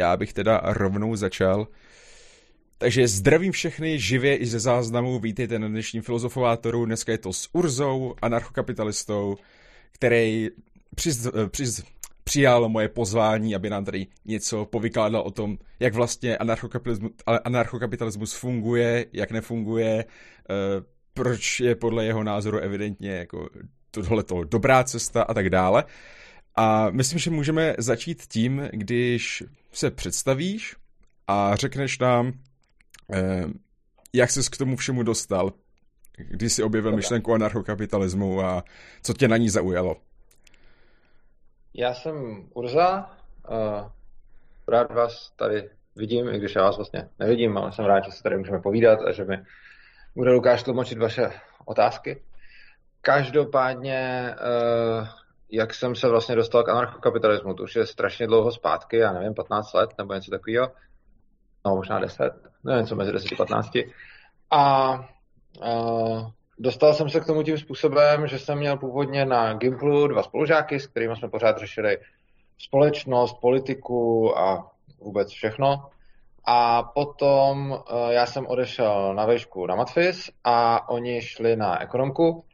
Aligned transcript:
já 0.00 0.16
bych 0.16 0.32
teda 0.32 0.60
rovnou 0.64 1.16
začal. 1.16 1.68
Takže 2.78 3.08
zdravím 3.08 3.52
všechny 3.52 3.98
živě 3.98 4.36
i 4.36 4.46
ze 4.46 4.60
záznamu, 4.60 5.18
vítejte 5.18 5.58
na 5.58 5.68
dnešním 5.68 6.02
filozofovátoru, 6.02 6.86
dneska 6.86 7.12
je 7.12 7.18
to 7.18 7.32
s 7.32 7.48
Urzou, 7.52 8.14
anarchokapitalistou, 8.22 9.36
který 9.92 10.48
přiz, 10.94 11.28
přiz, 11.50 11.82
přijal 12.24 12.68
moje 12.68 12.88
pozvání, 12.88 13.54
aby 13.54 13.70
nám 13.70 13.84
tady 13.84 14.06
něco 14.24 14.64
povykládal 14.64 15.22
o 15.22 15.30
tom, 15.30 15.58
jak 15.80 15.94
vlastně 15.94 16.38
anarchokapitalismus, 16.38 17.12
anarchokapitalismus 17.44 18.34
funguje, 18.34 19.06
jak 19.12 19.30
nefunguje, 19.30 20.04
eh, 20.04 20.54
proč 21.14 21.60
je 21.60 21.74
podle 21.74 22.04
jeho 22.04 22.24
názoru 22.24 22.58
evidentně 22.58 23.10
jako 23.10 23.48
tohle 23.90 24.22
to 24.22 24.44
dobrá 24.44 24.84
cesta 24.84 25.22
a 25.22 25.34
tak 25.34 25.50
dále. 25.50 25.84
A 26.60 26.90
myslím, 26.90 27.18
že 27.18 27.30
můžeme 27.30 27.74
začít 27.78 28.22
tím, 28.22 28.68
když 28.72 29.42
se 29.72 29.90
představíš 29.90 30.76
a 31.26 31.56
řekneš 31.56 31.98
nám, 31.98 32.32
eh, 33.14 33.44
jak 34.12 34.30
jsi 34.30 34.50
k 34.50 34.56
tomu 34.56 34.76
všemu 34.76 35.02
dostal, 35.02 35.52
kdy 36.16 36.50
jsi 36.50 36.62
objevil 36.62 36.96
myšlenku 36.96 37.34
anarchokapitalismu 37.34 38.40
a 38.40 38.64
co 39.02 39.14
tě 39.14 39.28
na 39.28 39.36
ní 39.36 39.48
zaujalo. 39.48 39.96
Já 41.74 41.94
jsem 41.94 42.44
Urza, 42.54 43.10
uh, 43.50 43.88
rád 44.68 44.94
vás 44.94 45.32
tady 45.36 45.70
vidím, 45.96 46.28
i 46.28 46.38
když 46.38 46.54
já 46.54 46.62
vás 46.62 46.76
vlastně 46.76 47.08
nevidím, 47.18 47.58
ale 47.58 47.72
jsem 47.72 47.84
rád, 47.84 48.04
že 48.04 48.10
se 48.10 48.22
tady 48.22 48.36
můžeme 48.36 48.60
povídat 48.60 49.00
a 49.02 49.12
že 49.12 49.24
mi 49.24 49.36
bude 50.16 50.30
Lukáš 50.30 50.62
tlumočit 50.62 50.98
vaše 50.98 51.30
otázky. 51.64 52.22
Každopádně, 53.00 54.34
uh, 55.00 55.08
jak 55.52 55.74
jsem 55.74 55.94
se 55.94 56.08
vlastně 56.08 56.34
dostal 56.34 56.62
k 56.62 56.68
anarchokapitalismu, 56.68 57.54
to 57.54 57.62
už 57.62 57.76
je 57.76 57.86
strašně 57.86 58.26
dlouho 58.26 58.52
zpátky, 58.52 58.96
já 58.96 59.12
nevím, 59.12 59.34
15 59.34 59.72
let 59.72 59.90
nebo 59.98 60.14
něco 60.14 60.30
takového, 60.30 60.68
no 61.66 61.76
možná 61.76 61.98
10, 61.98 62.32
nevím, 62.64 62.86
co 62.86 62.96
mezi 62.96 63.12
10 63.12 63.32
a 63.32 63.36
15. 63.36 63.70
A 64.50 64.94
dostal 66.58 66.94
jsem 66.94 67.08
se 67.08 67.20
k 67.20 67.26
tomu 67.26 67.42
tím 67.42 67.58
způsobem, 67.58 68.26
že 68.26 68.38
jsem 68.38 68.58
měl 68.58 68.76
původně 68.76 69.24
na 69.24 69.54
Gimplu 69.54 70.06
dva 70.06 70.22
spolužáky, 70.22 70.80
s 70.80 70.86
kterými 70.86 71.16
jsme 71.16 71.28
pořád 71.28 71.58
řešili 71.58 71.98
společnost, 72.58 73.40
politiku 73.40 74.38
a 74.38 74.70
vůbec 75.00 75.30
všechno. 75.30 75.86
A 76.44 76.82
potom 76.82 77.70
uh, 77.70 78.10
já 78.10 78.26
jsem 78.26 78.46
odešel 78.46 79.14
na 79.14 79.26
vejšku 79.26 79.66
na 79.66 79.74
Matfis 79.74 80.30
a 80.44 80.88
oni 80.88 81.22
šli 81.22 81.56
na 81.56 81.82
ekonomku. 81.82 82.44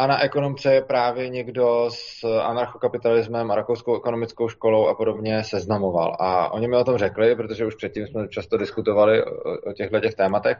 A 0.00 0.06
na 0.06 0.22
ekonomce 0.22 0.74
je 0.74 0.82
právě 0.82 1.28
někdo 1.28 1.90
s 1.92 2.24
anarchokapitalismem 2.24 3.50
a 3.50 3.54
rakouskou 3.54 3.96
ekonomickou 3.96 4.48
školou 4.48 4.86
a 4.86 4.94
podobně 4.94 5.44
seznamoval. 5.44 6.16
A 6.20 6.52
oni 6.52 6.68
mi 6.68 6.76
o 6.76 6.84
tom 6.84 6.98
řekli, 6.98 7.36
protože 7.36 7.66
už 7.66 7.74
předtím 7.74 8.06
jsme 8.06 8.28
často 8.28 8.56
diskutovali 8.56 9.24
o, 9.24 9.30
o 9.70 9.72
těchto 9.72 10.00
těch 10.00 10.14
tématech. 10.14 10.58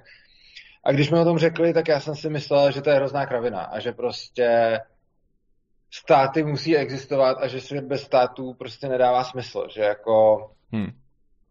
A 0.84 0.92
když 0.92 1.10
mi 1.10 1.18
o 1.18 1.24
tom 1.24 1.38
řekli, 1.38 1.74
tak 1.74 1.88
já 1.88 2.00
jsem 2.00 2.14
si 2.14 2.30
myslel, 2.30 2.72
že 2.72 2.82
to 2.82 2.90
je 2.90 2.96
hrozná 2.96 3.26
kravina 3.26 3.60
a 3.60 3.78
že 3.78 3.92
prostě 3.92 4.78
státy 5.90 6.44
musí 6.44 6.76
existovat 6.76 7.38
a 7.40 7.48
že 7.48 7.60
svět 7.60 7.84
bez 7.84 8.02
států 8.02 8.54
prostě 8.54 8.88
nedává 8.88 9.24
smysl, 9.24 9.66
že 9.70 9.82
jako 9.82 10.50
hmm. 10.72 10.90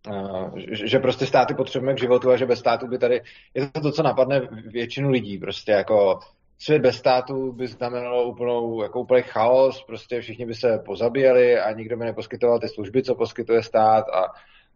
Uh, 0.10 0.58
že, 0.58 0.88
že 0.88 1.00
prostě 1.00 1.26
státy 1.26 1.54
potřebujeme 1.54 1.96
k 1.96 2.00
životu 2.00 2.32
a 2.32 2.38
že 2.38 2.46
bez 2.46 2.60
států 2.60 2.88
by 2.88 2.98
tady, 2.98 3.22
je 3.54 3.70
to 3.70 3.82
to, 3.82 3.92
co 3.92 4.04
napadne 4.04 4.42
většinu 4.66 5.10
lidí, 5.10 5.38
prostě 5.38 5.72
jako 5.72 6.20
svět 6.60 6.80
bez 6.80 6.98
státu 6.98 7.52
by 7.52 7.68
znamenalo 7.68 8.24
úplnou, 8.24 8.84
jako 8.84 9.00
úplný 9.00 9.24
chaos, 9.24 9.84
prostě 9.84 10.22
všichni 10.22 10.46
by 10.46 10.54
se 10.54 10.80
pozabíjeli 10.86 11.60
a 11.60 11.72
nikdo 11.72 11.98
by 11.98 12.06
neposkytoval 12.06 12.60
ty 12.60 12.68
služby, 12.68 13.04
co 13.04 13.16
poskytuje 13.16 13.64
stát 13.64 14.06
a, 14.10 14.26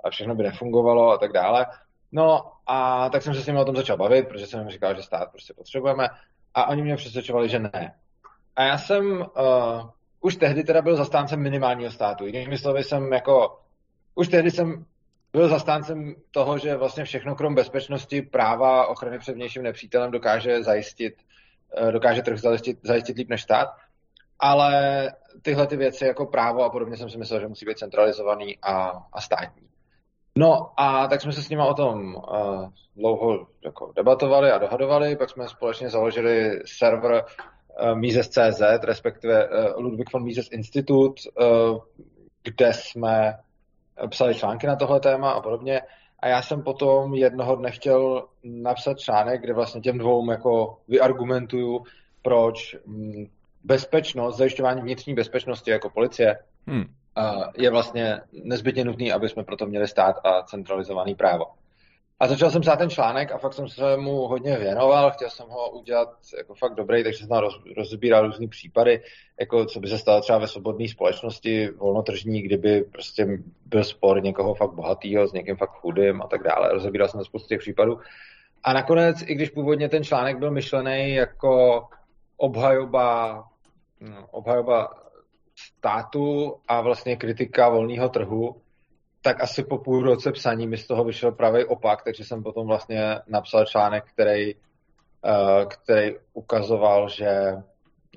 a 0.03 0.09
všechno 0.09 0.35
by 0.35 0.43
nefungovalo 0.43 1.11
a 1.11 1.17
tak 1.17 1.31
dále. 1.31 1.65
No 2.11 2.51
a 2.67 3.09
tak 3.09 3.21
jsem 3.21 3.33
se 3.33 3.41
s 3.41 3.47
nimi 3.47 3.59
o 3.59 3.65
tom 3.65 3.75
začal 3.75 3.97
bavit, 3.97 4.27
protože 4.27 4.47
jsem 4.47 4.59
jim 4.59 4.69
říkal, 4.69 4.95
že 4.95 5.01
stát 5.01 5.31
prostě 5.31 5.53
potřebujeme 5.53 6.07
a 6.53 6.69
oni 6.69 6.81
mě 6.81 6.95
přesvědčovali, 6.95 7.49
že 7.49 7.59
ne. 7.59 7.95
A 8.55 8.63
já 8.63 8.77
jsem 8.77 9.11
uh, 9.21 9.89
už 10.21 10.35
tehdy 10.35 10.63
teda 10.63 10.81
byl 10.81 10.95
zastáncem 10.95 11.41
minimálního 11.41 11.91
státu. 11.91 12.25
Jinými 12.25 12.57
slovy 12.57 12.83
jsem 12.83 13.13
jako, 13.13 13.59
už 14.15 14.27
tehdy 14.27 14.51
jsem 14.51 14.85
byl 15.33 15.47
zastáncem 15.47 16.15
toho, 16.31 16.57
že 16.57 16.75
vlastně 16.75 17.03
všechno 17.03 17.35
krom 17.35 17.55
bezpečnosti, 17.55 18.21
práva, 18.21 18.87
ochrany 18.87 19.19
před 19.19 19.33
vnějším 19.33 19.63
nepřítelem 19.63 20.11
dokáže 20.11 20.63
zajistit, 20.63 21.13
dokáže 21.91 22.21
trh 22.21 22.39
zajistit, 22.39 22.79
zajistit 22.83 23.17
líp 23.17 23.29
než 23.29 23.41
stát. 23.41 23.67
Ale 24.39 25.11
tyhle 25.41 25.67
ty 25.67 25.77
věci 25.77 26.05
jako 26.05 26.25
právo 26.25 26.63
a 26.63 26.69
podobně 26.69 26.97
jsem 26.97 27.09
si 27.09 27.17
myslel, 27.17 27.39
že 27.39 27.47
musí 27.47 27.65
být 27.65 27.77
centralizovaný 27.77 28.57
a, 28.61 28.91
a 29.13 29.21
státní. 29.21 29.67
No 30.37 30.71
a 30.77 31.07
tak 31.07 31.21
jsme 31.21 31.31
se 31.31 31.43
s 31.43 31.49
nimi 31.49 31.63
o 31.69 31.73
tom 31.73 32.15
uh, 32.15 32.69
dlouho 32.95 33.47
jako 33.65 33.93
debatovali 33.95 34.51
a 34.51 34.57
dohadovali, 34.57 35.15
pak 35.15 35.29
jsme 35.29 35.47
společně 35.47 35.89
založili 35.89 36.59
server 36.65 37.11
uh, 37.13 37.95
Mises.cz, 37.95 38.61
respektive 38.83 39.49
uh, 39.49 39.83
Ludwig 39.83 40.13
von 40.13 40.23
Mises 40.23 40.47
Institut, 40.51 41.19
uh, 41.41 41.79
kde 42.43 42.73
jsme 42.73 43.37
psali 44.09 44.35
články 44.35 44.67
na 44.67 44.75
tohle 44.75 44.99
téma 44.99 45.31
a 45.31 45.41
podobně. 45.41 45.81
A 46.23 46.27
já 46.27 46.41
jsem 46.41 46.63
potom 46.63 47.13
jednoho 47.13 47.55
dne 47.55 47.71
chtěl 47.71 48.27
napsat 48.43 48.99
článek, 48.99 49.41
kde 49.41 49.53
vlastně 49.53 49.81
těm 49.81 49.97
dvou 49.97 50.31
jako 50.31 50.77
vyargumentuju, 50.87 51.83
proč 52.21 52.75
mm, 52.85 53.25
bezpečnost, 53.63 54.37
zajišťování 54.37 54.81
vnitřní 54.81 55.13
bezpečnosti 55.13 55.71
jako 55.71 55.89
policie 55.89 56.37
hmm 56.67 56.85
je 57.57 57.69
vlastně 57.69 58.21
nezbytně 58.43 58.85
nutný, 58.85 59.11
aby 59.11 59.29
jsme 59.29 59.43
proto 59.43 59.65
měli 59.65 59.87
stát 59.87 60.15
a 60.23 60.43
centralizovaný 60.43 61.15
právo. 61.15 61.45
A 62.19 62.27
začal 62.27 62.51
jsem 62.51 62.61
psát 62.61 62.75
ten 62.75 62.89
článek 62.89 63.31
a 63.31 63.37
fakt 63.37 63.53
jsem 63.53 63.67
se 63.67 63.97
mu 63.97 64.27
hodně 64.27 64.57
věnoval, 64.57 65.11
chtěl 65.11 65.29
jsem 65.29 65.47
ho 65.49 65.69
udělat 65.69 66.09
jako 66.37 66.55
fakt 66.55 66.75
dobrý, 66.75 67.03
takže 67.03 67.19
jsem 67.19 67.27
tam 67.27 67.37
roz, 67.37 67.59
rozbíral 67.77 68.27
různý 68.27 68.47
případy, 68.47 69.01
jako 69.39 69.65
co 69.65 69.79
by 69.79 69.87
se 69.87 69.97
stalo 69.97 70.21
třeba 70.21 70.37
ve 70.37 70.47
svobodné 70.47 70.87
společnosti 70.87 71.69
volnotržní, 71.69 72.41
kdyby 72.41 72.81
prostě 72.81 73.27
byl 73.65 73.83
spor 73.83 74.23
někoho 74.23 74.53
fakt 74.53 74.73
bohatýho 74.73 75.27
s 75.27 75.33
někým 75.33 75.55
fakt 75.55 75.71
chudým 75.71 76.21
a 76.21 76.27
tak 76.27 76.43
dále. 76.43 76.73
Rozebíral 76.73 77.07
jsem 77.07 77.23
spoustu 77.23 77.47
těch 77.47 77.59
případů. 77.59 77.99
A 78.63 78.73
nakonec, 78.73 79.21
i 79.21 79.35
když 79.35 79.49
původně 79.49 79.89
ten 79.89 80.03
článek 80.03 80.37
byl 80.37 80.51
myšlený 80.51 81.13
jako 81.13 81.83
obhajoba, 82.37 83.43
no, 83.99 84.27
obhajoba 84.31 84.93
státu 85.55 86.55
a 86.67 86.81
vlastně 86.81 87.15
kritika 87.15 87.69
volného 87.69 88.09
trhu, 88.09 88.61
tak 89.23 89.43
asi 89.43 89.63
po 89.63 89.77
půl 89.77 90.03
roce 90.03 90.31
psaní 90.31 90.67
mi 90.67 90.77
z 90.77 90.87
toho 90.87 91.03
vyšel 91.03 91.31
pravý 91.31 91.65
opak, 91.65 92.03
takže 92.03 92.23
jsem 92.23 92.43
potom 92.43 92.67
vlastně 92.67 93.19
napsal 93.27 93.65
článek, 93.65 94.03
který, 94.13 94.55
uh, 94.55 95.65
který 95.67 96.15
ukazoval, 96.33 97.09
že, 97.09 97.53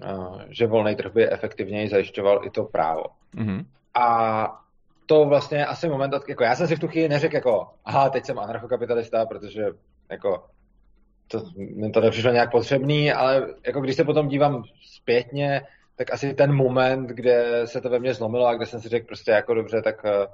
uh, 0.05 0.41
že 0.49 0.67
volný 0.67 0.97
trh 0.97 1.13
by 1.13 1.31
efektivněji 1.31 1.89
zajišťoval 1.89 2.41
i 2.45 2.51
to 2.51 2.65
právo. 2.65 3.05
Mm-hmm. 3.35 3.65
A 3.95 4.61
to 5.07 5.25
vlastně 5.25 5.59
je 5.59 5.67
asi 5.67 5.89
moment, 5.89 6.15
jako 6.29 6.45
já 6.45 6.55
jsem 6.55 6.67
si 6.67 6.77
v 6.77 6.81
tu 6.81 6.89
chvíli 6.89 7.09
neřekl 7.09 7.35
jako, 7.35 7.69
aha, 7.85 8.11
teď 8.11 8.25
jsem 8.25 8.39
anarchokapitalista, 8.39 9.27
protože 9.27 9.63
jako 10.11 10.45
to, 11.29 11.43
mi 11.57 11.91
to 11.91 12.01
nepřišlo 12.01 12.33
nějak 12.33 12.51
potřebný, 12.51 13.13
ale 13.13 13.47
jako 13.67 13.81
když 13.81 13.97
se 13.97 14.05
potom 14.05 14.29
dívám 14.29 14.63
zpětně, 14.81 15.63
tak 15.97 16.13
asi 16.13 16.35
ten 16.35 16.53
moment, 16.55 17.07
kde 17.07 17.63
se 17.65 17.81
to 17.81 17.91
ve 17.91 17.99
mně 17.99 18.15
zlomilo 18.15 18.47
a 18.47 18.55
kde 18.55 18.67
jsem 18.67 18.81
si 18.81 18.89
řekl 18.89 19.07
prostě 19.07 19.31
jako 19.31 19.55
dobře, 19.55 19.83
tak 19.83 20.05
eh, 20.05 20.27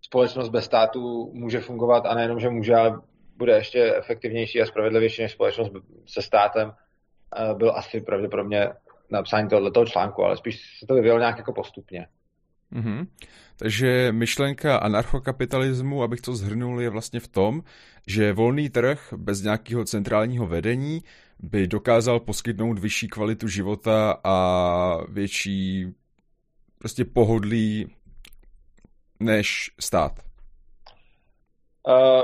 společnost 0.00 0.48
bez 0.48 0.64
státu 0.64 1.30
může 1.34 1.60
fungovat 1.60 2.06
a 2.06 2.14
nejenom, 2.14 2.40
že 2.40 2.48
může, 2.48 2.74
ale 2.74 3.00
bude 3.36 3.52
ještě 3.52 3.94
efektivnější 3.94 4.62
a 4.62 4.66
spravedlivější 4.66 5.22
než 5.22 5.32
společnost 5.32 5.72
se 6.06 6.22
státem, 6.22 6.72
eh, 7.36 7.54
byl 7.54 7.72
asi 7.76 8.00
pravděpodobně 8.00 8.68
napsání 9.10 9.48
tohoto 9.48 9.86
článku, 9.86 10.24
ale 10.24 10.36
spíš 10.36 10.78
se 10.80 10.86
to 10.86 10.94
vyvíjelo 10.94 11.18
nějak 11.18 11.38
jako 11.38 11.52
postupně. 11.52 12.06
Mm-hmm. 12.72 13.06
Takže 13.56 14.12
myšlenka 14.12 14.76
anarchokapitalismu, 14.76 16.02
abych 16.02 16.20
to 16.20 16.34
zhrnul, 16.34 16.80
je 16.80 16.90
vlastně 16.90 17.20
v 17.20 17.28
tom, 17.28 17.62
že 18.06 18.32
volný 18.32 18.70
trh 18.70 19.14
bez 19.16 19.42
nějakého 19.42 19.84
centrálního 19.84 20.46
vedení 20.46 21.02
by 21.40 21.66
dokázal 21.66 22.20
poskytnout 22.20 22.78
vyšší 22.78 23.08
kvalitu 23.08 23.48
života 23.48 24.20
a 24.24 24.96
větší 25.08 25.86
prostě 26.78 27.04
pohodlí 27.04 27.86
než 29.20 29.70
stát. 29.80 30.12
Uh, 31.88 32.22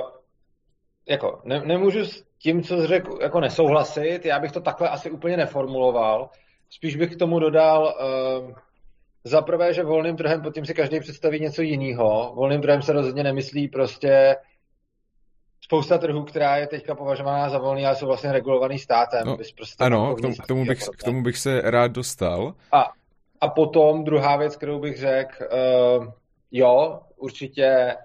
jako, 1.09 1.41
ne, 1.45 1.63
nemůžu 1.65 2.05
s 2.05 2.25
tím, 2.39 2.63
co 2.63 2.81
jsi 2.81 2.87
řekl, 2.87 3.19
jako 3.23 3.41
nesouhlasit. 3.41 4.25
Já 4.25 4.39
bych 4.39 4.53
to 4.53 4.61
takhle 4.61 4.89
asi 4.89 5.11
úplně 5.11 5.37
neformuloval. 5.37 6.31
Spíš 6.71 6.97
bych 6.97 7.17
k 7.17 7.19
tomu 7.19 7.39
dodal 7.39 7.83
uh, 7.85 8.53
za 9.25 9.43
prvé, 9.43 9.75
že 9.75 9.83
volným 9.83 10.17
trhem 10.17 10.43
pod 10.43 10.55
tím 10.55 10.67
si 10.67 10.75
každý 10.75 11.01
představí 11.01 11.41
něco 11.41 11.63
jiného. 11.63 12.33
Volným 12.37 12.61
trhem 12.61 12.83
se 12.83 12.93
rozhodně 12.93 13.23
nemyslí 13.23 13.69
prostě 13.69 14.37
spousta 15.61 15.99
trhů, 15.99 16.25
která 16.25 16.57
je 16.57 16.67
teďka 16.67 16.95
považovaná 16.95 17.49
za 17.49 17.59
volný, 17.59 17.87
ale 17.87 17.97
jsou 17.97 18.07
vlastně 18.07 18.33
regulovaný 18.33 18.79
státem. 18.79 19.27
No, 19.27 19.37
prostě 19.57 19.85
ano, 19.85 20.15
k 20.15 20.21
tomu, 20.21 20.35
k, 20.35 20.47
tomu 20.47 20.65
bych, 20.65 20.79
k 20.99 21.05
tomu 21.05 21.23
bych 21.23 21.39
se 21.39 21.61
rád 21.61 21.93
dostal. 21.93 22.55
A, 22.73 22.91
a 23.41 23.49
potom 23.49 24.05
druhá 24.05 24.37
věc, 24.37 24.57
kterou 24.57 24.81
bych 24.81 24.99
řekl, 24.99 25.35
uh, 25.99 26.07
jo, 26.55 27.01
určitě 27.17 27.97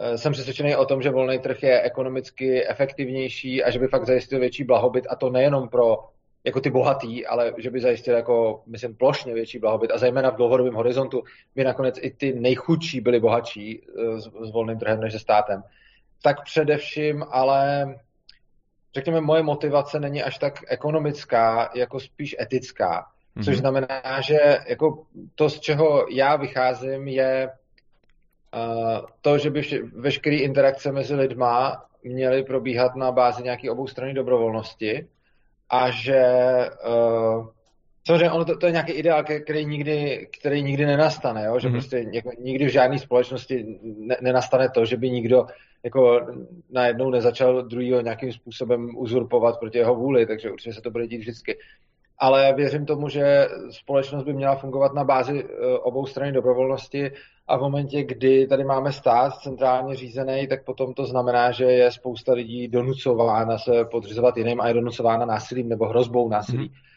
eh, 0.00 0.18
jsem 0.18 0.32
přesvědčený 0.32 0.76
o 0.76 0.84
tom, 0.84 1.02
že 1.02 1.10
volný 1.10 1.38
trh 1.38 1.62
je 1.62 1.82
ekonomicky 1.82 2.68
efektivnější 2.68 3.64
a 3.64 3.70
že 3.70 3.78
by 3.78 3.88
fakt 3.88 4.06
zajistil 4.06 4.40
větší 4.40 4.64
blahobyt 4.64 5.06
a 5.10 5.16
to 5.16 5.30
nejenom 5.30 5.68
pro 5.68 5.96
jako 6.44 6.60
ty 6.60 6.70
bohatý, 6.70 7.26
ale 7.26 7.52
že 7.58 7.70
by 7.70 7.80
zajistil 7.80 8.14
jako, 8.14 8.62
myslím, 8.66 8.96
plošně 8.96 9.34
větší 9.34 9.58
blahobyt 9.58 9.90
a 9.90 9.98
zejména 9.98 10.30
v 10.30 10.36
dlouhodobém 10.36 10.74
horizontu 10.74 11.22
by 11.54 11.64
nakonec 11.64 11.98
i 12.00 12.10
ty 12.10 12.32
nejchudší 12.32 13.00
byli 13.00 13.20
bohatší 13.20 13.86
s, 14.16 14.48
s 14.48 14.52
volným 14.52 14.78
trhem 14.78 15.00
než 15.00 15.12
se 15.12 15.18
státem. 15.18 15.62
Tak 16.22 16.44
především 16.44 17.24
ale 17.30 17.86
řekněme, 18.94 19.20
moje 19.20 19.42
motivace 19.42 20.00
není 20.00 20.22
až 20.22 20.38
tak 20.38 20.54
ekonomická, 20.68 21.70
jako 21.74 22.00
spíš 22.00 22.36
etická. 22.40 23.06
Což 23.44 23.56
znamená, 23.56 24.20
že 24.20 24.58
jako 24.68 25.06
to, 25.34 25.50
z 25.50 25.60
čeho 25.60 26.06
já 26.10 26.36
vycházím, 26.36 27.08
je 27.08 27.50
to, 29.20 29.38
že 29.38 29.50
by 29.50 29.62
veškeré 29.92 30.36
interakce 30.36 30.92
mezi 30.92 31.14
lidma 31.14 31.84
měly 32.02 32.42
probíhat 32.42 32.96
na 32.96 33.12
bázi 33.12 33.42
nějaké 33.42 33.70
oboustranné 33.70 34.14
dobrovolnosti 34.14 35.06
a 35.70 35.90
že 35.90 36.22
uh, 36.88 37.46
samozřejmě 38.06 38.30
ono 38.30 38.44
to, 38.44 38.56
to 38.56 38.66
je 38.66 38.72
nějaký 38.72 38.92
ideál, 38.92 39.24
který 39.24 39.64
nikdy, 39.64 40.28
který 40.40 40.62
nikdy 40.62 40.86
nenastane, 40.86 41.44
jo? 41.44 41.58
že 41.58 41.68
mm-hmm. 41.68 41.72
prostě 41.72 42.06
jako, 42.12 42.30
nikdy 42.38 42.64
v 42.66 42.72
žádné 42.72 42.98
společnosti 42.98 43.78
ne, 43.82 44.16
nenastane 44.20 44.68
to, 44.70 44.84
že 44.84 44.96
by 44.96 45.10
nikdo 45.10 45.46
jako 45.82 46.26
najednou 46.70 47.10
nezačal 47.10 47.62
druhýho 47.62 48.00
nějakým 48.00 48.32
způsobem 48.32 48.96
uzurpovat 48.96 49.58
proti 49.58 49.78
jeho 49.78 49.94
vůli, 49.94 50.26
takže 50.26 50.50
určitě 50.50 50.72
se 50.72 50.80
to 50.80 50.90
bude 50.90 51.06
dít 51.06 51.18
vždycky. 51.18 51.58
Ale 52.18 52.54
věřím 52.56 52.86
tomu, 52.86 53.08
že 53.08 53.46
společnost 53.70 54.24
by 54.24 54.32
měla 54.32 54.56
fungovat 54.56 54.94
na 54.94 55.04
bázi 55.04 55.44
e, 55.44 55.78
obou 55.78 56.06
strany 56.06 56.32
dobrovolnosti 56.32 57.10
a 57.48 57.56
v 57.56 57.60
momentě, 57.60 58.04
kdy 58.04 58.46
tady 58.46 58.64
máme 58.64 58.92
stát 58.92 59.34
centrálně 59.34 59.96
řízený, 59.96 60.48
tak 60.48 60.64
potom 60.64 60.94
to 60.94 61.06
znamená, 61.06 61.52
že 61.52 61.64
je 61.64 61.92
spousta 61.92 62.32
lidí 62.32 62.68
donucována 62.68 63.58
se 63.58 63.84
podřizovat 63.84 64.36
jiným 64.36 64.60
a 64.60 64.68
je 64.68 64.74
donucována 64.74 65.26
násilím 65.26 65.68
nebo 65.68 65.88
hrozbou 65.88 66.28
násilí. 66.28 66.68
Mm-hmm 66.68 66.96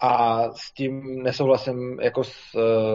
a 0.00 0.42
s 0.52 0.72
tím 0.72 1.22
nesouhlasím 1.22 2.00
jako 2.00 2.24
z, 2.24 2.30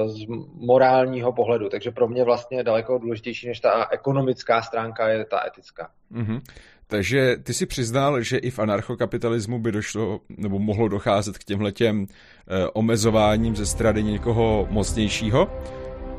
z 0.05 0.25
morálního 0.53 1.33
pohledu. 1.33 1.69
Takže 1.69 1.91
pro 1.91 2.07
mě 2.07 2.23
vlastně 2.23 2.63
daleko 2.63 2.97
důležitější 2.97 3.47
než 3.47 3.59
ta 3.59 3.87
ekonomická 3.91 4.61
stránka 4.61 5.09
je 5.09 5.25
ta 5.25 5.47
etická. 5.47 5.89
Mm-hmm. 6.11 6.41
Takže 6.87 7.37
ty 7.43 7.53
si 7.53 7.65
přiznal, 7.65 8.21
že 8.21 8.37
i 8.37 8.49
v 8.49 8.59
anarchokapitalismu 8.59 9.59
by 9.59 9.71
došlo 9.71 10.19
nebo 10.37 10.59
mohlo 10.59 10.87
docházet 10.87 11.37
k 11.37 11.43
těmhle 11.43 11.71
těm 11.71 12.07
eh, 12.07 12.67
omezováním 12.73 13.55
ze 13.55 13.65
strany 13.65 14.03
někoho 14.03 14.67
mocnějšího. 14.69 15.47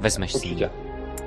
Vezmeš 0.05 0.33
si 0.33 0.57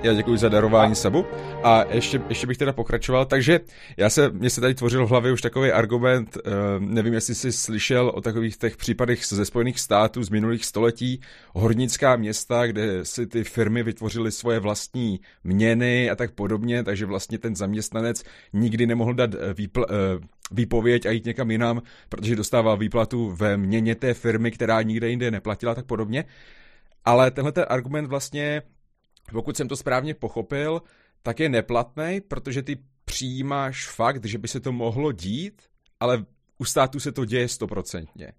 já 0.03 0.13
děkuji 0.13 0.37
za 0.37 0.49
darování 0.49 0.95
sabu. 0.95 1.25
A 1.63 1.83
ještě, 1.89 2.21
ještě 2.29 2.47
bych 2.47 2.57
teda 2.57 2.73
pokračoval. 2.73 3.25
Takže 3.25 3.59
já 3.97 4.09
se, 4.09 4.29
mě 4.29 4.49
se 4.49 4.61
tady 4.61 4.73
tvořil 4.73 5.05
v 5.05 5.09
hlavě 5.09 5.31
už 5.31 5.41
takový 5.41 5.71
argument, 5.71 6.37
uh, 6.37 6.51
nevím, 6.79 7.13
jestli 7.13 7.35
jsi 7.35 7.51
slyšel 7.51 8.11
o 8.15 8.21
takových 8.21 8.57
těch 8.57 8.77
případech 8.77 9.25
ze 9.25 9.45
Spojených 9.45 9.79
států 9.79 10.23
z 10.23 10.29
minulých 10.29 10.65
století, 10.65 11.21
hornická 11.53 12.15
města, 12.15 12.67
kde 12.67 13.05
si 13.05 13.27
ty 13.27 13.43
firmy 13.43 13.83
vytvořily 13.83 14.31
svoje 14.31 14.59
vlastní 14.59 15.19
měny 15.43 16.09
a 16.09 16.15
tak 16.15 16.31
podobně, 16.31 16.83
takže 16.83 17.05
vlastně 17.05 17.37
ten 17.37 17.55
zaměstnanec 17.55 18.23
nikdy 18.53 18.87
nemohl 18.87 19.13
dát 19.13 19.35
eh, 19.35 19.53
výpl, 19.53 19.85
uh, 19.89 20.23
výpověď 20.51 21.05
a 21.05 21.11
jít 21.11 21.25
někam 21.25 21.51
jinam, 21.51 21.81
protože 22.09 22.35
dostával 22.35 22.77
výplatu 22.77 23.29
ve 23.29 23.57
měně 23.57 23.95
té 23.95 24.13
firmy, 24.13 24.51
která 24.51 24.81
nikde 24.81 25.09
jinde 25.09 25.31
neplatila, 25.31 25.75
tak 25.75 25.85
podobně. 25.85 26.25
Ale 27.07 27.31
tenhle 27.31 27.51
ten 27.51 27.65
argument 27.69 28.05
vlastně 28.05 28.61
pokud 29.31 29.57
jsem 29.57 29.67
to 29.67 29.75
správně 29.77 30.13
pochopil, 30.13 30.81
tak 31.23 31.39
je 31.39 31.49
neplatný, 31.49 32.21
protože 32.27 32.63
ty 32.63 32.77
přijímáš 33.05 33.87
fakt, 33.87 34.25
že 34.25 34.37
by 34.37 34.47
se 34.47 34.59
to 34.59 34.71
mohlo 34.71 35.11
dít, 35.11 35.61
ale 35.99 36.25
u 36.57 36.65
státu 36.65 36.99
se 36.99 37.11
to 37.11 37.25
děje 37.25 37.47
stoprocentně. 37.47 38.31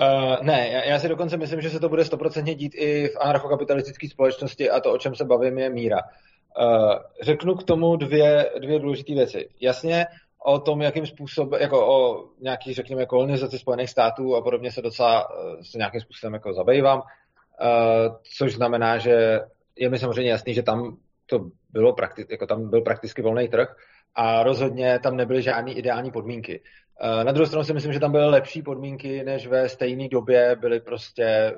Uh, 0.00 0.36
ne, 0.42 0.68
já, 0.72 0.84
já 0.84 0.98
si 0.98 1.08
dokonce 1.08 1.36
myslím, 1.36 1.60
že 1.60 1.70
se 1.70 1.80
to 1.80 1.88
bude 1.88 2.04
stoprocentně 2.04 2.54
dít 2.54 2.72
i 2.74 3.08
v 3.08 3.16
anarchokapitalistické 3.20 4.08
společnosti 4.08 4.70
a 4.70 4.80
to, 4.80 4.92
o 4.92 4.98
čem 4.98 5.14
se 5.14 5.24
bavím, 5.24 5.58
je 5.58 5.70
míra. 5.70 5.98
Uh, 5.98 6.94
řeknu 7.22 7.54
k 7.54 7.64
tomu 7.64 7.96
dvě, 7.96 8.50
dvě 8.60 8.78
důležité 8.78 9.14
věci. 9.14 9.48
Jasně, 9.60 10.06
o 10.44 10.58
tom, 10.58 10.82
jakým 10.82 11.06
způsobem, 11.06 11.60
jako 11.60 11.86
o 11.86 12.28
nějaký, 12.40 12.74
řekněme, 12.74 13.06
kolonizaci 13.06 13.58
Spojených 13.58 13.90
států 13.90 14.36
a 14.36 14.42
podobně 14.42 14.72
se 14.72 14.82
docela 14.82 15.28
se 15.70 15.78
nějakým 15.78 16.00
způsobem 16.00 16.34
jako 16.34 16.54
zabývám, 16.54 17.02
což 18.36 18.54
znamená, 18.54 18.98
že 18.98 19.40
je 19.76 19.88
mi 19.88 19.98
samozřejmě 19.98 20.30
jasný, 20.30 20.54
že 20.54 20.62
tam 20.62 20.96
to 21.26 21.50
bylo 21.70 21.92
prakti- 21.92 22.26
jako 22.30 22.46
tam 22.46 22.70
byl 22.70 22.80
prakticky 22.80 23.22
volný 23.22 23.48
trh 23.48 23.76
a 24.14 24.42
rozhodně 24.42 24.98
tam 24.98 25.16
nebyly 25.16 25.42
žádné 25.42 25.72
ideální 25.72 26.10
podmínky. 26.10 26.60
Eh, 27.00 27.24
na 27.24 27.32
druhou 27.32 27.46
stranu 27.46 27.64
si 27.64 27.74
myslím, 27.74 27.92
že 27.92 28.00
tam 28.00 28.12
byly 28.12 28.28
lepší 28.28 28.62
podmínky, 28.62 29.24
než 29.24 29.46
ve 29.46 29.68
stejné 29.68 30.08
době 30.08 30.56
byly 30.60 30.80
prostě 30.80 31.54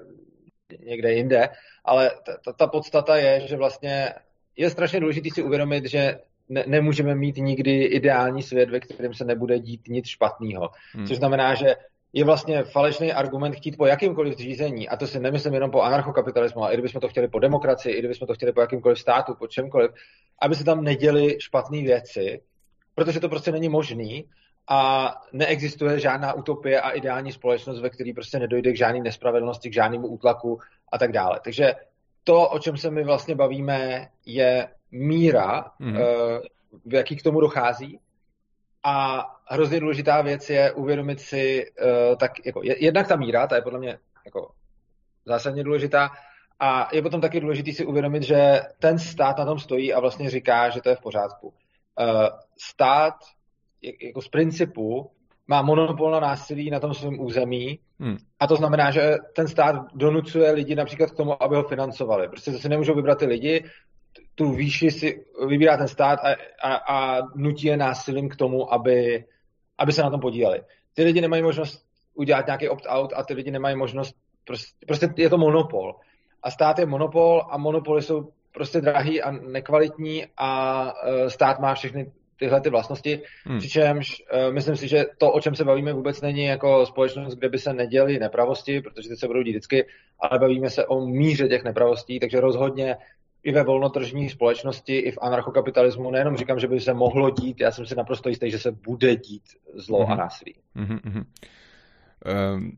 někde 0.84 1.12
jinde, 1.12 1.48
ale 1.84 2.10
ta, 2.26 2.32
ta, 2.44 2.52
ta 2.52 2.66
podstata 2.66 3.16
je, 3.16 3.40
že 3.40 3.56
vlastně 3.56 4.14
je 4.56 4.70
strašně 4.70 5.00
důležité 5.00 5.28
si 5.34 5.42
uvědomit, 5.42 5.84
že 5.84 6.18
ne, 6.48 6.64
nemůžeme 6.66 7.14
mít 7.14 7.36
nikdy 7.36 7.84
ideální 7.84 8.42
svět, 8.42 8.70
ve 8.70 8.80
kterém 8.80 9.14
se 9.14 9.24
nebude 9.24 9.58
dít 9.58 9.88
nic 9.88 10.06
špatného. 10.06 10.70
Hmm. 10.92 11.06
Což 11.06 11.16
znamená, 11.16 11.54
že 11.54 11.76
je 12.12 12.24
vlastně 12.24 12.64
falešný 12.64 13.12
argument 13.12 13.54
chtít 13.54 13.76
po 13.76 13.86
jakýmkoliv 13.86 14.34
zřízení, 14.34 14.88
a 14.88 14.96
to 14.96 15.06
si 15.06 15.20
nemyslím 15.20 15.54
jenom 15.54 15.70
po 15.70 15.82
anarchokapitalismu, 15.82 16.62
ale 16.62 16.72
i 16.72 16.76
kdybychom 16.76 17.00
to 17.00 17.08
chtěli 17.08 17.28
po 17.28 17.38
demokracii, 17.38 17.94
i 17.94 17.98
kdybychom 17.98 18.28
to 18.28 18.34
chtěli 18.34 18.52
po 18.52 18.60
jakýmkoliv 18.60 18.98
státu, 18.98 19.34
po 19.34 19.46
čemkoliv, 19.46 19.90
aby 20.42 20.54
se 20.54 20.64
tam 20.64 20.84
neděli 20.84 21.36
špatné 21.40 21.82
věci, 21.82 22.40
protože 22.94 23.20
to 23.20 23.28
prostě 23.28 23.52
není 23.52 23.68
možný 23.68 24.24
a 24.68 25.10
neexistuje 25.32 26.00
žádná 26.00 26.32
utopie 26.32 26.80
a 26.80 26.90
ideální 26.90 27.32
společnost, 27.32 27.80
ve 27.80 27.90
které 27.90 28.12
prostě 28.14 28.38
nedojde 28.38 28.72
k 28.72 28.76
žádné 28.76 29.00
nespravedlnosti, 29.00 29.70
k 29.70 29.74
žádnému 29.74 30.06
útlaku 30.06 30.58
a 30.92 30.98
tak 30.98 31.12
dále. 31.12 31.40
Takže 31.44 31.74
to, 32.24 32.48
o 32.48 32.58
čem 32.58 32.76
se 32.76 32.90
my 32.90 33.04
vlastně 33.04 33.34
bavíme, 33.34 34.08
je 34.26 34.68
míra, 34.90 35.64
mm. 35.78 35.96
v 36.86 36.94
jaký 36.94 37.16
k 37.16 37.22
tomu 37.22 37.40
dochází 37.40 37.98
a 38.84 39.26
hrozně 39.46 39.80
důležitá 39.80 40.22
věc 40.22 40.50
je 40.50 40.72
uvědomit 40.72 41.20
si, 41.20 41.66
uh, 42.10 42.16
tak 42.16 42.46
jako 42.46 42.60
jednak 42.64 43.08
ta 43.08 43.16
míra, 43.16 43.46
ta 43.46 43.56
je 43.56 43.62
podle 43.62 43.78
mě 43.78 43.98
jako 44.24 44.50
zásadně 45.26 45.64
důležitá, 45.64 46.10
a 46.60 46.88
je 46.92 47.02
potom 47.02 47.20
taky 47.20 47.40
důležité 47.40 47.72
si 47.72 47.86
uvědomit, 47.86 48.22
že 48.22 48.60
ten 48.78 48.98
stát 48.98 49.38
na 49.38 49.44
tom 49.44 49.58
stojí 49.58 49.94
a 49.94 50.00
vlastně 50.00 50.30
říká, 50.30 50.70
že 50.70 50.80
to 50.80 50.88
je 50.88 50.96
v 50.96 51.00
pořádku. 51.00 51.48
Uh, 51.48 51.54
stát 52.58 53.14
jako 54.02 54.22
z 54.22 54.28
principu 54.28 55.10
má 55.46 55.62
monopol 55.62 56.10
na 56.10 56.20
násilí 56.20 56.70
na 56.70 56.80
tom 56.80 56.94
svém 56.94 57.20
území 57.20 57.78
hmm. 58.00 58.16
a 58.40 58.46
to 58.46 58.56
znamená, 58.56 58.90
že 58.90 59.16
ten 59.36 59.48
stát 59.48 59.76
donucuje 59.94 60.50
lidi 60.50 60.74
například 60.74 61.10
k 61.10 61.16
tomu, 61.16 61.42
aby 61.42 61.56
ho 61.56 61.62
financovali. 61.62 62.28
Prostě 62.28 62.52
zase 62.52 62.68
nemůžou 62.68 62.94
vybrat 62.94 63.18
ty 63.18 63.26
lidi, 63.26 63.64
tu 64.34 64.52
výši 64.52 64.90
si 64.90 65.24
vybírá 65.48 65.76
ten 65.76 65.88
stát 65.88 66.18
a, 66.18 66.36
a, 66.62 66.74
a 66.74 67.26
nutí 67.34 67.66
je 67.66 67.76
násilím 67.76 68.28
k 68.28 68.36
tomu, 68.36 68.72
aby, 68.72 69.24
aby 69.78 69.92
se 69.92 70.02
na 70.02 70.10
tom 70.10 70.20
podíleli. 70.20 70.60
Ty 70.94 71.04
lidi 71.04 71.20
nemají 71.20 71.42
možnost 71.42 71.84
udělat 72.14 72.46
nějaký 72.46 72.68
opt-out 72.68 73.12
a 73.16 73.22
ty 73.22 73.34
lidi 73.34 73.50
nemají 73.50 73.76
možnost, 73.76 74.16
prostě, 74.44 74.86
prostě 74.86 75.08
je 75.16 75.30
to 75.30 75.38
monopol. 75.38 75.94
A 76.42 76.50
stát 76.50 76.78
je 76.78 76.86
monopol 76.86 77.42
a 77.50 77.58
monopoly 77.58 78.02
jsou 78.02 78.28
prostě 78.52 78.80
drahý 78.80 79.22
a 79.22 79.30
nekvalitní 79.30 80.26
a 80.36 80.82
uh, 80.84 81.26
stát 81.26 81.58
má 81.60 81.74
všechny 81.74 82.12
tyhle 82.38 82.60
ty 82.60 82.70
vlastnosti, 82.70 83.20
hmm. 83.44 83.58
přičemž 83.58 84.22
uh, 84.32 84.52
myslím 84.52 84.76
si, 84.76 84.88
že 84.88 85.04
to, 85.18 85.32
o 85.32 85.40
čem 85.40 85.54
se 85.54 85.64
bavíme, 85.64 85.92
vůbec 85.92 86.20
není 86.20 86.44
jako 86.44 86.86
společnost, 86.86 87.34
kde 87.34 87.48
by 87.48 87.58
se 87.58 87.72
neděly 87.72 88.18
nepravosti, 88.18 88.80
protože 88.80 89.08
ty 89.08 89.16
se 89.16 89.26
budou 89.26 89.42
dít 89.42 89.50
vždycky, 89.50 89.86
ale 90.20 90.38
bavíme 90.38 90.70
se 90.70 90.86
o 90.86 91.06
míře 91.06 91.48
těch 91.48 91.64
nepravostí, 91.64 92.20
takže 92.20 92.40
rozhodně 92.40 92.96
i 93.44 93.52
ve 93.52 93.64
volnotržní 93.64 94.30
společnosti, 94.30 94.98
i 94.98 95.10
v 95.10 95.18
anarchokapitalismu, 95.20 96.10
nejenom 96.10 96.36
říkám, 96.36 96.58
že 96.58 96.68
by 96.68 96.80
se 96.80 96.94
mohlo 96.94 97.30
dít, 97.30 97.60
já 97.60 97.70
jsem 97.70 97.86
si 97.86 97.94
naprosto 97.94 98.28
jistý, 98.28 98.50
že 98.50 98.58
se 98.58 98.70
bude 98.70 99.16
dít 99.16 99.42
zlo 99.74 99.98
mm-hmm. 99.98 100.06
a 100.06 100.14
mhm. 100.14 100.18
násilí. 100.18 100.54
Mm-hmm. 100.76 101.24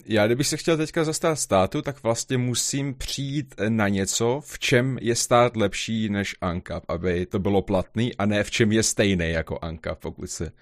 Já 0.06 0.26
kdybych 0.26 0.46
se 0.46 0.56
chtěl 0.56 0.76
teďka 0.76 1.04
zastát 1.04 1.38
státu, 1.38 1.82
tak 1.82 2.02
vlastně 2.02 2.38
musím 2.38 2.94
přijít 2.94 3.54
na 3.68 3.88
něco, 3.88 4.40
v 4.44 4.58
čem 4.58 4.98
je 5.00 5.14
stát 5.14 5.56
lepší 5.56 6.08
než 6.08 6.34
ANCAP, 6.40 6.84
aby 6.88 7.26
to 7.26 7.38
bylo 7.38 7.62
platný 7.62 8.16
a 8.16 8.26
ne 8.26 8.44
v 8.44 8.50
čem 8.50 8.72
je 8.72 8.82
stejný 8.82 9.30
jako 9.30 9.58
ANCAP, 9.62 9.98
pokud 9.98 10.30
se 10.30 10.52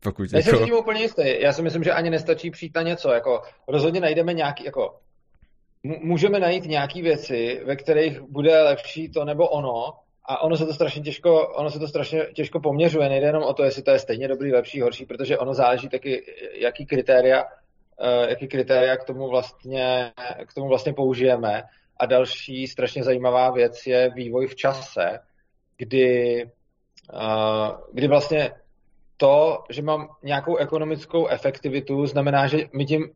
pokud 0.00 0.32
Já 0.32 0.38
jako... 0.38 0.58
jsem 0.58 0.72
úplně 0.72 1.02
jistý. 1.02 1.22
Já 1.40 1.52
si 1.52 1.62
myslím, 1.62 1.84
že 1.84 1.92
ani 1.92 2.10
nestačí 2.10 2.50
přijít 2.50 2.74
na 2.74 2.82
něco. 2.82 3.10
Jako 3.10 3.42
rozhodně 3.68 4.00
najdeme 4.00 4.32
nějaký, 4.32 4.64
jako 4.64 4.94
můžeme 6.02 6.40
najít 6.40 6.64
nějaké 6.64 7.02
věci, 7.02 7.60
ve 7.64 7.76
kterých 7.76 8.20
bude 8.20 8.62
lepší 8.62 9.08
to 9.08 9.24
nebo 9.24 9.48
ono, 9.48 9.92
a 10.24 10.42
ono 10.42 10.56
se 10.56 10.66
to 10.66 10.74
strašně 10.74 11.02
těžko, 11.02 11.48
ono 11.48 11.70
se 11.70 11.78
to 11.78 11.88
strašně 11.88 12.26
těžko 12.34 12.60
poměřuje. 12.60 13.08
Nejde 13.08 13.26
jenom 13.26 13.42
o 13.42 13.54
to, 13.54 13.64
jestli 13.64 13.82
to 13.82 13.90
je 13.90 13.98
stejně 13.98 14.28
dobrý, 14.28 14.52
lepší, 14.52 14.80
horší, 14.80 15.06
protože 15.06 15.38
ono 15.38 15.54
záleží 15.54 15.88
taky, 15.88 16.22
jaký 16.52 16.86
kritéria, 16.86 17.44
uh, 17.44 18.28
jaký 18.28 18.48
kritéria 18.48 18.96
k 18.96 19.04
tomu 19.04 19.28
vlastně, 19.28 20.12
k 20.46 20.54
tomu 20.54 20.68
vlastně 20.68 20.92
použijeme. 20.92 21.62
A 21.96 22.06
další 22.06 22.66
strašně 22.66 23.02
zajímavá 23.02 23.50
věc 23.50 23.86
je 23.86 24.10
vývoj 24.14 24.46
v 24.46 24.54
čase, 24.54 25.18
kdy 25.76 26.44
kdy 27.92 28.08
vlastně 28.08 28.50
to, 29.16 29.64
že 29.70 29.82
mám 29.82 30.08
nějakou 30.22 30.56
ekonomickou 30.56 31.26
efektivitu, 31.26 32.06
znamená, 32.06 32.46
že 32.46 32.58
my 32.72 32.84
tím 32.84 33.10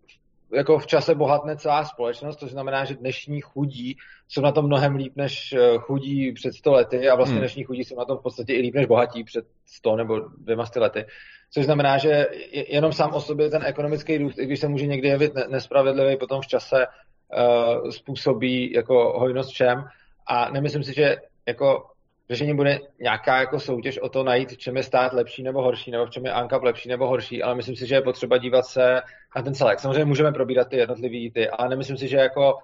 jako 0.53 0.79
v 0.79 0.87
čase 0.87 1.15
bohatne 1.15 1.57
celá 1.57 1.85
společnost, 1.85 2.37
to 2.37 2.47
znamená, 2.47 2.85
že 2.85 2.95
dnešní 2.95 3.41
chudí 3.41 3.97
jsou 4.29 4.41
na 4.41 4.53
tom 4.53 4.67
mnohem 4.67 4.95
líp 4.97 5.13
než 5.17 5.53
eh, 5.53 5.79
chudí 5.79 6.33
před 6.33 6.55
100 6.55 6.73
lety 6.73 7.09
a 7.09 7.15
vlastně 7.15 7.35
hmm. 7.35 7.41
dnešní 7.41 7.65
chudí 7.65 7.85
jsou 7.85 7.99
na 7.99 8.05
tom 8.05 8.19
v 8.19 8.23
podstatě 8.23 8.55
i 8.55 8.61
líp 8.61 8.75
než 8.75 8.87
bohatí 8.87 9.25
před 9.25 9.45
100 9.67 9.97
nebo 9.97 10.21
dvěma 10.39 10.65
lety. 10.77 11.07
Což 11.53 11.65
znamená, 11.65 11.99
že 11.99 12.27
jenom 12.53 12.93
sám 12.93 13.15
o 13.15 13.21
sobě 13.21 13.51
ten 13.51 13.63
ekonomický 13.65 14.19
růst, 14.19 14.39
i 14.39 14.47
když 14.47 14.61
se 14.61 14.69
může 14.69 14.87
někdy 14.87 15.09
jevit 15.09 15.33
nespravedlivý, 15.49 16.17
potom 16.17 16.41
v 16.41 16.47
čase 16.47 16.87
uh, 16.87 17.91
způsobí 17.91 18.73
jako 18.73 19.19
hojnost 19.19 19.51
všem. 19.51 19.85
A 20.27 20.51
nemyslím 20.51 20.83
si, 20.83 20.95
že 20.95 21.17
jako 21.47 21.91
řešení 22.31 22.57
bude 22.57 22.79
nějaká 23.01 23.41
jako 23.41 23.61
soutěž 23.61 23.99
o 23.99 24.09
to 24.09 24.25
najít, 24.25 24.53
v 24.53 24.59
čem 24.59 24.77
je 24.77 24.83
stát 24.83 25.13
lepší 25.13 25.43
nebo 25.43 25.63
horší, 25.63 25.91
nebo 25.91 26.07
v 26.07 26.11
čem 26.11 26.27
je 26.27 26.33
ANCAP 26.33 26.63
lepší 26.63 26.89
nebo 26.89 27.07
horší, 27.07 27.43
ale 27.43 27.55
myslím 27.55 27.77
si, 27.77 27.87
že 27.87 27.95
je 27.95 28.03
potřeba 28.03 28.39
dívat 28.39 28.63
se 28.63 29.01
na 29.37 29.43
ten 29.43 29.55
celek. 29.55 29.81
Samozřejmě 29.81 30.05
můžeme 30.05 30.33
probírat 30.33 30.69
ty 30.69 30.77
jednotlivý 30.77 31.31
ty, 31.31 31.49
ale 31.49 31.69
nemyslím 31.69 31.97
si, 31.97 32.09
že 32.09 32.17
jako 32.17 32.59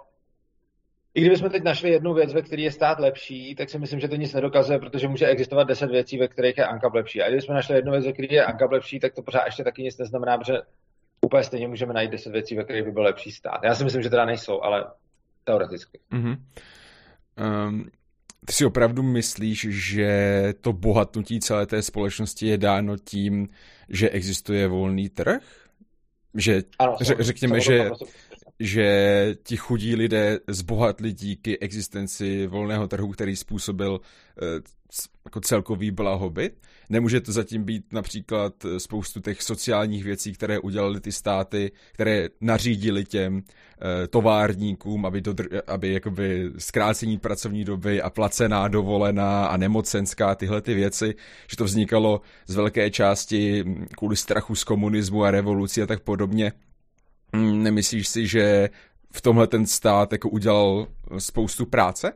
i 1.15 1.21
kdybychom 1.21 1.51
teď 1.51 1.63
našli 1.63 1.91
jednu 1.91 2.15
věc, 2.15 2.35
ve 2.35 2.43
které 2.43 2.63
je 2.63 2.73
stát 2.73 2.99
lepší, 2.99 3.55
tak 3.55 3.71
si 3.71 3.79
myslím, 3.79 4.01
že 4.01 4.09
to 4.09 4.17
nic 4.17 4.35
nedokazuje, 4.35 4.79
protože 4.79 5.09
může 5.09 5.27
existovat 5.27 5.69
deset 5.69 5.91
věcí, 5.91 6.19
ve 6.19 6.29
kterých 6.29 6.59
je 6.59 6.67
ANCAP 6.67 6.95
lepší. 6.95 7.23
A 7.23 7.29
kdybychom 7.29 7.55
našli 7.55 7.75
jednu 7.75 7.93
věc, 7.93 8.07
ve 8.07 8.13
které 8.13 8.29
je 8.31 8.45
ANCAP 8.45 8.73
lepší, 8.73 9.01
tak 9.01 9.15
to 9.15 9.23
pořád 9.23 9.45
ještě 9.47 9.65
taky 9.65 9.83
nic 9.83 9.99
neznamená, 9.99 10.39
protože 10.39 10.59
úplně 11.21 11.43
stejně 11.43 11.69
můžeme 11.69 11.95
najít 11.95 12.11
deset 12.11 12.33
věcí, 12.33 12.57
ve 12.57 12.65
kterých 12.65 12.85
by 12.85 12.91
byl 12.91 13.03
lepší 13.03 13.31
stát. 13.31 13.61
Já 13.65 13.75
si 13.75 13.85
myslím, 13.85 14.03
že 14.03 14.11
teda 14.11 14.25
nejsou, 14.25 14.61
ale 14.63 14.85
teoreticky. 15.45 16.01
Mm-hmm. 16.13 16.37
Um, 17.67 17.91
ty 18.45 18.53
si 18.53 18.65
opravdu 18.65 19.03
myslíš, 19.03 19.67
že 19.71 20.09
to 20.61 20.73
bohatnutí 20.73 21.41
celé 21.41 21.67
té 21.67 21.83
společnosti 21.83 22.47
je 22.47 22.59
dáno 22.59 22.97
tím, 22.97 23.49
že 23.89 24.11
existuje 24.11 24.69
volný 24.69 25.09
trh? 25.09 25.43
Že 26.35 26.63
ano, 26.79 26.97
řekněme, 27.01 27.61
že, 27.61 27.91
že 28.61 29.37
ti 29.43 29.57
chudí 29.57 29.97
lidé 29.97 30.39
zbohatli 30.49 31.13
díky 31.13 31.59
existenci 31.59 32.47
volného 32.47 32.89
trhu, 32.89 33.09
který 33.09 33.37
způsobil 33.37 34.01
eh, 34.43 34.61
jako 35.25 35.41
celkový 35.41 35.91
blahobyt. 35.91 36.63
Nemůže 36.89 37.21
to 37.21 37.33
zatím 37.33 37.65
být 37.65 37.93
například 37.93 38.67
spoustu 38.79 39.21
těch 39.21 39.43
sociálních 39.43 40.05
věcí, 40.05 40.33
které 40.33 40.59
udělali 40.59 41.01
ty 41.01 41.13
státy, 41.13 41.73
které 41.93 42.29
nařídili 42.41 43.05
těm 43.05 43.43
eh, 43.43 44.07
továrníkům, 44.07 45.07
aby, 45.07 45.21
dodr- 45.21 45.63
aby 45.67 45.93
jakoby 45.93 46.51
zkrácení 46.59 47.19
pracovní 47.19 47.65
doby 47.65 48.03
a 48.03 48.11
placená 48.11 48.69
dovolená 48.69 49.47
a 49.47 49.57
nemocenská, 49.57 50.35
tyhle 50.35 50.61
ty 50.61 50.75
věci, 50.75 51.15
že 51.51 51.57
to 51.57 51.65
vznikalo 51.65 52.21
z 52.47 52.55
velké 52.55 52.91
části 52.91 53.65
kvůli 53.99 54.17
strachu 54.17 54.55
z 54.55 54.65
komunismu 54.65 55.25
a 55.25 55.31
revoluci 55.31 55.83
a 55.83 55.87
tak 55.87 56.01
podobně. 56.01 56.53
Hmm, 57.37 57.63
nemyslíš 57.63 58.09
si, 58.09 58.27
že 58.27 58.69
v 59.13 59.23
tomhle 59.23 59.47
ten 59.47 59.67
stát 59.67 60.13
jako 60.13 60.29
udělal 60.29 60.87
spoustu 61.19 61.67
práce? 61.67 62.13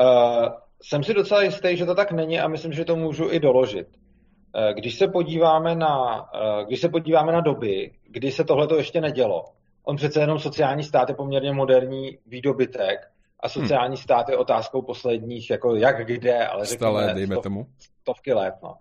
Uh, 0.00 0.48
jsem 0.82 1.04
si 1.04 1.14
docela 1.14 1.42
jistý, 1.42 1.76
že 1.76 1.86
to 1.86 1.94
tak 1.94 2.12
není 2.12 2.40
a 2.40 2.48
myslím, 2.48 2.72
že 2.72 2.84
to 2.84 2.96
můžu 2.96 3.30
i 3.30 3.40
doložit. 3.40 3.88
Uh, 3.88 4.74
když 4.74 4.98
se 4.98 5.08
podíváme 5.08 5.74
na, 5.74 6.22
uh, 6.22 6.66
když 6.66 6.80
se 6.80 6.88
podíváme 6.88 7.32
na 7.32 7.40
doby, 7.40 7.92
kdy 8.08 8.32
se 8.32 8.44
tohle 8.44 8.66
to 8.66 8.76
ještě 8.76 9.00
nedělo, 9.00 9.44
on 9.84 9.96
přece 9.96 10.20
jenom 10.20 10.38
sociální 10.38 10.82
stát 10.82 11.08
je 11.08 11.14
poměrně 11.14 11.52
moderní 11.52 12.18
výdobytek 12.26 13.00
a 13.40 13.48
sociální 13.48 13.96
hmm. 13.96 14.02
stát 14.02 14.28
je 14.28 14.36
otázkou 14.36 14.82
posledních, 14.82 15.50
jako 15.50 15.76
jak 15.76 16.06
kde, 16.06 16.46
ale 16.46 16.66
řekněme, 16.66 17.14
dejme 17.14 17.34
stov, 17.34 17.42
tomu. 17.42 17.66
stovky 18.00 18.32
let. 18.32 18.54
No. 18.62 18.74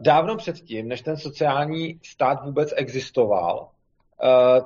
Dávno 0.00 0.36
předtím, 0.36 0.88
než 0.88 1.02
ten 1.02 1.16
sociální 1.16 2.00
stát 2.02 2.44
vůbec 2.44 2.74
existoval, 2.76 3.68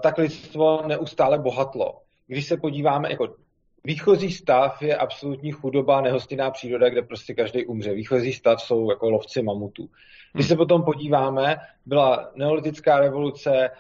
tak 0.01 0.19
lidstvo 0.19 0.83
neustále 0.87 1.39
bohatlo. 1.39 2.01
Když 2.27 2.47
se 2.47 2.57
podíváme, 2.57 3.11
jako 3.11 3.29
výchozí 3.85 4.33
stav 4.33 4.83
je 4.83 4.97
absolutní 4.97 5.53
chudoba, 5.53 6.01
nehostinná 6.01 6.51
příroda, 6.51 6.89
kde 6.89 7.03
prostě 7.03 7.35
každý 7.35 7.67
umře. 7.67 7.95
Výchozí 7.95 8.33
stav 8.33 8.61
jsou 8.61 8.91
jako 8.91 9.11
lovci 9.11 9.43
mamutů. 9.43 9.91
Když 10.33 10.49
se 10.49 10.57
potom 10.57 10.83
podíváme, 10.83 11.57
byla 11.87 12.31
neolitická 12.35 13.01
revoluce, 13.01 13.57
e, 13.57 13.71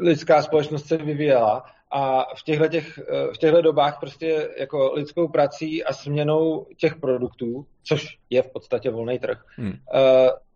lidská 0.00 0.42
společnost 0.42 0.86
se 0.86 0.96
vyvíjela 0.96 1.64
a 1.90 2.34
v 2.34 2.42
těchto, 2.44 2.68
těch, 2.68 2.98
e, 2.98 3.34
v 3.34 3.38
těchto 3.38 3.62
dobách 3.62 4.00
prostě 4.00 4.48
jako 4.58 4.92
lidskou 4.94 5.28
prací 5.28 5.84
a 5.84 5.92
směnou 5.92 6.66
těch 6.76 6.96
produktů, 6.96 7.66
což 7.82 8.18
je 8.30 8.42
v 8.42 8.50
podstatě 8.50 8.90
volný 8.90 9.18
trh, 9.18 9.44
hmm. 9.56 9.72
E, 9.72 9.76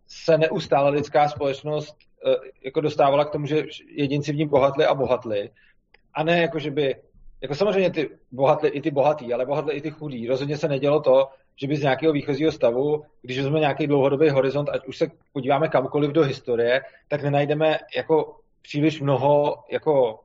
se 0.07 0.37
neustále 0.37 0.89
lidská 0.89 1.29
společnost 1.29 1.97
jako 2.63 2.81
dostávala 2.81 3.25
k 3.25 3.31
tomu, 3.31 3.45
že 3.45 3.63
jedinci 3.87 4.31
v 4.31 4.35
ní 4.35 4.47
bohatli 4.47 4.85
a 4.85 4.93
bohatli. 4.93 5.49
A 6.13 6.23
ne 6.23 6.41
jako, 6.41 6.59
že 6.59 6.71
by 6.71 6.95
jako 7.41 7.55
samozřejmě 7.55 7.91
ty 7.91 8.09
bohatli, 8.31 8.69
i 8.69 8.81
ty 8.81 8.91
bohatý, 8.91 9.33
ale 9.33 9.45
bohatli 9.45 9.73
i 9.73 9.81
ty 9.81 9.91
chudí. 9.91 10.27
Rozhodně 10.27 10.57
se 10.57 10.67
nedělo 10.67 10.99
to, 10.99 11.27
že 11.55 11.67
by 11.67 11.75
z 11.75 11.81
nějakého 11.81 12.13
výchozího 12.13 12.51
stavu, 12.51 13.03
když 13.21 13.37
vezmeme 13.37 13.59
nějaký 13.59 13.87
dlouhodobý 13.87 14.29
horizont, 14.29 14.69
ať 14.69 14.87
už 14.87 14.97
se 14.97 15.07
podíváme 15.33 15.67
kamkoliv 15.67 16.11
do 16.11 16.23
historie, 16.23 16.81
tak 17.07 17.23
nenajdeme 17.23 17.77
jako 17.95 18.35
příliš 18.61 19.01
mnoho, 19.01 19.55
jako 19.71 20.19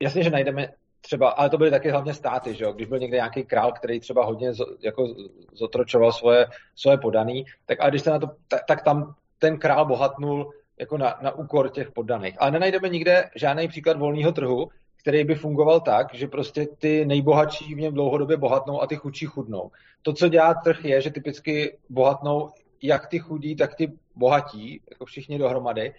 jasně, 0.00 0.22
že 0.22 0.30
najdeme 0.30 0.68
třeba, 1.00 1.30
ale 1.30 1.50
to 1.50 1.58
byly 1.58 1.70
taky 1.70 1.90
hlavně 1.90 2.14
státy, 2.14 2.54
že 2.54 2.64
jo? 2.64 2.72
když 2.72 2.88
byl 2.88 2.98
někde 2.98 3.16
nějaký 3.16 3.44
král, 3.44 3.72
který 3.72 4.00
třeba 4.00 4.24
hodně 4.24 4.54
z, 4.54 4.64
jako 4.80 5.14
zotročoval 5.52 6.12
svoje, 6.12 6.46
svoje 6.74 6.98
podaný, 6.98 7.44
tak 7.66 7.78
a 7.80 7.90
když 7.90 8.02
se 8.02 8.10
na 8.10 8.18
to, 8.18 8.30
tak, 8.48 8.64
tak 8.64 8.82
tam 8.82 9.14
ten 9.38 9.58
král 9.58 9.86
bohatnul 9.86 10.50
jako 10.78 10.98
na, 10.98 11.18
na 11.22 11.30
úkor 11.30 11.68
těch 11.68 11.90
poddaných. 11.90 12.36
Ale 12.38 12.50
nenajdeme 12.50 12.88
nikde 12.88 13.30
žádný 13.36 13.68
příklad 13.68 13.98
volného 13.98 14.32
trhu, 14.32 14.68
který 14.96 15.24
by 15.24 15.34
fungoval 15.34 15.80
tak, 15.80 16.14
že 16.14 16.26
prostě 16.26 16.66
ty 16.78 17.04
nejbohatší 17.04 17.74
v 17.74 17.80
něm 17.80 17.94
dlouhodobě 17.94 18.36
bohatnou 18.36 18.82
a 18.82 18.86
ty 18.86 18.96
chudší 18.96 19.26
chudnou. 19.26 19.70
To, 20.02 20.12
co 20.12 20.28
dělá 20.28 20.54
trh, 20.54 20.84
je, 20.84 21.00
že 21.00 21.10
typicky 21.10 21.78
bohatnou 21.90 22.50
jak 22.82 23.06
ty 23.06 23.18
chudí, 23.18 23.56
tak 23.56 23.74
ty 23.74 23.92
bohatí, 24.16 24.80
jako 24.90 25.04
všichni 25.04 25.38
dohromady. 25.38 25.94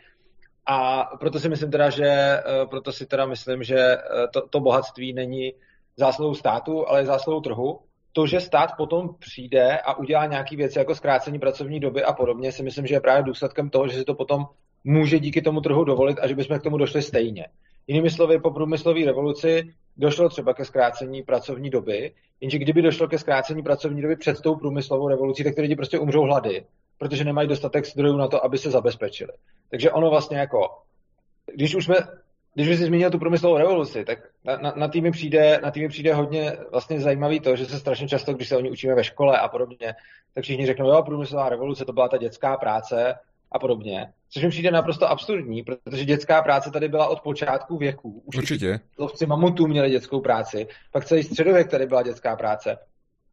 A 0.68 1.04
proto 1.20 1.40
si 1.40 1.50
myslím 1.50 1.72
teda, 1.72 1.90
že, 1.90 2.08
eh, 2.08 2.66
proto 2.70 2.92
si 2.92 3.06
teda 3.06 3.26
myslím, 3.26 3.64
že 3.64 3.80
eh, 3.80 4.28
to, 4.34 4.48
to 4.48 4.60
bohatství 4.60 5.14
není 5.14 5.54
zásluhou 5.98 6.36
státu, 6.36 6.90
ale 6.90 7.00
je 7.00 7.06
zásluhou 7.06 7.42
trhu. 7.42 7.80
To, 8.14 8.28
že 8.28 8.40
stát 8.40 8.70
potom 8.78 9.16
přijde 9.20 9.78
a 9.80 9.98
udělá 9.98 10.26
nějaké 10.26 10.56
věci 10.56 10.80
jako 10.80 10.96
zkrácení 10.96 11.40
pracovní 11.40 11.80
doby 11.80 12.04
a 12.04 12.14
podobně, 12.14 12.52
si 12.52 12.64
myslím, 12.64 12.88
že 12.88 12.96
je 12.96 13.02
právě 13.02 13.24
důsledkem 13.24 13.70
toho, 13.70 13.88
že 13.88 13.98
si 13.98 14.04
to 14.04 14.16
potom 14.16 14.46
může 14.84 15.20
díky 15.20 15.42
tomu 15.42 15.62
trhu 15.62 15.84
dovolit 15.84 16.20
a 16.20 16.28
že 16.28 16.36
bychom 16.36 16.60
k 16.60 16.64
tomu 16.64 16.78
došli 16.78 17.02
stejně. 17.02 17.48
Jinými 17.88 18.10
slovy, 18.10 18.40
po 18.40 18.52
průmyslové 18.52 19.06
revoluci 19.06 19.74
došlo 19.98 20.30
třeba 20.30 20.54
ke 20.54 20.66
zkrácení 20.66 21.24
pracovní 21.24 21.70
doby, 21.70 22.14
jenže 22.42 22.58
kdyby 22.58 22.82
došlo 22.82 23.08
ke 23.08 23.18
zkrácení 23.18 23.64
pracovní 23.64 24.02
doby 24.02 24.16
před 24.16 24.42
tou 24.42 24.56
průmyslovou 24.56 25.08
revolucí, 25.08 25.44
tak 25.44 25.56
ty 25.56 25.62
lidi 25.62 25.76
prostě 25.76 26.00
umřou 26.00 26.22
hlady, 26.22 26.66
protože 26.98 27.24
nemají 27.24 27.48
dostatek 27.48 27.86
zdrojů 27.86 28.18
na 28.18 28.28
to, 28.28 28.46
aby 28.46 28.58
se 28.58 28.72
zabezpečili. 28.72 29.32
Takže 29.70 29.92
ono 29.92 30.10
vlastně 30.10 30.38
jako, 30.38 30.68
když 31.54 31.76
už 31.76 31.86
jsme, 31.86 31.96
když 32.54 32.68
jsi 32.68 32.86
zmínil 32.86 33.12
tu 33.12 33.20
průmyslovou 33.20 33.58
revoluci, 33.58 34.06
tak 34.06 34.20
na, 34.44 34.58
na, 34.58 34.74
na 34.76 34.88
týmy 34.88 35.12
přijde, 35.12 35.60
na 35.64 35.72
týmy 35.72 35.88
přijde 35.88 36.14
hodně 36.14 36.58
vlastně 36.72 37.02
zajímavý 37.02 37.40
to, 37.40 37.56
že 37.56 37.66
se 37.66 37.80
strašně 37.80 38.08
často, 38.08 38.34
když 38.34 38.50
se 38.50 38.58
o 38.58 38.62
ní 38.62 38.72
učíme 38.72 38.96
ve 38.96 39.04
škole 39.04 39.40
a 39.40 39.48
podobně, 39.48 39.96
tak 40.34 40.44
všichni 40.44 40.66
řeknou, 40.66 40.90
jo, 40.90 41.04
průmyslová 41.04 41.50
revoluce, 41.50 41.86
to 41.86 41.94
byla 41.94 42.08
ta 42.08 42.18
dětská 42.18 42.58
práce, 42.58 43.16
a 43.52 43.60
podobně. 43.60 44.14
Což 44.30 44.44
mi 44.44 44.50
přijde 44.50 44.72
naprosto 44.72 45.10
absurdní, 45.10 45.64
protože 45.64 46.06
dětská 46.06 46.42
práce 46.42 46.72
tady 46.72 46.88
byla 46.88 47.08
od 47.08 47.22
počátku 47.22 47.78
věku. 47.78 48.22
Už 48.26 48.38
Určitě. 48.38 48.80
Lovci 48.98 49.26
mamutů 49.26 49.68
měli 49.68 49.90
dětskou 49.90 50.22
práci, 50.22 50.68
pak 50.92 51.06
celý 51.06 51.24
středověk 51.24 51.72
tady 51.72 51.86
byla 51.86 52.04
dětská 52.04 52.36
práce. 52.36 52.78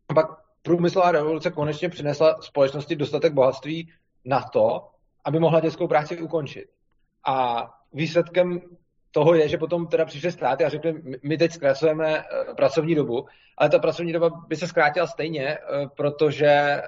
A 0.09 0.15
pak 0.15 0.27
průmyslová 0.65 1.13
revoluce 1.13 1.51
konečně 1.51 1.89
přinesla 1.89 2.43
společnosti 2.43 2.97
dostatek 2.97 3.33
bohatství 3.33 3.93
na 4.25 4.41
to, 4.41 4.89
aby 5.25 5.39
mohla 5.39 5.61
dětskou 5.61 5.89
práci 5.89 6.23
ukončit. 6.23 6.65
A 7.27 7.67
výsledkem 7.93 8.61
toho 9.11 9.35
je, 9.35 9.49
že 9.49 9.59
potom 9.59 9.87
teda 9.87 10.05
přišly 10.05 10.33
státy 10.33 10.65
a 10.65 10.69
řekli, 10.69 11.03
my 11.23 11.39
teď 11.39 11.53
zkracujeme 11.53 12.19
eh, 12.19 12.55
pracovní 12.55 12.95
dobu, 12.95 13.27
ale 13.59 13.71
ta 13.71 13.79
pracovní 13.79 14.13
doba 14.13 14.31
by 14.49 14.57
se 14.57 14.69
zkrátila 14.69 15.07
stejně, 15.07 15.49
eh, 15.49 15.59
protože 15.97 16.47
eh, 16.47 16.83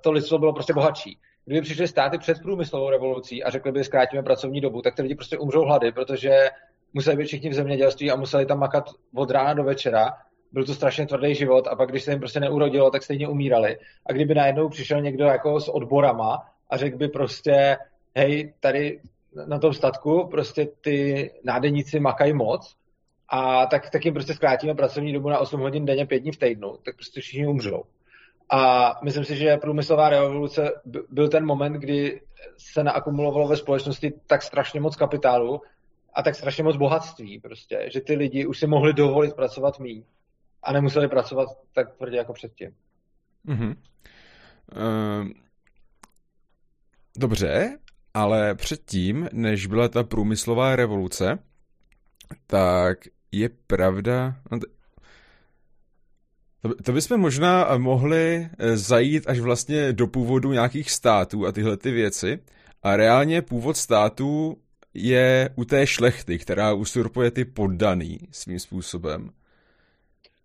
to 0.00 0.12
lidstvo 0.12 0.38
bylo 0.38 0.52
prostě 0.52 0.72
bohatší 0.72 1.18
kdyby 1.48 1.62
přišly 1.62 1.88
státy 1.88 2.18
před 2.18 2.42
průmyslovou 2.42 2.90
revolucí 2.90 3.44
a 3.44 3.50
řekli 3.50 3.72
by, 3.72 3.84
zkrátíme 3.84 4.22
pracovní 4.22 4.60
dobu, 4.60 4.82
tak 4.82 4.94
ty 4.94 5.02
lidi 5.02 5.14
prostě 5.14 5.38
umřou 5.38 5.64
hlady, 5.64 5.92
protože 5.92 6.50
museli 6.92 7.16
být 7.16 7.26
všichni 7.26 7.50
v 7.50 7.54
zemědělství 7.54 8.10
a 8.10 8.16
museli 8.16 8.46
tam 8.46 8.58
makat 8.58 8.90
od 9.14 9.30
rána 9.30 9.54
do 9.54 9.64
večera. 9.64 10.16
Byl 10.52 10.64
to 10.64 10.74
strašně 10.74 11.06
tvrdý 11.06 11.34
život 11.34 11.66
a 11.66 11.76
pak, 11.76 11.90
když 11.90 12.02
se 12.02 12.10
jim 12.10 12.20
prostě 12.20 12.40
neurodilo, 12.40 12.90
tak 12.90 13.02
stejně 13.02 13.28
umírali. 13.28 13.78
A 14.06 14.12
kdyby 14.12 14.34
najednou 14.34 14.68
přišel 14.68 15.00
někdo 15.00 15.24
jako 15.24 15.60
s 15.60 15.68
odborama 15.68 16.46
a 16.70 16.76
řekl 16.76 16.96
by 16.96 17.08
prostě, 17.08 17.76
hej, 18.16 18.54
tady 18.60 19.00
na 19.46 19.58
tom 19.58 19.72
statku 19.72 20.28
prostě 20.30 20.68
ty 20.80 21.30
nádeníci 21.44 22.00
makají 22.00 22.32
moc, 22.32 22.76
a 23.28 23.66
tak, 23.66 23.90
tak 23.90 24.04
jim 24.04 24.14
prostě 24.14 24.34
zkrátíme 24.34 24.74
pracovní 24.74 25.12
dobu 25.12 25.28
na 25.28 25.38
8 25.38 25.60
hodin 25.60 25.86
denně, 25.86 26.06
5 26.06 26.20
dní 26.20 26.32
v 26.32 26.36
týdnu, 26.36 26.76
tak 26.84 26.94
prostě 26.94 27.20
všichni 27.20 27.46
umřou. 27.46 27.82
A 28.50 28.92
myslím 29.04 29.24
si, 29.24 29.36
že 29.36 29.56
průmyslová 29.56 30.08
revoluce 30.08 30.72
byl 31.10 31.28
ten 31.28 31.46
moment, 31.46 31.72
kdy 31.72 32.20
se 32.58 32.84
naakumulovalo 32.84 33.48
ve 33.48 33.56
společnosti 33.56 34.12
tak 34.26 34.42
strašně 34.42 34.80
moc 34.80 34.96
kapitálu 34.96 35.60
a 36.14 36.22
tak 36.22 36.34
strašně 36.34 36.64
moc 36.64 36.76
bohatství 36.76 37.40
prostě, 37.40 37.88
že 37.92 38.00
ty 38.00 38.14
lidi 38.14 38.46
už 38.46 38.58
si 38.58 38.66
mohli 38.66 38.92
dovolit 38.92 39.34
pracovat 39.34 39.80
míň 39.80 40.02
a 40.68 40.72
nemuseli 40.72 41.08
pracovat 41.08 41.48
tak 41.72 41.96
tvrdě 41.96 42.16
jako 42.16 42.32
předtím. 42.32 42.70
Mm-hmm. 43.46 43.76
Dobře, 47.18 47.78
ale 48.14 48.54
předtím, 48.54 49.28
než 49.32 49.66
byla 49.66 49.88
ta 49.88 50.04
průmyslová 50.04 50.76
revoluce, 50.76 51.38
tak 52.46 52.98
je 53.32 53.48
pravda... 53.66 54.36
No 54.50 54.60
to, 54.60 54.66
to 56.84 56.92
bychom 56.92 57.20
možná 57.20 57.78
mohli 57.78 58.48
eh, 58.58 58.76
zajít 58.76 59.26
až 59.26 59.38
vlastně 59.38 59.92
do 59.92 60.06
původu 60.06 60.52
nějakých 60.52 60.90
států 60.90 61.46
a 61.46 61.52
tyhle 61.52 61.76
ty 61.76 61.90
věci. 61.90 62.38
A 62.82 62.96
reálně 62.96 63.42
původ 63.42 63.76
států 63.76 64.56
je 64.94 65.50
u 65.56 65.64
té 65.64 65.86
šlechty, 65.86 66.38
která 66.38 66.72
usurpuje 66.72 67.30
ty 67.30 67.44
poddaný 67.44 68.18
svým 68.30 68.58
způsobem. 68.58 69.30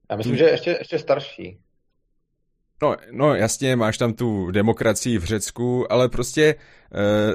Já 0.10 0.15
myslím, 0.15 0.38
že 0.38 0.43
ještě, 0.43 0.75
ještě 0.79 1.00
starší. 1.00 1.57
No, 2.81 2.95
no 3.12 3.36
jasně, 3.36 3.75
máš 3.75 3.98
tam 3.98 4.13
tu 4.13 4.51
demokracii 4.51 5.17
v 5.17 5.24
Řecku, 5.24 5.91
ale 5.91 6.10
prostě 6.10 6.43
e, 6.45 6.55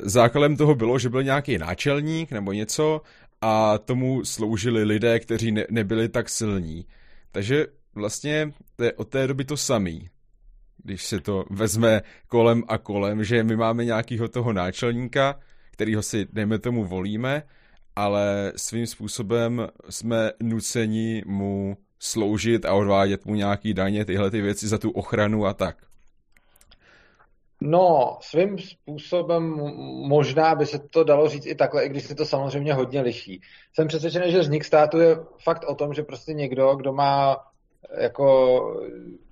základem 0.02 0.56
toho 0.56 0.74
bylo, 0.74 0.98
že 0.98 1.08
byl 1.08 1.22
nějaký 1.22 1.58
náčelník 1.58 2.32
nebo 2.32 2.52
něco 2.52 3.00
a 3.40 3.78
tomu 3.78 4.24
sloužili 4.24 4.84
lidé, 4.84 5.20
kteří 5.20 5.52
ne, 5.52 5.64
nebyli 5.70 6.08
tak 6.08 6.28
silní. 6.28 6.86
Takže 7.32 7.66
vlastně 7.94 8.52
to 8.76 8.84
je 8.84 8.92
od 8.92 9.08
té 9.08 9.26
doby 9.26 9.44
to 9.44 9.56
samý, 9.56 10.08
když 10.84 11.04
se 11.04 11.20
to 11.20 11.44
vezme 11.50 12.02
kolem 12.26 12.62
a 12.68 12.78
kolem, 12.78 13.24
že 13.24 13.44
my 13.44 13.56
máme 13.56 13.84
nějakého 13.84 14.28
toho 14.28 14.52
náčelníka, 14.52 15.40
kterýho 15.70 16.02
si, 16.02 16.26
dejme 16.32 16.58
tomu, 16.58 16.84
volíme, 16.84 17.42
ale 17.96 18.52
svým 18.56 18.86
způsobem 18.86 19.68
jsme 19.90 20.32
nuceni 20.42 21.22
mu 21.26 21.76
sloužit 21.98 22.64
a 22.64 22.74
odvádět 22.74 23.26
mu 23.26 23.34
nějaký 23.34 23.74
daně, 23.74 24.04
tyhle 24.04 24.30
ty 24.30 24.40
věci 24.40 24.68
za 24.68 24.78
tu 24.78 24.90
ochranu 24.90 25.46
a 25.46 25.54
tak. 25.54 25.76
No, 27.60 28.18
svým 28.20 28.58
způsobem 28.58 29.42
možná 30.08 30.54
by 30.54 30.66
se 30.66 30.78
to 30.78 31.04
dalo 31.04 31.28
říct 31.28 31.46
i 31.46 31.54
takhle, 31.54 31.84
i 31.84 31.88
když 31.88 32.04
se 32.04 32.14
to 32.14 32.24
samozřejmě 32.24 32.74
hodně 32.74 33.00
liší. 33.00 33.40
Jsem 33.72 33.88
přesvědčený, 33.88 34.32
že 34.32 34.38
vznik 34.38 34.64
státu 34.64 34.98
je 34.98 35.16
fakt 35.42 35.64
o 35.64 35.74
tom, 35.74 35.94
že 35.94 36.02
prostě 36.02 36.32
někdo, 36.32 36.76
kdo 36.76 36.92
má 36.92 37.36
jako 38.00 38.60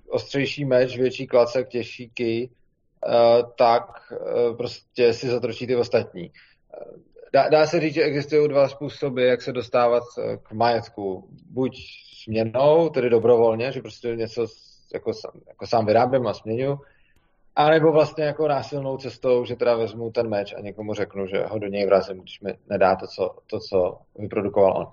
ostřejší 0.09 0.65
meč, 0.65 0.97
větší 0.97 1.27
klacek, 1.27 1.69
těžší 1.69 2.09
ký, 2.09 2.43
eh, 2.43 3.09
tak 3.57 4.13
eh, 4.13 4.55
prostě 4.55 5.13
si 5.13 5.27
zatročí 5.27 5.67
ty 5.67 5.75
ostatní. 5.75 6.31
Dá, 7.33 7.49
dá 7.49 7.67
se 7.67 7.79
říct, 7.79 7.93
že 7.93 8.03
existují 8.03 8.49
dva 8.49 8.67
způsoby, 8.67 9.27
jak 9.27 9.41
se 9.41 9.51
dostávat 9.51 10.03
eh, 10.19 10.37
k 10.37 10.51
majetku. 10.51 11.29
Buď 11.49 11.77
směnou, 12.23 12.89
tedy 12.89 13.09
dobrovolně, 13.09 13.71
že 13.71 13.81
prostě 13.81 14.15
něco 14.15 14.47
jako, 14.93 15.11
jako 15.47 15.67
sám 15.67 15.85
vyrábím 15.85 16.27
a 16.27 16.33
směňu, 16.33 16.77
a 17.55 17.69
nebo 17.69 17.91
vlastně 17.91 18.23
jako 18.23 18.47
násilnou 18.47 18.97
cestou, 18.97 19.45
že 19.45 19.55
teda 19.55 19.75
vezmu 19.75 20.11
ten 20.11 20.29
meč 20.29 20.53
a 20.57 20.61
někomu 20.61 20.93
řeknu, 20.93 21.27
že 21.27 21.43
ho 21.43 21.59
do 21.59 21.67
něj 21.67 21.85
vrazím, 21.85 22.21
když 22.21 22.41
mi 22.41 22.53
nedá 22.69 22.95
to, 22.95 23.07
co, 23.07 23.35
to, 23.47 23.59
co 23.59 23.97
vyprodukoval 24.19 24.77
on. 24.77 24.87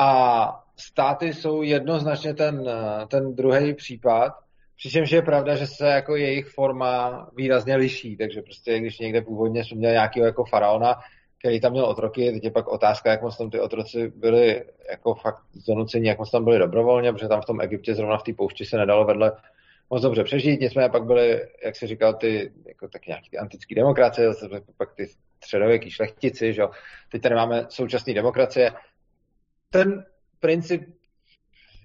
A 0.00 0.64
státy 0.76 1.34
jsou 1.34 1.62
jednoznačně 1.62 2.34
ten, 2.34 2.70
ten 3.08 3.34
druhý 3.34 3.74
případ, 3.74 4.32
přičemž 4.76 5.10
je 5.10 5.22
pravda, 5.22 5.56
že 5.56 5.66
se 5.66 5.86
jako 5.86 6.16
jejich 6.16 6.46
forma 6.46 7.26
výrazně 7.36 7.76
liší, 7.76 8.16
takže 8.16 8.42
prostě 8.42 8.78
když 8.78 8.98
někde 8.98 9.22
původně 9.22 9.64
jsme 9.64 9.76
měli 9.76 9.92
nějakého 9.92 10.26
jako 10.26 10.44
faraona, 10.44 10.94
který 11.42 11.60
tam 11.60 11.72
měl 11.72 11.84
otroky, 11.84 12.32
teď 12.32 12.44
je 12.44 12.50
pak 12.50 12.68
otázka, 12.68 13.10
jak 13.10 13.22
moc 13.22 13.36
tam 13.36 13.50
ty 13.50 13.60
otroci 13.60 14.12
byli 14.16 14.64
jako 14.90 15.14
fakt 15.14 15.42
donuceni, 15.68 16.08
jak 16.08 16.18
moc 16.18 16.30
tam 16.30 16.44
byli 16.44 16.58
dobrovolně, 16.58 17.12
protože 17.12 17.28
tam 17.28 17.40
v 17.40 17.44
tom 17.44 17.60
Egyptě 17.60 17.94
zrovna 17.94 18.18
v 18.18 18.22
té 18.22 18.32
poušti 18.32 18.64
se 18.64 18.76
nedalo 18.76 19.04
vedle 19.04 19.32
moc 19.90 20.02
dobře 20.02 20.24
přežít, 20.24 20.60
nicméně 20.60 20.88
pak 20.88 21.04
byly, 21.04 21.40
jak 21.64 21.76
se 21.76 21.86
říkal, 21.86 22.14
ty 22.14 22.52
jako 22.66 22.88
tak 22.88 23.06
nějaký 23.06 23.30
ty 23.30 23.38
antické 23.38 23.74
demokracie, 23.74 24.32
zase 24.32 24.48
pak 24.76 24.94
ty 24.94 25.06
středověký 25.36 25.90
šlechtici, 25.90 26.52
že? 26.52 26.62
teď 27.10 27.22
tady 27.22 27.34
máme 27.34 27.66
současné 27.68 28.14
demokracie. 28.14 28.72
Ten 29.70 30.04
princip 30.40 30.82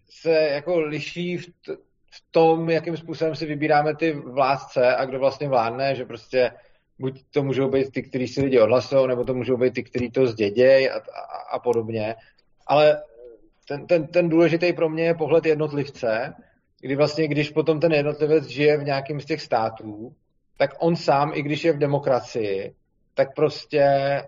se 0.10 0.32
jako 0.32 0.80
liší 0.80 1.38
v, 1.38 1.46
t- 1.46 1.76
v 2.12 2.24
tom, 2.32 2.70
jakým 2.70 2.98
způsobem 2.98 3.36
si 3.36 3.46
vybíráme 3.46 3.96
ty 3.96 4.12
vládce 4.14 4.96
a 4.96 5.06
kdo 5.06 5.20
vlastně 5.20 5.50
vládne, 5.50 5.96
že 5.96 6.06
prostě 6.06 6.52
buď 7.00 7.24
to 7.32 7.44
můžou 7.44 7.70
být 7.70 7.92
ty, 7.92 8.04
kteří 8.04 8.28
si 8.28 8.42
lidi 8.42 8.60
odhlasují, 8.60 9.08
nebo 9.08 9.24
to 9.24 9.34
můžou 9.34 9.58
být 9.58 9.74
ty, 9.74 9.84
kteří 9.84 10.12
to 10.12 10.28
zdědějí 10.28 10.90
a, 10.90 10.98
a, 10.98 11.02
a 11.52 11.60
podobně. 11.60 12.16
Ale 12.68 13.04
ten, 13.68 13.88
ten, 13.88 14.08
ten 14.08 14.30
důležitý 14.30 14.74
pro 14.74 14.90
mě 14.90 15.04
je 15.04 15.16
pohled 15.16 15.46
jednotlivce, 15.46 16.34
kdy 16.82 16.96
vlastně, 16.96 17.28
když 17.28 17.50
potom 17.50 17.80
ten 17.80 17.92
jednotlivec 17.92 18.46
žije 18.46 18.78
v 18.78 18.84
nějakém 18.84 19.20
z 19.20 19.26
těch 19.26 19.42
států, 19.42 20.14
tak 20.58 20.70
on 20.80 20.96
sám, 20.96 21.32
i 21.34 21.42
když 21.42 21.64
je 21.64 21.74
v 21.74 21.78
demokracii, 21.78 22.76
tak 23.14 23.36
prostě 23.36 23.82
eh, 23.82 24.28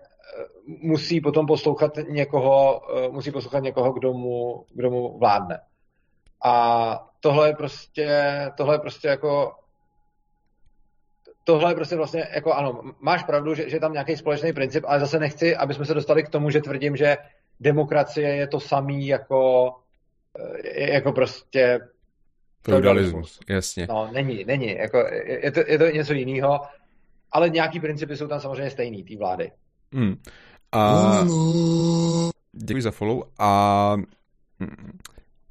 musí 0.66 1.20
potom 1.20 1.46
poslouchat 1.46 1.92
někoho, 2.08 2.80
eh, 2.96 3.08
musí 3.08 3.30
poslouchat 3.30 3.62
někoho, 3.62 3.92
kdo 3.92 4.12
mu, 4.12 4.64
kdo 4.74 4.90
mu 4.90 5.18
vládne. 5.18 5.60
A 6.44 7.06
tohle 7.20 7.48
je 7.48 7.54
prostě, 7.56 8.30
tohle 8.56 8.74
je 8.74 8.78
prostě 8.78 9.08
jako 9.08 9.52
tohle 11.50 11.70
je 11.70 11.74
prostě 11.74 11.96
vlastně, 11.96 12.28
jako 12.34 12.52
ano, 12.52 12.80
máš 13.00 13.24
pravdu, 13.24 13.54
že, 13.54 13.70
že 13.70 13.76
je 13.76 13.80
tam 13.80 13.92
nějaký 13.92 14.16
společný 14.16 14.52
princip, 14.52 14.84
ale 14.86 15.00
zase 15.00 15.18
nechci, 15.18 15.56
aby 15.56 15.74
jsme 15.74 15.84
se 15.84 15.94
dostali 15.94 16.22
k 16.22 16.28
tomu, 16.28 16.50
že 16.50 16.60
tvrdím, 16.60 16.96
že 16.96 17.16
demokracie 17.60 18.28
je 18.28 18.46
to 18.46 18.60
samý 18.60 19.06
jako, 19.06 19.72
eh, 20.64 20.92
jako 20.92 21.12
prostě 21.12 21.80
feudalismus, 22.62 23.40
jasně. 23.48 23.86
No, 23.88 24.10
není, 24.12 24.44
není, 24.44 24.76
jako, 24.76 24.98
je, 25.24 25.50
to, 25.50 25.60
je 25.66 25.78
to 25.78 25.86
něco 25.86 26.12
jiného, 26.12 26.60
ale 27.32 27.50
nějaký 27.50 27.80
principy 27.80 28.16
jsou 28.16 28.28
tam 28.28 28.40
samozřejmě 28.40 28.70
stejný, 28.70 29.04
té 29.04 29.16
vlády. 29.16 29.52
Hmm. 29.92 30.16
A... 30.72 31.24
Děkuji 32.52 32.82
za 32.82 32.90
follow 32.90 33.22
a 33.38 33.96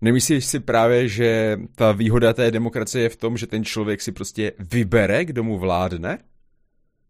Nemyslíš 0.02 0.46
si 0.46 0.60
právě, 0.60 1.08
že 1.08 1.60
ta 1.76 1.92
výhoda 1.92 2.34
té 2.34 2.52
demokracie 2.52 3.04
je 3.04 3.10
v 3.10 3.18
tom, 3.18 3.38
že 3.38 3.48
ten 3.48 3.64
člověk 3.64 4.02
si 4.02 4.12
prostě 4.12 4.52
vybere, 4.60 5.26
kdo 5.26 5.44
mu 5.44 5.58
vládne? 5.58 6.18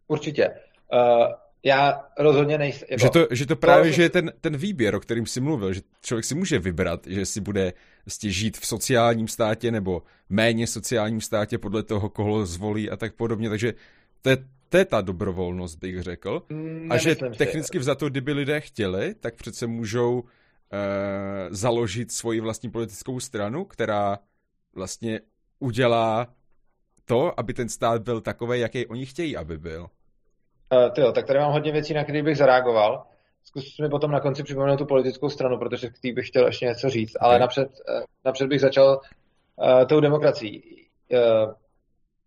Určitě. 0.08 0.50
Uh, 0.94 1.34
já 1.64 2.06
rozhodně 2.20 2.58
nejsem... 2.58 2.88
Jako, 2.92 3.02
že, 3.02 3.10
to, 3.10 3.28
že 3.32 3.46
to 3.46 3.56
právě, 3.56 3.92
to, 3.92 3.96
že 3.96 4.02
je 4.02 4.10
ten, 4.10 4.32
ten 4.42 4.58
výběr, 4.58 4.96
o 4.96 5.00
kterým 5.00 5.26
jsi 5.26 5.42
mluvil, 5.42 5.74
že 5.74 5.82
člověk 6.02 6.26
si 6.26 6.36
může 6.36 6.60
vybrat, 6.60 7.08
že 7.08 7.26
si 7.26 7.42
bude 7.42 7.74
vlastně 8.06 8.32
žít 8.32 8.58
v 8.58 8.66
sociálním 8.66 9.28
státě 9.28 9.72
nebo 9.72 10.04
méně 10.30 10.68
sociálním 10.68 11.22
státě 11.22 11.58
podle 11.58 11.84
toho, 11.84 12.10
koho 12.10 12.46
zvolí 12.46 12.90
a 12.90 12.98
tak 12.98 13.14
podobně, 13.14 13.50
takže 13.50 13.74
to 14.22 14.30
je, 14.30 14.38
to 14.70 14.78
je 14.78 14.86
ta 14.86 15.02
dobrovolnost, 15.02 15.80
bych 15.80 16.04
řekl. 16.04 16.44
Nemyslím 16.50 16.92
a 16.92 16.98
že 16.98 17.16
technicky 17.16 17.78
si. 17.78 17.80
vzato, 17.80 18.10
kdyby 18.10 18.34
lidé 18.34 18.62
chtěli, 18.62 19.16
tak 19.20 19.36
přece 19.36 19.68
můžou 19.68 20.24
založit 21.50 22.12
svoji 22.12 22.40
vlastní 22.40 22.72
politickou 22.72 23.20
stranu, 23.20 23.66
která 23.66 24.20
vlastně 24.76 25.20
udělá 25.60 26.28
to, 27.06 27.40
aby 27.40 27.54
ten 27.54 27.70
stát 27.70 28.02
byl 28.02 28.22
takový, 28.22 28.60
jaký 28.60 28.88
oni 28.88 29.06
chtějí, 29.06 29.38
aby 29.38 29.58
byl. 29.58 29.88
Uh, 30.74 30.90
tyjo, 30.90 31.12
tak 31.12 31.26
tady 31.26 31.40
mám 31.40 31.52
hodně 31.52 31.72
věcí, 31.72 31.94
na 31.94 32.04
které 32.04 32.24
bych 32.24 32.38
zareagoval. 32.38 33.04
Zkus 33.44 33.80
mi 33.80 33.90
potom 33.90 34.12
na 34.12 34.20
konci 34.20 34.44
připomenout 34.44 34.78
tu 34.78 34.86
politickou 34.86 35.30
stranu, 35.30 35.58
protože 35.58 35.90
k 35.90 36.00
té 36.00 36.12
bych 36.14 36.28
chtěl 36.28 36.46
ještě 36.46 36.66
něco 36.66 36.90
říct, 36.90 37.16
okay. 37.16 37.30
ale 37.30 37.40
napřed, 37.40 37.68
uh, 37.68 38.04
napřed 38.26 38.48
bych 38.48 38.62
začal 38.62 39.00
uh, 39.56 39.86
tou 39.86 40.00
demokracií. 40.00 40.88
Uh, 41.12 41.54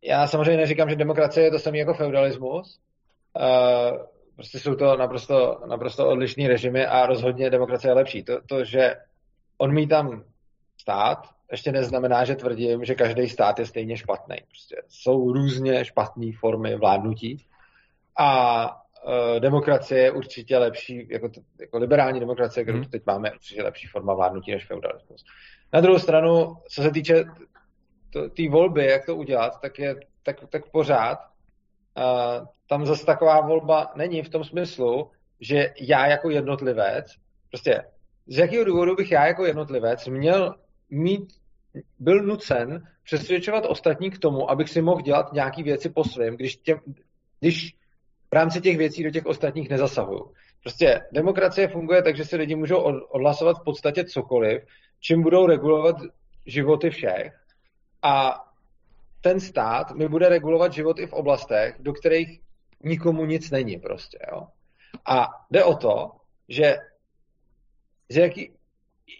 já 0.03 0.27
samozřejmě 0.27 0.57
neříkám, 0.57 0.91
že 0.91 0.97
demokracie 0.97 1.45
je 1.45 1.51
to 1.51 1.59
samé 1.59 1.79
jako 1.79 1.95
feudalismus. 1.95 2.81
Uh, 3.41 3.99
Prostě 4.35 4.59
jsou 4.59 4.75
to 4.75 4.97
naprosto, 4.97 5.61
naprosto 5.67 6.09
odlišní 6.09 6.49
režimy 6.49 6.87
a 6.87 7.07
rozhodně 7.07 7.51
demokracie 7.51 7.91
je 7.91 7.95
lepší. 7.95 8.23
To, 8.23 8.41
to, 8.47 8.65
že 8.65 8.95
odmítám 9.57 10.25
stát, 10.81 11.29
ještě 11.53 11.73
neznamená, 11.73 12.25
že 12.25 12.37
tvrdím, 12.37 12.85
že 12.85 12.95
každý 12.95 13.29
stát 13.29 13.59
je 13.59 13.67
stejně 13.67 13.97
špatný. 13.97 14.37
Prostě 14.49 14.77
jsou 14.89 15.33
různě 15.33 15.85
špatné 15.85 16.27
formy 16.41 16.77
vládnutí 16.77 17.47
a 18.19 18.71
e, 19.37 19.41
demokracie 19.41 20.03
je 20.03 20.11
určitě 20.11 20.59
lepší, 20.59 21.09
jako, 21.11 21.31
jako 21.61 21.79
liberální 21.79 22.21
demokracie, 22.21 22.65
kterou 22.65 22.79
hmm. 22.79 22.91
teď 22.91 23.03
máme, 23.07 23.29
je 23.29 23.33
určitě 23.33 23.63
lepší 23.63 23.87
forma 23.87 24.15
vládnutí 24.15 24.53
než 24.53 24.67
feudalismus. 24.67 25.25
Na 25.73 25.81
druhou 25.81 25.99
stranu, 25.99 26.57
co 26.69 26.83
se 26.83 26.91
týče 26.91 27.25
té 28.37 28.49
volby, 28.51 28.87
jak 28.87 29.07
to 29.07 29.17
udělat, 29.17 29.61
tak 29.61 29.79
je 29.79 29.97
tak, 30.23 30.37
tak 30.49 30.71
pořád 30.71 31.19
uh, 31.97 32.47
tam 32.73 32.87
zase 32.87 33.07
taková 33.07 33.41
volba 33.41 33.93
není 33.97 34.23
v 34.23 34.29
tom 34.29 34.45
smyslu, 34.45 35.11
že 35.41 35.75
já 35.81 36.07
jako 36.07 36.31
jednotlivec, 36.31 37.07
prostě 37.51 37.85
z 38.27 38.39
jakého 38.39 38.65
důvodu 38.65 38.95
bych 38.95 39.13
já 39.13 39.27
jako 39.27 39.45
jednotlivec 39.45 40.07
měl 40.07 40.55
mít 40.91 41.33
byl 41.99 42.23
nucen 42.23 42.89
přesvědčovat 43.05 43.65
ostatní 43.69 44.11
k 44.11 44.19
tomu, 44.19 44.51
abych 44.51 44.69
si 44.69 44.83
mohl 44.83 45.01
dělat 45.01 45.33
nějaké 45.33 45.63
věci 45.63 45.91
po 45.91 46.05
svém, 46.05 46.37
když, 46.37 46.57
těm, 46.57 46.79
když 47.41 47.75
v 48.31 48.35
rámci 48.35 48.61
těch 48.61 48.79
věcí 48.79 49.05
do 49.05 49.11
těch 49.11 49.27
ostatních 49.27 49.71
nezasahují. 49.71 50.23
Prostě 50.63 51.01
demokracie 51.13 51.69
funguje 51.69 52.03
tak, 52.03 52.17
že 52.17 52.25
si 52.25 52.37
lidi 52.37 52.55
můžou 52.55 52.77
odhlasovat 53.09 53.57
v 53.59 53.65
podstatě 53.65 54.05
cokoliv, 54.05 54.63
čím 55.01 55.23
budou 55.23 55.47
regulovat 55.47 55.97
životy 56.47 56.91
všech 56.91 57.33
a 58.03 58.45
ten 59.21 59.41
stát 59.41 59.91
mi 59.91 60.09
bude 60.09 60.29
regulovat 60.29 60.73
život 60.73 60.99
i 60.99 61.07
v 61.07 61.13
oblastech, 61.13 61.77
do 61.79 61.93
kterých 61.93 62.41
nikomu 62.85 63.25
nic 63.25 63.51
není 63.51 63.77
prostě, 63.77 64.19
jo. 64.33 64.47
A 65.07 65.29
jde 65.51 65.65
o 65.65 65.75
to, 65.75 66.11
že, 66.49 66.77
že 68.11 68.21
jaký, 68.21 68.53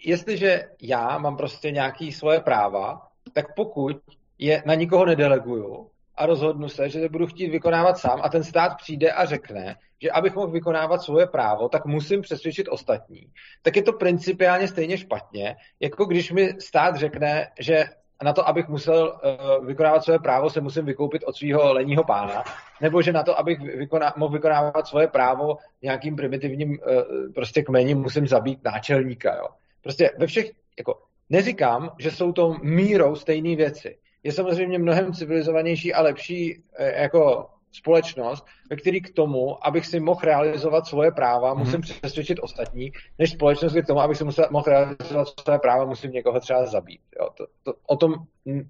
jestliže 0.05 0.69
já 0.81 1.17
mám 1.17 1.37
prostě 1.37 1.71
nějaký 1.71 2.11
svoje 2.11 2.39
práva, 2.39 3.07
tak 3.33 3.55
pokud 3.55 3.97
je 4.37 4.63
na 4.65 4.73
nikoho 4.73 5.05
nedeleguju 5.05 5.89
a 6.15 6.25
rozhodnu 6.25 6.69
se, 6.69 6.89
že 6.89 7.01
to 7.01 7.09
budu 7.09 7.27
chtít 7.27 7.49
vykonávat 7.49 7.97
sám 7.97 8.19
a 8.23 8.29
ten 8.29 8.43
stát 8.43 8.77
přijde 8.77 9.11
a 9.11 9.25
řekne, 9.25 9.75
že 10.01 10.11
abych 10.11 10.35
mohl 10.35 10.51
vykonávat 10.51 11.01
svoje 11.01 11.27
právo, 11.27 11.69
tak 11.69 11.85
musím 11.85 12.21
přesvědčit 12.21 12.67
ostatní, 12.69 13.31
tak 13.61 13.75
je 13.75 13.83
to 13.83 13.93
principiálně 13.93 14.67
stejně 14.67 14.97
špatně, 14.97 15.55
jako 15.79 16.05
když 16.05 16.31
mi 16.31 16.61
stát 16.61 16.95
řekne, 16.95 17.51
že 17.59 17.85
na 18.23 18.33
to, 18.33 18.47
abych 18.47 18.67
musel 18.67 19.19
uh, 19.59 19.65
vykonávat 19.65 20.03
své 20.03 20.19
právo, 20.19 20.49
se 20.49 20.61
musím 20.61 20.85
vykoupit 20.85 21.23
od 21.23 21.35
svého 21.35 21.73
lenního 21.73 22.03
pána, 22.03 22.43
nebo 22.81 23.01
že 23.01 23.13
na 23.13 23.23
to, 23.23 23.39
abych 23.39 23.59
vykoná, 23.59 24.13
mohl 24.17 24.33
vykonávat 24.33 24.87
svoje 24.87 25.07
právo 25.07 25.57
nějakým 25.81 26.15
primitivním 26.15 26.69
uh, 26.69 27.03
prostě 27.35 27.63
kmením, 27.63 27.97
musím 27.97 28.27
zabít 28.27 28.63
náčelníka. 28.63 29.35
Jo. 29.35 29.47
Prostě 29.81 30.11
ve 30.17 30.27
všech, 30.27 30.51
jako, 30.77 30.99
neříkám, 31.29 31.91
že 31.99 32.11
jsou 32.11 32.31
to 32.31 32.57
mírou 32.61 33.15
stejné 33.15 33.55
věci. 33.55 33.97
Je 34.23 34.31
samozřejmě 34.31 34.79
mnohem 34.79 35.13
civilizovanější 35.13 35.93
a 35.93 36.01
lepší 36.01 36.57
uh, 36.57 36.85
jako 36.85 37.49
společnost, 37.73 38.45
ve 38.69 38.75
který 38.75 39.01
k 39.01 39.13
tomu, 39.13 39.67
abych 39.67 39.85
si 39.85 39.99
mohl 39.99 40.21
realizovat 40.23 40.87
svoje 40.87 41.11
práva, 41.11 41.53
mm-hmm. 41.53 41.57
musím 41.57 41.81
přesvědčit 41.81 42.39
ostatní, 42.41 42.91
než 43.19 43.31
společnost, 43.31 43.73
k 43.73 43.87
tomu, 43.87 43.99
abych 43.99 44.17
si 44.17 44.23
musel, 44.23 44.47
mohl 44.51 44.65
realizovat 44.65 45.27
svoje 45.39 45.59
práva, 45.59 45.85
musím 45.85 46.11
někoho 46.11 46.39
třeba 46.39 46.65
zabít. 46.65 47.01
Jo, 47.19 47.29
to, 47.37 47.45
to, 47.63 47.73
o 47.87 47.97
tom 47.97 48.13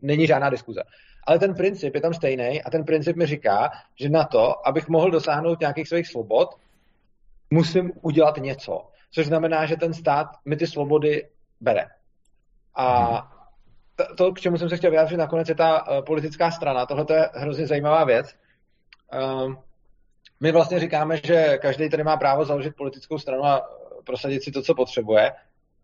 není 0.01 0.27
žádná 0.27 0.49
diskuze. 0.49 0.83
Ale 1.27 1.39
ten 1.39 1.53
princip 1.55 1.95
je 1.95 2.01
tam 2.01 2.13
stejný 2.13 2.63
a 2.63 2.69
ten 2.69 2.83
princip 2.83 3.15
mi 3.15 3.25
říká, 3.25 3.71
že 3.95 4.09
na 4.09 4.23
to, 4.23 4.67
abych 4.67 4.87
mohl 4.87 5.11
dosáhnout 5.11 5.59
nějakých 5.59 5.87
svých 5.87 6.07
svobod, 6.07 6.49
musím 7.51 7.91
udělat 8.01 8.37
něco. 8.37 8.87
Což 9.11 9.25
znamená, 9.25 9.65
že 9.65 9.77
ten 9.77 9.93
stát 9.93 10.27
mi 10.45 10.55
ty 10.55 10.67
svobody 10.67 11.27
bere. 11.61 11.85
A 12.75 13.09
mhm. 13.09 14.15
to, 14.17 14.31
k 14.33 14.39
čemu 14.39 14.57
jsem 14.57 14.69
se 14.69 14.77
chtěl 14.77 14.91
vyjádřit 14.91 15.17
nakonec, 15.17 15.49
je 15.49 15.55
ta 15.55 15.87
uh, 15.87 16.05
politická 16.05 16.51
strana. 16.51 16.85
Tohle 16.85 17.05
je 17.13 17.29
hrozně 17.33 17.67
zajímavá 17.67 18.03
věc, 18.03 18.35
my 20.39 20.51
vlastně 20.51 20.79
říkáme, 20.79 21.17
že 21.23 21.57
každý 21.61 21.89
tady 21.89 22.03
má 22.03 22.17
právo 22.17 22.45
založit 22.45 22.75
politickou 22.75 23.17
stranu 23.17 23.45
a 23.45 23.69
prosadit 24.03 24.43
si 24.43 24.51
to, 24.51 24.61
co 24.61 24.75
potřebuje. 24.75 25.31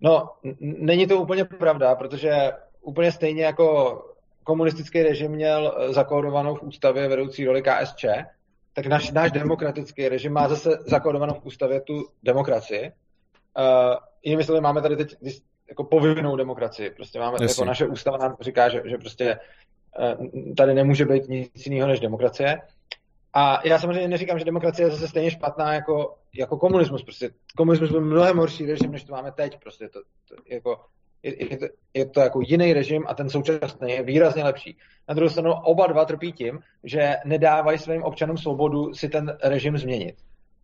No, 0.01 0.29
není 0.59 1.07
to 1.07 1.17
úplně 1.17 1.45
pravda, 1.45 1.95
protože 1.95 2.51
úplně 2.81 3.11
stejně 3.11 3.43
jako 3.43 3.99
komunistický 4.43 5.03
režim 5.03 5.31
měl 5.31 5.77
eh, 5.77 5.93
zakódovanou 5.93 6.55
v 6.55 6.63
ústavě 6.63 7.07
vedoucí 7.07 7.45
roli 7.45 7.61
KSČ, 7.61 8.05
tak 8.73 8.85
náš, 8.85 9.11
náš 9.11 9.31
demokratický 9.31 10.09
režim 10.09 10.33
má 10.33 10.47
zase 10.47 10.69
zakódovanou 10.85 11.33
v 11.33 11.45
ústavě 11.45 11.81
tu 11.81 12.05
demokracii. 12.23 12.91
Uh, 13.59 13.95
jinými 14.23 14.43
slovy, 14.43 14.61
máme 14.61 14.81
tady 14.81 14.95
teď 14.95 15.15
jako 15.69 15.83
povinnou 15.83 16.35
demokracii. 16.35 16.89
Prostě 16.89 17.19
máme, 17.19 17.37
jako 17.41 17.65
naše 17.65 17.87
ústava 17.87 18.17
nám 18.17 18.37
říká, 18.41 18.69
že, 18.69 18.81
že 18.85 18.97
prostě 18.97 19.39
uh, 19.99 20.53
tady 20.57 20.73
nemůže 20.73 21.05
být 21.05 21.27
nic 21.27 21.65
jiného 21.65 21.87
než 21.87 21.99
demokracie. 21.99 22.61
A 23.33 23.67
já 23.67 23.79
samozřejmě 23.79 24.07
neříkám, 24.07 24.39
že 24.39 24.45
demokracie 24.45 24.85
je 24.87 24.91
zase 24.91 25.07
stejně 25.07 25.31
špatná 25.31 25.73
jako, 25.73 26.15
jako 26.37 26.57
komunismus. 26.57 27.03
Prostě 27.03 27.29
komunismus 27.57 27.91
byl 27.91 28.01
mnohem 28.01 28.37
horší 28.37 28.65
režim, 28.65 28.91
než 28.91 29.03
to 29.03 29.13
máme 29.13 29.31
teď. 29.31 29.59
Prostě 29.59 29.89
to, 29.89 29.99
to, 30.29 30.35
jako, 30.49 30.85
je, 31.23 31.51
je, 31.51 31.57
to, 31.57 31.65
je 31.93 32.05
to 32.05 32.19
jako 32.19 32.41
jiný 32.41 32.73
režim 32.73 33.03
a 33.07 33.13
ten 33.13 33.29
současný 33.29 33.91
je 33.91 34.03
výrazně 34.03 34.43
lepší. 34.43 34.77
Na 35.07 35.13
druhou 35.13 35.29
stranu 35.29 35.53
oba 35.53 35.87
dva 35.87 36.05
trpí 36.05 36.31
tím, 36.31 36.59
že 36.83 37.15
nedávají 37.25 37.77
svým 37.77 38.03
občanům 38.03 38.37
svobodu 38.37 38.93
si 38.93 39.09
ten 39.09 39.37
režim 39.43 39.77
změnit. 39.77 40.15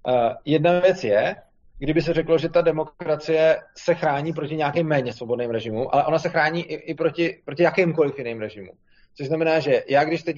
Uh, 0.08 0.34
jedna 0.46 0.80
věc 0.80 1.04
je, 1.04 1.36
kdyby 1.78 2.02
se 2.02 2.14
řeklo, 2.14 2.38
že 2.38 2.50
ta 2.50 2.62
demokracie 2.62 3.58
se 3.78 3.96
chrání 3.96 4.34
proti 4.34 4.56
nějakým 4.56 4.88
méně 4.88 5.14
svobodným 5.14 5.50
režimům, 5.50 5.88
ale 5.92 6.06
ona 6.06 6.20
se 6.20 6.30
chrání 6.30 6.64
i, 6.64 6.76
i 6.76 6.94
proti, 6.94 7.42
proti 7.46 7.64
jakýmkoliv 7.64 8.18
jiným 8.18 8.40
režimům. 8.40 8.78
Což 9.18 9.28
znamená, 9.28 9.60
že 9.60 9.84
já 9.90 10.04
když 10.04 10.24
teď 10.24 10.38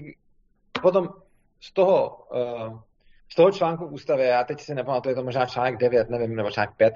potom 0.81 1.09
z 1.59 1.73
toho, 1.73 2.25
uh, 2.35 2.79
z 3.31 3.35
toho 3.35 3.51
článku 3.51 3.87
v 3.87 3.93
ústavě, 3.93 4.25
já 4.25 4.43
teď 4.43 4.61
si 4.61 4.75
nepamatuju, 4.75 5.11
je 5.11 5.15
to 5.15 5.23
možná 5.23 5.45
článek 5.45 5.77
9, 5.77 6.09
nevím, 6.09 6.35
nebo 6.35 6.51
článek 6.51 6.75
5, 6.77 6.93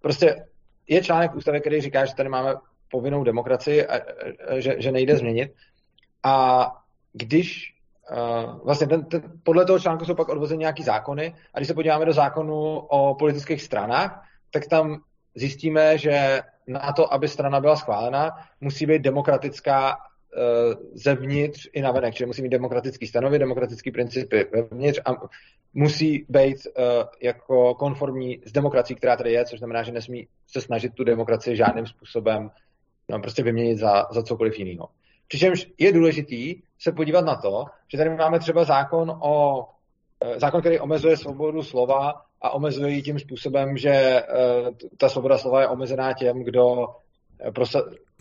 prostě 0.00 0.46
je 0.88 1.02
článek 1.02 1.32
v 1.32 1.36
ústavě, 1.36 1.60
který 1.60 1.80
říká, 1.80 2.04
že 2.04 2.14
tady 2.14 2.28
máme 2.28 2.54
povinnou 2.90 3.24
demokracii 3.24 3.86
a, 3.86 3.96
a, 3.96 4.00
že, 4.60 4.74
že 4.78 4.92
nejde 4.92 5.16
změnit. 5.16 5.52
A 6.22 6.66
když 7.12 7.74
uh, 8.10 8.64
vlastně 8.64 8.86
ten, 8.86 9.04
ten, 9.04 9.22
podle 9.42 9.64
toho 9.64 9.78
článku 9.80 10.04
jsou 10.04 10.14
pak 10.14 10.28
odvozeny 10.28 10.58
nějaký 10.58 10.82
zákony 10.82 11.34
a 11.54 11.58
když 11.58 11.68
se 11.68 11.74
podíváme 11.74 12.04
do 12.04 12.12
zákonu 12.12 12.78
o 12.78 13.14
politických 13.14 13.62
stranách, 13.62 14.22
tak 14.50 14.66
tam 14.66 15.00
zjistíme, 15.34 15.98
že 15.98 16.40
na 16.66 16.92
to, 16.92 17.12
aby 17.12 17.28
strana 17.28 17.60
byla 17.60 17.76
schválena, 17.76 18.30
musí 18.60 18.86
být 18.86 19.02
demokratická 19.02 19.96
Eh, 19.96 20.13
zevnitř 20.94 21.68
i 21.72 21.82
navenek, 21.82 22.14
čili 22.14 22.26
musí 22.26 22.42
mít 22.42 22.48
demokratický 22.48 23.06
stanovy, 23.06 23.38
demokratický 23.38 23.90
principy 23.90 24.46
vevnitř 24.52 25.00
a 25.04 25.10
musí 25.74 26.26
být 26.28 26.56
uh, 26.66 26.84
jako 27.22 27.74
konformní 27.74 28.40
s 28.46 28.52
demokracií, 28.52 28.96
která 28.96 29.16
tady 29.16 29.32
je, 29.32 29.44
což 29.44 29.58
znamená, 29.58 29.82
že 29.82 29.92
nesmí 29.92 30.28
se 30.46 30.60
snažit 30.60 30.94
tu 30.94 31.04
demokracii 31.04 31.56
žádným 31.56 31.86
způsobem 31.86 32.50
no, 33.08 33.20
prostě 33.20 33.42
vyměnit 33.42 33.78
za, 33.78 34.06
za 34.12 34.22
cokoliv 34.22 34.58
jiného. 34.58 34.88
Přičemž 35.28 35.66
je 35.78 35.92
důležitý 35.92 36.62
se 36.78 36.92
podívat 36.92 37.24
na 37.24 37.36
to, 37.36 37.64
že 37.88 37.98
tady 37.98 38.10
máme 38.10 38.38
třeba 38.38 38.64
zákon 38.64 39.10
o 39.10 39.58
uh, 39.58 40.38
zákon, 40.38 40.60
který 40.60 40.80
omezuje 40.80 41.16
svobodu 41.16 41.62
slova 41.62 42.12
a 42.42 42.50
omezuje 42.50 42.92
ji 42.92 43.02
tím 43.02 43.18
způsobem, 43.18 43.76
že 43.76 44.22
ta 44.98 45.08
svoboda 45.08 45.38
slova 45.38 45.60
je 45.60 45.68
omezená 45.68 46.12
těm, 46.12 46.44
kdo 46.44 46.86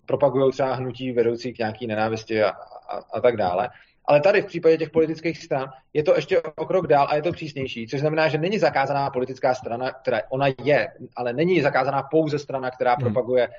propagují 0.05 0.51
třeba 0.51 0.73
hnutí 0.73 1.11
vedoucí 1.11 1.53
k 1.53 1.57
nějaký 1.57 1.87
nenávisti 1.87 2.43
a, 2.43 2.49
a, 2.49 2.97
a 3.13 3.21
tak 3.21 3.37
dále. 3.37 3.69
Ale 4.05 4.21
tady 4.21 4.41
v 4.41 4.45
případě 4.45 4.77
těch 4.77 4.89
politických 4.89 5.43
stran 5.43 5.69
je 5.93 6.03
to 6.03 6.15
ještě 6.15 6.41
o 6.41 6.65
krok 6.65 6.87
dál 6.87 7.07
a 7.09 7.15
je 7.15 7.21
to 7.21 7.31
přísnější, 7.31 7.87
což 7.87 7.99
znamená, 7.99 8.27
že 8.27 8.37
není 8.37 8.59
zakázaná 8.59 9.09
politická 9.09 9.53
strana, 9.53 9.91
která 9.91 10.21
ona 10.29 10.47
je, 10.63 10.87
ale 11.15 11.33
není 11.33 11.61
zakázaná 11.61 12.03
pouze 12.11 12.39
strana, 12.39 12.71
která 12.71 12.93
hmm. 12.93 13.01
propaguje 13.01 13.47
uh, 13.47 13.53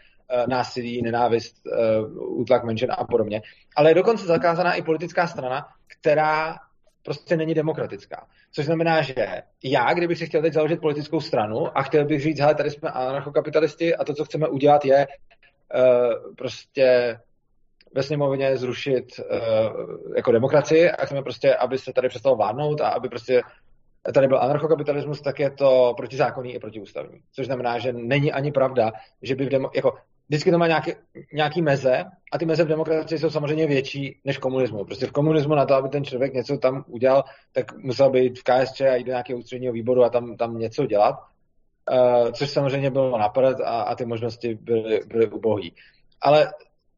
násilí, 0.48 1.02
nenávist, 1.02 1.56
uh, 1.66 2.40
útlak 2.40 2.64
menšin 2.64 2.92
a 2.92 3.04
podobně. 3.04 3.42
Ale 3.76 3.90
je 3.90 3.94
dokonce 3.94 4.26
zakázaná 4.26 4.74
i 4.74 4.82
politická 4.82 5.26
strana, 5.26 5.66
která 5.86 6.56
prostě 7.02 7.36
není 7.36 7.54
demokratická. 7.54 8.26
Což 8.52 8.64
znamená, 8.64 9.02
že 9.02 9.14
já, 9.64 9.94
kdybych 9.94 10.18
si 10.18 10.26
chtěl 10.26 10.42
teď 10.42 10.52
založit 10.52 10.80
politickou 10.80 11.20
stranu 11.20 11.78
a 11.78 11.82
chtěl 11.82 12.04
bych 12.04 12.20
říct, 12.20 12.40
hele, 12.40 12.54
tady 12.54 12.70
jsme 12.70 12.90
anarchokapitalisti 12.90 13.96
a 13.96 14.04
to, 14.04 14.14
co 14.14 14.24
chceme 14.24 14.48
udělat, 14.48 14.84
je 14.84 15.06
prostě 16.36 17.18
ve 17.94 18.02
sněmovně 18.02 18.56
zrušit 18.56 19.04
uh, 19.18 20.16
jako 20.16 20.32
demokracii 20.32 20.90
a 20.90 21.04
chceme 21.06 21.22
prostě, 21.22 21.54
aby 21.54 21.78
se 21.78 21.92
tady 21.92 22.08
přestalo 22.08 22.36
vládnout 22.36 22.80
a 22.80 22.88
aby 22.88 23.08
prostě 23.08 23.42
tady 24.14 24.28
byl 24.28 24.38
anarchokapitalismus, 24.38 25.20
tak 25.20 25.40
je 25.40 25.50
to 25.50 25.94
protizákonný 25.96 26.54
i 26.54 26.58
protiústavní. 26.58 27.20
Což 27.32 27.46
znamená, 27.46 27.78
že 27.78 27.92
není 27.92 28.32
ani 28.32 28.52
pravda, 28.52 28.92
že 29.22 29.34
by 29.34 29.46
v 29.46 29.48
demo, 29.48 29.70
jako 29.74 29.94
vždycky 30.28 30.50
to 30.50 30.58
má 30.58 30.66
nějaký, 30.66 30.92
nějaký 31.32 31.62
meze 31.62 32.04
a 32.32 32.38
ty 32.38 32.46
meze 32.46 32.64
v 32.64 32.68
demokracii 32.68 33.18
jsou 33.18 33.30
samozřejmě 33.30 33.66
větší 33.66 34.20
než 34.24 34.38
komunismu. 34.38 34.84
Prostě 34.84 35.06
v 35.06 35.12
komunismu 35.12 35.54
na 35.54 35.66
to, 35.66 35.74
aby 35.74 35.88
ten 35.88 36.04
člověk 36.04 36.34
něco 36.34 36.58
tam 36.58 36.84
udělal, 36.88 37.24
tak 37.52 37.76
musel 37.76 38.10
být 38.10 38.38
v 38.38 38.42
KSČ 38.42 38.80
a 38.80 38.94
jít 38.94 39.04
do 39.04 39.10
nějakého 39.10 39.38
ústředního 39.38 39.72
výboru 39.72 40.04
a 40.04 40.10
tam, 40.10 40.36
tam 40.36 40.58
něco 40.58 40.86
dělat. 40.86 41.14
Uh, 41.92 42.30
což 42.32 42.50
samozřejmě 42.50 42.90
bylo 42.90 43.18
napad 43.18 43.60
a, 43.60 43.82
a 43.82 43.94
ty 43.94 44.04
možnosti 44.06 44.54
byly, 44.54 45.00
byly 45.06 45.26
ubohý. 45.26 45.74
Ale 46.20 46.52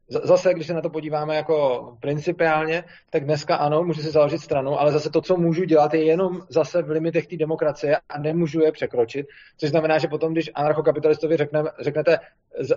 zase, 0.09 0.53
když 0.53 0.67
se 0.67 0.73
na 0.73 0.81
to 0.81 0.89
podíváme 0.89 1.35
jako 1.35 1.97
principiálně, 1.99 2.83
tak 3.09 3.25
dneska 3.25 3.55
ano, 3.55 3.83
můžu 3.83 4.01
si 4.01 4.11
založit 4.11 4.39
stranu, 4.39 4.79
ale 4.79 4.91
zase 4.91 5.09
to, 5.09 5.21
co 5.21 5.37
můžu 5.37 5.63
dělat, 5.63 5.93
je 5.93 6.03
jenom 6.03 6.41
zase 6.49 6.81
v 6.81 6.89
limitech 6.89 7.27
té 7.27 7.37
demokracie 7.37 7.97
a 8.09 8.19
nemůžu 8.19 8.61
je 8.61 8.71
překročit, 8.71 9.25
což 9.57 9.69
znamená, 9.69 9.97
že 9.97 10.07
potom, 10.07 10.33
když 10.33 10.51
anarchokapitalistovi 10.53 11.37
řekne, 11.37 11.63
řeknete, 11.79 12.19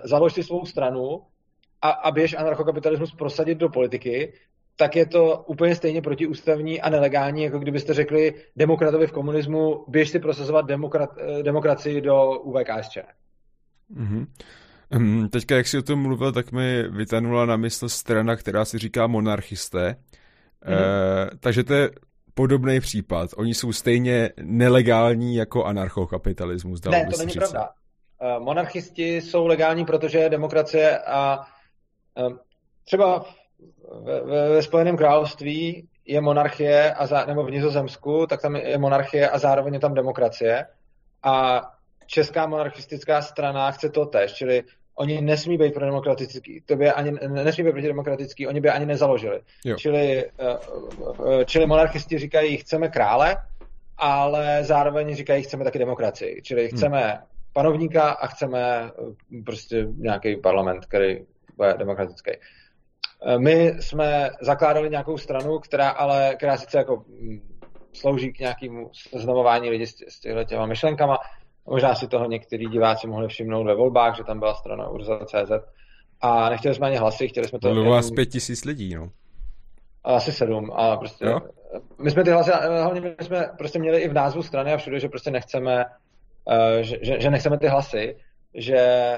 založ 0.03 0.33
si 0.33 0.43
svou 0.43 0.65
stranu 0.65 1.21
a, 1.81 1.89
a 1.89 2.11
běž 2.11 2.33
anarchokapitalismus 2.33 3.15
prosadit 3.15 3.57
do 3.57 3.69
politiky, 3.69 4.33
tak 4.81 4.95
je 4.95 5.05
to 5.05 5.43
úplně 5.47 5.75
stejně 5.75 6.01
protiústavní 6.01 6.81
a 6.81 6.89
nelegální, 6.89 7.43
jako 7.43 7.59
kdybyste 7.59 7.93
řekli 7.93 8.33
demokratovi 8.55 9.07
v 9.07 9.11
komunismu, 9.11 9.85
běž 9.87 10.09
si 10.09 10.19
prosazovat 10.19 10.65
demokrat, 10.65 11.09
eh, 11.17 11.43
demokracii 11.43 12.01
do 12.01 12.39
UVKSČ. 12.39 12.97
Mm-hmm. 13.95 15.29
Teďka, 15.29 15.55
jak 15.55 15.67
jsi 15.67 15.77
o 15.77 15.81
tom 15.81 16.01
mluvil, 16.01 16.31
tak 16.31 16.51
mi 16.51 16.83
vytanula 16.89 17.45
na 17.45 17.57
mysl 17.57 17.89
strana, 17.89 18.35
která 18.35 18.65
si 18.65 18.77
říká 18.77 19.07
monarchisté. 19.07 19.95
Mm. 20.67 20.73
Uh, 20.73 20.79
takže 21.39 21.63
to 21.63 21.73
je 21.73 21.89
podobný 22.33 22.79
případ. 22.79 23.29
Oni 23.37 23.53
jsou 23.53 23.73
stejně 23.73 24.29
nelegální 24.41 25.35
jako 25.35 25.65
anarchokapitalismus. 25.65 26.81
Ne, 26.83 27.07
to 27.11 27.17
není 27.17 27.31
říct. 27.31 27.37
pravda. 27.37 27.69
Uh, 28.21 28.43
monarchisti 28.43 29.21
jsou 29.21 29.47
legální, 29.47 29.85
protože 29.85 30.29
demokracie 30.29 30.99
a 30.99 31.39
třeba 32.85 33.25
ve, 34.03 34.21
ve, 34.21 34.49
ve 34.49 34.61
Spojeném 34.61 34.97
království 34.97 35.87
je 36.05 36.21
monarchie, 36.21 36.93
a 36.93 37.05
za, 37.05 37.25
nebo 37.25 37.43
v 37.43 37.51
Nizozemsku, 37.51 38.27
tak 38.27 38.41
tam 38.41 38.55
je 38.55 38.77
monarchie 38.77 39.29
a 39.29 39.39
zároveň 39.39 39.73
je 39.73 39.79
tam 39.79 39.93
demokracie. 39.93 40.65
A 41.23 41.61
česká 42.05 42.47
monarchistická 42.47 43.21
strana 43.21 43.71
chce 43.71 43.89
to 43.89 44.05
tež, 44.05 44.33
čili 44.33 44.63
oni 44.95 45.21
nesmí 45.21 45.57
být 45.57 45.73
pro 45.73 45.85
demokratický, 45.85 46.61
to 46.65 46.75
by 46.75 46.91
ani, 46.91 47.11
nesmí 47.27 47.71
být 47.71 47.81
demokratický, 47.81 48.47
oni 48.47 48.61
by 48.61 48.69
ani 48.69 48.85
nezaložili. 48.85 49.41
Jo. 49.65 49.75
Čili, 49.75 50.25
eh, 50.25 50.57
eh, 51.41 51.45
čili 51.45 51.65
monarchisti 51.65 52.17
říkají, 52.17 52.57
chceme 52.57 52.89
krále, 52.89 53.37
ale 53.97 54.63
zároveň 54.63 55.15
říkají, 55.15 55.43
chceme 55.43 55.63
taky 55.63 55.79
demokracii. 55.79 56.41
Čili 56.41 56.67
hmm. 56.67 56.77
chceme 56.77 57.01
hmm. 57.01 57.19
panovníka 57.53 58.09
a 58.09 58.27
chceme 58.27 58.61
eh, 58.61 59.41
prostě 59.45 59.87
nějaký 59.97 60.35
parlament, 60.35 60.85
který 60.85 61.19
bude 61.57 61.73
demokratický. 61.77 62.31
My 63.37 63.73
jsme 63.79 64.29
zakládali 64.41 64.89
nějakou 64.89 65.17
stranu, 65.17 65.59
která 65.59 65.89
ale, 65.89 66.35
která 66.35 66.57
sice 66.57 66.77
jako 66.77 67.03
mm, 67.07 67.57
slouží 67.93 68.33
k 68.33 68.39
nějakému 68.39 68.89
seznamování 68.93 69.69
lidí 69.69 69.87
s, 69.87 69.95
s 70.07 70.45
těma 70.45 70.65
myšlenkama, 70.65 71.17
Možná 71.65 71.95
si 71.95 72.07
toho 72.07 72.25
někteří 72.25 72.65
diváci 72.65 73.07
mohli 73.07 73.27
všimnout 73.27 73.63
ve 73.63 73.75
volbách, 73.75 74.17
že 74.17 74.23
tam 74.23 74.39
byla 74.39 74.55
strana 74.55 74.89
Urza.cz. 74.89 75.51
A 76.21 76.49
nechtěli 76.49 76.75
jsme 76.75 76.87
ani 76.87 76.97
hlasy, 76.97 77.27
chtěli 77.27 77.47
jsme 77.47 77.59
to... 77.59 77.67
Bylo 77.67 77.79
jenom... 77.79 77.93
vás 77.93 78.11
pět 78.11 78.25
tisíc 78.25 78.65
lidí, 78.65 78.95
no. 78.95 79.09
Asi 80.03 80.31
sedm. 80.31 80.71
A 80.73 80.97
prostě... 80.97 81.25
Jo? 81.25 81.39
My 82.03 82.11
jsme 82.11 82.23
ty 82.23 82.31
hlasy, 82.31 82.51
hlavně 82.51 83.01
my 83.01 83.15
jsme 83.21 83.49
prostě 83.57 83.79
měli 83.79 84.01
i 84.01 84.07
v 84.07 84.13
názvu 84.13 84.43
strany 84.43 84.73
a 84.73 84.77
všude, 84.77 84.99
že 84.99 85.09
prostě 85.09 85.31
nechceme, 85.31 85.85
uh, 86.45 86.81
že, 86.81 86.97
že, 87.01 87.21
že 87.21 87.29
nechceme 87.29 87.57
ty 87.57 87.67
hlasy, 87.67 88.17
že 88.53 89.17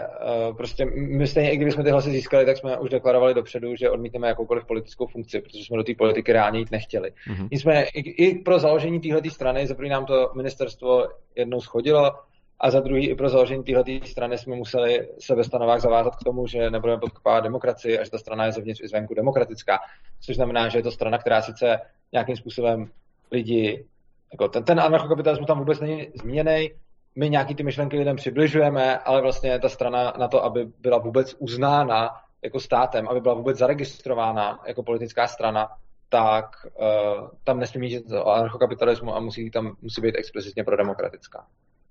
uh, 0.49 0.55
prostě 0.57 0.85
my 0.95 1.27
stejně, 1.27 1.51
i 1.51 1.55
kdybychom 1.55 1.83
ty 1.83 1.91
hlasy 1.91 2.11
získali, 2.11 2.45
tak 2.45 2.57
jsme 2.57 2.77
už 2.77 2.89
deklarovali 2.89 3.33
dopředu, 3.33 3.75
že 3.75 3.89
odmítneme 3.89 4.27
jakoukoliv 4.27 4.65
politickou 4.65 5.07
funkci, 5.07 5.41
protože 5.41 5.63
jsme 5.63 5.77
do 5.77 5.83
té 5.83 5.93
politiky 5.97 6.33
reálně 6.33 6.59
jít 6.59 6.71
nechtěli. 6.71 7.09
Mm-hmm. 7.09 7.47
Nicméně 7.51 7.83
i, 7.83 7.99
i 7.99 8.39
pro 8.39 8.59
založení 8.59 8.99
téhle 8.99 9.21
strany, 9.29 9.67
za 9.67 9.75
nám 9.89 10.05
to 10.05 10.31
ministerstvo 10.35 11.07
jednou 11.35 11.61
schodilo, 11.61 12.11
a 12.59 12.71
za 12.71 12.79
druhý 12.79 13.09
i 13.09 13.15
pro 13.15 13.29
založení 13.29 13.63
téhle 13.63 13.83
strany 14.03 14.37
jsme 14.37 14.55
museli 14.55 15.07
se 15.19 15.35
ve 15.35 15.43
stanovách 15.43 15.81
zavázat 15.81 16.15
k 16.15 16.23
tomu, 16.23 16.47
že 16.47 16.69
nebudeme 16.69 16.99
podkopávat 16.99 17.43
demokracii 17.43 17.99
a 17.99 18.03
že 18.03 18.11
ta 18.11 18.17
strana 18.17 18.45
je 18.45 18.51
zevnitř 18.51 18.81
i 18.83 18.87
zvenku 18.87 19.13
demokratická. 19.13 19.79
Což 20.21 20.35
znamená, 20.35 20.69
že 20.69 20.77
je 20.77 20.83
to 20.83 20.91
strana, 20.91 21.17
která 21.17 21.41
sice 21.41 21.79
nějakým 22.11 22.35
způsobem 22.35 22.89
lidi, 23.31 23.85
jako 24.31 24.47
ten, 24.47 24.63
ten 24.63 24.79
anarchokapitalismus 24.79 25.47
tam 25.47 25.59
vůbec 25.59 25.79
není 25.79 26.07
změněný, 26.15 26.71
my 27.15 27.29
nějaký 27.29 27.55
ty 27.55 27.63
myšlenky 27.63 27.97
lidem 27.97 28.15
přibližujeme, 28.15 28.97
ale 28.97 29.21
vlastně 29.21 29.59
ta 29.59 29.69
strana 29.69 30.13
na 30.19 30.27
to, 30.27 30.43
aby 30.43 30.65
byla 30.79 30.97
vůbec 30.97 31.35
uznána 31.39 32.09
jako 32.43 32.59
státem, 32.59 33.07
aby 33.07 33.21
byla 33.21 33.33
vůbec 33.33 33.57
zaregistrována 33.57 34.59
jako 34.67 34.83
politická 34.83 35.27
strana, 35.27 35.67
tak 36.09 36.45
uh, 36.65 37.27
tam 37.43 37.59
nesmí 37.59 37.79
mít 37.79 38.11
o 38.11 38.31
anarchokapitalismu 38.31 39.15
a 39.15 39.19
musí 39.19 39.51
tam 39.51 39.75
musí 39.81 40.01
být 40.01 40.15
explicitně 40.15 40.63
prodemokratická. 40.63 41.45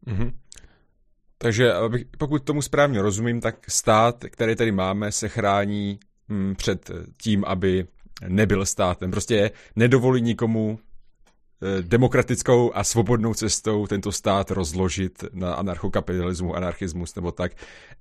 Mm-hmm. 0.07 0.33
Takže 1.39 1.73
pokud 2.19 2.45
tomu 2.45 2.63
správně 2.63 3.03
rozumím, 3.03 3.41
tak 3.41 3.71
stát, 3.71 4.25
který 4.25 4.57
tady 4.57 4.73
máme, 4.73 5.13
se 5.13 5.29
chrání 5.29 5.99
hm, 6.29 6.55
před 6.57 6.91
tím, 7.23 7.45
aby 7.45 7.87
nebyl 8.29 8.67
státem. 8.67 9.11
Prostě 9.11 9.51
nedovolí 9.77 10.23
nikomu 10.23 10.79
demokratickou 11.81 12.70
a 12.75 12.85
svobodnou 12.85 13.35
cestou 13.35 13.87
tento 13.87 14.12
stát 14.12 14.51
rozložit 14.51 15.25
na 15.33 15.55
anarchokapitalismu, 15.55 16.55
anarchismus 16.55 17.14
nebo 17.14 17.33
tak. 17.33 17.53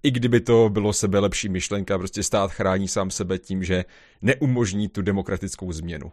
I 0.04 0.12
kdyby 0.12 0.40
to 0.40 0.70
bylo 0.70 0.94
sebe 0.94 1.20
lepší 1.20 1.50
myšlenka, 1.50 1.98
prostě 1.98 2.24
stát 2.24 2.52
chrání 2.52 2.88
sám 2.88 3.12
sebe 3.12 3.38
tím, 3.38 3.64
že 3.64 3.86
neumožní 4.22 4.90
tu 4.90 5.02
demokratickou 5.02 5.72
změnu. 5.72 6.12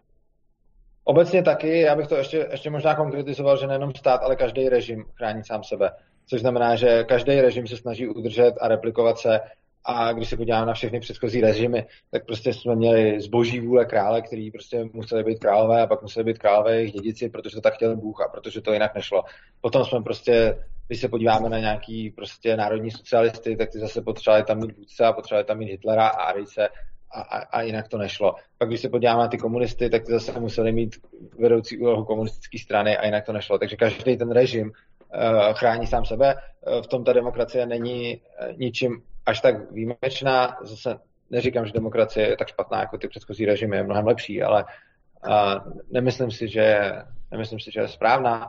Obecně 1.05 1.43
taky, 1.43 1.81
já 1.81 1.97
bych 1.97 2.07
to 2.07 2.17
ještě, 2.17 2.49
ještě 2.51 2.71
možná 2.71 2.95
konkretizoval, 2.95 3.57
že 3.57 3.67
nejenom 3.67 3.95
stát, 3.95 4.21
ale 4.23 4.37
každý 4.37 4.69
režim 4.69 5.05
chrání 5.15 5.45
sám 5.45 5.65
sebe 5.65 5.91
což 6.29 6.41
znamená, 6.41 6.77
že 6.77 7.05
každý 7.05 7.41
režim 7.41 7.67
se 7.67 7.77
snaží 7.77 8.09
udržet 8.09 8.55
a 8.61 8.69
replikovat 8.69 9.19
se 9.19 9.41
a 9.85 10.13
když 10.13 10.29
se 10.29 10.37
podíváme 10.37 10.67
na 10.67 10.75
všechny 10.75 11.01
předchozí 11.01 11.41
režimy, 11.41 11.87
tak 12.11 12.27
prostě 12.27 12.53
jsme 12.53 12.77
měli 12.77 13.21
zboží 13.21 13.61
vůle 13.61 13.85
krále, 13.85 14.23
který 14.23 14.51
prostě 14.51 14.85
museli 14.93 15.25
být 15.25 15.39
králové 15.39 15.83
a 15.83 15.87
pak 15.87 16.03
museli 16.03 16.25
být 16.25 16.39
králové 16.39 16.77
jejich 16.77 16.93
dědici, 16.93 17.29
protože 17.29 17.57
to 17.57 17.61
tak 17.61 17.75
chtěl 17.75 17.97
Bůh 17.97 18.21
a 18.21 18.29
protože 18.29 18.61
to 18.61 18.73
jinak 18.73 18.95
nešlo. 18.95 19.23
Potom 19.61 19.85
jsme 19.85 20.03
prostě, 20.03 20.65
když 20.87 21.01
se 21.01 21.09
podíváme 21.09 21.49
na 21.49 21.59
nějaký 21.59 22.11
prostě 22.11 22.57
národní 22.57 22.91
socialisty, 22.91 23.57
tak 23.57 23.71
ty 23.71 23.79
zase 23.79 24.03
potřebovali 24.03 24.45
tam 24.45 24.61
mít 24.61 24.77
vůdce 24.77 25.05
a 25.05 25.13
potřebovali 25.13 25.45
tam 25.45 25.59
mít 25.59 25.71
Hitlera 25.71 26.09
a 26.09 26.23
Arice 26.23 26.69
a, 27.15 27.21
a, 27.21 27.39
a 27.39 27.63
jinak 27.63 27.89
to 27.89 27.99
nešlo. 27.99 28.35
Pak 28.59 28.69
když 28.69 28.81
se 28.81 28.89
podíváme 28.89 29.23
na 29.23 29.29
ty 29.29 29.39
komunisty, 29.39 29.91
tak 29.91 30.05
ty 30.05 30.13
zase 30.13 30.41
museli 30.41 30.73
mít 30.73 30.97
vedoucí 31.39 31.79
úlohu 31.79 32.05
komunistické 32.05 32.59
strany 32.59 32.97
a 32.97 33.05
jinak 33.05 33.27
to 33.27 33.33
nešlo. 33.33 33.59
Takže 33.59 33.77
každý 33.77 34.17
ten 34.17 34.31
režim 34.31 34.73
Eh, 35.15 35.55
chrání 35.55 35.87
sám 35.87 36.05
sebe. 36.05 36.35
Eh, 36.35 36.83
v 36.83 36.87
tom 36.87 37.05
ta 37.05 37.13
demokracie 37.13 37.67
není 37.67 38.21
eh, 38.41 38.55
ničím 38.57 39.03
až 39.29 39.41
tak 39.41 39.71
výjimečná. 39.71 40.57
Zase 40.63 40.99
neříkám, 41.31 41.67
že 41.67 41.73
demokracie 41.73 42.29
je 42.29 42.37
tak 42.37 42.49
špatná 42.49 42.81
jako 42.81 42.99
ty 42.99 43.09
předchozí 43.09 43.47
režimy, 43.47 43.77
je 43.77 43.83
mnohem 43.83 44.07
lepší, 44.07 44.43
ale 44.43 44.65
nemyslím 45.91 46.31
si, 46.31 46.49
že, 46.49 46.93
nemyslím 47.31 47.61
si, 47.61 47.71
že 47.71 47.81
je 47.81 47.89
správná, 47.89 48.49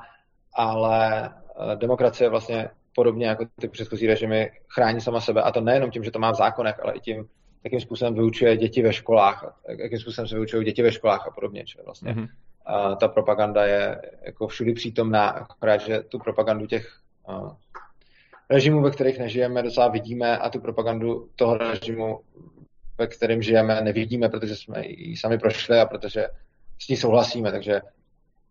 ale 0.53 1.29
demokracie 1.75 2.29
vlastně 2.29 2.69
podobně 2.95 3.27
jako 3.27 3.45
ty 3.61 3.67
předchozí 3.67 4.07
režimy 4.07 4.51
chrání 4.67 5.01
sama 5.01 5.21
sebe 5.21 5.41
a 5.41 5.51
to 5.51 5.61
nejenom 5.61 5.91
tím, 5.91 6.03
že 6.03 6.11
to 6.11 6.19
má 6.19 6.31
v 6.31 6.35
zákonech, 6.37 6.79
ale 6.83 6.93
i 6.93 6.99
tím, 6.99 7.27
jakým 7.63 7.79
způsobem 7.79 8.13
vyučuje 8.13 8.57
děti 8.57 8.81
ve 8.81 8.93
školách, 8.93 9.59
jakým 9.77 9.99
způsobem 9.99 10.27
se 10.27 10.35
vyučují 10.35 10.65
děti 10.65 10.81
ve 10.81 10.91
školách 10.91 11.27
a 11.27 11.31
podobně. 11.31 11.65
Čili 11.65 11.83
vlastně 11.85 12.13
mm-hmm 12.13 12.27
a 12.69 12.95
ta 12.95 13.07
propaganda 13.07 13.65
je 13.65 14.01
jako 14.21 14.47
všudy 14.47 14.73
přítomná, 14.73 15.29
akorát, 15.29 15.77
že 15.77 15.99
tu 15.99 16.19
propagandu 16.19 16.65
těch 16.65 16.99
uh, 17.29 17.51
režimů, 18.49 18.81
ve 18.81 18.91
kterých 18.91 19.19
nežijeme, 19.19 19.63
docela 19.63 19.87
vidíme 19.87 20.37
a 20.37 20.49
tu 20.49 20.59
propagandu 20.59 21.29
toho 21.35 21.57
režimu, 21.57 22.19
ve 22.97 23.07
kterém 23.07 23.41
žijeme, 23.41 23.81
nevidíme, 23.81 24.29
protože 24.29 24.55
jsme 24.55 24.87
ji 24.87 25.17
sami 25.17 25.37
prošli 25.37 25.79
a 25.79 25.85
protože 25.85 26.27
s 26.79 26.87
ní 26.87 26.97
souhlasíme. 26.97 27.51
Takže 27.51 27.81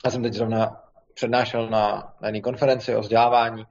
já 0.05 0.11
jsem 0.11 0.23
teď 0.23 0.33
zrovna 0.33 0.83
přednášel 1.15 1.71
na, 1.71 2.15
na 2.21 2.29
jedné 2.29 2.41
konferenci 2.41 2.97
o 2.97 3.01
vzdělávání 3.01 3.65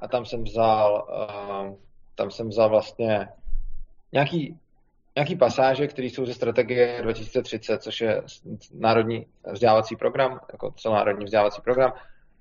a 0.00 0.08
tam 0.08 0.26
jsem 0.26 0.44
vzal, 0.44 1.08
uh, 1.10 1.76
tam 2.14 2.30
jsem 2.30 2.48
vzal 2.48 2.68
vlastně 2.68 3.28
nějaký 4.12 4.58
nějaký 5.16 5.36
pasáže, 5.36 5.86
které 5.86 6.06
jsou 6.06 6.26
ze 6.26 6.34
strategie 6.34 6.98
2030, 7.02 7.82
což 7.82 8.00
je 8.00 8.22
národní 8.74 9.26
vzdělávací 9.52 9.96
program, 9.96 10.40
jako 10.52 10.70
celonárodní 10.70 11.24
vzdělávací 11.24 11.62
program. 11.62 11.92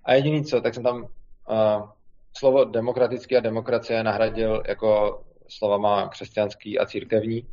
A 0.03 0.13
jediný 0.13 0.45
co, 0.45 0.61
tak 0.61 0.73
jsem 0.73 0.83
tam 0.83 1.03
uh, 1.03 1.89
slovo 2.37 2.63
demokratický 2.63 3.37
a 3.37 3.39
demokracie 3.39 4.03
nahradil 4.03 4.63
jako 4.67 5.21
slovama 5.47 6.07
křesťanský 6.09 6.79
a 6.79 6.85
církevní. 6.85 7.47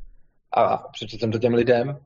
A 0.52 0.76
přečetl 0.76 1.20
jsem 1.20 1.32
to 1.32 1.38
těm 1.38 1.54
lidem 1.54 1.98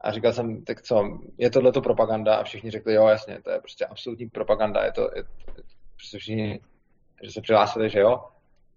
a 0.00 0.12
říkal 0.12 0.32
jsem, 0.32 0.64
tak 0.64 0.82
co, 0.82 1.18
je 1.38 1.50
tohle 1.50 1.72
to 1.72 1.80
propaganda? 1.80 2.36
A 2.36 2.44
všichni 2.44 2.70
řekli, 2.70 2.94
jo, 2.94 3.06
jasně, 3.06 3.38
to 3.44 3.50
je 3.50 3.58
prostě 3.58 3.86
absolutní 3.86 4.28
propaganda, 4.28 4.84
je 4.84 4.92
to, 4.92 5.02
je, 5.16 5.24
prostě 5.96 6.18
všichni, 6.18 6.60
že 7.22 7.32
se 7.32 7.40
přihlásili, 7.40 7.90
že 7.90 8.00
jo. 8.00 8.24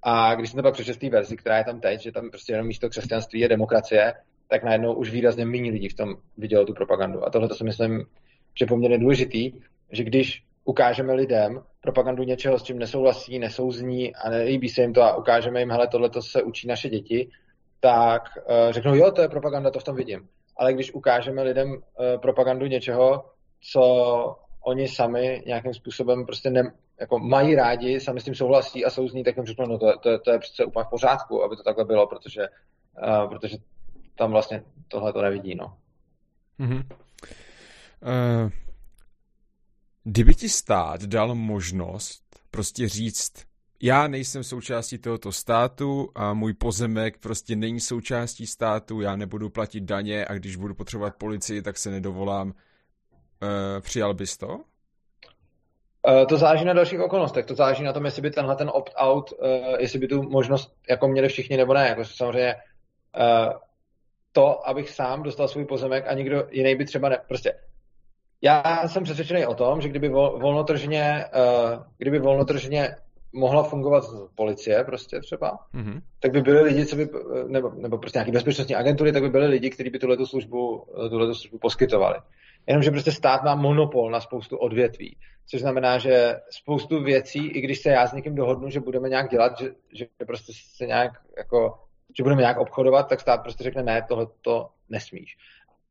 A 0.03 0.35
když 0.35 0.49
jsem 0.49 0.57
to 0.57 0.63
pak 0.63 0.73
přečetl 0.73 0.99
té 0.99 1.09
verzi, 1.09 1.37
která 1.37 1.57
je 1.57 1.63
tam 1.63 1.79
teď, 1.79 2.01
že 2.01 2.11
tam 2.11 2.29
prostě 2.29 2.53
jenom 2.53 2.67
místo 2.67 2.89
křesťanství 2.89 3.39
je 3.39 3.47
demokracie, 3.47 4.13
tak 4.47 4.63
najednou 4.63 4.93
už 4.93 5.11
výrazně 5.11 5.45
méně 5.45 5.71
lidí 5.71 5.89
v 5.89 5.95
tom 5.95 6.15
vidělo 6.37 6.65
tu 6.65 6.73
propagandu. 6.73 7.25
A 7.25 7.29
tohle 7.29 7.47
to 7.47 7.55
si 7.55 7.63
myslím, 7.63 8.05
že 8.59 8.65
poměrně 8.65 8.97
důležitý, 8.97 9.51
že 9.91 10.03
když 10.03 10.43
ukážeme 10.65 11.13
lidem 11.13 11.61
propagandu 11.81 12.23
něčeho, 12.23 12.59
s 12.59 12.63
čím 12.63 12.79
nesouhlasí, 12.79 13.39
nesouzní 13.39 14.15
a 14.15 14.29
nelíbí 14.29 14.69
se 14.69 14.81
jim 14.81 14.93
to 14.93 15.01
a 15.01 15.15
ukážeme 15.15 15.59
jim, 15.59 15.71
hele, 15.71 15.87
tohle 15.87 16.09
to 16.09 16.21
se 16.21 16.43
učí 16.43 16.67
naše 16.67 16.89
děti, 16.89 17.29
tak 17.79 18.23
uh, 18.37 18.71
řeknou, 18.71 18.95
jo, 18.95 19.11
to 19.11 19.21
je 19.21 19.27
propaganda, 19.27 19.71
to 19.71 19.79
v 19.79 19.83
tom 19.83 19.95
vidím. 19.95 20.27
Ale 20.57 20.73
když 20.73 20.93
ukážeme 20.93 21.43
lidem 21.43 21.71
uh, 21.71 21.77
propagandu 22.21 22.65
něčeho, 22.65 23.25
co 23.71 23.81
oni 24.61 24.87
sami 24.87 25.43
nějakým 25.45 25.73
způsobem 25.73 26.25
prostě 26.25 26.49
ne, 26.49 26.71
jako 26.99 27.19
mají 27.19 27.55
rádi, 27.55 27.99
sami 27.99 28.19
s 28.19 28.23
tím 28.23 28.35
souhlasí 28.35 28.85
a 28.85 28.89
jsou 28.89 29.07
z 29.07 29.13
ní, 29.13 29.23
tak 29.23 29.37
jim 29.37 29.45
řeknou, 29.45 29.65
no 29.65 29.77
to, 29.77 29.97
to, 29.97 30.19
to 30.19 30.31
je 30.31 30.39
přece 30.39 30.65
úplně 30.65 30.83
v 30.83 30.89
pořádku, 30.89 31.43
aby 31.43 31.55
to 31.55 31.63
takhle 31.63 31.85
bylo, 31.85 32.07
protože, 32.07 32.41
uh, 33.07 33.29
protože 33.29 33.57
tam 34.15 34.31
vlastně 34.31 34.63
tohle 34.87 35.13
to 35.13 35.21
nevidí, 35.21 35.55
no. 35.55 35.77
Mm-hmm. 36.59 36.83
Uh, 38.01 38.49
kdyby 40.03 40.35
ti 40.35 40.49
stát 40.49 41.03
dal 41.03 41.35
možnost 41.35 42.23
prostě 42.51 42.89
říct, 42.89 43.33
já 43.81 44.07
nejsem 44.07 44.43
součástí 44.43 44.97
tohoto 44.97 45.31
státu 45.31 46.09
a 46.15 46.33
můj 46.33 46.53
pozemek 46.53 47.17
prostě 47.17 47.55
není 47.55 47.79
součástí 47.79 48.47
státu, 48.47 49.01
já 49.01 49.15
nebudu 49.15 49.49
platit 49.49 49.83
daně 49.83 50.25
a 50.25 50.33
když 50.33 50.55
budu 50.55 50.75
potřebovat 50.75 51.15
policii, 51.15 51.61
tak 51.61 51.77
se 51.77 51.91
nedovolám. 51.91 52.47
Uh, 52.47 52.53
přijal 53.81 54.13
bys 54.13 54.37
to? 54.37 54.47
Uh, 54.47 56.25
to 56.29 56.37
záleží 56.37 56.65
na 56.65 56.73
dalších 56.73 56.99
okolnostech. 56.99 57.45
To 57.45 57.55
záleží 57.55 57.83
na 57.83 57.93
tom, 57.93 58.05
jestli 58.05 58.21
by 58.21 58.31
tenhle 58.31 58.55
ten 58.55 58.69
opt-out, 58.69 59.31
uh, 59.31 59.47
jestli 59.79 59.99
by 59.99 60.07
tu 60.07 60.23
možnost 60.23 60.73
jako 60.89 61.07
měli 61.07 61.27
všichni 61.27 61.57
nebo 61.57 61.73
ne. 61.73 61.87
Jako 61.87 62.05
samozřejmě 62.05 62.55
to, 64.31 64.67
abych 64.67 64.89
sám 64.89 65.23
dostal 65.23 65.47
svůj 65.47 65.65
pozemek 65.65 66.07
a 66.07 66.13
nikdo 66.13 66.47
jiný 66.51 66.75
by 66.75 66.85
třeba 66.85 67.09
ne... 67.09 67.17
Prostě 67.27 67.53
já 68.43 68.87
jsem 68.87 69.03
přesvědčený 69.03 69.45
o 69.45 69.53
tom, 69.53 69.81
že 69.81 69.89
kdyby 69.89 70.09
volnotržně, 70.09 71.25
uh, 71.35 71.83
kdyby 71.97 72.19
volnotržně 72.19 72.95
mohla 73.33 73.63
fungovat 73.63 74.03
policie 74.35 74.83
prostě 74.83 75.19
třeba, 75.19 75.59
mm-hmm. 75.73 76.01
tak 76.19 76.31
by 76.31 76.41
byly 76.41 76.61
lidi, 76.61 76.85
co 76.85 76.95
by, 76.95 77.09
nebo, 77.47 77.71
nebo 77.75 77.97
prostě 77.97 78.17
nějaký 78.17 78.31
bezpečnostní 78.31 78.75
agentury, 78.75 79.11
tak 79.11 79.23
by 79.23 79.29
byly 79.29 79.47
lidi, 79.47 79.69
kteří 79.69 79.89
by 79.89 79.99
tuhle 79.99 80.25
službu, 80.25 80.85
tuhletu 81.09 81.33
službu 81.33 81.57
poskytovali. 81.57 82.19
Jenomže 82.67 82.91
prostě 82.91 83.11
stát 83.11 83.43
má 83.43 83.55
monopol 83.55 84.11
na 84.11 84.19
spoustu 84.19 84.57
odvětví, 84.57 85.17
což 85.45 85.61
znamená, 85.61 85.97
že 85.97 86.35
spoustu 86.49 87.03
věcí, 87.03 87.47
i 87.47 87.61
když 87.61 87.79
se 87.79 87.89
já 87.89 88.07
s 88.07 88.13
někým 88.13 88.35
dohodnu, 88.35 88.69
že 88.69 88.79
budeme 88.79 89.09
nějak 89.09 89.29
dělat, 89.29 89.59
že, 89.59 89.69
že 89.93 90.05
prostě 90.27 90.53
se 90.75 90.85
nějak 90.85 91.11
jako, 91.37 91.79
že 92.17 92.23
budeme 92.23 92.41
nějak 92.41 92.57
obchodovat, 92.57 93.09
tak 93.09 93.19
stát 93.19 93.41
prostě 93.41 93.63
řekne 93.63 93.83
ne, 93.83 94.05
tohle 94.07 94.27
to 94.41 94.69
nesmíš. 94.89 95.37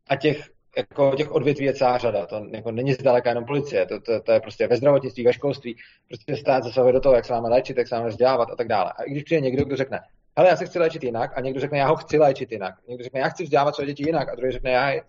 A 0.09 0.17
těch 0.17 0.51
jako 0.77 1.17
těch 1.17 1.33
odvětví 1.33 1.65
je 1.65 1.75
celá 1.75 1.99
řada. 1.99 2.27
To 2.27 2.47
jako 2.51 2.71
není 2.71 2.93
zdaleka 2.93 3.29
jenom 3.29 3.45
policie, 3.45 3.87
to, 3.87 4.01
to, 4.01 4.21
to, 4.21 4.33
je 4.33 4.41
prostě 4.41 4.67
ve 4.67 4.77
zdravotnictví, 4.77 5.25
ve 5.25 5.33
školství, 5.33 5.77
prostě 6.09 6.37
stát 6.37 6.65
zasahuje 6.65 6.93
do 6.93 7.01
toho, 7.01 7.15
jak 7.15 7.25
se 7.25 7.33
máme 7.33 7.49
léčit, 7.49 7.77
jak 7.77 7.89
se 7.89 7.95
máme 7.95 8.09
vzdělávat 8.09 8.49
a 8.53 8.57
tak 8.57 8.69
dále. 8.69 8.93
A 8.97 9.03
i 9.03 9.11
když 9.11 9.23
přijde 9.23 9.41
někdo, 9.41 9.65
kdo 9.65 9.77
řekne, 9.77 10.01
hele, 10.37 10.49
já 10.49 10.57
se 10.57 10.67
chci 10.67 10.79
léčit 10.79 11.05
jinak, 11.05 11.39
a 11.39 11.41
někdo 11.41 11.61
řekne, 11.61 11.79
já 11.79 11.89
ho 11.89 11.97
chci 11.97 12.19
léčit 12.19 12.53
jinak, 12.53 12.75
někdo 12.89 13.05
řekne, 13.05 13.21
já 13.21 13.29
chci 13.29 13.45
vzdělávat 13.45 13.75
své 13.75 13.87
děti 13.87 14.03
jinak, 14.07 14.29
a 14.29 14.35
druhý 14.35 14.53
řekne, 14.53 14.71
já, 14.71 14.91
je 14.91 15.03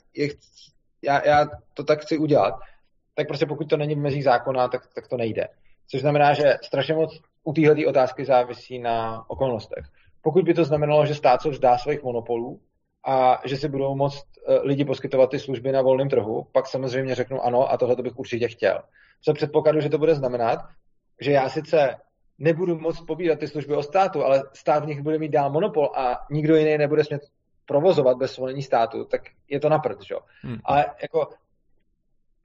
já, 1.03 1.27
já 1.27 1.47
to 1.73 1.83
tak 1.83 2.01
chci 2.01 2.17
udělat, 2.17 2.55
tak 3.15 3.27
prostě 3.27 3.45
pokud 3.45 3.69
to 3.69 3.77
není 3.77 3.95
v 3.95 3.97
mezích 3.97 4.23
zákona, 4.23 4.67
tak, 4.67 4.81
tak 4.95 5.07
to 5.07 5.17
nejde. 5.17 5.47
Což 5.87 6.01
znamená, 6.01 6.33
že 6.33 6.57
strašně 6.63 6.93
moc 6.93 7.19
u 7.43 7.53
téhle 7.53 7.85
otázky 7.85 8.25
závisí 8.25 8.79
na 8.79 9.29
okolnostech. 9.29 9.85
Pokud 10.21 10.45
by 10.45 10.53
to 10.53 10.65
znamenalo, 10.65 11.05
že 11.05 11.15
stát 11.15 11.41
se 11.41 11.49
vzdá 11.49 11.77
svých 11.77 12.03
monopolů 12.03 12.61
a 13.05 13.41
že 13.45 13.57
si 13.57 13.67
budou 13.69 13.95
moct 13.95 14.33
Eh, 14.47 14.59
lidi 14.63 14.85
poskytovat 14.85 15.29
ty 15.29 15.39
služby 15.39 15.71
na 15.71 15.81
volném 15.81 16.09
trhu, 16.09 16.47
pak 16.51 16.67
samozřejmě 16.67 17.15
řeknu 17.15 17.41
ano 17.41 17.71
a 17.71 17.77
tohle 17.77 17.95
bych 17.95 18.19
určitě 18.19 18.47
chtěl. 18.47 18.83
Co 19.21 19.33
předpokladu, 19.33 19.81
že 19.81 19.89
to 19.89 19.97
bude 19.97 20.15
znamenat, 20.15 20.59
že 21.21 21.31
já 21.31 21.49
sice 21.49 21.95
nebudu 22.39 22.79
moct 22.79 23.05
pobírat 23.05 23.39
ty 23.39 23.47
služby 23.47 23.75
o 23.75 23.83
státu, 23.83 24.23
ale 24.23 24.43
stát 24.53 24.83
v 24.83 24.87
nich 24.87 25.01
bude 25.01 25.19
mít 25.19 25.31
dál 25.31 25.51
monopol 25.51 25.91
a 25.95 26.25
nikdo 26.31 26.55
jiný 26.55 26.77
nebude 26.77 27.03
smět 27.03 27.21
provozovat 27.65 28.17
bez 28.17 28.33
svolení 28.33 28.61
státu, 28.61 29.05
tak 29.05 29.21
je 29.49 29.59
to 29.59 29.69
naprd, 29.69 30.01
že? 30.01 30.15
Hmm. 30.41 30.57
Ale 30.65 30.85
jako 31.01 31.29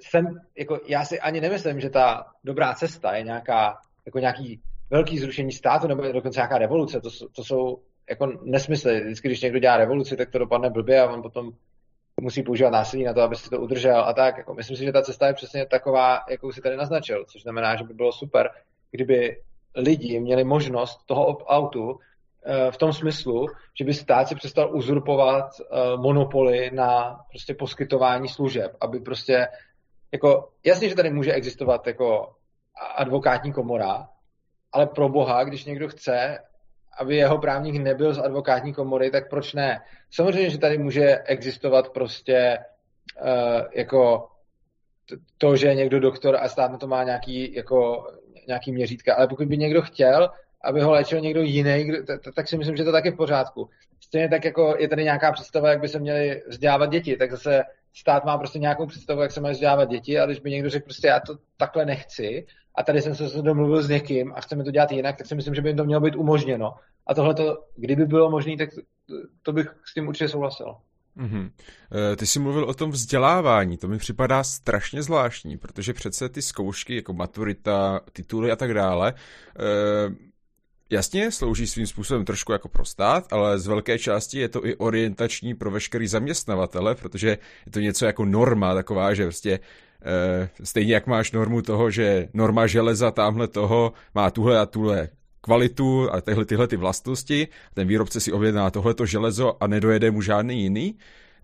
jsem, 0.00 0.40
jako 0.58 0.80
já 0.86 1.04
si 1.04 1.20
ani 1.20 1.40
nemyslím, 1.40 1.80
že 1.80 1.90
ta 1.90 2.26
dobrá 2.44 2.74
cesta 2.74 3.16
je 3.16 3.22
nějaká, 3.22 3.78
jako 4.06 4.18
nějaký 4.18 4.60
velký 4.90 5.18
zrušení 5.18 5.52
státu 5.52 5.86
nebo 5.86 6.12
dokonce 6.12 6.38
nějaká 6.38 6.58
revoluce. 6.58 7.00
To, 7.00 7.10
to 7.36 7.44
jsou 7.44 7.82
jako 8.10 8.26
nesmysly. 8.42 9.00
Vždycky, 9.00 9.28
když 9.28 9.40
někdo 9.40 9.58
dělá 9.58 9.76
revoluci, 9.76 10.16
tak 10.16 10.30
to 10.30 10.38
dopadne 10.38 10.70
blbě 10.70 11.00
a 11.00 11.10
on 11.12 11.22
potom 11.22 11.52
musí 12.20 12.42
používat 12.42 12.70
násilí 12.70 13.04
na 13.04 13.12
to, 13.12 13.22
aby 13.22 13.36
si 13.36 13.50
to 13.50 13.60
udržel 13.60 14.00
a 14.00 14.12
tak. 14.12 14.38
Jako, 14.38 14.54
myslím 14.54 14.76
si, 14.76 14.84
že 14.84 14.92
ta 14.92 15.02
cesta 15.02 15.26
je 15.26 15.34
přesně 15.34 15.66
taková, 15.66 16.20
jakou 16.30 16.52
si 16.52 16.60
tady 16.60 16.76
naznačil, 16.76 17.24
což 17.24 17.42
znamená, 17.42 17.76
že 17.76 17.84
by 17.84 17.94
bylo 17.94 18.12
super, 18.12 18.50
kdyby 18.90 19.42
lidi 19.74 20.20
měli 20.20 20.44
možnost 20.44 21.00
toho 21.06 21.26
opt-outu 21.26 21.98
eh, 22.44 22.70
v 22.70 22.76
tom 22.76 22.92
smyslu, 22.92 23.46
že 23.78 23.84
by 23.84 23.94
stát 23.94 24.28
si 24.28 24.34
přestal 24.34 24.76
uzurpovat 24.76 25.44
eh, 25.60 25.96
monopoly 25.96 26.70
na 26.70 27.20
prostě 27.30 27.54
poskytování 27.54 28.28
služeb, 28.28 28.76
aby 28.80 29.00
prostě 29.00 29.48
jako, 30.12 30.48
jasně, 30.64 30.88
že 30.88 30.94
tady 30.94 31.10
může 31.10 31.32
existovat 31.32 31.86
jako 31.86 32.34
advokátní 32.96 33.52
komora, 33.52 34.08
ale 34.72 34.86
pro 34.86 35.08
boha, 35.08 35.44
když 35.44 35.64
někdo 35.64 35.88
chce, 35.88 36.38
aby 36.98 37.16
jeho 37.16 37.38
právník 37.38 37.74
nebyl 37.74 38.14
z 38.14 38.18
advokátní 38.18 38.74
komory, 38.74 39.10
tak 39.10 39.30
proč 39.30 39.54
ne? 39.54 39.80
Samozřejmě, 40.10 40.50
že 40.50 40.58
tady 40.58 40.78
může 40.78 41.18
existovat 41.18 41.88
prostě 41.88 42.58
uh, 43.22 43.62
jako 43.74 44.28
to, 45.38 45.56
že 45.56 45.66
je 45.66 45.74
někdo 45.74 46.00
doktor 46.00 46.36
a 46.40 46.48
stát 46.48 46.72
na 46.72 46.78
to 46.78 46.86
má 46.86 47.04
nějaký, 47.04 47.54
jako, 47.54 48.06
nějaký 48.48 48.72
měřítka, 48.72 49.14
ale 49.14 49.28
pokud 49.28 49.46
by 49.46 49.56
někdo 49.56 49.82
chtěl, 49.82 50.30
aby 50.64 50.80
ho 50.80 50.90
léčil 50.90 51.20
někdo 51.20 51.40
jiný, 51.40 51.92
tak 52.34 52.48
si 52.48 52.56
myslím, 52.56 52.76
že 52.76 52.84
to 52.84 52.92
tak 52.92 53.04
je 53.04 53.12
v 53.12 53.16
pořádku. 53.16 53.68
Stejně 54.00 54.28
tak, 54.28 54.44
jako 54.44 54.76
je 54.78 54.88
tady 54.88 55.04
nějaká 55.04 55.32
představa, 55.32 55.70
jak 55.70 55.80
by 55.80 55.88
se 55.88 55.98
měly 55.98 56.42
vzdělávat 56.48 56.90
děti, 56.90 57.16
tak 57.16 57.30
zase 57.30 57.62
stát 57.94 58.24
má 58.24 58.38
prostě 58.38 58.58
nějakou 58.58 58.86
představu, 58.86 59.22
jak 59.22 59.32
se 59.32 59.40
mají 59.40 59.52
vzdělávat 59.52 59.88
děti, 59.88 60.18
a 60.18 60.26
když 60.26 60.40
by 60.40 60.50
někdo 60.50 60.70
řekl 60.70 60.84
prostě 60.84 61.06
já 61.06 61.20
to 61.20 61.36
takhle 61.56 61.84
nechci 61.84 62.46
a 62.74 62.82
tady 62.82 63.02
jsem 63.02 63.14
se 63.14 63.42
domluvil 63.42 63.82
s 63.82 63.88
někým 63.88 64.32
a 64.36 64.40
chceme 64.40 64.64
to 64.64 64.70
dělat 64.70 64.92
jinak, 64.92 65.16
tak 65.16 65.26
si 65.26 65.34
myslím, 65.34 65.54
že 65.54 65.62
by 65.62 65.68
jim 65.68 65.76
to 65.76 65.84
mělo 65.84 66.00
být 66.00 66.16
umožněno. 66.16 66.74
A 67.08 67.14
tohle, 67.14 67.34
kdyby 67.76 68.04
bylo 68.04 68.30
možné, 68.30 68.56
tak 68.56 68.70
to 69.42 69.52
bych 69.52 69.74
s 69.84 69.94
tím 69.94 70.08
určitě 70.08 70.28
souhlasil. 70.28 70.74
Mm-hmm. 71.16 71.50
Ty 72.16 72.26
jsi 72.26 72.38
mluvil 72.38 72.64
o 72.64 72.74
tom 72.74 72.90
vzdělávání, 72.90 73.76
to 73.76 73.88
mi 73.88 73.98
připadá 73.98 74.44
strašně 74.44 75.02
zvláštní, 75.02 75.58
protože 75.58 75.92
přece 75.92 76.28
ty 76.28 76.42
zkoušky 76.42 76.96
jako 76.96 77.12
maturita, 77.12 78.00
tituly 78.12 78.50
a 78.50 78.56
tak 78.56 78.74
dále, 78.74 79.14
eh, 79.58 80.14
jasně 80.90 81.30
slouží 81.30 81.66
svým 81.66 81.86
způsobem 81.86 82.24
trošku 82.24 82.52
jako 82.52 82.68
pro 82.68 82.84
stát, 82.84 83.32
ale 83.32 83.58
z 83.58 83.66
velké 83.66 83.98
části 83.98 84.38
je 84.38 84.48
to 84.48 84.66
i 84.66 84.76
orientační 84.76 85.54
pro 85.54 85.70
veškerý 85.70 86.06
zaměstnavatele, 86.06 86.94
protože 86.94 87.28
je 87.66 87.72
to 87.72 87.80
něco 87.80 88.06
jako 88.06 88.24
norma 88.24 88.74
taková, 88.74 89.14
že 89.14 89.24
prostě 89.24 89.60
Eh, 90.02 90.48
stejně 90.64 90.94
jak 90.94 91.06
máš 91.06 91.32
normu 91.32 91.62
toho, 91.62 91.90
že 91.90 92.28
norma 92.34 92.66
železa 92.66 93.10
tamhle 93.10 93.48
toho 93.48 93.92
má 94.14 94.30
tuhle 94.30 94.58
a 94.58 94.66
tuhle 94.66 95.08
kvalitu 95.48 96.12
a 96.12 96.20
tyhle, 96.20 96.44
tyhle 96.44 96.68
ty 96.68 96.76
vlastnosti, 96.76 97.48
ten 97.74 97.88
výrobce 97.88 98.20
si 98.20 98.32
objedná 98.32 98.70
tohleto 98.70 99.06
železo 99.06 99.56
a 99.62 99.66
nedojede 99.66 100.10
mu 100.10 100.20
žádný 100.20 100.62
jiný, 100.62 100.98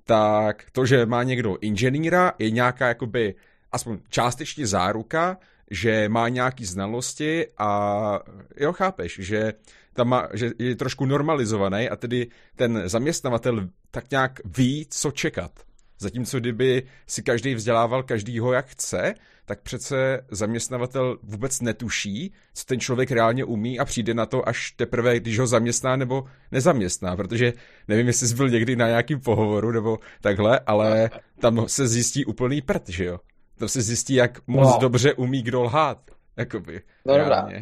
tak 0.04 0.68
to, 0.72 0.86
že 0.86 1.06
má 1.06 1.22
někdo 1.22 1.56
inženýra, 1.60 2.32
je 2.38 2.50
nějaká 2.50 2.88
jakoby 2.88 3.34
aspoň 3.72 3.98
částečně 4.08 4.66
záruka, 4.66 5.38
že 5.70 6.08
má 6.08 6.28
nějaký 6.28 6.64
znalosti 6.64 7.46
a 7.58 8.20
jo, 8.56 8.72
chápeš, 8.72 9.18
že 9.22 9.52
tam 9.92 10.08
má, 10.08 10.28
že 10.32 10.50
je 10.58 10.76
trošku 10.76 11.06
normalizovaný 11.06 11.88
a 11.88 11.96
tedy 11.96 12.28
ten 12.56 12.82
zaměstnavatel 12.84 13.68
tak 13.90 14.10
nějak 14.10 14.40
ví, 14.44 14.86
co 14.90 15.10
čekat. 15.10 15.52
Zatímco 15.98 16.40
kdyby 16.40 16.82
si 17.06 17.22
každý 17.22 17.54
vzdělával 17.54 18.02
každýho 18.02 18.52
jak 18.52 18.66
chce, 18.66 19.14
tak 19.44 19.60
přece 19.60 20.20
zaměstnavatel 20.30 21.18
vůbec 21.22 21.60
netuší, 21.60 22.32
co 22.54 22.64
ten 22.64 22.80
člověk 22.80 23.10
reálně 23.10 23.44
umí 23.44 23.78
a 23.78 23.84
přijde 23.84 24.14
na 24.14 24.26
to 24.26 24.48
až 24.48 24.70
teprve, 24.70 25.20
když 25.20 25.38
ho 25.38 25.46
zaměstná 25.46 25.96
nebo 25.96 26.24
nezaměstná, 26.52 27.16
protože 27.16 27.52
nevím, 27.88 28.06
jestli 28.06 28.28
jsi 28.28 28.34
byl 28.34 28.48
někdy 28.48 28.76
na 28.76 28.86
nějakým 28.86 29.20
pohovoru 29.20 29.70
nebo 29.72 29.98
takhle, 30.20 30.60
ale 30.66 31.10
tam 31.40 31.68
se 31.68 31.88
zjistí 31.88 32.24
úplný 32.24 32.62
prd, 32.62 32.88
že 32.88 33.04
jo? 33.04 33.18
Tam 33.58 33.68
se 33.68 33.82
zjistí, 33.82 34.14
jak 34.14 34.46
moc 34.46 34.68
no. 34.68 34.78
dobře 34.80 35.14
umí 35.14 35.42
kdo 35.42 35.62
lhát. 35.62 35.98
Jakoby, 36.36 36.82
no 37.04 37.18
dobrá. 37.18 37.44
Uh, 37.44 37.52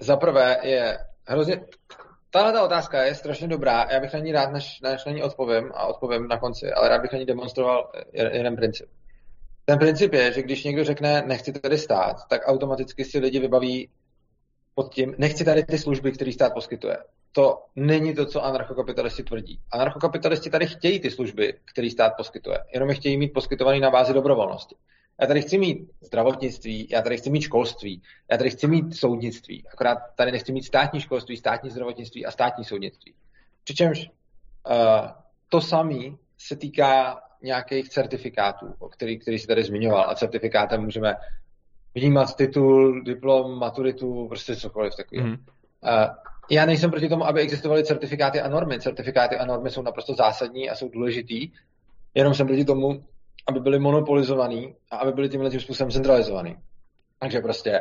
za 0.00 0.16
prvé 0.16 0.56
je 0.62 0.98
hrozně 1.26 1.60
Tahle 2.34 2.52
ta 2.52 2.62
otázka 2.62 3.02
je 3.02 3.14
strašně 3.14 3.48
dobrá. 3.48 3.86
Já 3.90 4.00
bych 4.00 4.12
na 4.12 4.18
ní 4.18 4.32
rád, 4.32 4.52
než, 4.52 4.80
než 4.80 5.04
na 5.04 5.12
ní 5.12 5.22
odpovím 5.22 5.70
a 5.74 5.86
odpovím 5.86 6.28
na 6.28 6.38
konci, 6.38 6.72
ale 6.72 6.88
rád 6.88 7.02
bych 7.02 7.12
na 7.12 7.18
ní 7.18 7.26
demonstroval 7.26 7.92
jeden 8.12 8.56
princip. 8.56 8.88
Ten 9.64 9.78
princip 9.78 10.12
je, 10.12 10.32
že 10.32 10.42
když 10.42 10.64
někdo 10.64 10.84
řekne, 10.84 11.22
nechci 11.26 11.52
tady 11.52 11.78
stát, 11.78 12.16
tak 12.28 12.42
automaticky 12.44 13.04
si 13.04 13.18
lidi 13.18 13.38
vybaví 13.40 13.90
pod 14.74 14.94
tím, 14.94 15.14
nechci 15.18 15.44
tady 15.44 15.64
ty 15.64 15.78
služby, 15.78 16.12
které 16.12 16.32
stát 16.32 16.54
poskytuje. 16.54 16.96
To 17.32 17.64
není 17.76 18.14
to, 18.14 18.26
co 18.26 18.44
anarchokapitalisti 18.44 19.22
tvrdí. 19.22 19.60
Anarchokapitalisti 19.72 20.50
tady 20.50 20.66
chtějí 20.66 21.00
ty 21.00 21.10
služby, 21.10 21.58
které 21.64 21.90
stát 21.90 22.12
poskytuje, 22.16 22.58
jenom 22.74 22.88
je 22.88 22.94
chtějí 22.94 23.16
mít 23.16 23.32
poskytovaný 23.32 23.80
na 23.80 23.90
bázi 23.90 24.12
dobrovolnosti. 24.12 24.76
Já 25.20 25.26
tady 25.26 25.42
chci 25.42 25.58
mít 25.58 25.90
zdravotnictví, 26.00 26.88
já 26.90 27.02
tady 27.02 27.16
chci 27.16 27.30
mít 27.30 27.40
školství, 27.40 28.02
já 28.30 28.36
tady 28.36 28.50
chci 28.50 28.66
mít 28.66 28.96
soudnictví, 28.96 29.64
akorát 29.72 29.98
tady 30.16 30.32
nechci 30.32 30.52
mít 30.52 30.64
státní 30.64 31.00
školství, 31.00 31.36
státní 31.36 31.70
zdravotnictví 31.70 32.26
a 32.26 32.30
státní 32.30 32.64
soudnictví. 32.64 33.14
Přičemž 33.64 34.00
uh, 34.00 35.08
to 35.48 35.60
samé 35.60 36.00
se 36.38 36.56
týká 36.56 37.20
nějakých 37.42 37.88
certifikátů, 37.88 38.74
o 38.78 38.88
který, 38.88 39.18
který 39.18 39.38
jsi 39.38 39.46
tady 39.46 39.64
zmiňoval. 39.64 40.10
A 40.10 40.14
certifikátem 40.14 40.82
můžeme 40.82 41.16
vnímat 41.94 42.36
titul, 42.36 43.02
diplom, 43.02 43.58
maturitu, 43.58 44.28
prostě 44.28 44.56
cokoliv 44.56 44.96
takového. 44.96 45.28
Mm. 45.28 45.32
Uh, 45.32 45.38
já 46.50 46.66
nejsem 46.66 46.90
proti 46.90 47.08
tomu, 47.08 47.26
aby 47.26 47.40
existovaly 47.40 47.84
certifikáty 47.84 48.40
a 48.40 48.48
normy. 48.48 48.80
Certifikáty 48.80 49.36
a 49.36 49.44
normy 49.44 49.70
jsou 49.70 49.82
naprosto 49.82 50.14
zásadní 50.14 50.70
a 50.70 50.74
jsou 50.74 50.88
důležitý. 50.88 51.50
Jenom 52.14 52.34
jsem 52.34 52.46
proti 52.46 52.64
tomu, 52.64 53.04
aby 53.46 53.60
byly 53.60 53.78
monopolizovaný 53.78 54.74
a 54.90 54.96
aby 54.96 55.12
byly 55.12 55.28
tímhle 55.28 55.50
tím 55.50 55.60
způsobem 55.60 55.90
centralizovaný. 55.90 56.56
Takže 57.18 57.40
prostě 57.40 57.80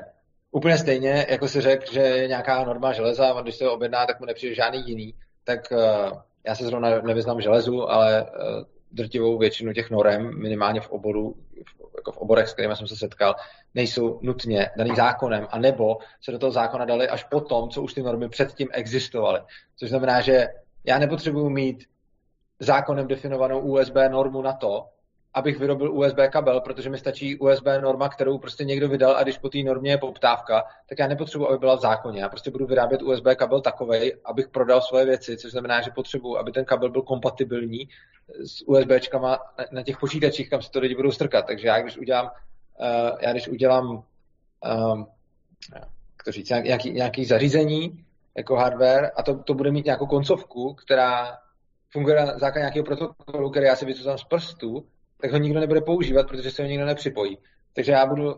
úplně 0.51 0.77
stejně, 0.77 1.25
jako 1.29 1.47
si 1.47 1.61
řekl, 1.61 1.93
že 1.93 1.99
je 1.99 2.27
nějaká 2.27 2.63
norma 2.63 2.93
železa 2.93 3.33
a 3.33 3.41
když 3.41 3.55
se 3.55 3.65
ho 3.65 3.73
objedná, 3.73 4.05
tak 4.05 4.19
mu 4.19 4.25
nepřijde 4.25 4.55
žádný 4.55 4.83
jiný, 4.89 5.13
tak 5.43 5.59
uh, 5.71 6.17
já 6.47 6.55
se 6.55 6.65
zrovna 6.65 7.01
nevyznám 7.01 7.41
železu, 7.41 7.89
ale 7.89 8.23
uh, 8.23 8.29
drtivou 8.91 9.37
většinu 9.37 9.73
těch 9.73 9.89
norem, 9.89 10.41
minimálně 10.41 10.81
v 10.81 10.89
oboru, 10.89 11.35
jako 11.95 12.11
v 12.11 12.17
oborech, 12.17 12.47
s 12.47 12.53
kterými 12.53 12.75
jsem 12.75 12.87
se 12.87 12.95
setkal, 12.95 13.35
nejsou 13.75 14.19
nutně 14.21 14.69
daný 14.77 14.95
zákonem, 14.95 15.47
a 15.49 15.59
nebo 15.59 15.97
se 16.21 16.31
do 16.31 16.39
toho 16.39 16.51
zákona 16.51 16.85
dali 16.85 17.09
až 17.09 17.23
potom, 17.23 17.69
co 17.69 17.81
už 17.81 17.93
ty 17.93 18.01
normy 18.03 18.29
předtím 18.29 18.67
existovaly. 18.71 19.41
Což 19.75 19.89
znamená, 19.89 20.21
že 20.21 20.47
já 20.83 20.99
nepotřebuji 20.99 21.49
mít 21.49 21.85
zákonem 22.59 23.07
definovanou 23.07 23.59
USB 23.59 23.95
normu 24.09 24.41
na 24.41 24.53
to, 24.53 24.85
abych 25.33 25.59
vyrobil 25.59 25.93
USB 25.93 26.17
kabel, 26.31 26.61
protože 26.61 26.89
mi 26.89 26.97
stačí 26.97 27.37
USB 27.39 27.65
norma, 27.81 28.09
kterou 28.09 28.37
prostě 28.37 28.63
někdo 28.63 28.89
vydal 28.89 29.15
a 29.15 29.23
když 29.23 29.37
po 29.37 29.49
té 29.49 29.57
normě 29.57 29.91
je 29.91 29.97
poptávka, 29.97 30.63
tak 30.89 30.99
já 30.99 31.07
nepotřebuji, 31.07 31.49
aby 31.49 31.57
byla 31.57 31.75
v 31.75 31.81
zákoně. 31.81 32.21
Já 32.21 32.29
prostě 32.29 32.51
budu 32.51 32.65
vyrábět 32.65 33.01
USB 33.01 33.25
kabel 33.35 33.61
takovej, 33.61 34.17
abych 34.25 34.47
prodal 34.47 34.81
svoje 34.81 35.05
věci, 35.05 35.37
což 35.37 35.51
znamená, 35.51 35.81
že 35.81 35.91
potřebuji, 35.91 36.37
aby 36.37 36.51
ten 36.51 36.65
kabel 36.65 36.89
byl 36.89 37.01
kompatibilní 37.01 37.89
s 38.45 38.67
USBčkama 38.67 39.39
na 39.71 39.83
těch 39.83 39.97
počítačích, 39.97 40.49
kam 40.49 40.61
se 40.61 40.71
to 40.71 40.79
lidi 40.79 40.95
budou 40.95 41.11
strkat. 41.11 41.45
Takže 41.45 41.67
já 41.67 41.81
když 41.81 41.97
udělám, 41.97 42.25
uh, 42.25 43.17
já 43.21 43.31
když 43.31 43.47
udělám 43.47 44.03
um, 44.93 45.07
jak 46.21 46.25
to 46.25 46.31
říct, 46.31 46.49
nějaký, 46.49 46.91
nějaký 46.91 47.25
zařízení 47.25 48.05
jako 48.37 48.55
hardware 48.55 49.11
a 49.15 49.23
to, 49.23 49.43
to 49.43 49.53
bude 49.53 49.71
mít 49.71 49.85
nějakou 49.85 50.05
koncovku, 50.05 50.73
která 50.73 51.37
funguje 51.89 52.15
na 52.15 52.25
základě 52.25 52.59
nějakého 52.59 52.85
protokolu, 52.85 53.49
který 53.49 53.65
já 53.65 53.75
si 53.75 53.85
vycuzám 53.85 54.17
z 54.17 54.23
prstu, 54.23 54.85
tak 55.21 55.31
ho 55.31 55.37
nikdo 55.37 55.59
nebude 55.59 55.81
používat, 55.81 56.27
protože 56.27 56.51
se 56.51 56.61
ho 56.61 56.67
nikdo 56.67 56.85
nepřipojí. 56.85 57.37
Takže 57.75 57.91
já 57.91 58.05
budu, 58.05 58.35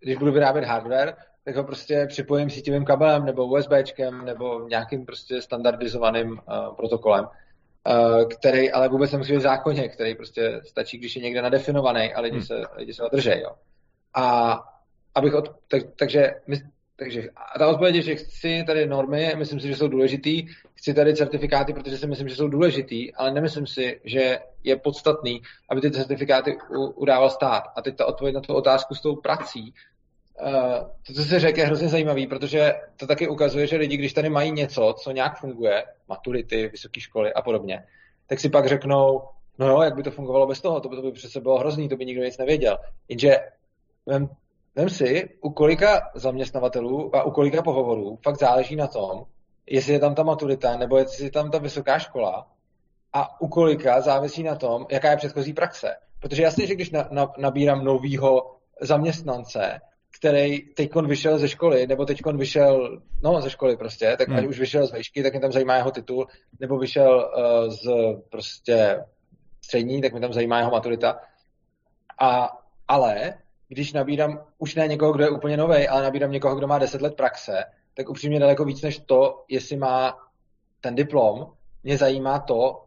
když 0.00 0.16
budu 0.16 0.32
vyrábět 0.32 0.64
hardware, 0.64 1.14
tak 1.44 1.56
ho 1.56 1.64
prostě 1.64 2.06
připojím 2.08 2.50
síťovým 2.50 2.84
kabelem 2.84 3.24
nebo 3.24 3.46
USBčkem 3.46 4.24
nebo 4.24 4.68
nějakým 4.68 5.06
prostě 5.06 5.42
standardizovaným 5.42 6.30
uh, 6.30 6.76
protokolem, 6.76 7.24
uh, 7.24 8.28
který 8.28 8.72
ale 8.72 8.88
vůbec 8.88 9.12
nemusí 9.12 9.32
být 9.32 9.38
v 9.38 9.40
zákoně, 9.40 9.88
který 9.88 10.14
prostě 10.14 10.60
stačí, 10.64 10.98
když 10.98 11.16
je 11.16 11.22
někde 11.22 11.42
nadefinovaný 11.42 12.14
a 12.14 12.20
lidi 12.20 12.36
hmm. 12.36 12.46
se, 12.46 12.62
lidi 12.76 12.94
se 12.94 13.02
ho 13.02 13.08
drží. 13.08 13.40
Jo. 13.40 13.50
A 14.14 14.58
abych 15.14 15.34
od, 15.34 15.54
tak, 15.68 15.82
takže 15.98 16.34
my, 16.46 16.56
takže 16.96 17.28
a 17.36 17.58
ta 17.58 17.68
odpověď 17.68 17.94
je, 17.94 18.02
že 18.02 18.14
chci 18.14 18.64
tady 18.66 18.86
normy, 18.86 19.32
myslím 19.36 19.60
si, 19.60 19.68
že 19.68 19.76
jsou 19.76 19.88
důležitý, 19.88 20.46
chci 20.74 20.94
tady 20.94 21.16
certifikáty, 21.16 21.72
protože 21.72 21.98
si 21.98 22.06
myslím, 22.06 22.28
že 22.28 22.36
jsou 22.36 22.48
důležitý, 22.48 23.14
ale 23.14 23.32
nemyslím 23.32 23.66
si, 23.66 24.00
že 24.04 24.38
je 24.64 24.76
podstatný, 24.76 25.42
aby 25.70 25.80
ty 25.80 25.90
certifikáty 25.90 26.58
udával 26.94 27.30
stát. 27.30 27.62
A 27.76 27.82
teď 27.82 27.96
ta 27.96 28.06
odpověď 28.06 28.34
na 28.34 28.40
tu 28.40 28.54
otázku 28.54 28.94
s 28.94 29.00
tou 29.00 29.16
prací, 29.16 29.74
Uh, 30.42 30.88
to, 31.06 31.12
co 31.12 31.24
se 31.24 31.40
řekl, 31.40 31.58
je 31.58 31.66
hrozně 31.66 31.88
zajímavý, 31.88 32.26
protože 32.26 32.74
to 32.96 33.06
taky 33.06 33.28
ukazuje, 33.28 33.66
že 33.66 33.76
lidi, 33.76 33.96
když 33.96 34.12
tady 34.12 34.28
mají 34.28 34.52
něco, 34.52 34.94
co 34.98 35.10
nějak 35.10 35.38
funguje, 35.38 35.84
maturity, 36.08 36.68
vysoké 36.68 37.00
školy 37.00 37.32
a 37.32 37.42
podobně, 37.42 37.84
tak 38.26 38.40
si 38.40 38.50
pak 38.50 38.66
řeknou, 38.66 39.22
no 39.58 39.68
jo, 39.68 39.82
jak 39.82 39.96
by 39.96 40.02
to 40.02 40.10
fungovalo 40.10 40.46
bez 40.46 40.60
toho, 40.60 40.80
to 40.80 40.88
by, 40.88 40.96
to 40.96 41.02
by 41.02 41.12
přece 41.12 41.40
bylo 41.40 41.58
hrozný, 41.58 41.88
to 41.88 41.96
by 41.96 42.06
nikdo 42.06 42.24
nic 42.24 42.38
nevěděl. 42.38 42.78
Jenže 43.08 43.36
vem 44.76 44.90
si, 44.90 45.28
u 45.40 45.50
kolika 45.50 46.10
zaměstnavatelů 46.14 47.16
a 47.16 47.22
u 47.22 47.30
kolika 47.30 47.62
pohovorů 47.62 48.18
fakt 48.22 48.38
záleží 48.38 48.76
na 48.76 48.86
tom, 48.86 49.24
jestli 49.66 49.92
je 49.92 49.98
tam 49.98 50.14
ta 50.14 50.22
maturita, 50.22 50.76
nebo 50.76 50.96
jestli 50.96 51.24
je 51.24 51.30
tam 51.30 51.50
ta 51.50 51.58
vysoká 51.58 51.98
škola 51.98 52.46
a 53.12 53.40
u 53.40 53.48
kolika 53.48 54.00
závisí 54.00 54.42
na 54.42 54.54
tom, 54.54 54.86
jaká 54.90 55.10
je 55.10 55.16
předchozí 55.16 55.52
praxe. 55.52 55.96
Protože 56.20 56.42
jasně, 56.42 56.66
že 56.66 56.74
když 56.74 56.90
na, 56.90 57.08
na, 57.10 57.32
nabírám 57.38 57.84
novýho 57.84 58.56
zaměstnance, 58.80 59.80
který 60.18 60.74
teď 60.74 60.94
vyšel 60.94 61.38
ze 61.38 61.48
školy, 61.48 61.86
nebo 61.86 62.04
teď 62.04 62.20
vyšel, 62.36 63.00
no 63.22 63.40
ze 63.40 63.50
školy 63.50 63.76
prostě, 63.76 64.14
tak 64.18 64.28
hmm. 64.28 64.38
ať 64.38 64.46
už 64.46 64.58
vyšel 64.58 64.86
z 64.86 64.92
vejšky, 64.92 65.22
tak 65.22 65.32
mě 65.32 65.40
tam 65.40 65.52
zajímá 65.52 65.76
jeho 65.76 65.90
titul, 65.90 66.26
nebo 66.60 66.78
vyšel 66.78 67.32
uh, 67.36 67.70
z 67.70 67.86
prostě 68.28 69.04
střední, 69.64 70.02
tak 70.02 70.12
mě 70.12 70.20
tam 70.20 70.32
zajímá 70.32 70.58
jeho 70.58 70.70
maturita. 70.70 71.20
A, 72.20 72.48
ale 72.88 73.34
když 73.68 73.92
nabírám 73.92 74.44
už 74.58 74.74
ne 74.74 74.88
někoho, 74.88 75.12
kdo 75.12 75.24
je 75.24 75.30
úplně 75.30 75.56
nový, 75.56 75.88
ale 75.88 76.02
nabírám 76.02 76.30
někoho, 76.30 76.56
kdo 76.56 76.66
má 76.66 76.78
10 76.78 77.02
let 77.02 77.14
praxe, 77.14 77.64
tak 77.94 78.08
upřímně 78.08 78.40
daleko 78.40 78.64
víc 78.64 78.82
než 78.82 78.98
to, 78.98 79.44
jestli 79.48 79.76
má 79.76 80.18
ten 80.80 80.94
diplom, 80.94 81.52
mě 81.82 81.98
zajímá 81.98 82.38
to, 82.38 82.84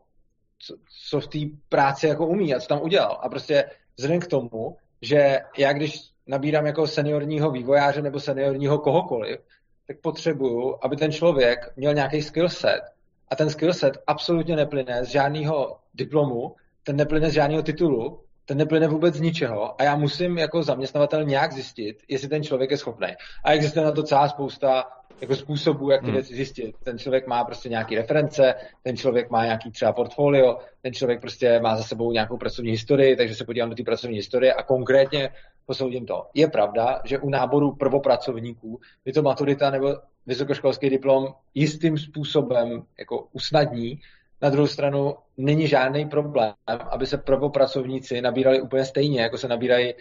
co, 0.60 0.76
co 1.10 1.20
v 1.20 1.28
té 1.28 1.40
práci 1.70 2.08
jako 2.08 2.28
umí 2.28 2.56
a 2.56 2.60
co 2.60 2.68
tam 2.68 2.82
udělal. 2.82 3.20
A 3.22 3.30
prostě 3.30 3.70
vzhledem 3.98 4.20
k 4.20 4.28
tomu, 4.28 4.78
že 5.02 5.40
já 5.58 5.74
když 5.74 6.02
nabírám 6.28 6.66
jako 6.66 6.88
seniorního 6.88 7.52
vývojáře 7.52 8.02
nebo 8.02 8.20
seniorního 8.20 8.80
kohokoliv, 8.80 9.40
tak 9.88 10.00
potřebuju, 10.02 10.78
aby 10.82 10.96
ten 10.96 11.12
člověk 11.12 11.74
měl 11.76 11.94
nějaký 11.94 12.22
skill 12.22 12.50
set. 12.50 12.82
A 13.28 13.36
ten 13.36 13.50
skill 13.50 13.74
set 13.74 13.98
absolutně 14.08 14.56
neplyne 14.56 15.06
z 15.06 15.08
žádného 15.08 15.78
diplomu, 15.94 16.56
ten 16.84 16.96
neplyne 16.96 17.30
z 17.30 17.34
žádného 17.34 17.64
titulu, 17.64 18.24
ten 18.50 18.58
neplyne 18.58 18.88
vůbec 18.88 19.16
z 19.16 19.22
ničeho 19.22 19.82
a 19.82 19.84
já 19.84 19.96
musím 19.96 20.38
jako 20.38 20.64
zaměstnavatel 20.64 21.24
nějak 21.24 21.54
zjistit, 21.54 21.98
jestli 22.08 22.28
ten 22.28 22.44
člověk 22.44 22.72
je 22.72 22.78
schopný. 22.78 23.08
A 23.44 23.52
existuje 23.52 23.86
na 23.86 23.92
to 23.92 24.04
celá 24.04 24.30
spousta 24.30 24.84
jako 25.22 25.36
způsobů, 25.36 25.90
jak 25.90 26.02
ty 26.02 26.06
hmm. 26.06 26.16
věci 26.16 26.36
zjistit. 26.36 26.76
Ten 26.84 26.98
člověk 26.98 27.28
má 27.28 27.44
prostě 27.44 27.70
nějaký 27.70 27.96
reference, 27.96 28.56
ten 28.84 28.98
člověk 28.98 29.30
má 29.30 29.46
nějaký 29.46 29.72
třeba 29.72 29.94
portfolio, 29.94 30.58
ten 30.82 30.94
člověk 30.94 31.22
prostě 31.22 31.60
má 31.60 31.76
za 31.76 31.84
sebou 31.84 32.12
nějakou 32.12 32.38
pracovní 32.38 32.72
historii, 32.72 33.16
takže 33.16 33.36
se 33.36 33.46
podívám 33.46 33.70
do 33.70 33.76
té 33.76 33.84
pracovní 33.84 34.16
historie 34.18 34.54
a 34.54 34.64
konkrétně 34.64 35.30
posoudím 35.66 36.06
to. 36.06 36.26
Je 36.34 36.48
pravda, 36.48 37.02
že 37.06 37.20
u 37.20 37.30
náboru 37.30 37.76
prvopracovníků 37.76 38.80
je 39.06 39.14
to 39.14 39.22
maturita 39.22 39.70
nebo 39.70 39.96
vysokoškolský 40.26 40.90
diplom 40.90 41.28
jistým 41.54 41.98
způsobem 41.98 42.84
jako 43.00 43.28
usnadní, 43.32 44.00
na 44.42 44.50
druhou 44.50 44.68
stranu 44.68 45.16
není 45.38 45.68
žádný 45.68 46.10
problém, 46.10 46.54
aby 46.68 47.06
se 47.08 47.18
prvopracovníci 47.18 48.22
nabírali 48.22 48.62
úplně 48.62 48.86
stejně, 48.86 49.22
jako 49.22 49.38
se 49.38 49.48
nabírají 49.48 49.94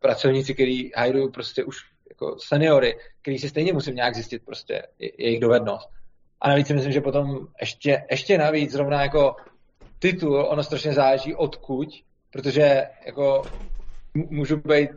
pracovníci, 0.00 0.54
kteří 0.54 0.92
hajrují 0.96 1.30
prostě 1.30 1.64
už 1.64 1.76
jako 2.08 2.36
seniory, 2.38 2.98
který 3.22 3.38
si 3.38 3.48
stejně 3.48 3.72
musím 3.72 3.94
nějak 3.94 4.14
zjistit 4.14 4.44
prostě 4.44 4.82
jejich 4.98 5.40
dovednost. 5.40 5.88
A 6.40 6.48
navíc 6.48 6.66
si 6.66 6.74
myslím, 6.74 6.92
že 6.92 7.00
potom 7.00 7.46
ještě, 7.60 8.04
ještě 8.10 8.38
navíc 8.38 8.72
zrovna 8.72 9.02
jako 9.02 9.36
titul, 9.98 10.46
ono 10.48 10.62
strašně 10.62 10.92
záleží 10.92 11.34
odkud, 11.34 11.88
protože 12.32 12.86
jako 13.06 13.42
můžu 14.14 14.56
být 14.56 14.90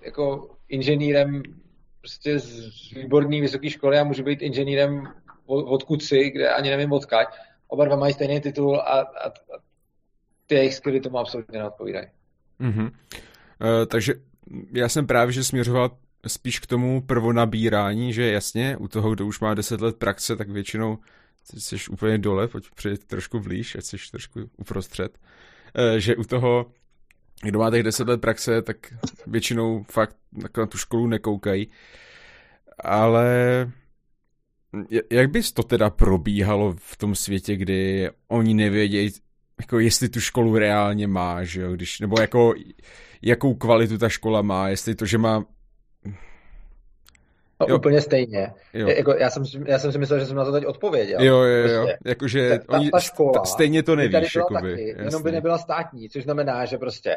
jako 0.00 0.50
inženýrem 0.68 1.42
prostě 2.00 2.38
z 2.38 2.92
výborné 2.92 3.40
vysoké 3.40 3.70
školy 3.70 3.98
a 3.98 4.04
můžu 4.04 4.22
být 4.22 4.42
inženýrem 4.42 5.12
odkud 5.46 6.02
si, 6.02 6.30
kde 6.30 6.50
ani 6.50 6.70
nevím 6.70 6.92
odkaď. 6.92 7.28
Oba 7.68 7.84
dva 7.84 7.96
mají 7.96 8.14
stejný 8.14 8.40
titul 8.40 8.76
a, 8.76 9.00
a, 9.00 9.28
a 9.28 9.32
ty 10.46 10.54
jejich 10.54 10.74
skilly 10.74 11.00
tomu 11.00 11.18
absolutně 11.18 11.58
neodpovídají. 11.58 12.06
Mm-hmm. 12.60 12.86
Uh, 12.86 13.86
takže 13.86 14.14
já 14.72 14.88
jsem 14.88 15.06
právě, 15.06 15.32
že 15.32 15.44
směřoval 15.44 15.90
spíš 16.26 16.58
k 16.58 16.66
tomu 16.66 17.02
prvonabírání, 17.02 18.12
že 18.12 18.32
jasně, 18.32 18.76
u 18.76 18.88
toho, 18.88 19.14
kdo 19.14 19.26
už 19.26 19.40
má 19.40 19.54
10 19.54 19.80
let 19.80 19.96
praxe, 19.96 20.36
tak 20.36 20.50
většinou 20.50 20.98
jsi 21.58 21.76
úplně 21.90 22.18
dole, 22.18 22.48
pojď 22.48 22.70
přejít 22.74 23.04
trošku 23.04 23.40
blíž, 23.40 23.74
ať 23.74 23.84
jsi 23.84 23.96
trošku 24.10 24.40
uprostřed, 24.56 25.18
uh, 25.78 25.98
že 25.98 26.16
u 26.16 26.24
toho, 26.24 26.66
kdo 27.42 27.58
má 27.58 27.70
těch 27.70 27.82
10 27.82 28.08
let 28.08 28.20
praxe, 28.20 28.62
tak 28.62 28.76
většinou 29.26 29.82
fakt 29.82 30.16
na 30.56 30.66
tu 30.66 30.78
školu 30.78 31.06
nekoukají, 31.06 31.70
ale 32.78 33.26
jak 35.10 35.30
bys 35.30 35.52
to 35.52 35.62
teda 35.62 35.90
probíhalo 35.90 36.74
v 36.78 36.96
tom 36.96 37.14
světě, 37.14 37.56
kdy 37.56 38.10
oni 38.28 38.54
nevědějí, 38.54 39.10
jako 39.60 39.78
jestli 39.78 40.08
tu 40.08 40.20
školu 40.20 40.58
reálně 40.58 41.06
má, 41.06 41.44
že 41.44 41.60
jo, 41.60 41.72
když, 41.72 42.00
nebo 42.00 42.20
jako, 42.20 42.54
jakou 43.22 43.54
kvalitu 43.54 43.98
ta 43.98 44.08
škola 44.08 44.42
má, 44.42 44.68
jestli 44.68 44.94
to, 44.94 45.06
že 45.06 45.18
má 45.18 45.44
No, 47.60 47.66
jo. 47.68 47.76
úplně 47.76 48.00
stejně. 48.00 48.52
Jo. 48.74 48.88
Jako, 48.88 49.14
já, 49.14 49.30
jsem, 49.30 49.42
já 49.66 49.78
jsem 49.78 49.92
si 49.92 49.98
myslel, 49.98 50.20
že 50.20 50.26
jsem 50.26 50.36
na 50.36 50.44
to 50.44 50.52
teď 50.52 50.66
odpověděl. 50.66 51.22
Jo, 51.22 51.36
jo, 51.42 51.68
jo. 51.68 51.82
Prostě, 51.82 51.98
Jakože 52.04 52.58
ta, 52.58 52.78
oni, 52.78 52.90
ta 52.90 53.00
škola 53.00 53.44
stejně 53.44 53.82
to 53.82 53.96
nevíš. 53.96 54.12
Tady 54.12 54.28
byla 54.34 54.60
jakoby, 54.60 54.70
taky, 54.70 55.04
jenom 55.04 55.22
by 55.22 55.32
nebyla 55.32 55.58
státní, 55.58 56.08
což 56.08 56.24
znamená, 56.24 56.64
že 56.64 56.78
prostě 56.78 57.16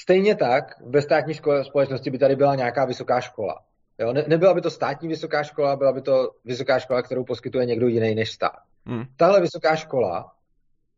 stejně 0.00 0.34
tak 0.34 0.64
ve 0.86 1.02
státní 1.02 1.34
škole, 1.34 1.64
společnosti 1.64 2.10
by 2.10 2.18
tady 2.18 2.36
byla 2.36 2.54
nějaká 2.54 2.84
vysoká 2.84 3.20
škola. 3.20 3.60
Jo? 3.98 4.12
Ne, 4.12 4.24
nebyla 4.28 4.54
by 4.54 4.60
to 4.60 4.70
státní 4.70 5.08
vysoká 5.08 5.42
škola, 5.42 5.76
byla 5.76 5.92
by 5.92 6.02
to 6.02 6.30
vysoká 6.44 6.78
škola, 6.78 7.02
kterou 7.02 7.24
poskytuje 7.24 7.66
někdo 7.66 7.86
jiný 7.88 8.14
než 8.14 8.32
stát. 8.32 8.58
Hmm. 8.86 9.04
Tahle 9.16 9.40
vysoká 9.40 9.76
škola 9.76 10.32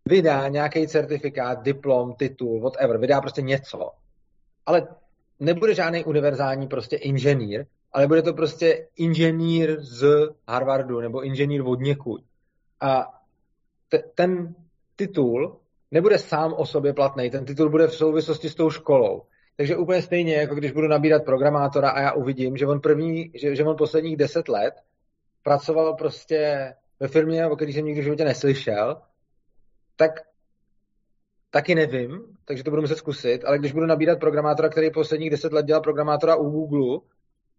vydá 0.08 0.48
nějaký 0.48 0.88
certifikát, 0.88 1.62
diplom, 1.62 2.14
titul, 2.14 2.60
whatever, 2.60 2.98
vydá 2.98 3.20
prostě 3.20 3.42
něco. 3.42 3.90
Ale 4.66 4.88
nebude 5.40 5.74
žádný 5.74 6.04
univerzální 6.04 6.68
prostě 6.68 6.96
inženýr, 6.96 7.66
ale 7.92 8.06
bude 8.06 8.22
to 8.22 8.34
prostě 8.34 8.88
inženýr 8.96 9.80
z 9.80 10.28
Harvardu 10.48 11.00
nebo 11.00 11.22
inženýr 11.22 11.62
od 11.66 11.80
někud. 11.80 12.20
A 12.80 13.20
te, 13.88 13.98
ten 13.98 14.54
titul 14.96 15.60
nebude 15.90 16.18
sám 16.18 16.52
o 16.52 16.66
sobě 16.66 16.92
platný, 16.92 17.30
ten 17.30 17.44
titul 17.44 17.70
bude 17.70 17.86
v 17.86 17.94
souvislosti 17.94 18.48
s 18.48 18.54
tou 18.54 18.70
školou. 18.70 19.22
Takže 19.60 19.76
úplně 19.76 20.02
stejně, 20.02 20.34
jako 20.34 20.54
když 20.54 20.72
budu 20.72 20.88
nabírat 20.88 21.24
programátora 21.24 21.90
a 21.90 22.00
já 22.00 22.12
uvidím, 22.12 22.56
že 22.56 22.66
on 22.66 22.80
první, 22.80 23.30
že, 23.34 23.56
že 23.56 23.64
on 23.64 23.76
posledních 23.76 24.16
deset 24.16 24.48
let 24.48 24.74
pracoval 25.42 25.94
prostě 25.94 26.72
ve 27.00 27.08
firmě, 27.08 27.46
o 27.46 27.56
které 27.56 27.72
jsem 27.72 27.84
nikdy 27.84 28.00
v 28.00 28.04
životě 28.04 28.24
neslyšel, 28.24 29.02
tak 29.96 30.10
taky 31.50 31.74
nevím, 31.74 32.20
takže 32.44 32.64
to 32.64 32.70
budu 32.70 32.82
muset 32.82 32.96
zkusit, 32.96 33.44
ale 33.44 33.58
když 33.58 33.72
budu 33.72 33.86
nabírat 33.86 34.20
programátora, 34.20 34.68
který 34.68 34.90
posledních 34.90 35.30
deset 35.30 35.52
let 35.52 35.66
dělal 35.66 35.82
programátora 35.82 36.36
u 36.36 36.50
Google, 36.50 36.98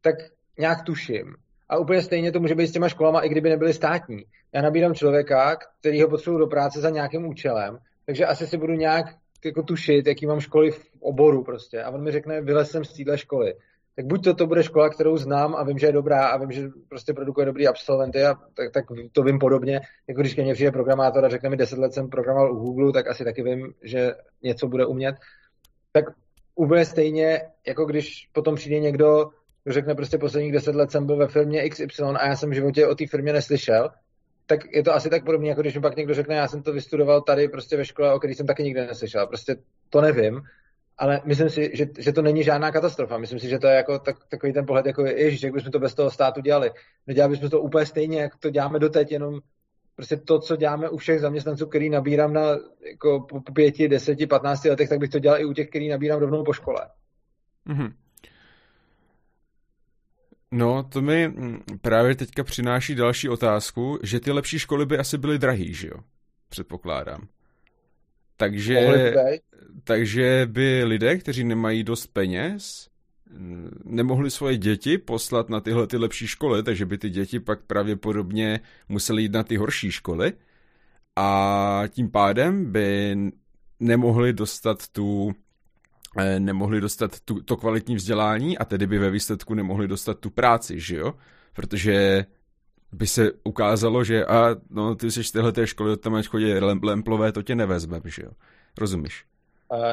tak 0.01 0.15
nějak 0.59 0.83
tuším. 0.83 1.35
A 1.69 1.77
úplně 1.77 2.01
stejně 2.01 2.31
to 2.31 2.39
může 2.39 2.55
být 2.55 2.67
s 2.67 2.71
těma 2.71 2.89
školama, 2.89 3.21
i 3.21 3.29
kdyby 3.29 3.49
nebyly 3.49 3.73
státní. 3.73 4.25
Já 4.53 4.61
nabírám 4.61 4.93
člověka, 4.93 5.57
který 5.79 6.01
ho 6.01 6.09
potřebuji 6.09 6.37
do 6.37 6.47
práce 6.47 6.81
za 6.81 6.89
nějakým 6.89 7.25
účelem, 7.25 7.77
takže 8.05 8.25
asi 8.25 8.47
si 8.47 8.57
budu 8.57 8.73
nějak 8.73 9.20
jako 9.45 9.63
tušit, 9.63 10.07
jaký 10.07 10.25
mám 10.25 10.39
školy 10.39 10.71
v 10.71 10.91
oboru 10.99 11.43
prostě. 11.43 11.83
A 11.83 11.89
on 11.89 12.03
mi 12.03 12.11
řekne, 12.11 12.41
vylez 12.41 12.71
jsem 12.71 12.85
z 12.85 12.93
téhle 12.93 13.17
školy. 13.17 13.53
Tak 13.95 14.05
buď 14.05 14.23
to, 14.23 14.33
to 14.33 14.47
bude 14.47 14.63
škola, 14.63 14.89
kterou 14.89 15.17
znám 15.17 15.55
a 15.55 15.63
vím, 15.63 15.77
že 15.77 15.87
je 15.87 15.91
dobrá 15.91 16.27
a 16.27 16.37
vím, 16.37 16.51
že 16.51 16.69
prostě 16.89 17.13
produkuje 17.13 17.45
dobrý 17.45 17.67
absolventy 17.67 18.23
a 18.23 18.35
tak, 18.53 18.71
tak 18.71 18.85
to 19.11 19.23
vím 19.23 19.39
podobně, 19.39 19.81
jako 20.07 20.21
když 20.21 20.33
ke 20.33 20.43
mně 20.43 20.53
přijde 20.53 20.71
programátor 20.71 21.25
a 21.25 21.29
řekne 21.29 21.49
mi 21.49 21.57
10 21.57 21.79
let 21.79 21.93
jsem 21.93 22.09
programoval 22.09 22.53
u 22.53 22.59
Google, 22.59 22.93
tak 22.93 23.07
asi 23.07 23.23
taky 23.23 23.43
vím, 23.43 23.73
že 23.83 24.11
něco 24.43 24.67
bude 24.67 24.85
umět. 24.85 25.15
Tak 25.91 26.05
úplně 26.55 26.85
stejně, 26.85 27.41
jako 27.67 27.85
když 27.85 28.29
potom 28.33 28.55
přijde 28.55 28.79
někdo, 28.79 29.29
kdo 29.63 29.73
řekne 29.73 29.95
prostě 29.95 30.17
posledních 30.17 30.53
10 30.53 30.75
let 30.75 30.91
jsem 30.91 31.05
byl 31.05 31.17
ve 31.17 31.27
firmě 31.27 31.69
XY 31.69 32.03
a 32.03 32.27
já 32.27 32.35
jsem 32.35 32.49
v 32.49 32.53
životě 32.53 32.87
o 32.87 32.95
té 32.95 33.07
firmě 33.07 33.33
neslyšel, 33.33 33.89
tak 34.51 34.73
je 34.73 34.83
to 34.83 34.93
asi 34.93 35.09
tak 35.09 35.25
podobně, 35.25 35.49
jako 35.49 35.61
když 35.61 35.75
mi 35.75 35.81
pak 35.81 35.95
někdo 35.95 36.13
řekne, 36.13 36.35
já 36.35 36.47
jsem 36.47 36.63
to 36.63 36.73
vystudoval 36.73 37.21
tady 37.21 37.47
prostě 37.47 37.77
ve 37.77 37.85
škole, 37.85 38.13
o 38.13 38.19
který 38.19 38.33
jsem 38.33 38.45
taky 38.45 38.63
nikdy 38.63 38.81
neslyšel. 38.81 39.27
Prostě 39.27 39.55
to 39.89 40.01
nevím, 40.01 40.41
ale 40.97 41.21
myslím 41.25 41.49
si, 41.49 41.71
že, 41.73 41.85
že 41.99 42.11
to 42.11 42.21
není 42.21 42.43
žádná 42.43 42.71
katastrofa. 42.71 43.17
Myslím 43.17 43.39
si, 43.39 43.49
že 43.49 43.59
to 43.59 43.67
je 43.67 43.75
jako 43.75 43.99
tak, 43.99 44.15
takový 44.29 44.53
ten 44.53 44.65
pohled, 44.65 44.85
jako 44.85 45.05
ježiš, 45.05 45.43
jak 45.43 45.53
bychom 45.53 45.71
to 45.71 45.79
bez 45.79 45.95
toho 45.95 46.11
státu 46.11 46.41
dělali. 46.41 46.71
Nedělali 47.07 47.31
bychom 47.31 47.49
to 47.49 47.61
úplně 47.61 47.85
stejně, 47.85 48.21
jak 48.21 48.37
to 48.37 48.49
děláme 48.49 48.79
doteď, 48.79 49.11
jenom 49.11 49.39
prostě 49.95 50.17
to, 50.17 50.39
co 50.39 50.55
děláme 50.55 50.89
u 50.89 50.97
všech 50.97 51.19
zaměstnanců, 51.19 51.65
který 51.65 51.89
nabírám 51.89 52.33
na 52.33 52.41
jako 52.91 53.19
po 53.29 53.53
pěti, 53.53 53.87
deseti, 53.87 54.27
patnácti 54.27 54.69
letech, 54.69 54.89
tak 54.89 54.99
bych 54.99 55.09
to 55.09 55.19
dělal 55.19 55.39
i 55.41 55.45
u 55.45 55.53
těch, 55.53 55.69
který 55.69 55.89
nabírám 55.89 56.19
rovnou 56.19 56.43
po 56.43 56.53
škole. 56.53 56.89
Mm-hmm. 57.67 57.93
No, 60.51 60.83
to 60.83 61.01
mi 61.01 61.27
mm, 61.27 61.59
právě 61.81 62.15
teďka 62.15 62.43
přináší 62.43 62.95
další 62.95 63.29
otázku, 63.29 63.99
že 64.03 64.19
ty 64.19 64.31
lepší 64.31 64.59
školy 64.59 64.85
by 64.85 64.97
asi 64.97 65.17
byly 65.17 65.39
drahý, 65.39 65.73
že 65.73 65.87
jo? 65.87 65.97
Předpokládám. 66.49 67.27
Takže, 68.37 69.13
takže 69.83 70.47
by 70.51 70.83
lidé, 70.83 71.17
kteří 71.17 71.43
nemají 71.43 71.83
dost 71.83 72.07
peněz, 72.07 72.89
nemohli 73.83 74.31
svoje 74.31 74.57
děti 74.57 74.97
poslat 74.97 75.49
na 75.49 75.59
tyhle 75.59 75.87
ty 75.87 75.97
lepší 75.97 76.27
školy, 76.27 76.63
takže 76.63 76.85
by 76.85 76.97
ty 76.97 77.09
děti 77.09 77.39
pak 77.39 77.63
pravděpodobně 77.63 78.59
museli 78.89 79.21
jít 79.21 79.31
na 79.31 79.43
ty 79.43 79.57
horší 79.57 79.91
školy 79.91 80.33
a 81.15 81.83
tím 81.89 82.11
pádem 82.11 82.71
by 82.71 83.15
nemohli 83.79 84.33
dostat 84.33 84.87
tu 84.87 85.35
nemohli 86.39 86.81
dostat 86.81 87.19
tu, 87.19 87.43
to 87.43 87.57
kvalitní 87.57 87.95
vzdělání 87.95 88.57
a 88.57 88.65
tedy 88.65 88.87
by 88.87 88.99
ve 88.99 89.09
výsledku 89.09 89.53
nemohli 89.53 89.87
dostat 89.87 90.19
tu 90.19 90.29
práci, 90.29 90.79
že 90.79 90.95
jo? 90.95 91.13
Protože 91.53 92.25
by 92.91 93.07
se 93.07 93.31
ukázalo, 93.43 94.03
že 94.03 94.25
a 94.25 94.55
no, 94.69 94.95
ty 94.95 95.11
jsi 95.11 95.23
z 95.23 95.31
téhle 95.31 95.67
školy, 95.67 95.97
tam 95.97 96.23
chodí 96.23 96.53
lemplové, 96.83 97.31
to 97.31 97.41
tě 97.41 97.55
nevezme, 97.55 97.99
že 98.05 98.23
jo? 98.23 98.31
Rozumíš? 98.77 99.25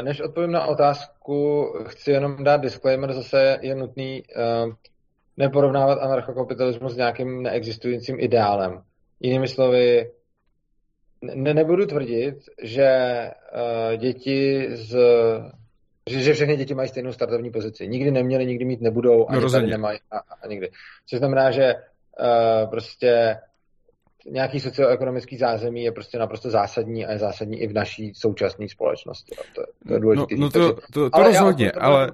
Než 0.03 0.21
odpovím 0.21 0.53
na 0.53 0.67
otázku, 0.67 1.67
chci 1.89 2.11
jenom 2.11 2.45
dát 2.45 2.57
disclaimer, 2.57 3.13
zase 3.13 3.59
je 3.63 3.75
nutný 3.75 4.23
uh, 4.23 4.73
neporovnávat 5.37 5.99
anarchokapitalismus 5.99 6.93
s 6.93 6.97
nějakým 6.97 7.43
neexistujícím 7.43 8.17
ideálem. 8.21 8.83
Jinými 9.21 9.49
slovy, 9.49 10.11
ne, 11.35 11.55
nebudu 11.55 11.87
tvrdit, 11.87 12.37
že 12.63 12.91
uh, 13.53 13.97
děti 13.97 14.69
z 14.73 14.99
že, 16.09 16.21
že 16.21 16.33
všechny 16.33 16.57
děti 16.57 16.75
mají 16.75 16.89
stejnou 16.89 17.13
startovní 17.13 17.51
pozici. 17.51 17.89
Nikdy 17.89 18.11
neměli, 18.11 18.47
nikdy 18.47 18.65
mít 18.65 18.81
nebudou, 18.81 19.29
ani 19.29 19.41
no, 19.41 19.51
tady 19.51 19.67
nemají 19.67 19.99
a, 20.11 20.19
a 20.19 20.47
nikdy. 20.47 20.71
Což 21.07 21.19
znamená, 21.19 21.51
že 21.51 21.75
uh, 21.75 22.71
prostě 22.71 23.37
nějaký 24.27 24.61
socioekonomický 24.61 25.37
zázemí 25.37 25.85
je 25.85 25.93
prostě 25.93 26.19
naprosto 26.19 26.51
zásadní 26.51 27.07
a 27.07 27.13
je 27.13 27.19
zásadní 27.19 27.61
i 27.61 27.67
v 27.67 27.73
naší 27.73 28.13
současné 28.15 28.69
společnosti. 28.69 29.35
To, 29.55 29.63
to 29.87 29.95
je 29.95 30.01
důležité. 30.01 30.35
No, 30.35 30.41
no 30.41 30.51
to, 30.51 30.73
to, 30.75 30.81
to, 30.93 31.11
to 31.11 31.23
rozhodně, 31.23 31.67
já, 31.67 31.73
to, 31.73 31.83
ale, 31.83 32.13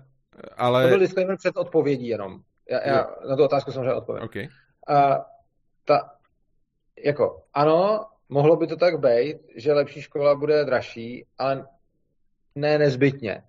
ale... 0.57 0.82
To 0.82 0.88
byl 0.88 0.99
disclaimer 0.99 1.36
před 1.36 1.57
odpovědí 1.57 2.09
jenom. 2.09 2.40
Já, 2.70 2.88
já 2.88 3.07
na 3.28 3.36
tu 3.36 3.45
otázku 3.45 3.72
samozřejmě 3.72 3.92
odpovím. 3.95 4.22
Okay. 4.22 4.49
Uh, 4.90 5.16
ta, 5.84 6.11
jako, 7.05 7.42
ano, 7.55 8.07
mohlo 8.28 8.57
by 8.57 8.66
to 8.66 8.76
tak 8.76 9.01
být, 9.01 9.36
že 9.57 9.72
lepší 9.72 10.03
škola 10.03 10.34
bude 10.34 10.64
dražší, 10.64 11.26
ale 11.38 11.66
ne 12.55 12.78
nezbytně. 12.78 13.42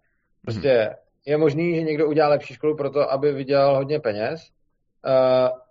Prostě 0.46 0.70
hmm. 0.70 0.94
je 1.26 1.38
možný, 1.38 1.76
že 1.76 1.82
někdo 1.82 2.08
udělá 2.08 2.30
lepší 2.30 2.54
školu 2.54 2.76
proto, 2.76 3.12
aby 3.12 3.34
vydělal 3.34 3.76
hodně 3.76 4.00
peněz. 4.00 4.42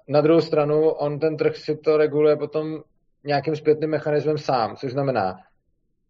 Na 0.09 0.21
druhou 0.21 0.41
stranu, 0.41 0.89
on 0.91 1.19
ten 1.19 1.37
trh 1.37 1.57
si 1.57 1.77
to 1.77 1.97
reguluje 1.97 2.37
potom 2.37 2.83
nějakým 3.25 3.57
zpětným 3.57 3.91
mechanismem 3.91 4.39
sám, 4.39 4.77
což 4.77 4.93
znamená, 4.93 5.37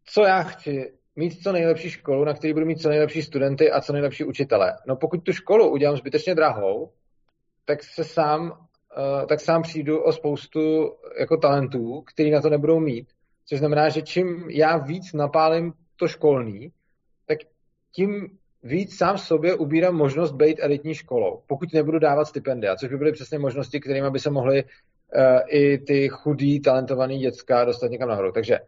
co 0.04 0.22
já 0.22 0.42
chci, 0.42 0.92
mít 1.16 1.42
co 1.42 1.52
nejlepší 1.52 1.90
školu, 1.90 2.24
na 2.24 2.34
který 2.34 2.52
budu 2.52 2.66
mít 2.66 2.80
co 2.80 2.88
nejlepší 2.88 3.22
studenty 3.22 3.70
a 3.70 3.80
co 3.80 3.92
nejlepší 3.92 4.24
učitele. 4.24 4.76
No 4.86 4.96
pokud 4.96 5.24
tu 5.24 5.32
školu 5.32 5.70
udělám 5.70 5.96
zbytečně 5.96 6.34
drahou, 6.34 6.90
tak 7.64 7.82
se 7.82 8.04
sám, 8.04 8.50
uh, 8.50 9.26
tak 9.26 9.40
sám 9.40 9.62
přijdu 9.62 10.02
o 10.02 10.12
spoustu 10.12 10.94
jako 11.18 11.36
talentů, 11.36 12.00
který 12.00 12.30
na 12.30 12.40
to 12.40 12.50
nebudou 12.50 12.80
mít. 12.80 13.08
Což 13.46 13.58
znamená, 13.58 13.88
že 13.88 14.02
čím 14.02 14.50
já 14.50 14.76
víc 14.76 15.12
napálím 15.12 15.72
to 15.96 16.08
školní, 16.08 16.72
tak 17.26 17.38
tím 17.92 18.38
víc 18.64 18.96
sám 18.96 19.18
sobě 19.18 19.54
ubírám 19.54 19.94
možnost 19.94 20.32
být 20.32 20.58
elitní 20.60 20.94
školou, 20.94 21.42
pokud 21.46 21.72
nebudu 21.72 21.98
dávat 21.98 22.24
stipendia, 22.24 22.76
což 22.76 22.88
by 22.88 22.96
byly 22.96 23.12
přesně 23.12 23.38
možnosti, 23.38 23.80
kterými 23.80 24.10
by 24.10 24.18
se 24.18 24.30
mohly 24.30 24.64
uh, 24.64 25.20
i 25.48 25.78
ty 25.78 26.08
chudí, 26.08 26.60
talentovaný 26.60 27.18
děcka 27.18 27.64
dostat 27.64 27.90
někam 27.90 28.08
nahoru. 28.08 28.32
Takže 28.32 28.58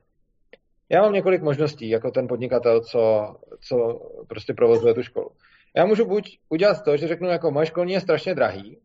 já 0.89 1.03
mám 1.03 1.13
několik 1.13 1.43
možností, 1.43 1.89
jako 1.89 2.11
ten 2.11 2.29
podnikatel, 2.29 2.81
co, 2.81 3.35
co 3.61 4.01
prostě 4.29 4.55
provozuje 4.55 4.95
tu 4.95 5.03
školu. 5.03 5.31
Já 5.77 5.87
můžu 5.87 6.05
buď 6.05 6.39
udělat 6.49 6.85
to, 6.85 6.97
že 6.97 7.09
řeknu, 7.09 7.29
jako 7.29 7.51
moje 7.51 7.67
školní 7.67 7.93
je 7.93 8.01
strašně 8.01 8.35
drahý 8.35 8.79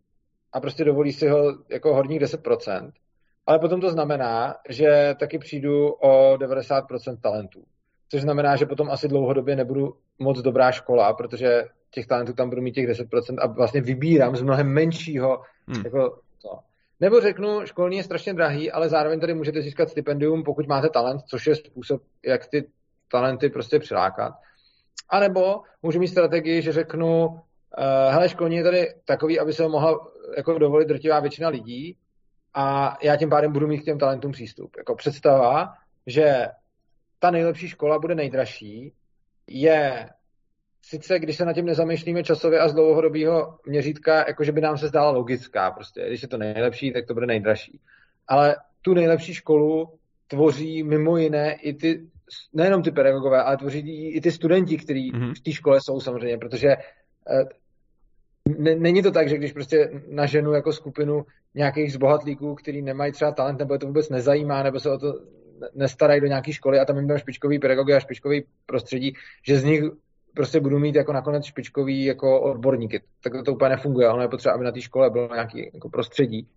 a 0.53 0.59
prostě 0.59 0.83
dovolí 0.83 1.13
si 1.13 1.27
ho 1.27 1.57
jako 1.69 1.95
horních 1.95 2.21
10%, 2.21 2.91
ale 3.47 3.59
potom 3.59 3.81
to 3.81 3.89
znamená, 3.89 4.55
že 4.69 5.15
taky 5.19 5.39
přijdu 5.39 5.89
o 5.89 6.37
90% 6.37 7.17
talentů 7.21 7.63
což 8.11 8.21
znamená, 8.21 8.55
že 8.55 8.65
potom 8.65 8.91
asi 8.91 9.07
dlouhodobě 9.07 9.55
nebudu 9.55 9.93
moc 10.21 10.41
dobrá 10.41 10.71
škola, 10.71 11.13
protože 11.13 11.63
těch 11.91 12.07
talentů 12.07 12.33
tam 12.33 12.49
budu 12.49 12.61
mít 12.61 12.71
těch 12.71 12.89
10% 12.89 13.35
a 13.39 13.47
vlastně 13.47 13.81
vybírám 13.81 14.35
z 14.35 14.41
mnohem 14.41 14.67
menšího, 14.67 15.41
hmm. 15.67 15.81
jako 15.85 16.19
to. 16.41 16.59
Nebo 16.99 17.21
řeknu, 17.21 17.65
školní 17.65 17.97
je 17.97 18.03
strašně 18.03 18.33
drahý, 18.33 18.71
ale 18.71 18.89
zároveň 18.89 19.19
tady 19.19 19.33
můžete 19.33 19.61
získat 19.61 19.89
stipendium, 19.89 20.43
pokud 20.43 20.67
máte 20.67 20.89
talent, 20.89 21.21
což 21.21 21.47
je 21.47 21.55
způsob, 21.55 22.01
jak 22.25 22.45
ty 22.45 22.69
talenty 23.11 23.49
prostě 23.49 23.79
přilákat. 23.79 24.33
A 25.09 25.19
nebo 25.19 25.61
můžu 25.81 25.99
mít 25.99 26.07
strategii, 26.07 26.61
že 26.61 26.71
řeknu, 26.71 27.25
uh, 27.25 27.35
hele, 28.09 28.29
školní 28.29 28.55
je 28.55 28.63
tady 28.63 28.87
takový, 29.05 29.39
aby 29.39 29.53
se 29.53 29.63
ho 29.63 29.69
mohla 29.69 30.07
jako 30.37 30.57
dovolit 30.57 30.87
drtivá 30.87 31.19
většina 31.19 31.49
lidí 31.49 31.97
a 32.53 32.97
já 33.01 33.15
tím 33.15 33.29
pádem 33.29 33.53
budu 33.53 33.67
mít 33.67 33.81
k 33.81 33.85
těm 33.85 33.99
talentům 33.99 34.31
přístup. 34.31 34.71
Jako 34.77 34.95
představa, 34.95 35.73
že 36.07 36.47
ta 37.19 37.31
nejlepší 37.31 37.67
škola 37.69 37.99
bude 37.99 38.15
nejdražší, 38.15 38.93
je 39.47 40.09
sice, 40.81 41.19
když 41.19 41.37
se 41.37 41.45
na 41.45 41.53
tím 41.53 41.65
nezamýšlíme 41.65 42.23
časově 42.23 42.59
a 42.59 42.67
z 42.67 42.73
dlouhodobého 42.73 43.57
měřítka, 43.65 44.27
jakože 44.27 44.51
by 44.51 44.61
nám 44.61 44.77
se 44.77 44.87
zdála 44.87 45.11
logická, 45.11 45.71
prostě, 45.71 46.05
když 46.07 46.21
je 46.21 46.27
to 46.27 46.37
nejlepší, 46.37 46.93
tak 46.93 47.05
to 47.05 47.13
bude 47.13 47.25
nejdražší. 47.25 47.79
Ale 48.27 48.55
tu 48.81 48.93
nejlepší 48.93 49.33
školu 49.33 49.89
tvoří 50.27 50.83
mimo 50.83 51.17
jiné 51.17 51.53
i 51.53 51.73
ty, 51.73 52.07
nejenom 52.53 52.83
ty 52.83 52.91
pedagogové, 52.91 53.43
ale 53.43 53.57
tvoří 53.57 54.11
i 54.11 54.21
ty 54.21 54.31
studenti, 54.31 54.77
kteří 54.77 55.11
mm-hmm. 55.11 55.33
v 55.33 55.39
té 55.39 55.51
škole 55.51 55.79
jsou 55.81 55.99
samozřejmě, 55.99 56.37
protože 56.37 56.67
eh, 56.67 57.45
není 58.77 59.03
to 59.03 59.11
tak, 59.11 59.29
že 59.29 59.37
když 59.37 59.53
prostě 59.53 60.01
naženu 60.07 60.53
jako 60.53 60.73
skupinu 60.73 61.25
nějakých 61.55 61.93
zbohatlíků, 61.93 62.55
kteří 62.55 62.81
nemají 62.81 63.11
třeba 63.11 63.31
talent, 63.31 63.59
nebo 63.59 63.73
je 63.73 63.79
to 63.79 63.87
vůbec 63.87 64.09
nezajímá, 64.09 64.63
nebo 64.63 64.79
se 64.79 64.91
o 64.91 64.97
to 64.97 65.13
nestarají 65.73 66.21
do 66.21 66.27
nějaké 66.27 66.53
školy 66.53 66.79
a 66.79 66.85
tam 66.85 66.97
jim 66.97 67.07
dám 67.07 67.17
špičkový 67.17 67.59
pedagogy 67.59 67.93
a 67.93 67.99
špičkový 67.99 68.43
prostředí, 68.65 69.13
že 69.47 69.59
z 69.59 69.63
nich 69.63 69.83
prostě 70.35 70.59
budu 70.59 70.79
mít 70.79 70.95
jako 70.95 71.13
nakonec 71.13 71.45
špičkový 71.45 72.05
jako 72.05 72.41
odborníky. 72.41 73.01
Tak 73.23 73.33
to, 73.45 73.53
úplně 73.53 73.69
nefunguje. 73.69 74.09
Ono 74.09 74.21
je 74.21 74.27
potřeba, 74.27 74.55
aby 74.55 74.63
na 74.63 74.71
té 74.71 74.81
škole 74.81 75.09
bylo 75.09 75.33
nějaký 75.33 75.71
jako 75.73 75.89
prostředí, 75.89 76.47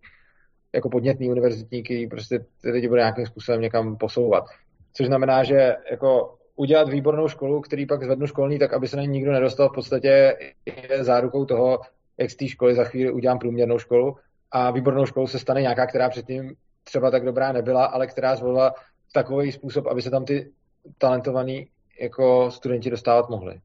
jako 0.75 0.91
podnětný 0.91 1.31
univerzitní, 1.31 1.83
který 1.83 2.07
prostě 2.07 2.45
ty 2.63 2.71
lidi 2.71 2.89
bude 2.89 3.01
nějakým 3.01 3.27
způsobem 3.27 3.61
někam 3.61 3.97
posouvat. 3.97 4.45
Což 4.93 5.07
znamená, 5.07 5.45
že 5.45 5.77
jako 5.91 6.35
udělat 6.57 6.89
výbornou 6.89 7.29
školu, 7.29 7.61
který 7.61 7.87
pak 7.87 8.05
zvednu 8.05 8.27
školní, 8.27 8.59
tak 8.59 8.73
aby 8.73 8.89
se 8.89 8.97
na 8.97 9.03
ní 9.03 9.09
nikdo 9.09 9.33
nedostal, 9.33 9.69
v 9.69 9.75
podstatě 9.75 10.37
je 10.67 11.05
zárukou 11.05 11.45
toho, 11.45 11.81
jak 12.19 12.31
z 12.31 12.37
té 12.37 12.49
školy 12.49 12.75
za 12.75 12.85
chvíli 12.85 13.13
udělám 13.13 13.39
průměrnou 13.39 13.79
školu 13.79 14.17
a 14.51 14.71
výbornou 14.71 15.07
školu 15.07 15.27
se 15.27 15.39
stane 15.39 15.61
nějaká, 15.63 15.87
která 15.87 16.09
předtím 16.09 16.55
třeba 16.85 17.11
tak 17.11 17.25
dobrá 17.25 17.53
nebyla, 17.53 17.85
ale 17.85 18.07
která 18.07 18.37
zvolila 18.37 18.75
takový 19.15 19.53
způsob, 19.53 19.87
aby 19.87 20.03
se 20.03 20.11
tam 20.11 20.25
ty 20.25 20.53
talentovaní 20.99 21.69
jako 22.01 22.51
studenti 22.51 22.91
dostávat 22.91 23.29
mohli. 23.29 23.61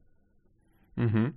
Mm-hmm. 0.98 1.32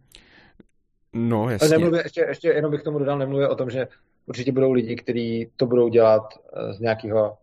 No, 1.14 1.50
jasně. 1.50 1.70
Nemluvě, 1.70 2.02
ještě, 2.06 2.22
ještě 2.22 2.48
jenom 2.48 2.72
bych 2.72 2.82
k 2.82 2.84
tomu 2.84 3.00
dodal, 3.00 3.18
nemluvě 3.18 3.50
o 3.50 3.56
tom, 3.56 3.70
že 3.70 3.88
určitě 4.26 4.52
budou 4.52 4.72
lidi, 4.72 4.96
kteří 4.96 5.52
to 5.58 5.66
budou 5.66 5.88
dělat 5.88 6.24
eh, 6.34 6.74
z 6.74 6.80
nějakého 6.80 7.38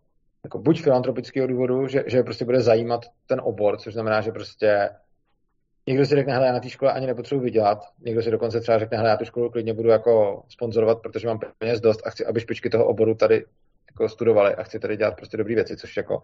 jako 0.45 0.59
buď 0.59 0.83
filantropického 0.83 1.47
důvodu, 1.47 1.89
že, 1.89 2.05
že 2.07 2.23
prostě 2.23 2.45
bude 2.45 2.61
zajímat 2.61 3.01
ten 3.27 3.41
obor, 3.45 3.77
což 3.77 3.93
znamená, 3.93 4.21
že 4.21 4.33
prostě 4.33 4.91
někdo 5.87 6.07
si 6.07 6.15
řekne, 6.15 6.33
hele, 6.33 6.47
já 6.47 6.53
na 6.53 6.61
té 6.61 6.69
škole 6.71 6.93
ani 6.93 7.07
nepotřebuji 7.07 7.45
vydělat, 7.45 7.79
někdo 8.01 8.23
si 8.23 8.31
dokonce 8.31 8.61
třeba 8.61 8.79
řekne, 8.79 8.97
hele, 8.97 9.11
já 9.11 9.17
tu 9.17 9.25
školu 9.25 9.51
klidně 9.51 9.75
budu 9.75 9.89
jako 9.89 10.43
sponzorovat, 10.49 11.03
protože 11.03 11.29
mám 11.29 11.41
peněz 11.59 11.81
dost 11.81 12.07
a 12.07 12.11
chci, 12.11 12.27
aby 12.27 12.41
špičky 12.41 12.71
toho 12.71 12.87
oboru 12.87 13.15
tady 13.15 13.45
jako 13.91 14.09
studovali 14.09 14.55
a 14.55 14.63
chci 14.63 14.79
tady 14.81 14.97
dělat 14.97 15.17
prostě 15.17 15.37
dobré 15.37 15.55
věci, 15.55 15.77
což 15.77 15.97
jako 15.97 16.23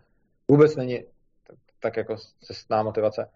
vůbec 0.48 0.76
není 0.76 1.04
tak 1.80 1.96
jako 1.96 2.16
cestná 2.40 2.82
motivace. 2.82 3.28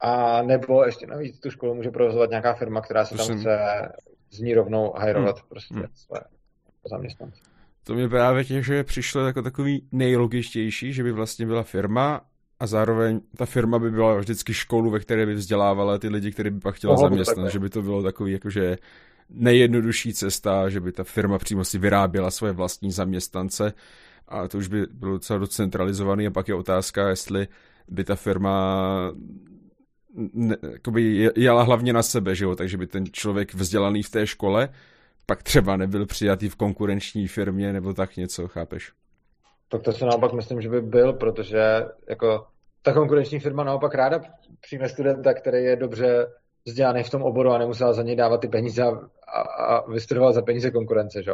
A 0.00 0.42
nebo 0.42 0.84
ještě 0.84 1.06
navíc 1.06 1.40
tu 1.40 1.50
školu 1.50 1.74
může 1.74 1.90
provozovat 1.90 2.30
nějaká 2.30 2.54
firma, 2.54 2.80
která 2.80 3.04
se 3.04 3.16
tam 3.16 3.26
jsem... 3.26 3.38
chce 3.38 3.58
z 4.30 4.40
ní 4.40 4.54
rovnou 4.54 4.92
hajrovat 4.96 5.36
hmm. 5.36 5.48
prostě 5.48 5.74
hmm. 5.74 5.86
své 5.94 6.20
zaměstnance. 6.90 7.40
To 7.84 7.94
mě 7.94 8.08
právě 8.08 8.44
tě, 8.44 8.62
že 8.62 8.84
přišlo 8.84 9.26
jako 9.26 9.42
takový 9.42 9.88
nejlogičtější, 9.92 10.92
že 10.92 11.02
by 11.02 11.12
vlastně 11.12 11.46
byla 11.46 11.62
firma 11.62 12.20
a 12.60 12.66
zároveň 12.66 13.20
ta 13.36 13.46
firma 13.46 13.78
by 13.78 13.90
byla 13.90 14.14
vždycky 14.14 14.54
školu, 14.54 14.90
ve 14.90 15.00
které 15.00 15.26
by 15.26 15.34
vzdělávala 15.34 15.98
ty 15.98 16.08
lidi, 16.08 16.32
který 16.32 16.50
by 16.50 16.60
pak 16.60 16.74
chtěla 16.74 16.96
zaměstnat, 16.96 17.48
že 17.48 17.58
by 17.58 17.70
to 17.70 17.82
bylo 17.82 18.02
takový 18.02 18.32
jakože 18.32 18.78
nejjednodušší 19.30 20.14
cesta, 20.14 20.68
že 20.68 20.80
by 20.80 20.92
ta 20.92 21.04
firma 21.04 21.38
přímo 21.38 21.64
si 21.64 21.78
vyráběla 21.78 22.30
svoje 22.30 22.52
vlastní 22.52 22.92
zaměstnance 22.92 23.72
a 24.28 24.48
to 24.48 24.58
už 24.58 24.68
by 24.68 24.86
bylo 24.92 25.12
docela 25.12 25.38
docentralizovaný 25.38 26.26
a 26.26 26.30
pak 26.30 26.48
je 26.48 26.54
otázka, 26.54 27.08
jestli 27.08 27.48
by 27.88 28.04
ta 28.04 28.16
firma 28.16 29.12
ne, 30.32 30.56
jakoby 30.72 31.30
jela 31.36 31.62
hlavně 31.62 31.92
na 31.92 32.02
sebe, 32.02 32.34
že 32.34 32.44
jo, 32.44 32.54
takže 32.54 32.76
by 32.76 32.86
ten 32.86 33.04
člověk 33.12 33.54
vzdělaný 33.54 34.02
v 34.02 34.10
té 34.10 34.26
škole 34.26 34.68
pak 35.30 35.42
třeba 35.42 35.76
nebyl 35.76 36.06
přijatý 36.06 36.48
v 36.48 36.56
konkurenční 36.56 37.26
firmě 37.28 37.72
nebo 37.72 37.94
tak 37.94 38.16
něco, 38.16 38.48
chápeš? 38.48 38.92
Tak 39.68 39.82
to 39.82 39.92
si 39.92 40.04
naopak 40.04 40.32
myslím, 40.32 40.60
že 40.60 40.68
by 40.68 40.80
byl, 40.80 41.12
protože 41.12 41.84
jako 42.08 42.46
ta 42.82 42.92
konkurenční 42.92 43.40
firma 43.40 43.64
naopak 43.64 43.94
ráda 43.94 44.20
přijme 44.60 44.88
studenta, 44.88 45.34
který 45.34 45.64
je 45.64 45.76
dobře 45.76 46.26
vzdělaný 46.66 47.02
v 47.02 47.10
tom 47.10 47.22
oboru 47.22 47.50
a 47.50 47.58
nemusela 47.58 47.92
za 47.92 48.02
něj 48.02 48.16
dávat 48.16 48.40
ty 48.40 48.48
peníze 48.48 48.82
a, 48.82 48.88
a, 48.88 49.40
a 49.76 49.90
vystudovat 49.90 50.34
za 50.34 50.42
peníze 50.42 50.70
konkurence, 50.70 51.22
že? 51.22 51.32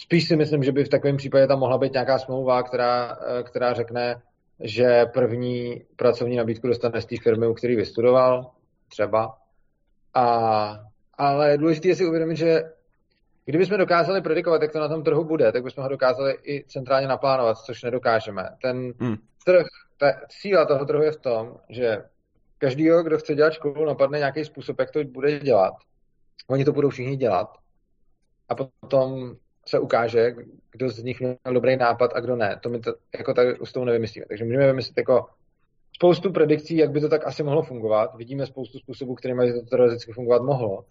Spíš 0.00 0.28
si 0.28 0.36
myslím, 0.36 0.64
že 0.64 0.72
by 0.72 0.84
v 0.84 0.88
takovém 0.88 1.16
případě 1.16 1.46
tam 1.46 1.58
mohla 1.58 1.78
být 1.78 1.92
nějaká 1.92 2.18
smlouva, 2.18 2.62
která, 2.62 3.18
která 3.42 3.72
řekne, 3.72 4.22
že 4.60 5.06
první 5.06 5.82
pracovní 5.96 6.36
nabídku 6.36 6.68
dostane 6.68 7.00
z 7.02 7.06
té 7.06 7.16
firmy, 7.22 7.46
u 7.46 7.54
který 7.54 7.76
vystudoval, 7.76 8.50
třeba. 8.88 9.38
A, 10.14 10.80
ale 11.14 11.58
důležité 11.58 11.88
je 11.88 11.96
si 11.96 12.06
uvědomit, 12.06 12.36
že 12.36 12.72
kdybychom 13.44 13.78
dokázali 13.78 14.20
predikovat, 14.20 14.62
jak 14.62 14.72
to 14.72 14.80
na 14.80 14.88
tom 14.88 15.04
trhu 15.04 15.24
bude, 15.24 15.52
tak 15.52 15.62
bychom 15.62 15.82
ho 15.82 15.88
dokázali 15.90 16.38
i 16.42 16.64
centrálně 16.68 17.08
naplánovat, 17.08 17.58
což 17.58 17.82
nedokážeme. 17.82 18.48
Ten 18.62 18.92
hmm. 19.00 19.16
trh, 19.44 19.66
ta 19.96 20.06
síla 20.30 20.64
toho 20.64 20.84
trhu 20.84 21.02
je 21.02 21.12
v 21.12 21.20
tom, 21.20 21.56
že 21.68 22.02
každý, 22.58 22.88
kdo 23.02 23.18
chce 23.18 23.34
dělat 23.34 23.52
školu, 23.52 23.84
napadne 23.84 24.18
nějaký 24.18 24.44
způsob, 24.44 24.78
jak 24.78 24.90
to 24.90 25.04
bude 25.04 25.40
dělat. 25.40 25.74
Oni 26.46 26.64
to 26.64 26.72
budou 26.72 26.88
všichni 26.88 27.16
dělat. 27.16 27.56
A 28.48 28.54
potom 28.54 29.36
se 29.68 29.78
ukáže, 29.78 30.34
kdo 30.72 30.88
z 30.88 31.02
nich 31.02 31.20
měl 31.20 31.36
dobrý 31.52 31.76
nápad 31.76 32.10
a 32.14 32.20
kdo 32.20 32.36
ne. 32.36 32.58
To 32.62 32.68
my 32.68 32.80
to 32.80 32.94
jako 33.18 33.34
tak 33.34 33.48
s 33.64 33.72
tou 33.72 33.84
nevymyslíme. 33.84 34.26
Takže 34.28 34.44
můžeme 34.44 34.66
vymyslet 34.66 34.98
jako 34.98 35.26
spoustu 35.94 36.32
predikcí, 36.32 36.76
jak 36.76 36.90
by 36.90 37.00
to 37.00 37.08
tak 37.08 37.26
asi 37.26 37.42
mohlo 37.42 37.62
fungovat. 37.62 38.14
Vidíme 38.16 38.46
spoustu 38.46 38.78
způsobů, 38.78 39.14
kterými 39.14 39.46
by 39.46 39.52
to 39.52 39.66
teoreticky 39.66 40.12
fungovat 40.12 40.42
mohlo. 40.42 40.84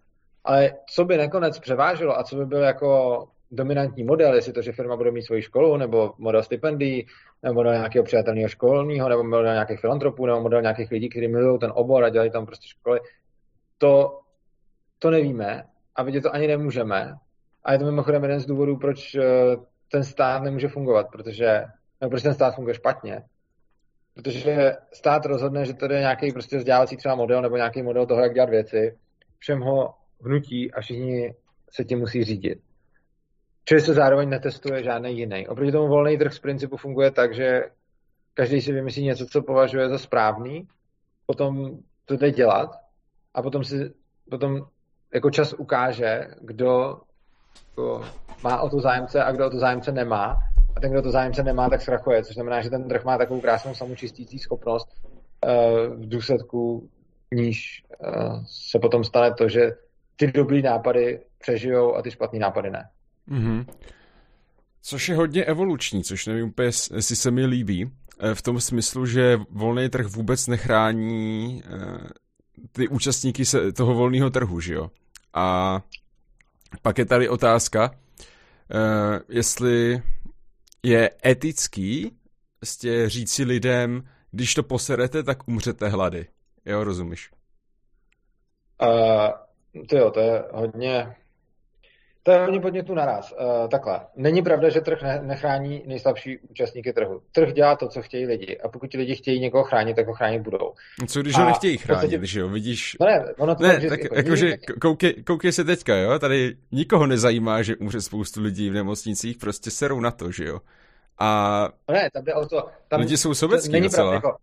Ale 0.43 0.73
co 0.89 1.05
by 1.05 1.17
nakonec 1.17 1.59
převáželo 1.59 2.19
a 2.19 2.23
co 2.23 2.35
by 2.35 2.45
byl 2.45 2.61
jako 2.61 3.23
dominantní 3.51 4.03
model, 4.03 4.35
jestli 4.35 4.53
to, 4.53 4.61
že 4.61 4.71
firma 4.71 4.95
bude 4.95 5.11
mít 5.11 5.21
svoji 5.21 5.41
školu, 5.41 5.77
nebo 5.77 6.13
model 6.17 6.43
stipendií, 6.43 7.07
nebo 7.43 7.53
model 7.53 7.73
nějakého 7.73 8.03
přijatelného 8.03 8.49
školního, 8.49 9.09
nebo 9.09 9.23
model 9.23 9.53
nějakých 9.53 9.79
filantropů, 9.79 10.25
nebo 10.25 10.41
model 10.41 10.61
nějakých 10.61 10.91
lidí, 10.91 11.09
kteří 11.09 11.27
milují 11.27 11.59
ten 11.59 11.71
obor 11.75 12.03
a 12.03 12.09
dělají 12.09 12.31
tam 12.31 12.45
prostě 12.45 12.67
školy, 12.67 12.99
to, 13.77 14.19
to 14.99 15.09
nevíme 15.09 15.63
a 15.95 16.03
vidět 16.03 16.21
to 16.21 16.33
ani 16.33 16.47
nemůžeme. 16.47 17.13
A 17.67 17.73
je 17.73 17.79
to 17.79 17.85
mimochodem 17.85 18.23
jeden 18.23 18.39
z 18.39 18.45
důvodů, 18.45 18.77
proč 18.77 19.15
eh, 19.15 19.23
ten 19.91 20.03
stát 20.03 20.43
nemůže 20.43 20.67
fungovat, 20.67 21.07
protože, 21.11 21.63
nebo 22.01 22.09
proč 22.09 22.23
ten 22.23 22.33
stát 22.33 22.55
funguje 22.55 22.75
špatně. 22.75 23.23
Protože 24.13 24.73
stát 24.93 25.25
rozhodne, 25.25 25.65
že 25.65 25.73
to 25.73 25.93
je 25.93 25.99
nějaký 25.99 26.31
prostě 26.31 26.57
vzdělávací 26.57 26.97
třeba 26.97 27.15
model 27.15 27.41
nebo 27.41 27.55
nějaký 27.55 27.81
model 27.81 28.05
toho, 28.05 28.21
jak 28.21 28.33
dělat 28.33 28.49
věci, 28.49 28.97
všem 29.39 29.61
ho 29.61 29.93
vnutí 30.21 30.71
a 30.71 30.81
všichni 30.81 31.35
se 31.69 31.83
tím 31.85 31.99
musí 31.99 32.23
řídit. 32.23 32.59
Čili 33.65 33.81
se 33.81 33.93
zároveň 33.93 34.29
netestuje 34.29 34.83
žádný 34.83 35.17
jiný. 35.17 35.47
Oproti 35.47 35.71
tomu 35.71 35.87
volný 35.87 36.17
trh 36.17 36.33
z 36.33 36.39
principu 36.39 36.77
funguje 36.77 37.11
tak, 37.11 37.35
že 37.35 37.63
každý 38.33 38.61
si 38.61 38.73
vymyslí 38.73 39.03
něco, 39.03 39.25
co 39.25 39.41
považuje 39.41 39.89
za 39.89 39.97
správný, 39.97 40.67
potom 41.25 41.79
to 42.05 42.17
jde 42.17 42.31
dělat 42.31 42.69
a 43.33 43.41
potom 43.41 43.63
si 43.63 43.93
potom 44.29 44.67
jako 45.13 45.29
čas 45.31 45.53
ukáže, 45.53 46.27
kdo 46.41 46.99
jako 47.69 48.05
má 48.43 48.61
o 48.61 48.69
to 48.69 48.79
zájemce 48.79 49.23
a 49.23 49.31
kdo 49.31 49.47
o 49.47 49.49
to 49.49 49.59
zájemce 49.59 49.91
nemá. 49.91 50.37
A 50.75 50.79
ten, 50.79 50.91
kdo 50.91 51.01
to 51.01 51.11
zájemce 51.11 51.43
nemá, 51.43 51.69
tak 51.69 51.81
zkrachuje, 51.81 52.23
což 52.23 52.33
znamená, 52.33 52.61
že 52.61 52.69
ten 52.69 52.87
trh 52.87 53.05
má 53.05 53.17
takovou 53.17 53.41
krásnou 53.41 53.75
samočistící 53.75 54.39
schopnost 54.39 54.87
uh, 54.97 55.51
v 55.95 56.09
důsledku 56.09 56.89
níž 57.33 57.83
uh, 57.99 58.43
se 58.71 58.79
potom 58.79 59.03
stane 59.03 59.33
to, 59.33 59.49
že 59.49 59.71
ty 60.15 60.31
dobrý 60.31 60.61
nápady 60.61 61.19
přežijou 61.39 61.95
a 61.95 62.01
ty 62.01 62.11
špatný 62.11 62.39
nápady 62.39 62.69
ne. 62.69 62.89
Mm-hmm. 63.29 63.65
Což 64.81 65.09
je 65.09 65.15
hodně 65.15 65.45
evoluční, 65.45 66.03
což 66.03 66.25
nevím 66.25 66.47
úplně, 66.47 66.65
jestli 66.65 67.15
se 67.15 67.31
mi 67.31 67.45
líbí, 67.45 67.91
eh, 68.19 68.35
v 68.35 68.41
tom 68.41 68.61
smyslu, 68.61 69.05
že 69.05 69.37
volný 69.51 69.89
trh 69.89 70.05
vůbec 70.05 70.47
nechrání 70.47 71.63
ty 72.71 72.87
účastníky 72.87 73.43
toho 73.75 73.93
volného 73.93 74.29
trhu, 74.29 74.59
že 74.59 74.73
jo? 74.73 74.89
A 75.33 75.79
pak 76.81 76.97
je 76.97 77.05
tady 77.05 77.29
otázka, 77.29 77.91
uh, 77.91 79.19
jestli 79.29 80.01
je 80.83 81.11
etický 81.25 82.11
prostě 82.59 83.09
říci 83.09 83.43
lidem, 83.43 84.03
když 84.31 84.53
to 84.53 84.63
poserete, 84.63 85.23
tak 85.23 85.47
umřete 85.47 85.87
hlady. 85.87 86.27
Jo, 86.65 86.83
rozumíš? 86.83 87.31
Uh, 88.81 89.85
to 89.87 89.97
jo, 89.97 90.11
to 90.11 90.19
je 90.19 90.43
hodně 90.51 91.15
to 92.27 92.31
je 92.31 92.39
hodně 92.39 92.59
podnětů 92.59 92.93
naraz. 92.93 93.31
Uh, 93.31 93.69
takhle. 93.69 93.99
Není 94.15 94.41
pravda, 94.41 94.69
že 94.69 94.81
trh 94.81 94.99
nechrání 95.21 95.83
nejslabší 95.85 96.37
účastníky 96.37 96.93
trhu. 96.93 97.21
Trh 97.31 97.53
dělá 97.53 97.75
to, 97.75 97.87
co 97.87 98.01
chtějí 98.01 98.25
lidi. 98.25 98.57
A 98.63 98.67
pokud 98.67 98.87
ti 98.87 98.97
lidi 98.97 99.15
chtějí 99.15 99.39
někoho 99.39 99.63
chránit, 99.63 99.95
tak 99.95 100.07
ho 100.07 100.13
chránit 100.13 100.39
budou. 100.39 100.73
Co 101.07 101.21
když 101.21 101.35
a 101.35 101.39
ho 101.39 101.45
nechtějí 101.45 101.77
chránit, 101.77 102.01
podstatě... 102.01 102.25
že 102.25 102.39
jo, 102.39 102.49
vidíš? 102.49 102.97
No 102.99 103.05
ne, 103.05 103.25
ono 103.37 103.55
to 103.55 103.63
ne, 103.63 103.81
tak, 103.89 104.03
jako, 104.03 104.15
jako 104.15 104.35
že 104.35 104.57
koukej, 104.81 105.13
koukej 105.23 105.51
se 105.51 105.63
teďka, 105.63 105.95
jo, 105.95 106.19
tady 106.19 106.55
nikoho 106.71 107.07
nezajímá, 107.07 107.61
že 107.61 107.75
umře 107.75 108.01
spoustu 108.01 108.41
lidí 108.41 108.69
v 108.69 108.73
nemocnicích, 108.73 109.37
prostě 109.37 109.71
serou 109.71 109.99
na 109.99 110.11
to, 110.11 110.31
že 110.31 110.45
jo. 110.45 110.59
A 111.19 111.69
no 111.89 111.95
ne, 111.95 112.09
tam 112.13 112.23
jde 112.23 112.33
o 112.33 112.45
to. 112.45 112.67
Tam, 112.87 112.99
lidi 112.99 113.17
jsou 113.17 113.33
sobecký 113.33 113.71
není 113.71 113.83
docela. 113.83 114.11
Pravda, 114.11 114.27
jako, 114.27 114.37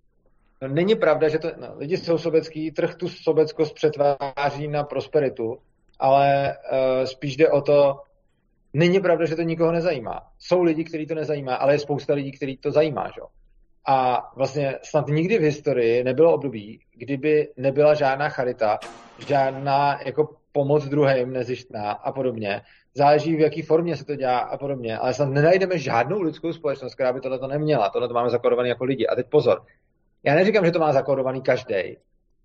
no, 0.63 0.69
není 0.69 0.95
pravda, 0.95 1.29
že 1.29 1.39
to, 1.39 1.49
no, 1.61 1.69
lidi 1.77 1.97
jsou 1.97 2.19
sobecký, 2.19 2.71
trh 2.71 2.95
tu 2.95 3.09
sobeckost 3.09 3.75
přetváří 3.75 4.69
na 4.69 4.85
prosperitu 4.85 5.59
ale 6.01 6.57
uh, 6.73 7.05
spíš 7.05 7.37
jde 7.37 7.49
o 7.49 7.61
to, 7.61 8.01
není 8.73 9.01
pravda, 9.01 9.27
že 9.27 9.37
to 9.37 9.43
nikoho 9.43 9.73
nezajímá. 9.73 10.27
Jsou 10.39 10.63
lidi, 10.63 10.85
kteří 10.85 11.07
to 11.07 11.15
nezajímá, 11.15 11.55
ale 11.55 11.75
je 11.75 11.79
spousta 11.79 12.15
lidí, 12.15 12.33
kteří 12.33 12.57
to 12.57 12.71
zajímá. 12.71 13.07
Že? 13.15 13.21
A 13.87 14.29
vlastně 14.37 14.79
snad 14.83 15.09
nikdy 15.09 15.39
v 15.39 15.43
historii 15.43 16.05
nebylo 16.05 16.35
období, 16.35 16.81
kdyby 16.97 17.49
nebyla 17.57 17.95
žádná 17.95 18.29
charita, 18.29 18.79
žádná 19.27 19.99
jako 20.07 20.37
pomoc 20.53 20.85
druhým 20.85 21.33
nezištná 21.33 21.93
a 21.93 22.13
podobně. 22.13 22.61
Záleží, 22.95 23.37
v 23.37 23.41
jaké 23.41 23.63
formě 23.63 23.97
se 23.97 24.05
to 24.05 24.17
dělá 24.17 24.39
a 24.39 24.59
podobně, 24.59 24.99
ale 24.99 25.15
snad 25.15 25.29
nenajdeme 25.29 25.79
žádnou 25.79 26.21
lidskou 26.21 26.53
společnost, 26.53 26.95
která 26.95 27.13
by 27.13 27.21
tohle 27.21 27.49
neměla. 27.49 27.91
Tohle 27.91 28.09
to 28.09 28.15
máme 28.15 28.31
zakodované 28.31 28.69
jako 28.69 28.85
lidi. 28.85 29.07
A 29.07 29.15
teď 29.15 29.27
pozor, 29.27 29.65
já 30.23 30.35
neříkám, 30.35 30.65
že 30.65 30.73
to 30.73 30.79
má 30.79 30.93
zakodovaný 30.93 31.43
každý 31.43 31.97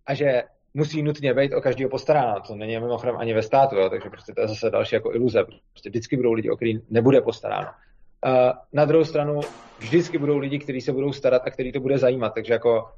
a 0.06 0.14
že 0.14 0.44
musí 0.74 1.04
nutně 1.04 1.34
být 1.34 1.54
o 1.54 1.62
každého 1.62 1.90
postaráno. 1.90 2.42
To 2.48 2.56
není 2.56 2.80
mimochodem 2.80 3.16
ani 3.18 3.34
ve 3.34 3.42
státu, 3.42 3.76
jo, 3.76 3.90
takže 3.90 4.10
prostě 4.10 4.34
to 4.34 4.42
je 4.42 4.48
zase 4.48 4.70
další 4.70 4.96
jako 4.96 5.14
iluze. 5.14 5.44
Prostě 5.72 5.90
vždycky 5.90 6.18
budou 6.18 6.34
lidi, 6.34 6.50
o 6.50 6.56
který 6.56 6.80
nebude 6.90 7.22
postaráno. 7.22 7.68
Uh, 8.26 8.52
na 8.74 8.86
druhou 8.86 9.06
stranu 9.06 9.40
vždycky 9.80 10.18
budou 10.18 10.38
lidi, 10.38 10.60
kteří 10.60 10.82
se 10.82 10.92
budou 10.92 11.14
starat 11.14 11.42
a 11.46 11.52
který 11.52 11.72
to 11.72 11.80
bude 11.80 11.98
zajímat. 11.98 12.34
Takže 12.34 12.54
jako 12.54 12.90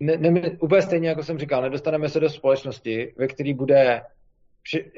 ne, 0.00 0.16
ne, 0.16 0.50
úplně 0.60 0.82
stejně, 0.82 1.08
jako 1.08 1.22
jsem 1.22 1.38
říkal, 1.38 1.62
nedostaneme 1.62 2.08
se 2.08 2.20
do 2.20 2.30
společnosti, 2.30 3.14
ve 3.16 3.26
které 3.26 3.54
bude, 3.54 4.02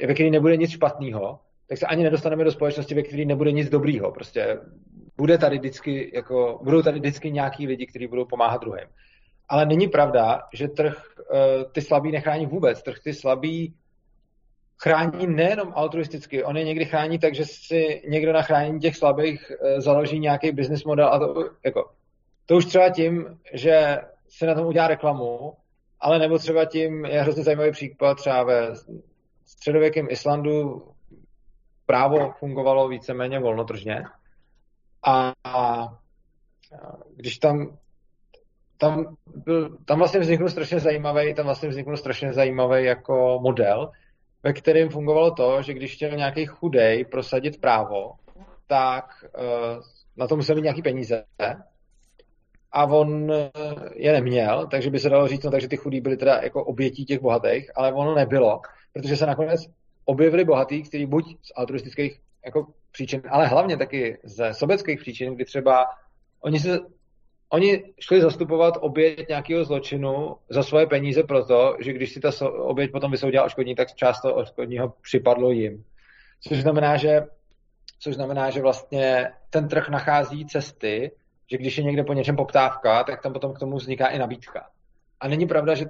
ve 0.07 0.15
které 0.15 0.31
nebude 0.31 0.57
nic 0.57 0.71
špatného, 0.71 1.39
tak 1.69 1.79
se 1.79 1.87
ani 1.87 2.03
nedostaneme 2.03 2.45
do 2.45 2.53
společnosti, 2.53 2.95
ve 2.95 3.03
které 3.03 3.25
nebude 3.25 3.53
nic 3.53 3.69
dobrýho. 3.69 4.13
Prostě 4.13 4.59
bude 5.17 5.39
tady 5.39 5.59
vždycky, 5.59 6.11
jako, 6.15 6.61
budou 6.63 6.83
tady 6.83 6.99
vždycky 6.99 7.31
nějaký 7.31 7.67
lidi, 7.67 7.87
kteří 7.87 8.07
budou 8.07 8.25
pomáhat 8.25 8.61
druhým. 8.61 8.89
Ale 9.49 9.67
není 9.67 9.89
pravda, 9.89 10.43
že 10.53 10.69
trh 10.69 11.14
ty 11.73 11.83
slabý 11.83 12.13
nechrání 12.13 12.47
vůbec. 12.47 12.83
Trh 12.83 12.99
ty 13.05 13.15
slabý 13.15 13.75
chrání 14.83 15.27
nejenom 15.27 15.73
altruisticky, 15.77 16.45
on 16.45 16.57
je 16.57 16.65
někdy 16.65 16.85
chrání 16.85 17.19
tak, 17.19 17.35
že 17.35 17.45
si 17.45 18.03
někdo 18.09 18.33
na 18.33 18.43
chránění 18.43 18.81
těch 18.81 18.97
slabých 18.97 19.53
uh, 19.53 19.81
založí 19.81 20.19
nějaký 20.19 20.53
business 20.53 20.85
model 20.85 21.09
a 21.09 21.19
to, 21.19 21.51
jako, 21.65 21.91
to 22.47 22.57
už 22.57 22.65
třeba 22.65 22.91
tím, 22.91 23.41
že 23.53 23.99
se 24.29 24.47
na 24.47 24.55
tom 24.55 24.67
udělá 24.67 24.89
reklamu, 24.89 25.53
ale 26.01 26.19
nebo 26.19 26.39
třeba 26.39 26.65
tím 26.65 27.05
je 27.05 27.23
hrozně 27.23 27.43
zajímavý 27.43 27.71
příklad 27.71 28.15
třeba 28.15 28.43
ve 28.43 28.75
středověkém 29.45 30.07
Islandu. 30.11 30.89
Právo 31.87 32.33
fungovalo 32.39 32.89
víceméně 32.89 33.39
volnotržně. 33.39 34.05
A, 35.07 35.33
a 35.45 35.87
když 37.17 37.39
tam 37.39 37.79
tam, 38.85 39.17
byl, 39.45 39.79
tam 39.85 39.99
vlastně 39.99 40.21
vzniknul 40.21 40.49
strašně 40.49 40.81
zajímavý, 40.81 41.35
tam 41.35 41.45
vlastně 41.45 41.69
vzniknul 41.69 41.97
strašně 41.97 42.33
zajímavý 42.33 42.85
jako 42.85 43.39
model, 43.43 43.91
ve 44.43 44.53
kterém 44.53 44.89
fungovalo 44.89 45.31
to, 45.31 45.63
že 45.63 45.75
když 45.75 45.95
chtěl 45.95 46.11
nějaký 46.11 46.47
chudej 46.47 47.05
prosadit 47.05 47.61
právo, 47.61 48.13
tak 48.67 49.05
uh, 49.39 49.83
na 50.17 50.27
to 50.27 50.37
musel 50.37 50.57
mít 50.57 50.63
nějaký 50.63 50.83
peníze. 50.83 51.25
A 52.73 52.85
on 52.87 53.31
uh, 53.31 53.37
je 53.95 54.13
neměl, 54.13 54.67
takže 54.67 54.91
by 54.91 54.99
se 54.99 55.09
dalo 55.09 55.29
říct, 55.29 55.45
no 55.45 55.51
takže 55.51 55.69
ty 55.69 55.77
chudí 55.77 56.01
byli 56.01 56.17
teda 56.17 56.41
jako 56.43 56.65
obětí 56.65 57.05
těch 57.05 57.21
bohatých, 57.21 57.71
ale 57.75 57.93
ono 57.93 58.15
nebylo, 58.15 58.61
protože 58.93 59.17
se 59.17 59.27
nakonec 59.27 59.61
objevili 60.05 60.45
bohatí, 60.45 60.83
kteří 60.83 61.07
buď 61.07 61.25
z 61.43 61.53
altruistických 61.57 62.21
jako 62.45 62.67
příčin, 62.93 63.23
ale 63.31 63.47
hlavně 63.47 63.77
taky 63.77 64.19
ze 64.25 64.55
sobeckých 64.55 65.01
příčin, 65.01 65.35
kdy 65.35 65.45
třeba 65.45 65.87
oni 66.41 66.61
se 66.61 66.79
Oni 67.55 67.85
šli 68.01 68.21
zastupovat 68.21 68.75
oběť 68.81 69.29
nějakého 69.29 69.65
zločinu 69.65 70.37
za 70.51 70.63
svoje 70.63 70.87
peníze 70.87 71.23
proto, 71.23 71.77
že 71.81 71.93
když 71.93 72.13
si 72.13 72.21
ta 72.21 72.31
oběť 72.51 72.93
potom 72.93 73.11
vysoudila 73.11 73.45
oškodní, 73.45 73.75
tak 73.75 73.95
část 73.95 74.21
toho 74.21 74.35
oškodního 74.35 74.95
připadlo 75.03 75.51
jim. 75.51 75.85
Což 76.41 76.63
znamená, 76.63 76.97
že, 76.97 77.27
což 77.99 78.15
znamená, 78.15 78.51
že 78.51 78.63
vlastně 78.63 79.31
ten 79.51 79.69
trh 79.69 79.89
nachází 79.89 80.47
cesty, 80.47 81.11
že 81.51 81.59
když 81.59 81.79
je 81.79 81.85
někde 81.85 82.05
po 82.05 82.13
něčem 82.13 82.37
poptávka, 82.37 83.05
tak 83.05 83.23
tam 83.23 83.33
potom 83.33 83.55
k 83.55 83.59
tomu 83.59 83.77
vzniká 83.77 84.07
i 84.07 84.19
nabídka. 84.19 84.67
A 85.21 85.29
není 85.29 85.47
pravda, 85.47 85.75
že 85.75 85.87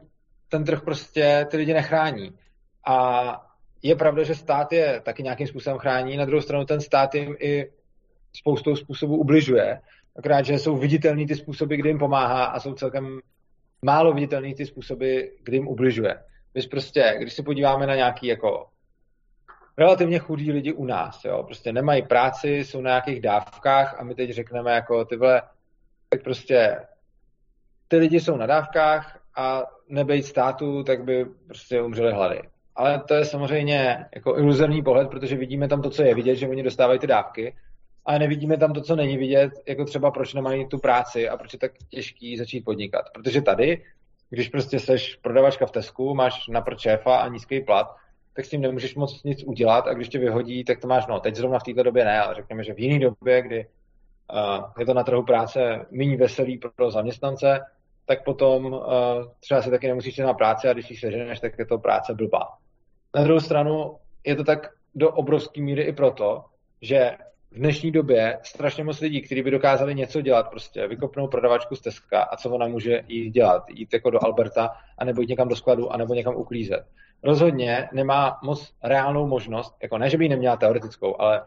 ten 0.49 0.65
trh 0.65 0.83
prostě 0.83 1.47
ty 1.51 1.57
lidi 1.57 1.75
nechrání. 1.75 2.33
A 2.87 3.47
je 3.83 3.97
pravda, 3.97 4.23
že 4.23 4.35
stát 4.35 4.73
je 4.73 5.01
taky 5.05 5.23
nějakým 5.23 5.47
způsobem 5.47 5.79
chrání, 5.79 6.17
na 6.17 6.25
druhou 6.25 6.43
stranu 6.43 6.65
ten 6.65 6.81
stát 6.81 7.15
jim 7.15 7.37
i 7.41 7.71
spoustou 8.33 8.77
způsobů 8.77 9.17
ubližuje, 9.17 9.81
akorát, 10.17 10.45
že 10.45 10.59
jsou 10.59 10.77
viditelný 10.77 11.27
ty 11.27 11.35
způsoby, 11.35 11.77
kdy 11.77 11.89
jim 11.89 11.99
pomáhá 11.99 12.45
a 12.45 12.61
jsou 12.61 12.75
celkem 12.75 13.21
málo 13.85 14.13
viditelný 14.13 14.55
ty 14.55 14.67
způsoby, 14.67 15.21
kdy 15.43 15.57
jim 15.57 15.69
ubližuje. 15.69 16.15
Když 16.53 16.67
prostě, 16.67 17.17
když 17.19 17.35
se 17.35 17.43
podíváme 17.43 17.87
na 17.87 17.95
nějaký 17.95 18.27
jako 18.27 18.67
relativně 19.79 20.19
chudí 20.19 20.53
lidi 20.53 20.73
u 20.73 20.85
nás, 20.85 21.25
jo, 21.25 21.43
prostě 21.43 21.73
nemají 21.73 22.03
práci, 22.03 22.49
jsou 22.49 22.81
na 22.81 22.91
nějakých 22.91 23.21
dávkách 23.21 24.01
a 24.01 24.05
my 24.05 24.15
teď 24.15 24.31
řekneme 24.31 24.73
jako 24.73 25.05
tyhle, 25.05 25.43
tak 26.09 26.23
prostě 26.23 26.77
ty 27.89 27.97
lidi 27.97 28.21
jsou 28.21 28.37
na 28.37 28.47
dávkách 28.47 29.21
a 29.37 29.63
nebejt 29.89 30.27
státu, 30.27 30.83
tak 30.83 31.05
by 31.05 31.25
prostě 31.47 31.83
umřeli 31.83 32.13
hlady. 32.13 32.43
Ale 32.77 33.03
to 33.09 33.15
je 33.15 33.25
samozřejmě 33.25 34.07
jako 34.15 34.39
iluzorní 34.39 34.83
pohled, 34.83 35.09
protože 35.09 35.37
vidíme 35.37 35.69
tam 35.69 35.83
to, 35.83 35.91
co 35.91 36.03
je 36.03 36.15
vidět, 36.15 36.37
že 36.37 36.49
oni 36.49 36.63
dostávají 36.63 36.99
ty 36.99 37.07
dávky, 37.07 37.57
ale 38.05 38.19
nevidíme 38.19 38.57
tam 38.57 38.73
to, 38.73 38.81
co 38.81 38.97
není 38.97 39.17
vidět, 39.17 39.53
jako 39.67 39.85
třeba 39.85 40.11
proč 40.11 40.35
nemají 40.35 40.69
tu 40.69 40.79
práci 40.79 41.29
a 41.29 41.37
proč 41.37 41.53
je 41.53 41.59
tak 41.59 41.73
těžký 41.89 42.37
začít 42.37 42.65
podnikat. 42.65 43.11
Protože 43.15 43.43
tady, 43.43 43.83
když 44.31 44.49
prostě 44.49 44.79
seš 44.79 45.17
prodavačka 45.17 45.67
v 45.67 45.71
Tesku, 45.71 46.15
máš 46.15 46.49
na 46.49 46.65
šéfa 46.79 47.17
a 47.17 47.29
nízký 47.29 47.61
plat, 47.61 47.97
tak 48.35 48.45
s 48.45 48.49
tím 48.49 48.61
nemůžeš 48.61 48.95
moc 48.95 49.23
nic 49.23 49.45
udělat 49.45 49.87
a 49.87 49.95
když 49.95 50.09
tě 50.09 50.19
vyhodí, 50.19 50.65
tak 50.65 50.81
to 50.81 50.89
máš, 50.89 51.07
no 51.07 51.21
teď 51.21 51.35
zrovna 51.35 51.59
v 51.59 51.63
této 51.63 51.83
době 51.83 52.05
ne, 52.05 52.21
ale 52.21 52.35
řekněme, 52.35 52.65
že 52.65 52.75
v 52.75 52.79
jiné 52.79 52.99
době, 52.99 53.43
kdy 53.43 53.67
uh, 54.33 54.65
je 54.79 54.87
to 54.87 54.95
na 54.95 55.05
trhu 55.05 55.23
práce 55.23 55.87
méně 55.91 56.17
veselý 56.17 56.61
pro 56.77 56.91
zaměstnance, 56.91 57.61
tak 58.07 58.25
potom 58.25 58.65
uh, 58.65 58.83
třeba 59.41 59.63
se 59.63 59.71
taky 59.71 59.89
nemusíš 59.89 60.19
na 60.19 60.35
práci 60.35 60.69
a 60.69 60.73
když 60.73 60.91
ji 60.91 60.97
seženeš, 60.97 61.41
tak 61.41 61.59
je 61.59 61.67
to 61.67 61.79
práce 61.79 62.15
blbá. 62.15 62.49
Na 63.15 63.25
druhou 63.25 63.41
stranu 63.41 63.97
je 64.25 64.37
to 64.37 64.45
tak 64.45 64.71
do 64.95 65.11
obrovské 65.11 65.61
míry 65.61 65.83
i 65.83 65.93
proto, 65.93 66.45
že 66.83 67.17
v 67.55 67.59
dnešní 67.59 67.91
době 67.91 68.39
strašně 68.43 68.85
moc 68.85 69.01
lidí, 69.01 69.23
kteří 69.23 69.43
by 69.43 69.51
dokázali 69.51 69.95
něco 69.95 70.21
dělat, 70.21 70.51
prostě 70.51 70.89
vykopnou 70.89 71.29
prodavačku 71.29 71.77
z 71.77 71.81
Teska 71.81 72.23
a 72.23 72.37
co 72.37 72.51
ona 72.51 72.69
může 72.69 73.01
jít 73.09 73.31
dělat, 73.31 73.63
jít 73.71 73.93
jako 73.93 74.11
do 74.11 74.25
Alberta, 74.25 74.71
anebo 74.99 75.21
jít 75.21 75.31
někam 75.31 75.49
do 75.49 75.57
skladu, 75.57 75.93
anebo 75.93 76.15
někam 76.15 76.37
uklízet. 76.37 76.85
Rozhodně 77.23 77.89
nemá 77.93 78.39
moc 78.43 78.73
reálnou 78.83 79.27
možnost, 79.27 79.77
jako 79.83 79.99
ne, 79.99 80.11
že 80.11 80.19
by 80.19 80.25
ji 80.25 80.29
neměla 80.29 80.57
teoretickou, 80.57 81.21
ale 81.21 81.43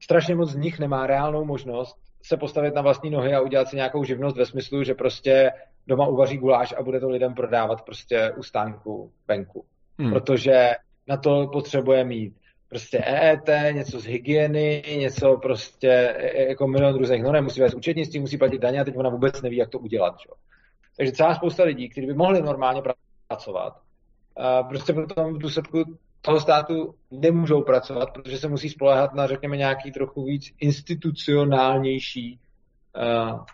strašně 0.00 0.34
moc 0.34 0.50
z 0.50 0.56
nich 0.56 0.78
nemá 0.78 1.06
reálnou 1.06 1.44
možnost 1.44 1.96
se 2.22 2.36
postavit 2.36 2.74
na 2.74 2.82
vlastní 2.82 3.10
nohy 3.10 3.34
a 3.34 3.40
udělat 3.40 3.68
si 3.68 3.76
nějakou 3.76 4.04
živnost 4.04 4.36
ve 4.36 4.46
smyslu, 4.46 4.84
že 4.84 4.94
prostě 4.94 5.52
doma 5.86 6.06
uvaří 6.06 6.36
guláš 6.36 6.74
a 6.78 6.82
bude 6.82 7.00
to 7.00 7.08
lidem 7.08 7.34
prodávat 7.34 7.82
prostě 7.82 8.32
u 8.36 8.42
stánku 8.42 9.12
venku. 9.28 9.64
Hmm. 9.98 10.12
Protože 10.12 10.70
na 11.08 11.16
to 11.16 11.48
potřebuje 11.52 12.04
mít 12.04 12.39
prostě 12.70 12.98
EET, 12.98 13.74
něco 13.74 14.00
z 14.00 14.04
hygieny, 14.04 14.82
něco 14.98 15.36
prostě 15.42 15.88
e, 15.88 16.30
e, 16.30 16.48
jako 16.48 16.66
milion 16.66 16.98
různých 16.98 17.22
no 17.22 17.42
musí 17.42 17.60
vést 17.60 17.74
účetnictví, 17.74 18.20
musí 18.20 18.38
platit 18.38 18.60
daně 18.60 18.80
a 18.80 18.84
teď 18.84 18.96
ona 18.96 19.10
vůbec 19.10 19.42
neví, 19.42 19.56
jak 19.56 19.70
to 19.70 19.78
udělat. 19.78 20.18
Čo? 20.18 20.30
Takže 20.96 21.12
celá 21.12 21.34
spousta 21.34 21.64
lidí, 21.64 21.88
kteří 21.88 22.06
by 22.06 22.14
mohli 22.14 22.42
normálně 22.42 22.82
pracovat, 23.28 23.76
prostě 24.68 24.92
potom 24.92 25.34
v 25.34 25.38
důsledku 25.38 25.84
toho 26.20 26.40
státu 26.40 26.94
nemůžou 27.10 27.62
pracovat, 27.62 28.10
protože 28.12 28.38
se 28.38 28.48
musí 28.48 28.68
spolehat 28.68 29.14
na, 29.14 29.26
řekněme, 29.26 29.56
nějaký 29.56 29.92
trochu 29.92 30.24
víc 30.24 30.44
institucionálnější 30.60 32.40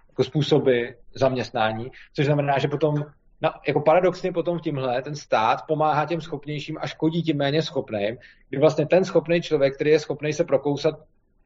jako 0.09 0.25
způsoby 0.25 0.85
zaměstnání, 1.15 1.91
což 2.15 2.27
znamená, 2.27 2.59
že 2.59 2.69
potom 2.69 2.95
No, 3.43 3.51
jako 3.69 3.81
paradoxně 3.81 4.33
potom 4.33 4.59
v 4.59 4.63
tímhle 4.63 5.03
ten 5.03 5.17
stát 5.17 5.59
pomáhá 5.69 6.07
těm 6.07 6.21
schopnějším 6.21 6.79
a 6.81 6.87
škodí 6.87 7.23
tím 7.23 7.37
méně 7.37 7.63
schopným, 7.63 8.19
kdy 8.49 8.59
vlastně 8.59 8.87
ten 8.87 9.05
schopný 9.05 9.43
člověk, 9.43 9.75
který 9.75 9.91
je 9.91 9.99
schopný 9.99 10.33
se 10.33 10.45
prokousat 10.45 10.95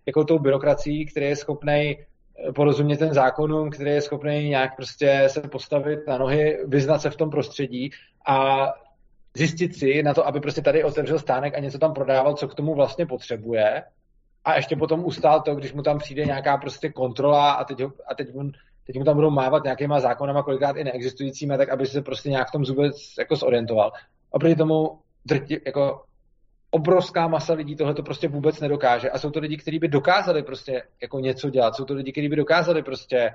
jako 0.06 0.24
tou 0.24 0.38
byrokracií, 0.38 1.06
který 1.06 1.26
je 1.26 1.36
schopný 1.36 1.98
eh, 1.98 2.52
porozumět 2.52 2.96
ten 2.96 3.14
zákonům, 3.14 3.70
který 3.70 3.90
je 3.90 4.00
schopný 4.00 4.48
nějak 4.48 4.76
prostě 4.76 5.24
se 5.26 5.40
postavit 5.40 6.06
na 6.08 6.18
nohy, 6.18 6.58
vyznat 6.66 6.98
se 6.98 7.10
v 7.10 7.16
tom 7.16 7.30
prostředí 7.30 7.90
a 8.26 8.66
zjistit 9.36 9.76
si 9.76 10.02
na 10.02 10.14
to, 10.14 10.26
aby 10.26 10.40
prostě 10.40 10.62
tady 10.62 10.84
otevřel 10.84 11.18
stánek 11.18 11.54
a 11.54 11.60
něco 11.60 11.78
tam 11.78 11.94
prodával, 11.94 12.34
co 12.34 12.48
k 12.48 12.54
tomu 12.54 12.74
vlastně 12.74 13.06
potřebuje. 13.06 13.82
A 14.44 14.56
ještě 14.56 14.76
potom 14.76 15.04
ustál 15.04 15.40
to, 15.40 15.54
když 15.54 15.72
mu 15.72 15.82
tam 15.82 15.98
přijde 15.98 16.24
nějaká 16.24 16.56
prostě 16.56 16.88
kontrola 16.88 17.52
a 17.52 17.64
teď, 17.64 17.80
ho, 17.80 17.92
a 18.06 18.14
teď 18.14 18.28
on 18.34 18.52
teď 18.92 18.98
mu 18.98 19.04
tam 19.04 19.14
budou 19.14 19.30
mávat 19.30 19.64
nějakýma 19.64 20.00
zákonama, 20.00 20.42
kolikrát 20.42 20.76
i 20.76 20.84
neexistujícíma, 20.84 21.56
tak 21.56 21.68
aby 21.68 21.86
se 21.86 22.02
prostě 22.02 22.30
nějak 22.30 22.48
v 22.48 22.52
tom 22.52 22.62
vůbec 22.62 22.96
jako 23.18 23.36
zorientoval. 23.36 23.92
Oproti 24.30 24.56
tomu 24.56 24.98
drti, 25.24 25.60
jako 25.66 26.02
obrovská 26.70 27.28
masa 27.28 27.52
lidí 27.52 27.76
tohle 27.76 27.94
to 27.94 28.02
prostě 28.02 28.28
vůbec 28.28 28.60
nedokáže 28.60 29.10
a 29.10 29.18
jsou 29.18 29.30
to 29.30 29.40
lidi, 29.40 29.56
kteří 29.56 29.78
by 29.78 29.88
dokázali 29.88 30.42
prostě 30.42 30.82
jako 31.02 31.20
něco 31.20 31.50
dělat, 31.50 31.74
jsou 31.74 31.84
to 31.84 31.94
lidi, 31.94 32.12
kteří 32.12 32.28
by 32.28 32.36
dokázali 32.36 32.82
prostě 32.82 33.30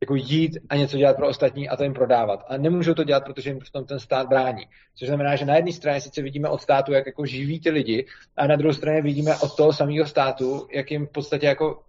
jako 0.00 0.14
jít 0.14 0.58
a 0.68 0.76
něco 0.76 0.96
dělat 0.96 1.16
pro 1.16 1.28
ostatní 1.28 1.68
a 1.68 1.76
to 1.76 1.82
jim 1.82 1.94
prodávat. 1.94 2.44
A 2.48 2.56
nemůžou 2.56 2.94
to 2.94 3.04
dělat, 3.04 3.24
protože 3.24 3.50
jim 3.50 3.60
v 3.60 3.70
tom 3.70 3.84
ten 3.84 3.98
stát 3.98 4.28
brání. 4.28 4.62
Což 4.94 5.08
znamená, 5.08 5.36
že 5.36 5.44
na 5.44 5.56
jedné 5.56 5.72
straně 5.72 6.00
sice 6.00 6.22
vidíme 6.22 6.48
od 6.48 6.62
státu, 6.62 6.92
jak 6.92 7.06
jako 7.06 7.26
živí 7.26 7.60
ty 7.60 7.70
lidi, 7.70 8.06
a 8.36 8.46
na 8.46 8.56
druhé 8.56 8.74
straně 8.74 9.02
vidíme 9.02 9.36
od 9.36 9.56
toho 9.56 9.72
samého 9.72 10.06
státu, 10.06 10.66
jak 10.72 10.90
jim 10.90 11.06
v 11.06 11.10
podstatě 11.10 11.46
jako 11.46 11.82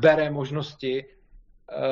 bere 0.00 0.30
možnosti 0.30 1.04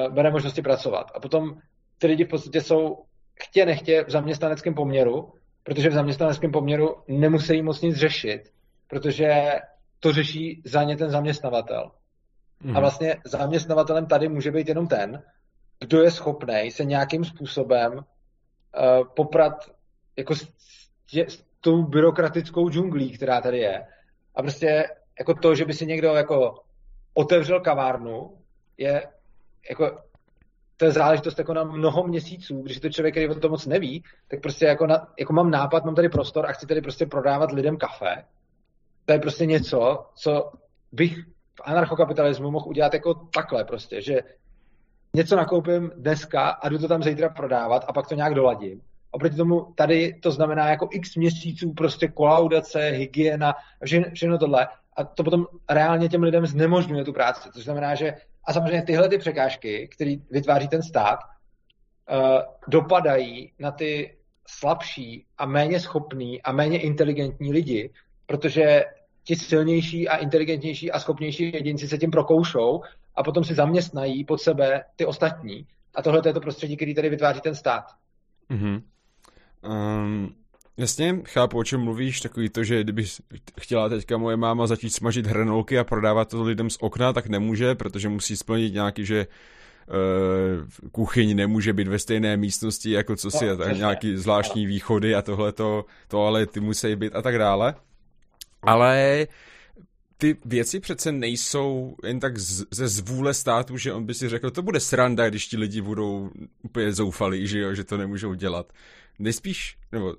bere 0.09 0.31
možnosti 0.31 0.63
pracovat. 0.63 1.11
A 1.15 1.21
potom 1.21 1.61
ty 1.99 2.07
lidi 2.07 2.25
v 2.25 2.29
podstatě 2.29 2.61
jsou 2.61 3.05
chtě 3.43 3.67
nechtě 3.67 4.05
v 4.05 4.11
zaměstnaneckém 4.11 4.75
poměru, 4.75 5.33
protože 5.63 5.89
v 5.89 5.93
zaměstnaneckém 5.93 6.53
poměru 6.53 6.97
nemusí 7.09 7.63
moc 7.63 7.81
nic 7.81 7.97
řešit, 7.97 8.53
protože 8.89 9.53
to 10.01 10.13
řeší 10.13 10.63
za 10.65 10.83
ně 10.83 10.97
ten 10.97 11.11
zaměstnavatel. 11.11 11.91
Mm. 12.63 12.77
A 12.77 12.81
vlastně 12.81 13.17
zaměstnavatelem 13.25 14.07
tady 14.07 14.29
může 14.29 14.51
být 14.51 14.69
jenom 14.69 14.87
ten, 14.87 15.23
kdo 15.81 16.03
je 16.03 16.11
schopný 16.11 16.71
se 16.71 16.85
nějakým 16.85 17.25
způsobem 17.25 17.93
uh, 17.93 18.03
poprat 19.17 19.55
jako 20.17 20.35
s, 20.35 20.49
tě, 21.11 21.27
s 21.29 21.45
tou 21.61 21.83
byrokratickou 21.83 22.71
džunglí, 22.71 23.13
která 23.13 23.41
tady 23.41 23.59
je. 23.59 23.87
A 24.35 24.43
prostě 24.43 24.89
jako 25.19 25.35
to, 25.35 25.55
že 25.55 25.65
by 25.65 25.75
si 25.75 25.87
někdo 25.87 26.09
jako 26.09 26.55
otevřel 27.15 27.61
kavárnu, 27.61 28.39
je 28.79 29.07
jako 29.71 29.99
to 30.79 30.85
je 30.85 30.93
záležitost 30.93 31.39
jako 31.39 31.55
na 31.55 31.65
mnoho 31.65 32.07
měsíců, 32.07 32.63
když 32.63 32.81
to 32.81 32.89
člověk, 32.89 33.15
který 33.15 33.29
o 33.29 33.35
tom 33.35 33.51
moc 33.51 33.67
neví, 33.67 34.03
tak 34.29 34.41
prostě 34.41 34.67
jako, 34.67 34.87
na, 34.87 35.09
jako 35.19 35.33
mám 35.33 35.51
nápad, 35.51 35.85
mám 35.85 35.95
tady 35.95 36.09
prostor 36.09 36.47
a 36.47 36.53
chci 36.53 36.67
tady 36.67 36.81
prostě 36.81 37.07
prodávat 37.07 37.53
lidem 37.53 37.77
kafe. 37.77 38.25
To 39.05 39.13
je 39.13 39.19
prostě 39.19 39.47
něco, 39.47 40.07
co 40.15 40.53
bych 40.93 41.19
v 41.55 41.61
anarchokapitalismu 41.65 42.51
mohl 42.51 42.69
udělat 42.69 42.95
jako 42.95 43.15
takhle 43.15 43.65
prostě, 43.65 44.03
že 44.03 44.21
něco 45.15 45.37
nakoupím 45.37 45.91
dneska 45.97 46.49
a 46.49 46.69
jdu 46.69 46.79
to 46.79 46.89
tam 46.89 47.03
zítra 47.03 47.29
prodávat 47.29 47.85
a 47.89 47.93
pak 47.93 48.09
to 48.09 48.15
nějak 48.15 48.35
doladím. 48.35 48.81
Oproti 49.11 49.37
tomu 49.37 49.73
tady 49.75 50.15
to 50.23 50.31
znamená 50.31 50.71
jako 50.71 50.89
x 50.93 51.17
měsíců 51.17 51.73
prostě 51.73 52.09
kolaudace, 52.09 52.81
hygiena, 52.81 53.55
všechno, 53.85 54.11
všechno 54.15 54.39
tohle. 54.39 54.69
A 54.97 55.05
to 55.05 55.25
potom 55.25 55.47
reálně 55.71 56.09
těm 56.09 56.23
lidem 56.23 56.47
znemožňuje 56.47 57.05
tu 57.05 57.13
práci. 57.13 57.49
Což 57.53 57.65
znamená, 57.65 57.95
že 57.95 58.15
a 58.49 58.53
samozřejmě 58.53 58.83
tyhle 58.83 59.09
ty 59.09 59.19
překážky, 59.19 59.89
které 59.89 60.17
vytváří 60.31 60.69
ten 60.69 60.83
stát, 60.83 61.19
uh, 62.11 62.41
dopadají 62.69 63.53
na 63.59 63.71
ty 63.71 64.17
slabší 64.47 65.27
a 65.39 65.47
méně 65.47 65.81
schopný 65.81 66.43
a 66.43 66.53
méně 66.53 66.81
inteligentní 66.81 67.53
lidi, 67.53 67.91
protože 68.27 68.85
ti 69.25 69.37
silnější 69.37 70.09
a 70.09 70.17
inteligentnější 70.17 70.93
a 70.93 71.01
schopnější 71.01 71.53
jedinci 71.53 71.89
se 71.89 71.99
tím 71.99 72.11
prokoušou 72.11 72.81
a 73.15 73.23
potom 73.23 73.45
si 73.45 73.55
zaměstnají 73.55 74.25
pod 74.25 74.41
sebe 74.41 74.85
ty 74.97 75.07
ostatní. 75.07 75.67
A 75.95 76.03
tohle 76.03 76.23
je 76.27 76.33
to 76.33 76.41
prostředí, 76.41 76.77
který 76.77 76.95
tady 76.95 77.09
vytváří 77.09 77.41
ten 77.41 77.55
stát. 77.55 77.85
Mm-hmm. 78.51 78.83
Um, 79.69 80.35
jasně, 80.79 81.21
chápu, 81.25 81.59
o 81.59 81.65
čem 81.65 81.81
mluvíš, 81.81 82.21
takový 82.21 82.49
to, 82.49 82.65
že 82.65 82.83
kdyby 82.83 83.05
chtěla 83.61 83.89
teďka 83.89 84.17
moje 84.17 84.37
máma 84.37 84.67
začít 84.67 84.91
smažit 84.91 85.27
hranolky 85.27 85.79
a 85.79 85.85
prodávat 85.85 86.29
to 86.29 86.43
lidem 86.43 86.71
z 86.71 86.77
okna, 86.81 87.13
tak 87.13 87.27
nemůže, 87.27 87.75
protože 87.75 88.09
musí 88.09 88.37
splnit 88.37 88.75
nějaký, 88.75 89.05
že 89.05 89.27
uh, 89.27 90.91
kuchyň 90.93 91.37
nemůže 91.37 91.73
být 91.73 91.89
ve 91.89 91.99
stejné 91.99 92.37
místnosti, 92.37 92.91
jako 92.91 93.17
co 93.17 93.31
si, 93.31 93.47
no, 93.47 93.57
tak 93.57 93.77
nějaký 93.77 94.17
zvláštní 94.17 94.67
východy 94.67 95.15
a 95.15 95.23
tohle 95.23 95.53
to 95.53 95.85
ale 96.13 96.47
ty 96.47 96.61
musí 96.61 96.97
být 96.97 97.17
a 97.17 97.23
tak 97.23 97.39
dále. 97.39 97.75
Ale 98.63 99.27
ty 100.19 100.37
věci 100.45 100.81
přece 100.81 101.13
nejsou 101.13 101.97
jen 102.07 102.21
tak 102.21 102.39
z, 102.39 102.65
ze 102.71 102.89
zvůle 102.89 103.35
státu, 103.35 103.77
že 103.77 103.93
on 103.93 104.05
by 104.05 104.15
si 104.15 104.29
řekl, 104.29 104.51
to 104.51 104.63
bude 104.63 104.81
sranda, 104.81 105.29
když 105.29 105.47
ti 105.47 105.57
lidi 105.57 105.81
budou 105.81 106.31
úplně 106.63 106.93
zoufalí, 106.93 107.47
že 107.47 107.61
jo, 107.61 107.75
že 107.75 107.85
to 107.85 107.97
nemůžou 107.97 108.35
dělat. 108.35 108.73
Nespíš, 109.19 109.77
nebo 109.93 110.15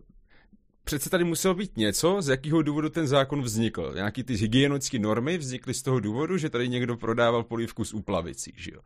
přece 0.89 1.09
tady 1.09 1.23
muselo 1.23 1.53
být 1.53 1.77
něco, 1.77 2.21
z 2.21 2.29
jakého 2.29 2.61
důvodu 2.61 2.89
ten 2.89 3.07
zákon 3.07 3.41
vznikl. 3.41 3.91
Nějaký 3.95 4.23
ty 4.23 4.33
hygienické 4.33 4.99
normy 4.99 5.37
vznikly 5.37 5.73
z 5.73 5.81
toho 5.81 5.99
důvodu, 5.99 6.37
že 6.37 6.49
tady 6.49 6.69
někdo 6.69 6.97
prodával 6.97 7.43
polívku 7.43 7.85
s 7.85 7.93
úplavicí, 7.93 8.53
že 8.57 8.71
jo? 8.73 8.81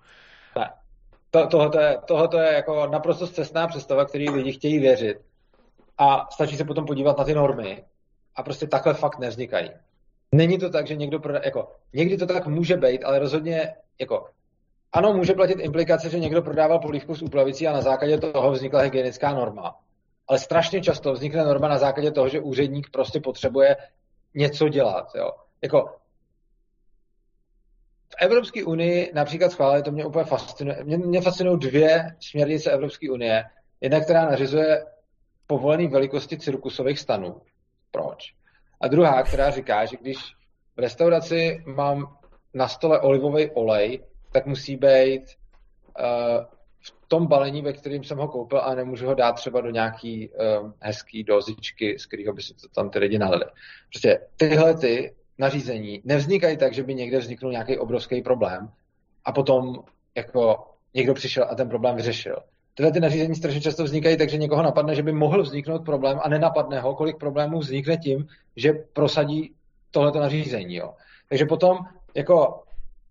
Ne. 0.56 0.70
To, 1.32 1.48
tohle, 1.48 1.84
je, 1.84 1.98
tohle 2.08 2.46
je 2.46 2.54
jako 2.54 2.88
naprosto 2.88 3.28
cestná 3.28 3.68
představa, 3.68 4.06
který 4.06 4.30
lidi 4.30 4.52
chtějí 4.52 4.80
věřit. 4.80 5.18
A 5.98 6.28
stačí 6.32 6.58
se 6.58 6.66
potom 6.66 6.86
podívat 6.86 7.18
na 7.18 7.24
ty 7.24 7.34
normy. 7.34 7.84
A 8.36 8.44
prostě 8.44 8.68
takhle 8.68 8.94
fakt 8.94 9.20
nevznikají. 9.20 9.70
Není 10.32 10.58
to 10.58 10.70
tak, 10.70 10.88
že 10.88 10.96
někdo 10.96 11.20
prodá, 11.20 11.42
jako, 11.46 11.72
někdy 11.94 12.18
to 12.18 12.26
tak 12.26 12.48
může 12.48 12.78
být, 12.78 13.04
ale 13.04 13.20
rozhodně, 13.20 13.74
jako, 14.00 14.28
ano, 14.94 15.14
může 15.14 15.34
platit 15.34 15.60
implikace, 15.60 16.10
že 16.10 16.20
někdo 16.20 16.42
prodával 16.42 16.80
polívku 16.80 17.16
s 17.16 17.22
úplavicí 17.22 17.68
a 17.68 17.74
na 17.74 17.82
základě 17.82 18.18
toho 18.18 18.52
vznikla 18.52 18.82
hygienická 18.82 19.34
norma. 19.34 19.83
Ale 20.28 20.40
strašně 20.40 20.82
často 20.82 21.14
vznikne 21.14 21.44
norma 21.44 21.68
na 21.68 21.78
základě 21.78 22.12
toho, 22.12 22.30
že 22.30 22.40
úředník 22.40 22.90
prostě 22.90 23.20
potřebuje 23.20 23.76
něco 24.34 24.70
dělat. 24.70 25.08
Jo. 25.16 25.32
Jako, 25.62 25.96
v 28.10 28.16
Evropské 28.22 28.64
unii 28.64 29.12
například 29.14 29.52
schválili, 29.52 29.84
to 29.84 29.92
mě 29.92 30.06
úplně 30.06 30.26
fascinuje, 30.26 30.84
mě, 30.84 30.98
mě 30.98 31.22
fascinují 31.22 31.60
dvě 31.60 32.16
směrnice 32.20 32.72
Evropské 32.72 33.12
unie. 33.12 33.44
Jedna, 33.82 34.00
která 34.00 34.26
nařizuje 34.26 34.86
povolený 35.48 35.88
velikosti 35.88 36.38
cirkusových 36.38 37.00
stanů. 37.00 37.42
Proč? 37.92 38.34
A 38.82 38.88
druhá, 38.88 39.24
která 39.24 39.50
říká, 39.50 39.86
že 39.86 39.98
když 40.02 40.18
v 40.76 40.80
restauraci 40.80 41.64
mám 41.66 42.18
na 42.54 42.68
stole 42.68 43.00
olivový 43.00 43.52
olej, 43.52 44.04
tak 44.32 44.46
musí 44.46 44.76
být 44.76 45.22
uh, 46.00 46.46
v 46.84 47.08
tom 47.08 47.28
balení, 47.28 47.62
ve 47.62 47.74
kterém 47.74 48.04
jsem 48.04 48.18
ho 48.18 48.28
koupil 48.28 48.62
a 48.62 48.76
nemůžu 48.76 49.06
ho 49.06 49.14
dát 49.14 49.32
třeba 49.32 49.62
do 49.62 49.70
nějaký 49.70 50.30
uh, 50.30 50.72
hezký 50.80 51.24
dozičky, 51.24 52.00
z 52.00 52.06
kterého 52.06 52.34
by 52.34 52.42
si 52.42 52.54
to 52.54 52.68
tam 52.76 52.90
ty 52.90 53.00
lidi 53.00 53.20
nalili. 53.20 53.46
Prostě 53.90 54.20
tyhle 54.38 54.78
ty 54.78 55.14
nařízení 55.38 56.02
nevznikají 56.06 56.58
tak, 56.58 56.74
že 56.74 56.84
by 56.84 56.96
někde 56.96 57.20
vzniknul 57.20 57.52
nějaký 57.52 57.78
obrovský 57.78 58.22
problém 58.22 58.70
a 59.26 59.32
potom 59.32 59.84
jako 60.16 60.66
někdo 60.94 61.14
přišel 61.14 61.48
a 61.50 61.56
ten 61.56 61.70
problém 61.70 61.96
vyřešil. 61.96 62.36
Tyhle 62.74 62.92
ty 62.92 63.00
nařízení 63.00 63.36
strašně 63.36 63.62
často 63.62 63.84
vznikají 63.84 64.18
tak, 64.18 64.30
že 64.30 64.38
někoho 64.38 64.64
napadne, 64.64 64.96
že 64.96 65.04
by 65.04 65.12
mohl 65.12 65.44
vzniknout 65.44 65.86
problém 65.86 66.20
a 66.24 66.30
nenapadne 66.30 66.80
ho, 66.80 66.96
kolik 66.96 67.18
problémů 67.18 67.60
vznikne 67.60 67.98
tím, 67.98 68.28
že 68.56 68.74
prosadí 68.74 69.54
tohleto 69.92 70.20
nařízení. 70.20 70.76
Jo. 70.76 70.94
Takže 71.30 71.46
potom, 71.46 71.78
jako, 72.16 72.64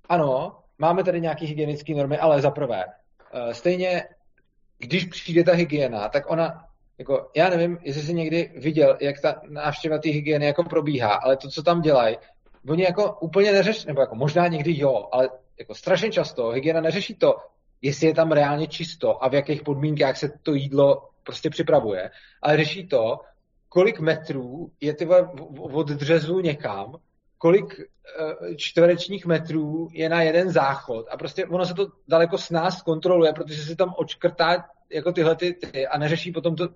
ano, 0.09 0.59
máme 0.79 1.05
tady 1.05 1.21
nějaké 1.21 1.47
hygienické 1.47 1.95
normy, 1.95 2.19
ale 2.19 2.41
za 2.41 2.51
prvé, 2.51 2.85
stejně, 3.53 4.05
když 4.79 5.05
přijde 5.05 5.45
ta 5.45 5.55
hygiena, 5.55 6.09
tak 6.09 6.31
ona, 6.31 6.65
jako, 6.99 7.31
já 7.37 7.51
nevím, 7.51 7.79
jestli 7.83 8.03
jsi 8.03 8.15
někdy 8.15 8.53
viděl, 8.57 8.97
jak 9.01 9.21
ta 9.21 9.43
návštěva 9.49 9.99
té 9.99 10.09
hygieny 10.09 10.47
jako 10.47 10.65
probíhá, 10.65 11.15
ale 11.15 11.37
to, 11.37 11.49
co 11.49 11.63
tam 11.63 11.81
dělají, 11.81 12.17
oni 12.69 12.83
jako 12.83 13.19
úplně 13.21 13.53
neřeší, 13.53 13.87
nebo 13.87 14.01
jako 14.01 14.15
možná 14.15 14.49
někdy 14.49 14.79
jo, 14.79 15.09
ale 15.13 15.29
jako 15.59 15.75
strašně 15.75 16.11
často 16.11 16.49
hygiena 16.49 16.81
neřeší 16.81 17.15
to, 17.15 17.37
jestli 17.83 18.07
je 18.07 18.15
tam 18.15 18.33
reálně 18.33 18.67
čisto 18.67 19.25
a 19.25 19.29
v 19.29 19.35
jakých 19.35 19.63
podmínkách 19.63 20.17
se 20.17 20.33
to 20.43 20.55
jídlo 20.55 21.09
prostě 21.23 21.51
připravuje, 21.51 22.11
ale 22.43 22.57
řeší 22.57 22.87
to, 22.87 23.21
kolik 23.69 24.01
metrů 24.01 24.71
je 24.81 24.95
ty 24.95 25.07
od 25.59 25.89
dřezu 25.89 26.41
někam, 26.41 26.97
kolik 27.43 27.81
eh, 27.81 28.55
čtverečních 28.57 29.27
metrů 29.27 29.89
je 29.93 30.09
na 30.09 30.23
jeden 30.23 30.51
záchod 30.51 31.07
a 31.11 31.17
prostě 31.17 31.47
ono 31.47 31.67
se 31.67 31.75
to 31.75 31.87
daleko 32.09 32.39
s 32.39 32.51
nás 32.51 32.83
kontroluje, 32.83 33.33
protože 33.33 33.63
se 33.63 33.77
tam 33.77 33.95
očkrtá 33.97 34.65
jako 34.93 35.13
tyhle 35.13 35.37
ty, 35.37 35.55
ty 35.55 35.87
a 35.87 35.99
neřeší 35.99 36.33
potom 36.33 36.57
to, 36.57 36.69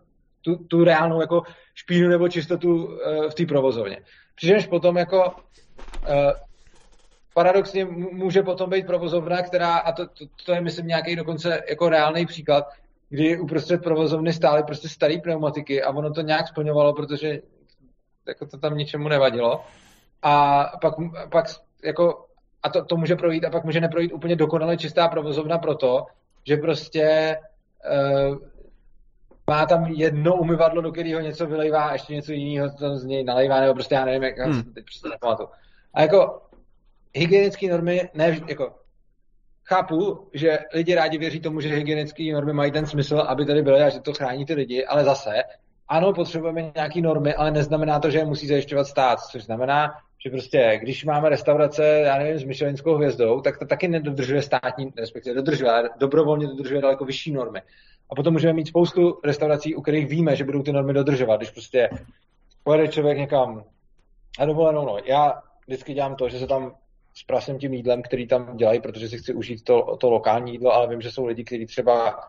tu, 0.42 0.56
tu 0.56 0.84
reálnou 0.84 1.20
jako 1.20 1.42
špínu 1.74 2.08
nebo 2.08 2.28
čistotu 2.28 2.84
uh, 2.84 3.28
v 3.30 3.34
té 3.34 3.46
provozovně. 3.46 3.98
Přičemž 4.34 4.66
potom 4.66 4.96
jako 4.96 5.24
uh, 5.26 6.32
paradoxně 7.34 7.84
může 8.12 8.42
potom 8.42 8.70
být 8.70 8.86
provozovna, 8.86 9.42
která, 9.42 9.76
a 9.76 9.92
to, 9.92 10.06
to, 10.06 10.24
to 10.46 10.52
je 10.52 10.60
myslím 10.60 10.86
nějaký 10.86 11.16
dokonce 11.16 11.62
jako 11.68 11.88
reálný 11.88 12.26
příklad, 12.26 12.64
kdy 13.08 13.40
uprostřed 13.40 13.82
provozovny 13.82 14.32
stály 14.32 14.62
prostě 14.62 14.88
staré 14.88 15.18
pneumatiky 15.22 15.82
a 15.82 15.90
ono 15.90 16.12
to 16.12 16.20
nějak 16.20 16.48
splňovalo, 16.48 16.94
protože 16.94 17.38
jako 18.28 18.46
to 18.46 18.58
tam 18.58 18.76
ničemu 18.76 19.08
nevadilo. 19.08 19.64
A 20.29 20.64
pak, 20.81 20.95
pak 21.31 21.47
jako, 21.85 22.27
a 22.62 22.68
to, 22.68 22.85
to 22.85 22.97
může 22.97 23.16
projít, 23.16 23.45
a 23.45 23.51
pak 23.51 23.64
může 23.64 23.81
neprojít 23.81 24.12
úplně 24.12 24.37
dokonale 24.37 24.77
čistá 24.77 25.09
provozovna 25.09 25.59
proto, 25.59 26.07
že 26.47 26.57
prostě 26.57 27.37
uh, 28.31 28.39
má 29.51 29.66
tam 29.66 29.87
jedno 29.87 30.37
umyvadlo, 30.37 30.83
do 30.83 30.93
kterého 30.93 31.20
něco 31.20 31.47
vylejvá 31.47 31.85
a 31.85 31.93
ještě 31.93 32.14
něco 32.14 32.33
jiného 32.33 32.70
to 32.79 32.97
z 32.97 33.05
něj 33.05 33.24
nalejvá, 33.24 33.61
nebo 33.61 33.74
prostě 33.74 33.95
já 33.95 34.05
nevím, 34.05 34.22
jak 34.22 34.39
hmm. 34.39 34.62
teď 34.62 34.85
přesně 34.85 35.11
nepamatuju. 35.11 35.49
A 35.95 36.03
jako 36.03 36.43
hygienické 37.14 37.68
normy, 37.68 38.11
ne, 38.14 38.39
jako 38.49 38.72
chápu, 39.64 40.29
že 40.35 40.59
lidi 40.74 40.95
rádi 40.95 41.18
věří 41.18 41.41
tomu, 41.41 41.61
že 41.61 41.74
hygienické 41.74 42.33
normy 42.33 42.53
mají 42.53 42.72
ten 42.72 42.87
smysl, 42.87 43.18
aby 43.18 43.47
tady 43.47 43.62
byly 43.62 43.83
a 43.83 43.89
že 43.89 44.01
to 44.01 44.14
chrání 44.14 44.47
ty 44.47 44.55
lidi, 44.55 44.87
ale 44.87 45.05
zase, 45.05 45.43
ano, 45.89 46.12
potřebujeme 46.12 46.72
nějaké 46.74 47.01
normy, 47.01 47.35
ale 47.35 47.51
neznamená 47.51 48.01
to, 48.01 48.11
že 48.11 48.18
je 48.18 48.24
musí 48.24 48.47
zajišťovat 48.47 48.87
stát, 48.87 49.20
což 49.20 49.45
znamená, 49.45 49.95
že 50.27 50.31
prostě, 50.31 50.79
když 50.83 51.05
máme 51.05 51.29
restaurace, 51.29 51.87
já 51.87 52.18
nevím, 52.18 52.39
s 52.39 52.45
Michelinskou 52.45 52.95
hvězdou, 52.95 53.41
tak 53.41 53.59
to 53.59 53.66
taky 53.66 53.89
nedodržuje 53.89 54.43
státní, 54.43 54.93
respektive 54.99 55.37
dodržuje, 55.37 55.72
dobrovolně 55.99 56.47
dodržuje 56.47 56.81
daleko 56.81 57.05
vyšší 57.05 57.33
normy. 57.33 57.62
A 58.11 58.14
potom 58.14 58.33
můžeme 58.33 58.53
mít 58.53 58.68
spoustu 58.68 59.20
restaurací, 59.24 59.74
u 59.74 59.83
kterých 59.83 60.07
víme, 60.07 60.37
že 60.37 60.45
budou 60.45 60.62
ty 60.62 60.72
normy 60.72 60.93
dodržovat. 60.93 61.37
Když 61.37 61.51
prostě 61.51 61.89
pojede 62.64 62.89
člověk 62.89 63.18
někam 63.18 63.64
a 64.39 64.45
dovolenou, 64.45 64.87
no. 64.87 64.99
Já 65.05 65.43
vždycky 65.66 65.95
dělám 65.95 66.16
to, 66.16 66.29
že 66.29 66.39
se 66.39 66.47
tam 66.47 66.74
s 67.14 67.59
tím 67.59 67.74
jídlem, 67.74 68.03
který 68.03 68.27
tam 68.27 68.57
dělají, 68.57 68.81
protože 68.81 69.09
si 69.09 69.18
chci 69.18 69.35
užít 69.35 69.64
to, 69.64 69.97
to 70.01 70.11
lokální 70.11 70.53
jídlo, 70.53 70.72
ale 70.72 70.89
vím, 70.89 71.01
že 71.01 71.11
jsou 71.11 71.27
lidi, 71.27 71.45
kteří 71.45 71.66
třeba 71.66 72.20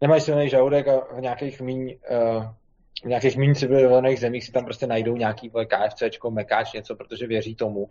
nemají 0.00 0.20
silný 0.20 0.48
žaludek 0.48 0.88
a 0.88 1.00
v 1.16 1.20
nějakých 1.20 1.60
míň, 1.60 1.98
uh, 2.10 2.44
v 3.04 3.08
nějakých 3.08 3.36
míň 3.36 3.54
civilizovaných 3.54 4.20
zemích 4.20 4.44
si 4.44 4.52
tam 4.52 4.64
prostě 4.64 4.86
najdou 4.86 5.16
nějaký 5.16 5.50
KFCčko, 5.50 6.30
mekáč, 6.30 6.72
něco, 6.72 6.96
protože 6.96 7.26
věří 7.26 7.54
tomu, 7.54 7.80
uh, 7.80 7.88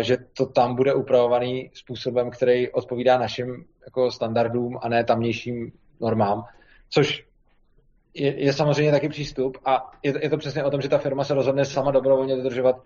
že 0.00 0.16
to 0.32 0.46
tam 0.46 0.76
bude 0.76 0.94
upravovaný 0.94 1.70
způsobem, 1.74 2.30
který 2.30 2.70
odpovídá 2.70 3.18
našim 3.18 3.64
jako 3.84 4.10
standardům 4.10 4.78
a 4.82 4.88
ne 4.88 5.04
tamnějším 5.04 5.72
normám, 6.00 6.44
což 6.90 7.24
je, 8.14 8.44
je 8.44 8.52
samozřejmě 8.52 8.92
taky 8.92 9.08
přístup 9.08 9.58
a 9.64 9.90
je, 10.02 10.14
je 10.22 10.30
to 10.30 10.36
přesně 10.36 10.64
o 10.64 10.70
tom, 10.70 10.80
že 10.80 10.88
ta 10.88 10.98
firma 10.98 11.24
se 11.24 11.34
rozhodne 11.34 11.64
sama 11.64 11.90
dobrovolně 11.90 12.36
dodržovat 12.36 12.76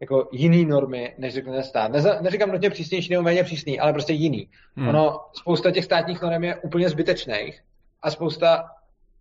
jako 0.00 0.28
jiný 0.32 0.64
normy, 0.64 1.14
než 1.18 1.34
řekne 1.34 1.62
stát. 1.62 1.92
Neza, 1.92 2.20
neříkám 2.20 2.52
nutně 2.52 2.70
přísnější 2.70 3.12
nebo 3.12 3.22
méně 3.22 3.44
přísný, 3.44 3.80
ale 3.80 3.92
prostě 3.92 4.12
jiný. 4.12 4.48
Hmm. 4.76 4.88
Ono, 4.88 5.20
spousta 5.32 5.70
těch 5.70 5.84
státních 5.84 6.22
norm 6.22 6.44
je 6.44 6.56
úplně 6.56 6.88
zbytečných 6.88 7.60
a 8.02 8.10
spousta 8.10 8.64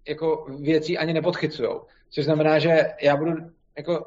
jako 0.08 0.46
věcí 0.60 0.98
ani 0.98 1.14
nepodchycujou. 1.14 1.82
Což 2.10 2.26
znamená, 2.26 2.60
že 2.60 2.86
já 3.02 3.16
budu 3.16 3.32
jako 3.78 4.06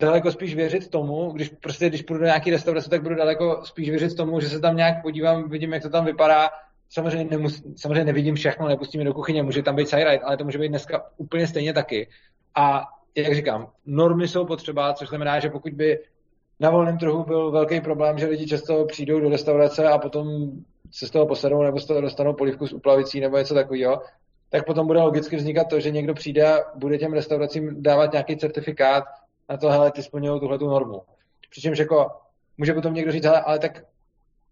daleko 0.00 0.32
spíš 0.32 0.54
věřit 0.54 0.90
tomu, 0.90 1.32
když 1.32 1.48
prostě, 1.48 1.88
když 1.88 2.02
půjdu 2.02 2.20
do 2.20 2.26
nějaký 2.26 2.50
restaurace, 2.50 2.90
tak 2.90 3.02
budu 3.02 3.14
daleko 3.14 3.60
spíš 3.64 3.90
věřit 3.90 4.16
tomu, 4.16 4.40
že 4.40 4.48
se 4.48 4.60
tam 4.60 4.76
nějak 4.76 5.02
podívám, 5.02 5.48
vidím, 5.48 5.72
jak 5.72 5.82
to 5.82 5.90
tam 5.90 6.04
vypadá. 6.04 6.50
Samozřejmě, 6.90 7.36
nemus, 7.36 7.62
samozřejmě 7.76 8.04
nevidím 8.04 8.34
všechno, 8.34 8.68
nepustím 8.68 8.98
mě 8.98 9.04
do 9.08 9.14
kuchyně, 9.14 9.42
může 9.42 9.62
tam 9.62 9.76
být 9.76 9.88
side 9.88 10.18
ale 10.18 10.36
to 10.36 10.44
může 10.44 10.58
být 10.58 10.68
dneska 10.68 11.06
úplně 11.16 11.46
stejně 11.46 11.72
taky. 11.72 12.08
A 12.54 12.82
jak 13.16 13.34
říkám, 13.34 13.70
normy 13.86 14.28
jsou 14.28 14.46
potřeba, 14.46 14.94
což 14.94 15.08
znamená, 15.08 15.40
že 15.40 15.50
pokud 15.50 15.72
by 15.72 15.98
na 16.60 16.70
volném 16.70 16.98
trhu 16.98 17.24
byl 17.24 17.50
velký 17.50 17.80
problém, 17.80 18.18
že 18.18 18.26
lidi 18.26 18.46
často 18.46 18.84
přijdou 18.84 19.20
do 19.20 19.28
restaurace 19.28 19.88
a 19.88 19.98
potom 19.98 20.50
se 20.90 21.06
z 21.06 21.10
toho 21.10 21.26
posadou 21.26 21.62
nebo 21.62 21.78
z 21.78 21.86
toho 21.86 22.00
dostanou 22.00 22.34
polivku 22.34 22.66
s 22.66 22.72
uplavicí 22.72 23.20
nebo 23.20 23.38
něco 23.38 23.54
takového, 23.54 24.02
tak 24.52 24.66
potom 24.66 24.86
bude 24.86 25.00
logicky 25.00 25.36
vznikat 25.36 25.68
to, 25.68 25.80
že 25.80 25.90
někdo 25.90 26.14
přijde 26.14 26.54
a 26.54 26.64
bude 26.74 26.98
těm 26.98 27.12
restauracím 27.12 27.82
dávat 27.82 28.12
nějaký 28.12 28.36
certifikát 28.36 29.04
na 29.48 29.56
to, 29.56 29.70
hele, 29.70 29.92
ty 29.92 30.02
splňují 30.02 30.40
tuhle 30.40 30.58
tu 30.58 30.66
normu. 30.68 31.02
Přičemž 31.50 31.78
jako 31.78 32.10
může 32.58 32.74
potom 32.74 32.94
někdo 32.94 33.12
říct, 33.12 33.24
hele, 33.24 33.40
ale 33.40 33.58
tak 33.58 33.84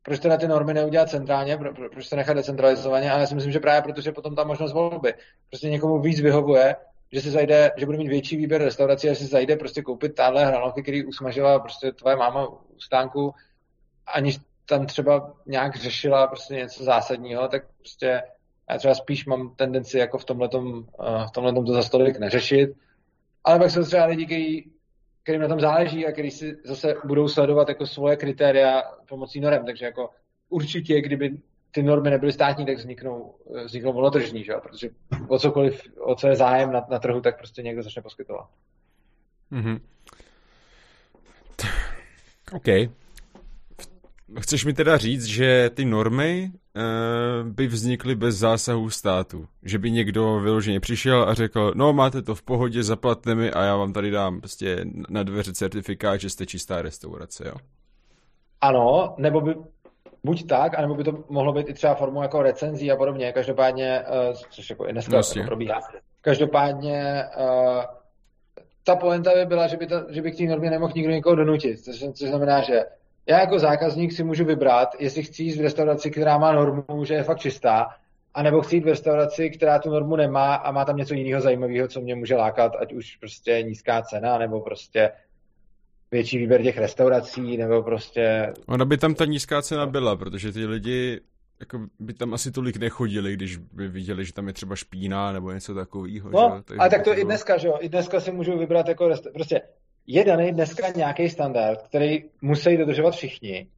proč 0.02 0.20
teda 0.20 0.36
ty 0.36 0.48
normy 0.48 0.74
neudělat 0.74 1.10
centrálně, 1.10 1.56
pro, 1.56 1.74
pro, 1.74 1.90
proč 1.90 2.08
to 2.08 2.16
nechat 2.16 2.34
decentralizovaně, 2.34 3.10
ale 3.10 3.20
já 3.20 3.26
si 3.26 3.34
myslím, 3.34 3.52
že 3.52 3.60
právě 3.60 3.82
protože 3.82 4.12
potom 4.12 4.34
ta 4.34 4.44
možnost 4.44 4.72
volby. 4.72 5.14
Prostě 5.48 5.70
někomu 5.70 6.00
víc 6.00 6.20
vyhovuje, 6.20 6.76
že 7.12 7.20
si 7.20 7.30
zajde, 7.30 7.70
že 7.76 7.86
bude 7.86 7.98
mít 7.98 8.08
větší 8.08 8.36
výběr 8.36 8.62
restaurací 8.62 9.10
a 9.10 9.14
si 9.14 9.26
zajde 9.26 9.56
prostě 9.56 9.82
koupit 9.82 10.14
táhle 10.14 10.46
hranolky, 10.46 10.82
který 10.82 11.04
usmažila 11.04 11.58
prostě 11.58 11.92
tvoje 11.92 12.16
máma 12.16 12.46
u 12.48 12.80
stánku, 12.80 13.34
aniž 14.06 14.38
tam 14.66 14.86
třeba 14.86 15.32
nějak 15.46 15.76
řešila 15.76 16.26
prostě 16.26 16.54
něco 16.54 16.84
zásadního, 16.84 17.48
tak 17.48 17.62
prostě 17.78 18.22
já 18.72 18.78
třeba 18.78 18.94
spíš 18.94 19.26
mám 19.26 19.54
tendenci 19.56 19.98
jako 19.98 20.18
v 20.18 20.24
tomhletom, 20.24 20.86
eh, 21.00 21.26
v 21.28 21.30
tomhletom 21.30 21.66
to 21.66 21.72
za 21.72 21.82
stolik 21.82 22.18
neřešit, 22.18 22.70
ale 23.44 23.58
pak 23.58 23.70
jsou 23.70 23.84
třeba 23.84 24.04
lidi, 24.04 24.26
kteří 24.26 24.70
kterým 25.22 25.40
na 25.40 25.48
tom 25.48 25.60
záleží 25.60 26.06
a 26.06 26.12
který 26.12 26.30
si 26.30 26.56
zase 26.64 26.94
budou 27.04 27.28
sledovat 27.28 27.68
jako 27.68 27.86
svoje 27.86 28.16
kritéria 28.16 28.82
pomocí 29.08 29.40
norem. 29.40 29.64
Takže 29.64 29.84
jako 29.84 30.10
určitě, 30.48 31.00
kdyby 31.00 31.38
ty 31.70 31.82
normy 31.82 32.10
nebyly 32.10 32.32
státní, 32.32 32.66
tak 32.66 32.76
vzniknou, 32.76 33.34
vzniknou 33.64 33.92
volnotržní, 33.92 34.44
že? 34.44 34.52
protože 34.62 34.88
o 35.28 35.38
cokoliv, 35.38 35.82
o 35.98 36.14
co 36.14 36.28
je 36.28 36.36
zájem 36.36 36.72
na, 36.72 36.86
na 36.90 36.98
trhu, 36.98 37.20
tak 37.20 37.38
prostě 37.38 37.62
někdo 37.62 37.82
začne 37.82 38.02
poskytovat. 38.02 38.48
Mm-hmm. 39.52 39.80
OK. 42.52 42.90
Chceš 44.38 44.64
mi 44.64 44.72
teda 44.72 44.98
říct, 44.98 45.24
že 45.24 45.70
ty 45.74 45.84
normy 45.84 46.50
uh, 46.52 47.48
by 47.48 47.66
vznikly 47.66 48.14
bez 48.14 48.36
zásahu 48.36 48.90
státu? 48.90 49.46
Že 49.62 49.78
by 49.78 49.90
někdo 49.90 50.40
vyloženě 50.40 50.80
přišel 50.80 51.28
a 51.28 51.34
řekl, 51.34 51.72
no 51.76 51.92
máte 51.92 52.22
to 52.22 52.34
v 52.34 52.42
pohodě, 52.42 52.82
zaplatte 52.82 53.34
mi 53.34 53.50
a 53.50 53.62
já 53.62 53.76
vám 53.76 53.92
tady 53.92 54.10
dám 54.10 54.40
prostě 54.40 54.84
na 55.08 55.22
dveře 55.22 55.52
certifikát, 55.52 56.20
že 56.20 56.30
jste 56.30 56.46
čistá 56.46 56.82
restaurace, 56.82 57.44
jo? 57.46 57.54
Ano, 58.60 59.14
nebo 59.18 59.40
by 59.40 59.54
buď 60.24 60.46
tak, 60.46 60.78
anebo 60.78 60.94
by 60.94 61.04
to 61.04 61.24
mohlo 61.28 61.52
být 61.52 61.68
i 61.68 61.74
třeba 61.74 61.94
formou 61.94 62.22
jako 62.22 62.42
recenzí 62.42 62.90
a 62.90 62.96
podobně. 62.96 63.32
Každopádně, 63.32 64.02
uh, 64.30 64.36
což 64.50 64.70
jako 64.70 64.88
i 64.88 64.92
dneska 64.92 65.12
vlastně. 65.12 65.44
probíhá. 65.44 65.80
Každopádně 66.20 67.24
uh, 67.38 67.82
ta 68.84 68.96
poenta 68.96 69.30
by 69.34 69.46
byla, 69.46 69.66
že 69.66 69.76
by, 69.76 69.86
ta, 69.86 70.04
že 70.08 70.22
by 70.22 70.32
k 70.32 70.36
té 70.36 70.44
normě 70.44 70.70
nemohl 70.70 70.92
nikdo 70.96 71.12
někoho 71.12 71.36
donutit. 71.36 71.80
Což, 71.80 72.04
což 72.12 72.28
znamená, 72.28 72.62
že 72.62 72.84
já 73.30 73.40
jako 73.40 73.58
zákazník 73.58 74.12
si 74.12 74.24
můžu 74.24 74.44
vybrat, 74.44 74.88
jestli 74.98 75.22
chci 75.22 75.42
jít 75.42 75.56
v 75.56 75.60
restauraci, 75.60 76.10
která 76.10 76.38
má 76.38 76.52
normu, 76.52 77.04
že 77.04 77.14
je 77.14 77.22
fakt 77.22 77.38
čistá, 77.38 77.86
anebo 78.34 78.62
chci 78.62 78.76
jít 78.76 78.84
v 78.84 78.88
restauraci, 78.88 79.50
která 79.50 79.78
tu 79.78 79.90
normu 79.90 80.16
nemá 80.16 80.54
a 80.54 80.72
má 80.72 80.84
tam 80.84 80.96
něco 80.96 81.14
jiného 81.14 81.40
zajímavého, 81.40 81.88
co 81.88 82.00
mě 82.00 82.14
může 82.14 82.36
lákat, 82.36 82.72
ať 82.80 82.92
už 82.92 83.16
prostě 83.16 83.62
nízká 83.66 84.02
cena, 84.02 84.38
nebo 84.38 84.60
prostě 84.60 85.10
větší 86.10 86.38
výběr 86.38 86.62
těch 86.62 86.78
restaurací, 86.78 87.56
nebo 87.56 87.82
prostě... 87.82 88.52
Ona 88.66 88.84
by 88.84 88.96
tam 88.96 89.14
ta 89.14 89.24
nízká 89.24 89.62
cena 89.62 89.86
byla, 89.86 90.16
protože 90.16 90.52
ty 90.52 90.66
lidi 90.66 91.20
jako 91.60 91.86
by 91.98 92.14
tam 92.14 92.34
asi 92.34 92.52
tolik 92.52 92.76
nechodili, 92.76 93.34
když 93.34 93.56
by 93.56 93.88
viděli, 93.88 94.24
že 94.24 94.32
tam 94.32 94.46
je 94.46 94.52
třeba 94.52 94.76
špína 94.76 95.32
nebo 95.32 95.52
něco 95.52 95.74
takového. 95.74 96.30
No, 96.30 96.62
že? 96.70 96.78
ale 96.78 96.90
tak 96.90 97.02
to 97.02 97.10
bylo... 97.10 97.22
i 97.22 97.24
dneska, 97.24 97.58
že 97.58 97.68
jo, 97.68 97.78
i 97.80 97.88
dneska 97.88 98.20
si 98.20 98.32
můžu 98.32 98.58
vybrat 98.58 98.88
jako 98.88 99.08
resta... 99.08 99.30
prostě 99.34 99.60
je 100.06 100.24
daný 100.24 100.52
dneska 100.52 100.88
nějaký 100.88 101.28
standard, 101.28 101.82
který 101.82 102.24
musí 102.42 102.76
dodržovat 102.76 103.14
všichni, 103.14 103.68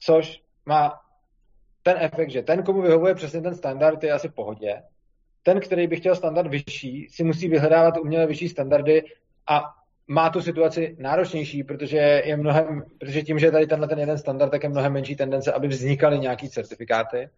což 0.00 0.42
má 0.66 1.00
ten 1.82 1.96
efekt, 2.00 2.30
že 2.30 2.42
ten, 2.42 2.62
komu 2.62 2.82
vyhovuje 2.82 3.14
přesně 3.14 3.40
ten 3.40 3.54
standard, 3.54 4.04
je 4.04 4.12
asi 4.12 4.28
v 4.28 4.34
pohodě. 4.34 4.82
Ten, 5.42 5.60
který 5.60 5.86
by 5.86 5.96
chtěl 5.96 6.16
standard 6.16 6.50
vyšší, 6.50 7.08
si 7.10 7.24
musí 7.24 7.48
vyhledávat 7.48 7.98
uměle 7.98 8.26
vyšší 8.26 8.48
standardy 8.48 9.02
a 9.48 9.64
má 10.08 10.30
tu 10.30 10.42
situaci 10.42 10.96
náročnější, 10.98 11.64
protože 11.64 12.22
je 12.24 12.36
mnohem, 12.36 12.82
protože 12.98 13.22
tím, 13.22 13.38
že 13.38 13.46
je 13.46 13.52
tady 13.52 13.66
tenhle 13.66 13.88
ten 13.88 13.98
jeden 13.98 14.18
standard, 14.18 14.50
tak 14.50 14.62
je 14.62 14.68
mnohem 14.68 14.92
menší 14.92 15.16
tendence, 15.16 15.52
aby 15.52 15.68
vznikaly 15.68 16.18
nějaký 16.18 16.48
certifikáty. 16.48 17.28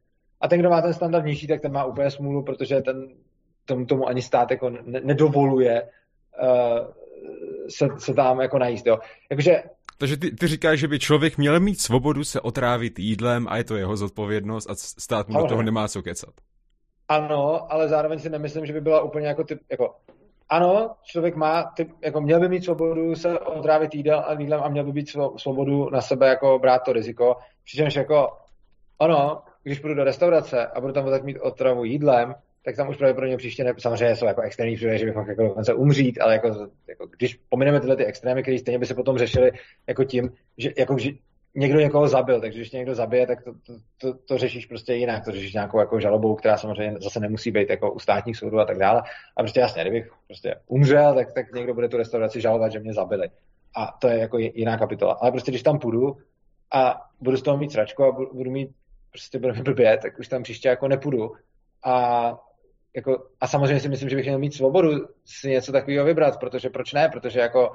A 0.40 0.48
ten, 0.48 0.60
kdo 0.60 0.70
má 0.70 0.82
ten 0.82 0.94
standard 0.94 1.24
nižší, 1.24 1.46
tak 1.46 1.60
ten 1.60 1.72
má 1.72 1.84
úplně 1.84 2.10
smůlu, 2.10 2.42
protože 2.42 2.80
ten, 2.80 3.08
tomu, 3.64 3.86
tomu 3.86 4.08
ani 4.08 4.22
stát 4.22 4.50
jako 4.50 4.70
ne, 4.70 5.00
nedovoluje 5.04 5.82
uh, 5.82 6.78
se, 7.68 7.88
se 7.98 8.14
tam 8.14 8.40
jako 8.40 8.58
najíst. 8.58 8.86
Jo. 8.86 8.98
Jakože 9.30 9.62
takže 9.98 10.16
ty, 10.16 10.30
ty 10.30 10.46
říkáš, 10.46 10.78
že 10.78 10.88
by 10.88 10.98
člověk 10.98 11.38
měl 11.38 11.60
mít 11.60 11.80
svobodu 11.80 12.24
se 12.24 12.40
otrávit 12.40 12.98
jídlem 12.98 13.46
a 13.48 13.56
je 13.56 13.64
to 13.64 13.76
jeho 13.76 13.96
zodpovědnost 13.96 14.70
a 14.70 14.74
stát 14.74 15.28
mu 15.28 15.38
do 15.38 15.46
toho 15.46 15.62
nemá 15.62 15.88
co 15.88 16.02
kecat. 16.02 16.34
Ano, 17.08 17.72
ale 17.72 17.88
zároveň 17.88 18.18
si 18.18 18.30
nemyslím, 18.30 18.66
že 18.66 18.72
by 18.72 18.80
byla 18.80 19.02
úplně 19.02 19.26
jako 19.26 19.44
typ, 19.44 19.60
jako 19.70 19.94
ano, 20.48 20.90
člověk 21.02 21.36
má, 21.36 21.62
typ, 21.62 21.90
jako 22.04 22.20
měl 22.20 22.40
by 22.40 22.48
mít 22.48 22.64
svobodu 22.64 23.14
se 23.14 23.38
otrávit 23.38 23.94
jídel 23.94 24.24
a 24.26 24.40
jídlem 24.40 24.60
a 24.62 24.68
měl 24.68 24.84
by 24.84 24.92
být 24.92 25.16
svobodu 25.36 25.90
na 25.90 26.00
sebe 26.00 26.28
jako 26.28 26.58
brát 26.58 26.78
to 26.78 26.92
riziko. 26.92 27.36
Přičemž 27.64 27.94
jako, 27.94 28.28
ano, 28.98 29.42
když 29.62 29.78
půjdu 29.78 29.94
do 29.94 30.04
restaurace 30.04 30.66
a 30.66 30.80
budu 30.80 30.92
tam 30.92 31.10
tak 31.10 31.24
mít 31.24 31.38
otravu 31.38 31.84
jídlem, 31.84 32.34
tak 32.64 32.76
tam 32.76 32.88
už 32.88 32.96
pravděpodobně 32.96 33.36
příště, 33.36 33.64
ne, 33.64 33.72
samozřejmě 33.78 34.16
jsou 34.16 34.26
jako 34.26 34.40
extrémní 34.40 34.76
příběhy, 34.76 34.98
že 34.98 35.04
bych 35.04 35.14
mohl 35.14 35.30
jako 35.30 35.42
dokonce 35.42 35.74
umřít, 35.74 36.20
ale 36.20 36.32
jako, 36.32 36.68
jako, 36.88 37.06
když 37.06 37.38
pomineme 37.48 37.80
tyhle 37.80 37.96
ty 37.96 38.04
extrémy, 38.04 38.42
které 38.42 38.58
stejně 38.58 38.78
by 38.78 38.86
se 38.86 38.94
potom 38.94 39.18
řešili 39.18 39.50
jako 39.86 40.04
tím, 40.04 40.32
že, 40.58 40.70
jako, 40.78 40.98
že 40.98 41.10
někdo 41.54 41.80
někoho 41.80 42.08
zabil, 42.08 42.40
takže 42.40 42.58
když 42.58 42.72
někdo 42.72 42.94
zabije, 42.94 43.26
tak 43.26 43.44
to, 43.44 43.52
to, 43.52 43.72
to, 43.98 44.18
to, 44.18 44.38
řešíš 44.38 44.66
prostě 44.66 44.94
jinak, 44.94 45.24
to 45.24 45.32
řešíš 45.32 45.54
nějakou 45.54 45.78
jako 45.78 46.00
žalobou, 46.00 46.34
která 46.34 46.56
samozřejmě 46.56 46.96
zase 47.00 47.20
nemusí 47.20 47.50
být 47.50 47.70
jako 47.70 47.92
u 47.92 47.98
státních 47.98 48.36
soudů 48.36 48.60
a 48.60 48.64
tak 48.64 48.78
dále. 48.78 49.02
A 49.36 49.42
prostě 49.42 49.60
jasně, 49.60 49.82
kdybych 49.82 50.12
prostě 50.26 50.54
umřel, 50.66 51.14
tak, 51.14 51.32
tak 51.32 51.52
někdo 51.52 51.74
bude 51.74 51.88
tu 51.88 51.96
restauraci 51.96 52.40
žalovat, 52.40 52.72
že 52.72 52.80
mě 52.80 52.92
zabili. 52.92 53.28
A 53.76 53.98
to 54.00 54.08
je 54.08 54.18
jako 54.18 54.38
jiná 54.38 54.78
kapitola. 54.78 55.18
Ale 55.20 55.30
prostě 55.30 55.50
když 55.50 55.62
tam 55.62 55.78
půjdu 55.78 56.16
a 56.72 57.00
budu 57.20 57.36
z 57.36 57.42
toho 57.42 57.56
mít 57.56 57.72
sračku 57.72 58.04
a 58.04 58.12
budu 58.32 58.50
mít 58.50 58.70
prostě 59.10 59.38
budu 59.38 59.54
mít 59.54 59.62
blbě, 59.62 59.98
tak 60.02 60.18
už 60.18 60.28
tam 60.28 60.42
příště 60.42 60.68
jako 60.68 60.88
nepůjdu. 60.88 61.32
A 61.84 62.34
jako, 62.96 63.26
a 63.40 63.46
samozřejmě 63.46 63.80
si 63.80 63.88
myslím, 63.88 64.08
že 64.08 64.16
bych 64.16 64.24
měl 64.24 64.38
mít 64.38 64.54
svobodu 64.54 64.90
si 65.24 65.50
něco 65.50 65.72
takového 65.72 66.04
vybrat, 66.04 66.40
protože 66.40 66.70
proč 66.70 66.92
ne? 66.92 67.08
Protože 67.08 67.40
jako, 67.40 67.72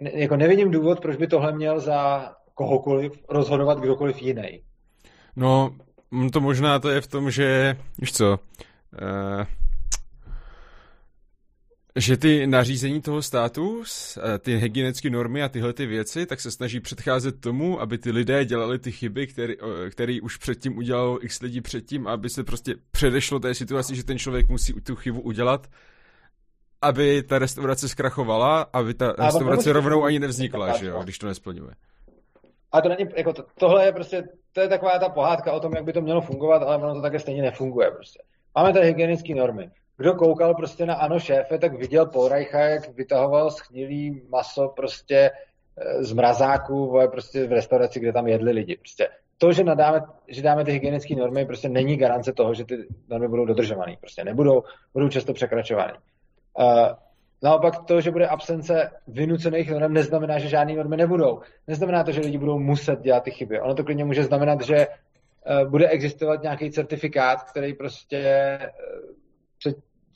jako 0.00 0.36
nevidím 0.36 0.70
důvod, 0.70 1.00
proč 1.00 1.16
by 1.16 1.26
tohle 1.26 1.52
měl 1.52 1.80
za 1.80 2.32
kohokoliv 2.54 3.12
rozhodovat 3.28 3.78
kdokoliv 3.78 4.22
jiný. 4.22 4.62
No, 5.36 5.76
to 6.32 6.40
možná 6.40 6.78
to 6.78 6.88
je 6.88 7.00
v 7.00 7.06
tom, 7.06 7.30
že, 7.30 7.76
víš 7.98 8.12
co, 8.12 8.38
uh, 9.02 9.44
že 11.98 12.16
ty 12.16 12.46
nařízení 12.46 13.00
toho 13.00 13.22
státu, 13.22 13.82
eh, 13.82 14.38
ty 14.38 14.56
hygienické 14.56 15.10
normy 15.10 15.42
a 15.42 15.48
tyhle 15.48 15.72
ty 15.72 15.86
věci, 15.86 16.26
tak 16.26 16.40
se 16.40 16.50
snaží 16.50 16.80
předcházet 16.80 17.40
tomu, 17.40 17.80
aby 17.80 17.98
ty 17.98 18.10
lidé 18.10 18.44
dělali 18.44 18.78
ty 18.78 18.92
chyby, 18.92 19.26
který, 19.26 19.54
který 19.90 20.20
už 20.20 20.36
předtím 20.36 20.78
udělal 20.78 21.18
x 21.22 21.40
lidí 21.40 21.60
předtím, 21.60 22.06
aby 22.06 22.30
se 22.30 22.44
prostě 22.44 22.74
předešlo 22.90 23.40
té 23.40 23.54
situaci, 23.54 23.96
že 23.96 24.04
ten 24.04 24.18
člověk 24.18 24.48
musí 24.48 24.72
tu 24.72 24.96
chybu 24.96 25.20
udělat, 25.20 25.66
aby 26.82 27.22
ta 27.22 27.38
restaurace 27.38 27.88
zkrachovala, 27.88 28.66
aby 28.72 28.94
ta 28.94 29.10
a 29.10 29.26
restaurace 29.26 29.72
rovnou 29.72 30.04
ani 30.04 30.18
nevznikla, 30.18 30.76
že 30.76 30.86
jo, 30.86 31.00
když 31.02 31.18
to 31.18 31.26
nesplňuje. 31.26 31.70
A 32.72 32.80
to 32.80 32.88
není, 32.88 33.04
jako 33.16 33.32
to, 33.32 33.44
tohle 33.58 33.86
je 33.86 33.92
prostě, 33.92 34.28
to 34.52 34.60
je 34.60 34.68
taková 34.68 34.98
ta 34.98 35.08
pohádka 35.08 35.52
o 35.52 35.60
tom, 35.60 35.72
jak 35.74 35.84
by 35.84 35.92
to 35.92 36.00
mělo 36.00 36.20
fungovat, 36.20 36.62
ale 36.62 36.76
ono 36.76 36.94
to 36.94 37.02
také 37.02 37.18
stejně 37.18 37.42
nefunguje 37.42 37.90
prostě. 37.90 38.22
Máme 38.54 38.72
tady 38.72 38.86
hygienické 38.86 39.34
normy 39.34 39.70
kdo 39.98 40.14
koukal 40.14 40.54
prostě 40.54 40.86
na 40.86 40.94
Ano 40.94 41.18
šéfe, 41.18 41.58
tak 41.58 41.74
viděl 41.74 42.06
Polreicha, 42.06 42.60
jak 42.60 42.88
vytahoval 42.88 43.50
schnilý 43.50 44.22
maso 44.28 44.68
prostě 44.76 45.30
eh, 45.76 46.04
z 46.04 46.12
mrazáku 46.12 46.98
prostě 47.10 47.46
v 47.46 47.52
restauraci, 47.52 48.00
kde 48.00 48.12
tam 48.12 48.26
jedli 48.26 48.52
lidi. 48.52 48.76
Prostě 48.76 49.08
to, 49.38 49.52
že, 49.52 49.64
nadáme, 49.64 50.02
že 50.28 50.42
dáme 50.42 50.64
ty 50.64 50.72
hygienické 50.72 51.14
normy, 51.14 51.46
prostě 51.46 51.68
není 51.68 51.96
garance 51.96 52.32
toho, 52.32 52.54
že 52.54 52.64
ty 52.64 52.86
normy 53.08 53.28
budou 53.28 53.44
dodržované. 53.44 53.96
Prostě 54.00 54.24
nebudou, 54.24 54.62
budou 54.94 55.08
často 55.08 55.32
překračovány. 55.32 55.92
Uh, 56.58 56.88
Naopak 57.42 57.84
to, 57.84 58.00
že 58.00 58.10
bude 58.10 58.26
absence 58.26 58.90
vynucených 59.06 59.70
norm, 59.70 59.92
neznamená, 59.92 60.38
že 60.38 60.48
žádné 60.48 60.74
normy 60.74 60.96
nebudou. 60.96 61.40
Neznamená 61.66 62.04
to, 62.04 62.12
že 62.12 62.20
lidi 62.20 62.38
budou 62.38 62.58
muset 62.58 63.00
dělat 63.00 63.22
ty 63.22 63.30
chyby. 63.30 63.60
Ono 63.60 63.74
to 63.74 63.84
klidně 63.84 64.04
může 64.04 64.24
znamenat, 64.24 64.60
že 64.60 64.86
uh, 64.86 65.70
bude 65.70 65.88
existovat 65.88 66.42
nějaký 66.42 66.70
certifikát, 66.70 67.42
který 67.42 67.74
prostě 67.74 68.58
uh, 68.62 69.17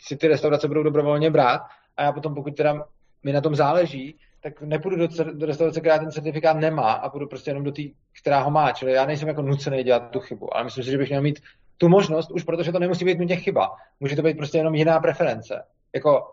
si 0.07 0.16
ty 0.16 0.28
restaurace 0.28 0.68
budou 0.68 0.82
dobrovolně 0.82 1.30
brát 1.30 1.62
a 1.96 2.03
já 2.03 2.12
potom, 2.12 2.34
pokud 2.34 2.57
teda 2.57 2.84
mi 3.22 3.32
na 3.32 3.40
tom 3.40 3.55
záleží, 3.55 4.18
tak 4.40 4.62
nepůjdu 4.62 4.96
do, 4.96 5.09
do 5.32 5.46
restaurace, 5.46 5.80
která 5.80 5.98
ten 5.98 6.11
certifikát 6.11 6.57
nemá 6.57 6.92
a 6.92 7.09
půjdu 7.09 7.26
prostě 7.26 7.50
jenom 7.50 7.64
do 7.64 7.72
té, 7.72 7.82
která 8.20 8.40
ho 8.40 8.50
má. 8.50 8.72
Čili 8.72 8.92
já 8.92 9.07
nejsem 9.07 9.28
jako 9.28 9.42
nucený 9.42 9.82
dělat 9.82 10.11
tu 10.11 10.20
chybu, 10.20 10.57
ale 10.57 10.64
myslím 10.64 10.84
si, 10.84 10.90
že 10.90 10.98
bych 10.98 11.09
měl 11.09 11.22
mít 11.22 11.40
tu 11.76 11.88
možnost, 11.88 12.30
už 12.30 12.44
protože 12.44 12.72
to 12.72 12.78
nemusí 12.78 13.05
být 13.05 13.18
nutně 13.18 13.36
chyba. 13.36 13.70
Může 14.00 14.16
to 14.16 14.22
být 14.22 14.36
prostě 14.36 14.59
jenom 14.59 14.74
jiná 14.74 15.00
preference. 15.00 15.62
Jako, 15.94 16.32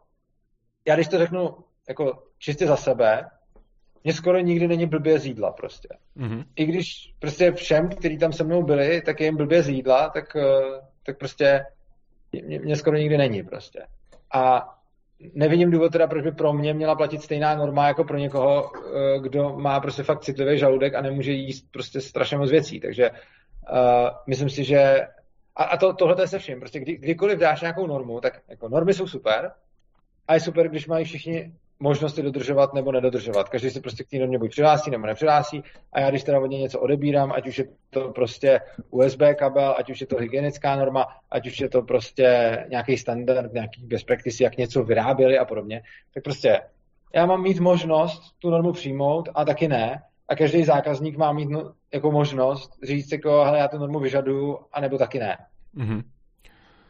já 0.88 0.96
když 0.96 1.08
to 1.08 1.18
řeknu 1.18 1.56
jako 1.90 2.24
čistě 2.40 2.68
za 2.68 2.76
sebe, 2.76 3.30
mně 4.04 4.14
skoro 4.14 4.40
nikdy 4.40 4.68
není 4.68 4.86
blbě 4.86 5.20
z 5.20 5.26
jídla 5.26 5.52
prostě. 5.52 5.90
Mm-hmm. 6.18 6.46
I 6.56 6.66
když 6.66 7.14
prostě 7.20 7.52
všem, 7.52 7.90
kteří 7.90 8.18
tam 8.18 8.34
se 8.34 8.44
mnou 8.44 8.64
byli, 8.64 9.02
tak 9.02 9.20
je 9.20 9.26
jim 9.28 9.38
blbě 9.38 9.64
z 9.64 9.70
jídla, 9.70 10.10
tak, 10.10 10.36
eh, 10.36 10.82
tak 11.06 11.18
prostě 11.18 11.66
mě, 12.32 12.60
mě 12.60 12.76
skoro 12.76 12.98
nikdy 12.98 13.18
není 13.18 13.44
prostě. 13.44 13.86
A 14.34 14.70
nevidím 15.34 15.72
důvod 15.72 15.92
teda, 15.92 16.08
proč 16.08 16.24
by 16.24 16.32
pro 16.32 16.54
mě 16.54 16.74
měla 16.74 16.96
platit 16.96 17.22
stejná 17.22 17.56
norma 17.56 17.88
jako 17.88 18.04
pro 18.04 18.18
někoho, 18.18 18.72
eh, 18.76 19.20
kdo 19.20 19.50
má 19.50 19.80
prostě 19.80 20.04
fakt 20.04 20.24
citlivý 20.24 20.58
žaludek 20.58 20.96
a 20.96 21.02
nemůže 21.02 21.32
jíst 21.32 21.66
prostě 21.72 22.02
strašně 22.02 22.38
moc 22.38 22.52
věcí. 22.52 22.80
Takže 22.80 23.10
uh, 23.10 24.10
myslím 24.28 24.50
si, 24.50 24.64
že 24.64 25.08
a, 25.56 25.64
a 25.64 25.78
to, 25.78 25.94
tohle 25.94 26.24
je 26.24 26.28
se 26.28 26.40
vším. 26.40 26.60
Prostě 26.60 26.80
kdy, 26.80 26.98
kdykoliv 26.98 27.40
dáš 27.40 27.62
nějakou 27.62 27.88
normu, 27.88 28.22
tak 28.22 28.42
jako 28.48 28.70
normy 28.70 28.94
jsou 28.94 29.08
super 29.08 29.52
a 30.28 30.34
je 30.34 30.40
super, 30.40 30.70
když 30.70 30.88
mají 30.88 31.06
všichni 31.06 31.54
možnosti 31.80 32.22
dodržovat 32.22 32.74
nebo 32.74 32.92
nedodržovat. 32.92 33.50
Každý 33.50 33.70
se 33.70 33.82
prostě 33.82 34.04
k 34.04 34.10
té 34.10 34.18
normě 34.18 34.38
buď 34.40 34.52
přihlásí 34.52 34.92
nebo 34.92 35.08
nepřihlásí 35.08 35.64
a 35.94 36.00
já 36.00 36.10
když 36.10 36.24
teda 36.24 36.40
od 36.40 36.46
něj 36.46 36.62
něco 36.62 36.80
odebírám, 36.80 37.32
ať 37.32 37.48
už 37.48 37.58
je 37.58 37.66
to 37.90 38.10
prostě 38.10 38.60
USB 38.90 39.22
kabel, 39.36 39.76
ať 39.78 39.90
už 39.90 40.02
je 40.02 40.08
to 40.08 40.18
hygienická 40.18 40.76
norma, 40.76 41.06
ať 41.32 41.48
už 41.48 41.60
je 41.60 41.70
to 41.70 41.82
prostě 41.82 42.58
nějaký 42.70 42.98
standard, 42.98 43.54
nějaký 43.54 43.86
best 43.86 44.06
practice, 44.06 44.44
jak 44.44 44.58
něco 44.58 44.84
vyráběli 44.84 45.38
a 45.38 45.46
podobně, 45.46 45.82
tak 46.14 46.24
prostě 46.24 46.62
já 47.16 47.26
mám 47.26 47.42
mít 47.42 47.60
možnost 47.60 48.22
tu 48.40 48.50
normu 48.50 48.72
přijmout 48.72 49.30
a 49.36 49.46
taky 49.46 49.68
ne. 49.68 50.04
A 50.30 50.36
každý 50.36 50.64
zákazník 50.64 51.18
má 51.18 51.34
mít 51.34 51.50
no, 51.50 51.72
jako 51.94 52.12
možnost 52.12 52.72
říct 52.84 53.12
jako, 53.12 53.44
hele, 53.44 53.60
já 53.60 53.68
tu 53.68 53.78
normu 53.78 54.00
vyžaduju, 54.00 54.60
anebo 54.74 54.98
taky 54.98 55.20
ne. 55.20 55.38
Mm-hmm. 55.78 56.04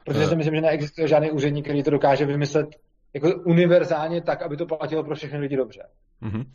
Protože 0.05 0.27
si 0.27 0.35
myslím, 0.35 0.55
že 0.55 0.61
neexistuje 0.61 1.07
žádný 1.07 1.31
úředník, 1.31 1.65
který 1.65 1.83
to 1.83 1.91
dokáže 1.91 2.25
vymyslet 2.25 2.67
jako 3.14 3.41
univerzálně 3.43 4.22
tak, 4.22 4.41
aby 4.41 4.57
to 4.57 4.66
platilo 4.66 5.03
pro 5.03 5.16
všechny 5.16 5.39
lidi 5.39 5.57
dobře. 5.57 5.84
Mm-hmm. 6.22 6.45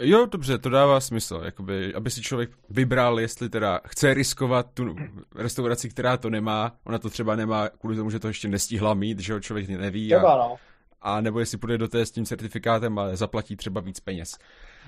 Jo, 0.00 0.26
dobře, 0.26 0.58
to 0.58 0.70
dává 0.70 1.00
smysl, 1.00 1.42
jakoby, 1.44 1.94
aby 1.94 2.10
si 2.10 2.22
člověk 2.22 2.50
vybral, 2.70 3.20
jestli 3.20 3.48
teda 3.48 3.80
chce 3.86 4.14
riskovat 4.14 4.66
tu 4.74 4.96
restauraci, 5.34 5.88
která 5.88 6.16
to 6.16 6.30
nemá, 6.30 6.76
ona 6.84 6.98
to 6.98 7.10
třeba 7.10 7.36
nemá 7.36 7.68
kvůli 7.68 7.96
tomu, 7.96 8.10
že 8.10 8.18
to 8.18 8.28
ještě 8.28 8.48
nestihla 8.48 8.94
mít, 8.94 9.20
že 9.20 9.32
ho 9.32 9.40
člověk 9.40 9.68
neví. 9.68 10.08
Třeba, 10.08 10.34
a, 10.34 10.36
no. 10.36 10.56
a 11.00 11.20
nebo 11.20 11.40
jestli 11.40 11.58
půjde 11.58 11.78
do 11.78 11.88
té 11.88 12.06
s 12.06 12.10
tím 12.10 12.24
certifikátem, 12.24 12.98
ale 12.98 13.16
zaplatí 13.16 13.56
třeba 13.56 13.80
víc 13.80 14.00
peněz. 14.00 14.38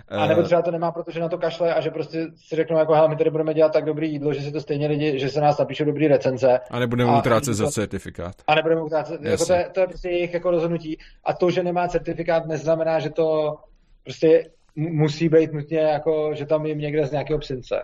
A 0.09 0.26
nebo 0.26 0.42
třeba 0.42 0.62
to 0.62 0.70
nemá, 0.70 0.92
protože 0.92 1.20
na 1.20 1.28
to 1.28 1.38
kašle 1.38 1.74
a 1.74 1.80
že 1.80 1.90
prostě 1.90 2.26
si 2.36 2.57
řeknou, 2.57 2.78
jako, 2.78 2.94
hele, 2.94 3.09
my 3.09 3.16
tady 3.16 3.30
budeme 3.30 3.55
dělat 3.55 3.72
tak 3.72 3.84
dobrý 3.84 4.12
jídlo, 4.12 4.32
že 4.32 4.40
si 4.40 4.52
to 4.52 4.61
stejně 4.61 4.86
lidi, 4.86 5.18
že 5.18 5.28
se 5.28 5.40
nás 5.40 5.59
napíšou 5.59 5.84
dobrý 5.84 6.09
recenze. 6.09 6.61
A 6.70 6.78
nebudeme 6.78 7.18
utrácet 7.18 7.55
za 7.55 7.70
certifikát. 7.70 8.34
A 8.46 8.55
nebudeme 8.55 8.82
utrácet, 8.82 9.22
jako 9.22 9.46
to, 9.46 9.52
je, 9.52 9.70
to 9.74 9.80
je 9.80 9.86
prostě 9.86 10.09
jejich 10.09 10.34
jako 10.34 10.50
rozhodnutí. 10.50 10.98
A 11.24 11.32
to, 11.32 11.50
že 11.50 11.62
nemá 11.62 11.88
certifikát, 11.88 12.46
neznamená, 12.46 12.98
že 12.98 13.11
to 13.11 13.57
prostě 14.02 14.50
musí 14.76 15.28
být 15.28 15.52
nutně 15.52 15.78
jako, 15.78 16.34
že 16.34 16.46
tam 16.46 16.66
jim 16.66 16.78
někde 16.78 17.07
z 17.07 17.12
nějakého 17.12 17.38
psince. 17.38 17.82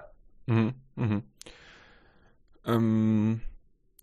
Mm-hmm. 0.48 1.22
Um, 2.76 3.40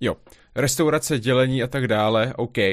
jo, 0.01 0.15
restaurace, 0.55 1.20
dělení 1.20 1.63
a 1.63 1.68
tak 1.68 1.88
dále, 1.88 2.34
OK. 2.36 2.57
Uh, 2.57 2.63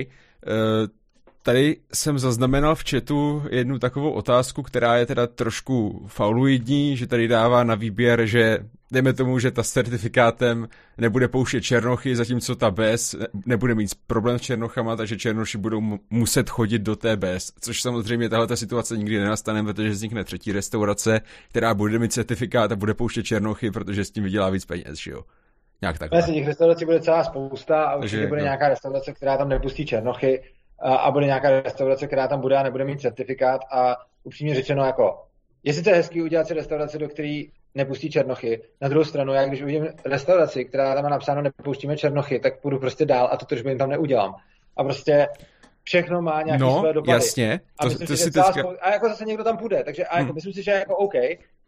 Tady 1.46 1.76
jsem 1.94 2.18
zaznamenal 2.18 2.74
v 2.74 2.84
chatu 2.90 3.42
jednu 3.50 3.78
takovou 3.78 4.10
otázku, 4.10 4.62
která 4.62 4.96
je 4.96 5.06
teda 5.06 5.26
trošku 5.26 6.04
fauluidní, 6.06 6.96
že 6.96 7.06
tady 7.06 7.28
dává 7.28 7.64
na 7.64 7.74
výběr, 7.74 8.26
že 8.26 8.58
dejme 8.90 9.12
tomu, 9.12 9.38
že 9.38 9.50
ta 9.50 9.62
s 9.62 9.70
certifikátem 9.70 10.68
nebude 10.98 11.28
pouštět 11.28 11.60
černochy, 11.60 12.16
zatímco 12.16 12.56
ta 12.56 12.70
bez 12.70 13.16
nebude 13.46 13.74
mít 13.74 13.90
problém 14.06 14.38
s 14.38 14.42
černochama, 14.42 14.96
takže 14.96 15.16
černoši 15.16 15.58
budou 15.58 15.98
muset 16.10 16.50
chodit 16.50 16.78
do 16.78 16.96
té 16.96 17.16
bez, 17.16 17.52
což 17.60 17.82
samozřejmě 17.82 18.28
tahle 18.28 18.46
ta 18.46 18.56
situace 18.56 18.96
nikdy 18.96 19.18
nenastane, 19.18 19.62
protože 19.62 19.90
vznikne 19.90 20.24
třetí 20.24 20.52
restaurace, 20.52 21.20
která 21.48 21.74
bude 21.74 21.98
mít 21.98 22.12
certifikát 22.12 22.72
a 22.72 22.76
bude 22.76 22.94
pouštět 22.94 23.22
černochy, 23.22 23.70
protože 23.70 24.04
s 24.04 24.10
tím 24.10 24.24
vydělá 24.24 24.50
víc 24.50 24.64
peněz, 24.64 24.98
že 24.98 25.10
jo? 25.10 25.20
Nějak 25.82 25.98
takhle. 25.98 26.18
Vlastně 26.18 26.34
těch 26.34 26.46
restaurací 26.46 26.84
bude 26.84 27.00
celá 27.00 27.24
spousta 27.24 27.84
a 27.84 27.96
určitě 27.96 28.26
bude 28.26 28.40
no. 28.40 28.44
nějaká 28.44 28.68
restaurace, 28.68 29.12
která 29.12 29.36
tam 29.36 29.48
nepustí 29.48 29.86
černochy 29.86 30.42
a, 30.78 30.94
a 30.94 31.10
bude 31.10 31.26
nějaká 31.26 31.50
restaurace, 31.50 32.06
která 32.06 32.28
tam 32.28 32.40
bude 32.40 32.56
a 32.56 32.62
nebude 32.62 32.84
mít 32.84 33.00
certifikát 33.00 33.60
a 33.72 33.96
upřímně 34.24 34.54
řečeno 34.54 34.84
jako, 34.84 35.22
jestli 35.64 35.82
to 35.82 35.90
je 35.90 35.96
hezký 35.96 36.22
udělat 36.22 36.46
si 36.46 36.54
restauraci, 36.54 36.98
do 36.98 37.08
které 37.08 37.42
nepustí 37.74 38.10
černochy. 38.10 38.62
Na 38.80 38.88
druhou 38.88 39.04
stranu, 39.04 39.32
já 39.32 39.46
když 39.46 39.62
uvidím 39.62 39.88
restauraci, 40.04 40.64
která 40.64 40.94
tam 40.94 41.04
má 41.04 41.10
napsáno 41.10 41.42
nepouštíme 41.42 41.96
černochy, 41.96 42.40
tak 42.40 42.60
půjdu 42.60 42.78
prostě 42.78 43.06
dál 43.06 43.28
a 43.32 43.36
to 43.36 43.46
tržbu 43.46 43.68
jim 43.68 43.78
tam 43.78 43.90
neudělám. 43.90 44.34
A 44.76 44.84
prostě 44.84 45.28
všechno 45.82 46.22
má 46.22 46.42
nějaké 46.42 46.64
no, 46.64 46.80
své 46.80 46.92
dopady. 46.92 47.12
jasně. 47.12 47.58
To, 47.58 47.64
a, 47.78 47.84
myslím 47.84 48.06
to 48.06 48.16
si, 48.16 48.22
si 48.22 48.30
teďka... 48.30 48.62
a 48.80 48.92
jako 48.92 49.08
zase 49.08 49.24
někdo 49.24 49.44
tam 49.44 49.58
půjde. 49.58 49.84
Takže 49.84 50.04
a 50.04 50.18
jako, 50.18 50.26
hmm. 50.26 50.34
myslím 50.34 50.52
si, 50.52 50.62
že 50.62 50.70
jako 50.70 50.96
OK, 50.96 51.14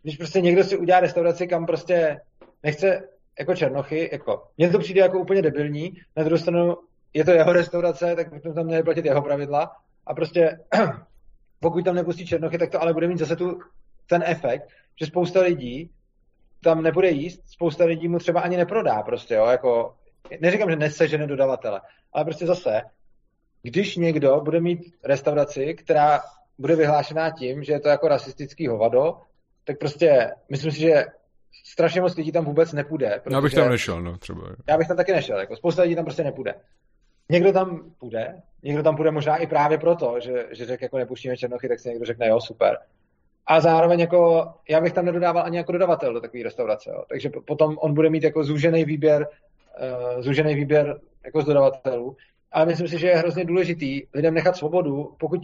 když 0.02 0.16
prostě 0.16 0.40
někdo 0.40 0.64
si 0.64 0.76
udělá 0.76 1.00
restauraci, 1.00 1.46
kam 1.46 1.66
prostě 1.66 2.20
nechce 2.62 3.08
jako 3.38 3.54
černochy, 3.54 4.08
jako 4.12 4.42
mně 4.58 4.70
to 4.70 4.78
přijde 4.78 5.00
jako 5.00 5.18
úplně 5.18 5.42
debilní, 5.42 5.92
na 6.16 6.24
druhou 6.24 6.38
stranu 6.38 6.76
je 7.16 7.24
to 7.24 7.30
jeho 7.30 7.52
restaurace, 7.52 8.16
tak 8.16 8.32
bychom 8.32 8.54
tam 8.54 8.66
měli 8.66 8.82
platit 8.82 9.04
jeho 9.04 9.22
pravidla 9.22 9.76
a 10.06 10.14
prostě 10.14 10.58
pokud 11.60 11.84
tam 11.84 11.94
nepustí 11.94 12.26
černochy, 12.26 12.58
tak 12.58 12.70
to 12.70 12.82
ale 12.82 12.92
bude 12.92 13.08
mít 13.08 13.18
zase 13.18 13.36
tu, 13.36 13.60
ten 14.08 14.24
efekt, 14.26 14.68
že 15.00 15.06
spousta 15.06 15.40
lidí 15.40 15.90
tam 16.62 16.82
nebude 16.82 17.10
jíst, 17.10 17.42
spousta 17.46 17.84
lidí 17.84 18.08
mu 18.08 18.18
třeba 18.18 18.40
ani 18.40 18.56
neprodá 18.56 19.02
prostě, 19.02 19.34
jo, 19.34 19.46
jako, 19.46 19.94
neříkám, 20.40 20.70
že 20.70 20.76
nesežene 20.76 21.26
dodavatele, 21.26 21.80
ale 22.12 22.24
prostě 22.24 22.46
zase, 22.46 22.82
když 23.62 23.96
někdo 23.96 24.40
bude 24.40 24.60
mít 24.60 24.94
restauraci, 25.04 25.74
která 25.74 26.20
bude 26.58 26.76
vyhlášená 26.76 27.30
tím, 27.30 27.64
že 27.64 27.72
je 27.72 27.80
to 27.80 27.88
jako 27.88 28.08
rasistický 28.08 28.66
hovado, 28.66 29.18
tak 29.64 29.78
prostě 29.78 30.30
myslím 30.50 30.72
si, 30.72 30.80
že 30.80 31.04
strašně 31.64 32.00
moc 32.00 32.16
lidí 32.16 32.32
tam 32.32 32.44
vůbec 32.44 32.72
nepůjde. 32.72 33.20
Já 33.30 33.40
bych 33.40 33.54
tam 33.54 33.70
nešel, 33.70 34.02
no, 34.02 34.18
třeba. 34.18 34.42
Já 34.68 34.78
bych 34.78 34.88
tam 34.88 34.96
taky 34.96 35.12
nešel, 35.12 35.40
jako 35.40 35.56
spousta 35.56 35.82
lidí 35.82 35.94
tam 35.94 36.04
prostě 36.04 36.24
nepůjde. 36.24 36.54
Někdo 37.30 37.52
tam 37.52 37.90
půjde, 37.98 38.42
někdo 38.62 38.82
tam 38.82 38.96
půjde 38.96 39.10
možná 39.10 39.36
i 39.36 39.46
právě 39.46 39.78
proto, 39.78 40.16
že, 40.20 40.46
že 40.50 40.66
řekl, 40.66 40.84
jako 40.84 40.98
nepuštíme 40.98 41.36
černochy, 41.36 41.68
tak 41.68 41.80
si 41.80 41.88
někdo 41.88 42.04
řekne, 42.04 42.28
jo, 42.28 42.40
super. 42.40 42.78
A 43.46 43.60
zároveň 43.60 44.00
jako, 44.00 44.48
já 44.68 44.80
bych 44.80 44.92
tam 44.92 45.04
nedodával 45.04 45.44
ani 45.44 45.56
jako 45.56 45.72
dodavatel 45.72 46.12
do 46.12 46.20
takové 46.20 46.42
restaurace, 46.42 46.90
jo. 46.90 47.02
takže 47.08 47.30
potom 47.46 47.76
on 47.80 47.94
bude 47.94 48.10
mít 48.10 48.22
jako 48.22 48.44
zúžený 48.44 48.84
výběr, 48.84 49.28
uh, 50.16 50.22
zúžený 50.22 50.54
výběr 50.54 51.00
jako 51.24 51.42
z 51.42 51.44
dodavatelů. 51.44 52.16
Ale 52.52 52.66
myslím 52.66 52.88
si, 52.88 52.98
že 52.98 53.08
je 53.08 53.16
hrozně 53.16 53.44
důležitý 53.44 54.02
lidem 54.14 54.34
nechat 54.34 54.56
svobodu, 54.56 55.14
pokud 55.18 55.40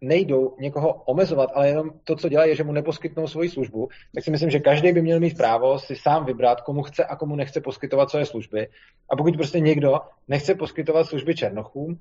nejdou 0.00 0.56
někoho 0.58 0.92
omezovat, 0.92 1.50
ale 1.54 1.68
jenom 1.68 1.90
to, 2.04 2.16
co 2.16 2.28
dělají, 2.28 2.50
je, 2.50 2.56
že 2.56 2.64
mu 2.64 2.72
neposkytnou 2.72 3.26
svoji 3.26 3.48
službu, 3.48 3.88
tak 4.14 4.24
si 4.24 4.30
myslím, 4.30 4.50
že 4.50 4.60
každý 4.60 4.92
by 4.92 5.02
měl 5.02 5.20
mít 5.20 5.36
právo 5.36 5.78
si 5.78 5.96
sám 5.96 6.24
vybrat, 6.24 6.60
komu 6.60 6.82
chce 6.82 7.04
a 7.04 7.16
komu 7.16 7.36
nechce 7.36 7.60
poskytovat 7.60 8.10
své 8.10 8.26
služby. 8.26 8.68
A 9.10 9.16
pokud 9.16 9.36
prostě 9.36 9.60
někdo 9.60 10.00
nechce 10.28 10.54
poskytovat 10.54 11.06
služby 11.06 11.34
černochům, 11.34 12.00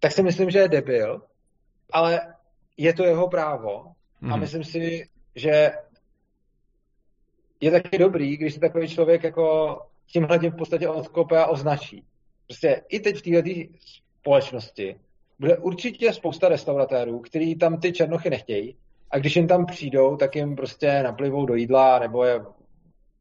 tak 0.00 0.12
si 0.12 0.22
myslím, 0.22 0.50
že 0.50 0.58
je 0.58 0.68
debil, 0.68 1.22
ale 1.92 2.34
je 2.76 2.94
to 2.94 3.04
jeho 3.04 3.28
právo 3.28 3.84
a 4.22 4.26
mhm. 4.26 4.40
myslím 4.40 4.64
si, 4.64 5.08
že 5.34 5.70
je 7.60 7.70
taky 7.70 7.98
dobrý, 7.98 8.36
když 8.36 8.54
se 8.54 8.60
takový 8.60 8.88
člověk 8.88 9.24
jako 9.24 9.78
tímhle 10.06 10.38
tím 10.38 10.50
v 10.50 10.56
podstatě 10.56 10.88
odkope 10.88 11.38
a 11.38 11.46
označí. 11.46 12.04
Prostě 12.46 12.82
i 12.88 13.00
teď 13.00 13.16
v 13.16 13.22
této 13.22 13.72
společnosti 14.20 14.96
bude 15.38 15.56
určitě 15.56 16.12
spousta 16.12 16.48
restauratérů, 16.48 17.20
kteří 17.20 17.56
tam 17.56 17.80
ty 17.80 17.92
černochy 17.92 18.30
nechtějí 18.30 18.76
a 19.10 19.18
když 19.18 19.36
jim 19.36 19.48
tam 19.48 19.66
přijdou, 19.66 20.16
tak 20.16 20.36
jim 20.36 20.56
prostě 20.56 21.02
naplivou 21.02 21.46
do 21.46 21.54
jídla, 21.54 21.98
nebo 21.98 22.24
je 22.24 22.40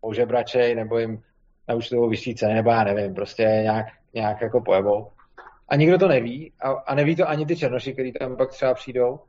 ožebračej, 0.01 0.75
nebo 0.75 0.99
jim 0.99 1.21
naučtou 1.67 2.09
vyšší 2.09 2.35
ceny, 2.35 2.53
nebo 2.53 2.69
já 2.69 2.83
nevím, 2.83 3.13
prostě 3.13 3.43
nějak, 3.43 3.85
nějak 4.13 4.41
jako 4.41 4.61
pojebou. 4.61 5.07
A 5.69 5.75
nikdo 5.75 5.97
to 5.97 6.07
neví 6.07 6.53
a, 6.59 6.69
a 6.71 6.95
neví 6.95 7.15
to 7.15 7.29
ani 7.29 7.45
ty 7.45 7.55
černoši, 7.55 7.93
kteří 7.93 8.11
tam 8.11 8.37
pak 8.37 8.49
třeba 8.49 8.73
přijdou. 8.73 9.19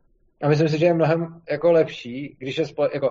A 0.42 0.48
myslím 0.48 0.68
si, 0.68 0.78
že 0.78 0.86
je 0.86 0.94
mnohem 0.94 1.42
jako 1.50 1.72
lepší, 1.72 2.36
když 2.38 2.58
je 2.58 2.66
spole, 2.66 2.90
jako 2.94 3.10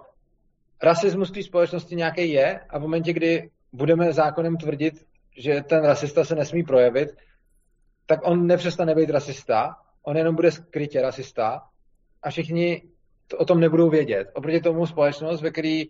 rasismus 0.83 1.31
té 1.31 1.43
společnosti 1.43 1.95
nějaký 1.95 2.31
je 2.31 2.59
a 2.69 2.77
v 2.77 2.81
momentě, 2.81 3.13
kdy 3.13 3.49
budeme 3.73 4.13
zákonem 4.13 4.57
tvrdit, 4.57 4.93
že 5.37 5.61
ten 5.61 5.83
rasista 5.83 6.23
se 6.23 6.35
nesmí 6.35 6.63
projevit, 6.63 7.09
tak 8.05 8.19
on 8.23 8.47
nepřestane 8.47 8.95
být 8.95 9.09
rasista 9.09 9.75
on 10.05 10.17
jenom 10.17 10.35
bude 10.35 10.51
skrytě 10.51 11.01
rasista 11.01 11.61
a 12.23 12.29
všichni 12.29 12.81
to, 13.27 13.37
o 13.37 13.45
tom 13.45 13.59
nebudou 13.59 13.89
vědět. 13.89 14.31
Oproti 14.33 14.61
tomu 14.61 14.85
společnost, 14.85 15.41
ve 15.41 15.51
který 15.51 15.85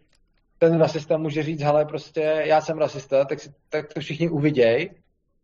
ten 0.57 0.79
rasista 0.79 1.17
může 1.17 1.43
říct, 1.43 1.61
hele, 1.61 1.85
prostě 1.85 2.41
já 2.45 2.61
jsem 2.61 2.77
rasista, 2.77 3.25
tak, 3.25 3.39
si, 3.39 3.53
tak 3.69 3.93
to 3.93 3.99
všichni 3.99 4.29
uviděj 4.29 4.91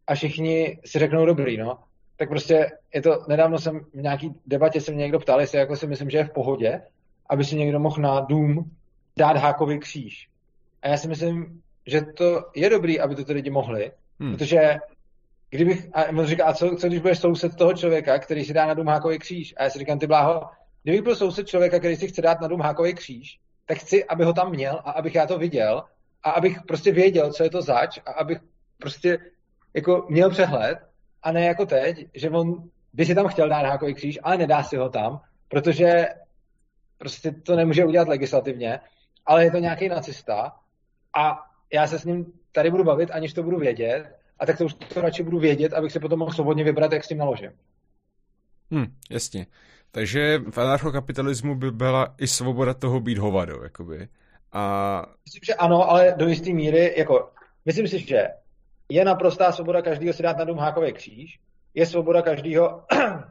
a 0.08 0.16
všichni 0.16 0.80
si 0.86 1.00
řeknou 1.00 1.26
dobrý, 1.26 1.58
no. 1.58 1.80
Tak 2.18 2.30
prostě 2.30 2.72
je 2.94 3.02
to, 3.02 3.26
nedávno 3.28 3.60
jsem 3.60 3.80
v 3.80 4.02
nějaký 4.02 4.34
debatě 4.46 4.82
se 4.82 4.92
mě 4.92 5.02
někdo 5.02 5.20
ptal, 5.20 5.42
jestli 5.42 5.58
jako 5.58 5.76
si 5.76 5.88
myslím, 5.88 6.10
že 6.10 6.18
je 6.18 6.26
v 6.26 6.32
pohodě, 6.32 6.82
aby 7.30 7.44
si 7.44 7.56
někdo 7.56 7.80
mohl 7.80 8.02
na 8.02 8.20
dům 8.20 8.72
dát 9.18 9.38
hákový 9.38 9.80
kříž. 9.80 10.30
A 10.82 10.88
já 10.88 10.98
si 10.98 11.08
myslím, 11.08 11.62
že 11.88 12.02
to 12.02 12.46
je 12.56 12.70
dobrý, 12.70 13.00
aby 13.00 13.16
to 13.16 13.26
ty 13.26 13.34
lidi 13.34 13.50
mohli, 13.50 13.92
hmm. 14.20 14.38
protože 14.38 14.78
kdybych, 15.52 15.90
a 15.94 16.06
on 16.06 16.26
říká, 16.26 16.46
a 16.46 16.54
co, 16.54 16.76
co 16.76 16.88
když 16.88 17.00
budeš 17.00 17.20
soused 17.20 17.56
toho 17.56 17.74
člověka, 17.74 18.20
který 18.20 18.46
si 18.46 18.54
dá 18.54 18.66
na 18.66 18.74
dům 18.74 18.88
hákový 18.88 19.20
kříž? 19.20 19.54
A 19.58 19.64
já 19.64 19.70
si 19.70 19.80
říkám, 19.80 20.00
ty 20.00 20.08
bláho, 20.08 20.50
kdybych 20.84 21.02
byl 21.02 21.16
soused 21.16 21.48
člověka, 21.48 21.80
který 21.80 21.96
si 21.96 22.08
chce 22.08 22.22
dát 22.22 22.42
na 22.42 22.48
dům 22.48 22.62
hákový 22.62 22.94
kříž, 22.94 23.40
tak 23.66 23.78
chci, 23.78 24.06
aby 24.06 24.24
ho 24.24 24.34
tam 24.34 24.50
měl 24.50 24.82
a 24.86 24.92
abych 24.92 25.16
já 25.16 25.28
to 25.28 25.38
viděl 25.38 25.84
a 26.24 26.32
abych 26.32 26.58
prostě 26.68 26.92
věděl, 26.92 27.34
co 27.34 27.44
je 27.44 27.50
to 27.50 27.62
zač 27.62 28.00
a 28.06 28.12
abych 28.12 28.38
prostě 28.78 29.18
jako 29.74 30.06
měl 30.10 30.30
přehled 30.30 30.80
a 31.24 31.32
ne 31.32 31.46
jako 31.46 31.66
teď, 31.66 32.08
že 32.14 32.30
on 32.30 32.70
by 32.94 33.06
si 33.06 33.16
tam 33.16 33.28
chtěl 33.28 33.50
dát 33.50 33.66
hákový 33.66 33.94
kříž, 33.94 34.20
ale 34.24 34.38
nedá 34.38 34.64
si 34.64 34.78
ho 34.78 34.90
tam, 34.90 35.22
protože 35.48 36.08
prostě 36.98 37.32
to 37.32 37.56
nemůže 37.56 37.86
udělat 37.86 38.08
legislativně, 38.08 38.80
ale 39.26 39.44
je 39.44 39.52
to 39.52 39.58
nějaký 39.58 39.90
nacista 39.90 40.56
a 41.18 41.40
já 41.74 41.88
se 41.88 42.00
s 42.00 42.06
ním 42.06 42.34
tady 42.52 42.72
budu 42.72 42.84
bavit, 42.84 43.12
aniž 43.12 43.34
to 43.34 43.44
budu 43.44 43.58
vědět, 43.58 44.21
a 44.42 44.46
tak 44.46 44.58
to 44.58 44.66
už 44.66 44.74
to 44.74 45.02
radši 45.02 45.24
budu 45.24 45.40
vědět, 45.40 45.74
abych 45.74 45.92
se 45.92 46.00
potom 46.00 46.20
mohl 46.20 46.32
svobodně 46.32 46.64
vybrat, 46.64 46.92
jak 46.92 47.04
s 47.04 47.08
tím 47.08 47.18
naložím. 47.18 47.52
Hmm, 48.72 48.86
jasně. 49.10 49.48
Takže 49.92 50.42
v 50.52 50.58
anarchokapitalismu 50.58 51.56
by 51.56 51.72
byla 51.72 52.16
i 52.18 52.28
svoboda 52.28 52.74
toho 52.74 53.00
být 53.00 53.18
hovado, 53.18 53.64
jakoby. 53.64 54.08
A... 54.52 55.06
Myslím, 55.26 55.42
že 55.46 55.54
ano, 55.54 55.90
ale 55.90 56.14
do 56.18 56.28
jisté 56.28 56.50
míry, 56.50 56.94
jako, 56.98 57.32
myslím 57.66 57.88
si, 57.88 58.00
že 58.00 58.28
je 58.90 59.06
naprostá 59.06 59.52
svoboda 59.52 59.82
každého 59.82 60.14
si 60.14 60.24
dát 60.24 60.38
na 60.38 60.46
dům 60.46 60.58
hákový 60.58 60.94
kříž, 60.94 61.40
je 61.74 61.86
svoboda 61.86 62.22
každého 62.22 62.86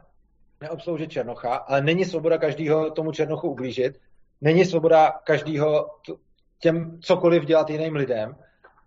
neobsloužit 0.61 1.11
Černocha, 1.11 1.55
ale 1.55 1.81
není 1.81 2.05
svoboda 2.05 2.37
každého 2.37 2.91
tomu 2.91 3.11
Černochu 3.11 3.49
ublížit, 3.49 3.99
není 4.41 4.65
svoboda 4.65 5.11
každého 5.23 5.89
těm 6.59 6.99
cokoliv 7.01 7.45
dělat 7.45 7.69
jiným 7.69 7.95
lidem 7.95 8.35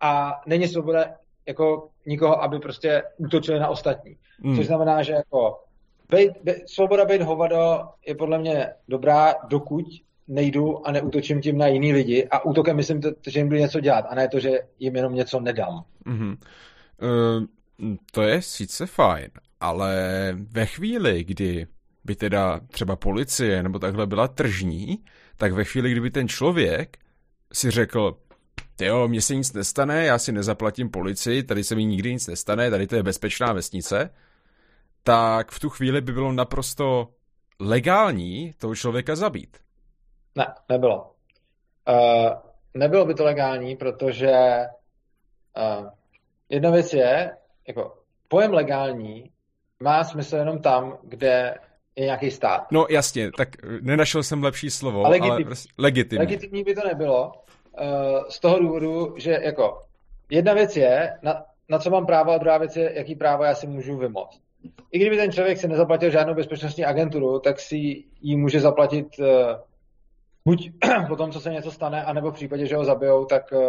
a 0.01 0.41
není 0.47 0.69
svoboda 0.69 1.05
jako 1.47 1.89
nikoho, 2.07 2.43
aby 2.43 2.59
prostě 2.59 3.03
útočili 3.17 3.59
na 3.59 3.69
ostatní. 3.69 4.17
Hmm. 4.43 4.57
Což 4.57 4.67
znamená, 4.67 5.03
že 5.03 5.13
jako 5.13 5.61
bejt, 6.09 6.33
bejt, 6.43 6.69
svoboda 6.69 7.05
být 7.05 7.23
hovado 7.23 7.89
je 8.07 8.15
podle 8.15 8.39
mě 8.39 8.69
dobrá, 8.89 9.35
dokud 9.49 9.85
nejdu 10.29 10.87
a 10.87 10.93
neútočím 10.93 11.41
tím 11.41 11.59
na 11.59 11.67
jiný 11.67 11.93
lidi 11.93 12.29
a 12.31 12.45
útokem 12.45 12.77
myslím, 12.77 13.01
to, 13.01 13.11
že 13.27 13.41
jim 13.41 13.49
budu 13.49 13.61
něco 13.61 13.81
dělat 13.81 14.05
a 14.09 14.15
ne 14.15 14.29
to, 14.29 14.41
že 14.41 14.51
jim 14.79 14.97
jenom 14.97 15.15
něco 15.15 15.41
nedám. 15.41 15.85
Mm-hmm. 16.07 16.37
Uh, 17.03 17.97
to 18.13 18.23
je 18.23 18.43
sice 18.43 18.87
fajn, 18.87 19.31
ale 19.61 19.97
ve 20.53 20.67
chvíli, 20.67 21.25
kdy 21.25 21.67
by 22.05 22.17
teda 22.17 22.61
třeba 22.69 22.97
policie 22.97 23.63
nebo 23.63 23.79
takhle 23.79 24.07
byla 24.07 24.29
tržní, 24.29 24.99
tak 25.37 25.53
ve 25.53 25.65
chvíli, 25.65 25.91
kdyby 25.91 26.11
ten 26.11 26.29
člověk 26.29 26.99
si 27.53 27.71
řekl, 27.71 28.17
jo, 28.81 29.09
mně 29.09 29.21
se 29.21 29.35
nic 29.35 29.53
nestane, 29.53 30.05
já 30.05 30.19
si 30.19 30.33
nezaplatím 30.33 30.91
policii, 30.91 31.43
tady 31.43 31.65
se 31.65 31.75
mi 31.75 31.85
nikdy 31.85 32.13
nic 32.13 32.27
nestane, 32.27 32.71
tady 32.71 32.87
to 32.87 32.97
je 32.97 33.03
bezpečná 33.03 33.53
vesnice, 33.53 34.11
tak 35.03 35.51
v 35.51 35.61
tu 35.61 35.71
chvíli 35.71 36.01
by 36.01 36.13
bylo 36.13 36.33
naprosto 36.33 37.09
legální 37.61 38.53
toho 38.59 38.75
člověka 38.75 39.17
zabít. 39.17 39.57
Ne, 40.35 40.47
nebylo. 40.69 41.15
Uh, 41.89 42.33
nebylo 42.75 43.05
by 43.07 43.15
to 43.15 43.25
legální, 43.25 43.77
protože 43.77 44.33
uh, 45.57 45.89
jedna 46.49 46.71
věc 46.71 46.93
je, 46.93 47.37
jako 47.69 47.99
pojem 48.29 48.53
legální 48.53 49.31
má 49.81 50.05
smysl 50.05 50.37
jenom 50.37 50.59
tam, 50.59 50.99
kde 51.03 51.55
je 51.97 52.05
nějaký 52.05 52.31
stát. 52.31 52.73
No 52.73 52.87
jasně, 52.91 53.31
tak 53.37 53.49
nenašel 53.81 54.23
jsem 54.23 54.43
lepší 54.43 54.71
slovo, 54.71 55.05
ale, 55.05 55.11
legitim, 55.11 55.33
ale 55.33 55.45
prostě 55.45 55.73
legitimní. 55.79 56.19
Legitimní 56.19 56.65
by 56.65 56.75
to 56.75 56.89
nebylo, 56.89 57.33
z 58.29 58.41
toho 58.41 58.59
důvodu, 58.59 59.15
že 59.17 59.39
jako 59.43 59.83
jedna 60.31 60.55
věc 60.55 60.77
je, 60.77 61.19
na, 61.23 61.45
na 61.69 61.79
co 61.79 61.91
mám 61.91 62.07
právo, 62.07 62.33
a 62.33 62.39
druhá 62.39 62.59
věc 62.59 62.77
je, 62.77 62.93
jaký 62.95 63.15
právo 63.15 63.45
já 63.45 63.55
si 63.55 63.67
můžu 63.67 63.97
vymoct. 63.97 64.41
I 64.93 64.99
kdyby 64.99 65.17
ten 65.17 65.33
člověk 65.33 65.59
si 65.59 65.69
nezaplatil 65.69 66.11
žádnou 66.11 66.35
bezpečnostní 66.35 66.85
agenturu, 66.85 67.39
tak 67.39 67.61
si 67.61 68.05
ji 68.21 68.37
může 68.37 68.61
zaplatit 68.61 69.07
uh, 69.19 69.27
buď 70.45 70.71
po 71.09 71.17
tom, 71.17 71.33
co 71.33 71.41
se 71.41 71.53
něco 71.53 71.71
stane, 71.71 72.05
anebo 72.05 72.31
v 72.31 72.35
případě, 72.35 72.67
že 72.67 72.77
ho 72.77 72.85
zabijou, 72.85 73.25
tak 73.25 73.53
uh, 73.53 73.61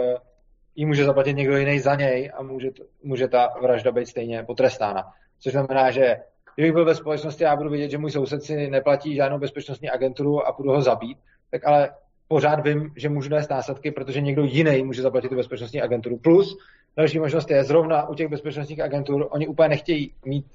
ji 0.75 0.85
může 0.85 1.05
zaplatit 1.05 1.33
někdo 1.33 1.57
jiný 1.57 1.79
za 1.79 1.95
něj 1.95 2.31
a 2.37 2.43
může, 2.43 2.69
může 3.03 3.27
ta 3.27 3.53
vražda 3.61 3.91
být 3.91 4.05
stejně 4.05 4.43
potrestána. 4.43 5.03
Což 5.39 5.51
znamená, 5.51 5.91
že 5.91 6.17
kdybych 6.55 6.73
byl 6.73 6.85
ve 6.85 6.95
společnosti 6.95 7.45
a 7.45 7.49
já 7.49 7.55
budu 7.55 7.69
vidět, 7.69 7.91
že 7.91 7.97
můj 7.97 8.11
soused 8.11 8.43
si 8.43 8.69
neplatí 8.69 9.15
žádnou 9.15 9.39
bezpečnostní 9.39 9.89
agenturu 9.89 10.47
a 10.47 10.51
budu 10.51 10.71
ho 10.71 10.81
zabít, 10.81 11.17
tak 11.51 11.65
ale 11.65 11.89
pořád 12.27 12.63
vím, 12.63 12.93
že 12.95 13.09
můžu 13.09 13.29
nést 13.29 13.49
následky, 13.49 13.91
protože 13.91 14.21
někdo 14.21 14.43
jiný 14.43 14.83
může 14.83 15.01
zaplatit 15.01 15.29
tu 15.29 15.35
bezpečnostní 15.35 15.81
agenturu. 15.81 16.17
Plus, 16.17 16.57
další 16.97 17.19
možnost 17.19 17.51
je, 17.51 17.63
zrovna 17.63 18.09
u 18.09 18.15
těch 18.15 18.27
bezpečnostních 18.27 18.79
agentur, 18.79 19.27
oni 19.31 19.47
úplně 19.47 19.69
nechtějí 19.69 20.13
mít, 20.25 20.45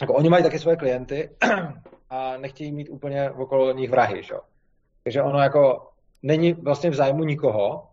jako 0.00 0.14
oni 0.14 0.28
mají 0.28 0.44
taky 0.44 0.58
svoje 0.58 0.76
klienty 0.76 1.30
a 2.10 2.36
nechtějí 2.36 2.72
mít 2.72 2.88
úplně 2.88 3.30
okolo 3.30 3.72
nich 3.72 3.90
vrahy, 3.90 4.22
že? 4.22 4.34
Takže 5.04 5.22
ono 5.22 5.38
jako 5.38 5.90
není 6.22 6.52
vlastně 6.52 6.90
v 6.90 6.94
zájmu 6.94 7.24
nikoho, 7.24 7.88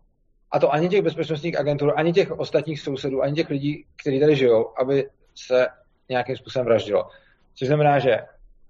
a 0.50 0.58
to 0.58 0.72
ani 0.72 0.88
těch 0.88 1.02
bezpečnostních 1.02 1.58
agentur, 1.58 1.92
ani 1.96 2.12
těch 2.12 2.30
ostatních 2.30 2.80
sousedů, 2.80 3.22
ani 3.22 3.34
těch 3.34 3.50
lidí, 3.50 3.84
kteří 3.96 4.20
tady 4.20 4.36
žijou, 4.36 4.78
aby 4.78 5.08
se 5.34 5.66
nějakým 6.08 6.36
způsobem 6.36 6.66
vraždilo. 6.66 7.08
Což 7.54 7.68
znamená, 7.68 7.98
že 7.98 8.18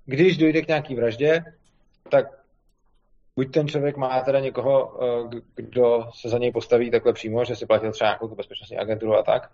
když 0.04 0.36
dojde 0.36 0.62
k 0.62 0.68
nějaký 0.68 0.94
vraždě, 0.94 1.44
tak 2.10 2.26
buď 3.36 3.52
ten 3.52 3.68
člověk 3.68 3.96
má 3.96 4.20
teda 4.20 4.40
někoho, 4.40 4.98
eh, 5.04 5.40
kdo 5.54 6.06
se 6.14 6.28
za 6.28 6.38
něj 6.38 6.52
postaví 6.52 6.90
takhle 6.90 7.12
přímo, 7.12 7.44
že 7.44 7.56
si 7.56 7.66
platil 7.66 7.92
třeba 7.92 8.10
nějakou 8.10 8.28
tu 8.28 8.34
bezpečnostní 8.34 8.78
agenturu 8.78 9.14
a 9.14 9.22
tak, 9.22 9.50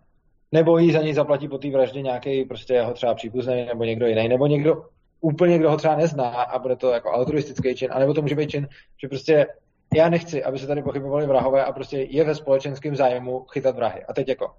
nebo 0.53 0.79
jí 0.79 0.93
za 0.93 1.03
něj 1.03 1.15
zaplatí 1.15 1.49
po 1.49 1.59
té 1.59 1.71
vraždě 1.71 2.03
nějaký 2.03 2.45
prostě 2.45 2.75
jeho 2.75 2.95
třeba 2.95 3.15
příbuzný 3.15 3.65
nebo 3.67 3.85
někdo 3.85 4.07
jiný, 4.07 4.29
nebo 4.29 4.47
někdo 4.47 4.85
úplně, 5.21 5.59
kdo 5.59 5.71
ho 5.71 5.77
třeba 5.77 5.97
nezná 5.97 6.29
a 6.29 6.59
bude 6.59 6.77
to 6.77 6.91
jako 6.91 7.11
altruistický 7.11 7.75
čin, 7.75 7.89
anebo 7.93 8.15
to 8.15 8.23
může 8.23 8.35
být 8.35 8.51
čin, 8.51 8.69
že 9.01 9.09
prostě 9.09 9.47
já 9.95 10.09
nechci, 10.09 10.45
aby 10.45 10.59
se 10.59 10.67
tady 10.67 10.83
pochybovali 10.83 11.27
vrahové 11.27 11.65
a 11.65 11.73
prostě 11.73 11.99
je 11.99 12.25
ve 12.25 12.35
společenském 12.35 12.97
zájmu 12.97 13.45
chytat 13.45 13.77
vrahy. 13.77 14.05
A 14.05 14.13
teď 14.13 14.29
jako, 14.29 14.55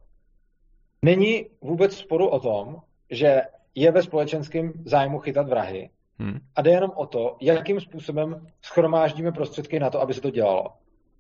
není 1.02 1.46
vůbec 1.62 1.98
sporu 1.98 2.28
o 2.28 2.40
tom, 2.40 2.76
že 3.10 3.42
je 3.76 3.92
ve 3.92 4.04
společenském 4.04 4.74
zájmu 4.86 5.20
chytat 5.20 5.50
vrahy, 5.50 5.90
Hmm. 6.20 6.40
A 6.56 6.62
jde 6.62 6.72
jenom 6.72 6.92
o 6.96 7.06
to, 7.06 7.38
jakým 7.42 7.80
způsobem 7.80 8.48
schromáždíme 8.62 9.32
prostředky 9.32 9.80
na 9.80 9.90
to, 9.90 10.02
aby 10.02 10.14
se 10.14 10.22
to 10.22 10.30
dělalo. 10.30 10.68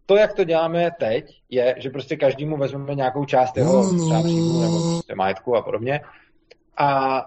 To, 0.05 0.15
jak 0.15 0.33
to 0.33 0.43
děláme 0.43 0.91
teď, 0.99 1.41
je, 1.49 1.75
že 1.77 1.89
prostě 1.89 2.15
každému 2.15 2.57
vezmeme 2.57 2.95
nějakou 2.95 3.25
část 3.25 3.57
jeho 3.57 3.83
třeba 3.83 4.23
příjmu 4.23 4.61
nebo 4.61 4.79
prostě 4.91 5.15
majetku 5.15 5.55
a 5.55 5.61
podobně 5.61 6.01
a 6.77 7.21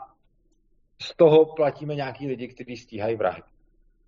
z 1.02 1.16
toho 1.16 1.44
platíme 1.44 1.94
nějaký 1.94 2.28
lidi, 2.28 2.48
kteří 2.48 2.76
stíhají 2.76 3.16
vrahy. 3.16 3.42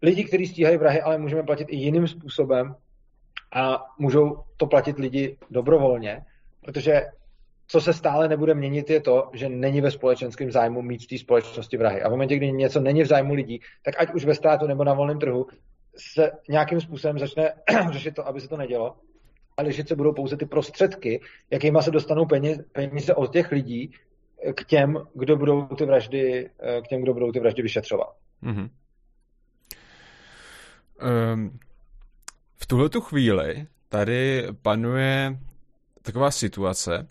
Lidi, 0.03 0.25
kteří 0.25 0.47
stíhají 0.47 0.77
vrahy, 0.77 1.03
ale 1.03 1.19
můžeme 1.19 1.43
platit 1.43 1.69
i 1.71 1.77
jiným 1.77 2.09
způsobem 2.09 2.77
a 3.53 3.85
můžou 3.99 4.45
to 4.57 4.67
platit 4.67 4.99
lidi 4.99 5.39
dobrovolně, 5.51 6.25
protože 6.61 7.07
co 7.71 7.81
se 7.81 7.93
stále 7.93 8.29
nebude 8.29 8.55
měnit, 8.55 8.91
je 8.91 9.01
to, 9.01 9.31
že 9.33 9.49
není 9.49 9.81
ve 9.81 9.91
společenském 9.91 10.51
zájmu 10.51 10.83
mít 10.83 11.03
v 11.03 11.07
té 11.07 11.19
společnosti 11.19 11.77
vrahy. 11.77 12.03
A 12.03 12.09
v 12.09 12.11
momentě, 12.11 12.37
kdy 12.37 12.53
něco 12.53 12.81
není 12.81 13.03
v 13.03 13.07
zájmu 13.07 13.35
lidí, 13.35 13.61
tak 13.83 13.95
ať 13.99 14.15
už 14.15 14.25
ve 14.25 14.35
státu 14.35 14.67
nebo 14.67 14.85
na 14.85 14.95
volném 14.95 15.19
trhu 15.19 15.47
se 15.97 16.31
nějakým 16.49 16.81
způsobem 16.81 17.19
začne 17.19 17.53
řešit 17.91 18.15
to, 18.15 18.27
aby 18.27 18.41
se 18.41 18.49
to 18.49 18.57
nedělo. 18.57 18.97
A 19.57 19.65
řešit 19.65 19.89
se 19.89 19.97
budou 19.97 20.13
pouze 20.13 20.37
ty 20.37 20.47
prostředky, 20.47 21.21
jakýma 21.51 21.83
se 21.83 21.91
dostanou 21.91 22.27
peníze, 22.27 22.65
peníze 22.73 23.15
od 23.15 23.33
těch 23.33 23.53
lidí 23.53 23.93
k 24.55 24.65
těm, 24.65 24.99
kdo 25.15 25.37
budou 25.37 25.67
ty 25.67 25.85
vraždy, 25.85 26.51
k 26.85 26.89
těm, 26.89 27.03
kdo 27.03 27.15
budou 27.15 27.33
ty 27.33 27.41
vraždy 27.41 27.63
vyšetřovat. 27.63 28.09
Mm-hmm. 28.43 28.71
Um, 31.33 31.59
v 32.57 32.67
tuhle 32.67 32.89
chvíli 33.01 33.67
tady 33.89 34.47
panuje 34.63 35.39
taková 36.03 36.31
situace, 36.31 37.09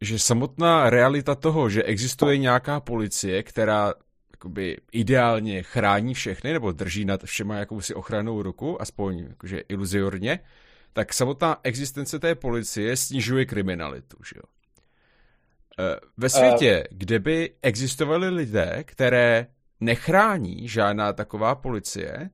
že 0.00 0.18
samotná 0.18 0.90
realita 0.90 1.34
toho, 1.34 1.70
že 1.70 1.82
existuje 1.82 2.38
nějaká 2.38 2.80
policie, 2.80 3.42
která 3.42 3.94
jakoby 4.30 4.76
ideálně 4.92 5.62
chrání 5.62 6.14
všechny, 6.14 6.52
nebo 6.52 6.72
drží 6.72 7.04
nad 7.04 7.24
všema 7.24 7.56
jakousi 7.56 7.94
ochranou 7.94 8.42
ruku, 8.42 8.82
aspoň 8.82 9.18
jakože 9.18 9.58
iluziorně, 9.58 10.40
tak 10.92 11.14
samotná 11.14 11.60
existence 11.62 12.18
té 12.18 12.34
policie 12.34 12.96
snižuje 12.96 13.44
kriminalitu, 13.46 14.16
že 14.24 14.36
jo? 14.36 14.42
E, 15.78 16.00
ve 16.16 16.28
světě, 16.28 16.84
uh, 16.90 16.98
kde 16.98 17.18
by 17.18 17.54
existovali 17.62 18.28
lidé, 18.28 18.84
které 18.84 19.46
nechrání 19.80 20.68
žádná 20.68 21.12
taková 21.12 21.54
policie, 21.54 22.30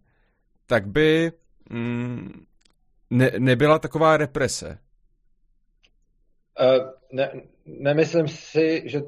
tak 0.67 0.87
by 0.87 1.33
mm, 1.71 2.47
ne, 3.11 3.31
nebyla 3.39 3.79
taková 3.79 4.17
represe. 4.17 4.79
Uh, 6.61 6.91
ne, 7.13 7.33
nemyslím 7.67 8.29
si, 8.29 8.83
že 8.85 9.01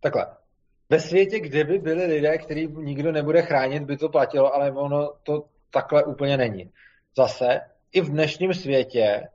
takhle. 0.00 0.26
Ve 0.90 1.00
světě, 1.00 1.40
kde 1.40 1.64
by 1.64 1.78
byli 1.78 2.06
lidé, 2.06 2.38
který 2.38 2.68
nikdo 2.76 3.12
nebude 3.12 3.42
chránit, 3.42 3.82
by 3.82 3.96
to 3.96 4.08
platilo, 4.08 4.54
ale 4.54 4.72
ono 4.72 5.12
to 5.22 5.44
takhle 5.70 6.04
úplně 6.04 6.36
není. 6.36 6.70
Zase, 7.16 7.60
i 7.92 8.00
v 8.00 8.10
dnešním 8.10 8.54
světě 8.54 9.28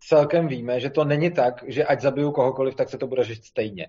celkem 0.00 0.48
víme, 0.48 0.80
že 0.80 0.90
to 0.90 1.04
není 1.04 1.30
tak, 1.30 1.64
že 1.66 1.84
ať 1.84 2.00
zabiju 2.00 2.32
kohokoliv, 2.32 2.74
tak 2.74 2.88
se 2.88 2.98
to 2.98 3.06
bude 3.06 3.24
řešit 3.24 3.44
stejně. 3.44 3.88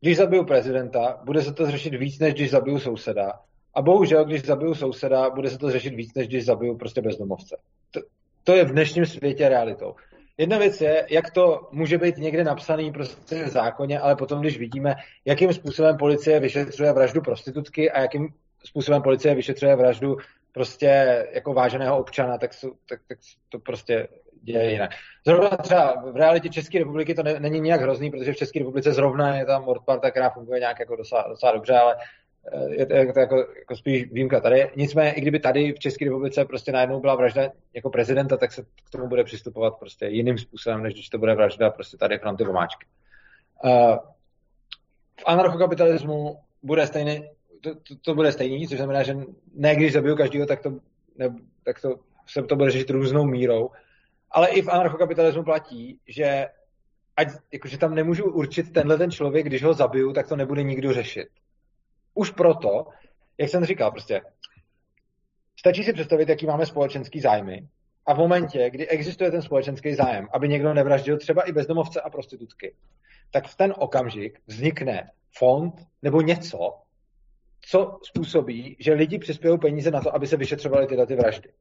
Když 0.00 0.16
zabiju 0.16 0.44
prezidenta, 0.44 1.20
bude 1.24 1.42
se 1.42 1.52
to 1.52 1.70
řešit 1.70 1.94
víc, 1.94 2.18
než 2.18 2.34
když 2.34 2.50
zabiju 2.50 2.78
souseda. 2.78 3.32
A 3.74 3.82
bohužel, 3.82 4.24
když 4.24 4.44
zabiju 4.44 4.74
souseda, 4.74 5.30
bude 5.30 5.50
se 5.50 5.58
to 5.58 5.70
řešit 5.70 5.94
víc, 5.94 6.14
než 6.14 6.28
když 6.28 6.44
zabiju 6.44 6.76
prostě 6.76 7.02
bezdomovce. 7.02 7.56
To, 7.90 8.00
to 8.44 8.54
je 8.54 8.64
v 8.64 8.72
dnešním 8.72 9.06
světě 9.06 9.48
realitou. 9.48 9.94
Jedna 10.38 10.58
věc 10.58 10.80
je, 10.80 11.06
jak 11.10 11.30
to 11.30 11.68
může 11.72 11.98
být 11.98 12.16
někde 12.16 12.44
napsaný 12.44 12.92
prostě 12.92 13.44
v 13.44 13.48
zákoně, 13.48 14.00
ale 14.00 14.16
potom, 14.16 14.40
když 14.40 14.58
vidíme, 14.58 14.94
jakým 15.24 15.52
způsobem 15.52 15.96
policie 15.96 16.40
vyšetřuje 16.40 16.92
vraždu 16.92 17.20
prostitutky 17.20 17.90
a 17.90 18.00
jakým 18.00 18.28
způsobem 18.64 19.02
policie 19.02 19.34
vyšetřuje 19.34 19.76
vraždu 19.76 20.16
prostě 20.52 21.26
jako 21.32 21.54
váženého 21.54 21.98
občana, 21.98 22.38
tak, 22.38 22.54
jsou, 22.54 22.72
tak, 22.88 23.00
tak 23.08 23.18
to 23.48 23.58
prostě 23.58 24.08
děje 24.42 24.70
jinak. 24.70 24.90
Zrovna 25.26 25.48
třeba 25.48 26.02
v 26.12 26.16
realitě 26.16 26.48
České 26.48 26.78
republiky 26.78 27.14
to 27.14 27.22
ne, 27.22 27.40
není 27.40 27.60
nějak 27.60 27.80
hrozný, 27.80 28.10
protože 28.10 28.32
v 28.32 28.36
České 28.36 28.58
republice 28.58 28.92
zrovna 28.92 29.36
je 29.36 29.46
tam 29.46 29.64
Mordparta, 29.64 30.10
která 30.10 30.30
funguje 30.30 30.60
nějak 30.60 30.80
jako 30.80 30.96
docela, 30.96 31.24
docela 31.28 31.52
dobře, 31.52 31.78
ale 31.78 31.96
je 32.68 32.86
to, 32.86 32.94
je 32.94 33.12
to 33.12 33.20
jako, 33.20 33.36
jako 33.58 33.76
spíš 33.76 34.12
výjimka 34.12 34.40
tady. 34.40 34.70
Nicméně, 34.76 35.12
i 35.12 35.20
kdyby 35.20 35.40
tady 35.40 35.72
v 35.72 35.78
České 35.78 36.04
republice 36.04 36.44
prostě 36.44 36.72
najednou 36.72 37.00
byla 37.00 37.14
vražda 37.14 37.50
jako 37.74 37.90
prezidenta, 37.90 38.36
tak 38.36 38.52
se 38.52 38.62
k 38.62 38.90
tomu 38.90 39.08
bude 39.08 39.24
přistupovat 39.24 39.78
prostě 39.78 40.06
jiným 40.06 40.38
způsobem, 40.38 40.82
než 40.82 40.94
když 40.94 41.08
to 41.08 41.18
bude 41.18 41.34
vražda 41.34 41.70
prostě 41.70 41.96
tady 41.96 42.18
fronty 42.18 42.44
vomáčky. 42.44 42.86
Uh, 43.64 43.96
v 45.20 45.22
anarchokapitalismu 45.26 46.38
bude 46.62 46.86
stejný, 46.86 47.28
to, 47.60 47.74
to, 47.74 47.96
to, 48.02 48.14
bude 48.14 48.32
stejný, 48.32 48.68
což 48.68 48.78
znamená, 48.78 49.02
že 49.02 49.16
ne 49.54 49.76
když 49.76 49.92
zabiju 49.92 50.16
každého, 50.16 50.46
tak 50.46 50.62
to, 50.62 50.70
ne, 51.16 51.34
tak 51.64 51.80
to 51.80 51.96
se 52.26 52.42
to 52.42 52.56
bude 52.56 52.70
řešit 52.70 52.90
různou 52.90 53.24
mírou, 53.24 53.70
ale 54.30 54.48
i 54.48 54.62
v 54.62 54.68
anarchokapitalismu 54.68 55.44
platí, 55.44 55.98
že 56.08 56.46
ať, 57.16 57.28
jakože 57.52 57.78
tam 57.78 57.94
nemůžu 57.94 58.24
určit 58.24 58.72
tenhle 58.72 58.98
ten 58.98 59.10
člověk, 59.10 59.46
když 59.46 59.62
ho 59.62 59.74
zabiju, 59.74 60.12
tak 60.12 60.28
to 60.28 60.36
nebude 60.36 60.62
nikdo 60.62 60.92
řešit. 60.92 61.28
Už 62.14 62.30
proto, 62.30 62.86
jak 63.38 63.50
jsem 63.50 63.64
říkal, 63.64 63.90
prostě 63.90 64.22
stačí 65.58 65.84
si 65.84 65.92
představit, 65.92 66.28
jaký 66.28 66.46
máme 66.46 66.66
společenský 66.66 67.20
zájmy 67.20 67.68
a 68.06 68.14
v 68.14 68.18
momentě, 68.18 68.70
kdy 68.70 68.88
existuje 68.88 69.30
ten 69.30 69.42
společenský 69.42 69.94
zájem, 69.94 70.28
aby 70.32 70.48
někdo 70.48 70.74
nevraždil 70.74 71.18
třeba 71.18 71.42
i 71.42 71.52
bezdomovce 71.52 72.00
a 72.00 72.10
prostitutky, 72.10 72.74
tak 73.30 73.46
v 73.46 73.56
ten 73.56 73.74
okamžik 73.78 74.40
vznikne 74.46 75.10
fond 75.38 75.74
nebo 76.02 76.20
něco, 76.20 76.78
co 77.60 77.98
způsobí, 78.02 78.76
že 78.80 78.92
lidi 78.92 79.18
přispějí 79.18 79.58
peníze 79.58 79.90
na 79.90 80.00
to, 80.00 80.14
aby 80.14 80.26
se 80.26 80.36
vyšetřovaly 80.36 80.86
tyhle 80.86 81.06
ty 81.06 81.16
vraždy. 81.16 81.52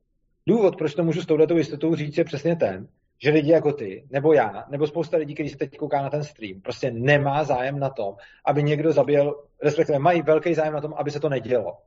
Důvod, 0.47 0.77
proč 0.77 0.93
to 0.93 1.03
můžu 1.03 1.21
s 1.21 1.25
touhletou 1.25 1.57
jistotou 1.57 1.95
říct, 1.95 2.17
je 2.17 2.23
přesně 2.23 2.55
ten, 2.55 2.87
že 3.23 3.29
lidi 3.29 3.51
jako 3.51 3.73
ty, 3.73 4.07
nebo 4.09 4.33
já, 4.33 4.65
nebo 4.69 4.87
spousta 4.87 5.17
lidí, 5.17 5.33
kteří 5.33 5.49
se 5.49 5.57
teď 5.57 5.77
kouká 5.77 6.01
na 6.01 6.09
ten 6.09 6.23
stream, 6.23 6.61
prostě 6.61 6.91
nemá 6.91 7.43
zájem 7.43 7.79
na 7.79 7.89
tom, 7.89 8.15
aby 8.45 8.63
někdo 8.63 8.91
zabil, 8.91 9.43
respektive 9.63 9.99
mají 9.99 10.21
velký 10.21 10.53
zájem 10.53 10.73
na 10.73 10.81
tom, 10.81 10.93
aby 10.97 11.11
se 11.11 11.19
to 11.19 11.29
nedělo. 11.29 11.77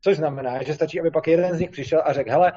Což 0.00 0.16
znamená, 0.16 0.62
že 0.62 0.74
stačí, 0.74 1.00
aby 1.00 1.10
pak 1.10 1.26
jeden 1.26 1.56
z 1.56 1.60
nich 1.60 1.70
přišel 1.70 2.02
a 2.04 2.12
řekl, 2.12 2.30
hele, 2.30 2.52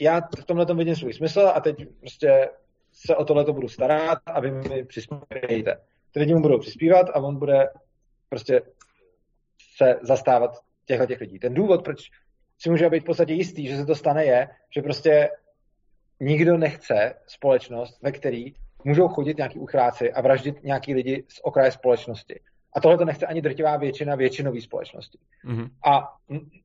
já 0.00 0.20
v 0.38 0.44
tomhle 0.44 0.66
tom 0.66 0.78
vidím 0.78 0.96
svůj 0.96 1.12
smysl 1.12 1.52
a 1.54 1.60
teď 1.60 1.76
prostě 2.00 2.48
se 2.92 3.16
o 3.16 3.24
tohle 3.24 3.44
budu 3.44 3.68
starat 3.68 4.18
a 4.26 4.40
vy 4.40 4.50
mi 4.50 4.84
přispějte. 4.84 5.80
Ty 6.12 6.20
lidi 6.20 6.34
mu 6.34 6.42
budou 6.42 6.58
přispívat 6.58 7.06
a 7.14 7.14
on 7.14 7.38
bude 7.38 7.68
prostě 8.28 8.62
se 9.76 9.98
zastávat 10.02 10.50
těchto 10.84 11.06
těch 11.06 11.20
lidí. 11.20 11.38
Ten 11.38 11.54
důvod, 11.54 11.84
proč 11.84 12.10
si 12.58 12.70
může 12.70 12.90
být 12.90 13.00
v 13.00 13.06
podstatě 13.06 13.32
jistý, 13.32 13.66
že 13.66 13.76
se 13.76 13.86
to 13.86 13.94
stane, 13.94 14.24
je, 14.24 14.48
že 14.74 14.82
prostě 14.82 15.30
nikdo 16.20 16.56
nechce 16.56 17.14
společnost, 17.26 18.02
ve 18.02 18.12
který 18.12 18.54
můžou 18.84 19.08
chodit 19.08 19.36
nějaký 19.36 19.58
uchráci 19.58 20.12
a 20.12 20.20
vraždit 20.20 20.64
nějaký 20.64 20.94
lidi 20.94 21.24
z 21.28 21.40
okraje 21.42 21.70
společnosti. 21.70 22.40
A 22.76 22.80
tohle 22.80 22.98
to 22.98 23.04
nechce 23.04 23.26
ani 23.26 23.42
drtivá 23.42 23.76
většina 23.76 24.14
většinové 24.14 24.60
společnosti. 24.60 25.18
Mm-hmm. 25.44 25.68
A 25.86 26.16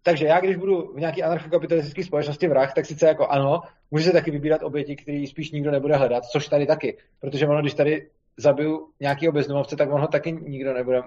takže 0.03 0.25
já, 0.25 0.39
když 0.39 0.55
budu 0.55 0.93
v 0.93 0.99
nějaké 0.99 1.21
anarchokapitalistické 1.21 2.03
společnosti 2.03 2.47
vrah, 2.47 2.73
tak 2.73 2.85
sice 2.85 3.07
jako 3.07 3.27
ano, 3.27 3.61
může 3.91 4.05
se 4.05 4.11
taky 4.11 4.31
vybírat 4.31 4.63
oběti, 4.63 4.95
které 4.95 5.25
spíš 5.27 5.51
nikdo 5.51 5.71
nebude 5.71 5.95
hledat, 5.95 6.25
což 6.25 6.47
tady 6.47 6.65
taky. 6.65 6.97
Protože 7.21 7.47
ono, 7.47 7.61
když 7.61 7.73
tady 7.73 8.07
zabiju 8.37 8.89
nějaký 8.99 9.27
bezdomovce, 9.27 9.75
tak 9.75 9.91
on 9.91 10.01
ho 10.01 10.07
taky 10.07 10.31
nikdo 10.31 10.73
nebude 10.73 11.01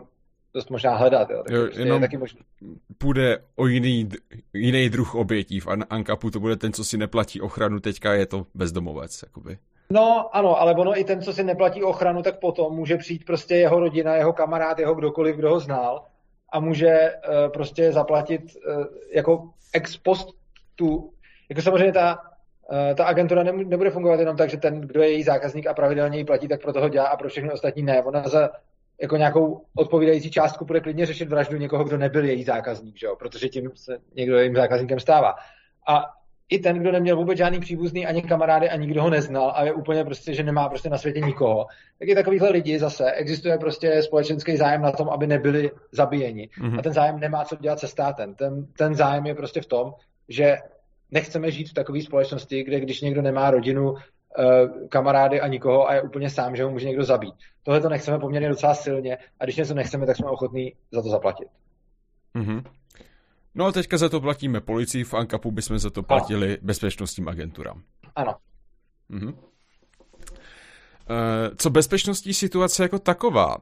dost 0.54 0.70
možná 0.70 0.96
hledat. 0.96 1.30
Jo. 1.30 1.42
jo 1.50 1.62
prostě 1.62 1.80
jenom 1.80 2.00
taky 2.00 2.16
možný. 2.16 2.40
půjde 2.98 3.38
o 3.56 3.66
jiný, 3.66 4.08
jiný 4.52 4.88
druh 4.88 5.14
obětí. 5.14 5.60
V 5.60 5.66
Ankapu 5.90 6.30
to 6.30 6.40
bude 6.40 6.56
ten, 6.56 6.72
co 6.72 6.84
si 6.84 6.98
neplatí 6.98 7.40
ochranu, 7.40 7.80
teďka 7.80 8.12
je 8.12 8.26
to 8.26 8.46
bezdomovec. 8.54 9.22
Jakoby. 9.22 9.58
No 9.90 10.36
ano, 10.36 10.60
ale 10.60 10.74
ono 10.74 11.00
i 11.00 11.04
ten, 11.04 11.22
co 11.22 11.32
si 11.32 11.44
neplatí 11.44 11.82
ochranu, 11.82 12.22
tak 12.22 12.38
potom 12.38 12.74
může 12.74 12.96
přijít 12.96 13.24
prostě 13.24 13.54
jeho 13.54 13.80
rodina, 13.80 14.14
jeho 14.14 14.32
kamarád, 14.32 14.78
jeho 14.78 14.94
kdokoliv, 14.94 15.36
kdo 15.36 15.50
ho 15.50 15.60
znal 15.60 16.04
a 16.52 16.60
může 16.60 17.12
uh, 17.12 17.52
prostě 17.52 17.92
zaplatit 17.92 18.40
uh, 18.40 18.84
jako 19.14 19.50
ex 19.72 19.96
post 19.96 20.28
tu, 20.76 21.12
jako 21.48 21.62
samozřejmě 21.62 21.92
ta, 21.92 22.18
uh, 22.72 22.94
ta 22.96 23.04
agentura 23.04 23.42
nebude 23.42 23.90
fungovat 23.90 24.20
jenom 24.20 24.36
tak, 24.36 24.50
že 24.50 24.56
ten, 24.56 24.80
kdo 24.80 25.02
je 25.02 25.10
její 25.10 25.22
zákazník 25.22 25.66
a 25.66 25.74
pravidelně 25.74 26.18
ji 26.18 26.24
platí, 26.24 26.48
tak 26.48 26.62
pro 26.62 26.72
toho 26.72 26.88
dělá 26.88 27.06
a 27.06 27.16
pro 27.16 27.28
všechny 27.28 27.52
ostatní 27.52 27.82
ne. 27.82 28.02
Ona 28.02 28.22
za 28.28 28.50
jako 29.00 29.16
nějakou 29.16 29.64
odpovídající 29.74 30.30
částku 30.30 30.64
bude 30.64 30.80
klidně 30.80 31.06
řešit 31.06 31.28
vraždu 31.28 31.56
někoho, 31.56 31.84
kdo 31.84 31.98
nebyl 31.98 32.24
její 32.24 32.44
zákazník, 32.44 32.98
že 32.98 33.06
jo? 33.06 33.16
protože 33.16 33.48
tím 33.48 33.70
se 33.74 33.98
někdo 34.14 34.38
jejím 34.38 34.56
zákazníkem 34.56 35.00
stává. 35.00 35.34
A 35.88 36.04
i 36.52 36.58
ten, 36.58 36.78
kdo 36.78 36.92
neměl 36.92 37.16
vůbec 37.16 37.38
žádný 37.38 37.60
příbuzný 37.60 38.06
ani 38.06 38.22
kamarády 38.22 38.70
a 38.70 38.76
nikdo 38.76 39.02
ho 39.02 39.10
neznal 39.10 39.52
a 39.56 39.64
je 39.64 39.72
úplně 39.72 40.04
prostě, 40.04 40.34
že 40.34 40.42
nemá 40.42 40.68
prostě 40.68 40.90
na 40.90 40.98
světě 40.98 41.20
nikoho, 41.20 41.66
tak 41.98 42.08
je 42.08 42.14
takovýhle 42.14 42.50
lidi 42.50 42.78
zase, 42.78 43.12
existuje 43.12 43.58
prostě 43.58 44.02
společenský 44.02 44.56
zájem 44.56 44.82
na 44.82 44.92
tom, 44.92 45.08
aby 45.08 45.26
nebyli 45.26 45.70
zabíjeni. 45.92 46.48
Mm-hmm. 46.60 46.78
A 46.78 46.82
ten 46.82 46.92
zájem 46.92 47.20
nemá 47.20 47.44
co 47.44 47.56
dělat 47.56 47.78
se 47.78 47.88
státem. 47.88 48.34
Ten, 48.34 48.66
ten 48.78 48.94
zájem 48.94 49.26
je 49.26 49.34
prostě 49.34 49.60
v 49.60 49.66
tom, 49.66 49.92
že 50.28 50.56
nechceme 51.10 51.50
žít 51.50 51.70
v 51.70 51.74
takové 51.74 52.02
společnosti, 52.02 52.64
kde 52.64 52.80
když 52.80 53.00
někdo 53.00 53.22
nemá 53.22 53.50
rodinu, 53.50 53.94
kamarády 54.88 55.40
a 55.40 55.46
nikoho 55.46 55.88
a 55.88 55.94
je 55.94 56.02
úplně 56.02 56.30
sám, 56.30 56.56
že 56.56 56.64
ho 56.64 56.70
může 56.70 56.86
někdo 56.86 57.04
zabít. 57.04 57.34
Tohle 57.62 57.80
to 57.80 57.88
nechceme 57.88 58.18
poměrně 58.18 58.48
docela 58.48 58.74
silně 58.74 59.18
a 59.40 59.44
když 59.44 59.56
něco 59.56 59.74
nechceme, 59.74 60.06
tak 60.06 60.16
jsme 60.16 60.30
ochotní 60.30 60.72
za 60.92 61.02
to 61.02 61.08
zaplatit. 61.08 61.48
Mm-hmm. 62.34 62.64
No 63.54 63.66
a 63.66 63.72
teďka 63.72 63.98
za 63.98 64.08
to 64.08 64.20
platíme 64.20 64.60
policii, 64.60 65.04
v 65.04 65.14
Ankapu 65.14 65.50
bychom 65.50 65.78
za 65.78 65.90
to 65.90 66.02
platili 66.02 66.48
ano. 66.48 66.56
bezpečnostním 66.62 67.28
agenturám. 67.28 67.82
Ano. 68.16 68.34
Mm-hmm. 69.10 69.34
Co 71.56 71.70
bezpečnostní 71.70 72.34
situace 72.34 72.82
jako 72.82 72.98
taková? 72.98 73.56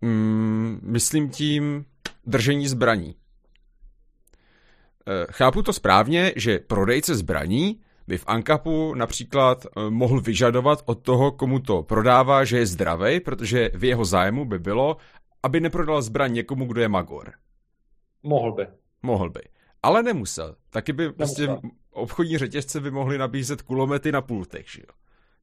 Mm, 0.00 0.80
myslím 0.82 1.30
tím 1.30 1.84
držení 2.26 2.68
zbraní. 2.68 3.14
Eh, 5.06 5.26
chápu 5.30 5.62
to 5.62 5.72
správně, 5.72 6.32
že 6.36 6.58
prodejce 6.58 7.14
zbraní 7.14 7.80
by 8.10 8.18
v 8.18 8.24
Ankapu 8.26 8.94
například 8.94 9.66
eh, 9.66 9.90
mohl 9.90 10.20
vyžadovat 10.20 10.78
od 10.86 11.02
toho, 11.02 11.32
komu 11.32 11.58
to 11.58 11.82
prodává, 11.82 12.44
že 12.44 12.58
je 12.58 12.66
zdravý, 12.66 13.20
protože 13.20 13.70
v 13.74 13.84
jeho 13.84 14.04
zájmu 14.04 14.44
by 14.44 14.58
bylo, 14.58 14.96
aby 15.42 15.60
neprodal 15.60 16.02
zbraň 16.02 16.32
někomu, 16.32 16.66
kdo 16.66 16.80
je 16.80 16.88
magor. 16.88 17.32
Mohl 18.22 18.52
by. 18.52 18.66
Mohl 19.02 19.30
by. 19.30 19.40
Ale 19.82 20.02
nemusel. 20.02 20.56
Taky 20.70 20.92
by 20.92 21.12
prostě 21.12 21.42
nemusel. 21.42 21.60
prostě 21.60 21.76
obchodní 21.90 22.38
řetězce 22.38 22.80
by 22.80 22.90
mohly 22.90 23.18
nabízet 23.18 23.62
kulomety 23.62 24.12
na 24.12 24.20
pultech, 24.20 24.70
že 24.70 24.80
jo? 24.80 24.94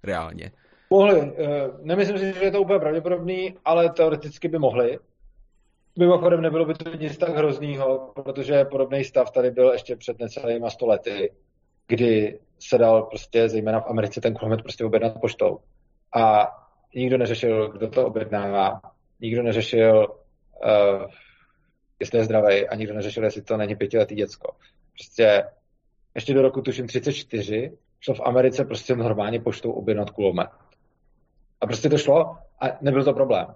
Reálně. 0.03 0.51
Mohli. 0.89 1.21
Eh, 1.21 1.69
nemyslím 1.81 2.17
si, 2.17 2.33
že 2.33 2.45
je 2.45 2.51
to 2.51 2.61
úplně 2.61 2.79
pravděpodobný, 2.79 3.55
ale 3.65 3.89
teoreticky 3.89 4.47
by 4.47 4.59
mohli. 4.59 4.99
Mimochodem 5.99 6.41
nebylo 6.41 6.65
by 6.65 6.73
to 6.73 6.95
nic 6.95 7.17
tak 7.17 7.37
hroznýho, 7.37 8.11
protože 8.15 8.65
podobný 8.65 9.03
stav 9.03 9.31
tady 9.31 9.51
byl 9.51 9.71
ještě 9.71 9.95
před 9.95 10.19
necelýma 10.19 10.69
stolety 10.69 11.31
kdy 11.87 12.39
se 12.59 12.77
dal 12.77 13.03
prostě, 13.03 13.49
zejména 13.49 13.79
v 13.79 13.89
Americe, 13.89 14.21
ten 14.21 14.33
kulomet 14.33 14.61
prostě 14.61 14.85
objednat 14.85 15.21
poštou. 15.21 15.59
A 16.15 16.47
nikdo 16.95 17.17
neřešil, 17.17 17.71
kdo 17.71 17.89
to 17.89 18.07
objednává, 18.07 18.81
nikdo 19.21 19.43
neřešil, 19.43 20.07
uh, 20.07 21.05
jestli 21.99 22.17
je 22.17 22.25
zdravý 22.25 22.67
a 22.67 22.75
nikdo 22.75 22.93
neřešil, 22.93 23.23
jestli 23.23 23.41
to 23.41 23.57
není 23.57 23.75
pětiletý 23.75 24.15
děcko. 24.15 24.55
Prostě 24.93 25.43
ještě 26.15 26.33
do 26.33 26.41
roku 26.41 26.61
tuším 26.61 26.87
34 26.87 27.77
šlo 27.99 28.13
v 28.15 28.21
Americe 28.21 28.65
prostě 28.65 28.95
normálně 28.95 29.39
poštou 29.39 29.71
objednat 29.71 30.09
kulomet. 30.09 30.49
A 31.61 31.65
prostě 31.65 31.89
to 31.89 31.97
šlo 31.97 32.37
a 32.61 32.65
nebyl 32.81 33.03
to 33.03 33.13
problém. 33.13 33.47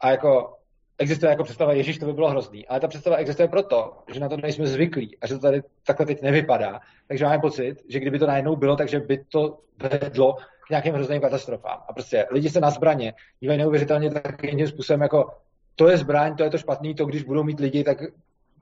A 0.00 0.10
jako 0.10 0.57
existuje 0.98 1.30
jako 1.30 1.44
představa, 1.44 1.72
Ježíš, 1.72 1.98
to 1.98 2.06
by 2.06 2.12
bylo 2.12 2.30
hrozný, 2.30 2.66
ale 2.66 2.80
ta 2.80 2.88
představa 2.88 3.16
existuje 3.16 3.48
proto, 3.48 3.92
že 4.12 4.20
na 4.20 4.28
to 4.28 4.36
nejsme 4.36 4.66
zvyklí 4.66 5.16
a 5.20 5.26
že 5.26 5.34
to 5.34 5.40
tady 5.40 5.62
takhle 5.86 6.06
teď 6.06 6.22
nevypadá. 6.22 6.80
Takže 7.08 7.24
máme 7.24 7.38
pocit, 7.38 7.76
že 7.88 8.00
kdyby 8.00 8.18
to 8.18 8.26
najednou 8.26 8.56
bylo, 8.56 8.76
takže 8.76 9.00
by 9.00 9.24
to 9.28 9.58
vedlo 9.76 10.36
k 10.66 10.70
nějakým 10.70 10.94
hrozným 10.94 11.20
katastrofám. 11.20 11.82
A 11.88 11.92
prostě 11.92 12.26
lidi 12.30 12.50
se 12.50 12.60
na 12.60 12.70
zbraně 12.70 13.14
dívají 13.40 13.58
neuvěřitelně 13.58 14.10
takovým 14.10 14.66
způsobem, 14.66 15.00
jako 15.00 15.30
to 15.76 15.88
je 15.88 15.96
zbraň, 15.96 16.36
to 16.36 16.42
je 16.42 16.50
to 16.50 16.58
špatný, 16.58 16.94
to 16.94 17.06
když 17.06 17.22
budou 17.22 17.44
mít 17.44 17.60
lidi, 17.60 17.84
tak 17.84 17.98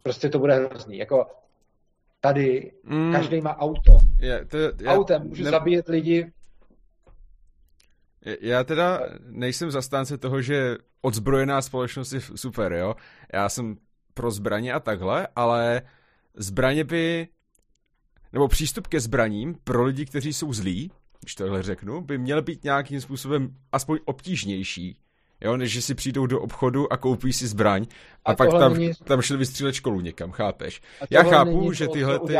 prostě 0.02 0.28
to 0.28 0.38
bude 0.38 0.54
hrozný. 0.54 0.98
Jako 0.98 1.26
tady 2.20 2.72
mm. 2.84 3.12
každý 3.12 3.40
má 3.40 3.58
auto. 3.58 3.98
Je, 4.20 4.44
to, 4.44 4.58
já, 4.58 4.92
Autem 4.92 5.28
můžu 5.28 5.44
ne... 5.44 5.50
zabíjet 5.50 5.88
lidi 5.88 6.32
já 8.40 8.65
teda 8.65 9.01
nejsem 9.27 9.70
zastánce 9.70 10.19
toho, 10.19 10.43
že 10.43 10.77
odzbrojená 11.01 11.62
společnost 11.62 12.12
je 12.12 12.20
super, 12.20 12.73
jo. 12.73 12.94
Já 13.32 13.48
jsem 13.48 13.77
pro 14.15 14.31
zbraně 14.31 14.73
a 14.73 14.81
takhle, 14.81 15.28
ale 15.36 15.82
zbraně 16.35 16.85
by, 16.85 17.28
nebo 18.32 18.48
přístup 18.48 18.86
ke 18.86 19.01
zbraním 19.01 19.57
pro 19.65 19.85
lidi, 19.85 20.07
kteří 20.07 20.32
jsou 20.32 20.53
zlí, 20.53 20.90
když 21.20 21.35
tohle 21.35 21.62
řeknu, 21.62 22.01
by 22.01 22.19
měl 22.19 22.43
být 22.43 22.65
nějakým 22.65 23.01
způsobem 23.01 23.57
aspoň 23.73 23.98
obtížnější, 24.05 24.98
jo, 25.40 25.57
než 25.57 25.73
že 25.73 25.82
si 25.82 25.94
přijdou 25.94 26.27
do 26.27 26.40
obchodu 26.40 26.93
a 26.93 26.97
koupí 26.97 27.32
si 27.32 27.47
zbraň 27.47 27.86
a, 28.24 28.31
a 28.31 28.35
pak 28.35 28.51
tam, 28.51 28.73
není... 28.73 28.93
tam 29.05 29.23
šli 29.23 29.36
vystřílet 29.36 29.74
školu 29.74 30.01
někam, 30.01 30.31
chápeš? 30.31 30.82
Já 31.11 31.23
chápu, 31.23 31.73
že 31.73 31.89
tyhle 31.89 32.19
ty... 32.19 32.36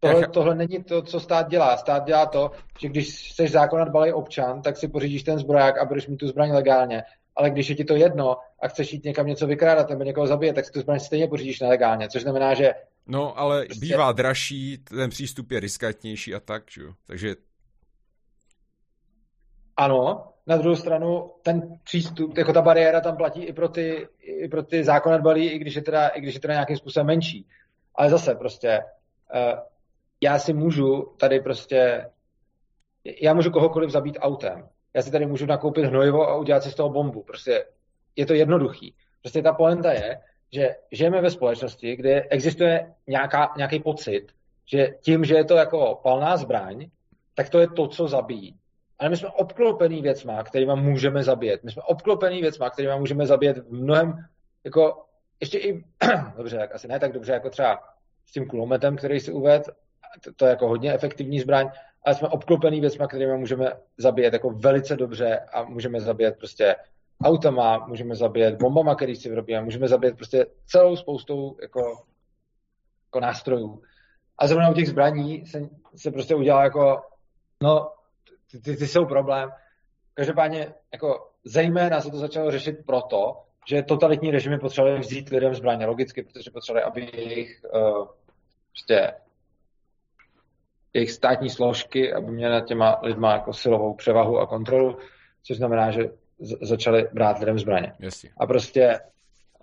Tohle, 0.00 0.28
tohle 0.28 0.54
není 0.54 0.84
to, 0.84 1.02
co 1.02 1.20
stát 1.20 1.48
dělá. 1.48 1.76
Stát 1.76 2.04
dělá 2.04 2.26
to, 2.26 2.50
že 2.80 2.88
když 2.88 3.32
jsi 3.32 3.48
zákon 3.48 3.84
dbalý 3.84 4.12
občan, 4.12 4.62
tak 4.62 4.76
si 4.76 4.88
pořídíš 4.88 5.22
ten 5.22 5.38
zbroják 5.38 5.78
a 5.78 5.84
budeš 5.84 6.06
mít 6.06 6.16
tu 6.16 6.28
zbraň 6.28 6.50
legálně. 6.50 7.02
Ale 7.36 7.50
když 7.50 7.68
je 7.68 7.76
ti 7.76 7.84
to 7.84 7.94
jedno 7.94 8.36
a 8.62 8.68
chceš 8.68 8.92
jít 8.92 9.04
někam 9.04 9.26
něco 9.26 9.46
vykrádat 9.46 9.90
nebo 9.90 10.02
někoho 10.02 10.26
zabít, 10.26 10.54
tak 10.54 10.64
si 10.64 10.72
tu 10.72 10.80
zbraň 10.80 11.00
stejně 11.00 11.28
pořídíš 11.28 11.60
nelegálně. 11.60 12.08
Což 12.08 12.22
znamená, 12.22 12.54
že. 12.54 12.70
No, 13.06 13.38
ale 13.38 13.64
prostě... 13.64 13.86
bývá 13.86 14.12
dražší, 14.12 14.78
ten 14.78 15.10
přístup 15.10 15.50
je 15.50 15.60
riskantnější 15.60 16.34
a 16.34 16.40
tak, 16.40 16.62
že? 16.70 16.82
Takže. 17.06 17.34
Ano, 19.76 20.24
na 20.46 20.56
druhou 20.56 20.76
stranu 20.76 21.30
ten 21.42 21.78
přístup, 21.84 22.38
jako 22.38 22.52
ta 22.52 22.62
bariéra 22.62 23.00
tam 23.00 23.16
platí 23.16 23.44
i 23.44 23.52
pro 23.52 23.68
ty, 23.68 24.08
i 24.20 24.48
pro 24.48 24.62
ty 24.62 24.84
zákonadbalí, 24.84 25.46
i 25.48 25.58
když 25.58 25.74
je 25.74 25.82
teda, 25.82 26.08
i 26.08 26.20
když 26.20 26.34
je 26.34 26.40
teda 26.40 26.54
nějakým 26.54 26.76
způsobem 26.76 27.06
menší. 27.06 27.46
Ale 27.94 28.10
zase 28.10 28.34
prostě, 28.34 28.80
uh, 29.34 29.58
já 30.20 30.38
si 30.38 30.52
můžu 30.52 31.14
tady 31.16 31.40
prostě, 31.40 32.10
já 33.22 33.34
můžu 33.34 33.50
kohokoliv 33.50 33.90
zabít 33.90 34.18
autem. 34.20 34.68
Já 34.94 35.02
si 35.02 35.10
tady 35.10 35.26
můžu 35.26 35.46
nakoupit 35.46 35.84
hnojivo 35.84 36.28
a 36.28 36.36
udělat 36.36 36.62
si 36.62 36.70
z 36.70 36.74
toho 36.74 36.90
bombu. 36.90 37.22
Prostě 37.22 37.64
je 38.16 38.26
to 38.26 38.34
jednoduchý. 38.34 38.94
Prostě 39.20 39.42
ta 39.42 39.52
poenta 39.52 39.92
je, 39.92 40.20
že 40.52 40.68
žijeme 40.92 41.20
ve 41.20 41.30
společnosti, 41.30 41.96
kde 41.96 42.22
existuje 42.22 42.94
nějaká, 43.06 43.52
nějaký 43.56 43.80
pocit, 43.80 44.26
že 44.66 44.88
tím, 45.00 45.24
že 45.24 45.34
je 45.34 45.44
to 45.44 45.54
jako 45.54 46.00
palná 46.02 46.36
zbraň, 46.36 46.90
tak 47.34 47.50
to 47.50 47.60
je 47.60 47.68
to, 47.68 47.88
co 47.88 48.08
zabíjí. 48.08 48.58
Ale 48.98 49.10
my 49.10 49.16
jsme 49.16 49.28
obklopený 49.28 50.02
věcma, 50.02 50.42
kterýma 50.42 50.74
můžeme 50.74 51.22
zabít. 51.22 51.64
My 51.64 51.70
jsme 51.70 51.82
obklopený 51.82 52.40
věcma, 52.40 52.70
kterýma 52.70 52.96
můžeme 52.96 53.26
zabít 53.26 53.58
v 53.58 53.72
mnohem, 53.72 54.14
jako, 54.64 55.04
ještě 55.40 55.58
i, 55.58 55.84
dobře, 56.36 56.56
tak 56.58 56.74
asi 56.74 56.88
ne 56.88 57.00
tak 57.00 57.12
dobře, 57.12 57.32
jako 57.32 57.50
třeba 57.50 57.80
s 58.26 58.32
tím 58.32 58.46
kulometem, 58.46 58.96
který 58.96 59.20
si 59.20 59.32
uved, 59.32 59.62
to, 60.24 60.32
to 60.32 60.44
je 60.44 60.50
jako 60.50 60.68
hodně 60.68 60.94
efektivní 60.94 61.40
zbraň, 61.40 61.70
ale 62.04 62.14
jsme 62.14 62.28
obklopený 62.28 62.80
věcmi, 62.80 63.04
kterými 63.08 63.38
můžeme 63.38 63.72
zabíjet 63.98 64.32
jako 64.32 64.50
velice 64.50 64.96
dobře 64.96 65.38
a 65.38 65.64
můžeme 65.64 66.00
zabíjet 66.00 66.38
prostě 66.38 66.76
autama, 67.24 67.86
můžeme 67.86 68.14
zabíjet 68.14 68.62
bombama, 68.62 68.94
který 68.94 69.16
si 69.16 69.28
vyrobíme, 69.28 69.60
můžeme 69.60 69.88
zabíjet 69.88 70.16
prostě 70.16 70.46
celou 70.66 70.96
spoustou 70.96 71.56
jako, 71.62 71.80
jako 73.06 73.20
nástrojů. 73.20 73.82
A 74.38 74.46
zrovna 74.46 74.70
u 74.70 74.74
těch 74.74 74.88
zbraní 74.88 75.46
se, 75.46 75.68
se 75.96 76.10
prostě 76.10 76.34
udělá 76.34 76.64
jako, 76.64 77.02
no, 77.62 77.92
ty, 78.50 78.60
ty, 78.60 78.76
ty 78.76 78.86
jsou 78.86 79.06
problém. 79.06 79.50
Každopádně, 80.14 80.74
jako 80.92 81.30
zejména 81.44 82.00
se 82.00 82.10
to 82.10 82.18
začalo 82.18 82.50
řešit 82.50 82.76
proto, 82.86 83.42
že 83.68 83.82
totalitní 83.82 84.30
režimy 84.30 84.58
potřebovali 84.58 85.00
vzít 85.00 85.28
lidem 85.28 85.54
zbraně, 85.54 85.86
logicky, 85.86 86.22
protože 86.22 86.50
potřebovali, 86.50 86.84
aby 86.84 87.10
jejich 87.14 87.60
uh, 87.74 88.06
prostě 88.72 89.12
jejich 90.94 91.10
státní 91.10 91.50
složky, 91.50 92.12
aby 92.12 92.30
měly 92.30 92.52
nad 92.52 92.66
těma 92.66 92.98
lidma 93.02 93.32
jako 93.32 93.52
silovou 93.52 93.94
převahu 93.94 94.38
a 94.38 94.46
kontrolu, 94.46 94.96
což 95.42 95.56
znamená, 95.56 95.90
že 95.90 96.10
začali 96.62 97.08
brát 97.12 97.38
lidem 97.38 97.58
zbraně. 97.58 97.92
Jasně. 98.00 98.30
A 98.36 98.46
prostě 98.46 98.98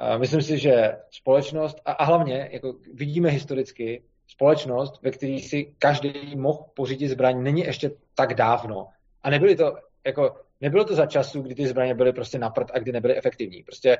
uh, 0.01 0.19
myslím 0.19 0.41
si, 0.41 0.57
že 0.57 0.97
společnost, 1.11 1.81
a, 1.85 1.91
a 1.91 2.03
hlavně 2.03 2.49
jako 2.51 2.75
vidíme 2.93 3.29
historicky, 3.29 4.03
společnost, 4.27 5.01
ve 5.01 5.11
které 5.11 5.39
si 5.39 5.73
každý 5.79 6.35
mohl 6.35 6.65
pořídit 6.73 7.07
zbraň, 7.07 7.43
není 7.43 7.61
ještě 7.61 7.91
tak 8.15 8.33
dávno. 8.33 8.87
A 9.23 9.29
nebyly 9.29 9.55
to, 9.55 9.75
jako, 10.05 10.35
nebylo 10.61 10.83
to 10.83 10.95
za 10.95 11.05
času, 11.05 11.41
kdy 11.41 11.55
ty 11.55 11.67
zbraně 11.67 11.95
byly 11.95 12.13
prostě 12.13 12.39
na 12.39 12.49
prd 12.49 12.71
a 12.73 12.79
kdy 12.79 12.91
nebyly 12.91 13.17
efektivní. 13.17 13.63
Prostě 13.63 13.97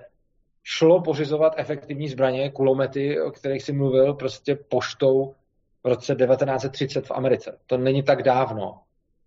šlo 0.64 1.02
pořizovat 1.02 1.54
efektivní 1.58 2.08
zbraně, 2.08 2.52
kulomety, 2.52 3.22
o 3.22 3.32
kterých 3.32 3.64
si 3.64 3.74
mluvil, 3.74 4.14
prostě 4.14 4.56
poštou 4.56 5.36
v 5.86 5.88
roce 5.88 6.16
1930 6.16 7.08
v 7.08 7.12
Americe. 7.12 7.60
To 7.66 7.78
není 7.78 8.04
tak 8.04 8.24
dávno. 8.24 8.82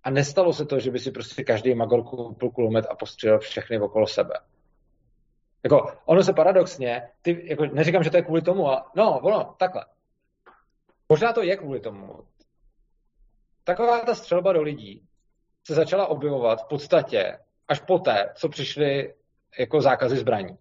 A 0.04 0.10
nestalo 0.10 0.52
se 0.52 0.66
to, 0.66 0.78
že 0.78 0.90
by 0.90 0.98
si 0.98 1.10
prostě 1.10 1.44
každý 1.44 1.74
magor 1.74 2.04
koupil 2.04 2.50
kulomet 2.50 2.86
a 2.90 2.94
postřelil 2.94 3.38
všechny 3.38 3.80
okolo 3.80 4.06
sebe. 4.06 4.34
Jako, 5.64 5.92
ono 6.04 6.22
se 6.22 6.32
paradoxně, 6.32 7.08
ty, 7.22 7.46
jako, 7.48 7.66
neříkám, 7.66 8.02
že 8.02 8.10
to 8.10 8.16
je 8.16 8.22
kvůli 8.22 8.42
tomu, 8.42 8.68
ale 8.68 8.82
no, 8.96 9.18
ono, 9.18 9.54
takhle. 9.58 9.84
Možná 11.08 11.32
to 11.32 11.42
je 11.42 11.56
kvůli 11.56 11.80
tomu. 11.80 12.18
Taková 13.64 14.00
ta 14.00 14.14
střelba 14.14 14.52
do 14.52 14.62
lidí 14.62 15.06
se 15.66 15.74
začala 15.74 16.06
objevovat 16.06 16.62
v 16.64 16.68
podstatě 16.68 17.38
až 17.68 17.80
poté, 17.80 18.32
co 18.34 18.48
přišly 18.48 19.14
jako 19.58 19.80
zákazy 19.80 20.16
zbraní. 20.16 20.58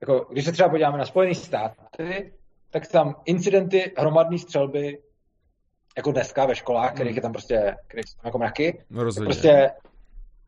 Jako, 0.00 0.26
když 0.30 0.44
se 0.44 0.52
třeba 0.52 0.68
podíváme 0.68 0.98
na 0.98 1.06
Spojené 1.06 1.34
státy, 1.34 2.32
tak 2.70 2.86
tam 2.88 3.22
incidenty 3.24 3.94
hromadné 3.96 4.38
střelby 4.38 4.98
jako 5.98 6.12
dneska 6.12 6.46
ve 6.46 6.54
školách, 6.54 6.94
kterých 6.94 7.16
je 7.16 7.22
tam 7.22 7.32
prostě, 7.32 7.76
kterých 7.86 8.04
jsou 8.08 8.16
tam 8.16 8.28
jako 8.28 8.38
mraky. 8.38 8.84
No 8.90 9.04
rozhodně. 9.04 9.26
Prostě 9.26 9.70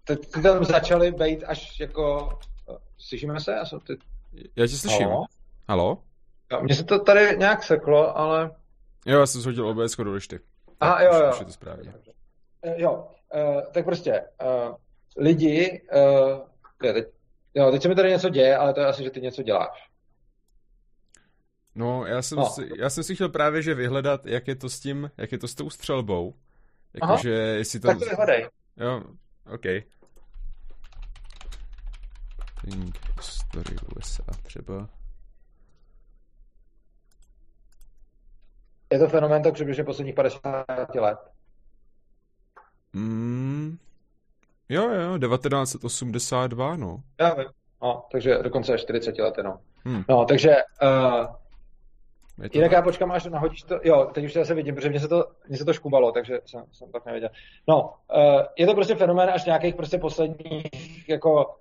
ty 0.05 0.43
tam 0.43 0.65
začaly 0.65 1.13
být 1.13 1.45
až 1.45 1.81
jako, 1.81 2.29
slyšíme 2.99 3.41
se? 3.41 3.53
Já, 3.53 3.65
jsem 3.65 3.81
ty... 3.81 3.99
Já 4.57 4.67
tě 4.67 4.77
slyším. 4.77 5.07
Halo? 5.07 5.25
Halo? 5.69 5.99
Jo, 6.53 6.61
mně 6.63 6.75
se 6.75 6.85
to 6.85 6.99
tady 6.99 7.37
nějak 7.39 7.63
seklo, 7.63 8.19
ale... 8.19 8.51
Jo, 9.07 9.21
já 9.21 9.27
jsem 9.27 9.41
shodil 9.41 9.69
OBS, 9.69 9.97
když 9.97 10.29
ty. 10.29 10.41
Aha, 10.81 11.03
jo, 11.03 11.15
jo. 11.15 11.33
je 11.39 11.45
to 11.45 11.53
správně. 11.53 11.93
Eh, 12.63 12.75
jo, 12.77 13.09
uh, 13.35 13.63
tak 13.73 13.85
prostě 13.85 14.25
uh, 14.43 14.75
lidi, 15.17 15.83
uh, 15.95 16.39
teď, 16.93 17.07
jo, 17.55 17.71
teď 17.71 17.83
se 17.83 17.89
mi 17.89 17.95
tady 17.95 18.11
něco 18.11 18.29
děje, 18.29 18.57
ale 18.57 18.75
to 18.75 18.81
je 18.81 18.87
asi, 18.87 19.03
že 19.03 19.11
ty 19.11 19.21
něco 19.21 19.43
děláš. 19.43 19.90
No, 21.75 22.07
já 22.07 22.23
jsem, 22.23 22.39
no. 22.39 22.47
Si, 22.47 22.71
já 22.77 22.91
jsem 22.91 23.05
si 23.05 23.15
chtěl 23.15 23.29
právě, 23.29 23.63
že 23.63 23.75
vyhledat, 23.75 24.27
jak 24.27 24.49
je 24.49 24.55
to 24.55 24.69
s 24.71 24.81
tím, 24.81 25.11
jak 25.17 25.33
je 25.33 25.39
to 25.39 25.49
s 25.49 25.55
tou 25.55 25.71
střelbou. 25.71 26.35
Jakože, 27.03 27.31
jestli 27.31 27.81
to... 27.81 27.89
Tak 27.89 27.99
to 27.99 28.05
vyhledej. 28.05 28.49
Jo, 28.77 29.03
OK. 29.55 29.63
Think 32.61 32.99
Story 33.21 33.77
USA 33.97 34.25
třeba. 34.43 34.89
Je 38.93 38.99
to 38.99 39.09
fenomén 39.09 39.43
tak 39.43 39.55
přibližně 39.55 39.85
posledních 39.85 40.15
50 40.15 40.95
let. 40.95 41.19
Mm, 42.93 43.79
jo, 44.69 44.91
jo, 44.91 45.19
1982, 45.19 46.77
no. 46.77 47.03
Já 47.21 47.35
vím. 47.35 47.47
No, 47.83 48.07
takže 48.13 48.39
dokonce 48.43 48.79
40 48.79 49.19
let, 49.19 49.35
no. 49.43 49.61
Hmm. 49.85 50.05
No, 50.09 50.25
takže 50.25 50.57
uh, 50.83 51.27
Jinak 52.53 52.73
já 52.73 52.83
počkám, 52.83 53.13
až 53.13 53.25
nahodíš 53.25 53.63
to. 53.63 53.81
Jo, 53.83 54.11
teď 54.15 54.25
už 54.25 54.33
to 54.33 54.39
zase 54.39 54.55
vidím, 54.55 54.75
protože 54.75 54.89
mě 54.89 55.01
se 55.01 55.09
to, 55.09 55.25
mě 55.49 55.59
se 55.59 55.65
to 55.65 55.73
škubalo, 55.73 56.13
takže 56.13 56.39
jsem, 56.47 56.65
jsem 56.73 56.93
tak 56.93 57.07
nevěděl. 57.07 57.29
No, 57.69 57.93
uh, 58.17 58.43
je 58.59 58.67
to 58.67 58.75
prostě 58.75 58.95
fenomén 58.95 59.31
až 59.31 59.45
nějakých 59.45 59.75
prostě 59.75 59.99
posledních 59.99 61.09
jako 61.09 61.55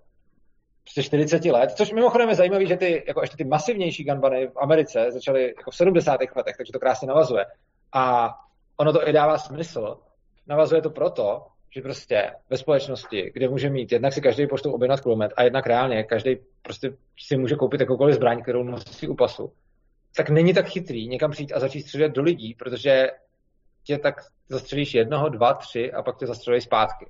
prostě 0.83 1.03
40 1.03 1.45
let, 1.45 1.71
což 1.71 1.91
mimochodem 1.91 2.29
je 2.29 2.35
zajímavé, 2.35 2.65
že 2.65 2.77
ty, 2.77 3.03
jako 3.07 3.21
ještě 3.21 3.37
ty 3.37 3.43
masivnější 3.43 4.03
gunbany 4.03 4.47
v 4.47 4.57
Americe 4.57 5.11
začaly 5.11 5.43
jako 5.57 5.71
v 5.71 5.75
70. 5.75 6.19
letech, 6.35 6.57
takže 6.57 6.73
to 6.73 6.79
krásně 6.79 7.07
navazuje. 7.07 7.45
A 7.93 8.33
ono 8.77 8.93
to 8.93 9.07
i 9.07 9.13
dává 9.13 9.37
smysl. 9.37 9.97
Navazuje 10.47 10.81
to 10.81 10.89
proto, 10.89 11.45
že 11.75 11.81
prostě 11.81 12.31
ve 12.49 12.57
společnosti, 12.57 13.31
kde 13.33 13.49
může 13.49 13.69
mít, 13.69 13.91
jednak 13.91 14.13
si 14.13 14.21
každý 14.21 14.47
poštou 14.47 14.71
objednat 14.71 15.01
kulomet 15.01 15.31
a 15.37 15.43
jednak 15.43 15.67
reálně 15.67 16.03
každý 16.03 16.35
prostě 16.61 16.91
si 17.19 17.37
může 17.37 17.55
koupit 17.55 17.81
jakoukoliv 17.81 18.15
zbraň, 18.15 18.41
kterou 18.41 18.63
nosí 18.63 19.07
u 19.07 19.15
pasu, 19.15 19.51
tak 20.15 20.29
není 20.29 20.53
tak 20.53 20.67
chytrý 20.67 21.07
někam 21.07 21.31
přijít 21.31 21.53
a 21.53 21.59
začít 21.59 21.81
střílet 21.81 22.11
do 22.11 22.21
lidí, 22.21 22.55
protože 22.55 23.07
tě 23.83 23.97
tak 23.97 24.15
zastřelíš 24.49 24.93
jednoho, 24.93 25.29
dva, 25.29 25.53
tři 25.53 25.91
a 25.91 26.03
pak 26.03 26.17
tě 26.17 26.27
zastřelí 26.27 26.61
zpátky. 26.61 27.05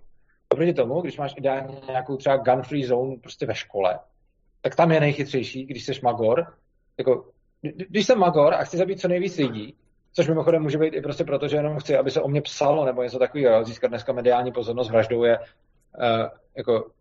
Oproti 0.49 0.73
tomu, 0.73 1.01
když 1.01 1.17
máš 1.17 1.33
ideálně 1.37 1.75
nějakou 1.87 2.17
třeba 2.17 2.37
gun-free 2.37 2.87
zone 2.87 3.15
prostě 3.21 3.45
ve 3.45 3.55
škole, 3.55 3.99
tak 4.61 4.75
tam 4.75 4.91
je 4.91 4.99
nejchytřejší, 4.99 5.65
když 5.65 5.85
jsi 5.85 5.91
magor. 6.03 6.53
Jako, 6.97 7.29
když 7.61 8.05
jsem 8.05 8.19
magor 8.19 8.53
a 8.53 8.63
chci 8.63 8.77
zabít 8.77 9.01
co 9.01 9.07
nejvíc 9.07 9.37
lidí, 9.37 9.75
což 10.13 10.27
mimochodem 10.27 10.61
může 10.61 10.77
být 10.77 10.93
i 10.93 11.01
prostě 11.01 11.23
proto, 11.23 11.47
že 11.47 11.55
jenom 11.55 11.79
chci, 11.79 11.97
aby 11.97 12.11
se 12.11 12.21
o 12.21 12.27
mě 12.27 12.41
psalo, 12.41 12.85
nebo 12.85 13.03
něco 13.03 13.19
takového, 13.19 13.63
získat 13.63 13.87
dneska 13.87 14.13
mediální 14.13 14.51
pozornost 14.51 14.89
vraždou 14.89 15.23
je 15.23 15.39
uh, 15.39 15.45
jako 16.55 16.91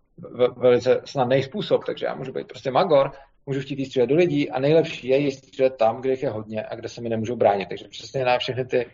velice 0.56 1.00
snadný 1.04 1.42
způsob, 1.42 1.84
takže 1.84 2.06
já 2.06 2.14
můžu 2.14 2.32
být 2.32 2.46
prostě 2.46 2.70
magor, 2.70 3.12
můžu 3.48 3.60
chtít 3.60 3.86
střílet 3.86 4.06
do 4.06 4.16
lidí 4.16 4.50
a 4.50 4.60
nejlepší 4.60 5.08
je 5.08 5.18
jí 5.18 5.30
střílet 5.30 5.76
tam, 5.76 6.00
kde 6.00 6.10
jich 6.10 6.22
je 6.22 6.30
hodně 6.30 6.64
a 6.64 6.74
kde 6.74 6.88
se 6.88 7.00
mi 7.00 7.08
nemůžou 7.08 7.36
bránit. 7.36 7.68
Takže 7.68 7.88
přesně 7.88 8.24
na 8.24 8.38
všechny 8.38 8.64
ty, 8.64 8.86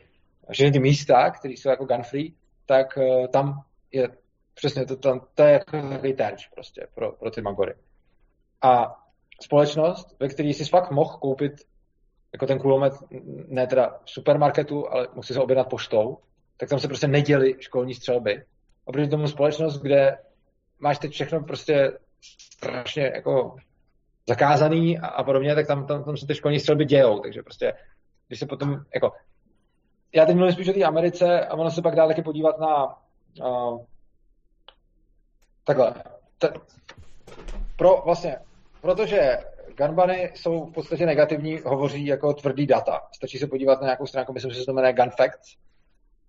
všechny 0.53 0.73
ty 0.73 0.79
místa, 0.79 1.31
které 1.31 1.55
jsou 1.55 1.69
jako 1.69 1.85
gun 1.85 2.03
free, 2.03 2.35
tak 2.67 2.97
uh, 2.97 3.27
tam 3.27 3.63
je 3.93 4.09
přesně 4.55 4.87
to, 4.87 4.97
tam, 4.97 5.21
to 5.35 5.43
je 5.43 5.53
jako 5.53 5.89
takový 5.89 6.13
terč 6.13 6.49
prostě 6.49 6.87
pro, 6.95 7.13
pro 7.13 7.31
ty 7.31 7.43
magory. 7.43 7.75
A 8.63 8.97
společnost, 9.43 10.17
ve 10.21 10.29
které 10.29 10.49
jsi 10.49 10.65
fakt 10.65 10.91
mohl 10.91 11.19
koupit 11.19 11.53
jako 12.33 12.47
ten 12.47 12.59
kulomet, 12.59 12.93
ne 13.49 13.67
teda 13.67 13.99
v 14.05 14.11
supermarketu, 14.11 14.93
ale 14.93 15.09
si 15.21 15.35
se 15.35 15.41
objednat 15.41 15.69
poštou, 15.71 16.19
tak 16.57 16.69
tam 16.69 16.79
se 16.79 16.89
prostě 16.89 17.09
neděli 17.09 17.55
školní 17.61 17.95
střelby. 17.95 18.45
Oproti 18.85 19.09
tomu 19.09 19.27
společnost, 19.27 19.81
kde 19.83 20.19
máš 20.79 20.99
teď 20.99 21.13
všechno 21.13 21.41
prostě 21.41 21.93
strašně 22.53 23.13
jako 23.15 23.57
zakázaný 24.29 24.99
a, 24.99 25.07
a 25.07 25.23
podobně, 25.23 25.55
tak 25.55 25.67
tam, 25.67 25.87
tam, 25.87 26.05
tam 26.05 26.17
se 26.17 26.27
ty 26.27 26.35
školní 26.35 26.61
střelby 26.61 26.85
dějou, 26.85 27.19
takže 27.19 27.43
prostě, 27.43 27.73
když 28.29 28.39
se 28.39 28.47
potom, 28.47 28.81
jako, 28.95 29.13
já 30.13 30.27
teď 30.27 30.37
mluvím 30.37 30.53
spíš 30.53 30.69
o 30.69 30.73
té 30.73 30.85
Americe 30.85 31.47
a 31.47 31.55
ono 31.55 31.71
se 31.71 31.83
pak 31.83 31.95
dá 31.95 32.07
taky 32.07 32.23
podívat 32.23 32.59
na 32.59 32.97
uh, 33.47 33.85
takhle, 35.65 35.95
t- 36.39 36.53
pro 37.77 38.03
vlastně, 38.05 38.37
protože 38.81 39.39
gunbany 39.79 40.33
jsou 40.35 40.65
v 40.65 40.73
podstatě 40.73 41.07
negativní, 41.07 41.59
hovoří 41.67 42.07
jako 42.07 42.33
tvrdý 42.33 42.67
data. 42.67 43.01
Stačí 43.17 43.39
se 43.39 43.47
podívat 43.47 43.81
na 43.81 43.87
nějakou 43.87 44.07
stránku, 44.07 44.33
myslím, 44.33 44.51
že 44.51 44.61
se 44.61 44.67
to 44.67 44.73
jmenuje 44.73 44.93
Gun 44.93 45.11
Facts, 45.11 45.57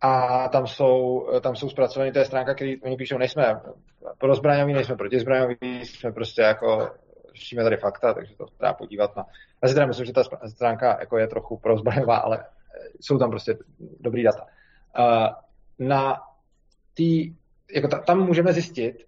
a 0.01 0.47
tam 0.49 0.67
jsou, 0.67 1.27
tam 1.41 1.55
jsou 1.55 1.69
zpracované, 1.69 2.11
to 2.11 2.19
je 2.19 2.25
stránka, 2.25 2.53
který 2.53 2.81
oni 2.81 2.95
píšou, 2.95 3.17
nejsme 3.17 3.61
pro 4.17 4.35
zbraňový, 4.35 4.73
nejsme 4.73 4.95
proti 4.95 5.19
zbraňový, 5.19 5.55
jsme 5.61 6.11
prostě 6.11 6.41
jako 6.41 6.89
řešíme 7.35 7.63
tady 7.63 7.77
fakta, 7.77 8.13
takže 8.13 8.35
to 8.35 8.45
dá 8.59 8.73
podívat 8.73 9.15
na... 9.15 9.25
Já 9.63 9.69
si 9.69 9.73
teda 9.73 9.85
myslím, 9.85 10.05
že 10.05 10.13
ta 10.13 10.23
stránka 10.47 10.97
jako 10.99 11.17
je 11.17 11.27
trochu 11.27 11.57
prozbrojová, 11.57 12.17
ale 12.17 12.39
eh, 12.39 12.89
jsou 13.01 13.17
tam 13.17 13.29
prostě 13.29 13.57
dobrý 13.99 14.23
data. 14.23 14.45
Uh, 14.99 15.27
na 15.87 16.21
tý, 16.93 17.35
jako 17.73 17.87
ta, 17.87 17.99
tam 17.99 18.25
můžeme 18.25 18.53
zjistit, 18.53 19.07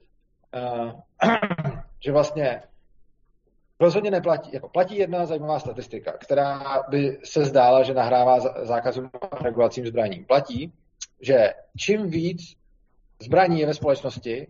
uh, 0.56 0.91
že 2.06 2.12
vlastně 2.12 2.64
rozhodně 3.80 4.12
neplatí, 4.12 4.49
jako 4.54 4.70
platí 4.70 4.98
jedna 4.98 5.26
zajímavá 5.26 5.60
statistika, 5.60 6.12
která 6.12 6.84
by 6.90 7.20
se 7.24 7.45
zdála, 7.45 7.84
že 7.84 7.94
nahrává 7.94 8.40
zákazům 8.66 9.10
a 9.32 9.44
regulacím 9.44 9.88
zbraní. 9.88 10.24
Platí, 10.24 10.74
že 11.22 11.54
čím 11.78 12.10
víc 12.10 12.58
zbraní 13.22 13.60
je 13.60 13.66
ve 13.68 13.74
společnosti, 13.74 14.48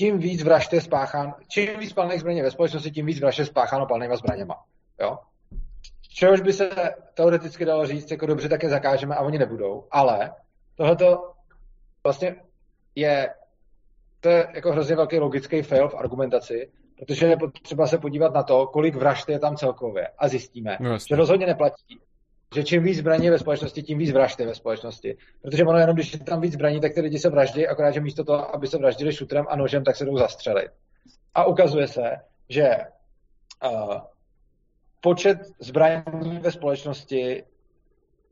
tím 0.00 0.18
víc 0.18 0.42
vražd 0.42 0.72
je 0.72 0.80
spáchán, 0.80 1.34
čím 1.48 1.78
víc 1.78 1.92
palných 1.92 2.20
zbraní 2.20 2.42
ve 2.42 2.50
společnosti, 2.50 2.90
tím 2.90 3.06
víc 3.06 3.20
vražd 3.20 3.38
je 3.38 3.44
spácháno 3.44 3.86
palnýma 3.86 4.16
zbraněma. 4.16 4.54
Jo? 5.00 5.18
Čehož 6.14 6.40
by 6.40 6.52
se 6.52 6.70
teoreticky 7.14 7.64
dalo 7.64 7.86
říct, 7.86 8.10
jako 8.10 8.26
dobře, 8.26 8.48
tak 8.48 8.62
je 8.62 8.68
zakážeme 8.68 9.14
a 9.14 9.20
oni 9.20 9.38
nebudou, 9.38 9.84
ale 9.90 10.32
tohleto 10.74 11.32
vlastně 12.04 12.36
je, 12.94 13.34
to 14.20 14.28
je 14.28 14.48
jako 14.54 14.72
hrozně 14.72 14.96
velký 14.96 15.18
logický 15.18 15.62
fail 15.62 15.88
v 15.88 15.94
argumentaci, 15.94 16.70
protože 16.98 17.26
je 17.26 17.36
potřeba 17.36 17.86
se 17.86 17.98
podívat 17.98 18.34
na 18.34 18.42
to, 18.42 18.66
kolik 18.66 18.94
vražd 18.94 19.28
je 19.28 19.38
tam 19.38 19.56
celkově 19.56 20.08
a 20.18 20.28
zjistíme, 20.28 20.76
no, 20.80 20.98
že 20.98 21.16
rozhodně 21.16 21.46
neplatí, 21.46 22.00
že 22.54 22.64
čím 22.64 22.82
víc 22.82 22.98
zbraní 22.98 23.24
je 23.24 23.30
ve 23.30 23.38
společnosti, 23.38 23.82
tím 23.82 23.98
víc 23.98 24.10
vražd 24.10 24.40
je 24.40 24.46
ve 24.46 24.54
společnosti. 24.54 25.16
Protože 25.42 25.64
ono 25.64 25.78
jenom, 25.78 25.96
když 25.96 26.12
je 26.12 26.18
tam 26.18 26.40
víc 26.40 26.52
zbraní, 26.52 26.80
tak 26.80 26.94
ty 26.94 27.00
lidi 27.00 27.18
se 27.18 27.30
vraždí, 27.30 27.66
akorát, 27.66 27.90
že 27.90 28.00
místo 28.00 28.24
toho, 28.24 28.54
aby 28.54 28.66
se 28.66 28.78
vraždili 28.78 29.12
šutrem 29.12 29.46
a 29.48 29.56
nožem, 29.56 29.84
tak 29.84 29.96
se 29.96 30.04
jdou 30.04 30.16
zastřelit. 30.16 30.70
A 31.34 31.44
ukazuje 31.44 31.88
se, 31.88 32.10
že 32.48 32.76
uh, 33.64 33.98
počet 35.00 35.38
zbraní 35.60 36.38
ve 36.40 36.50
společnosti 36.50 37.44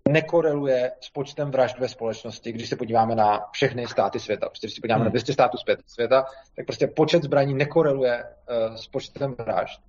nekoreluje 0.09 0.93
s 1.01 1.11
počtem 1.11 1.51
vražd 1.51 1.78
ve 1.78 1.89
společnosti, 1.89 2.53
když 2.53 2.69
se 2.69 2.77
podíváme 2.77 3.15
na 3.15 3.40
všechny 3.53 3.86
státy 3.86 4.20
světa. 4.20 4.49
Prostě 4.49 4.66
když 4.66 4.74
se 4.74 4.81
podíváme 4.81 5.01
hmm. 5.01 5.07
na 5.07 5.11
200 5.11 5.32
států 5.32 5.59
světa, 5.86 6.24
tak 6.57 6.66
prostě 6.66 6.86
počet 6.86 7.23
zbraní 7.23 7.55
nekoreluje 7.55 8.24
uh, 8.24 8.74
s 8.74 8.86
počtem 8.86 9.35
vražd. 9.39 9.81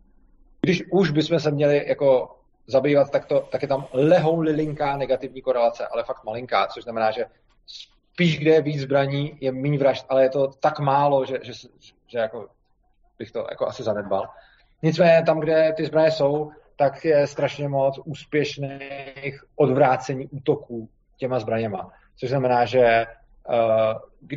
Když 0.61 0.83
už 0.91 1.11
bychom 1.11 1.39
se 1.39 1.51
měli 1.51 1.85
jako 1.87 2.38
zabývat, 2.69 3.11
tak, 3.11 3.25
to, 3.25 3.39
tak 3.39 3.61
je 3.61 3.67
tam 3.67 3.87
lehou 3.91 4.39
lilinká 4.39 4.97
negativní 4.97 5.41
korelace, 5.41 5.87
ale 5.87 6.03
fakt 6.03 6.23
malinká, 6.23 6.67
což 6.67 6.83
znamená, 6.83 7.11
že 7.11 7.25
spíš 8.13 8.39
kde 8.39 8.51
je 8.51 8.61
víc 8.61 8.81
zbraní, 8.81 9.37
je 9.41 9.51
méně 9.51 9.77
vražd, 9.77 10.05
ale 10.09 10.23
je 10.23 10.29
to 10.29 10.47
tak 10.47 10.79
málo, 10.79 11.25
že, 11.25 11.39
že, 11.43 11.53
že 12.07 12.19
jako 12.19 12.47
bych 13.19 13.31
to 13.31 13.47
jako 13.49 13.67
asi 13.67 13.83
zanedbal. 13.83 14.29
Nicméně 14.83 15.23
tam, 15.25 15.39
kde 15.39 15.73
ty 15.77 15.85
zbraně 15.85 16.11
jsou, 16.11 16.51
tak 16.75 17.05
je 17.05 17.27
strašně 17.27 17.67
moc 17.67 17.99
úspěšných 18.05 19.43
odvrácení 19.55 20.27
útoků 20.27 20.89
těma 21.17 21.39
zbraněma. 21.39 21.91
Což 22.15 22.29
znamená, 22.29 22.65
že 22.65 23.05
uh, 23.49 24.35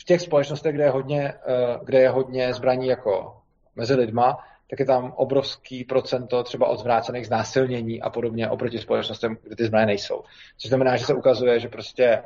v 0.00 0.04
těch 0.04 0.20
společnostech, 0.20 0.74
kde 0.74 0.84
je 0.84 0.90
hodně, 0.90 1.34
uh, 1.34 1.84
kde 1.84 2.00
je 2.00 2.08
hodně 2.08 2.54
zbraní 2.54 2.86
jako 2.86 3.36
mezi 3.76 3.94
lidma, 3.94 4.38
tak 4.70 4.80
je 4.80 4.86
tam 4.86 5.12
obrovský 5.16 5.84
procento 5.84 6.42
třeba 6.42 6.66
odvrácených 6.66 7.26
znásilnění 7.26 8.02
a 8.02 8.10
podobně 8.10 8.48
oproti 8.48 8.78
společnostem, 8.78 9.36
kde 9.42 9.56
ty 9.56 9.64
zbraně 9.64 9.86
nejsou. 9.86 10.22
Což 10.56 10.68
znamená, 10.68 10.96
že 10.96 11.04
se 11.04 11.14
ukazuje, 11.14 11.60
že 11.60 11.68
prostě 11.68 12.22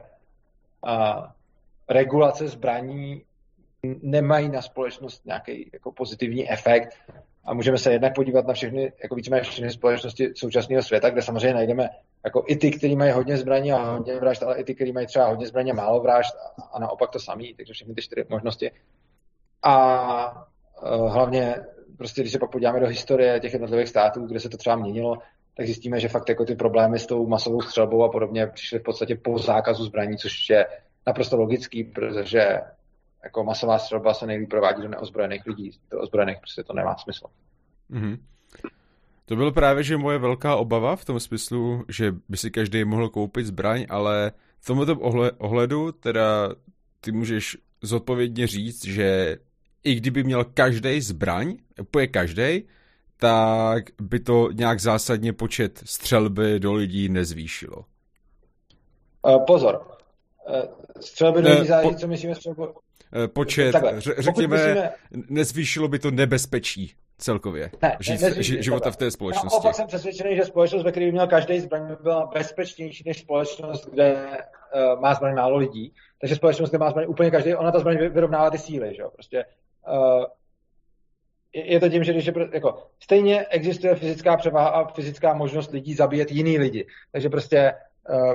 uh, 0.87 1.27
regulace 1.89 2.49
zbraní 2.49 3.23
nemají 4.03 4.49
na 4.49 4.63
společnost 4.63 5.27
nějaký 5.27 5.71
jako 5.73 5.93
pozitivní 5.93 6.51
efekt 6.51 6.99
a 7.45 7.55
můžeme 7.55 7.79
se 7.79 7.93
jednak 7.93 8.15
podívat 8.15 8.47
na 8.47 8.55
všechny, 8.55 8.93
jako 9.03 9.15
víceméně 9.15 9.43
všechny 9.43 9.71
společnosti 9.71 10.33
současného 10.37 10.83
světa, 10.83 11.11
kde 11.11 11.23
samozřejmě 11.23 11.55
najdeme 11.55 11.89
jako 12.25 12.45
i 12.47 12.57
ty, 12.57 12.71
kteří 12.71 12.97
mají 12.97 13.13
hodně 13.13 13.37
zbraní 13.37 13.73
a 13.73 13.93
hodně 13.93 14.21
vražd, 14.21 14.43
ale 14.43 14.57
i 14.57 14.65
ty, 14.65 14.75
kteří 14.75 14.93
mají 14.93 15.07
třeba 15.07 15.27
hodně 15.27 15.47
zbraní 15.47 15.71
a 15.71 15.75
málo 15.75 16.01
vražd 16.01 16.35
a 16.73 16.79
naopak 16.79 17.11
to 17.11 17.19
samý, 17.19 17.55
takže 17.55 17.73
všechny 17.73 17.95
ty 17.95 18.03
čtyři 18.03 18.25
možnosti. 18.29 18.71
A 19.63 20.47
uh, 20.83 21.13
hlavně 21.13 21.57
prostě, 21.99 22.21
když 22.21 22.33
se 22.33 22.39
pak 22.39 22.51
podíváme 22.51 22.81
do 22.81 22.87
historie 22.87 23.41
těch 23.41 23.53
jednotlivých 23.53 23.89
států, 23.89 24.27
kde 24.27 24.41
se 24.41 24.49
to 24.49 24.57
třeba 24.57 24.77
měnilo, 24.77 25.19
tak 25.57 25.67
zjistíme, 25.67 26.01
že 26.01 26.09
fakt 26.09 26.29
jako 26.29 26.45
ty 26.45 26.55
problémy 26.55 26.99
s 26.99 27.07
tou 27.07 27.27
masovou 27.27 27.61
střelbou 27.61 28.05
a 28.05 28.09
podobně 28.09 28.47
přišly 28.47 28.79
v 28.79 28.83
podstatě 28.83 29.17
po 29.17 29.39
zákazu 29.39 29.85
zbraní, 29.85 30.17
což 30.17 30.51
je 30.51 30.67
naprosto 31.07 31.37
logický, 31.37 31.85
protože 31.85 32.61
jako 33.25 33.45
masová 33.45 33.79
střelba 33.79 34.15
se 34.15 34.27
nejlíp 34.27 34.51
provádí 34.51 34.83
do 34.83 34.89
neozbrojených 34.89 35.47
lidí. 35.47 35.71
Do 35.91 36.01
ozbrojených 36.01 36.39
prostě 36.39 36.63
to 36.63 36.73
nemá 36.73 36.97
smysl. 36.97 37.27
Mm-hmm. 37.91 38.19
To 39.25 39.37
byl 39.37 39.53
právě, 39.53 39.83
že 39.83 39.97
moje 39.97 40.19
velká 40.19 40.57
obava 40.57 40.97
v 40.97 41.05
tom 41.05 41.21
smyslu, 41.21 41.85
že 41.89 42.13
by 42.29 42.37
si 42.37 42.51
každý 42.51 42.85
mohl 42.85 43.09
koupit 43.09 43.47
zbraň, 43.47 43.87
ale 43.89 44.33
v 44.61 44.67
tomto 44.67 44.97
ohledu 45.39 45.93
teda 45.93 46.49
ty 47.01 47.13
můžeš 47.13 47.59
zodpovědně 47.83 48.47
říct, 48.47 48.85
že 48.85 49.37
i 49.85 49.95
kdyby 49.95 50.25
měl 50.25 50.45
každý 50.45 51.01
zbraň, 51.01 51.57
úplně 51.81 52.07
každý, 52.07 52.65
tak 53.17 53.85
by 54.01 54.21
to 54.21 54.49
nějak 54.53 54.81
zásadně 54.81 55.33
počet 55.33 55.81
střelby 55.85 56.61
do 56.61 56.73
lidí 56.73 57.09
nezvýšilo. 57.09 57.85
Uh, 59.23 59.45
pozor. 59.47 59.87
Uh, 60.49 60.63
střelby 61.01 61.43
do 61.43 61.51
lidí 61.51 61.67
záleží, 61.67 61.89
po... 61.89 61.95
co 61.95 62.09
myslíme 62.09 62.35
střelbu. 62.35 62.69
Eh, 63.15 63.29
počet, 63.29 63.73
Takhle, 63.73 64.01
řekněme, 64.01 64.57
myslíme... 64.57 64.91
nezvýšilo 65.29 65.89
by 65.89 65.99
to 65.99 66.11
nebezpečí 66.11 66.95
celkově 67.19 67.71
ne, 67.83 67.97
žít, 68.01 68.63
života 68.63 68.91
v 68.91 68.97
té 68.97 69.11
společnosti. 69.11 69.59
Opak 69.59 69.75
jsem 69.75 69.87
přesvědčený, 69.87 70.37
že 70.37 70.45
společnost, 70.45 70.83
ve 70.83 70.91
které 70.91 71.07
by 71.07 71.13
měl 71.13 71.27
každý 71.27 71.61
zbraň, 71.61 71.89
by 71.89 71.97
byla 72.03 72.31
bezpečnější 72.35 73.05
než 73.07 73.19
společnost, 73.19 73.89
kde 73.93 74.15
uh, 74.15 75.01
má 75.01 75.15
zbraň 75.15 75.35
málo 75.35 75.57
lidí. 75.57 75.95
Takže 76.21 76.37
společnost, 76.37 76.71
kde 76.71 76.79
má 76.79 76.91
zbraň 76.91 77.07
úplně 77.09 77.31
každý, 77.31 77.55
ona 77.55 77.73
ta 77.73 77.79
zbraň 77.79 77.97
vyrovnává 77.97 78.51
ty 78.51 78.59
síly. 78.59 78.95
Že? 78.97 79.03
Prostě, 79.13 79.45
uh, 79.89 80.25
je 81.53 81.81
to 81.81 81.89
tím, 81.89 82.05
že 82.05 82.13
když 82.13 82.27
je, 82.27 82.35
jako, 82.53 82.87
stejně 83.01 83.47
existuje 83.47 83.95
fyzická 83.95 84.37
převaha 84.37 84.69
a 84.69 84.93
fyzická 84.93 85.35
možnost 85.35 85.71
lidí 85.71 85.95
zabíjet 85.95 86.31
jiný 86.31 86.59
lidi. 86.59 86.87
Takže 87.13 87.29
prostě 87.29 87.73
uh, 88.11 88.35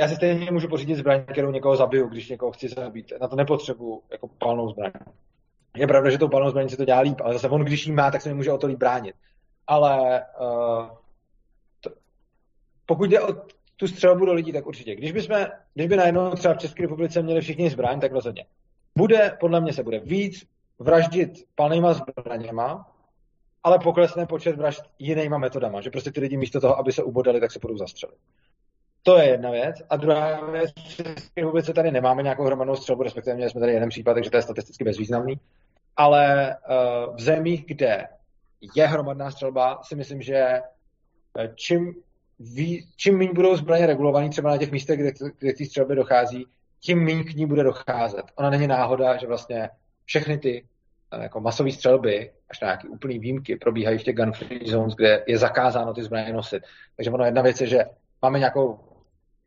já 0.00 0.08
si 0.08 0.16
stejně 0.16 0.50
můžu 0.50 0.68
pořídit 0.68 0.96
zbraň, 0.96 1.24
kterou 1.24 1.50
někoho 1.50 1.76
zabiju, 1.76 2.08
když 2.08 2.28
někoho 2.28 2.52
chci 2.52 2.68
zabít. 2.68 3.12
Na 3.20 3.28
to 3.28 3.36
nepotřebuju 3.36 4.02
jako 4.12 4.28
palnou 4.28 4.68
zbraň. 4.68 4.92
Je 5.76 5.86
pravda, 5.86 6.10
že 6.10 6.18
tou 6.18 6.28
palnou 6.28 6.50
zbraní 6.50 6.70
se 6.70 6.76
to 6.76 6.84
dělá 6.84 7.00
líp, 7.00 7.20
ale 7.24 7.32
zase 7.32 7.48
on, 7.48 7.60
když 7.60 7.86
jí 7.86 7.92
má, 7.92 8.10
tak 8.10 8.22
se 8.22 8.28
nemůže 8.28 8.52
o 8.52 8.58
to 8.58 8.66
líp 8.66 8.78
bránit. 8.78 9.14
Ale 9.66 10.24
uh, 10.40 10.88
to, 11.80 11.90
pokud 12.86 13.10
jde 13.10 13.20
o 13.20 13.34
tu 13.76 13.86
střelbu 13.86 14.24
do 14.26 14.32
lidí, 14.32 14.52
tak 14.52 14.66
určitě. 14.66 14.96
Když, 14.96 15.12
bychom, 15.12 15.46
když 15.74 15.86
by 15.86 15.96
najednou 15.96 16.30
třeba 16.30 16.54
v 16.54 16.58
České 16.58 16.82
republice 16.82 17.22
měli 17.22 17.40
všichni 17.40 17.70
zbraň, 17.70 18.00
tak 18.00 18.12
rozhodně. 18.12 18.46
Bude, 18.96 19.36
podle 19.40 19.60
mě 19.60 19.72
se 19.72 19.82
bude 19.82 19.98
víc 19.98 20.46
vraždit 20.80 21.30
palnýma 21.54 21.92
zbraněma, 21.92 22.92
ale 23.62 23.78
poklesne 23.78 24.26
počet 24.26 24.56
vražd 24.56 24.82
jinýma 24.98 25.38
metodama, 25.38 25.80
že 25.80 25.90
prostě 25.90 26.12
ty 26.12 26.20
lidi 26.20 26.36
místo 26.36 26.60
toho, 26.60 26.78
aby 26.78 26.92
se 26.92 27.02
ubodali, 27.02 27.40
tak 27.40 27.52
se 27.52 27.58
budou 27.58 27.76
zastřelit. 27.76 28.18
To 29.02 29.18
je 29.18 29.28
jedna 29.28 29.50
věc. 29.50 29.76
A 29.90 29.96
druhá 29.96 30.50
věc, 30.50 30.70
v 30.70 30.96
České 30.96 31.40
republice 31.40 31.72
tady 31.72 31.90
nemáme 31.90 32.22
nějakou 32.22 32.44
hromadnou 32.44 32.76
střelbu, 32.76 33.02
respektive 33.02 33.36
měli 33.36 33.50
jsme 33.50 33.60
tady 33.60 33.72
jeden 33.72 33.88
případ, 33.88 34.14
takže 34.14 34.30
to 34.30 34.36
je 34.36 34.42
statisticky 34.42 34.84
bezvýznamný. 34.84 35.40
Ale 35.96 36.56
uh, 37.08 37.16
v 37.16 37.20
zemích, 37.20 37.64
kde 37.66 38.08
je 38.74 38.86
hromadná 38.86 39.30
střelba, 39.30 39.80
si 39.82 39.96
myslím, 39.96 40.22
že 40.22 40.36
eh, 41.38 41.52
čím, 41.54 41.94
ví, 42.38 42.88
čím 42.96 43.18
méně 43.18 43.32
budou 43.32 43.56
zbraně 43.56 43.86
regulované 43.86 44.28
třeba 44.28 44.50
na 44.50 44.58
těch 44.58 44.72
místech, 44.72 45.00
kde, 45.00 45.12
kde 45.38 45.52
k 45.52 45.58
té 45.58 45.64
střelbě 45.64 45.96
dochází, 45.96 46.46
tím 46.80 47.04
méně 47.04 47.24
k 47.24 47.34
ní 47.34 47.46
bude 47.46 47.62
docházet. 47.62 48.24
Ona 48.36 48.50
není 48.50 48.66
náhoda, 48.66 49.16
že 49.16 49.26
vlastně 49.26 49.70
všechny 50.10 50.38
ty 50.38 50.64
eh, 51.12 51.22
jako 51.22 51.40
masové 51.40 51.72
střelby, 51.72 52.30
až 52.50 52.60
na 52.60 52.66
nějaké 52.66 52.88
úplné 52.88 53.18
výjimky, 53.18 53.56
probíhají 53.56 53.98
v 53.98 54.02
těch 54.02 54.14
gun-free 54.14 54.70
zones, 54.70 54.94
kde 54.94 55.24
je 55.26 55.38
zakázáno 55.38 55.94
ty 55.94 56.02
zbraně 56.02 56.32
nosit. 56.32 56.62
Takže 56.96 57.10
ono 57.10 57.24
jedna 57.24 57.42
věc 57.42 57.60
je, 57.60 57.66
že 57.66 57.84
máme 58.22 58.38
nějakou 58.38 58.78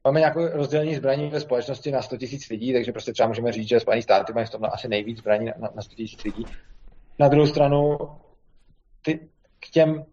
Máme 0.06 0.20
nějaké 0.20 0.50
rozdělení 0.50 0.96
zbraní 0.96 1.30
ve 1.30 1.40
společnosti 1.40 1.92
na 1.92 2.02
100 2.02 2.16
000 2.16 2.28
lidí, 2.50 2.74
takže 2.74 2.92
prostě 2.92 3.14
třeba 3.14 3.28
můžeme 3.28 3.52
říct, 3.52 3.68
že 3.68 3.80
Spojené 3.80 4.02
státy 4.02 4.34
mají 4.34 4.46
v 4.46 4.50
tomhle 4.50 4.70
asi 4.70 4.88
nejvíc 4.88 5.18
zbraní 5.18 5.46
na, 5.46 5.70
na 5.76 5.82
100 5.82 5.96
000 6.00 6.10
lidí. 6.26 6.46
Na 7.20 7.28
druhou 7.28 7.48
stranu, 7.48 7.98
ty, 9.02 9.30
k 9.60 9.70
těm 9.70 10.06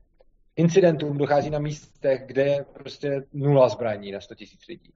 incidentům 0.56 1.18
dochází 1.18 1.50
na 1.50 1.58
místech, 1.58 2.22
kde 2.26 2.42
je 2.42 2.64
prostě 2.64 3.22
nula 3.32 3.68
zbraní 3.68 4.12
na 4.12 4.20
100 4.20 4.34
000 4.40 4.50
lidí. 4.68 4.92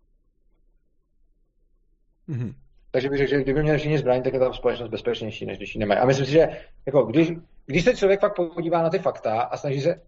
Mm-hmm. 2.28 2.54
Takže 2.94 3.10
bych 3.10 3.18
řekl, 3.18 3.30
že 3.30 3.42
kdyby 3.42 3.62
měli 3.62 3.78
všichni 3.78 3.98
zbraní, 3.98 4.22
tak 4.22 4.32
je 4.32 4.38
ta 4.38 4.52
společnost 4.52 4.88
bezpečnější, 4.88 5.46
než 5.46 5.56
když 5.56 5.74
ji 5.74 5.78
nemají. 5.78 6.00
A 6.00 6.06
myslím 6.06 6.26
si, 6.26 6.32
že 6.32 6.48
jako, 6.86 7.02
když, 7.02 7.32
když 7.66 7.84
se 7.84 7.96
člověk 7.96 8.20
fakt 8.20 8.34
podívá 8.54 8.82
na 8.82 8.90
ty 8.90 8.98
fakta 8.98 9.42
a 9.42 9.56
snaží 9.56 9.80
se, 9.80 10.00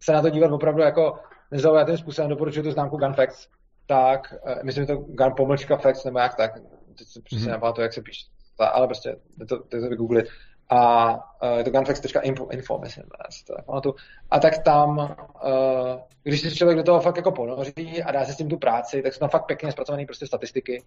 se 0.00 0.12
na 0.12 0.22
to 0.22 0.30
dívat 0.30 0.52
opravdu 0.52 0.82
jako 0.82 1.18
nezaujatým 1.50 1.98
způsobem, 1.98 2.30
doporučuji 2.30 2.62
tu 2.62 2.70
známku 2.70 2.96
Gun 2.96 3.14
Facts, 3.14 3.48
tak, 3.86 4.34
uh, 4.46 4.62
myslím, 4.62 4.82
že 4.82 4.86
to 4.86 4.96
Gun 4.96 5.32
pomlčka 5.36 5.76
Facts, 5.76 6.04
nebo 6.04 6.18
jak 6.18 6.34
tak, 6.34 6.54
teď 6.98 7.08
se 7.08 7.20
přesně 7.22 7.52
mm-hmm. 7.52 7.72
to, 7.72 7.82
jak 7.82 7.92
se 7.92 8.02
píše, 8.02 8.26
ale 8.58 8.86
prostě 8.86 9.16
to, 9.38 9.46
to, 9.46 9.62
to 9.62 9.88
vygooglit. 9.88 10.26
A 10.68 11.12
uh, 11.14 11.58
je 11.58 11.64
to 11.64 11.70
gunfacts.info, 11.70 12.48
info, 12.48 12.78
myslím, 12.78 13.04
to 13.46 13.80
tu. 13.80 13.94
A 14.30 14.40
tak 14.40 14.58
tam, 14.58 14.98
uh, 14.98 16.00
když 16.22 16.40
se 16.40 16.50
člověk 16.50 16.76
do 16.76 16.84
toho 16.84 17.00
fakt 17.00 17.16
jako 17.16 17.32
ponoří 17.32 18.02
a 18.02 18.12
dá 18.12 18.24
se 18.24 18.32
s 18.32 18.36
tím 18.36 18.48
tu 18.48 18.56
práci, 18.58 19.02
tak 19.02 19.14
jsou 19.14 19.20
tam 19.20 19.28
fakt 19.28 19.46
pěkně 19.46 19.72
zpracované 19.72 20.06
prostě 20.06 20.26
statistiky. 20.26 20.82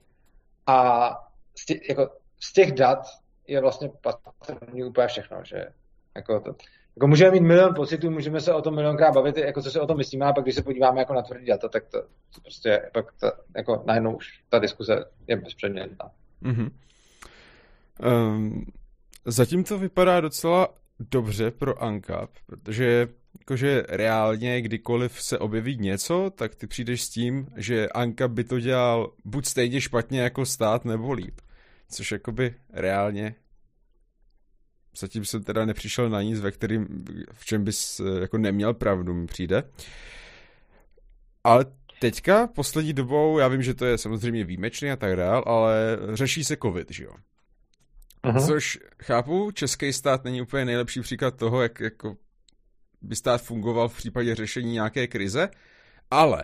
A 0.67 1.28
z 1.61 1.65
těch, 1.65 1.89
jako, 1.89 2.09
z 2.39 2.53
těch 2.53 2.71
dat 2.71 2.99
je 3.47 3.61
vlastně 3.61 3.89
patrný 4.01 4.83
úplně 4.83 5.07
všechno, 5.07 5.37
že 5.43 5.65
jako 6.15 6.39
to, 6.39 6.55
jako 6.95 7.07
můžeme 7.07 7.31
mít 7.31 7.47
milion 7.47 7.75
pocitů, 7.75 8.11
můžeme 8.11 8.41
se 8.41 8.53
o 8.53 8.61
tom 8.61 8.75
milionkrát 8.75 9.13
bavit, 9.13 9.37
jako 9.37 9.61
co 9.61 9.71
si 9.71 9.79
o 9.79 9.87
tom 9.87 9.97
myslíme, 9.97 10.25
a 10.25 10.33
pak 10.33 10.43
když 10.43 10.55
se 10.55 10.63
podíváme 10.63 10.99
jako 10.99 11.13
na 11.13 11.21
tvrdý 11.21 11.45
data, 11.45 11.67
tak 11.67 11.83
to, 11.85 12.01
to 12.35 12.41
prostě 12.41 12.89
pak 12.93 13.05
to, 13.19 13.31
jako 13.57 13.83
najednou 13.85 14.15
už 14.15 14.43
ta 14.49 14.59
diskuze 14.59 15.05
je 15.27 15.35
bezpředmětná. 15.35 16.11
Mm-hmm. 16.43 16.71
Um, 18.05 18.65
zatím 19.25 19.63
to 19.63 19.77
vypadá 19.77 20.21
docela 20.21 20.69
dobře 20.99 21.51
pro 21.51 21.83
ANCAP, 21.83 22.29
protože 22.45 23.07
jakože 23.39 23.83
reálně 23.89 24.61
kdykoliv 24.61 25.21
se 25.21 25.39
objeví 25.39 25.77
něco, 25.77 26.29
tak 26.35 26.55
ty 26.55 26.67
přijdeš 26.67 27.01
s 27.01 27.09
tím, 27.09 27.47
že 27.55 27.89
ANCAP 27.89 28.31
by 28.31 28.43
to 28.43 28.59
dělal 28.59 29.11
buď 29.25 29.45
stejně 29.45 29.81
špatně 29.81 30.21
jako 30.21 30.45
stát, 30.45 30.85
nebo 30.85 31.11
líp. 31.13 31.41
Což 31.89 32.11
jakoby 32.11 32.55
reálně 32.69 33.35
zatím 34.97 35.25
jsem 35.25 35.43
teda 35.43 35.65
nepřišel 35.65 36.09
na 36.09 36.21
nic, 36.21 36.39
ve 36.39 36.51
kterým, 36.51 37.05
v 37.33 37.45
čem 37.45 37.63
bys 37.63 37.99
eh, 37.99 38.19
jako 38.21 38.37
neměl 38.37 38.73
pravdu, 38.73 39.13
mi 39.13 39.27
přijde. 39.27 39.63
Ale 41.43 41.65
teďka, 41.99 42.47
poslední 42.47 42.93
dobou, 42.93 43.39
já 43.39 43.47
vím, 43.47 43.63
že 43.63 43.73
to 43.73 43.85
je 43.85 43.97
samozřejmě 43.97 44.43
výjimečný 44.43 44.91
a 44.91 44.95
tak 44.95 45.15
dál, 45.15 45.43
ale 45.45 45.97
řeší 46.13 46.43
se 46.43 46.57
covid, 46.61 46.91
že 46.91 47.03
jo? 47.03 47.13
Aha. 48.23 48.47
Což 48.47 48.79
chápu, 49.03 49.51
český 49.51 49.93
stát 49.93 50.23
není 50.23 50.41
úplně 50.41 50.65
nejlepší 50.65 51.01
příklad 51.01 51.35
toho, 51.35 51.61
jak 51.61 51.79
jako 51.79 52.17
by 53.01 53.15
stát 53.15 53.41
fungoval 53.41 53.89
v 53.89 53.97
případě 53.97 54.35
řešení 54.35 54.71
nějaké 54.71 55.07
krize, 55.07 55.49
ale 56.11 56.43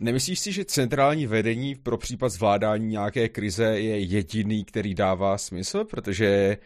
nemyslíš 0.00 0.40
si, 0.40 0.52
že 0.52 0.64
centrální 0.64 1.26
vedení 1.26 1.74
pro 1.74 1.98
případ 1.98 2.28
zvládání 2.28 2.86
nějaké 2.86 3.28
krize 3.28 3.64
je 3.64 3.98
jediný, 3.98 4.64
který 4.64 4.94
dává 4.94 5.38
smysl? 5.38 5.84
Protože 5.84 6.56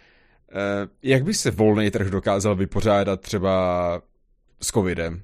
Eh, 0.54 0.88
jak 1.02 1.24
by 1.24 1.34
se 1.34 1.50
volný 1.50 1.90
trh 1.90 2.10
dokázal 2.10 2.56
vypořádat 2.56 3.20
třeba 3.20 4.02
s 4.62 4.66
covidem? 4.66 5.22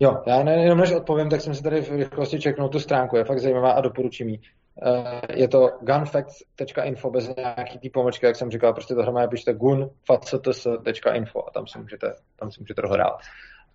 Jo, 0.00 0.22
já 0.26 0.42
ne, 0.42 0.62
jenom 0.62 0.78
než 0.78 0.92
odpovím, 0.92 1.30
tak 1.30 1.40
jsem 1.40 1.54
si 1.54 1.62
tady 1.62 1.80
v 1.80 1.90
rychlosti 1.90 2.40
čeknul 2.40 2.68
tu 2.68 2.80
stránku, 2.80 3.16
je 3.16 3.24
fakt 3.24 3.38
zajímavá 3.38 3.72
a 3.72 3.80
doporučím 3.80 4.28
ji. 4.28 4.40
Eh, 4.82 5.20
je 5.40 5.48
to 5.48 5.70
gunfacts.info 5.80 7.10
bez 7.10 7.36
nějaký 7.36 7.78
tý 7.78 7.90
pomlčky, 7.90 8.26
jak 8.26 8.36
jsem 8.36 8.50
říkal, 8.50 8.72
prostě 8.72 8.94
to 8.94 9.02
hromady 9.02 9.28
pište 9.28 9.54
gunfacts.info 9.54 11.48
a 11.48 11.50
tam 11.50 11.66
si 11.66 11.78
můžete, 11.78 12.14
tam 12.36 12.50
si 12.50 12.60
můžete 12.60 12.82
dohrát. 12.82 13.18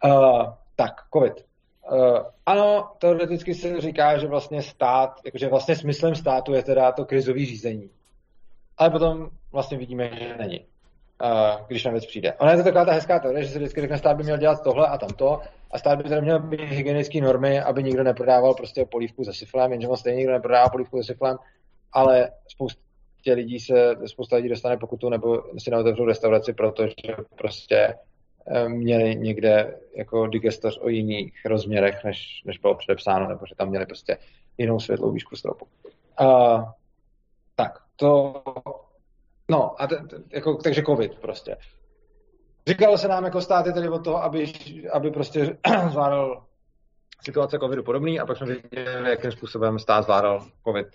Uh, 0.05 0.53
tak, 0.75 0.91
covid. 1.13 1.45
Uh, 1.91 2.19
ano, 2.45 2.91
teoreticky 2.97 3.55
se 3.55 3.81
říká, 3.81 4.17
že 4.17 4.27
vlastně 4.27 4.61
stát, 4.61 5.19
jakože 5.25 5.47
vlastně 5.47 5.75
smyslem 5.75 6.15
státu 6.15 6.53
je 6.53 6.63
teda 6.63 6.91
to 6.91 7.05
krizové 7.05 7.45
řízení 7.45 7.89
ale 8.77 8.89
potom 8.89 9.29
vlastně 9.51 9.77
vidíme, 9.77 10.09
že 10.19 10.35
není, 10.37 10.59
uh, 10.59 11.67
když 11.67 11.83
na 11.83 11.91
věc 11.91 12.05
přijde. 12.05 12.33
Ona 12.33 12.51
je 12.51 12.57
to 12.57 12.63
taková 12.63 12.85
ta 12.85 12.91
hezká 12.91 13.19
teorie, 13.19 13.43
že 13.43 13.49
se 13.49 13.59
vždycky 13.59 13.81
řekne, 13.81 13.97
stát 13.97 14.17
by 14.17 14.23
měl 14.23 14.37
dělat 14.37 14.63
tohle 14.63 14.87
a 14.87 14.97
tamto, 14.97 15.41
a 15.71 15.79
stát 15.79 15.97
by 15.97 16.03
tedy 16.03 16.21
měl 16.21 16.39
být 16.39 16.61
hygienické 16.61 17.21
normy, 17.21 17.61
aby 17.61 17.83
nikdo 17.83 18.03
neprodával 18.03 18.53
prostě 18.53 18.85
polívku 18.85 19.23
se 19.23 19.33
syflem, 19.33 19.71
jenže 19.71 19.87
stejně 19.95 20.17
nikdo 20.17 20.33
neprodává 20.33 20.69
polívku 20.69 20.97
se 20.97 21.03
syflem, 21.03 21.37
ale 21.93 22.31
spoustě 22.47 23.33
lidí 23.33 23.59
se, 23.59 23.95
spousta 24.05 24.35
lidí 24.35 24.49
dostane 24.49 24.77
pokutu 24.77 25.09
nebo 25.09 25.43
si 25.57 25.71
neotevřou 25.71 26.05
restauraci, 26.05 26.53
protože 26.53 27.15
prostě 27.35 27.93
měli 28.67 29.15
někde 29.15 29.79
jako 29.95 30.27
digestoř 30.27 30.79
o 30.81 30.89
jiných 30.89 31.45
rozměrech, 31.45 32.03
než, 32.03 32.41
než 32.45 32.57
bylo 32.57 32.75
předepsáno, 32.75 33.27
nebo 33.29 33.45
že 33.45 33.55
tam 33.55 33.69
měli 33.69 33.85
prostě 33.85 34.17
jinou 34.57 34.79
světlou 34.79 35.11
výšku 35.11 35.35
stropu. 35.35 35.67
Uh, 36.21 36.63
tak, 37.55 37.79
to, 37.95 38.43
no, 39.49 39.81
a 39.81 39.87
t, 39.87 39.95
t, 39.95 40.17
jako, 40.33 40.55
takže 40.55 40.83
covid 40.83 41.19
prostě. 41.19 41.57
Říkalo 42.67 42.97
se 42.97 43.07
nám 43.07 43.25
jako 43.25 43.41
státy 43.41 43.73
tedy 43.73 43.89
od 43.89 44.03
toho, 44.03 44.23
aby, 44.23 44.53
aby 44.93 45.11
prostě 45.11 45.57
zvládal 45.89 46.45
situace 47.23 47.59
covidu 47.59 47.83
podobný 47.83 48.19
a 48.19 48.25
pak 48.25 48.37
jsme 48.37 48.47
viděli, 48.47 49.09
jakým 49.09 49.31
způsobem 49.31 49.79
stát 49.79 50.03
zvládal 50.03 50.47
covid 50.67 50.87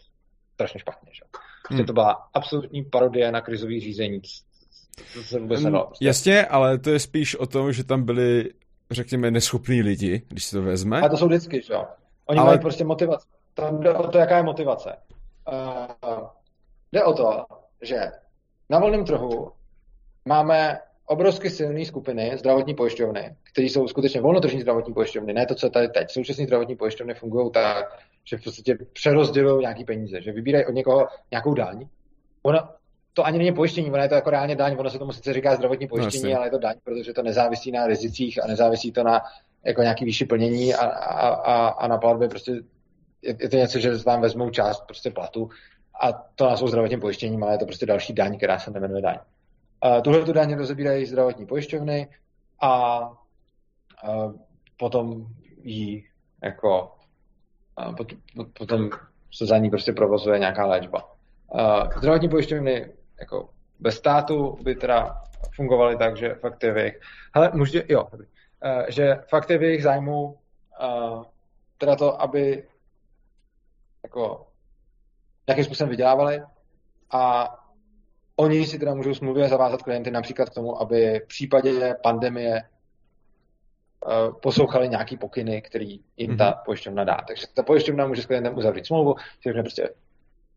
strašně 0.54 0.80
špatně. 0.80 1.10
Že? 1.14 1.22
Prostě 1.62 1.82
hmm. 1.82 1.86
to 1.86 1.92
byla 1.92 2.28
absolutní 2.34 2.84
parodie 2.84 3.32
na 3.32 3.40
krizový 3.40 3.80
řízení. 3.80 4.20
To 5.14 5.22
se 5.22 5.38
vůbec. 5.38 5.62
Prostě. 5.62 6.04
Jasně, 6.04 6.46
ale 6.46 6.78
to 6.78 6.90
je 6.90 6.98
spíš 6.98 7.36
o 7.36 7.46
tom, 7.46 7.72
že 7.72 7.84
tam 7.84 8.02
byli, 8.02 8.50
řekněme, 8.90 9.30
neschopní 9.30 9.82
lidi, 9.82 10.22
když 10.28 10.44
se 10.44 10.56
to 10.56 10.62
vezme. 10.62 11.00
A 11.00 11.08
to 11.08 11.16
jsou 11.16 11.26
vždycky, 11.26 11.62
že 11.62 11.72
jo. 11.72 11.86
Oni 12.26 12.38
ale... 12.38 12.46
mají 12.46 12.58
prostě 12.60 12.84
motivaci. 12.84 13.26
Tam 13.54 13.80
jde 13.80 13.94
o 13.94 14.08
to, 14.08 14.18
jaká 14.18 14.36
je 14.36 14.42
motivace. 14.42 14.96
Uh, 15.52 16.26
Jde 16.92 17.04
o 17.04 17.12
to, 17.12 17.44
že 17.82 18.12
na 18.68 18.78
volném 18.78 19.04
trhu 19.04 19.52
máme 20.24 20.78
obrovsky 21.06 21.50
silné 21.50 21.84
skupiny 21.84 22.32
zdravotní 22.38 22.74
pojišťovny, 22.74 23.36
které 23.52 23.66
jsou 23.66 23.88
skutečně 23.88 24.20
volnotržní 24.20 24.60
zdravotní 24.60 24.94
pojišťovny, 24.94 25.32
ne 25.32 25.46
to, 25.46 25.54
co 25.54 25.70
tady 25.70 25.88
teď. 25.88 26.10
Současné 26.10 26.44
zdravotní 26.44 26.76
pojišťovny 26.76 27.14
fungují 27.14 27.50
tak, 27.50 27.98
že 28.24 28.36
v 28.36 28.44
podstatě 28.44 28.78
přerozdělují 28.92 29.60
nějaký 29.60 29.84
peníze, 29.84 30.22
že 30.22 30.32
vybírají 30.32 30.66
od 30.66 30.74
někoho 30.74 31.08
nějakou 31.30 31.54
daň. 31.54 31.88
Ono, 32.42 32.68
to 33.14 33.26
ani 33.26 33.38
není 33.38 33.52
pojištění, 33.52 33.90
ono 33.90 34.02
je 34.02 34.08
to 34.08 34.14
jako 34.14 34.30
reálně 34.30 34.56
daň, 34.56 34.76
ono 34.78 34.90
se 34.90 34.98
tomu 34.98 35.12
sice 35.12 35.32
říká 35.32 35.56
zdravotní 35.56 35.88
pojištění, 35.88 36.32
no, 36.32 36.38
ale 36.38 36.46
je 36.46 36.50
to 36.50 36.58
daň, 36.58 36.74
protože 36.84 37.12
to 37.12 37.22
nezávisí 37.22 37.72
na 37.72 37.86
rizicích 37.86 38.44
a 38.44 38.46
nezávisí 38.46 38.92
to 38.92 39.02
na 39.02 39.20
jako 39.64 39.82
nějaký 39.82 40.04
výši 40.04 40.24
plnění 40.24 40.74
a, 40.74 40.86
a, 40.86 41.28
a, 41.28 41.68
a 41.68 41.88
na 41.88 41.98
platbě 41.98 42.28
prostě 42.28 42.52
je, 43.22 43.36
je 43.40 43.48
to 43.48 43.56
něco, 43.56 43.78
že 43.78 43.96
vám 43.96 44.20
vezmou 44.20 44.50
část 44.50 44.80
prostě 44.80 45.10
platu 45.10 45.48
a 46.02 46.12
to 46.12 46.46
na 46.46 46.56
svou 46.56 46.68
zdravotním 46.68 47.00
pojištěním, 47.00 47.42
ale 47.42 47.54
je 47.54 47.58
to 47.58 47.66
prostě 47.66 47.86
další 47.86 48.12
daň, 48.12 48.36
která 48.36 48.58
se 48.58 48.70
nemenuje 48.70 49.02
daň. 49.02 49.16
Tuhle 50.02 50.24
tu 50.24 50.32
daň 50.32 50.54
rozebírají 50.54 51.06
zdravotní 51.06 51.46
pojišťovny 51.46 52.08
a, 52.60 52.68
a 52.68 53.12
potom 54.76 55.26
jí 55.62 56.04
jako 56.42 56.92
a 57.76 57.92
potom 58.58 58.90
se 59.32 59.46
za 59.46 59.58
ní 59.58 59.70
prostě 59.70 59.92
provozuje 59.92 60.38
nějaká 60.38 60.66
léčba. 60.66 61.08
Zdravotní 61.98 62.28
pojišťovny 62.28 62.92
jako 63.20 63.48
bez 63.80 63.94
státu 63.94 64.58
by 64.62 64.74
teda 64.74 65.22
fungovaly 65.54 65.96
tak, 65.96 66.16
že 66.16 66.34
fakt 66.34 66.62
je 66.62 66.72
v 66.72 66.76
jejich, 66.76 67.00
hele, 67.34 67.50
můžete, 67.54 67.92
jo, 67.92 68.06
že 68.88 69.14
fakt 69.28 69.50
je 69.50 69.58
v 69.58 69.62
jejich 69.62 69.82
zájmu 69.82 70.38
teda 71.78 71.96
to, 71.96 72.22
aby 72.22 72.64
jako 74.02 74.46
nějakým 75.48 75.64
způsobem 75.64 75.90
vydělávali 75.90 76.42
a 77.10 77.54
oni 78.36 78.66
si 78.66 78.78
teda 78.78 78.94
můžou 78.94 79.14
smluvě 79.14 79.48
zavázat 79.48 79.82
klienty 79.82 80.10
například 80.10 80.50
k 80.50 80.54
tomu, 80.54 80.82
aby 80.82 81.20
v 81.24 81.26
případě 81.26 81.94
pandemie 82.02 82.62
uh, 84.06 84.40
poslouchali 84.40 84.88
nějaký 84.88 85.16
pokyny, 85.16 85.62
který 85.62 86.00
jim 86.16 86.36
ta 86.36 86.44
mhm. 86.44 86.54
pojišťovna 86.64 87.04
dá. 87.04 87.18
Takže 87.28 87.46
ta 87.54 87.62
pojišťovna 87.62 88.06
může 88.06 88.22
s 88.22 88.26
klientem 88.26 88.58
uzavřít 88.58 88.86
smlouvu, 88.86 89.14
že 89.44 89.52
prostě 89.52 89.90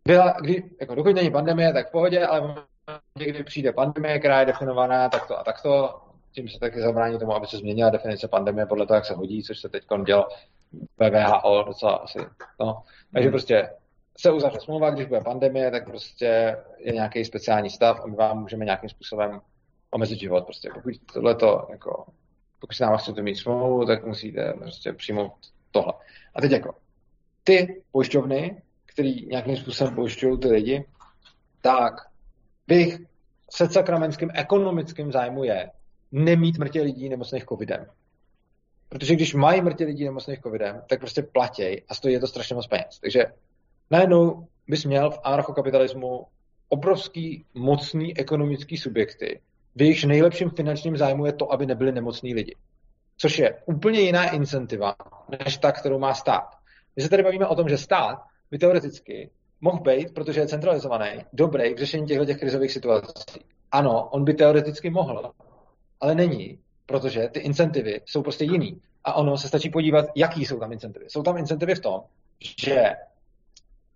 byla, 0.07 0.35
kdy, 0.41 0.63
jako 0.81 0.95
dokud 0.95 1.15
není 1.15 1.31
pandemie, 1.31 1.73
tak 1.73 1.89
v 1.89 1.91
pohodě, 1.91 2.25
ale 2.25 2.55
někdy 3.19 3.43
přijde 3.43 3.73
pandemie, 3.73 4.19
která 4.19 4.39
je 4.39 4.45
definovaná 4.45 5.09
takto 5.09 5.39
a 5.39 5.43
takto, 5.43 6.01
tím 6.31 6.49
se 6.49 6.59
taky 6.59 6.81
zabrání 6.81 7.19
tomu, 7.19 7.33
aby 7.33 7.47
se 7.47 7.57
změnila 7.57 7.89
definice 7.89 8.27
pandemie 8.27 8.65
podle 8.65 8.87
toho, 8.87 8.95
jak 8.95 9.05
se 9.05 9.13
hodí, 9.13 9.43
což 9.43 9.59
se 9.59 9.69
teď 9.69 9.83
dělo 10.05 10.27
ve 10.97 11.09
VHO 11.09 11.63
docela 11.63 11.91
asi. 11.95 12.19
No. 12.59 12.83
Takže 13.13 13.27
hmm. 13.27 13.31
prostě 13.31 13.69
se 14.17 14.31
uzavře 14.31 14.59
smlouva, 14.59 14.89
když 14.89 15.07
bude 15.07 15.21
pandemie, 15.21 15.71
tak 15.71 15.85
prostě 15.85 16.57
je 16.77 16.93
nějaký 16.93 17.25
speciální 17.25 17.69
stav 17.69 17.99
a 18.03 18.07
my 18.07 18.15
vám 18.15 18.41
můžeme 18.41 18.65
nějakým 18.65 18.89
způsobem 18.89 19.41
omezit 19.91 20.19
život. 20.19 20.43
Prostě 20.43 20.69
pokud 20.73 20.93
tohleto, 21.13 21.67
jako, 21.71 22.05
pokud 22.59 22.75
se 22.75 22.85
nám 22.85 22.97
chcete 22.97 23.21
mít 23.21 23.35
smlouvu, 23.35 23.85
tak 23.85 24.05
musíte 24.05 24.53
prostě 24.53 24.93
přijmout 24.93 25.33
tohle. 25.71 25.93
A 26.35 26.41
teď 26.41 26.51
jako, 26.51 26.75
ty 27.43 27.83
pojišťovny, 27.91 28.61
který 28.93 29.27
nějakým 29.27 29.57
způsobem 29.57 29.95
pojišťují 29.95 30.39
ty 30.39 30.47
lidi, 30.47 30.85
tak 31.61 31.93
bych 32.67 32.97
se 33.51 33.69
sakramenským 33.69 34.29
ekonomickým 34.33 35.11
zájmu 35.11 35.43
je 35.43 35.69
nemít 36.11 36.57
mrtě 36.57 36.81
lidí 36.81 37.09
nemocných 37.09 37.45
covidem. 37.45 37.85
Protože 38.89 39.15
když 39.15 39.33
mají 39.33 39.61
mrtě 39.61 39.85
lidí 39.85 40.05
nemocných 40.05 40.41
covidem, 40.41 40.81
tak 40.89 40.99
prostě 40.99 41.23
platěj 41.23 41.81
a 41.89 41.95
stojí 41.95 42.13
je 42.13 42.19
to 42.19 42.27
strašně 42.27 42.55
moc 42.55 42.67
peněz. 42.67 42.99
Takže 43.01 43.25
najednou 43.91 44.47
bys 44.67 44.85
měl 44.85 45.11
v 45.11 45.19
anarchokapitalismu 45.23 46.25
obrovský 46.69 47.45
mocný 47.53 48.17
ekonomický 48.17 48.77
subjekty, 48.77 49.41
v 49.75 49.81
jejichž 49.81 50.03
nejlepším 50.03 50.49
finančním 50.49 50.97
zájmu 50.97 51.25
je 51.25 51.33
to, 51.33 51.51
aby 51.51 51.65
nebyli 51.65 51.91
nemocní 51.91 52.33
lidi. 52.33 52.55
Což 53.17 53.39
je 53.39 53.61
úplně 53.65 53.99
jiná 53.99 54.29
incentiva, 54.29 54.95
než 55.45 55.57
ta, 55.57 55.71
kterou 55.71 55.99
má 55.99 56.13
stát. 56.13 56.49
My 56.95 57.03
se 57.03 57.09
tady 57.09 57.23
bavíme 57.23 57.47
o 57.47 57.55
tom, 57.55 57.69
že 57.69 57.77
stát 57.77 58.19
by 58.53 58.59
teoreticky 58.59 59.29
mohl 59.61 59.79
být, 59.79 60.13
protože 60.13 60.39
je 60.39 60.47
centralizovaný, 60.47 61.25
dobrý 61.33 61.73
v 61.73 61.77
řešení 61.77 62.07
těchto 62.07 62.25
těch 62.25 62.39
krizových 62.39 62.71
situací. 62.71 63.39
Ano, 63.71 64.09
on 64.09 64.23
by 64.23 64.33
teoreticky 64.33 64.89
mohl, 64.89 65.31
ale 66.01 66.15
není, 66.15 66.59
protože 66.85 67.29
ty 67.33 67.39
incentivy 67.39 68.01
jsou 68.05 68.21
prostě 68.23 68.45
jiný. 68.45 68.81
A 69.03 69.13
ono 69.13 69.37
se 69.37 69.47
stačí 69.47 69.69
podívat, 69.69 70.05
jaký 70.15 70.45
jsou 70.45 70.59
tam 70.59 70.71
incentivy. 70.71 71.05
Jsou 71.09 71.23
tam 71.23 71.37
incentivy 71.37 71.75
v 71.75 71.79
tom, 71.79 72.01
že 72.63 72.91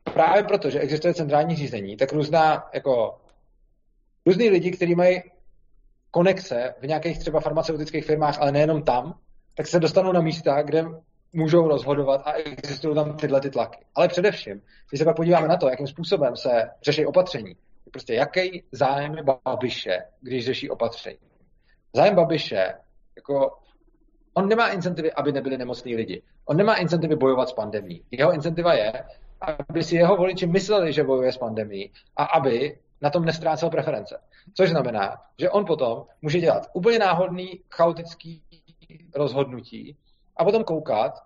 právě 0.04 0.44
proto, 0.44 0.70
že 0.70 0.80
existuje 0.80 1.14
centrální 1.14 1.56
řízení, 1.56 1.98
tak 1.98 2.14
různá, 2.14 2.70
jako, 2.74 3.22
různý 4.26 4.50
lidi, 4.50 4.72
kteří 4.72 4.96
mají 4.96 5.22
konekce 6.12 6.76
v 6.82 6.88
nějakých 6.88 7.20
třeba 7.20 7.40
farmaceutických 7.40 8.06
firmách, 8.06 8.42
ale 8.42 8.52
nejenom 8.52 8.84
tam, 8.84 9.20
tak 9.56 9.68
se 9.68 9.80
dostanou 9.80 10.12
na 10.12 10.22
místa, 10.22 10.62
kde 10.62 10.86
můžou 11.34 11.68
rozhodovat 11.68 12.22
a 12.26 12.34
existují 12.34 12.96
tam 12.96 13.18
tyhle 13.18 13.42
ty 13.42 13.50
tlaky. 13.50 13.86
Ale 13.96 14.08
především, 14.08 14.62
když 14.90 15.00
se 15.00 15.06
pak 15.06 15.16
podíváme 15.16 15.48
na 15.48 15.58
to, 15.58 15.70
jakým 15.70 15.88
způsobem 15.88 16.36
se 16.36 16.70
řeší 16.84 17.06
opatření, 17.06 17.56
prostě 17.92 18.14
jaký 18.14 18.64
zájem 18.72 19.18
je 19.18 19.24
Babiše, 19.24 20.04
když 20.22 20.46
řeší 20.46 20.70
opatření. 20.70 21.18
Zájem 21.94 22.16
Babiše, 22.16 22.74
jako 23.16 23.58
on 24.34 24.48
nemá 24.48 24.70
incentivy, 24.70 25.14
aby 25.14 25.32
nebyli 25.32 25.58
nemocní 25.58 25.96
lidi. 25.96 26.22
On 26.46 26.58
nemá 26.58 26.76
incentivy 26.76 27.16
bojovat 27.16 27.50
s 27.50 27.54
pandemí. 27.54 28.02
Jeho 28.12 28.34
incentiva 28.34 28.74
je, 28.74 28.94
aby 29.42 29.84
si 29.84 29.96
jeho 29.96 30.18
voliči 30.18 30.48
mysleli, 30.48 30.94
že 30.94 31.04
bojuje 31.04 31.32
s 31.32 31.38
pandemí 31.38 31.92
a 32.16 32.24
aby 32.24 32.78
na 33.02 33.10
tom 33.10 33.26
nestrácel 33.26 33.70
preference. 33.70 34.20
Což 34.54 34.70
znamená, 34.70 35.22
že 35.40 35.50
on 35.50 35.66
potom 35.66 36.06
může 36.22 36.40
dělat 36.40 36.70
úplně 36.74 37.00
náhodný, 37.00 37.62
chaotický 37.70 38.42
rozhodnutí 39.16 39.98
a 40.38 40.46
potom 40.46 40.64
koukat, 40.64 41.24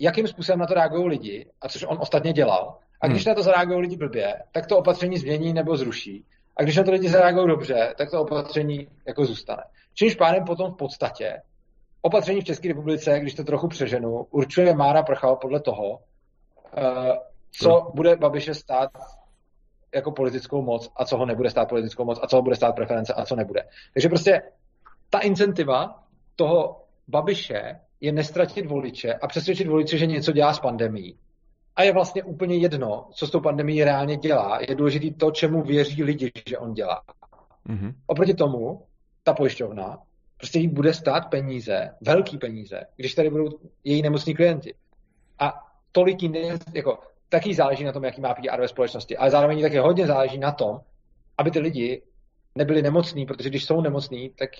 jakým 0.00 0.28
způsobem 0.28 0.58
na 0.58 0.66
to 0.66 0.74
reagují 0.74 1.08
lidi, 1.08 1.50
a 1.60 1.68
což 1.68 1.84
on 1.88 1.98
ostatně 2.00 2.32
dělal. 2.32 2.78
A 3.00 3.06
když 3.06 3.24
hmm. 3.24 3.30
na 3.30 3.34
to 3.34 3.42
zareagují 3.42 3.80
lidi 3.80 3.96
blbě, 3.96 4.42
tak 4.52 4.66
to 4.66 4.78
opatření 4.78 5.18
změní 5.18 5.52
nebo 5.52 5.76
zruší. 5.76 6.24
A 6.56 6.62
když 6.62 6.76
na 6.76 6.84
to 6.84 6.90
lidi 6.90 7.08
zareagují 7.08 7.48
dobře, 7.48 7.94
tak 7.98 8.10
to 8.10 8.22
opatření 8.22 8.88
jako 9.06 9.24
zůstane. 9.24 9.62
Čímž 9.94 10.14
pádem 10.14 10.44
potom 10.44 10.72
v 10.72 10.76
podstatě 10.76 11.42
opatření 12.02 12.40
v 12.40 12.44
České 12.44 12.68
republice, 12.68 13.20
když 13.20 13.34
to 13.34 13.44
trochu 13.44 13.68
přeženu, 13.68 14.26
určuje 14.30 14.74
Mára 14.74 15.02
Prchal 15.02 15.36
podle 15.36 15.60
toho, 15.60 15.98
eh, 16.76 17.18
co 17.52 17.70
hmm. 17.70 17.90
bude 17.94 18.16
Babiše 18.16 18.54
stát 18.54 18.90
jako 19.94 20.12
politickou 20.12 20.62
moc 20.62 20.92
a 20.96 21.04
co 21.04 21.16
ho 21.16 21.26
nebude 21.26 21.50
stát 21.50 21.68
politickou 21.68 22.04
moc 22.04 22.20
a 22.22 22.26
co 22.26 22.36
ho 22.36 22.42
bude 22.42 22.56
stát 22.56 22.74
preference 22.74 23.14
a 23.14 23.24
co 23.24 23.36
nebude. 23.36 23.62
Takže 23.92 24.08
prostě 24.08 24.42
ta 25.10 25.18
incentiva 25.18 26.02
toho 26.36 26.84
Babiše 27.08 27.80
je 28.00 28.12
nestratit 28.12 28.66
voliče 28.66 29.14
a 29.14 29.26
přesvědčit 29.26 29.66
voliče, 29.66 29.98
že 29.98 30.06
něco 30.06 30.32
dělá 30.32 30.54
s 30.54 30.60
pandemí. 30.60 31.18
A 31.76 31.82
je 31.82 31.92
vlastně 31.92 32.22
úplně 32.22 32.56
jedno, 32.56 33.08
co 33.12 33.26
s 33.26 33.30
tou 33.30 33.40
pandemí 33.40 33.84
reálně 33.84 34.16
dělá. 34.16 34.58
Je 34.68 34.74
důležité 34.74 35.16
to, 35.18 35.30
čemu 35.30 35.62
věří 35.62 36.04
lidi, 36.04 36.32
že 36.48 36.58
on 36.58 36.74
dělá. 36.74 37.02
Mm-hmm. 37.68 37.94
Oproti 38.06 38.34
tomu, 38.34 38.82
ta 39.22 39.34
pojišťovna 39.34 39.98
prostě 40.36 40.58
jí 40.58 40.68
bude 40.68 40.94
stát 40.94 41.30
peníze, 41.30 41.90
velký 42.00 42.38
peníze, 42.38 42.80
když 42.96 43.14
tady 43.14 43.30
budou 43.30 43.48
její 43.84 44.02
nemocní 44.02 44.34
klienti. 44.34 44.74
A 45.38 45.54
tolik 45.92 46.22
jí 46.22 46.28
ne, 46.28 46.58
jako, 46.74 46.98
taky 47.28 47.54
záleží 47.54 47.84
na 47.84 47.92
tom, 47.92 48.04
jaký 48.04 48.20
má 48.20 48.34
PR 48.34 48.60
ve 48.60 48.68
společnosti, 48.68 49.16
ale 49.16 49.30
zároveň 49.30 49.62
také 49.62 49.80
hodně 49.80 50.06
záleží 50.06 50.38
na 50.38 50.52
tom, 50.52 50.80
aby 51.38 51.50
ty 51.50 51.58
lidi 51.58 52.02
nebyli 52.54 52.82
nemocní, 52.82 53.26
protože 53.26 53.48
když 53.48 53.64
jsou 53.64 53.80
nemocní, 53.80 54.30
tak 54.30 54.50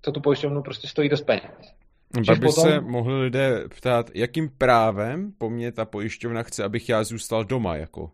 to 0.00 0.12
tu 0.12 0.20
pojišťovnu 0.20 0.62
prostě 0.62 0.88
stojí 0.88 1.08
dost 1.08 1.22
peněz. 1.22 1.74
Aby 2.14 2.46
potom... 2.46 2.64
se 2.64 2.80
mohli 2.80 3.20
lidé 3.20 3.64
ptát, 3.76 4.10
jakým 4.14 4.50
právem 4.58 5.32
po 5.38 5.50
mně 5.50 5.72
ta 5.72 5.84
pojišťovna 5.84 6.42
chce, 6.42 6.64
abych 6.64 6.88
já 6.88 7.04
zůstal 7.04 7.44
doma, 7.44 7.76
jako? 7.76 8.10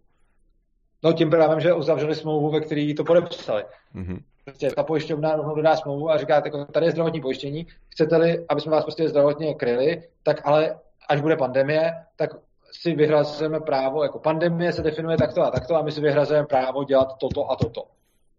No 1.04 1.12
tím 1.12 1.30
právem, 1.30 1.60
že 1.60 1.72
uzavřeli 1.72 2.14
smlouvu, 2.14 2.50
ve 2.50 2.60
který 2.60 2.94
to 2.94 3.04
podepsali. 3.04 3.64
Mm-hmm. 3.94 4.22
Prostě 4.44 4.70
ta 4.70 4.82
pojišťovna 4.82 5.36
rovnou 5.36 5.54
dodá 5.54 5.76
smlouvu 5.76 6.10
a 6.10 6.18
říká, 6.18 6.34
jako 6.34 6.64
tady 6.64 6.86
je 6.86 6.92
zdravotní 6.92 7.20
pojištění, 7.20 7.66
chcete-li, 7.88 8.44
aby 8.48 8.60
jsme 8.60 8.72
vás 8.72 8.84
prostě 8.84 9.08
zdravotně 9.08 9.54
kryli, 9.54 10.02
tak 10.22 10.40
ale 10.44 10.78
až 11.08 11.20
bude 11.20 11.36
pandemie, 11.36 11.92
tak 12.16 12.30
si 12.72 12.94
vyhrazujeme 12.94 13.60
právo, 13.60 14.02
jako 14.02 14.18
pandemie 14.18 14.72
se 14.72 14.82
definuje 14.82 15.16
takto 15.16 15.42
a 15.42 15.50
takto 15.50 15.76
a 15.76 15.82
my 15.82 15.92
si 15.92 16.00
vyhrazujeme 16.00 16.46
právo 16.46 16.84
dělat 16.84 17.18
toto 17.20 17.50
a 17.50 17.56
toto. 17.56 17.84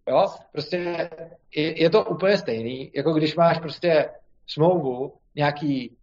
Jo? 0.10 0.26
Prostě 0.52 1.10
je, 1.56 1.82
je 1.82 1.90
to 1.90 2.06
úplně 2.06 2.38
stejný, 2.38 2.92
jako 2.96 3.14
když 3.14 3.36
máš 3.36 3.60
prostě 3.60 4.10
smlouvu 4.48 5.14
nějaký 5.36 5.98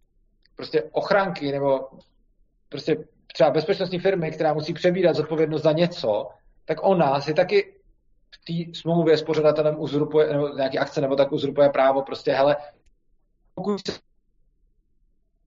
prostě 0.55 0.83
ochranky 0.91 1.51
nebo 1.51 1.87
prostě 2.69 2.97
třeba 3.33 3.49
bezpečnostní 3.49 3.99
firmy, 3.99 4.31
která 4.31 4.53
musí 4.53 4.73
přebírat 4.73 5.15
zodpovědnost 5.15 5.61
za 5.61 5.71
něco, 5.71 6.27
tak 6.65 6.77
ona 6.81 7.21
si 7.21 7.33
taky 7.33 7.75
v 8.31 8.37
té 8.45 8.79
smlouvě 8.79 9.17
s 9.17 9.23
pořadatelem 9.23 9.75
uzurpuje, 9.79 10.33
nebo 10.33 10.47
nějaký 10.47 10.79
akce, 10.79 11.01
nebo 11.01 11.15
tak 11.15 11.31
uzurpuje 11.31 11.69
právo 11.69 12.01
prostě, 12.01 12.31
hele, 12.31 12.57
pokud 13.55 13.87
se 13.87 13.99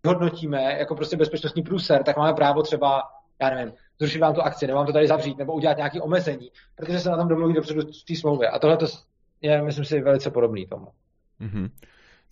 hodnotíme 0.06 0.62
jako 0.78 0.94
prostě 0.94 1.16
bezpečnostní 1.16 1.62
průser, 1.62 2.05
tak 2.05 2.16
máme 2.16 2.32
právo 2.32 2.62
třeba, 2.62 3.02
já 3.40 3.51
nevím, 3.51 3.74
zrušit 3.98 4.19
vám 4.19 4.35
tu 4.35 4.43
akci, 4.43 4.66
nebo 4.66 4.77
vám 4.77 4.86
to 4.86 4.93
tady 4.93 5.09
zavřít, 5.09 5.39
nebo 5.39 5.52
udělat 5.52 5.77
nějaké 5.77 6.01
omezení, 6.01 6.51
protože 6.74 6.98
se 6.98 7.11
na 7.11 7.16
tom 7.16 7.28
domluví 7.28 7.55
dopředu 7.55 7.81
v 7.81 8.05
té 8.05 8.16
smlouvě. 8.16 8.48
A 8.48 8.59
tohle 8.59 8.78
je, 9.40 9.62
myslím 9.62 9.85
si, 9.85 10.01
velice 10.01 10.31
podobný 10.31 10.66
tomu. 10.66 10.86
Mm-hmm. 11.40 11.70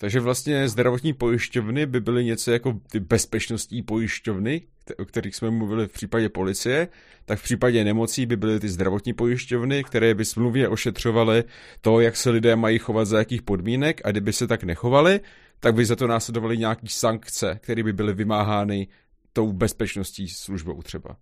Takže 0.03 0.21
vlastně 0.21 0.69
zdravotní 0.69 1.13
pojišťovny 1.13 1.87
by 1.87 2.01
byly 2.01 2.25
něco 2.25 2.53
jako 2.53 2.75
ty 2.91 3.01
bezpečnostní 3.01 3.83
pojišťovny, 3.83 4.63
o 4.99 5.05
kterých 5.05 5.37
jsme 5.37 5.51
mluvili 5.51 5.89
v 5.89 5.93
případě 5.93 6.29
policie, 6.29 6.89
tak 7.25 7.39
v 7.39 7.43
případě 7.43 7.85
nemocí 7.85 8.27
by 8.27 8.37
byly 8.37 8.61
ty 8.61 8.69
zdravotní 8.69 9.13
pojišťovny, 9.13 9.85
které 9.85 10.15
by 10.15 10.25
smluvně 10.25 10.69
ošetřovaly 10.69 11.45
to, 11.81 12.01
jak 12.01 12.17
se 12.17 12.31
lidé 12.31 12.57
mají 12.57 12.79
chovat 12.79 13.05
za 13.05 13.19
jakých 13.19 13.43
podmínek 13.43 14.01
a 14.05 14.11
kdyby 14.11 14.33
se 14.33 14.47
tak 14.47 14.65
nechovali, 14.65 15.21
tak 15.61 15.75
by 15.75 15.85
za 15.85 15.97
to 15.97 16.07
následovaly 16.07 16.59
nějaké 16.59 16.87
sankce, 16.91 17.59
které 17.63 17.83
by 17.83 17.93
byly 17.93 18.15
vymáhány 18.15 18.89
tou 19.33 19.53
bezpečnostní 19.53 20.29
službou 20.29 20.83
třeba. 20.83 21.17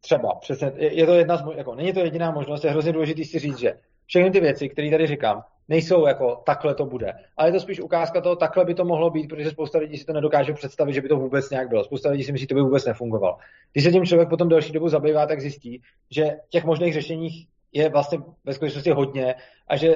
Třeba, 0.00 0.34
přesně. 0.40 0.72
Je 0.76 1.06
to 1.06 1.14
jedna 1.14 1.36
z, 1.36 1.42
jako, 1.56 1.74
není 1.74 1.92
to 1.92 2.00
jediná 2.00 2.30
možnost, 2.30 2.64
je 2.64 2.70
hrozně 2.70 2.92
důležité 2.92 3.24
si 3.24 3.38
říct, 3.38 3.58
že 3.58 3.74
všechny 4.06 4.30
ty 4.30 4.40
věci, 4.40 4.68
které 4.68 4.90
tady 4.90 5.06
říkám, 5.06 5.42
nejsou 5.68 6.06
jako 6.06 6.42
takhle 6.46 6.74
to 6.74 6.86
bude. 6.86 7.12
Ale 7.36 7.48
je 7.48 7.52
to 7.52 7.60
spíš 7.60 7.80
ukázka 7.80 8.20
toho, 8.20 8.36
takhle 8.36 8.64
by 8.64 8.74
to 8.74 8.84
mohlo 8.84 9.10
být, 9.10 9.28
protože 9.28 9.50
spousta 9.50 9.78
lidí 9.78 9.98
si 9.98 10.04
to 10.04 10.12
nedokáže 10.12 10.52
představit, 10.52 10.92
že 10.92 11.00
by 11.00 11.08
to 11.08 11.16
vůbec 11.16 11.50
nějak 11.50 11.68
bylo. 11.68 11.84
Spousta 11.84 12.10
lidí 12.10 12.24
si 12.24 12.32
myslí, 12.32 12.42
že 12.42 12.48
to 12.48 12.54
by 12.54 12.60
vůbec 12.60 12.84
nefungovalo. 12.84 13.36
Když 13.72 13.84
se 13.84 13.92
tím 13.92 14.06
člověk 14.06 14.28
potom 14.28 14.48
delší 14.48 14.72
dobu 14.72 14.88
zabývá, 14.88 15.26
tak 15.26 15.40
zjistí, 15.40 15.82
že 16.10 16.36
těch 16.48 16.64
možných 16.64 16.94
řešení 16.94 17.28
je 17.72 17.88
vlastně 17.88 18.18
ve 18.44 18.52
skutečnosti 18.52 18.90
hodně 18.90 19.34
a 19.68 19.76
že 19.76 19.94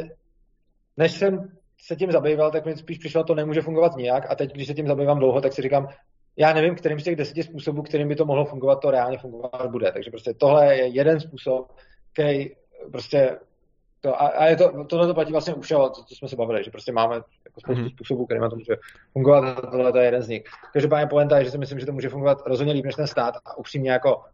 než 0.97 1.13
jsem 1.13 1.53
se 1.81 1.97
tím 1.97 2.13
zabýval, 2.13 2.51
tak 2.51 2.67
mi 2.67 2.77
spíš 2.77 2.99
přišlo, 2.99 3.25
to 3.25 3.35
nemůže 3.35 3.63
fungovat 3.63 3.97
nijak 3.97 4.31
a 4.31 4.35
teď, 4.35 4.53
když 4.53 4.67
se 4.67 4.75
tím 4.75 4.87
zabývám 4.87 5.19
dlouho, 5.19 5.41
tak 5.41 5.53
si 5.53 5.63
říkám, 5.63 5.89
já 6.37 6.53
nevím, 6.53 6.75
kterým 6.75 7.01
z 7.01 7.05
těch 7.05 7.17
deseti 7.17 7.43
způsobů, 7.43 7.83
kterým 7.83 8.09
by 8.09 8.17
to 8.17 8.25
mohlo 8.25 8.45
fungovat, 8.45 8.77
to 8.77 8.91
reálně 8.91 9.19
fungovat 9.19 9.71
bude. 9.71 9.93
Takže 9.93 10.11
prostě 10.11 10.35
tohle 10.35 10.77
je 10.77 10.87
jeden 10.87 11.21
způsob, 11.21 11.73
který 12.13 12.51
prostě 12.93 13.39
To, 14.01 14.23
a, 14.23 14.27
a 14.27 14.45
je 14.47 14.57
to, 14.57 14.85
tohle 14.85 15.07
to 15.07 15.15
platí 15.15 15.33
vlastně 15.33 15.55
u 15.55 15.61
všeho, 15.61 15.91
co, 15.91 16.05
co 16.05 16.15
jsme 16.15 16.29
se 16.29 16.37
bavili, 16.37 16.65
že 16.65 16.71
prostě 16.71 16.93
máme 16.93 17.15
jako 17.15 17.61
spoustu 17.61 17.83
mm-hmm. 17.83 17.91
způsobů, 17.91 18.27
kterými 18.27 18.49
to 18.51 18.57
může 18.57 18.77
fungovat 19.13 19.59
a 19.59 19.71
tohle 19.71 19.93
to 19.93 19.99
je 19.99 20.05
jeden 20.05 20.23
z 20.23 20.29
nich. 20.29 20.43
Každopádně 20.73 21.07
poenta 21.07 21.39
je, 21.39 21.45
že 21.45 21.51
si 21.51 21.59
myslím, 21.59 21.81
že 21.81 21.87
to 21.87 21.93
může 21.93 22.09
fungovat 22.09 22.43
rozhodně 22.47 22.73
líp 22.73 22.85
než 22.85 22.95
ten 22.95 23.07
stát 23.07 23.35
a 23.45 23.59
upřímně 23.59 23.91
jako 23.91 24.25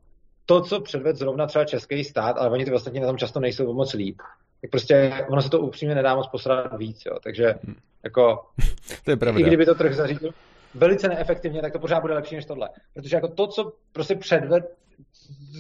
to, 0.47 0.63
co 0.63 0.81
předved 0.81 1.17
zrovna 1.17 1.47
třeba 1.47 1.65
český 1.65 2.05
stát, 2.05 2.37
ale 2.39 2.51
oni 2.51 2.65
ty 2.65 2.73
ostatní 2.73 3.01
na 3.01 3.07
tom 3.07 3.19
často 3.19 3.41
nejsou 3.41 3.73
moc 3.75 3.93
líp, 3.93 4.17
tak 4.61 4.71
prostě 4.71 5.13
ono 5.29 5.43
se 5.43 5.51
to 5.51 5.61
upřímně 5.61 5.95
nedá 5.95 6.15
moc 6.15 6.27
posrat 6.27 6.79
víc, 6.79 7.03
jo. 7.07 7.19
Takže 7.23 7.55
hmm. 7.65 7.77
jako, 8.05 8.45
to 9.05 9.11
je 9.11 9.17
pravda. 9.17 9.41
i 9.41 9.43
kdyby 9.43 9.67
to 9.67 9.75
trh 9.75 9.95
zařídil 9.95 10.31
velice 10.75 11.09
neefektivně, 11.09 11.61
tak 11.61 11.73
to 11.73 11.79
pořád 11.79 12.01
bude 12.01 12.15
lepší 12.15 12.35
než 12.35 12.45
tohle. 12.45 12.69
Protože 12.95 13.17
jako 13.17 13.29
to, 13.29 13.47
co 13.47 13.73
prostě 13.93 14.15
předved, 14.15 14.65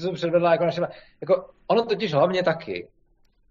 co 0.02 0.12
předvedla 0.12 0.52
jako 0.52 0.64
naše, 0.64 0.80
jako 1.20 1.48
ono 1.66 1.84
totiž 1.84 2.14
hlavně 2.14 2.42
taky 2.42 2.88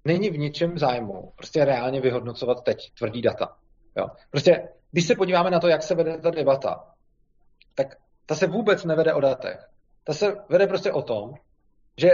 není 0.06 0.30
v 0.30 0.38
ničem 0.38 0.78
zájmu 0.78 1.32
prostě 1.36 1.66
reálně 1.66 2.02
vyhodnocovat 2.02 2.64
teď 2.64 2.92
tvrdý 2.98 3.22
data. 3.22 3.56
Jo. 3.98 4.08
Prostě, 4.30 4.70
když 4.92 5.08
se 5.08 5.16
podíváme 5.16 5.52
na 5.52 5.60
to, 5.60 5.68
jak 5.68 5.84
se 5.84 5.96
vede 5.96 6.18
ta 6.18 6.30
debata, 6.30 6.86
tak 7.76 7.88
ta 8.26 8.36
se 8.36 8.48
vůbec 8.48 8.86
nevede 8.86 9.14
o 9.14 9.22
datech. 9.22 9.70
Ta 10.04 10.14
se 10.14 10.36
vede 10.50 10.68
prostě 10.68 10.92
o 10.92 11.02
tom, 11.02 11.34
že 11.98 12.10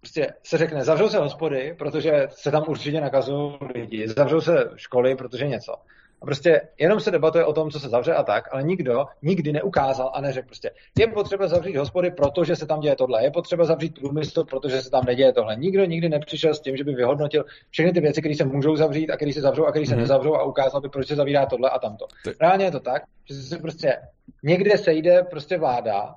prostě 0.00 0.34
se 0.42 0.58
řekne, 0.58 0.84
zavřou 0.84 1.08
se 1.08 1.18
hospody, 1.18 1.74
protože 1.78 2.26
se 2.30 2.50
tam 2.50 2.64
určitě 2.68 3.00
nakazují 3.00 3.58
lidi, 3.74 4.08
zavřou 4.08 4.40
se 4.40 4.70
školy, 4.76 5.16
protože 5.16 5.46
něco. 5.46 5.74
A 6.22 6.26
prostě 6.26 6.60
jenom 6.78 7.00
se 7.00 7.10
debatuje 7.10 7.44
o 7.44 7.52
tom, 7.52 7.70
co 7.70 7.80
se 7.80 7.88
zavře 7.88 8.14
a 8.14 8.22
tak, 8.22 8.44
ale 8.52 8.62
nikdo 8.62 9.04
nikdy 9.22 9.52
neukázal 9.52 10.10
a 10.14 10.20
neřekl 10.20 10.46
prostě, 10.46 10.70
je 10.98 11.06
potřeba 11.06 11.48
zavřít 11.48 11.76
hospody, 11.76 12.10
protože 12.10 12.56
se 12.56 12.66
tam 12.66 12.80
děje 12.80 12.96
tohle, 12.96 13.24
je 13.24 13.30
potřeba 13.30 13.64
zavřít 13.64 13.94
průmysl, 13.94 14.44
protože 14.44 14.82
se 14.82 14.90
tam 14.90 15.04
neděje 15.04 15.32
tohle. 15.32 15.56
Nikdo 15.56 15.84
nikdy 15.84 16.08
nepřišel 16.08 16.54
s 16.54 16.60
tím, 16.60 16.76
že 16.76 16.84
by 16.84 16.94
vyhodnotil 16.94 17.44
všechny 17.70 17.92
ty 17.92 18.00
věci, 18.00 18.20
které 18.20 18.34
se 18.34 18.44
můžou 18.44 18.76
zavřít 18.76 19.10
a 19.10 19.16
které 19.16 19.32
se 19.32 19.40
zavřou 19.40 19.66
a 19.66 19.70
které 19.70 19.86
se 19.86 19.94
mm-hmm. 19.94 19.98
nezavřou 19.98 20.34
a 20.34 20.44
ukázal 20.44 20.80
by, 20.80 20.88
proč 20.88 21.08
se 21.08 21.16
zavírá 21.16 21.46
tohle 21.46 21.70
a 21.70 21.78
tamto. 21.78 22.06
Reálně 22.40 22.64
je 22.64 22.70
to 22.70 22.80
tak, 22.80 23.02
že 23.24 23.34
se 23.34 23.58
prostě 23.58 23.96
někde 24.42 24.78
sejde 24.78 25.22
prostě 25.22 25.58
vláda, 25.58 26.14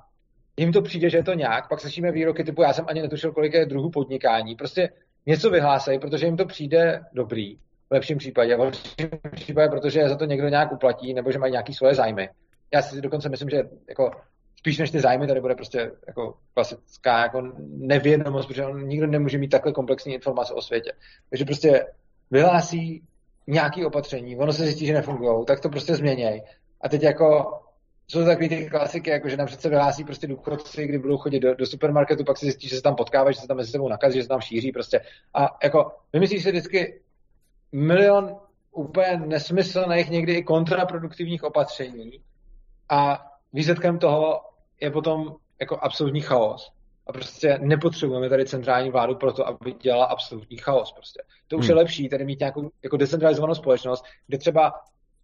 jim 0.56 0.72
to 0.72 0.82
přijde, 0.82 1.10
že 1.10 1.18
je 1.18 1.24
to 1.24 1.32
nějak, 1.32 1.68
pak 1.68 1.80
slyšíme 1.80 2.12
výroky 2.12 2.44
typu, 2.44 2.62
já 2.62 2.72
jsem 2.72 2.84
ani 2.88 3.02
netušil, 3.02 3.32
kolik 3.32 3.54
je 3.54 3.66
druhů 3.66 3.90
podnikání, 3.90 4.54
prostě 4.56 4.88
něco 5.26 5.50
vyhlásejí, 5.50 5.98
protože 5.98 6.26
jim 6.26 6.36
to 6.36 6.46
přijde 6.46 7.00
dobrý 7.12 7.58
v 7.92 7.94
lepším 7.94 8.18
případě. 8.18 8.56
V 8.56 8.60
lepším 8.60 9.10
případě, 9.34 9.68
protože 9.68 10.08
za 10.08 10.16
to 10.16 10.24
někdo 10.24 10.48
nějak 10.48 10.72
uplatí, 10.72 11.14
nebo 11.14 11.32
že 11.32 11.38
mají 11.38 11.52
nějaké 11.52 11.72
svoje 11.72 11.94
zájmy. 11.94 12.28
Já 12.74 12.82
si 12.82 13.00
dokonce 13.00 13.28
myslím, 13.28 13.50
že 13.50 13.62
jako 13.88 14.10
spíš 14.58 14.78
než 14.78 14.90
ty 14.90 15.00
zájmy 15.00 15.26
tady 15.26 15.40
bude 15.40 15.54
prostě 15.54 15.90
jako 16.06 16.34
klasická 16.54 17.22
jako 17.22 17.52
nevědomost, 17.68 18.46
protože 18.46 18.64
on 18.64 18.88
nikdo 18.88 19.06
nemůže 19.06 19.38
mít 19.38 19.48
takhle 19.48 19.72
komplexní 19.72 20.14
informace 20.14 20.54
o 20.54 20.62
světě. 20.62 20.92
Takže 21.30 21.44
prostě 21.44 21.86
vyhlásí 22.30 23.02
nějaké 23.46 23.86
opatření, 23.86 24.36
ono 24.36 24.52
se 24.52 24.64
zjistí, 24.64 24.86
že 24.86 24.92
nefungují, 24.92 25.46
tak 25.46 25.60
to 25.60 25.68
prostě 25.68 25.94
změněj. 25.94 26.42
A 26.80 26.88
teď 26.88 27.02
jako 27.02 27.58
jsou 28.08 28.18
to 28.18 28.24
takové 28.24 28.48
ty 28.48 28.70
klasiky, 28.70 29.10
jako 29.10 29.28
že 29.28 29.36
nám 29.36 29.46
přece 29.46 29.68
vyhlásí 29.68 30.04
prostě 30.04 30.26
důchodci, 30.26 30.86
kdy 30.86 30.98
budou 30.98 31.16
chodit 31.16 31.40
do, 31.40 31.54
do 31.54 31.66
supermarketu, 31.66 32.24
pak 32.24 32.38
si 32.38 32.46
zjistí, 32.46 32.68
že 32.68 32.76
se 32.76 32.82
tam 32.82 32.94
potkávají, 32.94 33.34
že 33.34 33.40
se 33.40 33.48
tam 33.48 33.56
mezi 33.56 33.70
sebou 33.70 33.88
nakazí, 33.88 34.18
že 34.18 34.22
se 34.22 34.28
tam 34.28 34.40
šíří 34.40 34.72
prostě. 34.72 35.00
A 35.34 35.58
jako 35.64 35.92
vymyslíš 36.12 36.42
si 36.42 36.50
vždycky 36.50 37.01
milion 37.72 38.36
úplně 38.72 39.16
nesmyslných, 39.16 40.10
někdy 40.10 40.34
i 40.34 40.44
kontraproduktivních 40.44 41.44
opatření 41.44 42.12
a 42.88 43.26
výsledkem 43.52 43.98
toho 43.98 44.40
je 44.80 44.90
potom 44.90 45.36
jako 45.60 45.78
absolutní 45.82 46.20
chaos. 46.20 46.72
A 47.06 47.12
prostě 47.12 47.58
nepotřebujeme 47.62 48.28
tady 48.28 48.46
centrální 48.46 48.90
vládu 48.90 49.14
pro 49.14 49.32
to, 49.32 49.46
aby 49.46 49.72
dělala 49.72 50.06
absolutní 50.06 50.56
chaos. 50.56 50.92
Prostě. 50.92 51.22
To 51.48 51.56
už 51.56 51.64
hmm. 51.64 51.70
je 51.70 51.74
lepší, 51.74 52.08
tady 52.08 52.24
mít 52.24 52.40
nějakou 52.40 52.70
jako 52.82 52.96
decentralizovanou 52.96 53.54
společnost, 53.54 54.04
kde 54.26 54.38
třeba 54.38 54.72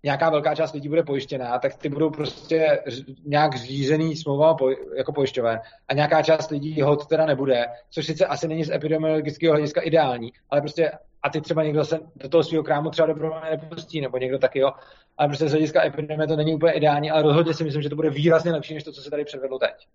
nějaká 0.02 0.30
velká 0.30 0.54
část 0.54 0.72
lidí 0.72 0.88
bude 0.88 1.02
pojištěná, 1.02 1.58
tak 1.58 1.74
ty 1.74 1.88
budou 1.88 2.10
prostě 2.10 2.78
nějak 3.24 3.56
řízený 3.56 4.16
smlouva 4.16 4.56
jako 4.96 5.12
pojišťoven 5.12 5.60
a 5.88 5.94
nějaká 5.94 6.22
část 6.22 6.50
lidí 6.50 6.82
hod 6.82 7.06
teda 7.06 7.26
nebude, 7.26 7.66
což 7.90 8.06
sice 8.06 8.26
asi 8.26 8.48
není 8.48 8.64
z 8.64 8.70
epidemiologického 8.70 9.52
hlediska 9.52 9.80
ideální, 9.80 10.32
ale 10.50 10.60
prostě 10.60 10.90
a 11.22 11.30
ty 11.30 11.40
třeba 11.40 11.64
někdo 11.64 11.84
se 11.84 12.00
do 12.16 12.28
toho 12.28 12.44
svého 12.44 12.64
krámu 12.64 12.90
třeba 12.90 13.08
dobrovolně 13.08 13.50
nepustí, 13.50 14.00
nebo 14.00 14.18
někdo 14.18 14.38
taky 14.38 14.58
jo, 14.58 14.72
ale 15.18 15.28
prostě 15.28 15.48
z 15.48 15.50
hlediska 15.50 15.84
epidemie 15.84 16.28
to 16.28 16.36
není 16.36 16.54
úplně 16.54 16.72
ideální, 16.72 17.10
ale 17.10 17.22
rozhodně 17.22 17.54
si 17.54 17.64
myslím, 17.64 17.82
že 17.82 17.88
to 17.88 17.96
bude 17.96 18.10
výrazně 18.10 18.52
lepší, 18.52 18.74
než 18.74 18.84
to, 18.84 18.92
co 18.92 19.02
se 19.02 19.10
tady 19.10 19.24
předvedlo 19.24 19.58
teď. 19.58 19.86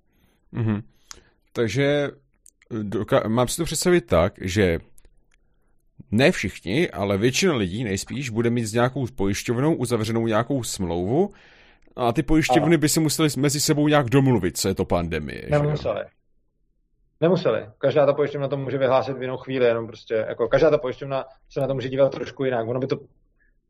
Mm-hmm. 0.54 0.82
Takže 1.54 2.10
doka- 2.70 3.30
mám 3.30 3.48
si 3.48 3.58
to 3.58 3.66
představit 3.66 4.02
tak, 4.02 4.34
že 4.42 4.80
ne 6.12 6.32
všichni, 6.32 6.90
ale 6.90 7.18
většina 7.18 7.56
lidí 7.56 7.84
nejspíš 7.84 8.30
bude 8.30 8.50
mít 8.50 8.66
s 8.66 8.74
nějakou 8.74 9.06
pojišťovnou 9.16 9.76
uzavřenou 9.76 10.28
nějakou 10.28 10.64
smlouvu 10.64 11.30
a 11.96 12.14
ty 12.14 12.24
pojišťovny 12.24 12.78
by 12.78 12.90
se 12.90 13.00
museli 13.00 13.30
mezi 13.38 13.62
sebou 13.62 13.88
nějak 13.88 14.10
domluvit, 14.10 14.58
co 14.58 14.68
je 14.68 14.76
to 14.76 14.86
pandemie. 14.86 15.48
Nemuseli. 15.50 16.04
Nemuseli. 17.22 17.66
Každá 17.78 18.06
ta 18.06 18.14
pojišťovna 18.14 18.48
to 18.48 18.58
může 18.58 18.78
vyhlásit 18.78 19.18
v 19.18 19.22
jinou 19.22 19.38
chvíli, 19.38 19.66
jenom 19.66 19.88
prostě, 19.88 20.14
jako 20.14 20.48
každá 20.48 20.70
ta 20.70 20.78
pojišťovna 20.78 21.26
se 21.50 21.60
na 21.60 21.68
to 21.68 21.74
může 21.74 21.90
dívat 21.90 22.12
trošku 22.12 22.46
jinak. 22.46 22.68
Ono 22.68 22.80
by 22.80 22.88
to 22.88 23.00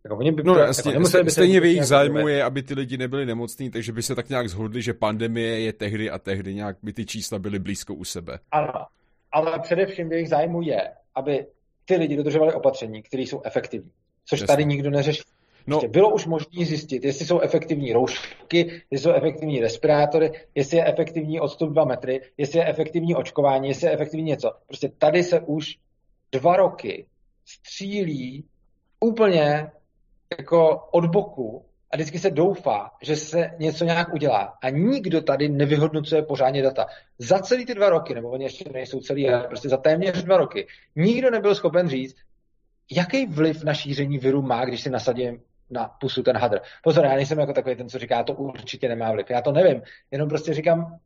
jako 0.04 0.18
oni 0.18 0.32
by 0.32 0.44
no, 0.44 0.54
to, 0.54 0.60
jasně, 0.60 0.94
jako 0.94 1.24
by 1.24 1.32
stejně 1.32 1.60
v 1.60 1.66
jejich 1.66 1.86
zájmu 1.86 2.28
je, 2.28 2.44
aby 2.44 2.64
ty 2.64 2.74
lidi 2.74 2.98
nebyli 2.98 3.26
nemocní, 3.26 3.70
takže 3.70 3.92
by 3.92 4.04
se 4.04 4.16
tak 4.16 4.30
nějak 4.30 4.50
zhodli, 4.50 4.82
že 4.82 4.94
pandemie 4.94 5.60
je 5.60 5.74
tehdy 5.74 6.10
a 6.10 6.20
tehdy 6.20 6.54
nějak 6.54 6.78
by 6.84 6.94
ty 6.94 7.06
čísla 7.06 7.40
byly 7.40 7.60
blízko 7.60 7.94
u 7.94 8.04
sebe. 8.04 8.40
Ano, 8.52 8.74
ale 9.32 9.60
především 9.60 10.10
v 10.10 10.12
jejich 10.12 10.30
zájmu 10.30 10.62
je, 10.62 10.92
aby 11.16 11.46
ty 11.86 11.96
lidi 11.96 12.18
dodržovali 12.18 12.54
opatření, 12.54 13.04
které 13.04 13.24
jsou 13.24 13.42
efektivní. 13.44 13.92
Což 14.26 14.42
Jasně. 14.42 14.48
tady 14.48 14.66
nikdo 14.66 14.90
neřeší. 14.90 15.22
No. 15.68 15.80
Prostě 15.80 16.00
bylo 16.00 16.14
už 16.14 16.26
možné 16.26 16.66
zjistit, 16.66 17.04
jestli 17.04 17.26
jsou 17.26 17.40
efektivní 17.40 17.94
roušky, 17.94 18.82
jestli 18.92 19.04
jsou 19.04 19.12
efektivní 19.12 19.60
respirátory, 19.60 20.32
jestli 20.56 20.78
je 20.78 20.86
efektivní 20.86 21.40
odstup 21.40 21.70
2 21.70 21.86
metry, 21.86 22.22
jestli 22.38 22.60
je 22.60 22.66
efektivní 22.66 23.16
očkování, 23.16 23.68
jestli 23.68 23.88
je 23.88 23.94
efektivní 23.94 24.26
něco. 24.26 24.52
Prostě 24.68 24.90
tady 24.98 25.24
se 25.24 25.40
už 25.40 25.78
dva 26.32 26.56
roky 26.56 27.06
střílí 27.46 28.46
úplně 29.00 29.72
jako 30.40 30.88
od 30.92 31.06
boku 31.06 31.66
a 31.94 31.96
vždycky 31.96 32.20
se 32.20 32.30
doufá, 32.30 32.92
že 33.02 33.16
se 33.16 33.52
něco 33.60 33.86
nějak 33.86 34.14
udělá. 34.14 34.54
A 34.62 34.70
nikdo 34.70 35.22
tady 35.22 35.50
nevyhodnocuje 35.50 36.22
pořádně 36.22 36.62
data. 36.62 36.86
Za 37.20 37.40
celý 37.40 37.66
ty 37.66 37.76
dva 37.76 37.90
roky, 37.90 38.14
nebo 38.14 38.30
oni 38.30 38.44
ještě 38.44 38.70
nejsou 38.74 39.00
celý, 39.00 39.30
ale 39.30 39.48
prostě 39.48 39.70
za 39.70 39.78
téměř 39.78 40.24
dva 40.24 40.38
roky, 40.38 40.68
nikdo 40.96 41.32
nebyl 41.32 41.56
schopen 41.56 41.90
říct, 41.90 42.16
jaký 42.92 43.26
vliv 43.26 43.64
na 43.64 43.74
šíření 43.74 44.18
viru 44.18 44.42
má, 44.42 44.66
když 44.66 44.82
si 44.82 44.90
nasadím 44.90 45.42
na 45.70 45.88
pusu 45.88 46.24
ten 46.24 46.38
hadr. 46.38 46.60
Pozor, 46.84 47.06
já 47.06 47.16
nejsem 47.16 47.40
jako 47.40 47.54
takový 47.54 47.76
ten, 47.76 47.90
co 47.90 48.00
říká, 48.00 48.24
to 48.24 48.34
určitě 48.34 48.90
nemá 48.90 49.12
vliv. 49.12 49.30
Já 49.30 49.42
to 49.42 49.52
nevím. 49.52 49.82
Jenom 50.12 50.30
prostě 50.30 50.54
říkám, 50.54 50.98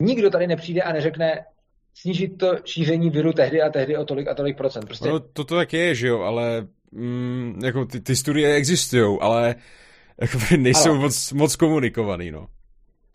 nikdo 0.00 0.30
tady 0.30 0.46
nepřijde 0.46 0.82
a 0.82 0.92
neřekne, 0.92 1.44
snížit 1.94 2.28
to 2.28 2.56
šíření 2.64 3.10
viru 3.10 3.32
tehdy 3.32 3.62
a 3.62 3.70
tehdy 3.70 3.96
o 3.96 4.04
tolik 4.04 4.28
a 4.28 4.34
tolik 4.34 4.56
procent. 4.56 4.86
Prostě... 4.86 5.08
No, 5.08 5.20
to, 5.20 5.44
to 5.44 5.54
tak 5.54 5.72
je, 5.72 5.94
že 5.94 6.08
jo, 6.08 6.20
ale 6.20 6.66
mm, 6.92 7.60
jako 7.64 7.84
ty, 7.84 8.00
ty 8.00 8.16
studie 8.16 8.54
existují, 8.54 9.18
ale 9.20 9.54
jako 10.20 10.38
nejsou 10.56 10.94
moc, 10.94 11.32
moc 11.32 11.56
komunikovaný, 11.56 12.30
no. 12.30 12.46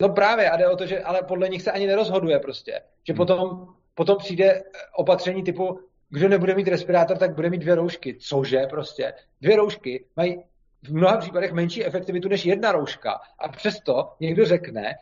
No 0.00 0.08
právě, 0.08 0.50
a 0.50 0.56
jde 0.56 0.68
o 0.68 0.76
to, 0.76 0.86
že 0.86 1.02
ale 1.02 1.22
podle 1.22 1.48
nich 1.48 1.62
se 1.62 1.72
ani 1.72 1.86
nerozhoduje 1.86 2.38
prostě. 2.38 2.80
Že 3.06 3.12
hmm. 3.12 3.16
potom, 3.16 3.68
potom 3.94 4.16
přijde 4.18 4.62
opatření 4.96 5.42
typu, 5.42 5.80
kdo 6.10 6.28
nebude 6.28 6.54
mít 6.54 6.68
respirátor, 6.68 7.18
tak 7.18 7.34
bude 7.34 7.50
mít 7.50 7.58
dvě 7.58 7.74
roušky. 7.74 8.16
Cože 8.20 8.66
prostě? 8.70 9.12
Dvě 9.40 9.56
roušky 9.56 10.04
mají 10.16 10.42
v 10.82 10.94
mnoha 10.94 11.16
případech 11.16 11.52
menší 11.52 11.84
efektivitu 11.84 12.28
než 12.28 12.46
jedna 12.46 12.72
rouška. 12.72 13.20
A 13.38 13.48
přesto 13.48 14.12
někdo 14.20 14.44
řekne, 14.46 14.94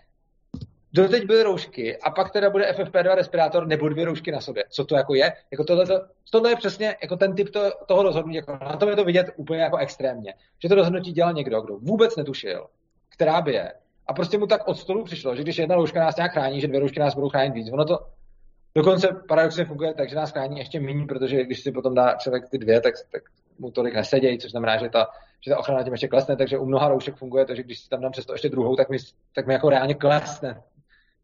doteď 0.94 1.26
byly 1.26 1.42
roušky 1.42 1.98
a 1.98 2.10
pak 2.10 2.30
teda 2.30 2.50
bude 2.50 2.72
FFP2 2.72 3.14
respirátor 3.14 3.66
nebo 3.66 3.88
dvě 3.88 4.04
roušky 4.04 4.32
na 4.32 4.40
sobě. 4.40 4.64
Co 4.70 4.84
to 4.84 4.96
jako 4.96 5.14
je? 5.14 5.32
Jako 5.50 5.64
tohle, 5.64 5.86
to, 5.86 6.00
tohle 6.30 6.50
je 6.50 6.56
přesně 6.56 6.96
jako 7.02 7.16
ten 7.16 7.34
typ 7.34 7.50
to, 7.50 7.70
toho 7.86 8.02
rozhodnutí. 8.02 8.36
Jako 8.36 8.58
na 8.62 8.76
tom 8.76 8.88
je 8.88 8.96
to 8.96 9.04
vidět 9.04 9.26
úplně 9.36 9.62
jako 9.62 9.76
extrémně. 9.76 10.34
Že 10.62 10.68
to 10.68 10.74
rozhodnutí 10.74 11.12
dělal 11.12 11.32
někdo, 11.32 11.60
kdo 11.60 11.76
vůbec 11.76 12.16
netušil, 12.16 12.66
která 13.08 13.40
by 13.40 13.52
je. 13.52 13.72
A 14.06 14.12
prostě 14.12 14.38
mu 14.38 14.46
tak 14.46 14.68
od 14.68 14.78
stolu 14.78 15.04
přišlo, 15.04 15.36
že 15.36 15.42
když 15.42 15.58
jedna 15.58 15.76
rouška 15.76 16.00
nás 16.00 16.16
nějak 16.16 16.32
chrání, 16.32 16.60
že 16.60 16.66
dvě 16.66 16.80
roušky 16.80 17.00
nás 17.00 17.14
budou 17.14 17.28
chránit 17.28 17.54
víc. 17.54 17.72
Ono 17.72 17.84
to 17.84 17.98
dokonce 18.74 19.08
paradoxně 19.28 19.64
funguje 19.64 19.94
tak, 19.94 20.08
že 20.08 20.16
nás 20.16 20.32
chrání 20.32 20.58
ještě 20.58 20.80
méně, 20.80 21.06
protože 21.06 21.44
když 21.44 21.60
si 21.60 21.72
potom 21.72 21.94
dá 21.94 22.14
člověk 22.14 22.48
ty 22.48 22.58
dvě, 22.58 22.80
tak, 22.80 22.94
tak 23.12 23.22
mu 23.58 23.70
tolik 23.70 23.94
nesedějí, 23.94 24.38
což 24.38 24.50
znamená, 24.50 24.76
že 24.76 24.88
ta, 24.88 25.06
že 25.40 25.50
ta 25.50 25.58
ochrana 25.58 25.82
tím 25.82 25.92
ještě 25.92 26.08
klesne, 26.08 26.36
takže 26.36 26.58
u 26.58 26.66
mnoha 26.66 26.88
roušek 26.88 27.14
funguje 27.14 27.44
to, 27.44 27.54
že 27.54 27.62
když 27.62 27.78
si 27.78 27.88
tam 27.88 28.00
dám 28.00 28.12
přesto 28.12 28.32
ještě 28.32 28.48
druhou, 28.48 28.76
tak 28.76 28.90
mi, 28.90 28.96
tak 29.34 29.46
mi 29.46 29.52
jako 29.52 29.70
reálně 29.70 29.94
klesne 29.94 30.62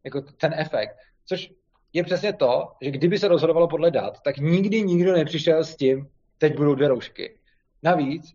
jako 0.05 0.20
ten 0.20 0.55
efekt. 0.56 0.97
Což 1.27 1.52
je 1.93 2.05
přesně 2.05 2.32
to, 2.32 2.72
že 2.81 2.90
kdyby 2.90 3.18
se 3.18 3.28
rozhodovalo 3.28 3.68
podle 3.68 3.90
dat, 3.90 4.20
tak 4.20 4.36
nikdy 4.36 4.82
nikdo 4.82 5.12
nepřišel 5.12 5.64
s 5.64 5.77
tím, 5.77 6.09
teď 6.39 6.56
budou 6.56 6.74
dvě 6.74 6.89
roušky. 6.89 7.39
Navíc, 7.82 8.35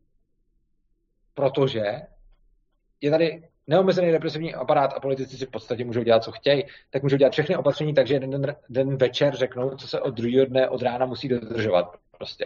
protože 1.34 2.02
je 3.02 3.12
tady 3.12 3.48
neomezený 3.68 4.12
represivní 4.12 4.56
aparát 4.56 4.94
a 4.94 5.00
politici 5.00 5.38
si 5.38 5.46
v 5.46 5.52
podstatě 5.52 5.86
můžou 5.86 6.04
dělat, 6.04 6.24
co 6.24 6.32
chtějí, 6.32 6.64
tak 6.90 7.04
můžou 7.04 7.18
dělat 7.18 7.34
všechny 7.34 7.58
opatření, 7.58 7.94
takže 7.94 8.14
jeden 8.14 8.30
den, 8.30 8.56
den 8.70 8.98
večer 8.98 9.36
řeknou, 9.36 9.76
co 9.76 9.88
se 9.88 10.02
od 10.02 10.16
druhého 10.16 10.46
dne 10.46 10.70
od 10.70 10.82
rána 10.82 11.06
musí 11.06 11.28
dodržovat. 11.28 11.96
Prostě. 12.18 12.46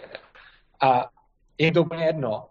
A 0.82 1.10
je 1.58 1.72
to 1.72 1.82
úplně 1.82 2.04
jedno, 2.04 2.46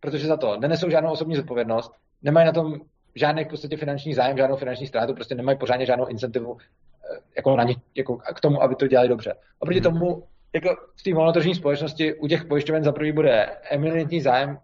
protože 0.00 0.26
za 0.26 0.36
to 0.36 0.60
nenesou 0.60 0.90
žádnou 0.90 1.12
osobní 1.12 1.36
zodpovědnost, 1.36 1.92
nemají 2.22 2.46
na 2.46 2.52
tom 2.52 2.80
žádný 3.14 3.44
v 3.44 3.48
podstatě 3.48 3.76
finanční 3.76 4.14
zájem, 4.14 4.36
žádnou 4.36 4.56
finanční 4.56 4.86
ztrátu, 4.86 5.14
prostě 5.14 5.34
nemají 5.34 5.58
pořádně 5.58 5.86
žádnou 5.86 6.06
incentivu 6.06 6.56
eh, 6.60 7.18
jako, 7.36 7.56
na 7.56 7.64
ně, 7.64 7.74
jako 7.94 8.16
k 8.16 8.40
tomu, 8.40 8.62
aby 8.62 8.74
to 8.74 8.86
dělali 8.86 9.08
dobře. 9.08 9.34
Oproti 9.58 9.80
hmm. 9.80 9.92
tomu, 9.92 10.22
jako 10.54 10.76
v 10.96 11.02
té 11.02 11.10
monotržní 11.14 11.54
společnosti 11.54 12.14
u 12.14 12.28
těch 12.28 12.44
pojišťoven 12.44 12.84
za 12.84 12.92
prvý 12.92 13.12
bude 13.12 13.46
eminentní 13.70 14.20
zájem 14.20 14.58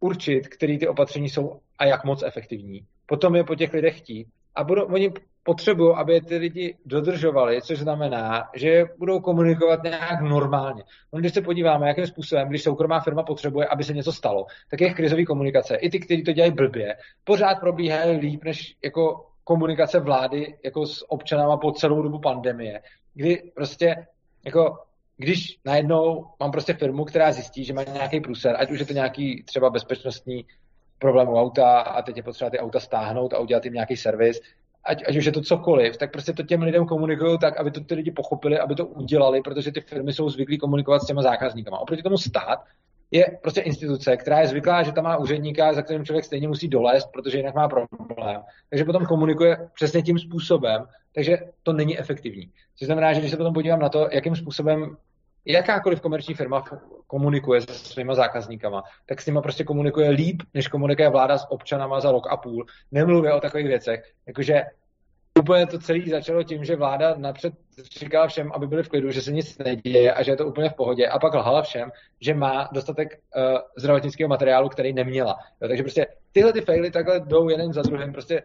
určit, 0.00 0.48
který 0.48 0.78
ty 0.78 0.88
opatření 0.88 1.28
jsou 1.28 1.60
a 1.78 1.84
jak 1.84 2.04
moc 2.04 2.22
efektivní. 2.22 2.86
Potom 3.06 3.36
je 3.36 3.44
po 3.44 3.54
těch 3.54 3.72
lidech 3.72 3.98
chtít 3.98 4.26
a 4.54 4.64
budou, 4.64 4.84
oni 4.84 5.12
potřebují, 5.42 5.94
aby 5.96 6.20
ty 6.20 6.36
lidi 6.36 6.76
dodržovali, 6.86 7.62
což 7.62 7.78
znamená, 7.78 8.48
že 8.54 8.84
budou 8.98 9.20
komunikovat 9.20 9.82
nějak 9.82 10.20
normálně. 10.20 10.82
No, 11.12 11.18
když 11.18 11.34
se 11.34 11.40
podíváme, 11.40 11.88
jakým 11.88 12.06
způsobem, 12.06 12.48
když 12.48 12.62
soukromá 12.62 13.00
firma 13.00 13.22
potřebuje, 13.22 13.66
aby 13.66 13.84
se 13.84 13.92
něco 13.92 14.12
stalo, 14.12 14.46
tak 14.70 14.80
je 14.80 14.94
krizový 14.94 15.24
komunikace. 15.24 15.76
I 15.76 15.90
ty, 15.90 16.00
kteří 16.00 16.22
to 16.22 16.32
dělají 16.32 16.52
blbě, 16.52 16.96
pořád 17.24 17.54
probíhají 17.54 18.18
líp 18.18 18.44
než 18.44 18.76
jako 18.84 19.26
komunikace 19.44 20.00
vlády 20.00 20.58
jako 20.64 20.86
s 20.86 21.10
občanama 21.10 21.56
po 21.56 21.72
celou 21.72 22.02
dobu 22.02 22.18
pandemie, 22.18 22.80
kdy 23.14 23.52
prostě 23.54 24.06
jako 24.44 24.78
když 25.16 25.58
najednou 25.64 26.26
mám 26.40 26.50
prostě 26.50 26.74
firmu, 26.74 27.04
která 27.04 27.32
zjistí, 27.32 27.64
že 27.64 27.72
má 27.72 27.82
nějaký 27.82 28.20
průser, 28.20 28.56
ať 28.58 28.70
už 28.70 28.80
je 28.80 28.86
to 28.86 28.92
nějaký 28.92 29.42
třeba 29.42 29.70
bezpečnostní 29.70 30.46
problém 30.98 31.28
u 31.28 31.36
auta 31.36 31.80
a 31.80 32.02
teď 32.02 32.16
je 32.16 32.22
potřeba 32.22 32.50
ty 32.50 32.58
auta 32.58 32.80
stáhnout 32.80 33.32
a 33.32 33.38
udělat 33.38 33.64
jim 33.64 33.74
nějaký 33.74 33.96
servis, 33.96 34.40
ať, 34.84 35.02
ať 35.08 35.16
už 35.16 35.24
je 35.24 35.32
to 35.32 35.40
cokoliv, 35.40 35.96
tak 35.96 36.12
prostě 36.12 36.32
to 36.32 36.42
těm 36.42 36.62
lidem 36.62 36.86
komunikují 36.86 37.38
tak, 37.38 37.56
aby 37.56 37.70
to 37.70 37.80
ty 37.80 37.94
lidi 37.94 38.10
pochopili, 38.10 38.58
aby 38.58 38.74
to 38.74 38.86
udělali, 38.86 39.42
protože 39.42 39.72
ty 39.72 39.80
firmy 39.80 40.12
jsou 40.12 40.28
zvyklí 40.28 40.58
komunikovat 40.58 41.02
s 41.02 41.06
těma 41.06 41.22
zákazníkama. 41.22 41.78
Oproti 41.78 42.02
tomu 42.02 42.18
stát 42.18 42.58
je 43.10 43.38
prostě 43.42 43.60
instituce, 43.60 44.16
která 44.16 44.40
je 44.40 44.46
zvyklá, 44.46 44.82
že 44.82 44.92
tam 44.92 45.04
má 45.04 45.16
úředníka, 45.16 45.72
za 45.72 45.82
kterým 45.82 46.04
člověk 46.04 46.24
stejně 46.24 46.48
musí 46.48 46.68
dolézt, 46.68 47.08
protože 47.12 47.38
jinak 47.38 47.54
má 47.54 47.68
problém. 47.68 48.42
Takže 48.70 48.84
potom 48.84 49.06
komunikuje 49.06 49.68
přesně 49.74 50.02
tím 50.02 50.18
způsobem, 50.18 50.84
takže 51.14 51.38
to 51.62 51.72
není 51.72 51.98
efektivní. 51.98 52.50
Což 52.78 52.86
znamená, 52.86 53.12
že 53.12 53.20
když 53.20 53.30
se 53.30 53.36
potom 53.36 53.54
podívám 53.54 53.80
na 53.80 53.88
to, 53.88 54.08
jakým 54.12 54.36
způsobem 54.36 54.96
jakákoliv 55.44 56.00
komerční 56.00 56.34
firma 56.34 56.64
komunikuje 57.06 57.60
se 57.60 57.72
svýma 57.74 58.14
zákazníkama, 58.14 58.82
tak 59.06 59.20
s 59.20 59.26
nimi 59.26 59.38
prostě 59.42 59.64
komunikuje 59.64 60.10
líp, 60.10 60.42
než 60.54 60.68
komunikuje 60.68 61.10
vláda 61.10 61.38
s 61.38 61.50
občanama 61.50 62.00
za 62.00 62.12
rok 62.12 62.26
a 62.30 62.36
půl. 62.36 62.66
Nemluvě 62.92 63.32
o 63.32 63.40
takových 63.40 63.66
věcech, 63.66 64.12
jakože 64.26 64.62
úplně 65.38 65.66
to 65.66 65.78
celé 65.78 66.00
začalo 66.10 66.42
tím, 66.42 66.64
že 66.64 66.76
vláda 66.76 67.14
napřed 67.16 67.54
říkala 67.98 68.26
všem, 68.26 68.52
aby 68.52 68.66
byli 68.66 68.82
v 68.82 68.88
klidu, 68.88 69.10
že 69.10 69.22
se 69.22 69.32
nic 69.32 69.58
neděje 69.58 70.14
a 70.14 70.22
že 70.22 70.30
je 70.30 70.36
to 70.36 70.46
úplně 70.46 70.70
v 70.70 70.74
pohodě 70.74 71.08
a 71.08 71.18
pak 71.18 71.34
lhala 71.34 71.62
všem, 71.62 71.90
že 72.20 72.34
má 72.34 72.68
dostatek 72.72 73.20
uh, 73.36 73.58
zdravotnického 73.76 74.28
materiálu, 74.28 74.68
který 74.68 74.92
neměla. 74.92 75.36
Jo, 75.60 75.68
takže 75.68 75.82
prostě 75.82 76.06
tyhle 76.32 76.52
ty 76.52 76.60
faily 76.60 76.90
takhle 76.90 77.20
jdou 77.20 77.48
jeden 77.48 77.72
za 77.72 77.82
druhým, 77.82 78.12
prostě 78.12 78.42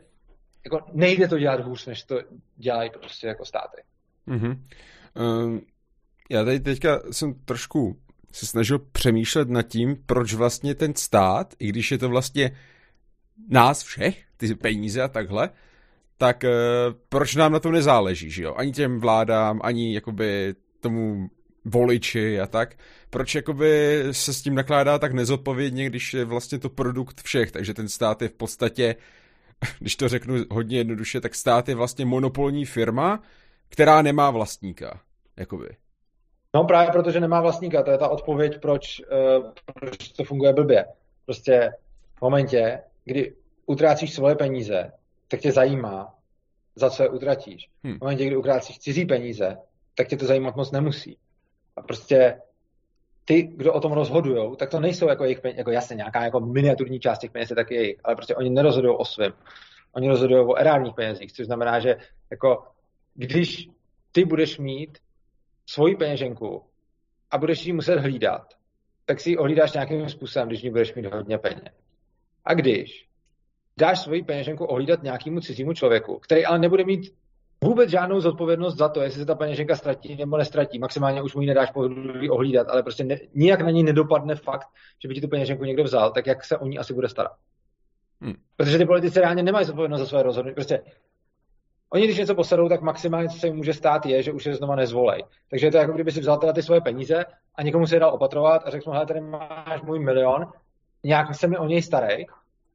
jako 0.65 0.86
nejde 0.94 1.28
to 1.28 1.40
dělat 1.40 1.60
hůř, 1.60 1.86
než 1.86 2.03
to 2.03 2.19
dělají 2.56 2.90
prostě 2.90 3.28
jako 3.28 3.45
státy. 3.45 3.82
Mm-hmm. 4.28 4.57
Um, 5.15 5.61
já 6.29 6.45
tady 6.45 6.59
teďka 6.59 7.01
jsem 7.11 7.33
trošku 7.33 7.97
se 8.31 8.45
snažil 8.45 8.79
přemýšlet 8.79 9.49
nad 9.49 9.61
tím, 9.61 9.97
proč 10.05 10.33
vlastně 10.33 10.75
ten 10.75 10.95
stát, 10.95 11.53
i 11.59 11.67
když 11.67 11.91
je 11.91 11.97
to 11.97 12.09
vlastně 12.09 12.51
nás 13.49 13.83
všech, 13.83 14.23
ty 14.37 14.55
peníze 14.55 15.01
a 15.01 15.07
takhle, 15.07 15.49
tak 16.17 16.43
uh, 16.43 16.49
proč 17.09 17.35
nám 17.35 17.51
na 17.51 17.59
tom 17.59 17.71
nezáleží, 17.71 18.31
že 18.31 18.43
jo? 18.43 18.55
Ani 18.57 18.71
těm 18.71 18.99
vládám, 18.99 19.59
ani 19.63 19.93
jakoby 19.93 20.55
tomu 20.79 21.29
voliči 21.65 22.39
a 22.39 22.47
tak. 22.47 22.75
Proč 23.09 23.35
jakoby 23.35 24.03
se 24.11 24.33
s 24.33 24.41
tím 24.41 24.55
nakládá 24.55 24.99
tak 24.99 25.13
nezodpovědně, 25.13 25.85
když 25.85 26.13
je 26.13 26.25
vlastně 26.25 26.59
to 26.59 26.69
produkt 26.69 27.21
všech, 27.21 27.51
takže 27.51 27.73
ten 27.73 27.89
stát 27.89 28.21
je 28.21 28.29
v 28.29 28.33
podstatě, 28.33 28.95
když 29.79 29.95
to 29.95 30.09
řeknu 30.09 30.35
hodně 30.51 30.77
jednoduše, 30.77 31.21
tak 31.21 31.35
stát 31.35 31.69
je 31.69 31.75
vlastně 31.75 32.05
monopolní 32.05 32.65
firma, 32.65 33.21
která 33.69 34.01
nemá 34.01 34.31
vlastníka, 34.31 34.99
jakoby. 35.37 35.67
No 36.56 36.64
právě 36.64 36.91
protože 36.91 37.19
nemá 37.19 37.41
vlastníka, 37.41 37.84
to 37.84 37.91
je 37.91 37.98
ta 37.98 38.07
odpověď, 38.07 38.61
proč, 38.61 39.02
uh, 39.38 39.52
proč 39.80 40.10
to 40.10 40.24
funguje 40.24 40.53
blbě. 40.53 40.86
Prostě 41.26 41.72
v 42.15 42.22
momentě, 42.22 42.80
kdy 43.06 43.36
utrácíš 43.65 44.14
svoje 44.14 44.36
peníze, 44.36 44.91
tak 45.28 45.40
tě 45.40 45.52
zajímá, 45.52 46.14
za 46.76 46.90
co 46.90 47.03
je 47.03 47.10
utratíš. 47.10 47.69
Hmm. 47.84 47.98
V 47.98 48.02
momentě, 48.02 48.26
kdy 48.26 48.36
utrácíš 48.36 48.80
cizí 48.80 49.06
peníze, 49.06 49.57
tak 49.95 50.07
tě 50.07 50.18
to 50.18 50.26
zajímat 50.26 50.56
moc 50.56 50.72
nemusí. 50.72 51.18
A 51.76 51.82
prostě 51.82 52.41
ty, 53.26 53.44
kdo 53.44 53.74
o 53.74 53.80
tom 53.80 53.91
rozhodují, 53.91 54.57
tak 54.57 54.69
to 54.69 54.80
nejsou 54.80 55.10
jako 55.10 55.24
jejich 55.24 55.41
peníze, 55.41 55.60
jako 55.60 55.72
jasně 55.72 55.95
nějaká 55.95 56.24
jako 56.24 56.40
miniaturní 56.40 56.99
část 56.99 57.19
těch 57.19 57.32
peněz 57.32 57.49
je 57.49 57.56
taky 57.56 57.76
jejich, 57.76 57.98
ale 58.03 58.15
prostě 58.15 58.36
oni 58.36 58.49
nerozhodují 58.49 58.95
o 58.98 59.06
svém. 59.06 59.34
Oni 59.94 60.07
rozhodují 60.07 60.45
o 60.45 60.56
erárních 60.56 60.94
penězích, 60.94 61.34
což 61.34 61.45
znamená, 61.45 61.80
že 61.80 61.95
jako 62.32 62.64
když 63.15 63.69
ty 64.11 64.26
budeš 64.26 64.57
mít 64.57 64.98
svoji 65.69 65.95
peněženku 65.95 66.64
a 67.31 67.38
budeš 67.38 67.65
ji 67.65 67.73
muset 67.73 67.99
hlídat, 67.99 68.53
tak 69.06 69.19
si 69.19 69.30
ji 69.30 69.38
ohlídáš 69.38 69.73
nějakým 69.73 70.10
způsobem, 70.10 70.48
když 70.48 70.61
ní 70.61 70.69
budeš 70.69 70.94
mít 70.94 71.06
hodně 71.06 71.38
peněz. 71.38 71.73
A 72.45 72.53
když 72.53 73.07
dáš 73.80 73.99
svoji 73.99 74.23
peněženku 74.23 74.65
ohlídat 74.65 75.03
nějakému 75.03 75.41
cizímu 75.41 75.73
člověku, 75.73 76.19
který 76.19 76.45
ale 76.45 76.60
nebude 76.60 76.85
mít 76.85 77.14
vůbec 77.64 77.89
žádnou 77.89 78.19
zodpovědnost 78.19 78.77
za 78.77 78.89
to, 78.89 79.02
jestli 79.02 79.19
se 79.19 79.26
ta 79.26 79.35
peněženka 79.35 79.76
ztratí 79.76 80.15
nebo 80.15 80.38
nestratí. 80.38 80.80
Maximálně 80.80 81.22
už 81.22 81.35
mu 81.35 81.41
ji 81.41 81.48
nedáš 81.48 81.72
pohodlí 81.72 82.30
ohlídat, 82.30 82.68
ale 82.69 82.84
prostě 82.84 83.03
ne, 83.03 83.18
nijak 83.34 83.61
na 83.61 83.72
ní 83.72 83.84
nedopadne 83.84 84.35
fakt, 84.35 84.68
že 85.02 85.07
by 85.07 85.14
ti 85.14 85.22
tu 85.22 85.27
peněženku 85.27 85.64
někdo 85.64 85.84
vzal, 85.84 86.11
tak 86.11 86.27
jak 86.27 86.45
se 86.45 86.57
o 86.57 86.68
ní 86.68 86.77
asi 86.77 86.94
bude 86.94 87.10
starat. 87.10 87.31
Hmm. 88.22 88.35
Protože 88.56 88.77
ty 88.77 88.85
politici 88.85 89.19
reálně 89.19 89.44
nemají 89.44 89.65
zodpovědnost 89.65 89.99
za 89.99 90.06
své 90.06 90.23
rozhodnutí. 90.23 90.56
Prostě 90.56 90.81
Oni, 91.89 92.03
když 92.03 92.18
něco 92.18 92.35
posadou, 92.35 92.69
tak 92.69 92.81
maximálně, 92.81 93.30
co 93.30 93.39
se 93.39 93.47
jim 93.47 93.55
může 93.55 93.73
stát, 93.73 94.05
je, 94.05 94.23
že 94.23 94.31
už 94.31 94.45
je 94.45 94.55
znova 94.55 94.76
nezvolej. 94.76 95.23
Takže 95.49 95.68
je 95.68 95.72
to 95.72 95.77
jako 95.77 95.91
kdyby 95.91 96.11
si 96.11 96.19
vzal 96.19 96.38
teda 96.38 96.53
ty 96.53 96.64
svoje 96.64 96.81
peníze 96.81 97.26
a 97.55 97.64
někomu 97.64 97.88
se 97.88 97.95
je 97.95 97.99
dal 97.99 98.14
opatrovat 98.14 98.61
a 98.65 98.69
řekl 98.69 98.91
mu, 98.91 99.05
tady 99.05 99.22
máš 99.22 99.81
můj 99.81 99.99
milion, 99.99 100.51
nějak 101.03 101.35
se 101.35 101.47
mi 101.47 101.57
o 101.57 101.65
něj 101.65 101.81
starej 101.81 102.27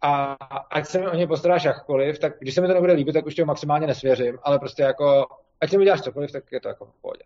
a 0.02 0.32
ať 0.70 0.86
se 0.86 0.98
mi 0.98 1.08
o 1.08 1.14
něj 1.14 1.26
postaráš 1.26 1.64
jakkoliv, 1.64 2.18
tak 2.18 2.32
když 2.40 2.54
se 2.54 2.60
mi 2.60 2.66
to 2.66 2.74
nebude 2.74 2.92
líbit, 2.92 3.12
tak 3.12 3.26
už 3.26 3.34
tě 3.34 3.44
maximálně 3.44 3.86
nesvěřím, 3.86 4.38
ale 4.42 4.58
prostě 4.58 4.82
jako, 4.82 5.26
ať 5.60 5.70
se 5.70 5.78
mi 5.78 5.84
děláš 5.84 6.00
cokoliv, 6.00 6.32
tak 6.32 6.52
je 6.52 6.60
to 6.60 6.68
jako 6.68 6.84
v 6.84 7.00
pohodě. 7.02 7.22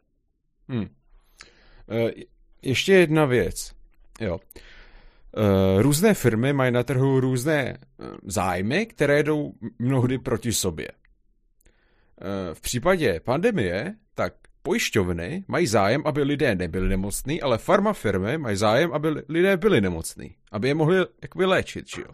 Hmm. 0.69 0.89
E, 1.91 2.11
ještě 2.63 2.93
jedna 2.93 3.25
věc. 3.25 3.73
Jo. 4.21 4.39
E, 5.37 5.83
různé 5.83 6.15
firmy 6.15 6.53
mají 6.53 6.73
na 6.73 6.83
trhu 6.83 7.21
různé 7.21 7.63
e, 7.63 7.77
zájmy, 8.23 8.87
které 8.87 9.23
jdou 9.23 9.53
mnohdy 9.79 10.19
proti 10.19 10.53
sobě. 10.53 10.89
Eh, 12.21 12.55
v 12.55 12.61
případě 12.61 13.21
pandemie, 13.21 13.95
tak 14.15 14.35
pojišťovny 14.63 15.45
mají 15.49 15.67
zájem, 15.67 16.03
aby 16.05 16.23
lidé 16.23 16.55
nebyli 16.55 16.89
nemocní, 16.89 17.43
ale 17.43 17.59
farmafirmy 17.59 18.39
mají 18.39 18.57
zájem, 18.57 18.93
aby 18.93 19.09
lidé 19.29 19.57
byli 19.57 19.81
nemocní, 19.81 20.35
aby 20.53 20.69
je 20.69 20.75
mohli 20.75 20.97
jakoby 21.23 21.45
léčit, 21.45 21.89
že 21.89 22.03
jo? 22.03 22.09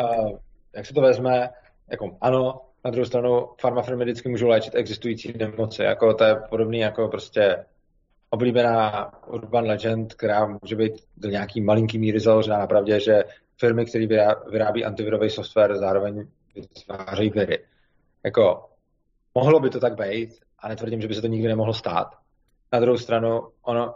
Uh, 0.00 0.38
jak 0.76 0.86
se 0.86 0.94
to 0.94 1.00
vezme, 1.00 1.50
jako 1.90 2.16
ano, 2.20 2.60
na 2.84 2.90
druhou 2.90 3.04
stranu 3.04 3.48
farmafirmy 3.60 4.04
vždycky 4.04 4.28
můžou 4.28 4.48
léčit 4.48 4.74
existující 4.74 5.32
nemoci, 5.38 5.82
jako 5.82 6.14
to 6.14 6.24
je 6.24 6.36
podobný 6.48 6.78
jako 6.78 7.08
prostě 7.08 7.64
oblíbená 8.30 9.12
urban 9.26 9.64
legend, 9.64 10.14
která 10.14 10.46
může 10.62 10.76
být 10.76 10.92
do 11.16 11.28
nějaký 11.28 11.60
malinký 11.60 11.98
míry 11.98 12.20
založená 12.20 12.58
na 12.58 12.66
pravdě, 12.66 13.00
že 13.00 13.24
firmy, 13.58 13.86
které 13.86 14.06
vyrábí 14.50 14.84
antivirový 14.84 15.30
software, 15.30 15.76
zároveň 15.76 16.26
vytvářejí 16.54 17.30
viry. 17.30 17.58
Jako, 18.28 18.68
mohlo 19.34 19.60
by 19.60 19.70
to 19.70 19.80
tak 19.80 19.94
být, 19.94 20.30
a 20.58 20.68
netvrdím, 20.68 21.00
že 21.00 21.08
by 21.08 21.14
se 21.14 21.20
to 21.20 21.26
nikdy 21.26 21.48
nemohlo 21.48 21.74
stát. 21.74 22.08
Na 22.72 22.80
druhou 22.80 22.98
stranu, 22.98 23.48
ono, 23.62 23.94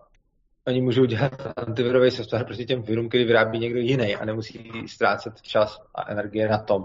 oni 0.66 0.80
můžou 0.80 1.04
dělat 1.04 1.32
antivirový 1.56 2.10
software 2.10 2.44
proti 2.44 2.66
těm 2.66 2.82
virům, 2.82 3.08
který 3.08 3.24
vyrábí 3.24 3.58
někdo 3.58 3.78
jiný 3.78 4.16
a 4.16 4.24
nemusí 4.24 4.70
ztrácet 4.86 5.42
čas 5.42 5.80
a 5.94 6.10
energie 6.10 6.48
na 6.48 6.58
tom, 6.58 6.84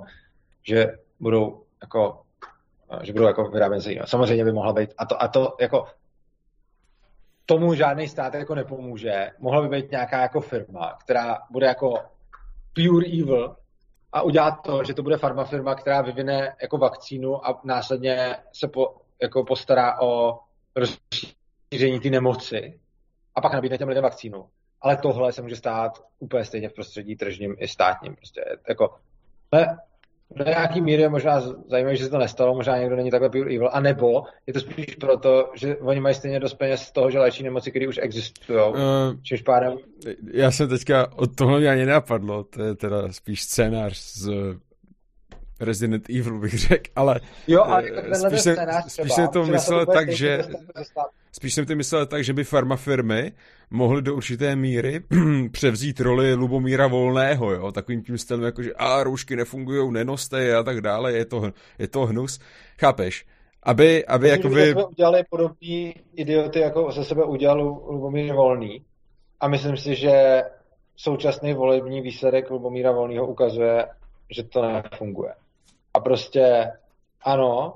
že 0.64 0.86
budou 1.20 1.64
jako, 1.82 2.22
že 3.04 3.14
budou 3.14 3.28
jako 3.28 3.50
vyrábět 3.50 3.82
se 3.82 3.92
Samozřejmě 4.06 4.44
by 4.44 4.52
mohla 4.52 4.74
být, 4.74 4.94
a 4.98 5.06
to, 5.06 5.24
a 5.24 5.28
to 5.28 5.56
jako 5.62 5.88
tomu 7.46 7.74
žádný 7.74 8.08
stát 8.08 8.34
jako 8.34 8.56
nepomůže. 8.56 9.28
Mohla 9.40 9.62
by 9.62 9.68
být 9.68 9.92
nějaká 9.92 10.22
jako 10.22 10.42
firma, 10.42 10.98
která 11.04 11.38
bude 11.52 11.66
jako 11.68 11.94
pure 12.74 13.08
evil 13.08 13.56
a 14.14 14.22
udělat 14.22 14.52
to, 14.52 14.84
že 14.84 14.94
to 14.94 15.04
bude 15.04 15.18
farmafirma, 15.18 15.76
která 15.76 16.02
vyvine 16.02 16.56
jako 16.62 16.78
vakcínu 16.78 17.48
a 17.48 17.62
následně 17.64 18.36
se 18.54 18.68
po, 18.68 18.96
jako 19.22 19.44
postará 19.44 20.02
o 20.02 20.40
rozšíření 20.76 22.00
té 22.00 22.10
nemoci 22.10 22.80
a 23.36 23.42
pak 23.42 23.54
nabídne 23.54 23.78
těm 23.78 23.88
lidem 23.88 24.04
vakcínu. 24.04 24.50
Ale 24.82 24.98
tohle 24.98 25.32
se 25.32 25.42
může 25.42 25.56
stát 25.56 26.04
úplně 26.20 26.46
stejně 26.46 26.70
v 26.70 26.74
prostředí 26.74 27.16
tržním 27.16 27.56
i 27.60 27.68
státním. 27.68 28.16
Prostě 28.16 28.42
jako, 28.70 28.96
do 30.36 30.46
nějaký 30.46 30.82
míry 30.82 31.02
je 31.02 31.10
možná 31.10 31.42
zajímavé, 31.70 31.96
že 31.96 32.04
se 32.04 32.10
to 32.10 32.18
nestalo, 32.18 32.56
možná 32.56 32.78
někdo 32.78 32.96
není 32.96 33.12
takhle 33.12 33.30
pure 33.30 33.56
evil, 33.56 33.70
anebo 33.74 34.24
je 34.48 34.54
to 34.54 34.60
spíš 34.60 34.86
proto, 34.86 35.52
že 35.56 35.78
oni 35.78 36.00
mají 36.00 36.16
stejně 36.16 36.40
dost 36.40 36.54
peněz 36.54 36.82
z 36.82 36.92
toho, 36.92 37.12
že 37.12 37.20
léčí 37.20 37.44
nemoci, 37.44 37.70
které 37.70 37.88
už 37.88 38.00
existují. 38.02 38.60
Uh, 38.60 38.76
Čímž 39.22 39.42
pádem... 39.42 39.78
Já 40.34 40.52
jsem 40.52 40.70
teďka, 40.70 41.08
od 41.16 41.36
toho 41.36 41.58
mě 41.58 41.70
ani 41.70 41.86
napadlo, 41.86 42.44
to 42.44 42.64
je 42.64 42.76
teda 42.76 43.12
spíš 43.12 43.44
scénář 43.44 43.98
z 43.98 44.30
Resident 45.60 46.10
Evil 46.10 46.40
bych 46.40 46.60
řekl, 46.60 46.92
ale, 46.96 47.20
jo, 47.48 47.64
ale 47.64 47.84
eh, 47.96 48.16
spíš, 48.16 48.42
jsem, 48.42 48.56
spíš 48.88 49.14
jsem 49.14 49.28
to 49.28 49.44
myslel 49.44 49.86
tak, 49.86 50.10
že 50.12 50.44
spíš 51.32 51.54
jsem 51.54 51.66
to 51.66 51.76
myslel 51.76 52.06
tak, 52.06 52.24
že 52.24 52.34
by 52.34 52.44
farmafirmy 52.44 53.32
mohly 53.70 54.02
do 54.02 54.16
určité 54.16 54.56
míry 54.56 55.02
převzít 55.52 56.00
roli 56.00 56.34
Lubomíra 56.34 56.88
Volného, 56.88 57.52
jo, 57.52 57.72
takovým 57.72 58.04
tím 58.04 58.18
stylem, 58.18 58.44
jako 58.44 58.64
že 58.64 58.74
a 58.74 59.04
roušky 59.04 59.36
nefungují, 59.36 59.92
nenoste 59.94 60.44
je 60.44 60.56
a 60.56 60.64
tak 60.64 60.82
dále, 60.82 61.14
je 61.14 61.26
to, 61.26 61.52
je 61.80 61.88
to 61.88 62.06
hnus, 62.06 62.40
chápeš? 62.80 63.26
Aby, 63.64 64.06
aby 64.06 64.30
jako 64.30 64.50
by... 64.50 64.72
jsme 64.72 64.86
udělali 64.86 65.24
podobný 65.30 65.96
idioty, 66.16 66.60
jako 66.60 66.92
se 66.92 67.04
sebe 67.04 67.24
udělal 67.24 67.62
Lubomír 67.88 68.34
Volný 68.34 68.82
a 69.40 69.48
myslím 69.48 69.78
si, 69.78 69.96
že 69.96 70.44
současný 70.96 71.54
volební 71.54 72.02
výsledek 72.02 72.50
Lubomíra 72.50 72.92
Volného 72.92 73.28
ukazuje, 73.28 73.88
že 74.36 74.44
to 74.44 74.62
nefunguje. 74.62 75.34
A 75.98 76.00
prostě 76.00 76.72
ano, 77.22 77.74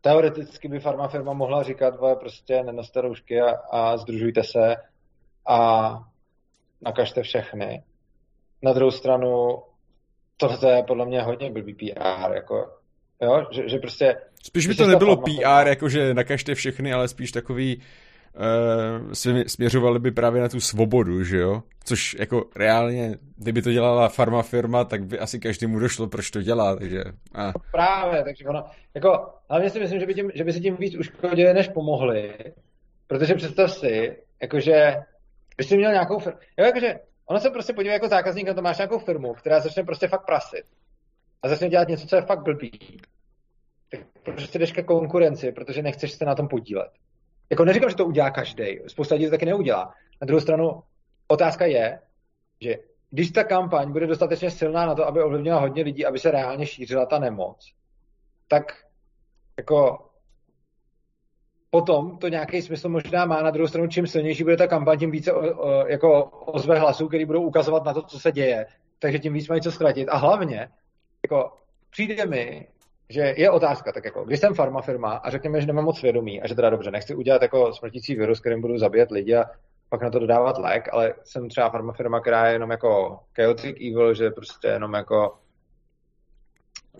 teoreticky 0.00 0.68
by 0.68 0.80
farmafirma 0.80 1.32
mohla 1.32 1.62
říkat, 1.62 1.96
vole, 2.00 2.16
prostě 2.16 2.62
nenoste 2.62 3.00
roušky 3.00 3.40
a, 3.40 3.50
a 3.70 3.96
združujte 3.96 4.42
se 4.44 4.76
a 5.48 5.90
nakažte 6.82 7.22
všechny. 7.22 7.82
Na 8.62 8.72
druhou 8.72 8.90
stranu, 8.90 9.62
tohle 10.36 10.76
je 10.76 10.82
podle 10.82 11.06
mě 11.06 11.22
hodně 11.22 11.50
blbý 11.50 11.74
PR, 11.74 12.32
jako, 12.34 12.70
jo, 13.22 13.46
že, 13.50 13.68
že 13.68 13.78
prostě... 13.78 14.16
Spíš 14.42 14.66
by 14.66 14.74
to 14.74 14.86
nebylo 14.86 15.16
PR, 15.16 15.66
jako 15.68 15.88
že 15.88 16.14
nakažte 16.14 16.54
všechny, 16.54 16.92
ale 16.92 17.08
spíš 17.08 17.32
takový 17.32 17.82
uh, 18.36 19.12
směřovali 19.46 19.98
by 19.98 20.10
právě 20.10 20.42
na 20.42 20.48
tu 20.48 20.60
svobodu, 20.60 21.24
že 21.24 21.38
jo? 21.38 21.62
Což 21.84 22.16
jako 22.18 22.44
reálně, 22.56 23.14
kdyby 23.36 23.62
to 23.62 23.72
dělala 23.72 24.08
farma 24.08 24.42
firma, 24.42 24.84
tak 24.84 25.04
by 25.04 25.18
asi 25.18 25.40
každému 25.40 25.78
došlo, 25.78 26.06
proč 26.06 26.30
to 26.30 26.42
dělá, 26.42 26.76
takže... 26.76 27.04
A. 27.34 27.52
Právě, 27.72 28.24
takže 28.24 28.44
ono, 28.44 28.64
jako, 28.94 29.34
hlavně 29.50 29.70
si 29.70 29.80
myslím, 29.80 30.00
že 30.00 30.06
by, 30.06 30.14
tím, 30.14 30.30
že 30.34 30.44
by 30.44 30.52
si 30.52 30.60
tím 30.60 30.76
víc 30.76 30.96
uškodili, 30.96 31.54
než 31.54 31.68
pomohli, 31.68 32.34
protože 33.06 33.34
představ 33.34 33.72
si, 33.72 34.16
jakože, 34.42 34.96
bys 35.56 35.68
si 35.68 35.76
měl 35.76 35.92
nějakou 35.92 36.18
firmu, 36.18 36.38
jo, 36.58 36.64
jakože, 36.64 36.94
ono 37.26 37.40
se 37.40 37.50
prostě 37.50 37.72
podívá 37.72 37.92
jako 37.92 38.08
zákazník, 38.08 38.48
na 38.48 38.54
to 38.54 38.62
máš 38.62 38.78
nějakou 38.78 38.98
firmu, 38.98 39.34
která 39.34 39.60
začne 39.60 39.82
prostě 39.82 40.08
fakt 40.08 40.26
prasit 40.26 40.64
a 41.42 41.48
začne 41.48 41.68
dělat 41.68 41.88
něco, 41.88 42.06
co 42.06 42.16
je 42.16 42.22
fakt 42.22 42.42
blbý, 42.42 43.00
tak 43.90 44.00
prostě 44.34 44.58
jdeš 44.58 44.72
ke 44.72 44.82
konkurenci, 44.82 45.52
protože 45.52 45.82
nechceš 45.82 46.12
se 46.12 46.24
na 46.24 46.34
tom 46.34 46.48
podílet. 46.48 46.90
Jako 47.50 47.64
neříkám, 47.64 47.90
že 47.90 47.96
to 47.96 48.06
udělá 48.06 48.30
každý. 48.30 48.78
Spousta 48.86 49.14
lidí 49.14 49.24
to 49.24 49.30
taky 49.30 49.46
neudělá. 49.46 49.94
Na 50.20 50.26
druhou 50.26 50.40
stranu, 50.40 50.82
otázka 51.28 51.66
je, 51.66 52.00
že 52.60 52.76
když 53.10 53.30
ta 53.30 53.44
kampaň 53.44 53.92
bude 53.92 54.06
dostatečně 54.06 54.50
silná 54.50 54.86
na 54.86 54.94
to, 54.94 55.06
aby 55.06 55.22
ovlivnila 55.22 55.60
hodně 55.60 55.82
lidí, 55.82 56.06
aby 56.06 56.18
se 56.18 56.30
reálně 56.30 56.66
šířila 56.66 57.06
ta 57.06 57.18
nemoc, 57.18 57.72
tak 58.48 58.84
jako 59.58 59.98
potom 61.70 62.18
to 62.18 62.28
nějaký 62.28 62.62
smysl 62.62 62.88
možná 62.88 63.24
má. 63.24 63.42
Na 63.42 63.50
druhou 63.50 63.68
stranu, 63.68 63.88
čím 63.88 64.06
silnější 64.06 64.42
bude 64.42 64.56
ta 64.56 64.66
kampaň, 64.66 64.98
tím 64.98 65.10
více 65.10 65.32
o, 65.32 65.66
o, 65.66 65.86
jako 65.86 66.24
ozve 66.24 66.78
hlasů, 66.78 67.08
který 67.08 67.24
budou 67.24 67.42
ukazovat 67.42 67.84
na 67.84 67.94
to, 67.94 68.02
co 68.02 68.20
se 68.20 68.32
děje. 68.32 68.66
Takže 68.98 69.18
tím 69.18 69.32
víc 69.32 69.48
mají 69.48 69.60
co 69.60 69.72
ztratit. 69.72 70.08
A 70.08 70.16
hlavně, 70.16 70.68
jako 71.24 71.52
přijde 71.90 72.26
mi, 72.26 72.68
že 73.08 73.34
je 73.36 73.50
otázka, 73.50 73.92
tak 73.92 74.04
jako, 74.04 74.24
když 74.24 74.40
jsem 74.40 74.54
farmafirma 74.54 75.12
a 75.12 75.30
řekněme, 75.30 75.60
že 75.60 75.66
nemám 75.66 75.84
moc 75.84 75.98
svědomí 75.98 76.42
a 76.42 76.46
že 76.46 76.54
teda 76.54 76.70
dobře, 76.70 76.90
nechci 76.90 77.14
udělat 77.14 77.42
jako 77.42 77.72
smrtící 77.72 78.14
virus, 78.14 78.40
kterým 78.40 78.60
budu 78.60 78.78
zabíjet 78.78 79.10
lidi 79.10 79.36
a 79.36 79.44
pak 79.88 80.02
na 80.02 80.10
to 80.10 80.18
dodávat 80.18 80.58
lék, 80.58 80.88
ale 80.92 81.14
jsem 81.24 81.48
třeba 81.48 81.70
farmafirma, 81.70 82.20
která 82.20 82.46
je 82.46 82.52
jenom 82.52 82.70
jako 82.70 83.20
chaotic 83.34 83.76
evil, 83.76 84.14
že 84.14 84.30
prostě 84.30 84.68
jenom 84.68 84.94
jako 84.94 85.38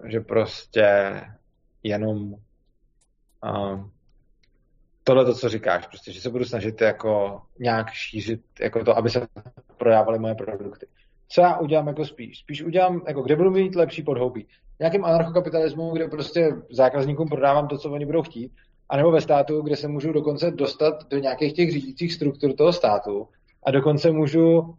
že 0.05 0.21
prostě 0.21 1.21
jenom 1.83 2.35
um, 3.43 3.91
tohle 5.05 5.25
to, 5.25 5.35
co 5.35 5.49
říkáš, 5.49 5.87
prostě, 5.87 6.13
že 6.13 6.21
se 6.21 6.31
budu 6.31 6.45
snažit 6.45 6.81
jako 6.81 7.43
nějak 7.59 7.91
šířit 7.91 8.41
jako 8.61 8.85
to, 8.85 8.97
aby 8.97 9.11
se 9.11 9.27
prodávaly 9.77 10.19
moje 10.19 10.35
produkty. 10.35 10.87
Co 11.29 11.41
já 11.41 11.59
udělám 11.59 11.89
jako 11.89 12.05
spíš? 12.05 12.39
Spíš 12.39 12.63
udělám, 12.63 13.03
jako 13.09 13.23
kde 13.23 13.37
budu 13.37 13.51
mít 13.51 13.75
lepší 13.75 14.03
podhoubí 14.03 14.47
nějakým 14.81 15.05
anarchokapitalismu, 15.05 15.91
kde 15.91 16.09
prostě 16.09 16.49
zákazníkům 16.71 17.29
prodávám 17.29 17.69
to, 17.69 17.79
co 17.79 17.91
oni 17.91 18.07
budou 18.07 18.23
chtít, 18.23 18.53
anebo 18.89 19.11
ve 19.11 19.21
státu, 19.21 19.63
kde 19.63 19.77
se 19.77 19.89
můžu 19.89 20.13
dokonce 20.13 20.51
dostat 20.51 21.09
do 21.11 21.19
nějakých 21.19 21.53
těch 21.53 21.73
řídících 21.73 22.13
struktur 22.13 22.53
toho 22.53 22.73
státu 22.73 23.29
a 23.67 23.71
dokonce 23.71 24.11
můžu 24.11 24.75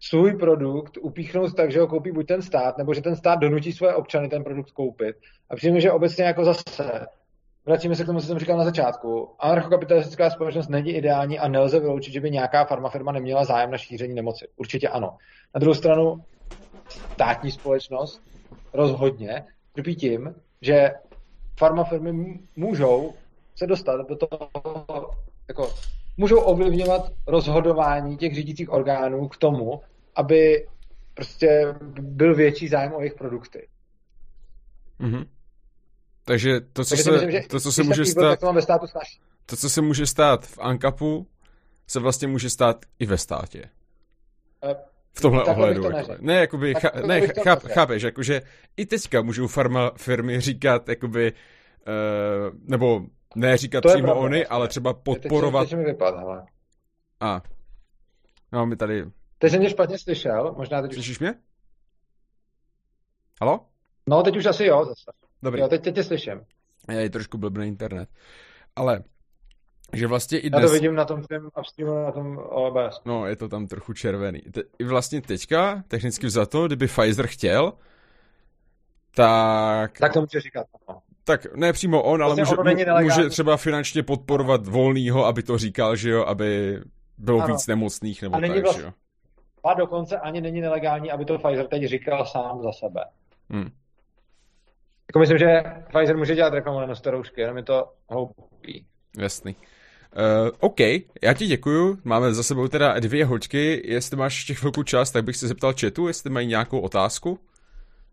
svůj 0.00 0.34
produkt 0.34 0.98
upíchnout 1.00 1.54
tak, 1.54 1.72
že 1.72 1.80
ho 1.80 1.86
koupí 1.86 2.12
buď 2.12 2.26
ten 2.26 2.42
stát, 2.42 2.78
nebo 2.78 2.94
že 2.94 3.02
ten 3.02 3.16
stát 3.16 3.38
donutí 3.38 3.72
svoje 3.72 3.94
občany 3.94 4.28
ten 4.28 4.44
produkt 4.44 4.70
koupit. 4.70 5.16
A 5.50 5.56
přijde 5.56 5.80
že 5.80 5.92
obecně 5.92 6.24
jako 6.24 6.44
zase, 6.44 7.06
vracíme 7.66 7.94
se 7.94 8.02
k 8.02 8.06
tomu, 8.06 8.20
co 8.20 8.26
jsem 8.26 8.38
říkal 8.38 8.58
na 8.58 8.64
začátku, 8.64 9.30
anarchokapitalistická 9.38 10.30
společnost 10.30 10.68
není 10.68 10.90
ideální 10.90 11.38
a 11.38 11.48
nelze 11.48 11.80
vyloučit, 11.80 12.12
že 12.12 12.20
by 12.20 12.30
nějaká 12.30 12.64
farmafirma 12.64 13.12
neměla 13.12 13.44
zájem 13.44 13.70
na 13.70 13.78
šíření 13.78 14.14
nemoci. 14.14 14.48
Určitě 14.56 14.88
ano. 14.88 15.16
Na 15.54 15.58
druhou 15.58 15.74
stranu, 15.74 16.24
státní 16.88 17.50
společnost 17.50 18.22
rozhodně 18.72 19.44
trpí 19.72 19.96
tím, 19.96 20.34
že 20.60 20.90
farmafirmy 21.58 22.40
můžou 22.56 23.14
se 23.56 23.66
dostat 23.66 24.08
do 24.08 24.16
toho, 24.16 24.50
jako, 25.48 25.74
můžou 26.16 26.40
ovlivňovat 26.40 27.12
rozhodování 27.26 28.16
těch 28.16 28.34
řídících 28.34 28.72
orgánů 28.72 29.28
k 29.28 29.36
tomu, 29.36 29.80
aby 30.14 30.66
prostě 31.14 31.74
byl 32.00 32.34
větší 32.34 32.68
zájem 32.68 32.92
o 32.92 33.00
jejich 33.00 33.14
produkty. 33.14 33.68
Mm-hmm. 35.00 35.26
Takže 36.24 36.60
to, 36.60 36.84
co 36.84 36.90
Takže 36.90 37.02
se, 37.02 37.10
myslím, 37.12 37.42
to, 37.48 37.60
co 37.60 37.72
se 37.72 37.82
může 37.82 38.04
stát, 38.04 38.40
to, 38.40 38.52
ve 38.52 38.62
státu 38.62 38.86
to, 39.46 39.56
co 39.56 39.70
se 39.70 39.80
může 39.82 40.06
stát 40.06 40.46
v 40.46 40.58
ANCAPu, 40.58 41.26
se 41.86 42.00
vlastně 42.00 42.28
může 42.28 42.50
stát 42.50 42.84
i 42.98 43.06
ve 43.06 43.18
státě. 43.18 43.70
V 45.16 45.20
tomhle 45.20 45.44
tak 45.44 45.56
ohledu. 45.56 45.82
Jako, 45.82 46.12
ne, 46.20 46.34
jakoby, 46.34 46.74
cha, 46.74 46.90
ne, 47.06 47.28
cháp, 47.28 47.62
chápeš, 47.62 48.02
jakože 48.02 48.42
i 48.76 48.86
teďka 48.86 49.22
můžou 49.22 49.46
farma 49.46 49.90
firmy 49.96 50.40
říkat, 50.40 50.88
jakoby, 50.88 51.32
uh, 51.32 52.58
nebo 52.70 53.06
ne 53.36 53.56
říkat 53.56 53.80
to 53.80 53.88
přímo 53.88 54.06
pravda, 54.06 54.20
oni, 54.20 54.46
ale 54.46 54.68
třeba 54.68 54.94
podporovat... 54.94 55.60
Teď, 55.60 55.70
teď 55.70 55.78
mi 55.78 55.84
vypad, 55.84 56.16
hele. 56.18 56.46
A. 57.20 57.42
No, 58.52 58.66
my 58.66 58.76
tady... 58.76 59.04
Teď 59.38 59.50
jsem 59.50 59.60
mě 59.60 59.70
špatně 59.70 59.98
slyšel, 59.98 60.54
možná 60.58 60.82
teď... 60.82 60.92
Slyšíš 60.92 61.18
mě? 61.18 61.34
Halo? 63.40 63.60
No, 64.08 64.22
teď 64.22 64.36
už 64.36 64.46
asi 64.46 64.64
jo, 64.64 64.84
zase. 64.84 65.10
Dobrý. 65.42 65.60
Jo, 65.60 65.68
teď, 65.68 65.82
teď 65.82 65.94
tě 65.94 66.02
slyším. 66.02 66.40
Je 66.92 67.10
trošku 67.10 67.38
blbný 67.38 67.68
internet. 67.68 68.08
Ale 68.76 69.04
že 69.94 70.06
vlastně 70.06 70.38
i 70.38 70.50
dnes... 70.50 70.62
Já 70.62 70.68
to 70.68 70.72
vidím 70.72 70.94
na 70.94 71.04
tom 71.04 71.22
tvém 71.22 71.48
upstreamu, 71.58 72.04
na 72.04 72.12
tom 72.12 72.38
OBS. 72.38 73.00
No, 73.04 73.26
je 73.26 73.36
to 73.36 73.48
tam 73.48 73.66
trochu 73.66 73.92
červený. 73.92 74.40
Te, 74.40 74.62
I 74.78 74.84
vlastně 74.84 75.20
teďka, 75.20 75.82
technicky 75.88 76.26
to, 76.48 76.66
kdyby 76.66 76.86
Pfizer 76.86 77.26
chtěl, 77.26 77.72
tak... 79.14 79.98
Tak 79.98 80.12
to 80.12 80.20
může 80.20 80.40
říkat. 80.40 80.66
No. 80.88 80.98
Tak 81.24 81.54
ne 81.54 81.72
přímo 81.72 82.02
on, 82.02 82.22
ale 82.22 82.34
vlastně 82.34 82.56
může, 82.72 82.86
může 83.02 83.28
třeba 83.28 83.56
finančně 83.56 84.02
podporovat 84.02 84.66
volnýho, 84.66 85.26
aby 85.26 85.42
to 85.42 85.58
říkal, 85.58 85.96
že 85.96 86.10
jo, 86.10 86.24
aby 86.24 86.80
bylo 87.18 87.40
ano. 87.40 87.54
víc 87.54 87.66
nemocných 87.66 88.22
nebo 88.22 88.36
a 88.36 88.40
není 88.40 88.54
tak, 88.54 88.62
vlastně, 88.62 88.82
že 88.82 88.86
jo. 88.86 88.92
A 89.64 89.74
dokonce 89.74 90.18
ani 90.18 90.40
není 90.40 90.60
nelegální, 90.60 91.10
aby 91.10 91.24
to 91.24 91.38
Pfizer 91.38 91.66
teď 91.66 91.84
říkal 91.84 92.26
sám 92.26 92.62
za 92.62 92.72
sebe. 92.72 93.04
Hmm. 93.50 93.70
Jako 95.08 95.18
myslím, 95.18 95.38
že 95.38 95.62
Pfizer 95.88 96.16
může 96.16 96.34
dělat 96.34 96.54
reklamu 96.54 96.80
na 96.80 96.94
staroušky, 96.94 97.40
jenom 97.40 97.56
je 97.56 97.62
to 97.62 97.92
hloupý. 98.10 98.86
Jasný. 99.18 99.56
Uh, 100.16 100.50
OK, 100.60 100.80
já 101.22 101.34
ti 101.34 101.46
děkuju. 101.46 101.98
Máme 102.04 102.34
za 102.34 102.42
sebou 102.42 102.68
teda 102.68 102.98
dvě 103.00 103.24
hoďky. 103.24 103.82
Jestli 103.84 104.16
máš 104.16 104.34
ještě 104.36 104.54
chvilku 104.54 104.82
čas, 104.82 105.10
tak 105.10 105.24
bych 105.24 105.36
se 105.36 105.48
zeptal 105.48 105.74
chatu, 105.80 106.08
jestli 106.08 106.30
mají 106.30 106.46
nějakou 106.46 106.80
otázku. 106.80 107.38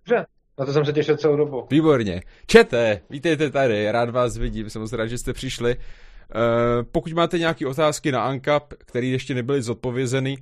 Dobře, 0.07 0.25
na 0.59 0.65
to 0.65 0.73
jsem 0.73 0.85
se 0.85 0.93
těšil 0.93 1.17
celou 1.17 1.35
dobu. 1.35 1.67
Výborně. 1.69 2.21
Čete, 2.47 3.01
vítejte 3.09 3.49
tady, 3.49 3.91
rád 3.91 4.09
vás 4.09 4.37
vidím, 4.37 4.69
jsem 4.69 4.81
moc 4.81 4.93
rád, 4.93 5.07
že 5.07 5.17
jste 5.17 5.33
přišli. 5.33 5.75
Uh, 5.75 5.81
pokud 6.91 7.13
máte 7.13 7.39
nějaké 7.39 7.67
otázky 7.67 8.11
na 8.11 8.23
ANCAP, 8.23 8.73
které 8.77 9.05
ještě 9.05 9.33
nebyly 9.33 9.61
zodpovězeny, 9.61 10.37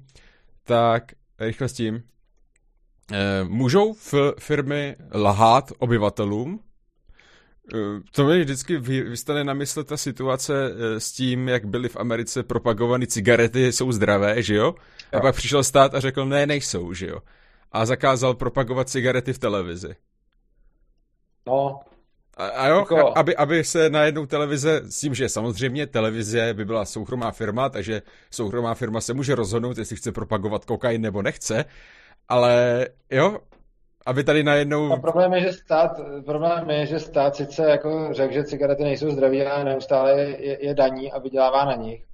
tak 0.63 1.03
rychle 1.39 1.69
s 1.69 1.73
tím. 1.73 1.95
Uh, 1.95 3.49
můžou 3.49 3.93
f- 3.93 4.33
firmy 4.39 4.95
lhát 5.13 5.71
obyvatelům? 5.79 6.59
Eh, 7.75 8.01
to 8.11 8.25
mi 8.25 8.39
vždycky 8.39 8.77
vystane 8.77 9.43
na 9.43 9.53
mysli 9.53 9.83
ta 9.83 9.97
situace 9.97 10.53
eh, 10.71 10.99
s 10.99 11.11
tím, 11.11 11.47
jak 11.47 11.65
byly 11.65 11.89
v 11.89 11.97
Americe 11.97 12.43
propagované 12.43 13.07
cigarety, 13.07 13.71
jsou 13.71 13.91
zdravé, 13.91 14.43
že 14.43 14.55
jo? 14.55 14.65
jo? 14.65 14.75
A 15.19 15.19
pak 15.19 15.35
přišel 15.35 15.63
stát 15.63 15.95
a 15.95 15.99
řekl, 15.99 16.25
ne, 16.25 16.45
nejsou, 16.45 16.93
že 16.93 17.07
jo? 17.07 17.19
A 17.71 17.85
zakázal 17.85 18.33
propagovat 18.33 18.89
cigarety 18.89 19.33
v 19.33 19.39
televizi. 19.39 19.95
No, 21.47 21.79
a, 22.37 22.47
a 22.47 22.67
jo, 22.67 22.77
jako... 22.77 23.17
aby, 23.17 23.35
aby 23.35 23.63
se 23.63 23.89
najednou 23.89 24.25
televize, 24.25 24.81
s 24.89 24.99
tím, 24.99 25.15
že 25.15 25.29
samozřejmě 25.29 25.87
televize 25.87 26.53
by 26.53 26.65
byla 26.65 26.85
soukromá 26.85 27.31
firma, 27.31 27.69
takže 27.69 28.01
soukromá 28.31 28.73
firma 28.73 29.01
se 29.01 29.13
může 29.13 29.35
rozhodnout, 29.35 29.77
jestli 29.77 29.95
chce 29.95 30.11
propagovat 30.11 30.65
kokain 30.65 31.01
nebo 31.01 31.21
nechce, 31.21 31.65
ale 32.29 32.87
jo, 33.11 33.37
aby 34.09 34.23
tady 34.23 34.43
najednou... 34.43 34.93
A 34.93 34.97
problém 34.97 35.33
je, 35.33 35.41
že 35.41 35.53
stát, 35.53 35.91
problém 36.25 36.69
je, 36.69 36.85
že 36.85 36.99
stát 36.99 37.35
sice 37.35 37.69
jako 37.69 38.09
řekl, 38.11 38.33
že 38.33 38.43
cigarety 38.43 38.83
nejsou 38.83 39.09
zdraví, 39.09 39.45
ale 39.45 39.63
neustále 39.63 40.21
je, 40.21 40.65
je 40.65 40.73
daní 40.73 41.11
a 41.11 41.19
vydělává 41.19 41.65
na 41.65 41.75
nich. 41.75 42.05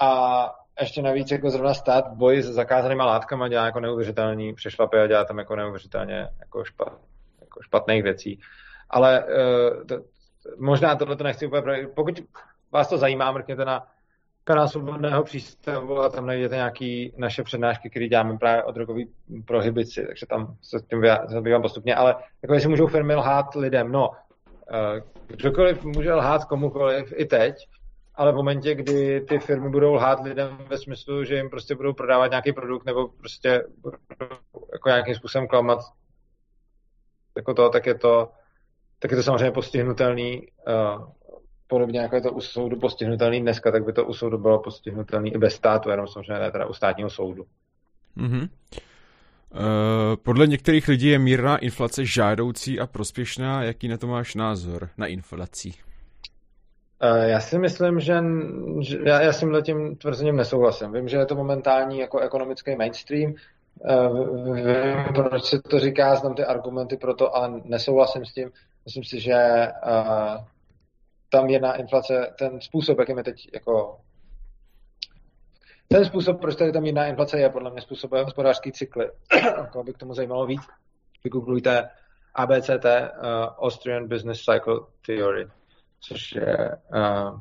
A 0.00 0.50
ještě 0.80 1.02
navíc 1.02 1.30
jako 1.30 1.50
zrovna 1.50 1.74
stát 1.74 2.08
boj 2.08 2.42
s 2.42 2.46
zakázanýma 2.46 3.06
látkama 3.06 3.48
dělá 3.48 3.64
jako 3.64 3.80
neuvěřitelný 3.80 4.54
přešlapy 4.54 4.98
a 4.98 5.06
dělá 5.06 5.24
tam 5.24 5.38
jako 5.38 5.56
neuvěřitelně 5.56 6.28
jako, 6.40 6.64
špat, 6.64 6.92
jako 7.40 7.62
špatných 7.62 8.02
věcí. 8.02 8.40
Ale 8.90 9.24
uh, 9.24 9.86
to, 9.86 9.96
možná 10.58 10.96
tohle 10.96 11.16
to 11.16 11.24
nechci 11.24 11.46
úplně... 11.46 11.86
Pokud 11.94 12.20
vás 12.72 12.88
to 12.88 12.98
zajímá, 12.98 13.32
mrkněte 13.32 13.64
na 13.64 13.86
kanál 14.48 14.68
Svobodného 14.68 15.24
přístavu 15.24 15.98
a 16.00 16.08
tam 16.08 16.26
najdete 16.26 16.54
nějaké 16.54 17.06
naše 17.16 17.42
přednášky, 17.42 17.90
které 17.90 18.08
děláme 18.08 18.38
právě 18.38 18.62
o 18.64 18.72
drogové 18.72 19.00
prohibici, 19.46 20.06
takže 20.06 20.26
tam 20.26 20.56
se 20.62 20.78
tím 20.90 21.02
zabývám 21.26 21.62
postupně, 21.62 21.94
ale 21.94 22.16
jako 22.42 22.54
jestli 22.54 22.68
můžou 22.68 22.86
firmy 22.86 23.14
lhát 23.14 23.54
lidem, 23.54 23.92
no, 23.92 24.08
uh, 24.08 24.16
kdokoliv 25.26 25.84
může 25.84 26.14
lhát 26.14 26.44
komukoliv 26.44 27.12
i 27.16 27.24
teď, 27.24 27.54
ale 28.14 28.32
v 28.32 28.34
momentě, 28.34 28.74
kdy 28.74 29.20
ty 29.20 29.38
firmy 29.38 29.70
budou 29.70 29.94
lhát 29.94 30.20
lidem 30.20 30.58
ve 30.68 30.78
smyslu, 30.78 31.24
že 31.24 31.34
jim 31.34 31.50
prostě 31.50 31.74
budou 31.74 31.92
prodávat 31.92 32.30
nějaký 32.30 32.52
produkt 32.52 32.84
nebo 32.84 33.08
prostě 33.08 33.62
jako 34.72 34.88
nějakým 34.88 35.14
způsobem 35.14 35.48
klamat 35.48 35.78
jako 37.36 37.54
to, 37.54 37.68
tak 37.68 37.86
je 37.86 37.94
to, 37.94 38.28
tak 38.98 39.10
je 39.10 39.16
to 39.16 39.22
samozřejmě 39.22 39.50
postihnutelný, 39.50 40.48
uh, 40.68 41.17
podobně 41.68 42.00
jako 42.00 42.14
je 42.14 42.22
to 42.22 42.32
u 42.32 42.40
soudu 42.40 42.78
postihnutelný 42.78 43.40
dneska, 43.40 43.72
tak 43.72 43.84
by 43.84 43.92
to 43.92 44.04
u 44.04 44.14
soudu 44.14 44.38
bylo 44.38 44.58
postihnutelný 44.58 45.34
i 45.34 45.38
bez 45.38 45.54
státu, 45.54 45.90
jenom 45.90 46.06
samozřejmě 46.06 46.38
ne 46.38 46.50
teda 46.50 46.66
u 46.66 46.72
státního 46.72 47.10
soudu. 47.10 47.44
Mm-hmm. 48.16 48.48
Uh, 49.50 50.16
podle 50.22 50.46
některých 50.46 50.88
lidí 50.88 51.08
je 51.08 51.18
mírná 51.18 51.56
inflace 51.56 52.04
žádoucí 52.04 52.80
a 52.80 52.86
prospěšná. 52.86 53.62
Jaký 53.62 53.88
na 53.88 53.96
to 53.96 54.06
máš 54.06 54.34
názor, 54.34 54.88
na 54.98 55.06
inflaci? 55.06 55.72
Eh, 57.00 57.28
já 57.28 57.40
si 57.40 57.58
myslím, 57.58 58.00
že, 58.00 58.22
že 58.80 58.98
já, 59.04 59.20
já 59.20 59.32
s 59.32 59.40
tímhle 59.40 59.62
tím 59.62 59.96
tvrzením 59.96 60.36
nesouhlasím. 60.36 60.92
Vím, 60.92 61.08
že 61.08 61.16
je 61.16 61.26
to 61.26 61.34
momentální 61.34 61.98
jako 61.98 62.18
ekonomický 62.18 62.76
mainstream, 62.76 63.34
eh, 63.84 64.08
vím, 64.54 65.14
proč 65.14 65.44
se 65.44 65.62
to 65.62 65.78
říká, 65.78 66.16
znám 66.16 66.34
ty 66.34 66.44
argumenty 66.44 66.96
pro 66.96 67.14
to, 67.14 67.36
ale 67.36 67.60
nesouhlasím 67.64 68.24
s 68.24 68.32
tím. 68.32 68.50
Myslím 68.84 69.04
si, 69.04 69.20
že 69.20 69.34
tam 71.28 71.48
jedna 71.48 71.76
inflace, 71.76 72.34
ten 72.38 72.60
způsob, 72.60 72.98
jakým 72.98 73.18
je 73.18 73.24
teď 73.24 73.48
jako 73.54 74.00
ten 75.88 76.04
způsob, 76.04 76.40
proč 76.40 76.56
tady 76.56 76.72
tam 76.72 76.84
jedna 76.84 77.06
inflace 77.06 77.40
je, 77.40 77.50
podle 77.50 77.70
mě 77.70 77.80
způsobuje 77.80 78.24
hospodářský 78.24 78.72
cykly. 78.72 79.10
Koho 79.72 79.84
by 79.84 79.92
k 79.92 79.98
tomu 79.98 80.14
zajímalo 80.14 80.46
víc, 80.46 80.62
vygooglujte 81.24 81.88
ABCT, 82.34 82.84
uh, 82.84 83.28
Austrian 83.58 84.08
Business 84.08 84.40
Cycle 84.40 84.80
Theory 85.06 85.48
což 86.00 86.32
je 86.32 86.76
uh, 86.94 87.40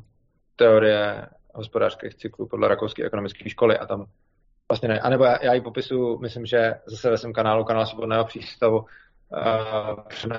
teorie 0.55 1.25
hospodářských 1.53 2.15
cyklů 2.15 2.47
podle 2.47 2.67
rakouské 2.67 3.05
ekonomické 3.05 3.49
školy 3.49 3.77
a 3.77 3.85
tam 3.85 4.05
vlastně 4.71 4.89
ne. 4.89 4.99
A 4.99 5.09
nebo 5.09 5.23
já, 5.23 5.45
já 5.45 5.53
ji 5.53 5.61
popisu, 5.61 6.17
myslím, 6.17 6.45
že 6.45 6.73
zase 6.85 7.09
ve 7.09 7.17
svém 7.17 7.33
kanálu, 7.33 7.63
kanál 7.63 7.85
Svobodného 7.85 8.25
přístavu, 8.25 8.77
uh, 8.79 8.85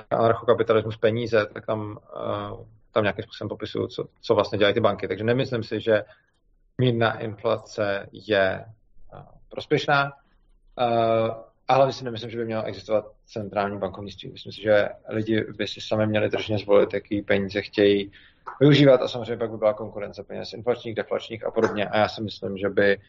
anarchokapitalismus 0.09 0.97
peníze, 0.97 1.45
tak 1.53 1.65
tam, 1.65 1.99
uh, 2.15 2.65
tam 2.99 3.03
nějakým 3.03 3.23
způsobem 3.23 3.49
popisuju, 3.49 3.87
co, 3.87 4.05
co 4.21 4.35
vlastně 4.35 4.57
dělají 4.57 4.73
ty 4.73 4.79
banky. 4.79 5.07
Takže 5.07 5.23
nemyslím 5.23 5.63
si, 5.63 5.81
že 5.81 6.03
mírná 6.77 7.19
inflace 7.19 8.09
je 8.11 8.65
uh, 9.13 9.19
prospěšná. 9.49 10.03
Uh, 10.03 11.29
a 11.67 11.73
hlavně 11.73 11.93
si 11.93 12.03
nemyslím, 12.03 12.29
že 12.29 12.37
by 12.37 12.45
mělo 12.45 12.63
existovat 12.63 13.05
centrální 13.25 13.77
bankovnictví. 13.77 14.31
Myslím 14.31 14.51
si, 14.51 14.61
že 14.61 14.89
lidi 15.09 15.43
by 15.57 15.67
si 15.67 15.81
sami 15.81 16.07
měli 16.07 16.29
tržně 16.29 16.57
zvolit, 16.57 16.93
jaký 16.93 17.21
peníze 17.21 17.61
chtějí 17.61 18.11
využívat 18.59 19.01
a 19.01 19.07
samozřejmě 19.07 19.37
pak 19.37 19.51
by 19.51 19.57
byla 19.57 19.73
konkurence 19.73 20.23
peněz 20.23 20.53
inflačních, 20.53 20.95
deflačních 20.95 21.45
a 21.45 21.51
podobně. 21.51 21.85
A 21.85 21.97
já 21.97 22.07
si 22.09 22.21
myslím, 22.21 22.57
že 22.57 22.69
by 22.69 22.99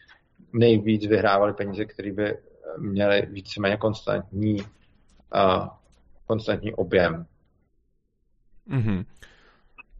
nejvíc 0.53 1.07
vyhrávali 1.07 1.53
peníze, 1.53 1.85
které 1.85 2.11
by 2.11 2.37
měly 2.77 3.21
víceméně 3.21 3.77
konstantní, 3.77 4.61
uh, 4.61 5.67
konstantní 6.27 6.73
objem. 6.73 7.25
Mm-hmm. 8.69 9.05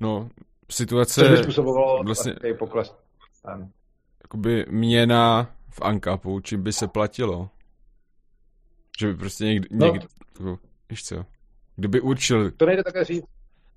No, 0.02 0.30
situace... 0.70 1.22
Co 1.22 1.30
by 1.30 1.38
způsobovalo 1.38 2.04
vlastně 2.04 2.34
pokles? 2.60 2.96
Jakoby 4.24 4.66
měna 4.70 5.50
v 5.70 5.82
Ankapu, 5.82 6.40
čím 6.40 6.64
by 6.64 6.74
se 6.74 6.88
platilo? 6.88 7.50
Že 9.00 9.08
by 9.08 9.14
prostě 9.16 9.46
někdy, 9.46 9.68
no. 9.72 9.86
někdy 9.86 10.08
jako, 10.40 10.60
víš 10.90 11.04
co, 11.04 11.26
kdyby 11.76 12.02
určil... 12.02 12.52
To 12.52 12.66
nejde 12.66 12.84
také 12.84 13.04
říct. 13.04 13.26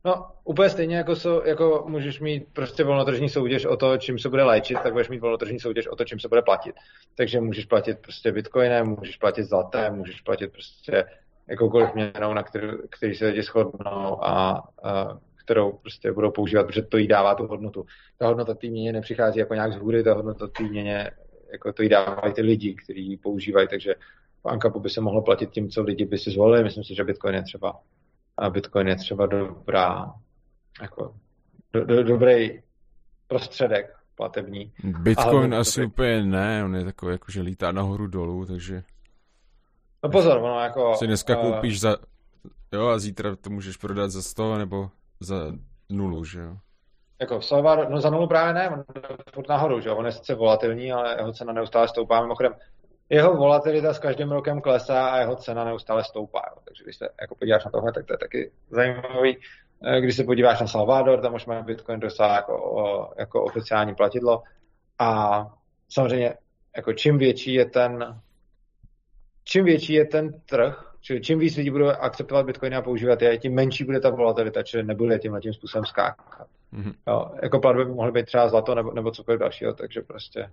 No, 0.04 0.26
úplně 0.44 0.70
stejně 0.70 0.96
jako, 0.96 1.16
so, 1.16 1.48
jako 1.48 1.84
můžeš 1.88 2.20
mít 2.20 2.48
prostě 2.52 2.84
volnotržní 2.84 3.28
soutěž 3.28 3.66
o 3.66 3.76
to, 3.76 3.96
čím 3.98 4.18
se 4.18 4.28
bude 4.28 4.42
léčit, 4.42 4.78
tak 4.82 4.92
budeš 4.92 5.08
mít 5.08 5.20
volnotržní 5.20 5.60
soutěž 5.60 5.86
o 5.86 5.96
to, 5.96 6.04
čím 6.04 6.20
se 6.20 6.28
bude 6.28 6.42
platit. 6.42 6.74
Takže 7.16 7.40
můžeš 7.40 7.64
platit 7.64 7.98
prostě 7.98 8.32
bitcoinem, 8.32 8.86
můžeš 8.86 9.16
platit 9.16 9.44
zlatem, 9.44 9.96
můžeš 9.96 10.20
platit 10.20 10.52
prostě 10.52 11.04
jakoukoliv 11.48 11.94
měnou, 11.94 12.34
na 12.34 12.42
který, 12.42 12.68
který 12.90 13.14
se 13.14 13.26
lidi 13.26 13.42
shodnou 13.42 14.24
a, 14.24 14.62
a 14.82 15.18
kterou 15.44 15.72
prostě 15.72 16.12
budou 16.12 16.30
používat, 16.30 16.66
protože 16.66 16.82
to 16.82 16.96
jí 16.96 17.08
dává 17.08 17.34
tu 17.34 17.46
hodnotu. 17.46 17.86
Ta 18.18 18.26
hodnota 18.26 18.54
té 18.54 18.66
měně 18.66 18.92
nepřichází 18.92 19.38
jako 19.38 19.54
nějak 19.54 19.72
z 19.72 19.76
hůry, 19.76 20.02
ta 20.02 20.14
hodnota 20.14 20.46
té 20.46 20.62
měně, 20.62 21.10
jako 21.52 21.72
to 21.72 21.82
jí 21.82 21.88
dávají 21.88 22.34
ty 22.34 22.42
lidi, 22.42 22.74
kteří 22.74 23.08
ji 23.10 23.16
používají, 23.16 23.68
takže 23.68 23.94
v 24.42 24.48
Ankapu 24.48 24.80
by 24.80 24.90
se 24.90 25.00
mohlo 25.00 25.22
platit 25.22 25.50
tím, 25.50 25.70
co 25.70 25.82
lidi 25.82 26.04
by 26.04 26.18
si 26.18 26.30
zvolili. 26.30 26.64
Myslím 26.64 26.84
si, 26.84 26.94
že 26.94 27.04
Bitcoin 27.04 27.34
je 27.34 27.42
třeba, 27.42 27.80
a 28.36 28.50
Bitcoin 28.50 28.88
je 28.88 28.96
třeba 28.96 29.26
dobrá, 29.26 30.12
jako, 30.82 31.14
do, 31.72 31.84
do, 31.84 32.02
dobrý 32.02 32.62
prostředek 33.28 33.96
platební. 34.14 34.72
Bitcoin 34.84 35.54
Ale 35.54 35.60
asi 35.60 35.80
dobrý. 35.80 35.92
úplně 35.92 36.24
ne, 36.24 36.64
on 36.64 36.76
je 36.76 36.84
takový, 36.84 37.12
jako, 37.12 37.32
že 37.32 37.40
lítá 37.40 37.72
nahoru 37.72 38.06
dolů, 38.06 38.46
takže... 38.46 38.82
No 40.04 40.10
pozor, 40.10 40.36
ono 40.36 40.60
jako... 40.60 40.94
Si 40.98 41.06
dneska 41.06 41.38
uh... 41.38 41.42
koupíš 41.42 41.80
za... 41.80 41.96
Jo, 42.72 42.86
a 42.86 42.98
zítra 42.98 43.36
to 43.36 43.50
můžeš 43.50 43.76
prodat 43.76 44.10
za 44.10 44.22
100 44.22 44.58
nebo 44.58 44.90
za 45.20 45.52
nulu, 45.90 46.24
že 46.24 46.40
jo? 46.40 46.56
Jako 47.20 47.40
Salvador, 47.40 47.90
no 47.90 48.00
za 48.00 48.10
nulu 48.10 48.28
právě 48.28 48.54
ne, 48.54 48.70
on 48.70 48.84
je 48.96 49.42
nahoru, 49.48 49.80
že 49.80 49.88
jo? 49.88 49.96
On 49.96 50.06
je 50.06 50.12
sice 50.12 50.34
volatilní, 50.34 50.92
ale 50.92 51.16
jeho 51.18 51.32
cena 51.32 51.52
neustále 51.52 51.88
stoupá. 51.88 52.20
Mimochodem, 52.20 52.54
jeho 53.08 53.36
volatilita 53.36 53.94
s 53.94 53.98
každým 53.98 54.32
rokem 54.32 54.60
klesá 54.60 55.06
a 55.06 55.18
jeho 55.18 55.36
cena 55.36 55.64
neustále 55.64 56.04
stoupá. 56.04 56.42
Jo. 56.50 56.62
Takže 56.64 56.84
když 56.84 56.96
se 56.96 57.08
jako 57.20 57.34
podíváš 57.34 57.64
na 57.64 57.70
tohle, 57.70 57.92
tak 57.92 58.06
to 58.06 58.12
je 58.12 58.18
taky 58.18 58.52
zajímavý. 58.70 59.38
Eh, 59.84 60.00
když 60.00 60.16
se 60.16 60.24
podíváš 60.24 60.60
na 60.60 60.66
Salvador, 60.66 61.20
tam 61.20 61.34
už 61.34 61.46
má 61.46 61.62
Bitcoin 61.62 62.00
dostat 62.00 62.34
jako, 62.36 63.14
jako 63.18 63.44
oficiální 63.44 63.94
platidlo. 63.94 64.42
A 64.98 65.40
samozřejmě, 65.88 66.34
jako 66.76 66.92
čím 66.92 67.18
větší 67.18 67.54
je 67.54 67.64
ten 67.64 68.20
čím 69.44 69.64
větší 69.64 69.92
je 69.92 70.04
ten 70.04 70.40
trh, 70.40 70.93
čili 71.04 71.20
čím 71.20 71.38
víc 71.38 71.56
lidí 71.56 71.70
budou 71.70 71.88
akceptovat 71.88 72.46
Bitcoin 72.46 72.74
a 72.74 72.82
používat 72.82 73.22
je, 73.22 73.38
tím 73.38 73.54
menší 73.54 73.84
bude 73.84 74.00
ta 74.00 74.10
volatilita, 74.10 74.62
čili 74.62 74.82
nebude 74.82 75.18
tímhle 75.18 75.40
tím 75.40 75.52
způsobem 75.52 75.84
skákat. 75.84 76.48
Mm-hmm. 76.72 76.94
Jo, 77.08 77.30
jako 77.42 77.58
platby 77.58 77.84
by 77.84 77.90
mohly 77.90 78.12
být 78.12 78.26
třeba 78.26 78.48
zlato 78.48 78.74
nebo, 78.74 78.92
nebo 78.92 79.10
cokoliv 79.10 79.40
dalšího, 79.40 79.72
takže 79.72 80.00
prostě 80.00 80.48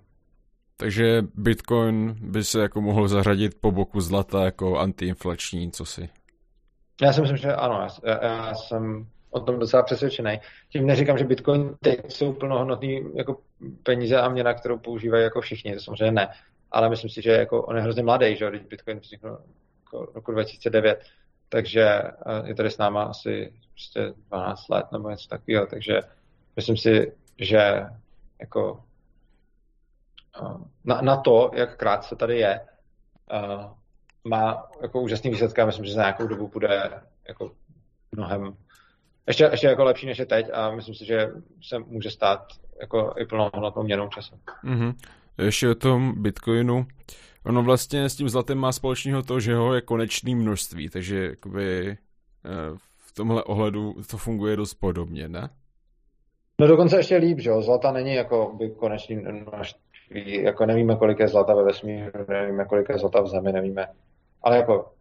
takže 0.77 1.21
Bitcoin 1.35 2.15
by 2.21 2.43
se 2.43 2.61
jako 2.61 2.81
mohl 2.81 3.07
zařadit 3.07 3.61
po 3.61 3.71
boku 3.71 4.01
zlata 4.01 4.45
jako 4.45 4.77
antiinflační, 4.77 5.71
co 5.71 5.85
si? 5.85 6.09
Já 7.01 7.13
si 7.13 7.21
myslím, 7.21 7.37
že 7.37 7.53
ano, 7.53 7.87
já, 8.03 8.25
já 8.25 8.55
jsem 8.55 9.07
o 9.31 9.39
tom 9.39 9.59
docela 9.59 9.83
přesvědčený. 9.83 10.39
Tím 10.69 10.85
neříkám, 10.87 11.17
že 11.17 11.23
Bitcoin 11.23 11.75
teď 11.81 12.11
jsou 12.11 12.33
plnohodnotný 12.33 13.01
jako 13.13 13.37
peníze 13.83 14.17
a 14.17 14.29
měna, 14.29 14.53
kterou 14.53 14.77
používají 14.77 15.23
jako 15.23 15.41
všichni, 15.41 15.73
to 15.73 15.79
samozřejmě 15.79 16.11
ne. 16.11 16.27
Ale 16.71 16.89
myslím 16.89 17.09
si, 17.09 17.21
že 17.21 17.31
jako 17.31 17.61
on 17.61 17.75
je 17.75 17.81
hrozně 17.81 18.03
mladý, 18.03 18.35
že 18.35 18.49
když 18.49 18.61
Bitcoin 18.61 18.99
vznikl 18.99 19.37
roku 19.93 20.31
2009, 20.31 21.03
takže 21.49 21.83
eh, 21.83 22.13
je 22.45 22.55
tady 22.55 22.69
s 22.69 22.77
náma 22.77 23.03
asi 23.03 23.53
prostě 23.73 24.13
12 24.27 24.69
let 24.69 24.85
nebo 24.91 25.09
něco 25.09 25.27
takového, 25.27 25.65
takže 25.65 25.99
myslím 26.55 26.77
si, 26.77 27.13
že 27.39 27.85
jako 28.39 28.83
na, 30.85 31.01
na 31.01 31.17
to, 31.17 31.51
jak 31.53 31.77
krátce 31.77 32.15
tady 32.15 32.39
je, 32.39 32.59
uh, 33.33 33.65
má 34.23 34.67
jako 34.81 35.01
úžasný 35.01 35.31
výsledky 35.31 35.61
a 35.61 35.65
myslím, 35.65 35.85
že 35.85 35.93
za 35.93 36.01
nějakou 36.01 36.27
dobu 36.27 36.47
bude 36.47 36.89
jako 37.27 37.51
mnohem 38.11 38.57
ještě, 39.27 39.43
ještě 39.51 39.67
jako 39.67 39.83
lepší 39.83 40.05
než 40.05 40.19
je 40.19 40.25
teď 40.25 40.45
a 40.53 40.71
myslím 40.71 40.95
si, 40.95 41.05
že 41.05 41.27
se 41.61 41.79
může 41.79 42.11
stát 42.11 42.47
jako 42.81 43.13
i 43.17 43.25
plnohodnotnou 43.25 43.83
měnou 43.83 44.07
času. 44.07 44.35
Mm-hmm. 44.63 44.93
Ještě 45.37 45.69
o 45.69 45.75
tom 45.75 46.21
Bitcoinu. 46.21 46.85
Ono 47.45 47.63
vlastně 47.63 48.09
s 48.09 48.15
tím 48.15 48.29
zlatem 48.29 48.57
má 48.57 48.71
společného 48.71 49.23
to, 49.23 49.39
že 49.39 49.55
ho 49.55 49.73
je 49.73 49.81
konečný 49.81 50.35
množství, 50.35 50.89
takže 50.89 51.25
jakoby 51.25 51.89
eh, 51.89 51.97
v 52.97 53.13
tomhle 53.13 53.43
ohledu 53.43 53.95
to 54.11 54.17
funguje 54.17 54.55
dost 54.55 54.73
podobně, 54.73 55.29
ne? 55.29 55.49
No 56.59 56.67
dokonce 56.67 56.97
ještě 56.97 57.15
líp, 57.17 57.39
že 57.39 57.49
jo, 57.49 57.61
zlata 57.61 57.91
není 57.91 58.13
jako 58.13 58.55
by 58.57 58.69
konečný 58.69 59.15
množství, 59.15 60.43
jako 60.43 60.65
nevíme, 60.65 60.95
kolik 60.95 61.19
je 61.19 61.27
zlata 61.27 61.55
ve 61.55 61.63
vesmíru, 61.63 62.25
nevíme, 62.29 62.65
kolik 62.65 62.89
je 62.89 62.97
zlata 62.97 63.21
v 63.21 63.27
zemi, 63.27 63.51
nevíme, 63.51 63.87
ale 64.43 64.57
jako 64.57 64.91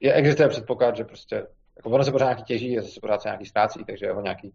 je, 0.00 0.12
existuje 0.12 0.48
předpoklad, 0.48 0.96
že 0.96 1.04
prostě, 1.04 1.46
jako 1.76 1.90
ono 1.90 2.04
se 2.04 2.12
pořád 2.12 2.26
nějaký 2.26 2.42
těží, 2.42 2.78
a 2.78 2.82
zase 2.82 3.00
pořád 3.00 3.22
se 3.22 3.28
nějaký 3.28 3.46
ztrácí, 3.46 3.84
takže 3.84 4.06
je 4.06 4.12
ho 4.12 4.20
nějaký 4.20 4.52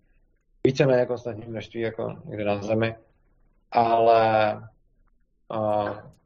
víceméně 0.63 1.05
konstantní 1.05 1.45
množství 1.47 1.81
jako 1.81 2.15
někde 2.25 2.45
na 2.45 2.61
zemi, 2.61 2.95
ale 3.71 4.61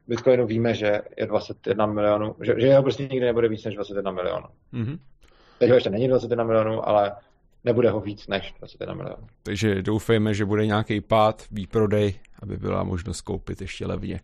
Bitcoinu 0.08 0.48
víme, 0.48 0.74
že 0.74 1.02
je 1.18 1.26
21 1.26 1.86
milionů, 1.86 2.36
že, 2.42 2.54
že 2.58 2.68
jeho 2.68 2.84
prostě 2.84 3.04
nikdy 3.04 3.26
nebude 3.26 3.48
víc 3.48 3.66
než 3.66 3.76
21 3.76 4.12
milionů. 4.12 4.48
Mm-hmm. 4.74 5.00
Teď 5.60 5.70
ho 5.70 5.76
ještě 5.76 5.90
není 5.90 6.08
21 6.08 6.44
milionů, 6.44 6.88
ale 6.88 7.16
nebude 7.64 7.90
ho 7.90 8.00
víc 8.00 8.28
než 8.28 8.54
21 8.60 8.96
milionů. 8.96 9.28
Takže 9.44 9.82
doufejme, 9.82 10.34
že 10.34 10.46
bude 10.46 10.66
nějaký 10.66 11.02
pád, 11.02 11.44
výprodej, 11.52 12.20
aby 12.42 12.58
byla 12.58 12.84
možnost 12.84 13.22
koupit 13.22 13.62
ještě 13.62 13.86
levně. 13.86 14.20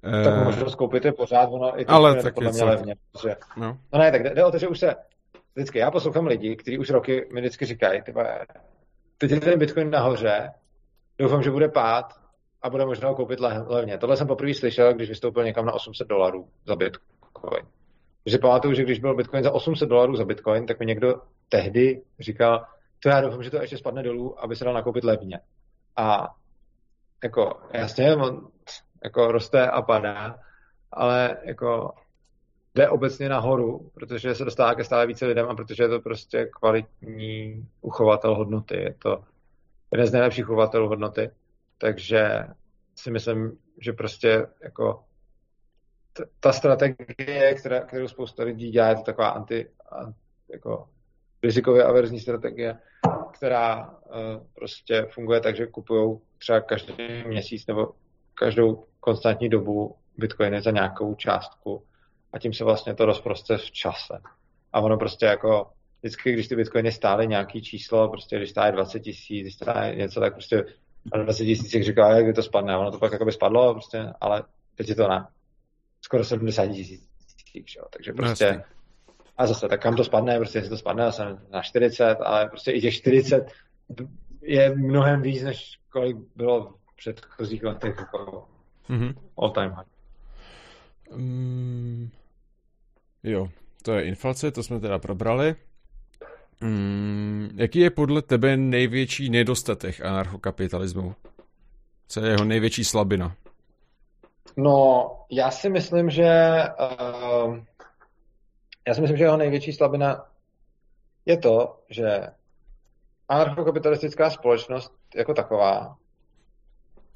Tak 0.00 0.38
uh, 0.38 0.44
možnost 0.44 0.74
koupit 0.74 1.04
je 1.04 1.12
pořád, 1.12 1.46
ono 1.46 1.80
i 1.80 1.86
ale 1.86 2.22
tak 2.22 2.34
podle 2.34 2.52
mě 2.52 2.64
levně. 2.64 2.94
Protože, 3.12 3.36
no. 3.56 3.78
no 3.92 3.98
ne, 3.98 4.10
tak 4.10 4.22
jde, 4.22 4.34
jde 4.34 4.44
o 4.44 4.50
to, 4.50 4.58
že 4.58 4.68
už 4.68 4.78
se 4.78 4.94
vždycky, 5.54 5.78
já 5.78 5.90
poslouchám 5.90 6.26
lidi, 6.26 6.56
kteří 6.56 6.78
už 6.78 6.90
roky 6.90 7.28
mi 7.32 7.40
vždycky 7.40 7.66
říkají, 7.66 8.02
tyba, 8.02 8.24
teď 9.18 9.30
je 9.30 9.40
ten 9.40 9.58
Bitcoin 9.58 9.90
nahoře, 9.90 10.50
doufám, 11.18 11.42
že 11.42 11.50
bude 11.50 11.68
pád 11.68 12.17
a 12.62 12.70
bude 12.70 12.86
možná 12.86 13.08
ho 13.08 13.14
koupit 13.14 13.40
levně. 13.66 13.98
Tohle 13.98 14.16
jsem 14.16 14.26
poprvé 14.26 14.54
slyšel, 14.54 14.94
když 14.94 15.08
vystoupil 15.08 15.44
někam 15.44 15.66
na 15.66 15.72
800 15.72 16.08
dolarů 16.08 16.48
za 16.66 16.76
Bitcoin. 16.76 17.66
Takže 18.24 18.38
pamatuju, 18.38 18.74
že 18.74 18.82
když 18.82 19.00
byl 19.00 19.14
Bitcoin 19.14 19.44
za 19.44 19.52
800 19.52 19.88
dolarů 19.88 20.16
za 20.16 20.24
Bitcoin, 20.24 20.66
tak 20.66 20.78
mi 20.78 20.86
někdo 20.86 21.14
tehdy 21.48 22.02
říkal, 22.20 22.64
to 23.02 23.08
já 23.08 23.20
doufám, 23.20 23.42
že 23.42 23.50
to 23.50 23.56
ještě 23.56 23.78
spadne 23.78 24.02
dolů, 24.02 24.44
aby 24.44 24.56
se 24.56 24.64
dal 24.64 24.74
nakoupit 24.74 25.04
levně. 25.04 25.40
A 25.96 26.34
jako 27.22 27.60
jasně, 27.72 28.16
on 28.16 28.48
jako 29.04 29.32
roste 29.32 29.70
a 29.70 29.82
padá, 29.82 30.38
ale 30.92 31.36
jako 31.44 31.92
jde 32.74 32.88
obecně 32.88 33.28
nahoru, 33.28 33.90
protože 33.94 34.34
se 34.34 34.44
dostává 34.44 34.74
ke 34.74 34.84
stále 34.84 35.06
více 35.06 35.26
lidem 35.26 35.48
a 35.48 35.54
protože 35.54 35.82
je 35.82 35.88
to 35.88 36.00
prostě 36.00 36.44
kvalitní 36.44 37.68
uchovatel 37.80 38.34
hodnoty. 38.34 38.76
Je 38.76 38.94
to 39.02 39.24
jeden 39.92 40.06
z 40.06 40.12
nejlepších 40.12 40.44
uchovatelů 40.44 40.88
hodnoty. 40.88 41.30
Takže 41.78 42.44
si 42.96 43.10
myslím, 43.10 43.58
že 43.80 43.92
prostě 43.92 44.46
jako 44.62 45.04
ta 46.40 46.52
strategie, 46.52 47.54
která, 47.54 47.80
kterou 47.80 48.08
spousta 48.08 48.42
lidí 48.44 48.70
dělá, 48.70 48.88
je 48.88 48.96
to 48.96 49.02
taková 49.02 49.28
anti, 49.28 49.66
anti 49.88 50.18
jako 50.52 50.88
rizikově 51.42 51.84
averzní 51.84 52.20
strategie, 52.20 52.78
která 53.32 53.90
uh, 53.90 54.46
prostě 54.54 55.06
funguje 55.10 55.40
tak, 55.40 55.56
že 55.56 55.66
kupují 55.66 56.18
třeba 56.38 56.60
každý 56.60 56.94
měsíc 57.26 57.66
nebo 57.66 57.92
každou 58.34 58.84
konstantní 59.00 59.48
dobu 59.48 59.96
bitcoiny 60.16 60.62
za 60.62 60.70
nějakou 60.70 61.14
částku 61.14 61.84
a 62.32 62.38
tím 62.38 62.52
se 62.52 62.64
vlastně 62.64 62.94
to 62.94 63.06
rozproste 63.06 63.58
v 63.58 63.70
čase. 63.70 64.20
A 64.72 64.80
ono 64.80 64.96
prostě 64.96 65.26
jako 65.26 65.70
vždycky, 66.02 66.32
když 66.32 66.48
ty 66.48 66.56
bitcoiny 66.56 66.92
stály 66.92 67.26
nějaký 67.26 67.62
číslo, 67.62 68.08
prostě 68.08 68.36
když 68.36 68.50
stály 68.50 68.72
20 68.72 69.00
tisíc, 69.00 69.42
když 69.42 69.54
stály 69.54 69.96
něco, 69.96 70.20
tak 70.20 70.32
prostě 70.32 70.64
20 71.16 71.44
tisíc, 71.44 71.74
jak 71.74 71.84
říká, 71.84 72.10
jak 72.10 72.34
to 72.34 72.42
spadne. 72.42 72.76
Ono 72.76 72.90
to 72.90 72.98
pak 72.98 73.12
jako 73.12 73.24
by 73.24 73.32
spadlo, 73.32 73.74
prostě, 73.74 74.12
ale 74.20 74.42
teď 74.74 74.88
je 74.88 74.94
to 74.94 75.08
na 75.08 75.28
skoro 76.00 76.24
70 76.24 76.66
tisíc. 76.66 77.08
Takže 77.90 78.12
prostě 78.12 78.52
no, 78.52 78.62
a 79.36 79.46
zase, 79.46 79.68
tak 79.68 79.82
kam 79.82 79.96
to 79.96 80.04
spadne, 80.04 80.36
prostě 80.36 80.58
jestli 80.58 80.70
to 80.70 80.76
spadne 80.76 81.04
zase 81.04 81.38
na 81.50 81.62
40, 81.62 82.14
ale 82.14 82.48
prostě 82.48 82.72
i 82.72 82.80
těch 82.80 82.94
40 82.94 83.52
je 84.42 84.74
mnohem 84.76 85.22
víc, 85.22 85.42
než 85.42 85.78
kolik 85.90 86.16
bylo 86.36 86.62
v 86.66 86.96
předchozích 86.96 87.64
letech 87.64 87.96
jako 87.98 88.48
mm-hmm. 88.88 89.14
all 89.38 89.50
time 89.50 89.70
high. 89.70 89.86
Um, 91.10 92.10
jo, 93.22 93.48
to 93.82 93.92
je 93.92 94.04
inflace, 94.04 94.50
to 94.50 94.62
jsme 94.62 94.80
teda 94.80 94.98
probrali. 94.98 95.54
Um, 96.62 97.17
jaký 97.58 97.78
je 97.78 97.90
podle 97.90 98.22
tebe 98.22 98.56
největší 98.56 99.30
nedostatek 99.30 100.00
anarchokapitalismu? 100.00 101.14
Co 102.08 102.20
je 102.20 102.30
jeho 102.30 102.44
největší 102.44 102.84
slabina? 102.84 103.36
No, 104.56 105.10
já 105.30 105.50
si 105.50 105.70
myslím, 105.70 106.10
že 106.10 106.62
uh, 106.80 107.58
já 108.88 108.94
si 108.94 109.00
myslím, 109.00 109.16
že 109.16 109.24
jeho 109.24 109.36
největší 109.36 109.72
slabina 109.72 110.26
je 111.26 111.38
to, 111.38 111.80
že 111.90 112.26
anarchokapitalistická 113.28 114.30
společnost 114.30 114.92
jako 115.16 115.34
taková 115.34 115.96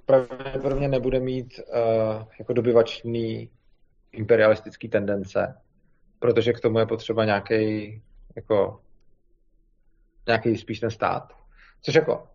pravděpodobně 0.06 0.88
nebude 0.88 1.20
mít 1.20 1.58
uh, 1.58 2.22
jako 2.38 2.52
dobyvačný 2.52 3.50
imperialistický 4.12 4.88
tendence, 4.88 5.60
protože 6.18 6.52
k 6.52 6.60
tomu 6.60 6.78
je 6.78 6.86
potřeba 6.86 7.24
nějaký 7.24 8.02
jako 8.36 8.80
nějaký 10.26 10.56
spíš 10.56 10.80
ten 10.80 10.90
stát. 10.90 11.32
Což 11.82 11.94
jako 11.94 12.26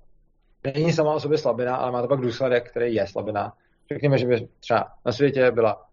není 0.64 0.94
sama 0.94 1.14
o 1.14 1.20
sobě 1.20 1.38
slabina, 1.38 1.76
ale 1.76 1.92
má 1.92 2.02
to 2.02 2.08
pak 2.08 2.20
důsledek, 2.20 2.70
který 2.70 2.94
je 2.96 3.08
slabina. 3.08 3.54
Řekněme, 3.92 4.18
že 4.18 4.28
by 4.28 4.48
třeba 4.60 4.92
na 5.06 5.12
světě 5.12 5.52
byla 5.52 5.84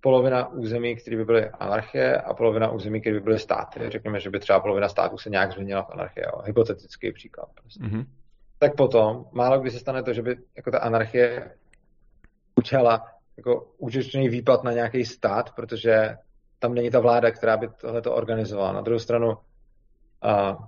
polovina 0.00 0.48
území, 0.48 0.96
které 0.96 1.16
by 1.16 1.24
byly 1.24 1.50
anarchie 1.50 2.16
a 2.16 2.34
polovina 2.34 2.70
území, 2.70 3.00
které 3.00 3.14
by 3.14 3.20
byly 3.20 3.38
státy. 3.38 3.90
Řekněme, 3.90 4.20
že 4.20 4.30
by 4.30 4.40
třeba 4.40 4.60
polovina 4.60 4.88
států 4.88 5.18
se 5.18 5.30
nějak 5.30 5.52
změnila 5.52 5.82
v 5.82 5.90
anarchie. 5.90 6.26
Jo. 6.26 6.42
Hypotetický 6.44 7.12
příklad. 7.12 7.48
Prostě. 7.54 7.84
Mm-hmm. 7.84 8.06
Tak 8.58 8.76
potom, 8.76 9.24
málo 9.32 9.60
kdy 9.60 9.70
se 9.70 9.78
stane 9.78 10.02
to, 10.02 10.12
že 10.12 10.22
by 10.22 10.36
jako 10.56 10.70
ta 10.70 10.78
anarchie 10.78 11.50
učila 12.56 13.06
jako 13.36 13.68
účetný 13.78 14.28
výpad 14.28 14.64
na 14.64 14.72
nějaký 14.72 15.04
stát, 15.04 15.50
protože 15.54 16.16
tam 16.58 16.74
není 16.74 16.90
ta 16.90 17.00
vláda, 17.00 17.30
která 17.30 17.56
by 17.56 17.68
tohle 17.80 18.02
to 18.02 18.14
organizovala. 18.14 18.72
Na 18.72 18.80
druhou 18.80 18.98
stranu, 18.98 19.36
a 20.22 20.58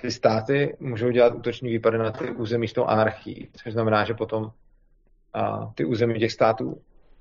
ty 0.00 0.10
státy 0.10 0.76
můžou 0.80 1.10
dělat 1.10 1.34
útoční 1.34 1.70
výpady 1.70 1.98
na 1.98 2.10
ty 2.10 2.30
území 2.30 2.68
s 2.68 2.72
tou 2.72 2.84
anarchií, 2.84 3.48
což 3.62 3.72
znamená, 3.72 4.04
že 4.04 4.14
potom 4.14 4.50
a 5.34 5.72
ty 5.74 5.84
území 5.84 6.18
těch 6.18 6.32
států 6.32 6.80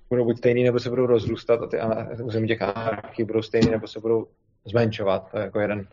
budou 0.09 0.25
buď 0.25 0.37
stejný, 0.37 0.63
nebo 0.63 0.79
se 0.79 0.89
budou 0.89 1.05
rozrůstat 1.05 1.59
a 1.61 1.67
ty 2.15 2.23
území 2.23 2.47
těch 2.47 2.61
anarchí 2.61 3.23
budou 3.23 3.41
stejný, 3.41 3.71
nebo 3.71 3.87
se 3.87 3.99
budou 3.99 4.27
zmenšovat. 4.65 5.31
To 5.31 5.37
je 5.37 5.43
jako 5.43 5.59
jeden 5.59 5.87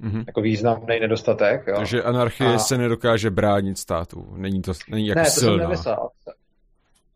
mm-hmm. 0.00 0.24
jako 0.26 0.40
významný 0.40 1.00
nedostatek. 1.00 1.66
Jo. 1.66 1.76
Takže 1.76 2.02
anarchie 2.02 2.54
a... 2.54 2.58
se 2.58 2.78
nedokáže 2.78 3.30
bránit 3.30 3.78
státu. 3.78 4.26
Není 4.36 4.62
to 4.62 4.72
není 4.90 5.06
jako 5.06 5.18
ne, 5.18 5.24
to 5.24 5.30
silná. 5.30 5.52
Jsem 5.52 5.60
nemyslel. 5.60 6.08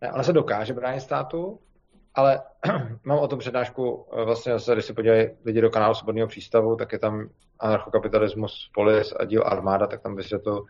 Ne, 0.00 0.12
ona 0.12 0.22
se 0.22 0.32
dokáže 0.32 0.74
bránit 0.74 1.00
státu, 1.00 1.58
ale 2.14 2.42
mám 3.04 3.18
o 3.18 3.28
tom 3.28 3.38
přednášku, 3.38 4.06
eh, 4.12 4.24
vlastně 4.24 4.52
zase, 4.52 4.72
když 4.72 4.84
se 4.84 4.94
podívají 4.94 5.28
lidi 5.44 5.60
do 5.60 5.70
kanálu 5.70 5.94
Svobodného 5.94 6.28
přístavu, 6.28 6.76
tak 6.76 6.92
je 6.92 6.98
tam 6.98 7.28
anarchokapitalismus, 7.60 8.70
polis 8.74 9.14
a 9.20 9.24
díl 9.24 9.42
armáda, 9.46 9.86
tak 9.86 10.02
tam 10.02 10.16
vysvětlu, 10.16 10.66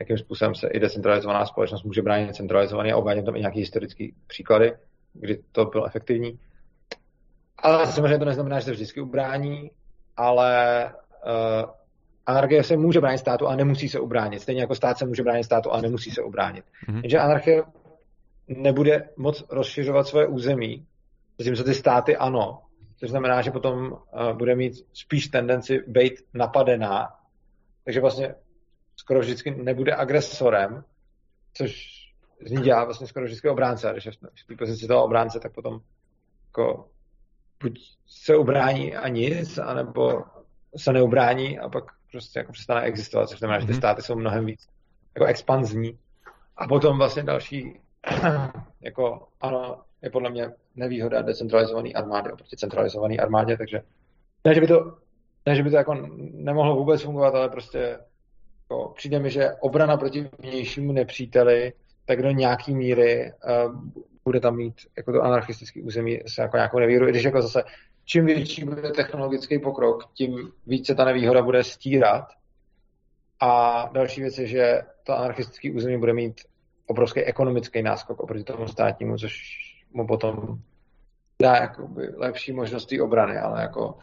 jakým 0.00 0.18
způsobem 0.18 0.54
se 0.54 0.68
i 0.68 0.80
decentralizovaná 0.80 1.46
společnost 1.46 1.84
může 1.84 2.02
bránit 2.02 2.36
centralizovaný 2.36 2.92
a 2.92 2.96
uvádím 2.96 3.24
tam 3.24 3.36
i 3.36 3.40
nějaké 3.40 3.58
historické 3.58 4.08
příklady 4.26 4.72
kdy 5.20 5.42
to 5.52 5.64
bylo 5.64 5.86
efektivní. 5.86 6.38
Ale 7.58 7.86
samozřejmě 7.86 8.18
to 8.18 8.24
neznamená, 8.24 8.58
že 8.58 8.64
se 8.64 8.70
vždycky 8.70 9.00
ubrání, 9.00 9.70
ale 10.16 10.84
uh, 11.26 11.70
anarchie 12.26 12.62
se 12.62 12.76
může 12.76 13.00
bránit 13.00 13.18
státu 13.18 13.48
a 13.48 13.56
nemusí 13.56 13.88
se 13.88 14.00
ubránit. 14.00 14.40
Stejně 14.40 14.60
jako 14.60 14.74
stát 14.74 14.98
se 14.98 15.06
může 15.06 15.22
bránit 15.22 15.44
státu 15.44 15.72
a 15.72 15.80
nemusí 15.80 16.10
se 16.10 16.22
ubránit. 16.22 16.64
Mm-hmm. 16.88 17.00
Jenže 17.02 17.18
anarchie 17.18 17.62
nebude 18.48 19.08
moc 19.16 19.44
rozšiřovat 19.50 20.06
svoje 20.06 20.26
území, 20.26 20.86
zatímco 21.38 21.64
ty 21.64 21.74
státy 21.74 22.16
ano, 22.16 22.62
což 22.96 23.10
znamená, 23.10 23.42
že 23.42 23.50
potom 23.50 23.92
uh, 23.92 24.32
bude 24.32 24.54
mít 24.54 24.86
spíš 24.92 25.28
tendenci 25.28 25.84
být 25.86 26.12
napadená, 26.34 27.08
takže 27.84 28.00
vlastně 28.00 28.34
skoro 28.96 29.20
vždycky 29.20 29.50
nebude 29.50 29.94
agresorem, 29.94 30.84
což 31.54 31.98
z 32.46 32.50
ní 32.50 32.62
dělá 32.62 32.84
vlastně 32.84 33.06
skoro 33.06 33.26
vždycky 33.26 33.48
obránce. 33.48 33.88
A 33.88 33.92
když 33.92 34.04
je 34.04 34.12
v 34.12 34.46
té 34.46 34.56
pozici 34.58 34.86
toho 34.86 35.04
obránce, 35.04 35.40
tak 35.40 35.52
potom 35.52 35.80
jako 36.46 36.88
buď 37.62 37.80
se 38.06 38.36
ubrání 38.36 38.96
a 38.96 39.08
nic, 39.08 39.58
anebo 39.58 40.22
se 40.76 40.92
neubrání 40.92 41.58
a 41.58 41.68
pak 41.68 41.84
prostě 42.12 42.38
jako 42.38 42.52
přestane 42.52 42.82
existovat, 42.82 43.28
což 43.28 43.38
znamená, 43.38 43.60
že 43.60 43.66
ty 43.66 43.72
mhm. 43.72 43.80
státy 43.80 44.02
jsou 44.02 44.14
mnohem 44.14 44.46
víc 44.46 44.68
jako 45.14 45.26
expanzní. 45.26 45.98
A 46.56 46.68
potom 46.68 46.98
vlastně 46.98 47.22
další, 47.22 47.80
jako 48.80 49.28
ano, 49.40 49.80
je 50.02 50.10
podle 50.10 50.30
mě 50.30 50.50
nevýhoda 50.76 51.22
decentralizované 51.22 51.90
armády 51.90 52.32
oproti 52.32 52.56
centralizované 52.56 53.16
armádě, 53.16 53.56
takže 53.56 53.82
ne, 54.44 54.54
že 54.54 54.60
by 54.60 54.66
to, 54.66 54.96
ne, 55.46 55.56
že 55.56 55.62
by 55.62 55.70
to 55.70 55.76
jako 55.76 55.94
nemohlo 56.32 56.76
vůbec 56.76 57.02
fungovat, 57.02 57.34
ale 57.34 57.48
prostě 57.48 57.98
jako, 58.62 58.92
přijde 58.96 59.18
mi, 59.18 59.30
že 59.30 59.50
obrana 59.60 59.96
proti 59.96 60.30
vnějšímu 60.38 60.92
nepříteli 60.92 61.72
tak 62.04 62.22
do 62.22 62.30
nějaký 62.30 62.74
míry 62.74 63.32
uh, 63.66 63.74
bude 64.24 64.40
tam 64.40 64.56
mít 64.56 64.74
jako 64.96 65.12
to 65.12 65.22
anarchistické 65.22 65.82
území 65.82 66.20
se 66.26 66.42
jako 66.42 66.56
nějakou 66.56 66.78
nevíru, 66.78 67.08
i 67.08 67.10
když 67.10 67.24
jako 67.24 67.42
zase 67.42 67.64
čím 68.04 68.26
větší 68.26 68.64
bude 68.64 68.90
technologický 68.90 69.58
pokrok, 69.58 70.10
tím 70.14 70.52
více 70.66 70.94
ta 70.94 71.04
nevýhoda 71.04 71.42
bude 71.42 71.64
stírat. 71.64 72.24
A 73.40 73.82
další 73.92 74.20
věc 74.20 74.38
je, 74.38 74.46
že 74.46 74.82
to 75.02 75.12
anarchistické 75.12 75.72
území 75.72 75.98
bude 75.98 76.12
mít 76.12 76.40
obrovský 76.88 77.20
ekonomický 77.20 77.82
náskok 77.82 78.20
oproti 78.20 78.44
tomu 78.44 78.68
státnímu, 78.68 79.16
což 79.16 79.58
mu 79.92 80.06
potom 80.06 80.58
dá 81.42 81.56
jakoby 81.56 82.08
lepší 82.16 82.52
možnosti 82.52 83.00
obrany, 83.00 83.38
ale 83.38 83.62
jako, 83.62 83.98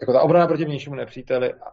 jako 0.00 0.12
ta 0.12 0.20
obrana 0.20 0.46
proti 0.46 0.64
vnějšímu 0.64 0.94
nepříteli 0.94 1.52
a, 1.52 1.72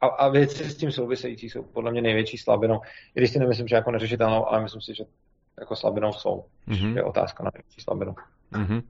a, 0.00 0.06
a 0.06 0.28
věci 0.28 0.64
s 0.64 0.76
tím 0.76 0.92
související 0.92 1.50
jsou 1.50 1.62
podle 1.62 1.90
mě 1.90 2.02
největší 2.02 2.38
slabinou. 2.38 2.80
I 3.14 3.20
když 3.20 3.30
si 3.30 3.38
nemyslím, 3.38 3.68
že 3.68 3.76
jako 3.76 3.90
neřešitelnou, 3.90 4.46
ale 4.46 4.62
myslím 4.62 4.82
si, 4.82 4.94
že 4.94 5.04
jako 5.60 5.76
slabinou 5.76 6.12
jsou. 6.12 6.44
Mm-hmm. 6.68 6.96
Je 6.96 7.02
otázka 7.02 7.44
na 7.44 7.50
největší 7.54 7.80
slabinu. 7.80 8.14
Mm-hmm. 8.52 8.82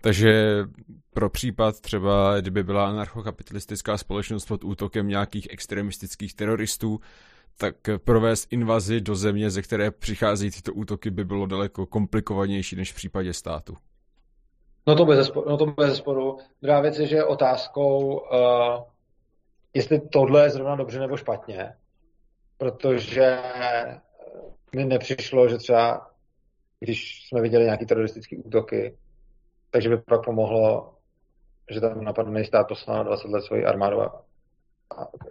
Takže 0.00 0.56
pro 1.14 1.30
případ 1.30 1.80
třeba, 1.80 2.40
kdyby 2.40 2.62
byla 2.62 2.88
anarchokapitalistická 2.88 3.98
společnost 3.98 4.46
pod 4.46 4.64
útokem 4.64 5.08
nějakých 5.08 5.48
extremistických 5.50 6.34
teroristů, 6.34 7.00
tak 7.56 7.74
provést 8.04 8.52
invazi 8.52 9.00
do 9.00 9.14
země, 9.14 9.50
ze 9.50 9.62
které 9.62 9.90
přicházejí 9.90 10.50
tyto 10.50 10.72
útoky, 10.72 11.10
by 11.10 11.24
bylo 11.24 11.46
daleko 11.46 11.86
komplikovanější 11.86 12.76
než 12.76 12.92
v 12.92 12.94
případě 12.94 13.32
státu. 13.32 13.76
No 14.86 14.96
to 14.96 15.04
bez 15.04 15.26
sporu. 15.26 15.50
No 15.50 15.56
to 15.56 15.66
bez 15.66 15.96
sporu. 15.96 16.38
Druhá 16.62 16.80
věc 16.80 16.98
je, 16.98 17.06
že 17.06 17.16
je 17.16 17.24
otázkou, 17.24 18.18
uh, 18.18 18.82
jestli 19.74 20.00
tohle 20.00 20.42
je 20.42 20.50
zrovna 20.50 20.76
dobře 20.76 21.00
nebo 21.00 21.16
špatně, 21.16 21.74
protože 22.58 23.38
mi 24.76 24.84
nepřišlo, 24.84 25.48
že 25.48 25.58
třeba, 25.58 26.10
když 26.80 27.28
jsme 27.28 27.40
viděli 27.40 27.64
nějaké 27.64 27.86
teroristické 27.86 28.36
útoky, 28.36 28.96
takže 29.70 29.88
by 29.88 29.96
pak 29.96 30.24
pomohlo, 30.24 30.94
že 31.70 31.80
tam 31.80 32.04
napadne 32.04 32.44
stát 32.44 32.68
poslal 32.68 32.96
na 32.96 33.02
20 33.02 33.28
let 33.28 33.42
svoji 33.42 33.64
armádu 33.64 34.00
a 34.00 34.24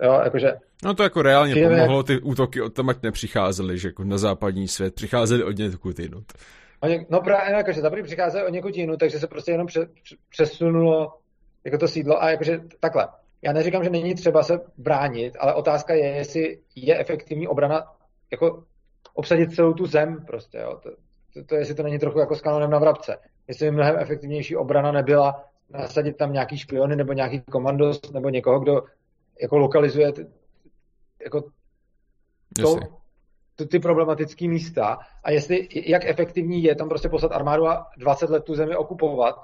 Jo, 0.04 0.22
jakože... 0.24 0.52
No 0.84 0.94
to 0.94 1.04
jako 1.04 1.22
reálně 1.22 1.54
Přijeme... 1.54 1.76
pomohlo, 1.76 2.04
ty 2.04 2.20
útoky 2.20 2.62
od 2.62 2.74
tam 2.74 2.90
ať 2.90 3.04
nepřicházely, 3.04 3.78
že 3.78 3.88
jako 3.88 4.04
na 4.04 4.18
západní 4.18 4.68
svět, 4.68 4.96
přicházely 4.96 5.44
od 5.44 5.58
někud 5.58 6.00
jinut. 6.00 6.26
Oni, 6.82 7.06
no 7.10 7.22
právě, 7.22 7.56
jakože 7.56 7.82
zaprý 7.82 8.04
přicházeli 8.04 8.46
od 8.48 8.50
někud 8.50 8.76
jinut, 8.76 9.00
takže 9.00 9.20
se 9.20 9.28
prostě 9.28 9.52
jenom 9.52 9.68
pře, 9.68 9.88
přesunulo 10.30 11.14
jako 11.66 11.78
to 11.78 11.88
sídlo 11.88 12.24
a 12.24 12.30
jakože 12.30 12.60
takhle. 12.80 13.08
Já 13.42 13.54
neříkám, 13.54 13.84
že 13.84 13.90
není 13.90 14.16
třeba 14.16 14.44
se 14.44 14.60
bránit, 14.78 15.38
ale 15.40 15.54
otázka 15.54 15.94
je, 15.94 16.08
jestli 16.08 16.60
je 16.76 17.00
efektivní 17.00 17.48
obrana 17.48 17.84
jako 18.32 18.64
obsadit 19.14 19.56
celou 19.56 19.74
tu 19.74 19.86
zem 19.86 20.26
prostě, 20.28 20.58
jo. 20.58 20.80
To, 20.84 20.90
to, 21.34 21.44
to 21.46 21.56
jestli 21.56 21.76
to 21.76 21.84
není 21.84 22.00
trochu 22.00 22.20
jako 22.20 22.36
s 22.36 22.42
kanonem 22.42 22.70
na 22.70 22.80
vrabce. 22.80 23.18
Jestli 23.48 23.66
by 23.66 23.72
mnohem 23.72 23.96
efektivnější 24.00 24.56
obrana 24.56 24.92
nebyla 24.92 25.44
nasadit 25.70 26.18
tam 26.18 26.34
nějaký 26.34 26.58
špiony 26.58 26.96
nebo 26.96 27.14
nějaký 27.14 27.42
komandos 27.52 28.12
nebo 28.14 28.30
někoho, 28.30 28.60
kdo 28.60 28.82
jako 29.42 29.58
lokalizuje 29.58 30.14
jako 31.24 31.42
to, 32.62 32.80
to, 33.56 33.66
ty 33.66 33.80
problematické 33.80 34.48
místa 34.48 35.00
a 35.24 35.32
jestli, 35.32 35.68
jak 35.86 36.06
efektivní 36.06 36.64
je 36.64 36.76
tam 36.76 36.90
prostě 36.90 37.10
poslat 37.10 37.32
armádu 37.32 37.68
a 37.68 37.88
20 37.98 38.30
let 38.30 38.44
tu 38.44 38.56
zemi 38.56 38.76
okupovat 38.76 39.42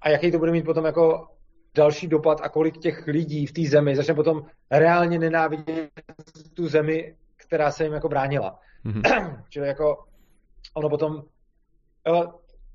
a 0.00 0.08
jaký 0.08 0.32
to 0.32 0.38
bude 0.38 0.52
mít 0.52 0.64
potom 0.64 0.84
jako 0.84 1.28
další 1.74 2.06
dopad 2.06 2.40
a 2.42 2.48
kolik 2.48 2.78
těch 2.78 3.06
lidí 3.06 3.46
v 3.46 3.52
té 3.52 3.62
zemi 3.62 3.96
začne 3.96 4.14
potom 4.14 4.42
reálně 4.70 5.18
nenávidět 5.18 5.90
tu 6.54 6.68
zemi, 6.68 7.16
která 7.36 7.70
se 7.70 7.84
jim 7.84 7.92
jako 7.92 8.08
bránila. 8.08 8.58
Mm-hmm. 8.84 9.42
Čili 9.48 9.68
jako 9.68 10.04
ono 10.74 10.88
potom, 10.88 11.22
jo, 12.06 12.34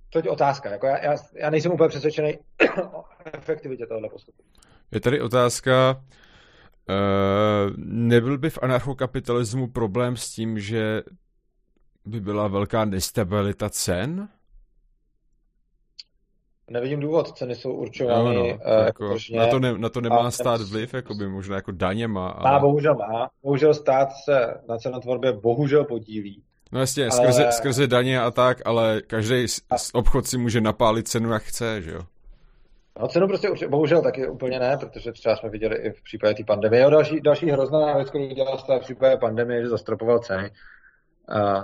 to 0.09 0.19
je 0.19 0.29
otázka. 0.29 0.69
Jako 0.69 0.85
já, 0.85 0.97
já, 0.97 1.15
já 1.35 1.49
nejsem 1.49 1.71
úplně 1.71 1.89
přesvědčený 1.89 2.37
o 2.93 3.03
efektivitě 3.33 3.85
tohoto 3.85 4.09
postupu. 4.09 4.43
Je 4.91 5.01
tady 5.01 5.21
otázka, 5.21 6.03
Uh, 6.90 7.74
nebyl 7.78 8.38
by 8.38 8.49
v 8.49 8.60
anarchokapitalismu 8.61 9.68
problém 9.68 10.18
s 10.18 10.30
tím, 10.30 10.60
že 10.60 11.03
by 12.06 12.22
byla 12.22 12.48
velká 12.48 12.86
nestabilita 12.86 13.70
cen? 13.70 14.30
Nevidím 16.70 16.99
důvod, 16.99 17.38
ceny 17.38 17.56
jsou 17.56 17.74
určovány 17.74 18.36
no, 18.36 18.44
no, 18.44 18.45
uh, 18.45 18.86
jako, 18.86 19.16
na, 19.36 19.48
to 19.48 19.60
ne, 19.60 19.78
na 19.78 19.90
to 19.90 20.02
nemá 20.02 20.32
stát 20.32 20.61
vliv, 20.61 20.94
jako 20.94 21.14
by 21.14 21.28
možná 21.28 21.56
jako 21.56 21.72
daněma. 21.72 22.30
Ale... 22.30 22.52
Má, 22.52 22.60
bohužel 22.60 22.95
má. 22.95 23.30
Bohužel 23.44 23.74
stát 23.74 24.10
se 24.26 24.53
na 24.70 24.78
cenotvorbě 24.78 25.34
bohužel 25.34 25.86
podílí. 25.86 26.44
No 26.72 26.80
jasně, 26.80 27.03
ale... 27.03 27.11
skrze, 27.11 27.52
skrze 27.52 27.88
daně 27.88 28.22
a 28.22 28.32
tak, 28.32 28.61
ale 28.66 29.02
každý 29.07 29.45
obchod 29.94 30.28
si 30.28 30.38
může 30.38 30.61
napálit 30.61 31.07
cenu, 31.07 31.32
jak 31.32 31.44
chce, 31.44 31.82
že 31.82 31.91
jo? 31.91 32.02
No 32.99 33.07
cenu 33.07 33.27
prostě 33.27 33.67
bohužel 33.67 34.01
taky 34.01 34.27
úplně 34.27 34.59
ne, 34.59 34.77
protože 34.77 35.11
třeba 35.11 35.35
jsme 35.35 35.49
viděli 35.49 35.76
i 35.76 35.91
v 35.91 36.03
případě 36.03 36.34
té 36.34 36.43
pandemie. 36.43 36.81
Jo, 36.81 36.89
další, 36.89 37.21
další 37.21 37.51
hrozná 37.51 37.95
věc, 37.95 38.09
kterou 38.09 38.27
dělal 38.27 38.57
v 38.57 38.80
případě 38.80 39.17
pandemie, 39.17 39.61
že 39.61 39.69
zastropoval 39.69 40.19
ceny 40.19 40.51
uh, 41.30 41.63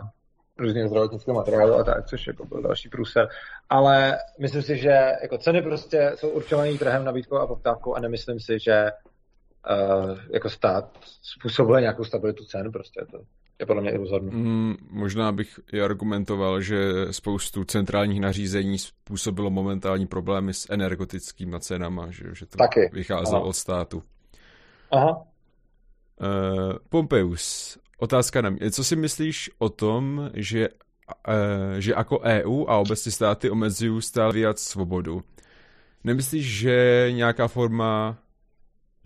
různých 0.58 0.88
zdravotnického 0.88 1.36
materiálu 1.36 1.74
a 1.74 1.84
tak, 1.84 2.06
což 2.06 2.28
jako 2.28 2.46
byl 2.46 2.62
další 2.62 2.90
průser. 2.90 3.28
Ale 3.70 4.18
myslím 4.40 4.62
si, 4.62 4.78
že 4.78 5.12
jako 5.22 5.38
ceny 5.38 5.62
prostě 5.62 6.12
jsou 6.16 6.30
určované 6.30 6.78
trhem, 6.78 7.04
nabídkou 7.04 7.38
a 7.38 7.48
poptávkou 7.48 7.96
a 7.96 8.00
nemyslím 8.00 8.40
si, 8.40 8.60
že 8.60 8.92
uh, 9.70 10.18
jako 10.34 10.50
stát 10.50 10.90
způsobuje 11.22 11.82
nějakou 11.82 12.04
stabilitu 12.04 12.46
cen, 12.46 12.72
prostě 12.72 13.06
to 13.12 13.18
je 13.60 13.66
podle 13.66 13.82
mě 13.82 13.92
iluzorní. 13.92 14.32
Mm, 14.32 14.76
možná 14.90 15.32
bych 15.32 15.60
i 15.74 15.82
argumentoval, 15.82 16.62
že 16.62 16.78
spoustu 17.12 17.64
centrálních 17.64 18.22
nařízení 18.22 18.78
způsobilo 18.78 19.50
momentální 19.50 20.08
problémy 20.08 20.54
s 20.54 20.68
energetickými 20.70 21.56
cenama, 21.60 22.12
že, 22.12 22.24
že 22.34 22.46
to 22.46 22.58
Taky. 22.58 22.90
vycházelo 22.94 23.38
Aha. 23.38 23.50
od 23.50 23.54
státu. 23.54 24.04
Aha. 24.92 25.12
Uh, 26.22 26.74
Pompeius, 26.90 27.78
otázka 27.98 28.42
na 28.42 28.50
mě. 28.50 28.72
Co 28.72 28.84
si 28.84 28.96
myslíš 28.96 29.52
o 29.58 29.70
tom, 29.70 30.30
že, 30.34 30.70
uh, 30.70 31.80
že 31.80 31.94
jako 31.98 32.20
EU 32.20 32.66
a 32.68 32.78
obecně 32.78 33.12
státy 33.12 33.50
omezují 33.50 34.02
stále 34.02 34.34
víc 34.34 34.60
svobodu? 34.60 35.24
Nemyslíš, 36.04 36.46
že 36.46 37.08
nějaká 37.12 37.48
forma 37.48 38.18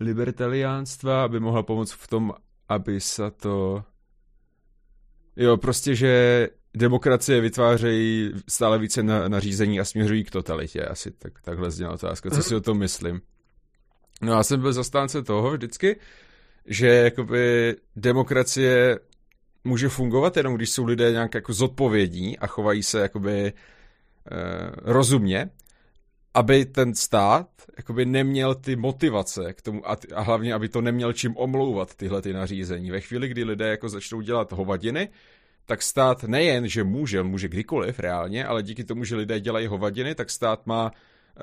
libertariánstva 0.00 1.28
by 1.28 1.40
mohla 1.40 1.62
pomoct 1.62 1.92
v 1.92 2.08
tom, 2.08 2.34
aby 2.68 3.00
se 3.00 3.30
to 3.30 3.84
Jo, 5.40 5.56
prostě, 5.56 5.94
že 5.94 6.48
demokracie 6.74 7.40
vytvářejí 7.40 8.32
stále 8.48 8.78
více 8.78 9.02
na, 9.02 9.28
nařízení 9.28 9.80
a 9.80 9.84
směřují 9.84 10.24
k 10.24 10.30
totalitě. 10.30 10.84
Asi 10.84 11.10
tak, 11.10 11.40
takhle 11.42 11.70
zněla 11.70 11.92
otázka. 11.92 12.30
Co 12.30 12.42
si 12.42 12.54
o 12.54 12.60
tom 12.60 12.78
myslím? 12.78 13.20
No 14.22 14.32
já 14.32 14.42
jsem 14.42 14.60
byl 14.60 14.72
zastánce 14.72 15.22
toho 15.22 15.50
vždycky, 15.50 15.96
že 16.66 16.86
jakoby 16.86 17.76
demokracie 17.96 18.98
může 19.64 19.88
fungovat 19.88 20.36
jenom, 20.36 20.54
když 20.54 20.70
jsou 20.70 20.84
lidé 20.84 21.12
nějak 21.12 21.34
jako 21.34 21.52
zodpovědní 21.52 22.38
a 22.38 22.46
chovají 22.46 22.82
se 22.82 23.00
jakoby 23.00 23.46
eh, 23.46 23.52
rozumně 24.82 25.50
aby 26.34 26.64
ten 26.64 26.94
stát 26.94 27.48
jakoby 27.76 28.06
neměl 28.06 28.54
ty 28.54 28.76
motivace 28.76 29.52
k 29.52 29.62
tomu 29.62 29.90
a, 29.90 29.96
a 30.14 30.20
hlavně, 30.20 30.54
aby 30.54 30.68
to 30.68 30.80
neměl 30.80 31.12
čím 31.12 31.36
omlouvat 31.36 31.94
tyhle 31.94 32.22
ty 32.22 32.32
nařízení. 32.32 32.90
Ve 32.90 33.00
chvíli, 33.00 33.28
kdy 33.28 33.44
lidé 33.44 33.68
jako 33.68 33.88
začnou 33.88 34.20
dělat 34.20 34.52
hovadiny, 34.52 35.08
tak 35.66 35.82
stát 35.82 36.24
nejen, 36.24 36.68
že 36.68 36.84
může, 36.84 37.22
může 37.22 37.48
kdykoliv 37.48 37.98
reálně, 37.98 38.44
ale 38.44 38.62
díky 38.62 38.84
tomu, 38.84 39.04
že 39.04 39.16
lidé 39.16 39.40
dělají 39.40 39.66
hovadiny, 39.66 40.14
tak 40.14 40.30
stát 40.30 40.66
má 40.66 40.90
e, 40.90 41.42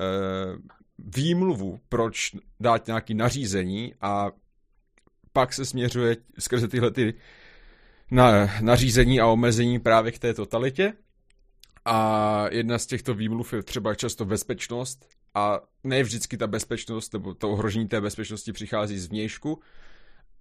výmluvu, 0.99 1.79
proč 1.89 2.31
dát 2.59 2.87
nějaký 2.87 3.13
nařízení 3.13 3.93
a 4.01 4.31
pak 5.33 5.53
se 5.53 5.65
směřuje 5.65 6.17
skrze 6.39 6.67
tyhle 6.67 6.91
ty 6.91 7.13
na, 8.11 8.49
nařízení 8.61 9.19
a 9.19 9.27
omezení 9.27 9.79
právě 9.79 10.11
k 10.11 10.19
té 10.19 10.33
totalitě 10.33 10.93
a 11.89 12.47
jedna 12.51 12.77
z 12.77 12.85
těchto 12.85 13.13
výmluv 13.13 13.53
je 13.53 13.63
třeba 13.63 13.95
často 13.95 14.25
bezpečnost 14.25 15.09
a 15.33 15.59
ne 15.83 16.03
vždycky 16.03 16.37
ta 16.37 16.47
bezpečnost 16.47 17.13
nebo 17.13 17.33
to 17.33 17.49
ohrožení 17.51 17.87
té 17.87 18.01
bezpečnosti 18.01 18.51
přichází 18.51 18.99
z 18.99 19.07
vnějšku, 19.07 19.59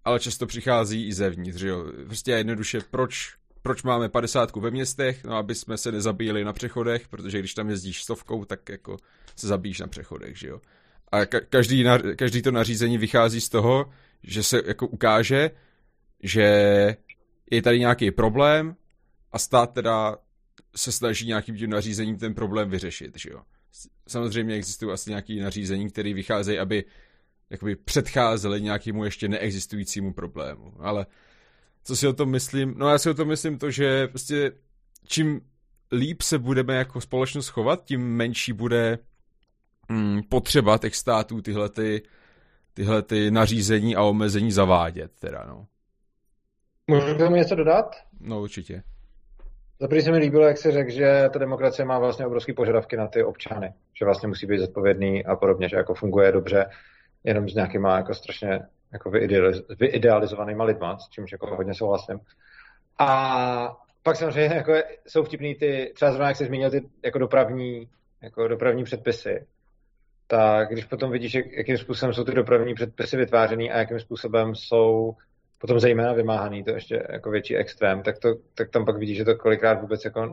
ale 0.04 0.20
často 0.20 0.46
přichází 0.46 1.06
i 1.06 1.12
zevnitř, 1.12 1.58
že 1.58 1.68
jo. 1.68 1.84
Prostě 2.06 2.30
jednoduše, 2.30 2.80
proč, 2.90 3.34
proč 3.62 3.82
máme 3.82 4.08
padesátku 4.08 4.60
ve 4.60 4.70
městech, 4.70 5.24
no 5.24 5.36
aby 5.36 5.54
jsme 5.54 5.76
se 5.76 5.92
nezabíjeli 5.92 6.44
na 6.44 6.52
přechodech, 6.52 7.08
protože 7.08 7.38
když 7.38 7.54
tam 7.54 7.70
jezdíš 7.70 8.02
stovkou, 8.02 8.44
tak 8.44 8.68
jako 8.68 8.96
se 9.36 9.46
zabíjíš 9.46 9.80
na 9.80 9.86
přechodech, 9.86 10.38
že 10.38 10.48
jo. 10.48 10.60
A 11.12 11.20
ka- 11.20 11.44
každý, 11.48 11.82
na- 11.82 11.98
každý 11.98 12.42
to 12.42 12.50
nařízení 12.50 12.98
vychází 12.98 13.40
z 13.40 13.48
toho, 13.48 13.90
že 14.22 14.42
se 14.42 14.62
jako 14.66 14.86
ukáže, 14.86 15.50
že 16.22 16.42
je 17.50 17.62
tady 17.62 17.78
nějaký 17.78 18.10
problém 18.10 18.76
a 19.32 19.38
stát 19.38 19.72
teda 19.72 20.16
se 20.76 20.92
snaží 20.92 21.26
nějakým 21.26 21.56
tím 21.56 21.70
nařízením 21.70 22.18
ten 22.18 22.34
problém 22.34 22.70
vyřešit, 22.70 23.18
že 23.18 23.30
jo. 23.30 23.42
Samozřejmě 24.08 24.54
existují 24.54 24.92
asi 24.92 25.10
nějaké 25.10 25.34
nařízení, 25.34 25.90
které 25.90 26.14
vycházejí, 26.14 26.58
aby 26.58 26.84
jakoby 27.50 27.76
předcházely 27.76 28.62
nějakému 28.62 29.04
ještě 29.04 29.28
neexistujícímu 29.28 30.12
problému, 30.12 30.72
ale 30.78 31.06
co 31.84 31.96
si 31.96 32.08
o 32.08 32.12
tom 32.12 32.30
myslím? 32.30 32.74
No 32.76 32.88
já 32.88 32.98
si 32.98 33.10
o 33.10 33.14
tom 33.14 33.28
myslím 33.28 33.58
to, 33.58 33.70
že 33.70 34.08
prostě 34.08 34.52
čím 35.04 35.40
líp 35.92 36.22
se 36.22 36.38
budeme 36.38 36.74
jako 36.76 37.00
společnost 37.00 37.48
chovat, 37.48 37.84
tím 37.84 38.16
menší 38.16 38.52
bude 38.52 38.98
mm, 39.88 40.22
potřeba 40.22 40.78
těch 40.78 40.96
států 40.96 41.42
tyhle, 41.42 41.68
ty, 41.68 42.02
tyhle 42.74 43.02
ty 43.02 43.30
nařízení 43.30 43.96
a 43.96 44.02
omezení 44.02 44.52
zavádět. 44.52 45.12
Teda, 45.20 45.44
no. 45.48 45.66
Můžu 46.86 47.14
k 47.14 47.18
tomu 47.18 47.36
něco 47.36 47.54
dodat? 47.54 47.96
No 48.20 48.42
určitě. 48.42 48.82
Za 49.80 49.88
se 50.02 50.10
mi 50.10 50.18
líbilo, 50.18 50.46
jak 50.46 50.58
se 50.58 50.72
řekl, 50.72 50.90
že 50.90 51.28
ta 51.32 51.38
demokracie 51.38 51.86
má 51.86 51.98
vlastně 51.98 52.26
obrovské 52.26 52.52
požadavky 52.52 52.96
na 52.96 53.08
ty 53.08 53.24
občany, 53.24 53.72
že 53.98 54.04
vlastně 54.04 54.28
musí 54.28 54.46
být 54.46 54.58
zodpovědný 54.58 55.24
a 55.24 55.36
podobně, 55.36 55.68
že 55.68 55.76
jako 55.76 55.94
funguje 55.94 56.32
dobře 56.32 56.70
jenom 57.24 57.48
s 57.48 57.54
nějakýma 57.54 57.96
jako 57.96 58.14
strašně 58.14 58.60
jako 58.92 59.10
vyidealizovanýma 59.78 60.64
lidma, 60.64 60.98
s 60.98 61.08
čímž 61.08 61.32
jako 61.32 61.56
hodně 61.56 61.74
souhlasím. 61.74 62.20
A 62.98 63.76
pak 64.02 64.16
samozřejmě 64.16 64.56
jako 64.56 64.72
jsou 65.06 65.24
vtipný 65.24 65.54
ty, 65.54 65.92
třeba 65.94 66.10
zrovna 66.10 66.28
jak 66.28 66.36
jsi 66.36 66.46
zmínil 66.46 66.70
ty 66.70 66.88
jako 67.04 67.18
dopravní, 67.18 67.88
jako 68.22 68.48
dopravní 68.48 68.84
předpisy, 68.84 69.46
tak 70.26 70.68
když 70.68 70.84
potom 70.84 71.10
vidíš, 71.10 71.34
jak, 71.34 71.46
jakým 71.52 71.78
způsobem 71.78 72.12
jsou 72.12 72.24
ty 72.24 72.32
dopravní 72.32 72.74
předpisy 72.74 73.16
vytvářený 73.16 73.70
a 73.70 73.78
jakým 73.78 74.00
způsobem 74.00 74.54
jsou 74.54 75.16
potom 75.58 75.80
zejména 75.80 76.12
vymáhaný, 76.12 76.64
to 76.64 76.70
ještě 76.70 77.06
jako 77.10 77.30
větší 77.30 77.56
extrém, 77.56 78.02
tak, 78.02 78.18
to, 78.18 78.34
tak 78.54 78.70
tam 78.70 78.84
pak 78.84 78.96
vidíš, 78.96 79.16
že 79.16 79.24
to 79.24 79.36
kolikrát 79.36 79.80
vůbec 79.80 80.04
jako 80.04 80.26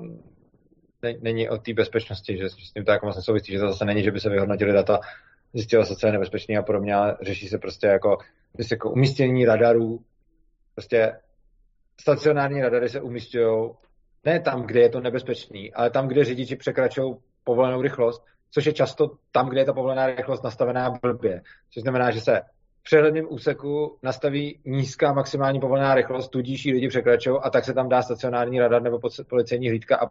ne, 1.03 1.13
není 1.21 1.49
o 1.49 1.57
té 1.57 1.73
bezpečnosti, 1.73 2.37
že, 2.37 2.49
s 2.49 2.73
tím 2.73 2.85
to 2.85 2.91
jako 2.91 3.05
vlastně 3.05 3.23
souvisí, 3.23 3.51
že 3.51 3.59
to 3.59 3.67
zase 3.67 3.85
není, 3.85 4.03
že 4.03 4.11
by 4.11 4.19
se 4.19 4.29
vyhodnotili 4.29 4.73
data, 4.73 4.99
zjistilo 5.53 5.85
se, 5.85 5.95
co 5.95 6.07
je 6.07 6.13
nebezpečný 6.13 6.57
a 6.57 6.61
podobně, 6.61 6.95
ale 6.95 7.17
řeší 7.21 7.47
se 7.47 7.57
prostě 7.57 7.87
jako, 7.87 8.17
jako 8.71 8.91
umístění 8.91 9.45
radarů, 9.45 9.99
prostě 10.75 11.13
stacionární 12.01 12.61
radary 12.61 12.89
se 12.89 13.01
umístějí 13.01 13.69
ne 14.25 14.39
tam, 14.39 14.63
kde 14.63 14.79
je 14.79 14.89
to 14.89 14.99
nebezpečný, 14.99 15.73
ale 15.73 15.89
tam, 15.89 16.07
kde 16.07 16.25
řidiči 16.25 16.55
překračují 16.55 17.15
povolenou 17.43 17.81
rychlost, 17.81 18.23
což 18.51 18.65
je 18.65 18.73
často 18.73 19.11
tam, 19.31 19.49
kde 19.49 19.61
je 19.61 19.65
ta 19.65 19.73
povolená 19.73 20.07
rychlost 20.07 20.43
nastavená 20.43 20.89
blbě. 21.01 21.41
Což 21.73 21.83
znamená, 21.83 22.11
že 22.11 22.21
se 22.21 22.41
přehledném 22.83 23.25
úseku 23.29 23.97
nastaví 24.03 24.59
nízká 24.65 25.13
maximální 25.13 25.59
povolená 25.59 25.95
rychlost, 25.95 26.29
tudíž 26.29 26.65
ji 26.65 26.73
lidi 26.73 26.87
překračují 26.87 27.37
a 27.43 27.49
tak 27.49 27.65
se 27.65 27.73
tam 27.73 27.89
dá 27.89 28.01
stacionární 28.01 28.59
radar 28.59 28.81
nebo 28.81 28.99
policejní 29.29 29.69
hlídka 29.69 29.97
a 29.97 30.09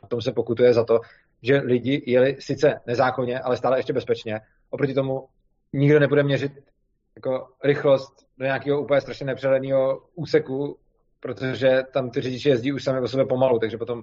potom 0.00 0.20
se 0.20 0.32
pokutuje 0.32 0.74
za 0.74 0.84
to, 0.84 1.00
že 1.42 1.56
lidi 1.56 2.02
jeli 2.06 2.36
sice 2.38 2.80
nezákonně, 2.86 3.40
ale 3.40 3.56
stále 3.56 3.78
ještě 3.78 3.92
bezpečně. 3.92 4.40
Oproti 4.70 4.94
tomu 4.94 5.28
nikdo 5.72 6.00
nebude 6.00 6.22
měřit 6.22 6.52
jako 7.16 7.48
rychlost 7.64 8.26
do 8.38 8.44
nějakého 8.44 8.82
úplně 8.82 9.00
strašně 9.00 9.26
nepřehledného 9.26 10.02
úseku, 10.14 10.78
protože 11.20 11.82
tam 11.92 12.10
ty 12.10 12.20
řidiči 12.20 12.48
jezdí 12.48 12.72
už 12.72 12.84
sami 12.84 13.00
o 13.00 13.08
sebe 13.08 13.26
pomalu, 13.26 13.58
takže 13.58 13.78
potom 13.78 14.02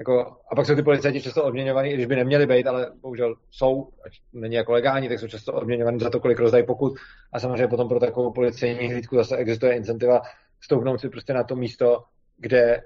jako, 0.00 0.36
a 0.52 0.56
pak 0.56 0.66
jsou 0.66 0.74
ty 0.74 0.82
policajti 0.82 1.22
často 1.22 1.44
odměňovaní, 1.44 1.92
když 1.92 2.06
by 2.06 2.16
neměli 2.16 2.46
být, 2.46 2.66
ale 2.66 2.92
bohužel 3.02 3.34
jsou, 3.50 3.88
ať 4.06 4.12
není 4.32 4.54
jako 4.54 4.72
legální, 4.72 5.08
tak 5.08 5.18
jsou 5.18 5.28
často 5.28 5.52
odměňovaní 5.52 5.98
za 6.00 6.10
to, 6.10 6.20
kolik 6.20 6.38
rozdají 6.38 6.66
pokud. 6.66 6.92
A 7.32 7.40
samozřejmě 7.40 7.68
potom 7.68 7.88
pro 7.88 8.00
takovou 8.00 8.32
policejní 8.32 8.92
hlídku 8.92 9.16
zase 9.16 9.36
existuje 9.36 9.76
incentiva 9.76 10.20
stoupnout 10.60 11.00
si 11.00 11.08
prostě 11.08 11.32
na 11.32 11.44
to 11.44 11.56
místo, 11.56 12.04
kde 12.36 12.82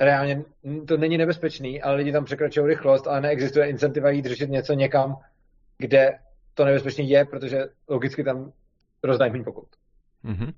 reálně 0.00 0.44
to 0.88 0.96
není 0.96 1.18
nebezpečný, 1.18 1.82
ale 1.82 1.96
lidi 1.96 2.12
tam 2.12 2.24
překračují 2.24 2.66
rychlost, 2.66 3.06
ale 3.06 3.20
neexistuje 3.20 3.70
incentiva 3.70 4.10
jít 4.10 4.26
řešit 4.26 4.50
něco 4.50 4.72
někam, 4.72 5.16
kde 5.78 6.18
to 6.54 6.64
nebezpečný 6.64 7.10
je, 7.10 7.24
protože 7.24 7.58
logicky 7.88 8.24
tam 8.24 8.52
rozdají 9.02 9.32
méně 9.32 9.44
pokud. 9.44 9.68
Mm-hmm. 10.24 10.52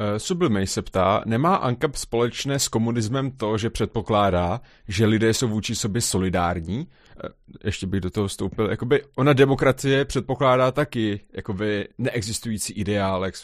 Eh, 0.00 0.18
Sublimej 0.18 0.66
se 0.66 0.82
ptá, 0.82 1.22
nemá 1.26 1.56
ANCAP 1.56 1.96
společné 1.96 2.58
s 2.58 2.68
komunismem 2.68 3.30
to, 3.30 3.58
že 3.58 3.70
předpokládá, 3.70 4.60
že 4.88 5.06
lidé 5.06 5.34
jsou 5.34 5.48
vůči 5.48 5.74
sobě 5.74 6.02
solidární? 6.02 6.88
Eh, 7.24 7.28
ještě 7.64 7.86
bych 7.86 8.00
do 8.00 8.10
toho 8.10 8.26
vstoupil. 8.26 8.70
Jakoby 8.70 9.02
ona 9.16 9.32
demokracie 9.32 10.04
předpokládá 10.04 10.70
taky 10.70 11.20
jakoby 11.32 11.88
neexistující 11.98 12.72
ideál, 12.72 13.24
jak 13.24 13.34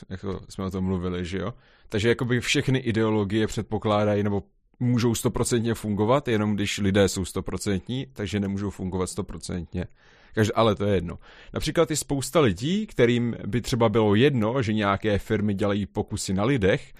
jsme 0.48 0.64
o 0.64 0.70
tom 0.70 0.84
mluvili, 0.84 1.24
že 1.24 1.38
jo? 1.38 1.54
Takže 1.88 2.08
jakoby 2.08 2.40
všechny 2.40 2.78
ideologie 2.78 3.46
předpokládají 3.46 4.22
nebo 4.22 4.42
můžou 4.80 5.14
stoprocentně 5.14 5.74
fungovat, 5.74 6.28
jenom 6.28 6.54
když 6.54 6.78
lidé 6.78 7.08
jsou 7.08 7.24
stoprocentní, 7.24 8.06
takže 8.12 8.40
nemůžou 8.40 8.70
fungovat 8.70 9.06
stoprocentně. 9.06 9.86
Každé, 10.34 10.52
ale 10.52 10.74
to 10.74 10.84
je 10.84 10.94
jedno. 10.94 11.18
Například 11.52 11.90
je 11.90 11.96
spousta 11.96 12.40
lidí, 12.40 12.86
kterým 12.86 13.36
by 13.46 13.60
třeba 13.60 13.88
bylo 13.88 14.14
jedno, 14.14 14.62
že 14.62 14.72
nějaké 14.72 15.18
firmy 15.18 15.54
dělají 15.54 15.86
pokusy 15.86 16.34
na 16.34 16.44
lidech, 16.44 16.92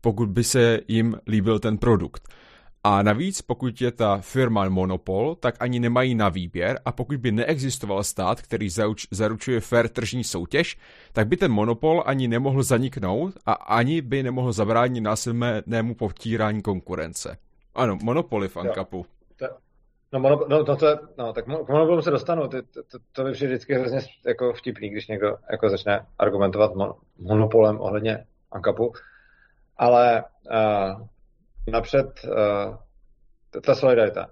pokud 0.00 0.28
by 0.28 0.44
se 0.44 0.80
jim 0.88 1.16
líbil 1.26 1.58
ten 1.58 1.78
produkt. 1.78 2.28
A 2.84 3.02
navíc, 3.02 3.42
pokud 3.42 3.80
je 3.80 3.92
ta 3.92 4.18
firma 4.18 4.68
monopol, 4.68 5.34
tak 5.34 5.54
ani 5.60 5.80
nemají 5.80 6.14
na 6.14 6.28
výběr 6.28 6.80
a 6.84 6.92
pokud 6.92 7.16
by 7.16 7.32
neexistoval 7.32 8.04
stát, 8.04 8.42
který 8.42 8.68
zaručuje 9.10 9.60
fair 9.60 9.88
tržní 9.88 10.24
soutěž, 10.24 10.76
tak 11.12 11.28
by 11.28 11.36
ten 11.36 11.52
monopol 11.52 12.02
ani 12.06 12.28
nemohl 12.28 12.62
zaniknout 12.62 13.34
a 13.46 13.52
ani 13.52 14.00
by 14.00 14.22
nemohl 14.22 14.52
zabránit 14.52 15.00
násilnému 15.00 15.94
potírání 15.94 16.62
konkurence. 16.62 17.38
Ano, 17.74 17.98
monopoly 18.02 18.48
v 18.48 18.56
Ankapu. 18.56 19.06
No, 20.12 20.20
mono, 20.20 20.46
no, 20.48 20.64
to, 20.64 20.76
to, 20.76 20.86
no, 21.18 21.32
tak 21.32 21.44
k 21.44 21.48
monopolům 21.48 22.02
se 22.02 22.10
dostanu. 22.10 22.48
To, 22.48 22.62
to, 22.62 22.82
to, 22.82 22.98
to 23.12 23.24
by 23.24 23.32
přijde 23.32 23.52
vždycky 23.52 23.74
hrozně 23.74 24.00
jako 24.26 24.52
vtipný, 24.52 24.90
když 24.90 25.08
někdo 25.08 25.36
jako 25.50 25.68
začne 25.68 26.06
argumentovat 26.18 26.74
mon, 26.74 26.94
monopolem 27.18 27.80
ohledně 27.80 28.24
Ankapu. 28.52 28.92
Ale 29.76 30.24
uh, 30.50 31.06
napřed 31.72 32.06
uh, 32.24 32.76
ta 33.60 33.74
solidarita. 33.74 34.26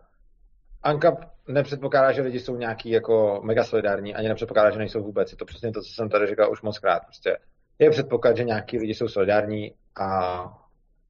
Ankap 0.83 1.15
nepředpokládá, 1.49 2.13
že 2.13 2.23
lidi 2.23 2.41
jsou 2.41 2.57
nějaký 2.57 2.91
jako 2.91 3.41
mega 3.45 3.65
solidární, 3.65 4.15
ani 4.15 4.29
nepředpokládá, 4.29 4.71
že 4.71 4.79
nejsou 4.79 5.03
vůbec. 5.03 5.33
Je 5.33 5.37
to 5.37 5.45
přesně 5.45 5.73
to, 5.73 5.81
co 5.81 5.93
jsem 5.93 6.09
tady 6.09 6.27
říkal 6.27 6.53
už 6.53 6.63
moc 6.63 6.79
krát. 6.79 7.03
Prostě 7.05 7.37
je 7.79 7.91
předpoklad, 7.91 8.37
že 8.37 8.45
nějaký 8.45 8.79
lidi 8.79 8.95
jsou 8.95 9.09
solidární 9.09 9.75
a 10.01 10.43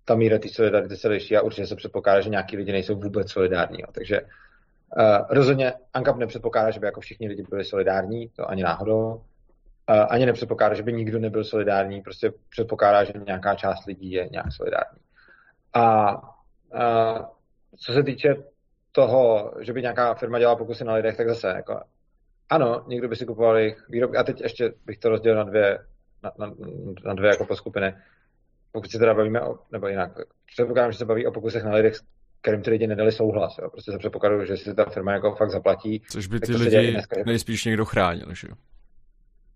ta 0.05 0.15
míra 0.15 0.39
té 0.39 0.49
solidarity 0.49 0.97
se 0.97 1.09
liší 1.09 1.37
a 1.37 1.43
určitě 1.43 1.67
se 1.67 1.77
předpokládá, 1.77 2.21
že 2.21 2.31
nějaký 2.31 2.57
lidi 2.57 2.73
nejsou 2.73 2.95
vůbec 2.95 3.31
solidární. 3.31 3.79
Jo. 3.81 3.87
Takže 3.93 4.21
rozhodně 5.31 5.73
Ankap 5.95 6.17
nepředpokládá, 6.17 6.71
že 6.71 6.81
by 6.81 6.87
jako 6.87 7.01
všichni 7.01 7.29
lidi 7.29 7.43
byli 7.51 7.65
solidární, 7.65 8.29
to 8.29 8.51
ani 8.51 8.63
náhodou. 8.63 9.23
Uh, 9.91 10.07
ani 10.09 10.27
nepředpokládá, 10.27 10.75
že 10.75 10.83
by 10.83 10.93
nikdo 10.93 11.19
nebyl 11.19 11.45
solidární, 11.45 12.03
prostě 12.03 12.33
předpokládá, 12.49 13.05
že 13.05 13.13
nějaká 13.27 13.55
část 13.55 13.87
lidí 13.87 14.13
je 14.13 14.29
nějak 14.33 14.47
solidární. 14.53 15.01
A 15.75 16.15
uh, 16.23 17.25
co 17.77 17.93
se 17.93 18.03
týče 18.03 18.35
toho, 18.93 19.55
že 19.61 19.73
by 19.73 19.83
nějaká 19.83 20.15
firma 20.15 20.39
dělala 20.39 20.57
pokusy 20.57 20.85
na 20.85 20.95
lidech, 20.95 21.17
tak 21.17 21.29
zase 21.29 21.49
jako 21.49 21.81
ano, 22.49 22.85
někdo 22.89 23.09
by 23.09 23.17
si 23.17 23.27
kupoval 23.27 23.59
jejich 23.59 23.89
výrobky. 23.89 24.17
A 24.17 24.23
teď 24.23 24.41
ještě 24.41 24.73
bych 24.87 24.99
to 24.99 25.09
rozdělil 25.09 25.39
na 25.39 25.45
dvě, 25.45 25.79
na, 26.23 26.33
na, 26.39 26.53
na 27.05 27.15
dvě 27.15 27.31
jako 27.31 27.47
poskupiny. 27.47 27.95
Pokud 28.73 28.91
se 28.91 28.99
teda 28.99 29.15
bavíme 29.15 29.41
o, 29.41 29.59
nebo 29.73 29.89
jinak, 29.89 30.11
předpokládám, 30.47 30.93
že 30.93 30.99
se 30.99 31.05
baví 31.05 31.27
o 31.27 31.33
pokusech 31.33 31.65
na 31.65 31.75
lidech, 31.75 31.95
kterým 32.41 32.63
ty 32.63 32.71
lidi 32.71 32.87
nedali 32.87 33.13
souhlas. 33.13 33.59
Jo. 33.63 33.71
Prostě 33.71 33.93
se 33.93 33.99
předpokládám, 33.99 34.47
že 34.47 34.57
si 34.57 34.75
ta 34.75 34.85
firma 34.85 35.13
jako 35.13 35.35
fakt 35.35 35.51
zaplatí. 35.51 36.03
Což 36.11 36.27
by 36.27 36.41
ty 36.41 36.57
lidi 36.57 36.93
dneska, 36.93 37.17
nejspíš 37.27 37.65
někdo 37.65 37.85
chránil, 37.85 38.35
že 38.35 38.49
jo? 38.51 38.55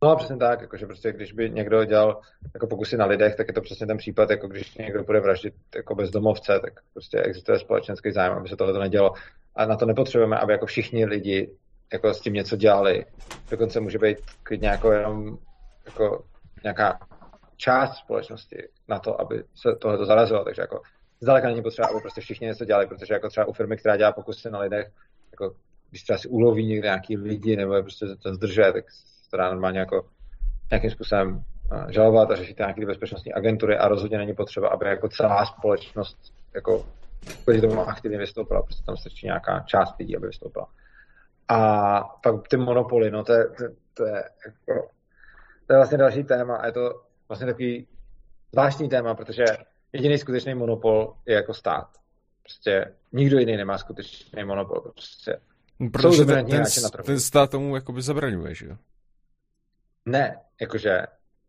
No 0.05 0.17
přesně 0.17 0.37
tak, 0.37 0.61
jakože 0.61 0.87
prostě 0.87 1.13
když 1.13 1.33
by 1.33 1.51
někdo 1.51 1.85
dělal 1.85 2.21
jako 2.55 2.67
pokusy 2.67 2.97
na 2.97 3.07
lidech, 3.07 3.37
tak 3.37 3.49
je 3.49 3.55
to 3.55 3.61
přesně 3.61 3.87
ten 3.87 3.97
případ, 3.97 4.31
jako 4.31 4.49
když 4.49 4.75
někdo 4.75 5.05
bude 5.05 5.21
vraždit 5.21 5.55
jako 5.77 5.95
bezdomovce, 5.95 6.61
tak 6.65 6.73
prostě 6.93 7.19
existuje 7.19 7.59
společenský 7.59 8.13
zájem, 8.13 8.33
aby 8.33 8.49
se 8.49 8.57
tohle 8.57 8.81
nedělo. 8.81 9.13
A 9.57 9.67
na 9.67 9.77
to 9.77 9.87
nepotřebujeme, 9.87 10.39
aby 10.39 10.53
jako 10.53 10.67
všichni 10.67 11.07
lidi 11.07 11.51
jako 11.93 12.15
s 12.15 12.21
tím 12.21 12.33
něco 12.33 12.57
dělali. 12.57 13.05
Dokonce 13.51 13.81
může 13.81 13.99
být 13.99 14.19
klidně 14.43 14.69
jako 14.69 14.93
jenom 14.93 15.39
jako 15.87 16.25
nějaká 16.63 16.99
část 17.57 17.97
společnosti 17.97 18.69
na 18.89 18.99
to, 18.99 19.21
aby 19.21 19.43
se 19.57 19.77
tohle 19.81 20.07
zarazilo. 20.07 20.45
Takže 20.45 20.63
jako 20.63 20.83
zdaleka 21.21 21.49
není 21.49 21.63
potřeba, 21.63 21.89
aby 21.89 22.01
prostě 22.01 22.21
všichni 22.21 22.47
něco 22.47 22.65
dělali, 22.65 22.87
protože 22.87 23.15
jako 23.15 23.29
třeba 23.29 23.47
u 23.47 23.53
firmy, 23.53 23.77
která 23.77 23.97
dělá 23.97 24.13
pokusy 24.13 24.51
na 24.51 24.59
lidech, 24.59 24.91
jako 25.33 25.55
když 25.91 26.03
třeba 26.03 26.19
si 26.19 26.29
uloví 26.29 26.67
někde 26.67 26.87
nějaký 26.87 27.17
lidi 27.17 27.57
nebo 27.57 27.75
je 27.75 27.83
prostě 27.83 28.07
to 28.23 28.35
zdržuje, 28.35 28.73
tak 28.73 28.85
to 29.31 29.37
dá 29.37 29.51
normálně 29.51 29.79
jako 29.79 30.07
nějakým 30.71 30.91
způsobem 30.91 31.43
eh, 31.73 31.93
žalovat 31.93 32.31
a 32.31 32.37
řešit 32.37 32.59
nějaké 32.59 32.87
bezpečnostní 32.87 33.33
agentury 33.33 33.79
a 33.79 33.89
rozhodně 33.89 34.19
není 34.19 34.35
potřeba, 34.35 34.69
aby 34.69 34.87
jako 34.87 35.09
celá 35.09 35.47
společnost 35.47 36.19
jako 36.55 36.87
proti 37.45 37.61
tomu 37.61 37.81
aktivně 37.81 38.19
vystoupila, 38.19 38.63
prostě 38.63 38.83
tam 38.87 38.97
stačí 38.97 39.27
nějaká 39.27 39.61
část 39.61 39.99
lidí, 39.99 40.17
aby 40.17 40.27
vystoupila. 40.27 40.67
A 41.49 42.01
pak 42.23 42.49
ty 42.49 42.57
monopoly, 42.57 43.11
no 43.11 43.25
to 43.25 43.33
je, 43.33 43.45
to, 43.45 43.65
to 43.95 44.07
je 44.07 44.25
jako, 44.47 44.89
to 45.67 45.73
je 45.73 45.77
vlastně 45.77 45.99
další 45.99 46.25
téma 46.25 46.57
a 46.57 46.67
je 46.67 46.73
to 46.73 47.03
vlastně 47.29 47.47
takový 47.47 47.87
zvláštní 48.53 48.89
téma, 48.89 49.15
protože 49.15 49.45
jediný 49.93 50.19
skutečný 50.19 50.55
monopol 50.55 51.15
je 51.27 51.35
jako 51.35 51.55
stát. 51.55 51.89
Prostě 52.43 52.95
nikdo 53.13 53.39
jiný 53.39 53.57
nemá 53.57 53.79
skutečný 53.79 54.45
monopol. 54.45 54.81
Prostě 54.81 55.37
Protože 55.93 56.25
ten, 56.25 56.47
ten, 56.47 56.65
ten 57.05 57.21
stát 57.21 57.51
tomu 57.51 57.75
jakoby 57.75 58.03
zabraňuje, 58.03 58.55
že 58.55 58.67
jo? 58.67 58.77
Ne, 60.07 60.37
jakože 60.61 61.03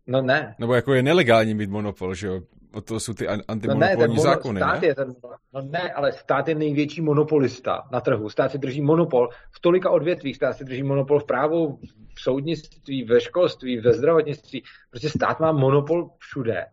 No 0.07 0.21
ne. 0.21 0.55
Nebo 0.59 0.73
jako 0.73 0.93
je 0.93 1.03
nelegální 1.03 1.53
mít 1.53 1.69
monopol, 1.69 2.15
že 2.15 2.27
jo? 2.27 2.41
O 2.73 2.81
to 2.81 2.99
jsou 2.99 3.13
ty 3.13 3.27
antimonopolní 3.27 4.15
no 4.15 4.23
ne, 4.23 4.29
zákony, 4.29 4.59
stát 4.59 4.81
ne? 4.81 4.87
Je 4.87 4.95
ten, 4.95 5.15
no 5.53 5.61
ne, 5.61 5.93
ale 5.93 6.11
stát 6.11 6.47
je 6.47 6.55
největší 6.55 7.01
monopolista 7.01 7.87
na 7.91 8.01
trhu. 8.01 8.29
Stát 8.29 8.51
si 8.51 8.57
drží 8.57 8.81
monopol 8.81 9.29
v 9.51 9.59
tolika 9.59 9.89
odvětvích. 9.89 10.35
Stát 10.35 10.57
si 10.57 10.65
drží 10.65 10.83
monopol 10.83 11.19
v 11.19 11.25
právu, 11.25 11.79
v 12.15 12.21
soudnictví, 12.21 13.03
ve 13.03 13.21
školství, 13.21 13.79
ve 13.79 13.93
zdravotnictví. 13.93 14.63
Prostě 14.89 15.09
stát 15.09 15.39
má 15.39 15.51
monopol 15.51 16.09
všude. 16.17 16.65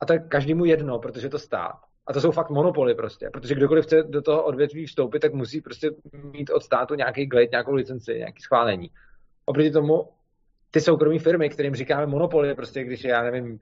A 0.00 0.06
to 0.06 0.12
je 0.12 0.18
každému 0.18 0.64
jedno, 0.64 0.98
protože 0.98 1.28
to 1.28 1.38
stát. 1.38 1.76
A 2.06 2.12
to 2.12 2.20
jsou 2.20 2.30
fakt 2.30 2.50
monopoly 2.50 2.94
prostě, 2.94 3.30
protože 3.32 3.54
kdokoliv 3.54 3.84
chce 3.84 4.02
do 4.02 4.22
toho 4.22 4.44
odvětví 4.44 4.86
vstoupit, 4.86 5.20
tak 5.20 5.34
musí 5.34 5.60
prostě 5.60 5.90
mít 6.12 6.50
od 6.50 6.62
státu 6.62 6.94
nějaký 6.94 7.26
glade, 7.26 7.48
nějakou 7.50 7.74
licenci, 7.74 8.14
nějaký 8.14 8.42
schválení. 8.42 8.90
Oproti 9.44 9.70
tomu 9.70 10.08
ty 10.70 10.80
soukromé 10.80 11.18
firmy, 11.18 11.50
kterým 11.50 11.74
říkáme 11.74 12.06
monopoly, 12.06 12.54
prostě 12.54 12.84
když 12.84 13.04
já 13.04 13.22
nevím, 13.22 13.58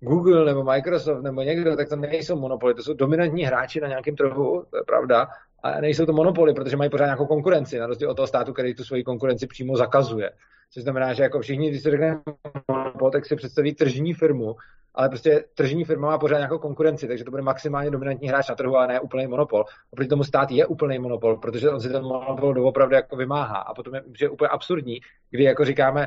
Google 0.00 0.44
nebo 0.44 0.64
Microsoft 0.64 1.22
nebo 1.22 1.42
někdo, 1.42 1.76
tak 1.76 1.88
to 1.88 1.96
nejsou 1.96 2.36
monopoly, 2.36 2.74
to 2.74 2.82
jsou 2.82 2.94
dominantní 2.94 3.44
hráči 3.44 3.80
na 3.80 3.88
nějakém 3.88 4.16
trhu, 4.16 4.64
to 4.70 4.76
je 4.76 4.82
pravda, 4.86 5.28
a 5.62 5.80
nejsou 5.80 6.06
to 6.06 6.12
monopoly, 6.12 6.54
protože 6.54 6.76
mají 6.76 6.90
pořád 6.90 7.04
nějakou 7.04 7.26
konkurenci, 7.26 7.78
na 7.78 7.86
rozdíl 7.86 8.10
od 8.10 8.14
toho 8.14 8.26
státu, 8.26 8.52
který 8.52 8.74
tu 8.74 8.84
svoji 8.84 9.04
konkurenci 9.04 9.46
přímo 9.46 9.76
zakazuje. 9.76 10.30
Což 10.72 10.82
znamená, 10.82 11.12
že 11.12 11.22
jako 11.22 11.40
všichni, 11.40 11.70
když 11.70 11.82
se 11.82 11.90
řekne 11.90 12.20
monopol, 12.68 13.10
tak 13.10 13.26
si 13.26 13.36
představí 13.36 13.74
tržní 13.74 14.14
firmu, 14.14 14.56
ale 14.94 15.08
prostě 15.08 15.44
tržní 15.54 15.84
firma 15.84 16.08
má 16.08 16.18
pořád 16.18 16.36
nějakou 16.36 16.58
konkurenci, 16.58 17.08
takže 17.08 17.24
to 17.24 17.30
bude 17.30 17.42
maximálně 17.42 17.90
dominantní 17.90 18.28
hráč 18.28 18.48
na 18.48 18.54
trhu, 18.54 18.76
ale 18.76 18.88
ne 18.88 19.00
úplný 19.00 19.26
monopol. 19.26 19.64
Oproti 19.90 20.08
tomu 20.08 20.24
stát 20.24 20.50
je 20.50 20.66
úplný 20.66 20.98
monopol, 20.98 21.36
protože 21.36 21.70
on 21.70 21.80
si 21.80 21.88
ten 21.88 22.02
monopol 22.02 22.54
doopravdy 22.54 22.94
jako 22.94 23.16
vymáhá. 23.16 23.56
A 23.56 23.74
potom 23.74 23.94
je, 23.94 24.02
je 24.20 24.28
úplně 24.28 24.48
absurdní, 24.48 25.00
kdy 25.30 25.44
jako 25.44 25.64
říkáme, 25.64 26.06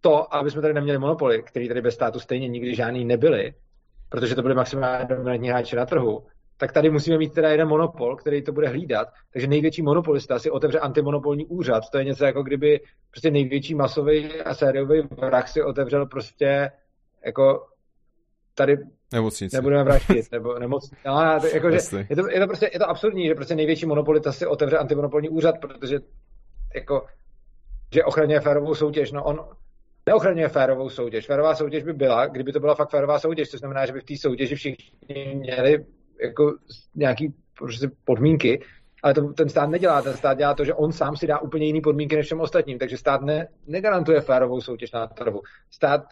to, 0.00 0.34
aby 0.34 0.50
jsme 0.50 0.62
tady 0.62 0.74
neměli 0.74 0.98
monopoly, 0.98 1.42
který 1.42 1.68
tady 1.68 1.80
bez 1.80 1.94
státu 1.94 2.20
stejně 2.20 2.48
nikdy 2.48 2.74
žádný 2.74 3.04
nebyly, 3.04 3.54
protože 4.08 4.34
to 4.34 4.42
byly 4.42 4.54
maximálně 4.54 5.04
dominantní 5.04 5.48
hráči 5.48 5.76
na 5.76 5.86
trhu, 5.86 6.26
tak 6.60 6.72
tady 6.72 6.90
musíme 6.90 7.18
mít 7.18 7.34
teda 7.34 7.50
jeden 7.50 7.68
monopol, 7.68 8.16
který 8.16 8.42
to 8.42 8.52
bude 8.52 8.68
hlídat. 8.68 9.08
Takže 9.32 9.46
největší 9.46 9.82
monopolista 9.82 10.38
si 10.38 10.50
otevře 10.50 10.78
antimonopolní 10.78 11.46
úřad. 11.46 11.82
To 11.92 11.98
je 11.98 12.04
něco 12.04 12.24
jako 12.24 12.42
kdyby 12.42 12.80
prostě 13.10 13.30
největší 13.30 13.74
masový 13.74 14.42
a 14.42 14.54
sériový 14.54 15.02
vrah 15.10 15.48
si 15.48 15.62
otevřel 15.62 16.06
prostě 16.06 16.70
jako 17.24 17.66
tady 18.54 18.78
Nemocnici. 19.12 19.56
Nebudeme 19.56 19.84
vraždit, 19.84 20.32
nebo 20.32 20.58
nemocnici. 20.58 21.02
No, 21.06 21.40
jako, 21.52 21.70
že 21.70 21.78
je, 22.10 22.16
to, 22.16 22.30
je, 22.30 22.40
to, 22.40 22.46
prostě, 22.46 22.70
je 22.72 22.78
to 22.78 22.90
absurdní, 22.90 23.26
že 23.26 23.34
prostě 23.34 23.54
největší 23.54 23.86
monopolita 23.86 24.32
si 24.32 24.46
otevře 24.46 24.78
antimonopolní 24.78 25.28
úřad, 25.28 25.54
protože 25.60 25.98
jako, 26.74 27.06
že 27.94 28.04
ochraňuje 28.04 28.40
férovou 28.40 28.74
soutěž. 28.74 29.12
No 29.12 29.24
on, 29.24 29.48
neochraňuje 30.06 30.48
férovou 30.48 30.88
soutěž. 30.88 31.26
Férová 31.26 31.54
soutěž 31.54 31.82
by 31.82 31.92
byla, 31.92 32.26
kdyby 32.26 32.52
to 32.52 32.60
byla 32.60 32.74
fakt 32.74 32.90
férová 32.90 33.18
soutěž, 33.18 33.48
to 33.48 33.58
znamená, 33.58 33.86
že 33.86 33.92
by 33.92 34.00
v 34.00 34.04
té 34.04 34.16
soutěži 34.16 34.54
všichni 34.54 35.34
měli 35.34 35.84
jako 36.24 36.56
nějaký 36.94 37.34
prostě 37.58 37.90
podmínky, 38.04 38.62
ale 39.02 39.14
to, 39.14 39.32
ten 39.32 39.48
stát 39.48 39.70
nedělá. 39.70 40.02
Ten 40.02 40.16
stát 40.16 40.38
dělá 40.38 40.54
to, 40.54 40.64
že 40.64 40.74
on 40.74 40.92
sám 40.92 41.16
si 41.16 41.26
dá 41.26 41.38
úplně 41.38 41.66
jiný 41.66 41.80
podmínky 41.80 42.16
než 42.16 42.26
všem 42.26 42.40
ostatním, 42.40 42.78
takže 42.78 42.96
stát 42.96 43.22
ne, 43.22 43.48
negarantuje 43.66 44.20
férovou 44.20 44.60
soutěž 44.60 44.92
na 44.92 45.06
trhu. 45.06 45.42
Stát 45.70 46.04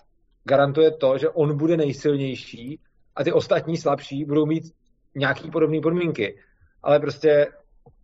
garantuje 0.44 0.90
to, 0.90 1.18
že 1.18 1.28
on 1.28 1.56
bude 1.56 1.76
nejsilnější 1.76 2.80
a 3.16 3.24
ty 3.24 3.32
ostatní 3.32 3.76
slabší 3.76 4.24
budou 4.24 4.46
mít 4.46 4.64
nějaký 5.14 5.50
podobné 5.50 5.80
podmínky. 5.80 6.38
Ale 6.82 7.00
prostě 7.00 7.46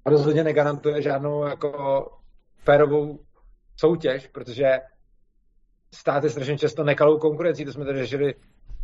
rozhodně 0.06 0.44
negarantuje 0.44 1.02
žádnou 1.02 1.44
jako 1.44 2.06
férovou 2.58 3.18
soutěž, 3.76 4.26
protože 4.26 4.78
stát 5.94 6.24
je 6.24 6.30
strašně 6.30 6.58
často 6.58 6.84
nekalou 6.84 7.18
konkurencí, 7.18 7.64
to 7.64 7.72
jsme 7.72 7.84
tady 7.84 7.98
řešili 7.98 8.34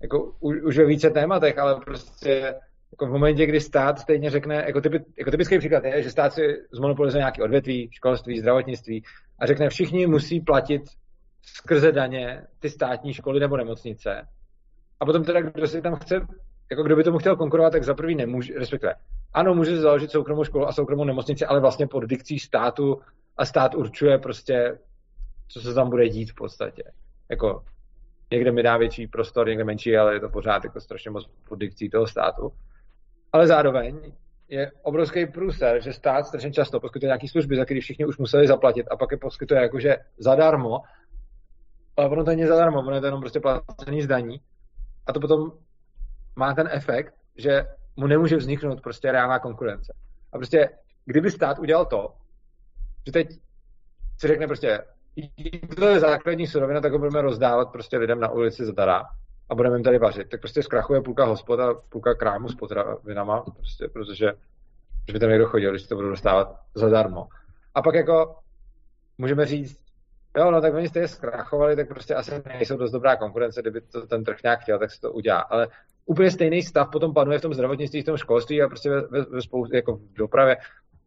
jako 0.02 0.32
už 0.40 0.78
ve 0.78 0.84
více 0.84 1.10
tématech, 1.10 1.58
ale 1.58 1.80
prostě 1.80 2.54
jako 2.92 3.06
v 3.06 3.10
momentě, 3.10 3.46
kdy 3.46 3.60
stát 3.60 3.98
stejně 3.98 4.30
řekne, 4.30 4.54
jako, 4.54 4.80
typi, 4.80 5.04
jako 5.18 5.30
typický 5.30 5.58
příklad 5.58 5.84
je, 5.84 6.02
že 6.02 6.10
stát 6.10 6.32
si 6.32 6.56
zmonopolizuje 6.72 7.20
nějaké 7.20 7.42
odvětví, 7.42 7.88
školství, 7.92 8.40
zdravotnictví 8.40 9.04
a 9.38 9.46
řekne, 9.46 9.68
všichni 9.68 10.06
musí 10.06 10.40
platit 10.40 10.82
skrze 11.42 11.92
daně 11.92 12.42
ty 12.58 12.70
státní 12.70 13.14
školy 13.14 13.40
nebo 13.40 13.56
nemocnice. 13.56 14.26
A 15.00 15.06
potom 15.06 15.24
teda, 15.24 15.40
kdo 15.40 15.66
si 15.66 15.82
tam 15.82 15.96
chce, 15.96 16.26
jako 16.70 16.82
kdo 16.82 16.96
by 16.96 17.04
tomu 17.04 17.18
chtěl 17.18 17.36
konkurovat, 17.36 17.72
tak 17.72 17.84
za 17.84 17.94
prvý 17.94 18.14
nemůže, 18.14 18.54
respektive, 18.58 18.94
ano, 19.32 19.54
může 19.54 19.76
založit 19.76 20.10
soukromou 20.10 20.44
školu 20.44 20.68
a 20.68 20.72
soukromou 20.72 21.04
nemocnici, 21.04 21.46
ale 21.46 21.60
vlastně 21.60 21.86
pod 21.86 22.04
dikcí 22.04 22.38
státu 22.38 23.00
a 23.36 23.44
stát 23.44 23.74
určuje 23.74 24.18
prostě, 24.18 24.78
co 25.48 25.60
se 25.60 25.74
tam 25.74 25.90
bude 25.90 26.08
dít 26.08 26.30
v 26.30 26.34
podstatě. 26.34 26.82
Jako 27.28 27.64
někde 28.30 28.52
mi 28.52 28.62
dá 28.62 28.76
větší 28.76 29.06
prostor, 29.06 29.48
někde 29.48 29.64
menší, 29.64 29.96
ale 29.96 30.14
je 30.14 30.20
to 30.20 30.28
pořád 30.28 30.64
jako 30.64 30.80
strašně 30.80 31.10
moc 31.10 31.30
pod 31.48 31.58
dikcí 31.58 31.90
toho 31.90 32.06
státu. 32.06 32.52
Ale 33.32 33.46
zároveň 33.46 34.12
je 34.48 34.72
obrovský 34.82 35.26
průser, 35.26 35.82
že 35.82 35.92
stát 35.92 36.26
strašně 36.26 36.52
často 36.52 36.80
poskytuje 36.80 37.08
nějaké 37.08 37.28
služby, 37.28 37.56
za 37.56 37.64
které 37.64 37.80
všichni 37.80 38.06
už 38.06 38.18
museli 38.18 38.46
zaplatit 38.46 38.86
a 38.90 38.96
pak 38.96 39.12
je 39.12 39.18
poskytuje 39.18 39.62
jakože 39.62 39.96
zadarmo, 40.18 40.80
ale 41.96 42.08
ono 42.08 42.24
to 42.24 42.30
není 42.30 42.46
zadarmo, 42.46 42.78
ono 42.78 42.94
je 42.94 43.00
to 43.00 43.06
jenom 43.06 43.20
prostě 43.20 43.40
placený 43.40 44.02
zdaní. 44.02 44.40
A 45.06 45.12
to 45.12 45.20
potom 45.20 45.52
má 46.36 46.54
ten 46.54 46.68
efekt, 46.72 47.14
že 47.36 47.64
mu 47.96 48.06
nemůže 48.06 48.36
vzniknout 48.36 48.80
prostě 48.80 49.12
reálná 49.12 49.38
konkurence. 49.38 49.94
A 50.32 50.38
prostě, 50.38 50.70
kdyby 51.04 51.30
stát 51.30 51.58
udělal 51.58 51.86
to, 51.86 52.14
že 53.06 53.12
teď 53.12 53.28
si 54.18 54.26
řekne 54.28 54.46
prostě, 54.46 54.84
to 55.76 55.88
je 55.88 56.00
základní 56.00 56.46
surovina, 56.46 56.80
tak 56.80 56.92
ho 56.92 56.98
budeme 56.98 57.22
rozdávat 57.22 57.72
prostě 57.72 57.98
lidem 57.98 58.20
na 58.20 58.30
ulici 58.30 58.64
zadara 58.64 59.02
a 59.50 59.54
budeme 59.54 59.76
jim 59.76 59.84
tady 59.84 59.98
vařit. 59.98 60.28
Tak 60.28 60.40
prostě 60.40 60.62
zkrachuje 60.62 61.00
půlka 61.00 61.24
hospod 61.24 61.60
a 61.60 61.74
půlka 61.74 62.14
krámu 62.14 62.48
s 62.48 62.54
potravinama, 62.54 63.40
prostě, 63.40 63.88
protože 63.88 64.32
že 65.06 65.12
by 65.12 65.18
tam 65.18 65.28
někdo 65.28 65.46
chodil, 65.46 65.70
když 65.70 65.86
to 65.86 65.96
budou 65.96 66.08
dostávat 66.08 66.56
zadarmo. 66.74 67.26
A 67.74 67.82
pak 67.82 67.94
jako 67.94 68.36
můžeme 69.18 69.46
říct, 69.46 69.80
jo, 70.36 70.50
no 70.50 70.60
tak 70.60 70.74
oni 70.74 70.88
jste 70.88 70.98
je 70.98 71.08
zkrachovali, 71.08 71.76
tak 71.76 71.88
prostě 71.88 72.14
asi 72.14 72.42
nejsou 72.46 72.76
dost 72.76 72.90
dobrá 72.90 73.16
konkurence, 73.16 73.60
kdyby 73.60 73.80
to 73.80 74.06
ten 74.06 74.24
trh 74.24 74.36
nějak 74.44 74.60
chtěl, 74.60 74.78
tak 74.78 74.90
se 74.90 75.00
to 75.00 75.12
udělá. 75.12 75.40
Ale 75.40 75.68
úplně 76.06 76.30
stejný 76.30 76.62
stav 76.62 76.88
potom 76.92 77.14
panuje 77.14 77.38
v 77.38 77.42
tom 77.42 77.54
zdravotnictví, 77.54 78.02
v 78.02 78.04
tom 78.04 78.16
školství 78.16 78.62
a 78.62 78.68
prostě 78.68 78.90
ve, 78.90 79.00
ve, 79.00 79.22
ve 79.22 79.42
spoustě, 79.42 79.76
jako 79.76 79.96
v 79.96 80.12
dopravě 80.14 80.56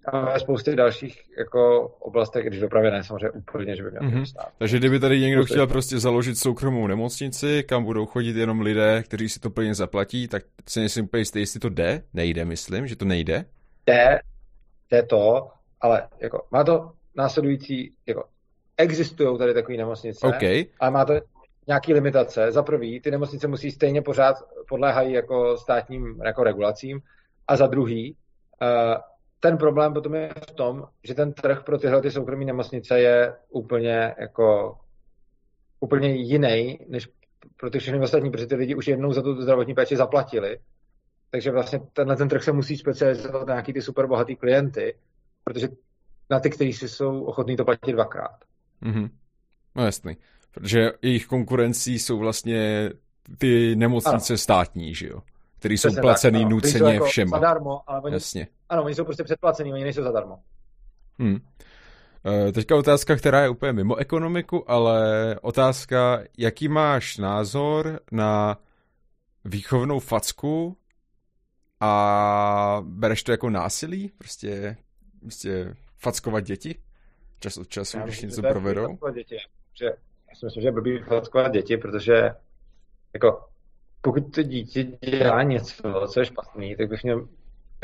a 0.06 0.34
ve 0.34 0.40
spoustě 0.40 0.76
dalších 0.76 1.24
jako 1.38 1.88
oblastech, 2.00 2.46
když 2.46 2.60
dopravě 2.60 2.92
ne 2.92 3.04
samozřejmě 3.04 3.30
úplně, 3.30 3.76
že 3.76 3.84
by 3.84 3.92
měl 3.92 4.02
mm-hmm. 4.02 4.26
stát. 4.26 4.50
Takže 4.58 4.78
kdyby 4.78 5.00
tady 5.00 5.20
někdo 5.20 5.42
prostě 5.42 5.54
chtěl 5.54 5.68
prostě 5.68 6.00
založit 6.00 6.38
soukromou 6.38 6.88
nemocnici, 6.88 7.64
kam 7.64 7.84
budou 7.84 8.06
chodit 8.06 8.36
jenom 8.36 8.62
lidé, 8.62 9.04
kteří 9.04 9.30
si 9.30 9.40
to 9.40 9.50
plně 9.50 9.76
zaplatí, 9.76 10.28
tak 10.28 10.44
si 10.68 10.80
nejsem 10.80 11.06
úplně 11.06 11.22
jistý, 11.22 11.40
jestli 11.40 11.60
to 11.60 11.70
jde. 11.70 12.04
Nejde, 12.14 12.46
myslím, 12.46 12.88
že 12.88 12.96
to 12.96 13.06
nejde. 13.06 13.46
Jde, 13.86 14.20
jde 14.92 15.04
to, 15.04 15.50
ale 15.82 16.08
jako 16.20 16.48
má 16.52 16.64
to 16.64 16.92
následující, 17.16 17.94
jako 18.08 18.24
existují 18.78 19.38
tady 19.38 19.54
takové 19.54 19.78
nemocnice, 19.78 20.28
okay. 20.28 20.66
ale 20.80 20.92
má 20.92 21.06
to 21.06 21.14
nějaké 21.68 21.94
limitace. 21.94 22.52
Za 22.52 22.64
prvý, 22.64 23.00
ty 23.00 23.12
nemocnice 23.12 23.48
musí 23.48 23.72
stejně 23.72 24.02
pořád 24.02 24.36
podléhají 24.70 25.14
jako 25.14 25.58
státním 25.58 26.22
jako 26.26 26.44
regulacím 26.44 27.02
a 27.48 27.56
za 27.56 27.68
druhý, 27.68 28.16
uh, 28.62 29.02
ten 29.44 29.58
problém 29.58 29.94
potom 29.94 30.16
je 30.16 30.34
v 30.50 30.52
tom, 30.52 30.88
že 31.04 31.14
ten 31.14 31.34
trh 31.34 31.64
pro 31.64 31.78
tyhle 31.78 32.02
ty 32.02 32.12
soukromé 32.12 32.46
nemocnice 32.46 33.00
je 33.00 33.36
úplně 33.50 34.16
jako 34.20 34.78
úplně 35.80 36.10
jiný, 36.10 36.80
než 36.90 37.10
pro 37.58 37.70
ty 37.70 37.80
všechny 37.80 38.00
ostatní, 38.00 38.32
protože 38.32 38.48
ty 38.48 38.56
lidi 38.56 38.76
už 38.76 38.88
jednou 38.88 39.14
za 39.14 39.22
tu 39.22 39.42
zdravotní 39.42 39.74
péči 39.74 39.96
zaplatili. 39.96 40.60
Takže 41.30 41.52
vlastně 41.52 41.80
tenhle 41.94 42.16
ten 42.16 42.30
trh 42.30 42.44
se 42.44 42.52
musí 42.52 42.78
specializovat 42.78 43.48
na 43.48 43.54
nějaký 43.54 43.74
ty 43.74 43.82
super 43.82 44.08
bohatý 44.08 44.36
klienty, 44.36 44.96
protože 45.44 45.68
na 46.30 46.40
ty, 46.40 46.50
kteří 46.50 46.74
si 46.74 46.90
jsou 46.90 47.24
ochotní 47.24 47.58
to 47.58 47.66
platit 47.66 47.92
dvakrát. 47.92 48.38
Mm-hmm. 48.84 49.10
No 49.76 49.86
jasný. 49.86 50.18
Protože 50.52 50.92
jejich 51.02 51.28
konkurencí 51.28 52.00
jsou 52.00 52.18
vlastně 52.18 52.90
ty 53.38 53.76
nemocnice 53.76 54.34
ano. 54.34 54.38
státní, 54.38 54.96
že 54.96 55.08
jo? 55.08 55.22
Který 55.60 55.78
jsou 55.78 55.90
placený 56.02 56.42
tak, 56.42 56.50
nuceně 56.50 56.94
jako 56.94 57.06
všema. 57.06 57.38
Zadarmo, 57.38 57.90
ale 57.90 58.02
oni, 58.02 58.14
Jasně. 58.14 58.48
Ano, 58.74 58.84
oni 58.84 58.96
jsou 58.96 59.06
prostě 59.06 59.24
předplacený, 59.24 59.74
oni 59.74 59.84
nejsou 59.84 60.04
zadarmo. 60.04 60.40
Hmm. 61.20 61.38
E, 62.26 62.52
teďka 62.52 62.76
otázka, 62.76 63.16
která 63.16 63.42
je 63.42 63.50
úplně 63.50 63.74
mimo 63.74 63.96
ekonomiku, 63.96 64.72
ale 64.72 65.36
otázka, 65.42 66.24
jaký 66.38 66.68
máš 66.68 67.18
názor 67.18 68.00
na 68.12 68.58
výchovnou 69.46 70.00
facku 70.00 70.78
a 71.80 72.82
bereš 72.86 73.24
to 73.24 73.32
jako 73.32 73.50
násilí? 73.50 74.12
Prostě, 74.18 74.78
prostě 75.20 75.76
fackovat 75.98 76.44
děti? 76.44 76.76
Čas 77.40 77.58
od 77.58 77.68
času, 77.68 77.98
já 77.98 78.04
když 78.04 78.16
myslím, 78.16 78.30
něco 78.30 78.42
provedou? 78.42 78.98
Děti, 79.14 79.38
že, 79.74 79.86
já 80.30 80.36
si 80.36 80.46
myslím, 80.46 80.62
že 80.62 80.68
je 80.68 80.72
blbý 80.72 81.00
fackovat 81.00 81.52
děti, 81.52 81.78
protože 81.78 82.32
jako 83.14 83.46
pokud 84.02 84.36
to 84.36 84.44
dítě 84.44 84.84
dělá 84.84 85.44
něco, 85.44 86.08
co 86.08 86.20
je 86.20 86.26
špatný, 86.26 86.76
tak 86.76 86.90
bych 86.90 87.04
měl 87.04 87.28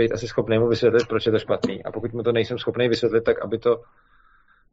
být 0.04 0.12
asi 0.12 0.28
schopný 0.28 0.60
mu 0.60 0.68
vysvětlit, 0.68 1.08
proč 1.08 1.26
je 1.26 1.32
to 1.32 1.40
špatný. 1.40 1.84
A 1.84 1.92
pokud 1.92 2.14
mu 2.14 2.24
to 2.24 2.32
nejsem 2.32 2.58
schopný 2.58 2.90
vysvětlit, 2.90 3.24
tak 3.24 3.40
aby 3.42 3.60
to 3.60 3.84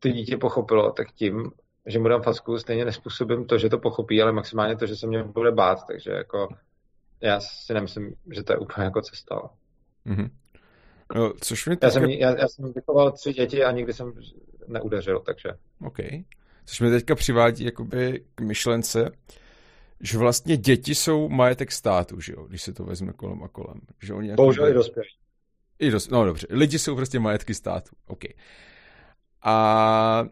to 0.00 0.08
dítě 0.08 0.36
pochopilo, 0.36 0.92
tak 0.92 1.12
tím 1.12 1.50
že 1.86 1.98
mu 1.98 2.08
dám 2.08 2.22
facku, 2.22 2.58
stejně 2.58 2.84
nespůsobím 2.84 3.44
to, 3.44 3.58
že 3.58 3.68
to 3.68 3.78
pochopí, 3.78 4.22
ale 4.22 4.32
maximálně 4.32 4.76
to, 4.76 4.86
že 4.86 4.96
se 4.96 5.06
mě 5.06 5.22
bude 5.22 5.52
bát, 5.52 5.78
takže 5.86 6.10
jako 6.10 6.48
já 7.20 7.40
si 7.40 7.74
nemyslím, 7.74 8.14
že 8.32 8.42
to 8.42 8.52
je 8.52 8.58
úplně 8.58 8.84
jako 8.84 9.00
cesta. 9.00 9.50
Mm-hmm. 10.06 10.30
No, 11.14 11.32
což 11.40 11.66
mě 11.66 11.76
teďka... 11.76 11.86
já, 11.86 11.90
jsem, 11.90 12.10
já, 12.10 12.38
já 12.38 12.48
jsem 12.48 12.72
vychoval 12.72 13.12
tři 13.12 13.32
děti 13.32 13.64
a 13.64 13.70
nikdy 13.70 13.92
jsem 13.92 14.12
neudeřil, 14.68 15.20
takže... 15.20 15.48
OK. 15.80 15.96
Což 16.64 16.80
mě 16.80 16.90
teďka 16.90 17.14
přivádí 17.14 17.64
jakoby 17.64 18.24
k 18.34 18.40
myšlence, 18.40 19.10
že 20.00 20.18
vlastně 20.18 20.56
děti 20.56 20.94
jsou 20.94 21.28
majetek 21.28 21.72
státu, 21.72 22.20
že 22.20 22.32
jo, 22.32 22.46
když 22.46 22.62
se 22.62 22.72
to 22.72 22.84
vezme 22.84 23.12
kolem 23.12 23.42
a 23.42 23.48
kolem. 23.48 23.80
Že 24.02 24.14
oni 24.14 24.28
jakoby... 24.28 24.42
Bohužel 24.42 24.68
i 24.68 24.72
dospělí. 24.72 25.08
I. 25.78 25.90
No 26.10 26.24
dobře, 26.24 26.46
lidi 26.50 26.78
jsou 26.78 26.96
prostě 26.96 27.18
majetky 27.18 27.54
státu, 27.54 27.90
OK. 28.06 28.24
A 29.42 30.24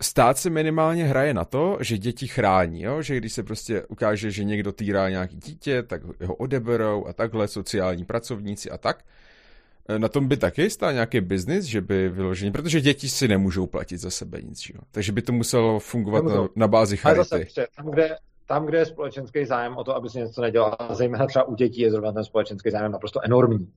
stát 0.00 0.38
se 0.38 0.50
minimálně 0.50 1.04
hraje 1.04 1.34
na 1.34 1.44
to, 1.44 1.78
že 1.80 1.98
děti 1.98 2.26
chrání, 2.26 2.82
jo? 2.82 3.02
že 3.02 3.16
když 3.16 3.32
se 3.32 3.42
prostě 3.42 3.86
ukáže, 3.86 4.30
že 4.30 4.44
někdo 4.44 4.72
týrá 4.72 5.08
nějaký 5.08 5.36
dítě, 5.36 5.82
tak 5.82 6.02
ho 6.22 6.34
odeberou 6.34 7.06
a 7.06 7.12
takhle, 7.12 7.48
sociální 7.48 8.04
pracovníci 8.04 8.70
a 8.70 8.78
tak. 8.78 9.04
E, 9.88 9.98
na 9.98 10.08
tom 10.08 10.28
by 10.28 10.36
taky 10.36 10.70
stál 10.70 10.92
nějaký 10.92 11.20
biznis, 11.20 11.64
že 11.64 11.80
by 11.80 12.08
vyložení, 12.08 12.52
protože 12.52 12.80
děti 12.80 13.08
si 13.08 13.28
nemůžou 13.28 13.66
platit 13.66 13.98
za 13.98 14.10
sebe 14.10 14.42
nic, 14.42 14.68
jo? 14.74 14.80
takže 14.90 15.12
by 15.12 15.22
to 15.22 15.32
muselo 15.32 15.78
fungovat 15.78 16.24
na, 16.24 16.48
na 16.56 16.68
bázi 16.68 16.96
charity. 16.96 17.34
Ale 17.34 17.44
zase, 17.44 17.66
tam, 17.76 17.90
kde, 17.90 18.16
tam, 18.46 18.66
kde 18.66 18.78
je 18.78 18.86
společenský 18.86 19.44
zájem 19.44 19.76
o 19.76 19.84
to, 19.84 19.96
aby 19.96 20.08
se 20.08 20.18
něco 20.18 20.42
nedělal, 20.42 20.76
a 20.78 20.94
zejména 20.94 21.26
třeba 21.26 21.44
u 21.44 21.54
dětí 21.54 21.80
je 21.80 21.90
zrovna 21.90 22.12
ten 22.12 22.24
společenský 22.24 22.70
zájem 22.70 22.92
naprosto 22.92 23.20
enormní, 23.24 23.72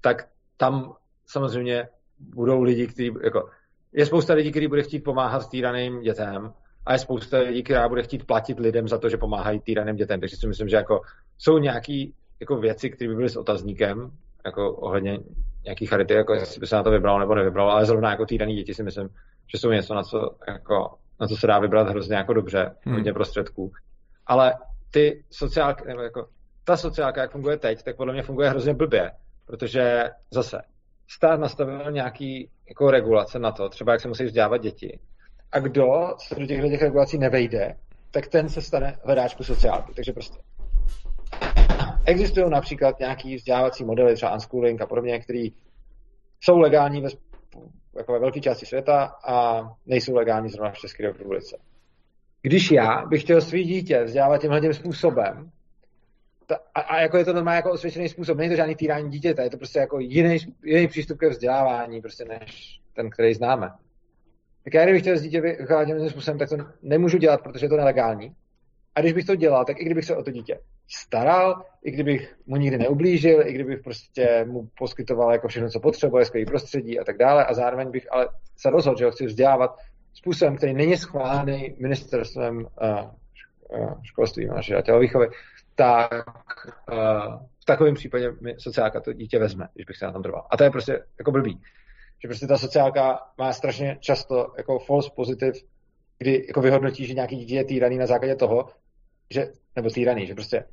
tak 0.00 0.28
tam 0.56 0.94
samozřejmě 1.26 1.88
budou 2.18 2.62
lidi, 2.62 2.86
kteří, 2.86 3.14
jako, 3.24 3.48
je 3.92 4.06
spousta 4.06 4.34
lidí, 4.34 4.50
kteří 4.50 4.68
bude 4.68 4.82
chtít 4.82 5.00
pomáhat 5.00 5.48
týraným 5.48 6.00
dětem 6.00 6.52
a 6.86 6.92
je 6.92 6.98
spousta 6.98 7.38
lidí, 7.38 7.62
která 7.62 7.88
bude 7.88 8.02
chtít 8.02 8.26
platit 8.26 8.58
lidem 8.58 8.88
za 8.88 8.98
to, 8.98 9.08
že 9.08 9.16
pomáhají 9.16 9.60
týraným 9.60 9.96
dětem. 9.96 10.20
Takže 10.20 10.36
si 10.36 10.46
myslím, 10.46 10.68
že 10.68 10.76
jako 10.76 11.00
jsou 11.38 11.58
nějaké 11.58 12.04
jako 12.40 12.56
věci, 12.56 12.90
které 12.90 13.08
by 13.08 13.14
byly 13.14 13.28
s 13.28 13.36
otazníkem, 13.36 14.10
jako 14.44 14.72
ohledně 14.72 15.18
nějaký 15.64 15.86
charity, 15.86 16.14
jako 16.14 16.34
jestli 16.34 16.60
by 16.60 16.66
se 16.66 16.76
na 16.76 16.82
to 16.82 16.90
vybral 16.90 17.18
nebo 17.18 17.34
nevybral, 17.34 17.70
ale 17.70 17.86
zrovna 17.86 18.10
jako 18.10 18.26
týraný 18.26 18.54
děti 18.54 18.74
si 18.74 18.82
myslím, 18.82 19.08
že 19.52 19.58
jsou 19.58 19.70
něco, 19.70 19.94
na 19.94 20.02
co, 20.02 20.36
jako, 20.48 20.94
na 21.20 21.26
co 21.26 21.36
se 21.36 21.46
dá 21.46 21.58
vybrat 21.58 21.88
hrozně 21.88 22.16
jako 22.16 22.32
dobře, 22.32 22.74
hmm. 22.80 22.94
hodně 22.94 23.12
prostředků. 23.12 23.72
Ale 24.26 24.54
ty 24.90 25.24
sociálky, 25.30 25.84
nebo 25.88 26.00
jako 26.00 26.28
ta 26.64 26.76
sociálka, 26.76 27.20
jak 27.20 27.30
funguje 27.32 27.56
teď, 27.56 27.82
tak 27.82 27.96
podle 27.96 28.12
mě 28.12 28.22
funguje 28.22 28.50
hrozně 28.50 28.74
blbě, 28.74 29.10
protože 29.46 30.04
zase 30.30 30.62
stát 31.08 31.40
nastavil 31.40 31.90
nějaký 31.90 32.50
jako 32.68 32.90
regulace 32.90 33.38
na 33.38 33.52
to, 33.52 33.68
třeba 33.68 33.92
jak 33.92 34.00
se 34.00 34.08
musí 34.08 34.24
vzdělávat 34.24 34.56
děti. 34.56 34.98
A 35.52 35.58
kdo 35.58 36.14
se 36.18 36.34
do 36.34 36.46
těchto 36.46 36.68
těch 36.68 36.82
regulací 36.82 37.18
nevejde, 37.18 37.74
tak 38.10 38.26
ten 38.26 38.48
se 38.48 38.62
stane 38.62 38.98
hledáčku 39.04 39.44
sociálky. 39.44 39.92
Takže 39.94 40.12
prostě 40.12 40.38
existují 42.06 42.50
například 42.50 42.98
nějaký 42.98 43.36
vzdělávací 43.36 43.84
modely, 43.84 44.14
třeba 44.14 44.34
unschooling 44.34 44.80
a 44.80 44.86
podobně, 44.86 45.20
které 45.20 45.48
jsou 46.40 46.58
legální 46.58 47.00
ve, 47.00 47.08
jako 47.96 48.12
ve 48.12 48.18
velké 48.18 48.40
části 48.40 48.66
světa 48.66 49.04
a 49.24 49.62
nejsou 49.86 50.14
legální 50.14 50.48
zrovna 50.48 50.70
v 50.70 50.78
České 50.78 51.02
republice. 51.02 51.56
Když 52.42 52.70
já 52.70 53.06
bych 53.06 53.22
chtěl 53.22 53.40
svý 53.40 53.64
dítě 53.64 54.04
vzdělávat 54.04 54.38
tímhle 54.38 54.60
tím 54.60 54.74
způsobem, 54.74 55.50
ta, 56.46 56.58
a, 56.74 56.80
a, 56.80 57.00
jako 57.00 57.16
je 57.16 57.24
to 57.24 57.32
normálně 57.32 57.56
jako 57.56 57.70
osvědčený 57.70 58.08
způsob, 58.08 58.38
není 58.38 58.50
to 58.50 58.56
žádný 58.56 58.74
týrání 58.76 59.10
dítěte, 59.10 59.42
je 59.42 59.50
to 59.50 59.56
prostě 59.56 59.78
jako 59.78 59.98
jiný, 59.98 60.36
jiný 60.64 60.88
přístup 60.88 61.18
ke 61.18 61.28
vzdělávání, 61.28 62.00
prostě 62.00 62.24
než 62.24 62.80
ten, 62.94 63.10
který 63.10 63.34
známe. 63.34 63.70
Tak 64.64 64.74
já 64.74 64.84
kdybych 64.84 65.02
chtěl 65.02 65.18
s 65.18 65.22
dítě 65.22 65.40
vychovat 65.40 65.84
tímhle 65.84 66.10
způsobem, 66.10 66.38
tak 66.38 66.48
to 66.48 66.56
nemůžu 66.82 67.18
dělat, 67.18 67.42
protože 67.42 67.66
je 67.66 67.70
to 67.70 67.76
nelegální. 67.76 68.34
A 68.94 69.00
když 69.00 69.12
bych 69.12 69.24
to 69.24 69.34
dělal, 69.34 69.64
tak 69.64 69.80
i 69.80 69.84
kdybych 69.84 70.04
se 70.04 70.16
o 70.16 70.22
to 70.22 70.30
dítě 70.30 70.58
staral, 70.88 71.62
i 71.84 71.90
kdybych 71.90 72.36
mu 72.46 72.56
nikdy 72.56 72.78
neublížil, 72.78 73.46
i 73.46 73.52
kdybych 73.52 73.80
prostě 73.80 74.44
mu 74.48 74.68
poskytoval 74.78 75.32
jako 75.32 75.48
všechno, 75.48 75.68
co 75.68 75.80
potřebuje, 75.80 76.24
skvělý 76.24 76.46
prostředí 76.46 77.00
a 77.00 77.04
tak 77.04 77.18
dále, 77.18 77.44
a 77.44 77.54
zároveň 77.54 77.90
bych 77.90 78.12
ale 78.12 78.28
se 78.56 78.70
rozhodl, 78.70 78.98
že 78.98 79.04
ho 79.04 79.10
chci 79.10 79.26
vzdělávat 79.26 79.76
způsobem, 80.14 80.56
který 80.56 80.74
není 80.74 80.96
schválený 80.96 81.74
ministerstvem 81.78 82.56
uh, 82.56 84.02
školství, 84.02 84.46
máš 84.46 84.70
a 84.70 84.82
tělovýchovy, 84.82 85.28
tak 85.74 86.12
uh, 86.92 86.96
v 87.62 87.64
takovém 87.64 87.94
případě 87.94 88.32
mi 88.40 88.54
sociálka 88.58 89.00
to 89.00 89.12
dítě 89.12 89.38
vezme, 89.38 89.68
když 89.74 89.86
bych 89.86 89.96
se 89.96 90.04
na 90.04 90.12
tom 90.12 90.22
trval. 90.22 90.46
A 90.50 90.56
to 90.56 90.64
je 90.64 90.70
prostě 90.70 91.02
jako 91.18 91.30
blbý. 91.30 91.60
Že 92.22 92.28
prostě 92.28 92.46
ta 92.46 92.58
sociálka 92.58 93.18
má 93.38 93.52
strašně 93.52 93.96
často 94.00 94.52
jako 94.56 94.78
false 94.78 95.10
positive, 95.16 95.52
kdy 96.18 96.44
jako 96.48 96.60
vyhodnotí, 96.60 97.06
že 97.06 97.14
nějaký 97.14 97.36
dítě 97.36 97.54
je 97.54 97.64
týraný 97.64 97.98
na 97.98 98.06
základě 98.06 98.36
toho, 98.36 98.68
že, 99.32 99.52
nebo 99.76 99.90
týraný, 99.90 100.26
že 100.26 100.34
prostě 100.34 100.64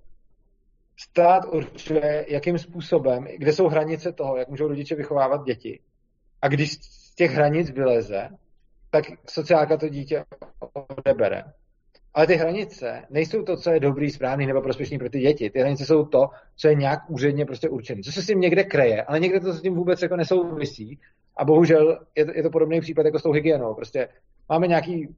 stát 0.98 1.46
určuje, 1.46 2.26
jakým 2.28 2.58
způsobem, 2.58 3.28
kde 3.38 3.54
jsou 3.54 3.68
hranice 3.68 4.12
toho, 4.12 4.38
jak 4.38 4.48
můžou 4.48 4.68
rodiče 4.68 4.96
vychovávat 4.96 5.44
děti. 5.44 5.80
A 6.42 6.48
když 6.48 6.72
z 6.72 7.16
těch 7.16 7.32
hranic 7.32 7.70
vyleze, 7.70 8.30
tak 8.90 9.06
sociálka 9.30 9.78
to 9.78 9.90
dítě 9.90 10.26
odebere. 10.98 11.44
Ale 12.14 12.28
ty 12.28 12.36
hranice 12.36 13.06
nejsou 13.10 13.44
to, 13.44 13.58
co 13.58 13.72
je 13.72 13.80
dobrý, 13.80 14.10
správný 14.10 14.46
nebo 14.46 14.62
prospěšný 14.62 15.00
pro 15.00 15.10
ty 15.10 15.20
děti. 15.20 15.50
Ty 15.50 15.60
hranice 15.60 15.86
jsou 15.86 16.06
to, 16.06 16.30
co 16.56 16.68
je 16.68 16.76
nějak 16.76 17.00
úředně 17.10 17.46
prostě 17.46 17.70
určené. 17.70 18.02
Co 18.02 18.12
se 18.12 18.22
s 18.22 18.28
tím 18.28 18.42
někde 18.42 18.64
kreje, 18.64 19.04
ale 19.04 19.20
někde 19.20 19.40
to 19.40 19.54
s 19.54 19.62
tím 19.62 19.76
vůbec 19.76 20.02
jako 20.02 20.16
nesouvisí. 20.16 21.00
A 21.38 21.46
bohužel 21.46 22.00
je 22.16 22.26
to, 22.26 22.32
je 22.36 22.44
to 22.44 22.50
podobný 22.50 22.82
případ 22.82 23.06
jako 23.06 23.20
s 23.20 23.24
tou 23.24 23.32
hygienou. 23.32 23.74
Prostě 23.74 24.08
máme 24.50 24.68
nějaký 24.68 25.16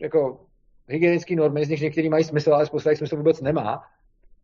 jako 0.00 0.46
hygienické 0.88 1.36
normy, 1.36 1.64
z 1.64 1.68
nich 1.68 1.80
některý 1.80 2.08
mají 2.08 2.24
smysl, 2.24 2.54
ale 2.54 2.66
spousta 2.66 2.90
jich 2.90 2.98
smysl 2.98 3.16
vůbec 3.16 3.40
nemá. 3.40 3.84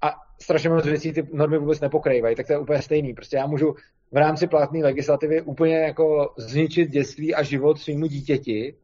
A 0.03 0.15
strašně 0.41 0.69
moc 0.69 0.85
věcí 0.85 1.13
ty 1.13 1.29
normy 1.33 1.59
vůbec 1.59 1.81
nepokrývají, 1.81 2.37
tak 2.37 2.47
to 2.47 2.53
je 2.53 2.59
úplně 2.59 2.83
stejný. 2.83 3.15
Prostě 3.15 3.37
já 3.37 3.47
můžu 3.47 3.75
v 4.13 4.17
rámci 4.17 4.47
platné 4.47 4.79
legislativy 4.79 5.43
úplně 5.43 5.77
jako 5.79 6.35
zničit 6.39 6.91
dětství 6.91 7.35
a 7.35 7.43
život 7.43 7.79
svýmu 7.79 8.07
dítěti 8.07 8.77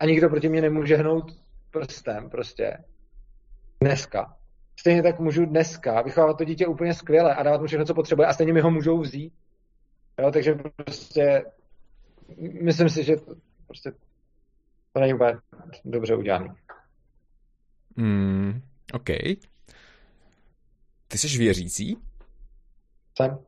a 0.00 0.06
nikdo 0.06 0.28
proti 0.28 0.48
mě 0.48 0.60
nemůže 0.60 0.96
hnout 0.96 1.24
prstem 1.70 2.30
prostě. 2.30 2.78
Dneska. 3.80 4.36
Stejně 4.76 5.02
tak 5.02 5.20
můžu 5.20 5.46
dneska 5.46 6.02
vychovávat 6.02 6.38
to 6.38 6.44
dítě 6.44 6.66
úplně 6.66 6.94
skvěle 6.94 7.34
a 7.34 7.42
dávat 7.42 7.60
mu 7.60 7.66
všechno, 7.66 7.84
co 7.84 7.94
potřebuje 7.94 8.28
a 8.28 8.32
stejně 8.32 8.52
mi 8.52 8.60
ho 8.60 8.70
můžou 8.70 9.00
vzít. 9.00 9.32
Jo, 10.20 10.30
takže 10.32 10.54
prostě 10.76 11.44
myslím 12.62 12.88
si, 12.88 13.04
že 13.04 13.16
to, 13.16 13.34
prostě 13.66 13.92
to 14.92 15.00
není 15.00 15.14
úplně 15.14 15.36
dobře 15.84 16.16
udělané. 16.16 16.54
Hmm, 17.98 18.62
OK. 18.92 19.08
Ty 21.08 21.18
jsi 21.18 21.38
věřící? 21.38 21.96
Jsem. 23.16 23.38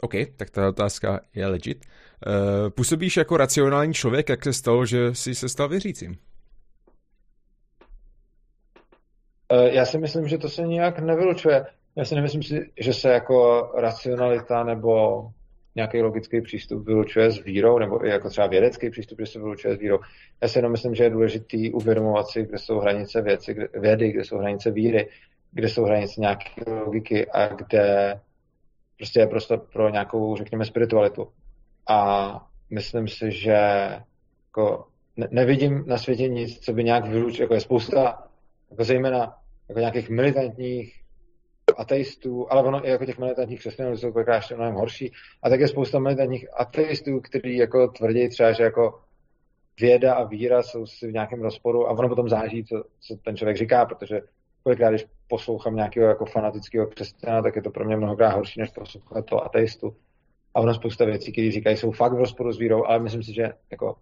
OK, 0.00 0.12
tak 0.36 0.50
ta 0.50 0.68
otázka 0.68 1.20
je 1.34 1.46
legit. 1.46 1.84
Uh, 2.26 2.70
působíš 2.70 3.16
jako 3.16 3.36
racionální 3.36 3.94
člověk, 3.94 4.28
jak 4.28 4.44
se 4.44 4.52
stalo, 4.52 4.86
že 4.86 5.14
jsi 5.14 5.34
se 5.34 5.48
stal 5.48 5.68
věřícím? 5.68 6.18
Eh, 9.52 9.74
já 9.74 9.84
si 9.84 9.98
myslím, 9.98 10.28
že 10.28 10.38
to 10.38 10.48
se 10.48 10.62
nijak 10.62 10.98
nevylučuje. 10.98 11.66
Já 11.96 12.04
si 12.04 12.14
nemyslím, 12.14 12.42
že 12.80 12.94
se 12.94 13.08
jako 13.08 13.70
racionalita 13.76 14.64
nebo 14.64 15.22
nějaký 15.74 16.02
logický 16.02 16.40
přístup 16.40 16.86
vylučuje 16.86 17.30
s 17.30 17.44
vírou, 17.44 17.78
nebo 17.78 18.06
i 18.06 18.08
jako 18.08 18.30
třeba 18.30 18.46
vědecký 18.46 18.90
přístup, 18.90 19.18
že 19.20 19.26
se 19.26 19.38
vylučuje 19.38 19.76
s 19.76 19.78
vírou. 19.78 19.98
Já 20.42 20.48
si 20.48 20.58
jenom 20.58 20.72
myslím, 20.72 20.94
že 20.94 21.04
je 21.04 21.10
důležitý 21.10 21.72
uvědomovat 21.72 22.28
si, 22.28 22.42
kde 22.42 22.58
jsou 22.58 22.78
hranice 22.78 23.22
věci, 23.22 23.54
kde, 23.54 23.68
vědy, 23.74 24.12
kde 24.12 24.24
jsou 24.24 24.38
hranice 24.38 24.70
víry, 24.70 25.08
kde 25.52 25.68
jsou 25.68 25.84
hranice 25.84 26.20
nějaké 26.20 26.70
logiky 26.84 27.30
a 27.30 27.46
kde 27.48 28.14
prostě 28.96 29.20
je 29.20 29.26
prostor 29.26 29.66
pro 29.72 29.88
nějakou, 29.88 30.36
řekněme, 30.36 30.64
spiritualitu. 30.64 31.28
A 31.88 32.30
myslím 32.70 33.08
si, 33.08 33.30
že 33.30 33.58
jako 34.48 34.86
ne, 35.16 35.28
nevidím 35.30 35.84
na 35.86 35.98
světě 35.98 36.28
nic, 36.28 36.58
co 36.58 36.72
by 36.72 36.84
nějak 36.84 37.08
vylučilo, 37.08 37.44
jako 37.44 37.54
je 37.54 37.60
spousta, 37.60 38.28
jako 38.70 38.84
zejména 38.84 39.34
jako 39.68 39.80
nějakých 39.80 40.10
militantních 40.10 41.01
ateistů, 41.76 42.52
ale 42.52 42.62
ono 42.62 42.80
jako 42.84 43.04
těch 43.04 43.18
militantních 43.18 43.60
křesťanů 43.60 43.96
jsou 43.96 44.12
kolikrát 44.12 44.42
mnohem 44.56 44.74
horší. 44.74 45.12
A 45.42 45.50
tak 45.50 45.60
je 45.60 45.68
spousta 45.68 45.98
militantních 45.98 46.46
ateistů, 46.60 47.20
kteří 47.20 47.56
jako 47.56 47.88
tvrdí 47.88 48.28
třeba, 48.28 48.52
že 48.52 48.62
jako 48.62 49.00
věda 49.80 50.14
a 50.14 50.24
víra 50.24 50.62
jsou 50.62 50.86
si 50.86 51.08
v 51.08 51.12
nějakém 51.12 51.42
rozporu 51.42 51.88
a 51.88 51.90
ono 51.90 52.08
potom 52.08 52.28
záží, 52.28 52.64
co, 52.64 52.84
co 53.00 53.16
ten 53.24 53.36
člověk 53.36 53.56
říká, 53.56 53.84
protože 53.84 54.20
kolikrát, 54.62 54.90
když 54.90 55.06
poslouchám 55.28 55.76
nějakého 55.76 56.08
jako 56.08 56.24
fanatického 56.24 56.86
křesťana, 56.86 57.42
tak 57.42 57.56
je 57.56 57.62
to 57.62 57.70
pro 57.70 57.84
mě 57.84 57.96
mnohokrát 57.96 58.28
horší, 58.28 58.60
než 58.60 58.70
poslouchat 58.70 59.26
toho 59.26 59.44
ateistu. 59.44 59.96
A 60.54 60.60
ono 60.60 60.74
spousta 60.74 61.04
věcí, 61.04 61.32
které 61.32 61.50
říkají, 61.50 61.76
jsou 61.76 61.90
fakt 61.90 62.12
v 62.12 62.18
rozporu 62.18 62.52
s 62.52 62.58
vírou, 62.58 62.84
ale 62.84 62.98
myslím 62.98 63.22
si, 63.22 63.34
že 63.34 63.52
jako 63.70 63.96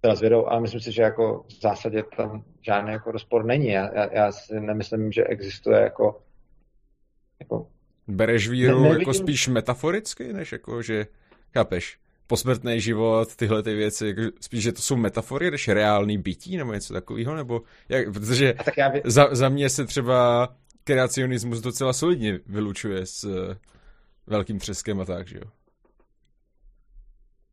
teda 0.00 0.14
s 0.14 0.20
vědou, 0.20 0.46
ale 0.46 0.60
myslím 0.60 0.80
si, 0.80 0.92
že 0.92 1.02
jako 1.02 1.44
v 1.48 1.60
zásadě 1.60 2.02
tam 2.16 2.44
žádný 2.62 2.92
jako 2.92 3.12
rozpor 3.12 3.44
není. 3.44 3.68
Já, 3.68 3.94
já, 3.94 4.12
já 4.12 4.32
si 4.32 4.60
nemyslím, 4.60 5.12
že 5.12 5.24
existuje 5.24 5.80
jako, 5.80 6.20
jako 7.40 7.66
Bereš 8.08 8.48
víru 8.48 8.82
ne, 8.82 8.88
jako 8.88 9.14
spíš 9.14 9.48
metaforicky, 9.48 10.32
než 10.32 10.52
jako, 10.52 10.82
že 10.82 11.06
chápeš? 11.54 11.98
posmrtný 12.28 12.80
život, 12.80 13.36
tyhle 13.36 13.62
ty 13.62 13.74
věci, 13.74 14.06
jako 14.06 14.22
spíš, 14.40 14.62
že 14.62 14.72
to 14.72 14.82
jsou 14.82 14.96
metafory, 14.96 15.50
než 15.50 15.68
reálný 15.68 16.18
bytí 16.18 16.56
nebo 16.56 16.72
něco 16.72 16.92
takového, 16.94 17.36
nebo 17.36 17.62
jak, 17.88 18.12
protože 18.12 18.54
tak 18.64 18.76
já 18.76 18.90
by... 18.90 19.02
za, 19.04 19.34
za 19.34 19.48
mě 19.48 19.70
se 19.70 19.84
třeba 19.84 20.48
kreacionismus 20.84 21.60
docela 21.60 21.92
solidně 21.92 22.40
vylučuje 22.46 23.06
s 23.06 23.24
uh, 23.24 23.54
velkým 24.26 24.58
třeskem 24.58 25.00
a 25.00 25.04
tak, 25.04 25.28
že 25.28 25.36
jo? 25.36 25.44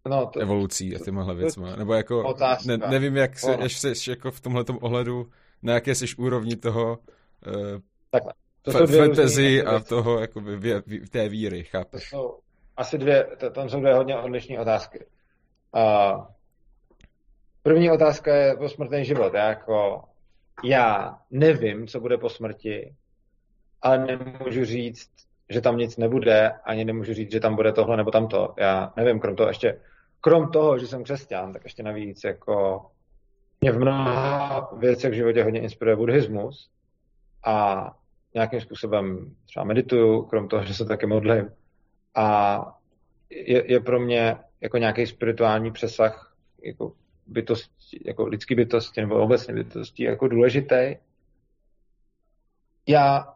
No, 0.09 0.25
to, 0.25 0.39
evolucí 0.39 0.95
a 0.95 0.99
těmahle 0.99 1.35
věcma. 1.35 1.75
Nebo 1.75 1.93
jako, 1.93 2.35
ne, 2.65 2.77
nevím, 2.77 3.15
jak 3.15 3.39
se, 3.39 3.55
až 3.55 3.79
seš 3.79 4.07
jako 4.07 4.31
v 4.31 4.41
tomhle 4.41 4.63
ohledu, 4.81 5.29
na 5.63 5.73
jaké 5.73 5.95
jsi 5.95 6.05
úrovni 6.17 6.55
toho 6.55 6.99
uh, 7.47 7.53
Takhle. 8.11 8.33
To 8.65 8.87
fantasy 8.87 9.63
a 9.63 9.79
toho 9.79 10.19
jako 10.19 10.41
vě, 10.41 10.81
vě, 10.87 10.99
té 11.11 11.29
víry, 11.29 11.63
chápeš? 11.63 12.09
To 12.09 12.17
jsou 12.17 12.39
asi 12.77 12.97
dvě, 12.97 13.27
to, 13.37 13.49
tam 13.49 13.69
jsou 13.69 13.79
dvě 13.79 13.93
hodně 13.93 14.17
odlišné 14.17 14.59
otázky. 14.59 15.05
Uh, 15.75 16.25
první 17.63 17.91
otázka 17.91 18.35
je 18.35 18.55
posmrtný 18.55 19.05
život. 19.05 19.33
Já 19.33 19.47
jako, 19.47 20.03
já 20.63 21.17
nevím, 21.31 21.87
co 21.87 21.99
bude 21.99 22.17
po 22.17 22.29
smrti, 22.29 22.95
ale 23.81 23.97
nemůžu 23.97 24.65
říct, 24.65 25.11
že 25.49 25.61
tam 25.61 25.77
nic 25.77 25.97
nebude, 25.97 26.51
ani 26.63 26.85
nemůžu 26.85 27.13
říct, 27.13 27.31
že 27.31 27.39
tam 27.39 27.55
bude 27.55 27.71
tohle 27.71 27.97
nebo 27.97 28.11
tamto. 28.11 28.53
Já 28.57 28.93
nevím, 28.97 29.19
krom 29.19 29.35
toho 29.35 29.49
ještě, 29.49 29.79
krom 30.21 30.51
toho, 30.51 30.79
že 30.79 30.87
jsem 30.87 31.03
křesťan, 31.03 31.53
tak 31.53 31.63
ještě 31.63 31.83
navíc 31.83 32.23
jako 32.23 32.85
mě 33.61 33.71
v 33.71 33.79
mnoha 33.79 34.69
věcech 34.77 35.11
v 35.11 35.15
životě 35.15 35.43
hodně 35.43 35.61
inspiruje 35.61 35.95
buddhismus 35.95 36.69
a 37.45 37.85
nějakým 38.35 38.61
způsobem 38.61 39.35
třeba 39.45 39.65
medituju, 39.65 40.21
krom 40.21 40.47
toho, 40.47 40.65
že 40.65 40.73
se 40.73 40.85
taky 40.85 41.05
modlím. 41.05 41.51
A 42.15 42.57
je, 43.29 43.71
je 43.71 43.79
pro 43.79 43.99
mě 43.99 44.35
jako 44.61 44.77
nějaký 44.77 45.07
spirituální 45.07 45.71
přesah 45.71 46.35
jako 46.63 46.93
bytosti, 47.27 47.99
jako 48.05 48.25
lidský 48.27 48.55
bytosti 48.55 49.01
nebo 49.01 49.15
obecně 49.15 49.53
bytosti 49.53 50.03
jako 50.03 50.27
důležitý. 50.27 50.95
Já 52.87 53.33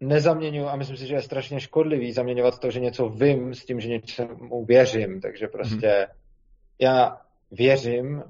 nezaměňuji, 0.00 0.68
a 0.68 0.76
myslím 0.76 0.96
si, 0.96 1.06
že 1.06 1.14
je 1.14 1.22
strašně 1.22 1.60
škodlivý 1.60 2.12
zaměňovat 2.12 2.58
to, 2.58 2.70
že 2.70 2.80
něco 2.80 3.08
vím 3.08 3.54
s 3.54 3.64
tím, 3.64 3.80
že 3.80 3.88
něčemu 3.88 4.64
věřím. 4.64 5.20
Takže 5.20 5.48
prostě 5.48 5.88
hmm. 5.88 6.18
já 6.78 7.20
věřím 7.50 8.22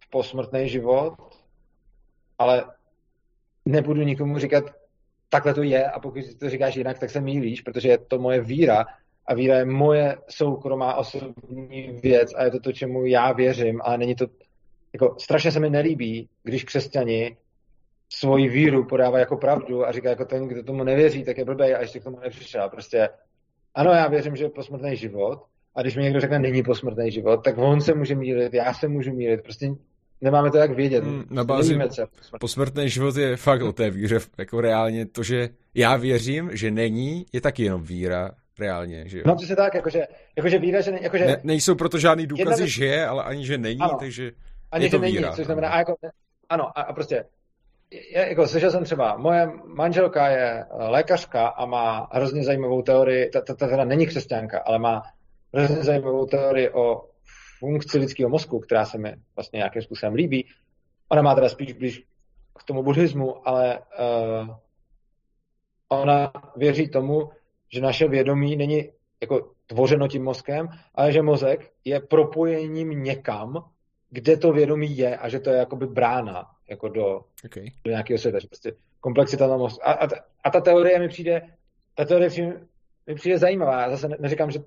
v 0.00 0.10
posmrtný 0.10 0.68
život, 0.68 1.14
ale 2.38 2.64
nebudu 3.66 4.02
nikomu 4.02 4.38
říkat, 4.38 4.77
takhle 5.28 5.54
to 5.54 5.62
je 5.62 5.84
a 5.84 6.00
pokud 6.00 6.38
to 6.38 6.50
říkáš 6.50 6.76
jinak, 6.76 6.98
tak 6.98 7.10
se 7.10 7.20
mýlíš, 7.20 7.60
protože 7.60 7.88
je 7.88 7.98
to 7.98 8.18
moje 8.18 8.40
víra 8.40 8.86
a 9.26 9.34
víra 9.34 9.58
je 9.58 9.64
moje 9.64 10.16
soukromá 10.28 10.94
osobní 10.94 11.98
věc 12.02 12.34
a 12.36 12.44
je 12.44 12.50
to 12.50 12.60
to, 12.60 12.72
čemu 12.72 13.06
já 13.06 13.32
věřím, 13.32 13.80
ale 13.84 13.98
není 13.98 14.14
to, 14.14 14.26
jako 14.92 15.16
strašně 15.18 15.52
se 15.52 15.60
mi 15.60 15.70
nelíbí, 15.70 16.28
když 16.42 16.64
křesťani 16.64 17.36
svoji 18.12 18.48
víru 18.48 18.84
podává 18.84 19.18
jako 19.18 19.36
pravdu 19.36 19.86
a 19.86 19.92
říká 19.92 20.10
jako 20.10 20.24
ten, 20.24 20.48
kdo 20.48 20.62
tomu 20.62 20.84
nevěří, 20.84 21.24
tak 21.24 21.38
je 21.38 21.44
blbej 21.44 21.74
a 21.74 21.80
ještě 21.80 22.00
k 22.00 22.04
tomu 22.04 22.20
nepřišel. 22.20 22.68
Prostě 22.68 23.08
ano, 23.74 23.90
já 23.90 24.08
věřím, 24.08 24.36
že 24.36 24.44
je 24.44 24.50
posmrtný 24.50 24.96
život 24.96 25.44
a 25.74 25.82
když 25.82 25.96
mi 25.96 26.02
někdo 26.02 26.20
řekne, 26.20 26.38
není 26.38 26.62
posmrtný 26.62 27.10
život, 27.10 27.44
tak 27.44 27.58
on 27.58 27.80
se 27.80 27.94
může 27.94 28.14
mílit, 28.14 28.54
já 28.54 28.74
se 28.74 28.88
můžu 28.88 29.12
mílit. 29.12 29.42
Prostě 29.42 29.68
nemáme 30.20 30.50
to 30.50 30.56
jak 30.56 30.70
vědět. 30.70 31.04
Hmm, 31.04 31.24
na 31.30 31.44
bázi 31.44 31.68
Nevíme, 31.68 31.90
co 31.90 32.06
posmrtný 32.40 32.88
život 32.88 33.16
je 33.16 33.36
fakt 33.36 33.62
o 33.62 33.72
té 33.72 33.90
víře. 33.90 34.18
Jako 34.38 34.60
reálně 34.60 35.06
to, 35.06 35.22
že 35.22 35.48
já 35.74 35.96
věřím, 35.96 36.50
že 36.52 36.70
není, 36.70 37.26
je 37.32 37.40
taky 37.40 37.62
jenom 37.62 37.82
víra. 37.82 38.30
Reálně, 38.58 39.08
že 39.08 39.18
jo? 39.18 39.24
No, 39.26 39.36
to 39.36 39.46
se 39.46 39.56
tak, 39.56 39.74
jakože, 39.74 40.06
jakože 40.36 40.58
víra, 40.58 40.80
že, 40.80 40.90
ne, 40.90 40.98
jakože... 41.02 41.26
Ne, 41.26 41.40
nejsou 41.42 41.74
proto 41.74 41.98
žádný 41.98 42.26
důkazy, 42.26 42.62
věc... 42.62 42.70
že 42.70 42.86
je, 42.86 43.06
ale 43.06 43.24
ani, 43.24 43.46
že 43.46 43.58
není, 43.58 43.80
ano. 43.80 43.96
takže 43.98 44.32
ani, 44.72 44.84
je 44.84 44.90
to 44.90 44.96
že 44.96 45.06
víra. 45.06 45.20
není, 45.20 45.36
což 45.36 45.46
znamená, 45.46 45.68
a 45.68 45.78
jako, 45.78 45.94
ano, 46.48 46.78
a, 46.78 46.82
a 46.82 46.92
prostě, 46.92 47.24
je, 47.90 48.28
jako 48.28 48.48
slyšel 48.48 48.70
jsem 48.70 48.84
třeba, 48.84 49.16
moje 49.16 49.50
manželka 49.64 50.28
je 50.28 50.64
eh, 50.64 50.66
lékařka 50.70 51.46
a 51.48 51.66
má 51.66 52.08
hrozně 52.12 52.44
zajímavou 52.44 52.82
teorii, 52.82 53.30
ta, 53.30 53.40
ta, 53.40 53.54
ta 53.54 53.68
teda 53.68 53.84
není 53.84 54.06
křesťanka, 54.06 54.58
ale 54.58 54.78
má 54.78 55.02
hrozně 55.54 55.76
zajímavou 55.76 56.26
teorii 56.26 56.70
o 56.70 57.04
funkci 57.58 57.98
lidského 57.98 58.30
mozku, 58.30 58.58
která 58.58 58.84
se 58.84 58.98
mi 58.98 59.14
vlastně 59.36 59.56
nějakým 59.56 59.82
způsobem 59.82 60.14
líbí. 60.14 60.46
Ona 61.08 61.22
má 61.22 61.34
teda 61.34 61.48
spíš 61.48 61.72
blíž 61.72 62.04
k 62.58 62.64
tomu 62.64 62.82
buddhismu, 62.82 63.48
ale 63.48 63.78
uh, 63.78 64.56
ona 65.88 66.32
věří 66.56 66.88
tomu, 66.88 67.30
že 67.72 67.80
naše 67.80 68.08
vědomí 68.08 68.56
není 68.56 68.90
jako 69.20 69.50
tvořeno 69.66 70.08
tím 70.08 70.24
mozkem, 70.24 70.68
ale 70.94 71.12
že 71.12 71.22
mozek 71.22 71.72
je 71.84 72.00
propojením 72.00 72.90
někam, 72.90 73.64
kde 74.10 74.36
to 74.36 74.52
vědomí 74.52 74.96
je 74.96 75.16
a 75.16 75.28
že 75.28 75.40
to 75.40 75.50
je 75.50 75.56
jakoby 75.56 75.86
brána 75.86 76.44
jako 76.70 76.88
do, 76.88 77.20
okay. 77.44 77.64
do 77.84 77.90
nějakého 77.90 78.18
světa. 78.18 78.38
Že 78.38 78.46
prostě 78.46 78.72
komplexita 79.00 79.46
na 79.46 79.56
mozku. 79.56 79.88
A, 79.88 79.92
a, 79.92 80.08
a, 80.44 80.50
ta 80.50 80.60
teorie 80.60 80.98
mi 80.98 81.08
přijde, 81.08 81.42
ta 81.94 82.04
teorie 82.04 82.30
přijde, 82.30 82.60
mi 83.06 83.14
přijde 83.14 83.38
zajímavá. 83.38 83.82
Já 83.82 83.90
zase 83.90 84.08
neříkám, 84.18 84.50
že 84.50 84.58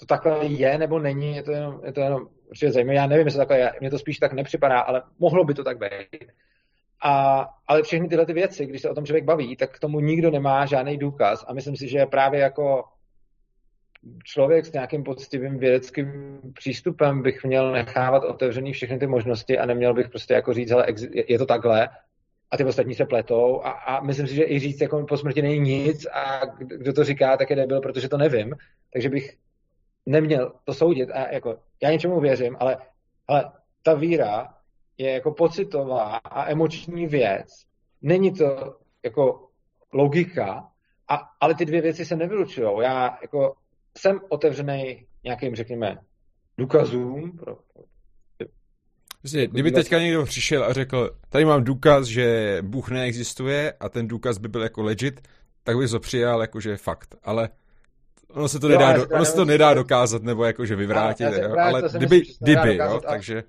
to 0.00 0.06
takhle 0.06 0.46
je 0.46 0.78
nebo 0.78 0.98
není, 0.98 1.36
je 1.36 1.42
to 1.42 1.52
jenom, 1.52 1.80
je 1.84 1.92
to 1.92 2.00
jenom 2.00 2.26
určitě 2.48 2.72
zajímavé. 2.72 2.96
Já 2.96 3.06
nevím, 3.06 3.26
jestli 3.26 3.38
takhle 3.38 3.58
je, 3.58 3.72
mně 3.80 3.90
to 3.90 3.98
spíš 3.98 4.18
tak 4.18 4.32
nepřipadá, 4.32 4.80
ale 4.80 5.02
mohlo 5.18 5.44
by 5.44 5.54
to 5.54 5.64
tak 5.64 5.78
být. 5.78 6.24
A, 7.02 7.46
ale 7.66 7.82
všechny 7.82 8.08
tyhle 8.08 8.26
ty 8.26 8.32
věci, 8.32 8.66
když 8.66 8.82
se 8.82 8.90
o 8.90 8.94
tom 8.94 9.06
člověk 9.06 9.24
baví, 9.24 9.56
tak 9.56 9.76
k 9.76 9.80
tomu 9.80 10.00
nikdo 10.00 10.30
nemá 10.30 10.66
žádný 10.66 10.98
důkaz 10.98 11.44
a 11.48 11.52
myslím 11.52 11.76
si, 11.76 11.88
že 11.88 12.06
právě 12.06 12.40
jako 12.40 12.84
člověk 14.24 14.66
s 14.66 14.72
nějakým 14.72 15.04
poctivým 15.04 15.58
vědeckým 15.58 16.40
přístupem 16.54 17.22
bych 17.22 17.44
měl 17.44 17.72
nechávat 17.72 18.24
otevřený 18.24 18.72
všechny 18.72 18.98
ty 18.98 19.06
možnosti 19.06 19.58
a 19.58 19.66
neměl 19.66 19.94
bych 19.94 20.08
prostě 20.08 20.34
jako 20.34 20.52
říct, 20.52 20.70
hele, 20.70 20.86
je 21.28 21.38
to 21.38 21.46
takhle 21.46 21.88
a 22.50 22.56
ty 22.56 22.64
ostatní 22.64 22.94
se 22.94 23.06
pletou 23.06 23.60
a, 23.64 23.70
a 23.70 24.00
myslím 24.00 24.26
si, 24.26 24.34
že 24.34 24.44
i 24.44 24.58
říct 24.58 24.80
jako 24.80 25.06
po 25.06 25.16
smrti 25.16 25.42
není 25.42 25.58
nic 25.58 26.06
a 26.06 26.46
kdo 26.58 26.92
to 26.92 27.04
říká, 27.04 27.36
tak 27.36 27.50
je 27.50 27.56
nebyl, 27.56 27.80
protože 27.80 28.08
to 28.08 28.18
nevím, 28.18 28.54
takže 28.92 29.08
bych 29.08 29.36
neměl 30.10 30.52
to 30.64 30.74
soudit 30.74 31.10
a 31.10 31.32
jako 31.32 31.56
já 31.82 31.90
něčemu 31.90 32.20
věřím, 32.20 32.56
ale, 32.60 32.76
ale 33.28 33.52
ta 33.82 33.94
víra 33.94 34.54
je 34.98 35.10
jako 35.10 35.32
pocitová 35.32 36.16
a 36.16 36.50
emoční 36.50 37.06
věc. 37.06 37.46
Není 38.02 38.32
to 38.32 38.76
jako 39.04 39.48
logika, 39.92 40.68
a, 41.08 41.20
ale 41.40 41.54
ty 41.54 41.64
dvě 41.64 41.80
věci 41.80 42.04
se 42.04 42.16
nevylučují. 42.16 42.68
Já 42.82 43.18
jako 43.22 43.54
jsem 43.98 44.20
otevřený 44.28 45.06
nějakým, 45.24 45.54
řekněme, 45.54 45.98
důkazům. 46.58 47.38
Pro, 47.38 47.58
Vlastně, 49.22 49.46
kdyby 49.46 49.72
teďka 49.72 49.98
někdo 49.98 50.24
přišel 50.24 50.64
a 50.64 50.72
řekl, 50.72 51.10
tady 51.28 51.44
mám 51.44 51.64
důkaz, 51.64 52.06
že 52.06 52.58
Bůh 52.62 52.90
neexistuje 52.90 53.72
a 53.80 53.88
ten 53.88 54.08
důkaz 54.08 54.38
by 54.38 54.48
byl 54.48 54.62
jako 54.62 54.82
legit, 54.82 55.28
tak 55.62 55.76
bych 55.78 55.90
to 55.90 56.00
přijal 56.00 56.40
jako, 56.40 56.60
že 56.60 56.70
je 56.70 56.76
fakt. 56.76 57.14
Ale 57.22 57.48
ono 58.32 58.48
se 58.48 58.60
to, 58.60 58.68
jo, 58.68 58.78
nedá, 58.78 58.92
do, 58.92 59.06
ono 59.14 59.24
se 59.24 59.36
to 59.36 59.44
nedá 59.44 59.74
dokázat, 59.74 60.22
nebo 60.22 60.44
jako, 60.44 60.66
že 60.66 60.76
vyvrátit, 60.76 61.26
ano, 61.26 61.36
jo, 61.36 61.54
ale 61.58 61.82
kdyby, 61.96 62.18
myslím, 62.18 62.36
kdyby, 62.40 62.76
jo, 62.76 63.00
takže... 63.08 63.42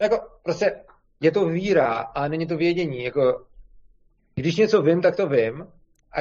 Jako, 0.00 0.20
prostě 0.42 0.74
je 1.20 1.30
to 1.30 1.46
víra, 1.46 1.86
ale 1.94 2.28
není 2.28 2.46
to 2.46 2.56
vědění, 2.56 3.04
jako, 3.04 3.44
když 4.34 4.56
něco 4.56 4.82
vím, 4.82 5.02
tak 5.02 5.16
to 5.16 5.28
vím, 5.28 5.66
a, 6.12 6.20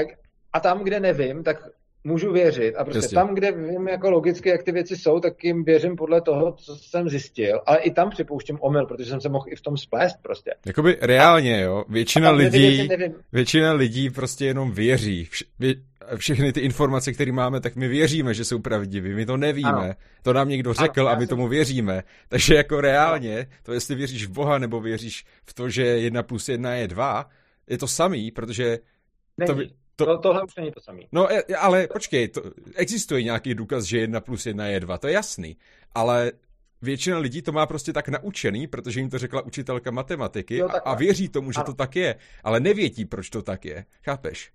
a 0.53 0.59
tam, 0.59 0.83
kde 0.83 0.99
nevím, 0.99 1.43
tak 1.43 1.57
můžu 2.03 2.31
věřit. 2.31 2.75
A 2.75 2.83
prostě 2.83 3.05
Jasně. 3.05 3.15
tam, 3.15 3.35
kde 3.35 3.51
vím 3.51 3.87
jako 3.87 4.11
logicky, 4.11 4.49
jak 4.49 4.63
ty 4.63 4.71
věci 4.71 4.97
jsou, 4.97 5.19
tak 5.19 5.43
jim 5.43 5.63
věřím 5.63 5.95
podle 5.95 6.21
toho, 6.21 6.51
co 6.51 6.75
jsem 6.75 7.09
zjistil. 7.09 7.61
Ale 7.65 7.77
i 7.77 7.91
tam 7.91 8.09
připouštím 8.09 8.57
omyl, 8.61 8.85
protože 8.85 9.09
jsem 9.09 9.21
se 9.21 9.29
mohl 9.29 9.45
i 9.47 9.55
v 9.55 9.61
tom 9.61 9.77
splést 9.77 10.15
prostě. 10.21 10.51
Jakoby 10.65 10.97
reálně, 11.01 11.61
jo. 11.61 11.83
Většina 11.89 12.31
lidí, 12.31 12.89
většina 13.31 13.73
lidí 13.73 14.09
prostě 14.09 14.45
jenom 14.45 14.71
věří. 14.71 15.25
Vš, 15.25 15.43
vě, 15.59 15.75
všechny 16.15 16.53
ty 16.53 16.59
informace, 16.59 17.13
které 17.13 17.31
máme, 17.31 17.59
tak 17.59 17.75
my 17.75 17.87
věříme, 17.87 18.33
že 18.33 18.45
jsou 18.45 18.59
pravdivé. 18.59 19.09
My 19.09 19.25
to 19.25 19.37
nevíme. 19.37 19.69
Ano. 19.69 19.93
To 20.23 20.33
nám 20.33 20.49
někdo 20.49 20.73
řekl 20.73 21.01
ano, 21.01 21.09
a 21.09 21.19
my 21.19 21.27
tomu 21.27 21.47
věříme. 21.47 22.03
Takže 22.27 22.55
jako 22.55 22.81
reálně, 22.81 23.47
to 23.63 23.73
jestli 23.73 23.95
věříš 23.95 24.25
v 24.25 24.31
Boha 24.31 24.57
nebo 24.57 24.81
věříš 24.81 25.25
v 25.45 25.53
to, 25.53 25.69
že 25.69 25.81
jedna 25.85 26.23
plus 26.23 26.49
jedna 26.49 26.73
je 26.73 26.87
dva, 26.87 27.29
je 27.69 27.77
to 27.77 27.87
samý, 27.87 28.31
protože 28.31 28.79
Není. 29.37 29.47
to, 29.47 29.73
to, 30.05 30.15
to, 30.15 30.21
tohle 30.21 30.43
už 30.43 30.55
není 30.55 30.71
to 30.71 30.81
samý. 30.81 31.07
No, 31.11 31.27
ale 31.59 31.87
počkej, 31.87 32.27
to, 32.27 32.41
existuje 32.75 33.23
nějaký 33.23 33.55
důkaz, 33.55 33.83
že 33.83 33.99
jedna 33.99 34.21
plus 34.21 34.45
jedna 34.45 34.67
je 34.67 34.79
dva, 34.79 34.97
to 34.97 35.07
je 35.07 35.13
jasný. 35.13 35.57
Ale 35.95 36.31
většina 36.81 37.17
lidí 37.17 37.41
to 37.41 37.51
má 37.51 37.65
prostě 37.65 37.93
tak 37.93 38.09
naučený, 38.09 38.67
protože 38.67 38.99
jim 38.99 39.09
to 39.09 39.17
řekla 39.17 39.41
učitelka 39.41 39.91
matematiky 39.91 40.57
jo, 40.57 40.69
a, 40.69 40.79
a 40.79 40.95
věří 40.95 41.29
tomu, 41.29 41.51
že 41.51 41.57
ano. 41.57 41.65
to 41.65 41.73
tak 41.73 41.95
je, 41.95 42.15
ale 42.43 42.59
nevědí, 42.59 43.05
proč 43.05 43.29
to 43.29 43.41
tak 43.41 43.65
je. 43.65 43.85
Chápeš? 44.05 44.51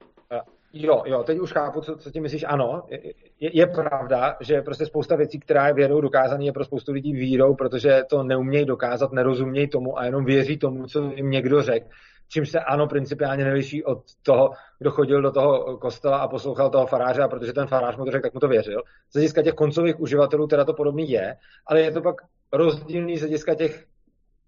Jo, 0.78 1.02
jo, 1.06 1.22
teď 1.22 1.38
už 1.38 1.52
chápu, 1.52 1.80
co, 1.80 1.96
co 1.96 2.10
ti 2.10 2.20
myslíš. 2.20 2.44
Ano, 2.48 2.82
je, 2.90 3.00
je 3.40 3.66
pravda, 3.66 4.36
že 4.40 4.62
prostě 4.62 4.86
spousta 4.86 5.16
věcí, 5.16 5.40
která 5.40 5.68
je 5.68 5.74
vědou 5.74 6.00
dokázaný, 6.00 6.46
je 6.46 6.52
pro 6.52 6.64
spoustu 6.64 6.92
lidí 6.92 7.12
vírou, 7.12 7.54
protože 7.54 8.02
to 8.10 8.22
neumějí 8.22 8.64
dokázat, 8.64 9.12
nerozumějí 9.12 9.68
tomu 9.68 9.98
a 9.98 10.04
jenom 10.04 10.24
věří 10.24 10.56
tomu, 10.56 10.86
co 10.86 11.12
jim 11.14 11.30
někdo 11.30 11.62
řekl. 11.62 11.86
Čím 12.28 12.46
se 12.46 12.60
ano 12.60 12.86
principiálně 12.86 13.44
nevyší 13.44 13.84
od 13.84 13.98
toho, 14.22 14.50
kdo 14.78 14.90
chodil 14.90 15.22
do 15.22 15.30
toho 15.30 15.78
kostela 15.78 16.18
a 16.18 16.28
poslouchal 16.28 16.70
toho 16.70 16.86
faráře, 16.86 17.22
a 17.22 17.28
protože 17.28 17.52
ten 17.52 17.66
farář 17.66 17.96
mu 17.96 18.04
to 18.04 18.10
řekl, 18.10 18.22
tak 18.22 18.34
mu 18.34 18.40
to 18.40 18.48
věřil. 18.48 18.82
Z 19.10 19.14
hlediska 19.14 19.42
těch 19.42 19.54
koncových 19.54 20.00
uživatelů 20.00 20.46
teda 20.46 20.64
to 20.64 20.74
podobný 20.74 21.10
je, 21.10 21.36
ale 21.66 21.80
je 21.80 21.90
to 21.90 22.02
pak 22.02 22.14
rozdílný 22.52 23.16
z 23.16 23.20
hlediska 23.20 23.54
těch, 23.54 23.86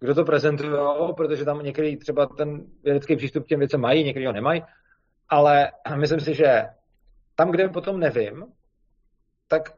kdo 0.01 0.15
to 0.15 0.25
prezentují, 0.25 0.73
protože 1.17 1.45
tam 1.45 1.63
některý 1.63 1.97
třeba 1.97 2.27
ten 2.27 2.67
vědecký 2.85 3.17
přístup 3.17 3.45
k 3.45 3.49
těm 3.49 3.59
věcem 3.59 3.81
mají, 3.81 4.05
některý 4.05 4.27
ho 4.27 4.33
nemají, 4.33 4.63
ale 5.29 5.73
myslím 5.97 6.21
si, 6.21 6.35
že 6.35 6.63
tam, 7.35 7.51
kde 7.51 7.69
potom 7.69 8.01
nevím, 8.01 8.45
tak 9.49 9.73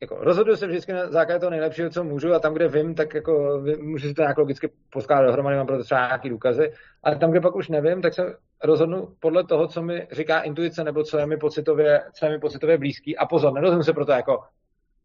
jako, 0.00 0.16
rozhoduju 0.20 0.56
se 0.56 0.66
vždycky 0.66 0.92
na 0.92 1.10
základě 1.10 1.40
toho 1.40 1.50
nejlepšího, 1.50 1.90
co 1.90 2.04
můžu 2.04 2.34
a 2.34 2.38
tam, 2.38 2.54
kde 2.54 2.68
vím, 2.68 2.94
tak 2.94 3.14
jako 3.14 3.62
můžu 3.80 4.08
si 4.08 4.14
to 4.14 4.22
nějak 4.22 4.38
logicky 4.38 4.70
poskládat 4.92 5.26
dohromady, 5.26 5.56
mám 5.56 5.66
proto 5.66 5.84
třeba 5.84 6.06
nějaký 6.06 6.28
důkazy, 6.28 6.72
ale 7.02 7.16
tam, 7.16 7.30
kde 7.30 7.40
pak 7.40 7.56
už 7.56 7.68
nevím, 7.68 8.02
tak 8.02 8.14
se 8.14 8.36
rozhodnu 8.64 9.14
podle 9.20 9.44
toho, 9.44 9.66
co 9.66 9.82
mi 9.82 10.08
říká 10.12 10.40
intuice 10.40 10.84
nebo 10.84 11.04
co 11.04 11.18
je 11.18 11.26
mi 11.26 11.36
pocitově, 11.36 12.02
co 12.12 12.26
je 12.26 12.32
mi 12.32 12.38
pocitově 12.38 12.78
blízký. 12.78 13.16
A 13.16 13.26
pozor, 13.26 13.52
nerozhodnu 13.52 13.82
se 13.82 13.92
proto 13.92 14.12
jako 14.12 14.40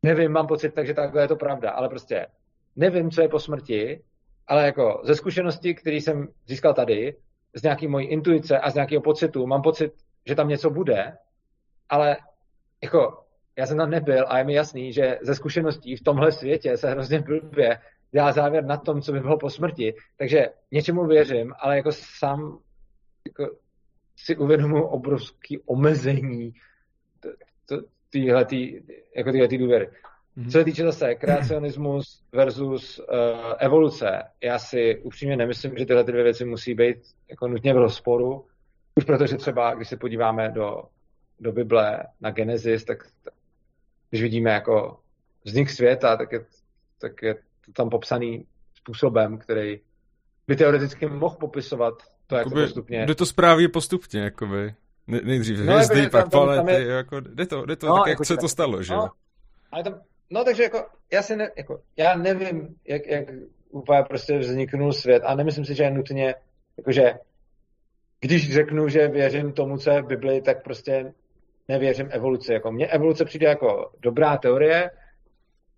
nevím, 0.03 0.31
mám 0.31 0.47
pocit, 0.47 0.73
takže 0.73 0.93
takhle 0.93 1.21
je 1.21 1.27
to 1.27 1.35
pravda, 1.35 1.71
ale 1.71 1.89
prostě 1.89 2.27
nevím, 2.75 3.11
co 3.11 3.21
je 3.21 3.29
po 3.29 3.39
smrti, 3.39 4.01
ale 4.47 4.65
jako 4.65 5.01
ze 5.03 5.15
zkušenosti, 5.15 5.75
který 5.75 6.01
jsem 6.01 6.27
získal 6.47 6.73
tady, 6.73 7.15
z 7.53 7.63
nějaký 7.63 7.87
mojí 7.87 8.07
intuice 8.07 8.59
a 8.59 8.69
z 8.69 8.75
nějakého 8.75 9.01
pocitu, 9.01 9.47
mám 9.47 9.61
pocit, 9.61 9.93
že 10.25 10.35
tam 10.35 10.47
něco 10.47 10.69
bude, 10.69 11.17
ale 11.89 12.17
jako 12.83 13.24
já 13.57 13.65
jsem 13.65 13.77
tam 13.77 13.89
nebyl 13.89 14.25
a 14.27 14.37
je 14.37 14.43
mi 14.43 14.53
jasný, 14.53 14.93
že 14.93 15.17
ze 15.21 15.35
zkušeností 15.35 15.95
v 15.95 16.03
tomhle 16.03 16.31
světě 16.31 16.77
se 16.77 16.89
hrozně 16.89 17.19
blbě 17.19 17.79
dělá 18.11 18.31
závěr 18.31 18.65
na 18.65 18.77
tom, 18.77 19.01
co 19.01 19.11
by 19.11 19.19
bylo 19.19 19.37
po 19.37 19.49
smrti. 19.49 19.93
Takže 20.17 20.49
něčemu 20.71 21.05
věřím, 21.05 21.53
ale 21.59 21.77
jako 21.77 21.91
sám 21.91 22.59
jako 23.27 23.55
si 24.17 24.37
uvědomuji 24.37 24.83
obrovský 24.83 25.59
omezení 25.65 26.53
tyhle 28.09 28.45
jako 29.15 29.31
důvěry. 29.57 29.89
Mm-hmm. 30.37 30.45
Co 30.45 30.51
se 30.51 30.63
týče 30.63 30.83
zase 30.83 31.15
kreacionismus 31.15 32.23
versus 32.31 32.99
uh, 32.99 33.05
evoluce, 33.59 34.23
já 34.43 34.59
si 34.59 35.01
upřímně 35.03 35.37
nemyslím, 35.37 35.77
že 35.77 35.85
tyhle 35.85 36.03
dvě 36.03 36.23
věci 36.23 36.45
musí 36.45 36.73
být 36.73 36.97
jako 37.29 37.47
nutně 37.47 37.73
v 37.73 37.77
rozporu. 37.77 38.45
Už 38.95 39.03
protože 39.03 39.37
třeba, 39.37 39.73
když 39.73 39.89
se 39.89 39.97
podíváme 39.97 40.51
do, 40.51 40.83
do 41.39 41.51
Bible 41.51 42.03
na 42.21 42.31
Genesis, 42.31 42.85
tak, 42.85 42.97
tak 43.23 43.33
když 44.09 44.21
vidíme 44.21 44.51
jako 44.51 44.99
vznik 45.43 45.69
světa, 45.69 46.17
tak 46.17 46.31
je, 46.31 46.45
tak 46.99 47.21
je 47.21 47.33
to 47.65 47.71
tam 47.73 47.89
popsaný 47.89 48.45
způsobem, 48.75 49.37
který 49.37 49.79
by 50.47 50.55
teoreticky 50.55 51.07
mohl 51.07 51.35
popisovat 51.35 51.93
to, 52.27 52.35
jak 52.35 52.43
to 52.43 52.49
postupně... 52.49 53.05
Jde 53.05 53.15
to 53.15 53.25
správně 53.25 53.69
postupně, 53.69 54.21
jakoby. 54.21 54.73
Ne, 55.07 55.21
nejdřív 55.23 55.59
no, 55.59 55.73
hvězdy, 55.73 55.99
jako, 55.99 56.11
pak 56.11 56.29
planety, 56.29 56.71
je... 56.71 56.87
jako, 56.87 57.19
jde 57.19 57.45
to, 57.45 57.65
jde 57.65 57.75
to 57.75 57.87
no, 57.87 57.97
tak, 57.97 58.07
jak 58.07 58.09
jako 58.09 58.25
se 58.25 58.37
to 58.37 58.47
stalo, 58.47 58.83
že 58.83 58.93
no, 58.93 59.09
ale 59.71 59.83
tam, 59.83 60.01
no, 60.29 60.43
takže 60.43 60.63
jako, 60.63 60.85
já 61.13 61.21
si 61.21 61.35
ne, 61.35 61.51
jako, 61.57 61.81
já 61.97 62.15
nevím, 62.15 62.75
jak, 62.87 63.07
jak 63.07 63.25
úplně 63.69 64.03
prostě 64.03 64.37
vzniknul 64.37 64.93
svět 64.93 65.23
a 65.25 65.35
nemyslím 65.35 65.65
si, 65.65 65.75
že 65.75 65.83
je 65.83 65.91
nutně, 65.91 66.35
jakože, 66.77 67.13
když 68.19 68.53
řeknu, 68.53 68.87
že 68.89 69.07
věřím 69.07 69.53
tomu, 69.53 69.77
co 69.77 69.89
je 69.91 70.01
v 70.01 70.05
Biblii, 70.05 70.41
tak 70.41 70.63
prostě 70.63 71.13
nevěřím 71.67 72.09
evoluci. 72.11 72.53
Jako 72.53 72.71
mně 72.71 72.87
evoluce 72.87 73.25
přijde 73.25 73.47
jako 73.47 73.91
dobrá 73.99 74.37
teorie, 74.37 74.91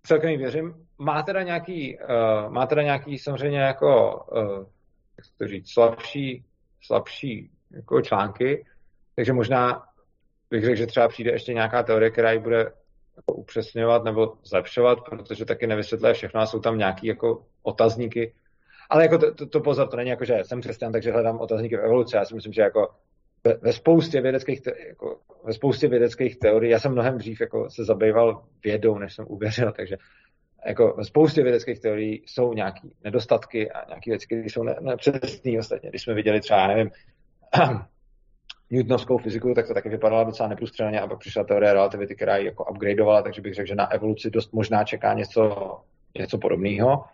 celkem 0.02 0.38
věřím. 0.38 0.74
Má 0.98 1.22
teda 1.22 1.42
nějaký, 1.42 1.98
uh, 1.98 2.52
má 2.52 2.66
teda 2.66 2.82
nějaký 2.82 3.18
samozřejmě 3.18 3.60
jako, 3.60 4.20
uh, 4.32 4.66
jak 5.18 5.26
to 5.38 5.46
říct, 5.46 5.72
slabší, 5.72 6.44
slabší 6.82 7.50
jako 7.70 8.02
články, 8.02 8.66
takže 9.16 9.32
možná 9.32 9.82
bych 10.50 10.64
řekl, 10.64 10.76
že 10.76 10.86
třeba 10.86 11.08
přijde 11.08 11.30
ještě 11.30 11.54
nějaká 11.54 11.82
teorie, 11.82 12.10
která 12.10 12.32
ji 12.32 12.38
bude 12.38 12.72
jako 13.16 13.32
upřesňovat 13.32 14.04
nebo 14.04 14.32
zlepšovat, 14.44 14.98
protože 15.00 15.44
taky 15.44 15.66
nevysvětluje 15.66 16.14
všechno 16.14 16.40
a 16.40 16.46
jsou 16.46 16.60
tam 16.60 16.78
nějaký 16.78 17.06
jako 17.06 17.44
otazníky. 17.62 18.34
Ale 18.90 19.02
jako 19.02 19.18
to, 19.18 19.34
to, 19.34 19.46
to 19.46 19.60
pozor, 19.60 19.88
to 19.88 19.96
není 19.96 20.10
jako, 20.10 20.24
že 20.24 20.38
jsem 20.42 20.60
křesťan, 20.60 20.92
takže 20.92 21.12
hledám 21.12 21.40
otazníky 21.40 21.76
v 21.76 21.80
evoluci. 21.80 22.16
Já 22.16 22.24
si 22.24 22.34
myslím, 22.34 22.52
že 22.52 22.62
jako 22.62 22.88
ve, 23.44 23.54
ve 23.54 23.72
spoustě 23.72 24.20
vědeckých, 24.20 24.60
te, 24.60 24.72
jako, 24.88 25.20
ve 25.44 25.52
spoustě 25.52 25.88
vědeckých 25.88 26.38
teorií, 26.38 26.70
já 26.70 26.78
jsem 26.78 26.92
mnohem 26.92 27.18
dřív 27.18 27.40
jako 27.40 27.70
se 27.70 27.84
zabýval 27.84 28.44
vědou, 28.64 28.98
než 28.98 29.14
jsem 29.14 29.24
uvěřil, 29.28 29.72
takže 29.72 29.96
jako 30.66 30.94
ve 30.96 31.04
spoustě 31.04 31.42
vědeckých 31.42 31.80
teorií 31.80 32.22
jsou 32.26 32.52
nějaké 32.52 32.88
nedostatky 33.04 33.70
a 33.70 33.88
nějaké 33.88 34.10
věci, 34.10 34.26
které 34.26 34.42
jsou 34.42 34.62
nepřesné 34.62 35.58
ostatně. 35.58 35.90
Když 35.90 36.02
jsme 36.02 36.14
viděli 36.14 36.40
třeba, 36.40 36.60
já 36.60 36.66
nevím, 36.66 36.90
Newtonovskou 38.70 39.18
fyziku, 39.18 39.54
tak 39.54 39.66
to 39.66 39.74
taky 39.74 39.88
vypadalo 39.88 40.24
docela 40.24 40.48
neprůstřelně 40.48 41.00
a 41.00 41.06
pak 41.06 41.18
přišla 41.18 41.44
teorie 41.44 41.72
relativity, 41.72 42.14
která 42.14 42.36
ji 42.36 42.46
jako 42.46 42.64
upgradeovala, 42.64 43.22
takže 43.22 43.40
bych 43.40 43.54
řekl, 43.54 43.68
že 43.68 43.74
na 43.74 43.92
evoluci 43.92 44.30
dost 44.30 44.52
možná 44.52 44.84
čeká 44.84 45.14
něco, 45.14 45.76
něco 46.18 46.38
podobného, 46.38 47.04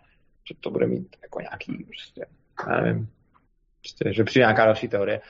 že 0.47 0.55
to 0.59 0.71
bude 0.71 0.87
mít 0.87 1.15
jako 1.21 1.41
nějaký 1.41 1.83
prostě, 1.83 2.25
já 2.69 2.81
nevím, 2.81 3.09
prostě, 3.81 4.13
že 4.13 4.23
přijde 4.23 4.43
nějaká 4.43 4.65
další 4.65 4.87
teorie. 4.87 5.21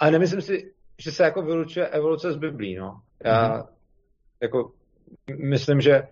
Ale 0.00 0.10
nemyslím 0.10 0.42
si, 0.42 0.72
že 0.98 1.12
se 1.12 1.22
jako 1.22 1.42
vylučuje 1.42 1.88
evoluce 1.88 2.32
z 2.32 2.36
Biblí, 2.36 2.76
no. 2.76 3.00
Já 3.24 3.58
mm-hmm. 3.58 3.66
jako 4.40 4.72
myslím, 5.38 5.80
že, 5.80 6.08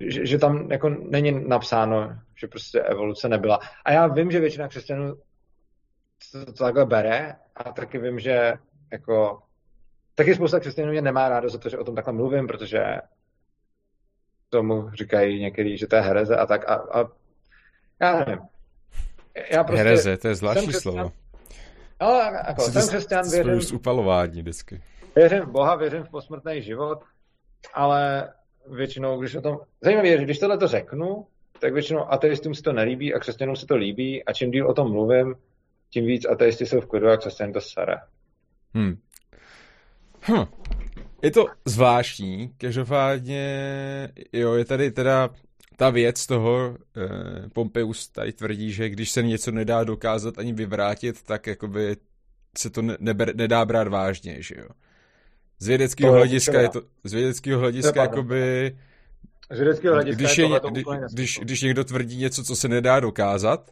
že, 0.00 0.26
že 0.26 0.38
tam 0.38 0.70
jako 0.70 0.88
není 0.88 1.48
napsáno, 1.48 2.18
že 2.34 2.46
prostě 2.46 2.80
evoluce 2.80 3.28
nebyla. 3.28 3.58
A 3.84 3.92
já 3.92 4.06
vím, 4.06 4.30
že 4.30 4.40
většina 4.40 4.68
křesťanů 4.68 5.14
to, 6.32 6.52
takhle 6.52 6.86
bere 6.86 7.34
a 7.56 7.72
taky 7.72 7.98
vím, 7.98 8.18
že 8.20 8.52
jako 8.92 9.42
taky 10.14 10.34
spousta 10.34 10.60
křesťanů 10.60 10.90
mě 10.90 11.02
nemá 11.02 11.28
rádo 11.28 11.48
za 11.48 11.58
to, 11.58 11.68
že 11.68 11.78
o 11.78 11.84
tom 11.84 11.94
takhle 11.94 12.12
mluvím, 12.12 12.46
protože 12.46 12.80
tomu 14.50 14.90
říkají 14.90 15.40
některý, 15.40 15.78
že 15.78 15.86
to 15.86 15.96
je 15.96 16.02
hereze 16.02 16.36
a 16.36 16.46
tak 16.46 16.68
a, 16.70 16.74
a 16.74 17.08
já 18.00 18.24
nevím. 18.24 18.38
Já 19.50 19.64
prostě 19.64 19.82
hereze, 19.82 20.16
to 20.16 20.28
je 20.28 20.34
zvláštní 20.34 20.72
slovo. 20.72 21.12
No, 22.02 22.08
jako, 22.48 22.62
jsem 22.62 22.88
křesťan, 22.88 23.30
věřím... 23.30 23.76
Upalování 23.76 24.42
vždycky. 24.42 24.82
Věřím 25.16 25.40
v 25.40 25.50
Boha, 25.50 25.76
věřím 25.76 26.02
v 26.02 26.10
posmrtný 26.10 26.62
život, 26.62 26.98
ale 27.74 28.32
většinou, 28.70 29.20
když 29.20 29.34
o 29.34 29.40
tom... 29.40 29.58
Zajímavé 29.80 30.08
je, 30.08 30.18
že 30.18 30.24
když 30.24 30.38
tohle 30.38 30.58
to 30.58 30.68
řeknu, 30.68 31.26
tak 31.60 31.72
většinou 31.72 32.12
ateistům 32.12 32.54
se 32.54 32.62
to 32.62 32.72
nelíbí 32.72 33.14
a 33.14 33.18
křesťanům 33.18 33.56
se 33.56 33.66
to 33.66 33.76
líbí 33.76 34.24
a 34.24 34.32
čím 34.32 34.50
díl 34.50 34.70
o 34.70 34.74
tom 34.74 34.92
mluvím, 34.92 35.34
tím 35.90 36.06
víc 36.06 36.26
ateisti 36.26 36.66
jsou 36.66 36.80
v 36.80 36.86
klidu 36.86 37.08
a 37.08 37.16
křesťan 37.16 37.52
to 37.52 37.60
sere. 37.60 37.96
Hmm. 38.74 38.96
Hm. 40.28 40.44
Je 41.22 41.30
to 41.30 41.46
zvláštní, 41.64 42.50
každopádně, 42.58 44.08
jo, 44.32 44.54
je 44.54 44.64
tady 44.64 44.90
teda 44.90 45.30
ta 45.76 45.90
věc 45.90 46.26
toho, 46.26 46.76
eh, 46.96 47.48
Pompeius 47.48 48.08
tady 48.08 48.32
tvrdí, 48.32 48.72
že 48.72 48.88
když 48.88 49.10
se 49.10 49.22
něco 49.22 49.50
nedá 49.50 49.84
dokázat 49.84 50.38
ani 50.38 50.52
vyvrátit, 50.52 51.22
tak 51.22 51.46
jakoby 51.46 51.96
se 52.58 52.70
to 52.70 52.82
neber, 52.98 53.36
nedá 53.36 53.64
brát 53.64 53.88
vážně, 53.88 54.42
že 54.42 54.54
jo. 54.58 54.68
Z 55.58 55.66
vědeckého 55.66 56.12
hlediska 56.12 56.60
je 56.60 56.68
to, 56.68 56.82
z 57.04 57.12
vědeckého 57.12 57.60
hlediska 57.60 58.02
jakoby, 58.02 58.76
z 59.52 59.58
vědeckého 59.58 59.94
hlediska 59.94 60.22
když, 60.22 60.38
je, 60.38 60.44
je 60.44 60.60
kdy, 60.70 60.84
když, 61.12 61.38
když 61.42 61.62
někdo 61.62 61.84
tvrdí 61.84 62.16
něco, 62.16 62.44
co 62.44 62.56
se 62.56 62.68
nedá 62.68 63.00
dokázat, 63.00 63.70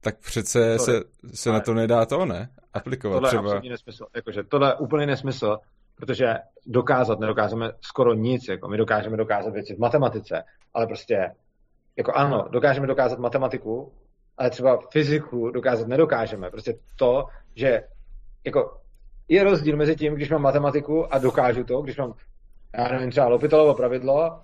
tak 0.00 0.18
přece 0.18 0.76
tohle, 0.76 1.00
se, 1.00 1.04
se 1.34 1.52
na 1.52 1.60
to 1.60 1.74
nedá 1.74 2.06
to, 2.06 2.26
ne? 2.26 2.48
Aplikovat 2.74 3.14
tohle 3.14 3.28
třeba. 3.28 3.42
Tohle 3.42 3.66
je 3.66 3.70
nesmysl. 3.70 4.06
Jakože 4.16 4.42
tohle 4.42 4.70
je 4.70 4.74
úplný 4.74 5.06
nesmysl, 5.06 5.58
protože 5.94 6.34
dokázat 6.66 7.20
nedokážeme 7.20 7.72
skoro 7.80 8.14
nic. 8.14 8.48
Jako 8.48 8.68
my 8.68 8.76
dokážeme 8.76 9.16
dokázat 9.16 9.50
věci 9.50 9.74
v 9.74 9.78
matematice, 9.78 10.44
ale 10.74 10.86
prostě, 10.86 11.34
jako 11.96 12.12
ano, 12.14 12.48
dokážeme 12.50 12.86
dokázat 12.86 13.18
matematiku, 13.18 13.92
ale 14.38 14.50
třeba 14.50 14.78
fyziku 14.92 15.50
dokázat 15.50 15.88
nedokážeme. 15.88 16.50
Prostě 16.50 16.74
to, 16.96 17.24
že 17.54 17.82
jako 18.44 18.78
je 19.28 19.44
rozdíl 19.44 19.76
mezi 19.76 19.96
tím, 19.96 20.14
když 20.14 20.30
mám 20.30 20.42
matematiku 20.42 21.14
a 21.14 21.18
dokážu 21.18 21.64
to, 21.64 21.82
když 21.82 21.96
mám, 21.96 22.14
já 22.78 22.88
nevím, 22.88 23.10
třeba 23.10 23.28
Lopitalovo 23.28 23.74
pravidlo 23.74 24.40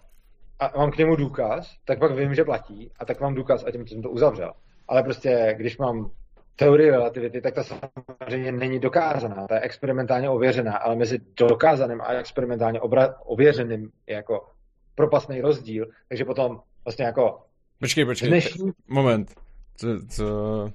a 0.58 0.78
mám 0.78 0.90
k 0.90 0.96
němu 0.96 1.16
důkaz, 1.16 1.76
tak 1.84 1.98
pak 1.98 2.12
vím, 2.12 2.34
že 2.34 2.44
platí 2.44 2.90
a 2.98 3.04
tak 3.04 3.20
mám 3.20 3.34
důkaz 3.34 3.64
a 3.66 3.70
tím 3.70 3.86
jsem 3.86 4.02
to 4.02 4.10
uzavřel. 4.10 4.52
Ale 4.88 5.02
prostě, 5.02 5.54
když 5.58 5.78
mám 5.78 6.10
teorii 6.56 6.90
relativity, 6.90 7.40
tak 7.40 7.54
ta 7.54 7.62
samozřejmě 7.62 8.52
není 8.52 8.78
dokázaná, 8.78 9.46
ta 9.46 9.54
je 9.54 9.60
experimentálně 9.60 10.30
ověřená, 10.30 10.76
ale 10.76 10.96
mezi 10.96 11.18
dokázaným 11.36 12.00
a 12.00 12.12
experimentálně 12.12 12.80
obra- 12.80 13.14
ověřeným 13.24 13.90
je 14.06 14.14
jako 14.16 14.46
propastný 14.94 15.40
rozdíl, 15.40 15.88
takže 16.08 16.24
potom 16.24 16.60
vlastně 16.84 17.04
jako... 17.04 17.42
Počkej, 17.80 18.04
počkej, 18.04 18.28
dnešní... 18.28 18.70
moment. 18.88 19.34
Co, 19.76 19.86
co, 20.08 20.24
uh, 20.64 20.72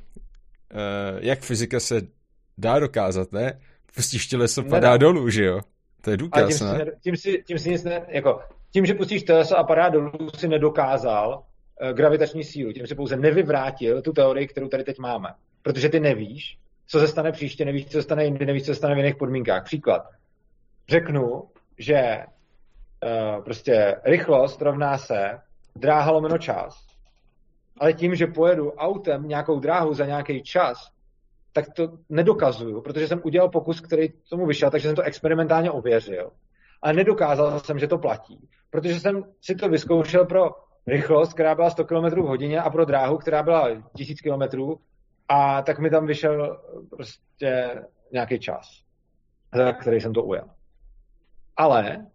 jak 1.19 1.39
fyzika 1.39 1.80
se 1.80 2.01
dá 2.57 2.80
dokázat, 2.80 3.31
ne? 3.31 3.59
Pustíš 3.95 4.27
těleso, 4.27 4.64
padá 4.64 4.91
Nedá. 4.91 4.98
dolů, 4.98 5.30
že 5.30 5.45
jo? 5.45 5.61
To 6.01 6.11
je 6.11 6.17
důkaz, 6.17 6.57
tím 6.57 6.67
ne? 6.67 6.85
Si, 6.85 6.91
tím, 7.01 7.17
si, 7.17 7.43
tím 7.48 7.59
si 7.59 7.69
nic 7.69 7.83
ne, 7.83 8.06
jako, 8.07 8.41
tím, 8.72 8.85
že 8.85 8.93
pustíš 8.93 9.23
těleso 9.23 9.57
a 9.57 9.64
padá 9.64 9.89
dolů, 9.89 10.11
si 10.35 10.48
nedokázal 10.48 11.43
uh, 11.81 11.89
gravitační 11.89 12.43
sílu. 12.43 12.73
Tím 12.73 12.88
si 12.88 12.95
pouze 12.95 13.17
nevyvrátil 13.17 14.01
tu 14.01 14.14
teorii, 14.14 14.48
kterou 14.48 14.67
tady 14.67 14.83
teď 14.83 14.99
máme 14.99 15.30
protože 15.61 15.89
ty 15.89 15.99
nevíš, 15.99 16.57
co 16.88 16.99
se 16.99 17.07
stane 17.07 17.31
příště, 17.31 17.65
nevíš, 17.65 17.85
co 17.85 17.91
se 17.91 18.01
stane 18.01 18.25
jindy, 18.25 18.45
nevíš, 18.45 18.64
co 18.64 18.72
se 18.72 18.75
stane 18.75 18.95
v 18.95 18.98
jiných 18.98 19.15
podmínkách. 19.15 19.64
Příklad. 19.64 20.09
Řeknu, 20.89 21.43
že 21.77 22.17
uh, 23.03 23.43
prostě 23.43 23.95
rychlost 24.03 24.61
rovná 24.61 24.97
se 24.97 25.39
dráha 25.75 26.11
lomeno 26.11 26.37
čas, 26.37 26.87
ale 27.79 27.93
tím, 27.93 28.15
že 28.15 28.27
pojedu 28.27 28.71
autem 28.71 29.27
nějakou 29.27 29.59
dráhu 29.59 29.93
za 29.93 30.05
nějaký 30.05 30.43
čas, 30.43 30.91
tak 31.53 31.73
to 31.73 31.97
nedokazuju, 32.09 32.81
protože 32.81 33.07
jsem 33.07 33.21
udělal 33.23 33.49
pokus, 33.49 33.81
který 33.81 34.09
tomu 34.29 34.45
vyšel, 34.45 34.71
takže 34.71 34.87
jsem 34.87 34.95
to 34.95 35.01
experimentálně 35.01 35.71
ověřil. 35.71 36.31
Ale 36.81 36.93
nedokázal 36.93 37.59
jsem, 37.59 37.79
že 37.79 37.87
to 37.87 37.97
platí, 37.97 38.49
protože 38.69 38.99
jsem 38.99 39.23
si 39.41 39.55
to 39.55 39.69
vyzkoušel 39.69 40.25
pro 40.25 40.49
rychlost, 40.87 41.33
která 41.33 41.55
byla 41.55 41.69
100 41.69 41.85
km 41.85 42.05
v 42.05 42.27
hodině 42.27 42.61
a 42.61 42.69
pro 42.69 42.85
dráhu, 42.85 43.17
která 43.17 43.43
byla 43.43 43.69
1000 43.97 44.21
km 44.21 44.61
a 45.29 45.61
tak 45.61 45.79
mi 45.79 45.89
tam 45.89 46.05
vyšel 46.05 46.61
prostě 46.89 47.81
nějaký 48.11 48.39
čas, 48.39 48.83
za 49.55 49.73
který 49.73 50.01
jsem 50.01 50.13
to 50.13 50.23
ujel. 50.23 50.49
Ale 51.57 52.05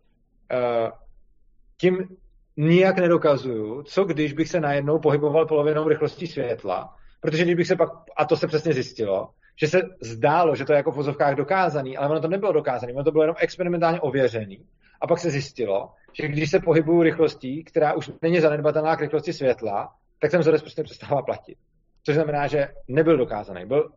tím 1.81 2.09
nijak 2.57 2.99
nedokazuju, 2.99 3.83
co 3.83 4.05
když 4.05 4.33
bych 4.33 4.49
se 4.49 4.61
najednou 4.61 4.99
pohyboval 4.99 5.47
polovinou 5.47 5.89
rychlostí 5.89 6.27
světla, 6.27 6.97
protože 7.21 7.43
když 7.43 7.55
bych 7.55 7.67
se 7.67 7.77
pak, 7.77 7.89
a 8.17 8.25
to 8.25 8.37
se 8.37 8.47
přesně 8.47 8.73
zjistilo, 8.73 9.31
že 9.61 9.69
se 9.69 9.83
zdálo, 10.01 10.55
že 10.55 10.65
to 10.65 10.73
je 10.73 10.77
jako 10.77 10.91
v 10.91 10.97
vozovkách 10.97 11.35
dokázaný, 11.35 11.97
ale 11.97 12.09
ono 12.09 12.21
to 12.21 12.29
nebylo 12.29 12.53
dokázané, 12.53 12.93
ono 12.93 13.05
to 13.05 13.13
bylo 13.13 13.25
jenom 13.25 13.37
experimentálně 13.39 14.01
ověřený. 14.01 14.67
A 15.01 15.07
pak 15.07 15.19
se 15.19 15.31
zjistilo, 15.31 15.91
že 16.13 16.29
když 16.29 16.51
se 16.51 16.61
pohybuju 16.61 17.03
rychlostí, 17.03 17.65
která 17.65 17.93
už 17.93 18.11
není 18.23 18.41
zanedbatelná 18.41 18.97
k 18.97 19.01
rychlosti 19.01 19.33
světla, 19.33 19.93
tak 20.19 20.31
ten 20.31 20.41
vzorec 20.41 20.63
prostě 20.63 20.83
přestává 20.83 21.23
platit. 21.23 21.59
Což 22.03 22.15
znamená, 22.15 22.47
že 22.47 22.69
nebyl 22.89 23.17
dokázaný. 23.17 23.67
Byl 23.67 23.91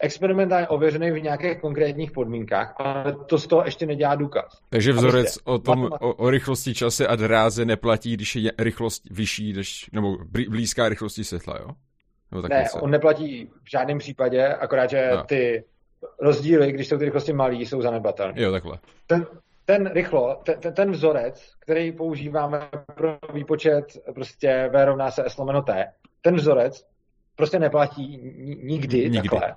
experimentálně 0.00 0.68
ověřený 0.68 1.10
v 1.10 1.22
nějakých 1.22 1.60
konkrétních 1.60 2.12
podmínkách, 2.12 2.74
ale 2.76 3.16
to 3.26 3.38
z 3.38 3.46
toho 3.46 3.64
ještě 3.64 3.86
nedělá 3.86 4.14
důkaz. 4.14 4.60
Takže 4.70 4.92
vzorec 4.92 5.24
prostě, 5.24 5.50
o, 5.50 5.58
tom, 5.58 5.88
o, 6.00 6.14
o 6.14 6.30
rychlosti 6.30 6.74
čase 6.74 7.06
a 7.06 7.16
dráze 7.16 7.64
neplatí, 7.64 8.14
když 8.14 8.36
je 8.36 8.52
rychlost 8.58 9.02
vyšší, 9.10 9.52
než, 9.52 9.90
nebo 9.92 10.16
blízká 10.30 10.88
rychlosti 10.88 11.24
světla, 11.24 11.58
jo? 11.60 11.68
Nebo 12.30 12.42
tak 12.42 12.50
ne, 12.50 12.58
něco. 12.58 12.80
on 12.80 12.90
neplatí 12.90 13.50
v 13.64 13.70
žádném 13.70 13.98
případě, 13.98 14.46
akorát, 14.46 14.90
že 14.90 15.10
no. 15.16 15.24
ty 15.24 15.64
rozdíly, 16.20 16.72
když 16.72 16.88
jsou 16.88 16.98
ty 16.98 17.04
rychlosti 17.04 17.32
malý, 17.32 17.66
jsou 17.66 17.82
zanedbatelné. 17.82 18.42
Jo, 18.42 18.52
takhle. 18.52 18.78
Ten, 19.06 19.26
ten 19.64 19.90
rychlo, 19.92 20.42
ten, 20.44 20.74
ten 20.74 20.90
vzorec, 20.90 21.52
který 21.60 21.92
používáme 21.92 22.68
pro 22.94 23.18
výpočet 23.34 23.84
prostě 24.14 24.70
V 24.72 24.84
rovná 24.84 25.10
se 25.10 25.24
S 25.26 25.36
lomeno 25.36 25.62
T, 25.62 25.92
ten 26.22 26.34
vzorec 26.34 26.84
prostě 27.36 27.58
neplatí 27.58 28.18
nikdy, 28.62 29.10
nikdy. 29.10 29.28
takhle. 29.28 29.56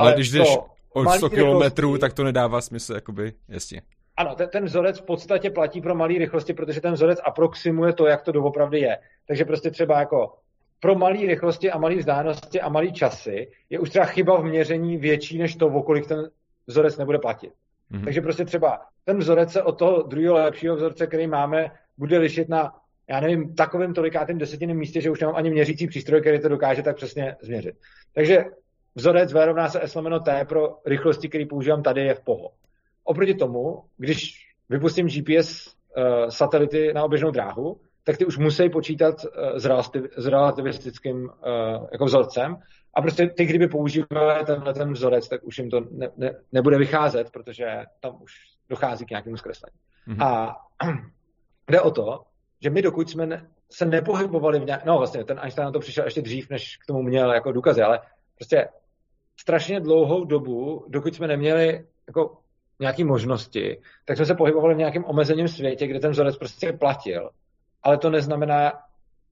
Ale, 0.00 0.14
když 0.14 0.30
jdeš 0.30 0.58
o 0.94 1.10
100 1.10 1.30
kilometrů, 1.30 1.98
tak 1.98 2.12
to 2.12 2.24
nedává 2.24 2.60
smysl, 2.60 2.94
jakoby, 2.94 3.32
jasně. 3.48 3.82
Ano, 4.16 4.34
ten, 4.34 4.48
ten 4.48 4.64
vzorec 4.64 4.98
v 4.98 5.02
podstatě 5.02 5.50
platí 5.50 5.80
pro 5.80 5.94
malé 5.94 6.14
rychlosti, 6.18 6.54
protože 6.54 6.80
ten 6.80 6.92
vzorec 6.92 7.18
aproximuje 7.24 7.92
to, 7.92 8.06
jak 8.06 8.22
to 8.22 8.32
doopravdy 8.32 8.80
je. 8.80 8.98
Takže 9.26 9.44
prostě 9.44 9.70
třeba 9.70 9.98
jako 9.98 10.34
pro 10.80 10.94
malé 10.94 11.26
rychlosti 11.26 11.70
a 11.70 11.78
malé 11.78 11.96
vzdálenosti 11.96 12.60
a 12.60 12.68
malé 12.68 12.90
časy 12.90 13.48
je 13.70 13.78
už 13.78 13.90
třeba 13.90 14.04
chyba 14.04 14.40
v 14.40 14.44
měření 14.44 14.96
větší 14.96 15.38
než 15.38 15.56
to, 15.56 15.66
o 15.66 15.82
kolik 15.82 16.06
ten 16.06 16.30
vzorec 16.66 16.96
nebude 16.96 17.18
platit. 17.18 17.52
Mm-hmm. 17.92 18.04
Takže 18.04 18.20
prostě 18.20 18.44
třeba 18.44 18.80
ten 19.04 19.18
vzorec 19.18 19.52
se 19.52 19.62
od 19.62 19.78
toho 19.78 20.02
druhého 20.02 20.34
lepšího 20.34 20.76
vzorce, 20.76 21.06
který 21.06 21.26
máme, 21.26 21.70
bude 21.98 22.18
lišit 22.18 22.48
na, 22.48 22.74
já 23.08 23.20
nevím, 23.20 23.54
takovém 23.54 23.94
tolikátém 23.94 24.38
desetiném 24.38 24.76
místě, 24.76 25.00
že 25.00 25.10
už 25.10 25.20
nemám 25.20 25.36
ani 25.36 25.50
měřící 25.50 25.86
přístroj, 25.86 26.20
který 26.20 26.40
to 26.40 26.48
dokáže 26.48 26.82
tak 26.82 26.96
přesně 26.96 27.36
změřit. 27.42 27.74
Takže 28.14 28.44
vzorec 29.00 29.32
V 29.32 29.46
rovná 29.46 29.68
se 29.68 29.80
S 29.80 29.94
lomeno 29.94 30.20
T 30.20 30.44
pro 30.44 30.76
rychlosti, 30.86 31.28
který 31.28 31.46
používám 31.46 31.82
tady, 31.82 32.00
je 32.00 32.14
v 32.14 32.20
poho. 32.20 32.50
Oproti 33.04 33.34
tomu, 33.34 33.84
když 33.96 34.34
vypustím 34.68 35.06
GPS 35.06 35.66
uh, 35.66 35.72
eh, 35.96 36.30
satelity 36.30 36.92
na 36.92 37.04
oběžnou 37.04 37.30
dráhu, 37.30 37.80
tak 38.04 38.16
ty 38.16 38.26
už 38.26 38.38
musí 38.38 38.70
počítat 38.70 39.14
uh, 39.24 39.56
s, 39.56 39.64
relativ, 39.64 40.02
s 40.16 40.26
relativistickým 40.26 41.16
uh, 41.24 41.86
jako 41.92 42.04
vzorcem 42.04 42.56
a 42.94 43.02
prostě 43.02 43.26
ty, 43.26 43.44
kdyby 43.44 43.68
používali 43.68 44.44
tenhle 44.46 44.74
ten 44.74 44.92
vzorec, 44.92 45.28
tak 45.28 45.44
už 45.44 45.58
jim 45.58 45.70
to 45.70 45.80
ne, 45.90 46.08
ne, 46.16 46.34
nebude 46.52 46.78
vycházet, 46.78 47.30
protože 47.30 47.66
tam 48.00 48.22
už 48.22 48.32
dochází 48.68 49.06
k 49.06 49.10
nějakému 49.10 49.36
zkreslení. 49.36 49.76
Mm-hmm. 50.08 50.24
A 50.24 50.56
jde 51.70 51.80
o 51.80 51.90
to, 51.90 52.20
že 52.62 52.70
my 52.70 52.82
dokud 52.82 53.10
jsme 53.10 53.26
ne, 53.26 53.46
se 53.70 53.84
nepohybovali 53.84 54.60
v 54.60 54.64
nějak... 54.64 54.84
No 54.84 54.98
vlastně, 54.98 55.24
ten 55.24 55.38
Einstein 55.38 55.64
na 55.64 55.72
to 55.72 55.78
přišel 55.78 56.04
ještě 56.04 56.22
dřív, 56.22 56.50
než 56.50 56.76
k 56.76 56.86
tomu 56.86 57.02
měl 57.02 57.32
jako 57.32 57.52
důkazy, 57.52 57.82
ale 57.82 58.00
prostě 58.36 58.68
strašně 59.40 59.80
dlouhou 59.80 60.24
dobu, 60.24 60.84
dokud 60.88 61.14
jsme 61.14 61.26
neměli 61.26 61.84
jako 62.06 62.36
nějaké 62.80 63.04
možnosti, 63.04 63.80
tak 64.04 64.16
jsme 64.16 64.26
se 64.26 64.34
pohybovali 64.34 64.74
v 64.74 64.78
nějakém 64.78 65.04
omezeném 65.04 65.48
světě, 65.48 65.86
kde 65.86 66.00
ten 66.00 66.10
vzorec 66.10 66.38
prostě 66.38 66.72
platil. 66.72 67.30
Ale 67.82 67.98
to 67.98 68.10
neznamená, 68.10 68.72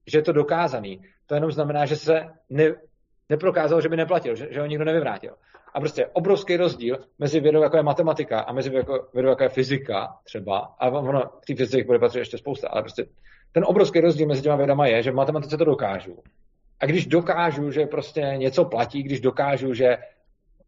že 0.07 0.17
je 0.17 0.21
to 0.21 0.31
dokázaný. 0.31 1.01
To 1.25 1.35
jenom 1.35 1.51
znamená, 1.51 1.85
že 1.85 1.95
se 1.95 2.21
ne, 2.49 2.75
neprokázalo, 3.29 3.81
že 3.81 3.89
by 3.89 3.97
neplatil, 3.97 4.35
že, 4.35 4.47
že 4.51 4.59
ho 4.59 4.65
nikdo 4.65 4.85
nevyvrátil. 4.85 5.33
A 5.73 5.79
prostě 5.79 6.05
obrovský 6.05 6.57
rozdíl 6.57 6.97
mezi 7.19 7.39
vědou, 7.39 7.61
jako 7.61 7.77
je 7.77 7.83
matematika 7.83 8.39
a 8.39 8.53
mezi 8.53 8.69
vědou, 8.69 9.29
jako 9.29 9.43
je 9.43 9.49
fyzika 9.49 10.17
třeba, 10.23 10.57
a 10.79 10.89
ono 10.89 11.21
v 11.21 11.45
té 11.45 11.55
fyzice 11.55 11.83
bude 11.85 11.99
patřit 11.99 12.19
ještě 12.19 12.37
spousta, 12.37 12.67
ale 12.69 12.81
prostě 12.81 13.05
ten 13.51 13.63
obrovský 13.67 13.99
rozdíl 13.99 14.27
mezi 14.27 14.41
těma 14.41 14.55
vědama 14.55 14.87
je, 14.87 15.03
že 15.03 15.11
v 15.11 15.15
matematice 15.15 15.57
to 15.57 15.65
dokážu. 15.65 16.17
A 16.79 16.85
když 16.85 17.07
dokážu, 17.07 17.71
že 17.71 17.85
prostě 17.85 18.21
něco 18.21 18.65
platí, 18.65 19.03
když 19.03 19.21
dokážu, 19.21 19.73
že 19.73 19.97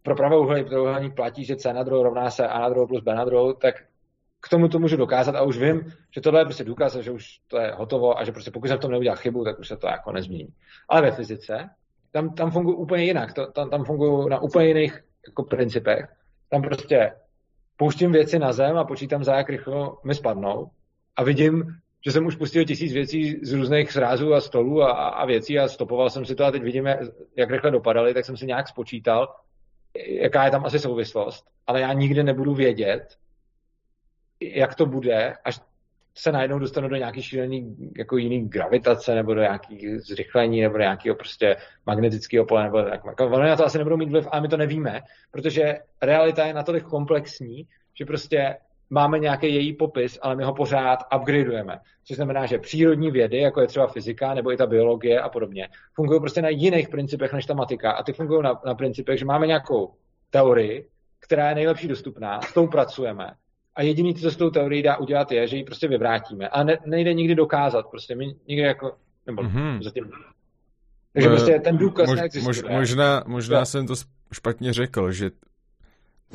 pro 0.03 0.15
pravouhlý 0.15 0.63
trojúhelník 0.63 1.15
platí, 1.15 1.45
že 1.45 1.55
C 1.55 1.73
na 1.73 1.83
druhou 1.83 2.03
rovná 2.03 2.31
se 2.31 2.47
A 2.47 2.59
na 2.59 2.69
druhou 2.69 2.87
plus 2.87 3.03
B 3.03 3.15
na 3.15 3.25
druhou, 3.25 3.53
tak 3.53 3.75
k 4.41 4.49
tomu 4.49 4.67
to 4.67 4.79
můžu 4.79 4.97
dokázat 4.97 5.35
a 5.35 5.43
už 5.43 5.57
vím, 5.57 5.93
že 6.11 6.21
tohle 6.21 6.41
je 6.41 6.45
prostě 6.45 6.63
důkaz, 6.63 6.95
že 6.95 7.11
už 7.11 7.39
to 7.47 7.57
je 7.57 7.71
hotovo 7.71 8.19
a 8.19 8.23
že 8.23 8.31
prostě 8.31 8.51
pokud 8.51 8.67
jsem 8.67 8.77
v 8.77 8.81
tom 8.81 8.91
neudělal 8.91 9.17
chybu, 9.17 9.43
tak 9.43 9.59
už 9.59 9.67
se 9.67 9.77
to 9.77 9.87
jako 9.87 10.11
nezmění. 10.11 10.53
Ale 10.89 11.01
ve 11.01 11.11
fyzice 11.11 11.69
tam, 12.11 12.33
tam 12.33 12.51
fungují 12.51 12.77
úplně 12.77 13.03
jinak, 13.03 13.33
to, 13.33 13.51
tam, 13.51 13.69
tam 13.69 13.83
fungují 13.83 14.29
na 14.29 14.39
úplně 14.39 14.67
jiných 14.67 15.03
jako 15.27 15.43
principech. 15.43 16.05
Tam 16.49 16.61
prostě 16.61 17.13
pouštím 17.77 18.11
věci 18.11 18.39
na 18.39 18.53
zem 18.53 18.77
a 18.77 18.83
počítám, 18.83 19.23
za 19.23 19.35
jak 19.35 19.49
rychle 19.49 19.89
mi 20.03 20.15
spadnou 20.15 20.69
a 21.15 21.23
vidím, 21.23 21.63
že 22.05 22.11
jsem 22.11 22.25
už 22.25 22.35
pustil 22.35 22.65
tisíc 22.65 22.93
věcí 22.93 23.39
z 23.41 23.53
různých 23.53 23.91
srázů 23.91 24.33
a 24.33 24.41
stolů 24.41 24.83
a, 24.83 24.91
a 24.91 25.25
věcí 25.25 25.59
a 25.59 25.67
stopoval 25.67 26.09
jsem 26.09 26.25
si 26.25 26.35
to 26.35 26.45
a 26.45 26.51
teď 26.51 26.63
vidíme, 26.63 26.99
jak 27.35 27.51
rychle 27.51 27.71
dopadaly, 27.71 28.13
tak 28.13 28.25
jsem 28.25 28.37
si 28.37 28.45
nějak 28.45 28.67
spočítal, 28.67 29.35
jaká 30.07 30.45
je 30.45 30.51
tam 30.51 30.65
asi 30.65 30.79
souvislost, 30.79 31.45
ale 31.67 31.81
já 31.81 31.93
nikdy 31.93 32.23
nebudu 32.23 32.53
vědět, 32.53 33.17
jak 34.39 34.75
to 34.75 34.85
bude, 34.85 35.33
až 35.43 35.59
se 36.15 36.31
najednou 36.31 36.59
dostanu 36.59 36.87
do 36.87 36.95
nějaký 36.95 37.21
šílený 37.21 37.75
jako 37.97 38.17
jiný 38.17 38.49
gravitace 38.49 39.15
nebo 39.15 39.33
do 39.33 39.41
nějaký 39.41 39.97
zrychlení 39.97 40.61
nebo 40.61 40.77
do 40.77 40.81
nějakého 40.81 41.15
prostě 41.15 41.55
magnetického 41.85 42.45
pole 42.45 42.63
nebo 42.63 42.83
tak. 42.83 43.05
Jako, 43.05 43.25
ono 43.25 43.47
na 43.47 43.55
to 43.55 43.65
asi 43.65 43.77
nebudou 43.77 43.97
mít 43.97 44.09
vliv, 44.09 44.27
ale 44.31 44.41
my 44.41 44.47
to 44.47 44.57
nevíme, 44.57 45.01
protože 45.31 45.75
realita 46.01 46.45
je 46.45 46.53
natolik 46.53 46.83
komplexní, 46.83 47.67
že 47.93 48.05
prostě 48.05 48.57
máme 48.91 49.19
nějaký 49.19 49.55
její 49.55 49.73
popis, 49.73 50.19
ale 50.21 50.35
my 50.35 50.43
ho 50.43 50.53
pořád 50.53 50.99
upgradeujeme. 51.15 51.79
Což 52.03 52.15
znamená, 52.15 52.45
že 52.45 52.59
přírodní 52.59 53.11
vědy, 53.11 53.37
jako 53.37 53.61
je 53.61 53.67
třeba 53.67 53.87
fyzika 53.87 54.33
nebo 54.33 54.51
i 54.51 54.57
ta 54.57 54.65
biologie 54.65 55.21
a 55.21 55.29
podobně, 55.29 55.69
fungují 55.93 56.19
prostě 56.19 56.41
na 56.41 56.49
jiných 56.49 56.89
principech 56.89 57.33
než 57.33 57.45
ta 57.45 57.53
matika. 57.53 57.91
A 57.91 58.03
ty 58.03 58.13
fungují 58.13 58.43
na, 58.43 58.61
na 58.65 58.75
principech, 58.75 59.19
že 59.19 59.25
máme 59.25 59.47
nějakou 59.47 59.93
teorii, 60.29 60.87
která 61.19 61.49
je 61.49 61.55
nejlepší 61.55 61.87
dostupná, 61.87 62.41
s 62.41 62.53
tou 62.53 62.67
pracujeme 62.67 63.31
a 63.75 63.81
jediný, 63.81 64.15
co 64.15 64.31
s 64.31 64.35
tou 64.35 64.49
teorií 64.49 64.83
dá 64.83 64.97
udělat, 64.97 65.31
je, 65.31 65.47
že 65.47 65.57
ji 65.57 65.63
prostě 65.63 65.87
vyvrátíme. 65.87 66.47
A 66.47 66.63
ne, 66.63 66.77
nejde 66.85 67.13
nikdy 67.13 67.35
dokázat. 67.35 67.85
Prostě 67.91 68.15
my 68.15 68.25
nikdy 68.47 68.61
jako, 68.61 68.95
nebo 69.25 69.41
mm-hmm. 69.41 69.83
zatím. 69.83 70.11
Takže 71.13 71.29
prostě 71.29 71.59
ten 71.59 71.77
důkaz 71.77 72.09
mož, 72.09 72.19
neexistuje. 72.19 72.53
Mož, 72.55 72.79
možná, 72.79 73.23
možná 73.27 73.65
jsem 73.65 73.87
to 73.87 73.93
špatně 74.33 74.73
řekl, 74.73 75.11
že 75.11 75.29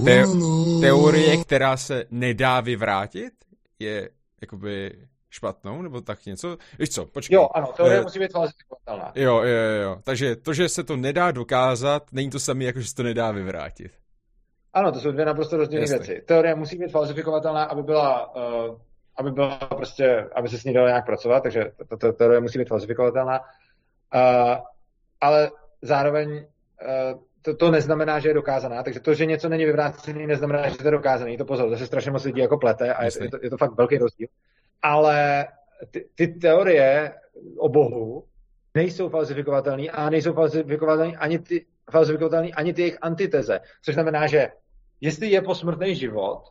te, 0.04 0.24
teorie, 0.80 1.36
která 1.36 1.76
se 1.76 2.04
nedá 2.10 2.60
vyvrátit, 2.60 3.32
je 3.78 4.10
jakoby 4.40 4.92
špatnou, 5.30 5.82
nebo 5.82 6.00
tak 6.00 6.26
něco. 6.26 6.56
Víš 6.78 6.88
co, 6.88 7.06
počkej. 7.06 7.34
Jo, 7.34 7.48
ano, 7.54 7.72
teorie 7.76 7.98
uh, 7.98 8.04
musí 8.04 8.18
být 8.18 8.32
falsifikovatelná. 8.32 9.12
Jo, 9.14 9.42
jo, 9.42 9.82
jo. 9.82 9.98
Takže 10.04 10.36
to, 10.36 10.52
že 10.52 10.68
se 10.68 10.84
to 10.84 10.96
nedá 10.96 11.30
dokázat, 11.30 12.02
není 12.12 12.30
to 12.30 12.40
samé, 12.40 12.64
jako 12.64 12.80
že 12.80 12.88
se 12.88 12.94
to 12.94 13.02
nedá 13.02 13.30
vyvrátit. 13.30 13.92
Ano, 14.72 14.92
to 14.92 15.00
jsou 15.00 15.10
dvě 15.10 15.24
naprosto 15.24 15.56
rozdílné 15.56 15.86
věci. 15.86 16.22
Teorie 16.26 16.54
musí 16.54 16.78
být 16.78 16.90
falsifikovatelná, 16.90 17.64
aby 17.64 17.82
byla, 17.82 18.36
uh, 18.36 18.78
aby 19.18 19.30
byla 19.30 19.56
prostě, 19.56 20.28
aby 20.34 20.48
se 20.48 20.58
s 20.58 20.64
ní 20.64 20.72
dalo 20.72 20.86
nějak 20.86 21.06
pracovat, 21.06 21.42
takže 21.42 21.72
ta 22.00 22.12
teorie 22.12 22.40
musí 22.40 22.58
být 22.58 22.68
falsifikovatelná. 22.68 23.40
Uh, 23.40 24.56
ale 25.20 25.50
zároveň 25.82 26.30
uh, 26.30 27.20
to, 27.46 27.56
to 27.56 27.70
neznamená, 27.70 28.18
že 28.18 28.28
je 28.28 28.34
dokázaná, 28.34 28.82
takže 28.82 29.00
to, 29.00 29.14
že 29.14 29.26
něco 29.26 29.48
není 29.48 29.64
vyvrácený, 29.64 30.26
neznamená, 30.26 30.68
že 30.68 30.76
to 30.76 30.88
je 30.88 30.90
dokázaný. 30.90 31.36
To 31.36 31.44
pozor, 31.44 31.70
to 31.70 31.76
se 31.76 31.86
strašně 31.86 32.10
moc 32.10 32.24
lidí 32.24 32.40
jako 32.40 32.58
plete 32.58 32.94
a 32.94 33.04
je, 33.04 33.10
je, 33.20 33.30
to, 33.30 33.38
je 33.42 33.50
to 33.50 33.56
fakt 33.56 33.76
velký 33.76 33.98
rozdíl. 33.98 34.28
Ale 34.82 35.46
ty, 35.90 36.08
ty 36.14 36.28
teorie 36.28 37.14
o 37.58 37.68
Bohu 37.68 38.24
nejsou 38.74 39.08
falsifikovatelné 39.08 39.88
a 39.88 40.10
nejsou 40.10 40.32
falsifikovatelné 40.32 41.16
ani 41.16 41.38
ty 41.38 41.66
falsifikovatelné 41.90 42.50
ani 42.50 42.72
ty 42.72 42.82
jejich 42.82 42.98
antiteze. 43.00 43.60
Což 43.82 43.94
znamená, 43.94 44.26
že 44.26 44.48
jestli 45.00 45.30
je 45.30 45.42
posmrtný 45.42 45.94
život, 45.94 46.42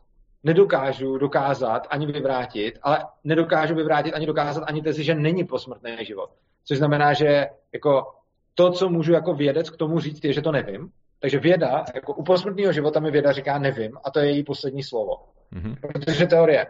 nedokážu 0.44 1.18
dokázat 1.18 1.86
ani 1.90 2.06
vyvrátit, 2.06 2.78
ale 2.82 3.04
nedokážu 3.24 3.74
vyvrátit 3.74 4.14
ani 4.14 4.26
dokázat 4.26 4.64
ani 4.66 4.82
tezi, 4.82 5.04
že 5.04 5.14
není 5.14 5.44
posmrtný 5.44 5.96
život. 6.00 6.30
Což 6.64 6.78
znamená, 6.78 7.12
že 7.12 7.46
jako 7.72 8.16
to, 8.58 8.70
co 8.70 8.88
můžu 8.88 9.12
jako 9.12 9.34
vědec 9.34 9.70
k 9.70 9.76
tomu 9.76 10.00
říct, 10.00 10.24
je, 10.24 10.32
že 10.32 10.42
to 10.42 10.52
nevím. 10.52 10.90
Takže 11.20 11.38
věda, 11.38 11.84
jako 11.94 12.14
u 12.14 12.22
posmrtného 12.22 12.72
života 12.72 13.00
mi 13.00 13.10
věda 13.10 13.32
říká 13.32 13.58
nevím 13.58 13.92
a 14.04 14.10
to 14.10 14.18
je 14.18 14.30
její 14.30 14.44
poslední 14.44 14.82
slovo. 14.82 15.16
Mm-hmm. 15.52 15.76
Protože 15.80 16.26
teorie 16.26 16.66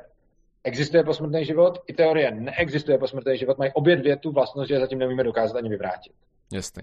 existuje 0.64 1.04
posmrtný 1.04 1.44
život, 1.44 1.78
i 1.86 1.92
teorie 1.92 2.30
neexistuje 2.30 2.98
posmrtný 2.98 3.38
život, 3.38 3.58
mají 3.58 3.70
obě 3.74 3.96
dvě 3.96 4.16
tu 4.16 4.32
vlastnost, 4.32 4.68
že 4.68 4.80
zatím 4.80 4.98
neumíme 4.98 5.24
dokázat 5.24 5.56
ani 5.56 5.68
vyvrátit. 5.68 6.12
Jasně. 6.52 6.82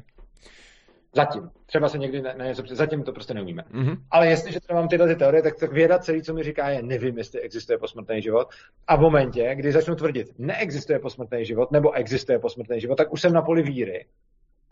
Zatím. 1.15 1.49
Třeba 1.65 1.89
se 1.89 1.97
někdy 1.97 2.21
na, 2.21 2.33
něco 2.33 2.63
zatím 2.71 3.03
to 3.03 3.11
prostě 3.11 3.33
neumíme. 3.33 3.63
Mm-hmm. 3.73 3.97
Ale 4.11 4.27
jestliže 4.27 4.59
třeba 4.59 4.79
mám 4.79 4.89
tyhle 4.89 5.07
ty 5.07 5.15
teorie, 5.15 5.43
tak, 5.43 5.55
tak 5.59 5.71
věda 5.71 5.99
celý, 5.99 6.21
co 6.21 6.33
mi 6.33 6.43
říká, 6.43 6.69
je 6.69 6.83
nevím, 6.83 7.17
jestli 7.17 7.41
existuje 7.41 7.77
posmrtný 7.77 8.21
život. 8.21 8.47
A 8.87 8.95
v 8.95 8.99
momentě, 8.99 9.55
kdy 9.55 9.71
začnu 9.71 9.95
tvrdit, 9.95 10.27
neexistuje 10.37 10.99
posmrtný 10.99 11.45
život, 11.45 11.71
nebo 11.71 11.91
existuje 11.91 12.39
posmrtný 12.39 12.79
život, 12.81 12.95
tak 12.95 13.13
už 13.13 13.21
jsem 13.21 13.33
na 13.33 13.41
poli 13.41 13.61
víry. 13.61 14.05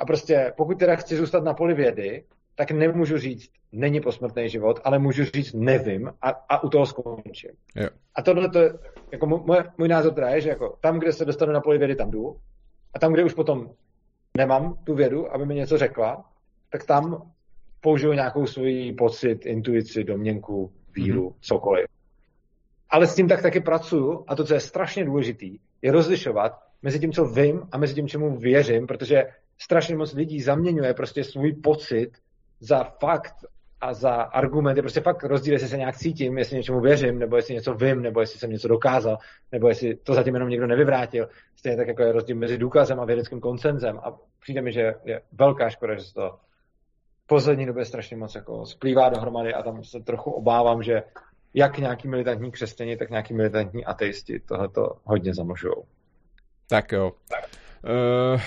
A 0.02 0.06
prostě, 0.06 0.54
pokud 0.58 0.80
teda 0.80 0.96
chci 0.96 1.18
zůstat 1.18 1.44
na 1.44 1.54
poli 1.54 1.74
vědy, 1.74 2.24
tak 2.56 2.72
nemůžu 2.72 3.18
říct, 3.18 3.52
není 3.72 4.02
posmrtný 4.02 4.50
život, 4.50 4.80
ale 4.84 5.00
můžu 5.00 5.26
říct, 5.26 5.54
nevím 5.54 6.14
a, 6.22 6.30
a 6.30 6.64
u 6.64 6.70
toho 6.70 6.86
skončím. 6.86 7.50
Jo. 7.76 7.88
A 8.16 8.22
tohle 8.22 8.50
to, 8.50 8.60
jako 9.12 9.26
můj, 9.26 9.58
můj 9.78 9.88
názor 9.88 10.14
teda 10.14 10.30
je, 10.30 10.42
že 10.42 10.50
jako 10.50 10.78
tam, 10.82 11.00
kde 11.00 11.14
se 11.14 11.26
dostanu 11.26 11.54
na 11.54 11.62
poli 11.62 11.78
vědy, 11.78 11.96
tam 11.96 12.12
jdu. 12.12 12.36
A 12.94 13.00
tam, 13.00 13.14
kde 13.14 13.24
už 13.24 13.34
potom 13.34 13.70
nemám 14.38 14.78
tu 14.84 14.96
vědu, 14.96 15.34
aby 15.34 15.46
mi 15.46 15.56
něco 15.56 15.78
řekla, 15.78 16.26
tak 16.70 16.86
tam 16.86 17.32
použiju 17.82 18.14
nějakou 18.14 18.46
svůj 18.46 18.96
pocit, 18.98 19.46
intuici, 19.46 20.04
domněnku, 20.04 20.72
víru, 20.96 21.30
mm-hmm. 21.30 21.36
cokoliv. 21.42 21.86
Ale 22.90 23.08
s 23.08 23.16
tím 23.16 23.28
tak 23.28 23.42
taky 23.42 23.60
pracuju 23.60 24.24
a 24.28 24.36
to, 24.36 24.44
co 24.44 24.54
je 24.54 24.60
strašně 24.60 25.06
důležitý, 25.06 25.58
je 25.82 25.92
rozlišovat 25.92 26.60
mezi 26.82 27.00
tím, 27.00 27.12
co 27.12 27.26
vím 27.26 27.62
a 27.72 27.78
mezi 27.78 27.94
tím, 27.94 28.08
čemu 28.08 28.38
věřím, 28.38 28.88
protože 28.88 29.24
strašně 29.62 29.96
moc 29.96 30.14
lidí 30.14 30.42
zaměňuje 30.42 30.94
prostě 30.94 31.24
svůj 31.24 31.54
pocit 31.54 32.12
za 32.60 32.84
fakt 32.84 33.36
a 33.82 33.94
za 33.94 34.12
argument 34.12 34.76
je 34.76 34.82
prostě 34.82 35.02
fakt 35.02 35.24
rozdíl, 35.24 35.54
jestli 35.54 35.68
se 35.68 35.78
nějak 35.78 35.98
cítím, 35.98 36.38
jestli 36.38 36.58
něčemu 36.58 36.80
věřím, 36.80 37.20
nebo 37.20 37.36
jestli 37.36 37.54
něco 37.54 37.74
vím, 37.74 38.02
nebo 38.02 38.20
jestli 38.20 38.40
jsem 38.40 38.50
něco 38.50 38.68
dokázal, 38.68 39.18
nebo 39.52 39.68
jestli 39.68 39.96
to 39.96 40.14
zatím 40.14 40.34
jenom 40.34 40.50
někdo 40.50 40.68
nevyvrátil. 40.68 41.30
Stejně 41.56 41.78
tak 41.78 41.88
jako 41.88 42.04
je 42.04 42.12
rozdíl 42.12 42.36
mezi 42.36 42.58
důkazem 42.58 43.00
a 43.00 43.06
vědeckým 43.06 43.40
koncenzem. 43.40 44.00
A 44.00 44.18
přijde 44.40 44.62
mi, 44.62 44.72
že 44.72 44.94
je 45.06 45.22
velká 45.32 45.70
škoda, 45.70 45.96
že 45.96 46.04
se 46.04 46.14
to 46.14 46.40
v 47.24 47.28
poslední 47.28 47.66
době 47.66 47.86
strašně 47.86 48.18
moc 48.18 48.36
jako 48.36 48.66
splývá 48.66 49.10
dohromady 49.10 49.54
a 49.54 49.64
tam 49.64 49.84
se 49.84 50.00
trochu 50.00 50.32
obávám, 50.32 50.84
že 50.84 51.04
jak 51.54 51.78
nějaký 51.78 52.08
militantní 52.08 52.52
křesťani, 52.52 52.98
tak 52.98 53.10
nějaký 53.10 53.34
militantní 53.34 53.86
ateisti 53.86 54.40
tohleto 54.40 54.98
hodně 55.04 55.34
zamlžují. 55.34 55.76
Tak 56.70 56.92
jo. 56.92 57.12
Tak. 57.30 57.50
Uh, 58.34 58.42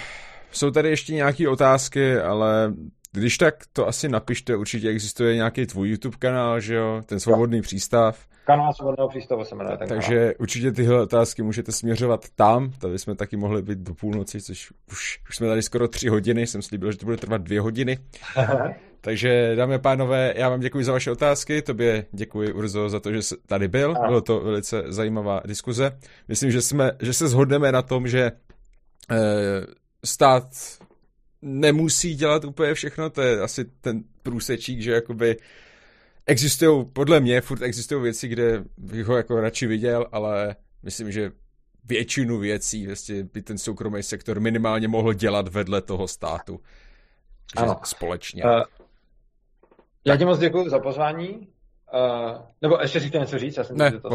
jsou 0.57 0.71
tady 0.71 0.89
ještě 0.89 1.15
nějaké 1.15 1.49
otázky, 1.49 2.17
ale 2.17 2.75
když 3.13 3.39
tak 3.39 3.55
to 3.73 3.89
asi 3.89 4.09
napište, 4.09 4.57
určitě 4.57 4.89
existuje 4.89 5.35
nějaký 5.35 5.67
tvůj 5.67 5.91
YouTube 5.91 6.17
kanál, 6.19 6.61
že 6.61 6.75
jo, 6.75 7.03
ten 7.07 7.21
svobodný 7.21 7.57
jo. 7.57 7.63
přístav. 7.63 8.27
Kanál 8.45 8.73
svobodného 8.73 9.09
přístavu 9.09 9.45
se 9.45 9.55
jmenuje 9.55 9.77
ten 9.77 9.89
Takže 9.89 10.17
kanál. 10.17 10.33
určitě 10.39 10.73
tyhle 10.73 11.03
otázky 11.03 11.43
můžete 11.43 11.73
směřovat 11.73 12.27
tam, 12.35 12.71
tady 12.79 12.99
jsme 12.99 13.15
taky 13.15 13.37
mohli 13.37 13.63
být 13.63 13.79
do 13.79 13.95
půlnoci, 13.95 14.41
což 14.41 14.73
už, 14.93 15.21
už 15.29 15.37
jsme 15.37 15.49
tady 15.49 15.63
skoro 15.63 15.89
tři 15.89 16.09
hodiny, 16.09 16.47
jsem 16.47 16.63
slíbil, 16.63 16.93
že 16.93 16.99
to 16.99 17.07
bude 17.07 17.17
trvat 17.17 17.43
dvě 17.43 17.61
hodiny. 17.61 17.99
Takže 19.01 19.57
dámy 19.57 19.75
a 19.75 19.79
pánové, 19.79 20.35
já 20.37 20.49
vám 20.49 20.61
děkuji 20.61 20.85
za 20.85 20.93
vaše 20.93 21.11
otázky, 21.11 21.63
tobě 21.63 22.07
děkuji 22.13 22.53
Urzo 22.53 22.89
za 22.89 23.01
to, 23.01 23.13
že 23.13 23.23
jsi 23.23 23.35
tady 23.47 23.69
byl, 23.69 23.95
bylo 24.07 24.21
to 24.21 24.41
velice 24.41 24.83
zajímavá 24.87 25.41
diskuze. 25.47 25.99
Myslím, 26.29 26.51
že, 26.51 26.63
jsme, 26.63 26.93
že 27.01 27.13
se 27.13 27.29
shodneme 27.29 27.73
na 27.73 27.83
tom, 27.83 28.09
že 28.09 28.33
eh, 29.11 29.17
stát 30.05 30.45
nemusí 31.43 32.15
dělat 32.15 32.45
úplně 32.45 32.75
všechno, 32.75 33.11
to 33.11 33.23
je 33.23 33.41
asi 33.41 33.65
ten 33.65 34.05
průsečík, 34.23 34.81
že 34.81 34.93
jakoby 34.93 35.37
existují, 36.27 36.85
podle 36.93 37.21
mě 37.21 37.41
furt 37.41 37.63
existují 37.63 38.03
věci, 38.03 38.29
kde 38.29 38.65
bych 38.79 39.07
ho 39.07 39.17
jako 39.17 39.41
radši 39.41 39.67
viděl, 39.67 40.07
ale 40.13 40.57
myslím, 40.83 41.13
že 41.13 41.33
většinu 41.85 42.39
věcí 42.39 42.87
vlastně 42.87 43.25
by 43.25 43.43
ten 43.43 43.59
soukromý 43.59 44.03
sektor 44.03 44.41
minimálně 44.41 44.89
mohl 44.89 45.13
dělat 45.13 45.49
vedle 45.49 45.83
toho 45.83 46.09
státu. 46.09 46.61
Ano. 47.57 47.81
Společně. 47.85 48.45
Uh, 48.45 48.63
já 50.05 50.17
ti 50.17 50.25
moc 50.25 50.39
děkuji 50.39 50.69
za 50.69 50.79
pozvání. 50.79 51.49
Uh, 51.95 52.43
nebo 52.63 52.79
ještě 52.81 53.01
si 53.01 53.11
něco 53.19 53.39
říct? 53.39 53.57
Já 53.57 53.65
jsem 53.65 53.77
ne, 53.77 54.01
to 54.01 54.09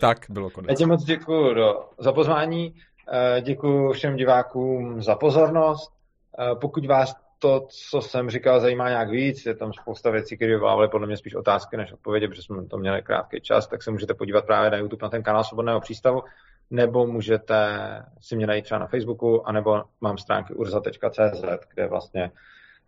Tak, 0.00 0.26
bylo 0.28 0.50
konec. 0.50 0.68
Já 0.68 0.74
ti 0.74 0.86
moc 0.86 1.04
děkuji 1.04 1.54
za 1.98 2.12
pozvání. 2.12 2.74
Uh, 3.12 3.40
děkuji 3.40 3.92
všem 3.92 4.16
divákům 4.16 5.02
za 5.02 5.14
pozornost. 5.16 5.94
Eh, 6.38 6.54
pokud 6.60 6.86
vás 6.86 7.14
to, 7.38 7.66
co 7.90 8.00
jsem 8.00 8.30
říkal, 8.30 8.60
zajímá 8.60 8.88
nějak 8.88 9.10
víc, 9.10 9.46
je 9.46 9.54
tam 9.54 9.72
spousta 9.72 10.10
věcí, 10.10 10.36
které 10.36 10.52
vyvolávaly 10.52 10.88
podle 10.88 11.06
mě 11.06 11.16
spíš 11.16 11.34
otázky 11.34 11.76
než 11.76 11.92
odpovědi, 11.92 12.28
protože 12.28 12.42
jsme 12.42 12.66
to 12.66 12.78
měli 12.78 13.02
krátký 13.02 13.40
čas, 13.40 13.66
tak 13.66 13.82
se 13.82 13.90
můžete 13.90 14.14
podívat 14.14 14.46
právě 14.46 14.70
na 14.70 14.76
YouTube 14.76 15.04
na 15.04 15.10
ten 15.10 15.22
kanál 15.22 15.44
Svobodného 15.44 15.80
přístavu, 15.80 16.22
nebo 16.70 17.06
můžete 17.06 17.78
si 18.20 18.36
mě 18.36 18.46
najít 18.46 18.64
třeba 18.64 18.78
na 18.78 18.86
Facebooku, 18.86 19.48
anebo 19.48 19.82
mám 20.00 20.18
stránky 20.18 20.54
urza.cz, 20.54 21.44
kde 21.74 21.86
vlastně 21.86 22.30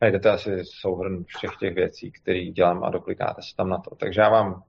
najdete 0.01 0.31
asi 0.31 0.61
souhrn 0.65 1.25
všech 1.25 1.51
těch 1.61 1.75
věcí, 1.75 2.13
které 2.13 2.45
dělám 2.45 2.85
a 2.85 2.91
doklikáte 2.91 3.43
se 3.43 3.57
tam 3.57 3.69
na 3.69 3.79
to. 3.79 3.95
Takže 3.95 4.21
já 4.21 4.29
vám, 4.29 4.63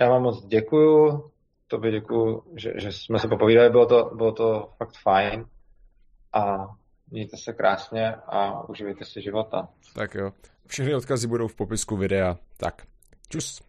já 0.00 0.10
vám 0.10 0.22
moc 0.22 0.46
děkuju, 0.46 1.29
tobě 1.70 1.90
děkuju, 1.90 2.42
že, 2.56 2.72
že 2.76 2.92
jsme 2.92 3.18
se 3.18 3.28
popovídali, 3.28 3.70
bylo 3.70 3.86
to, 3.86 4.10
bylo 4.16 4.32
to 4.32 4.70
fakt 4.78 4.94
fajn 5.02 5.44
a 6.32 6.66
Mějte 7.10 7.36
se 7.36 7.52
krásně 7.52 8.14
a 8.14 8.68
uživejte 8.68 9.04
si 9.04 9.22
života. 9.22 9.68
Tak 9.94 10.14
jo. 10.14 10.32
Všechny 10.66 10.94
odkazy 10.94 11.26
budou 11.26 11.48
v 11.48 11.54
popisku 11.54 11.96
videa. 11.96 12.36
Tak, 12.56 12.86
čus. 13.28 13.62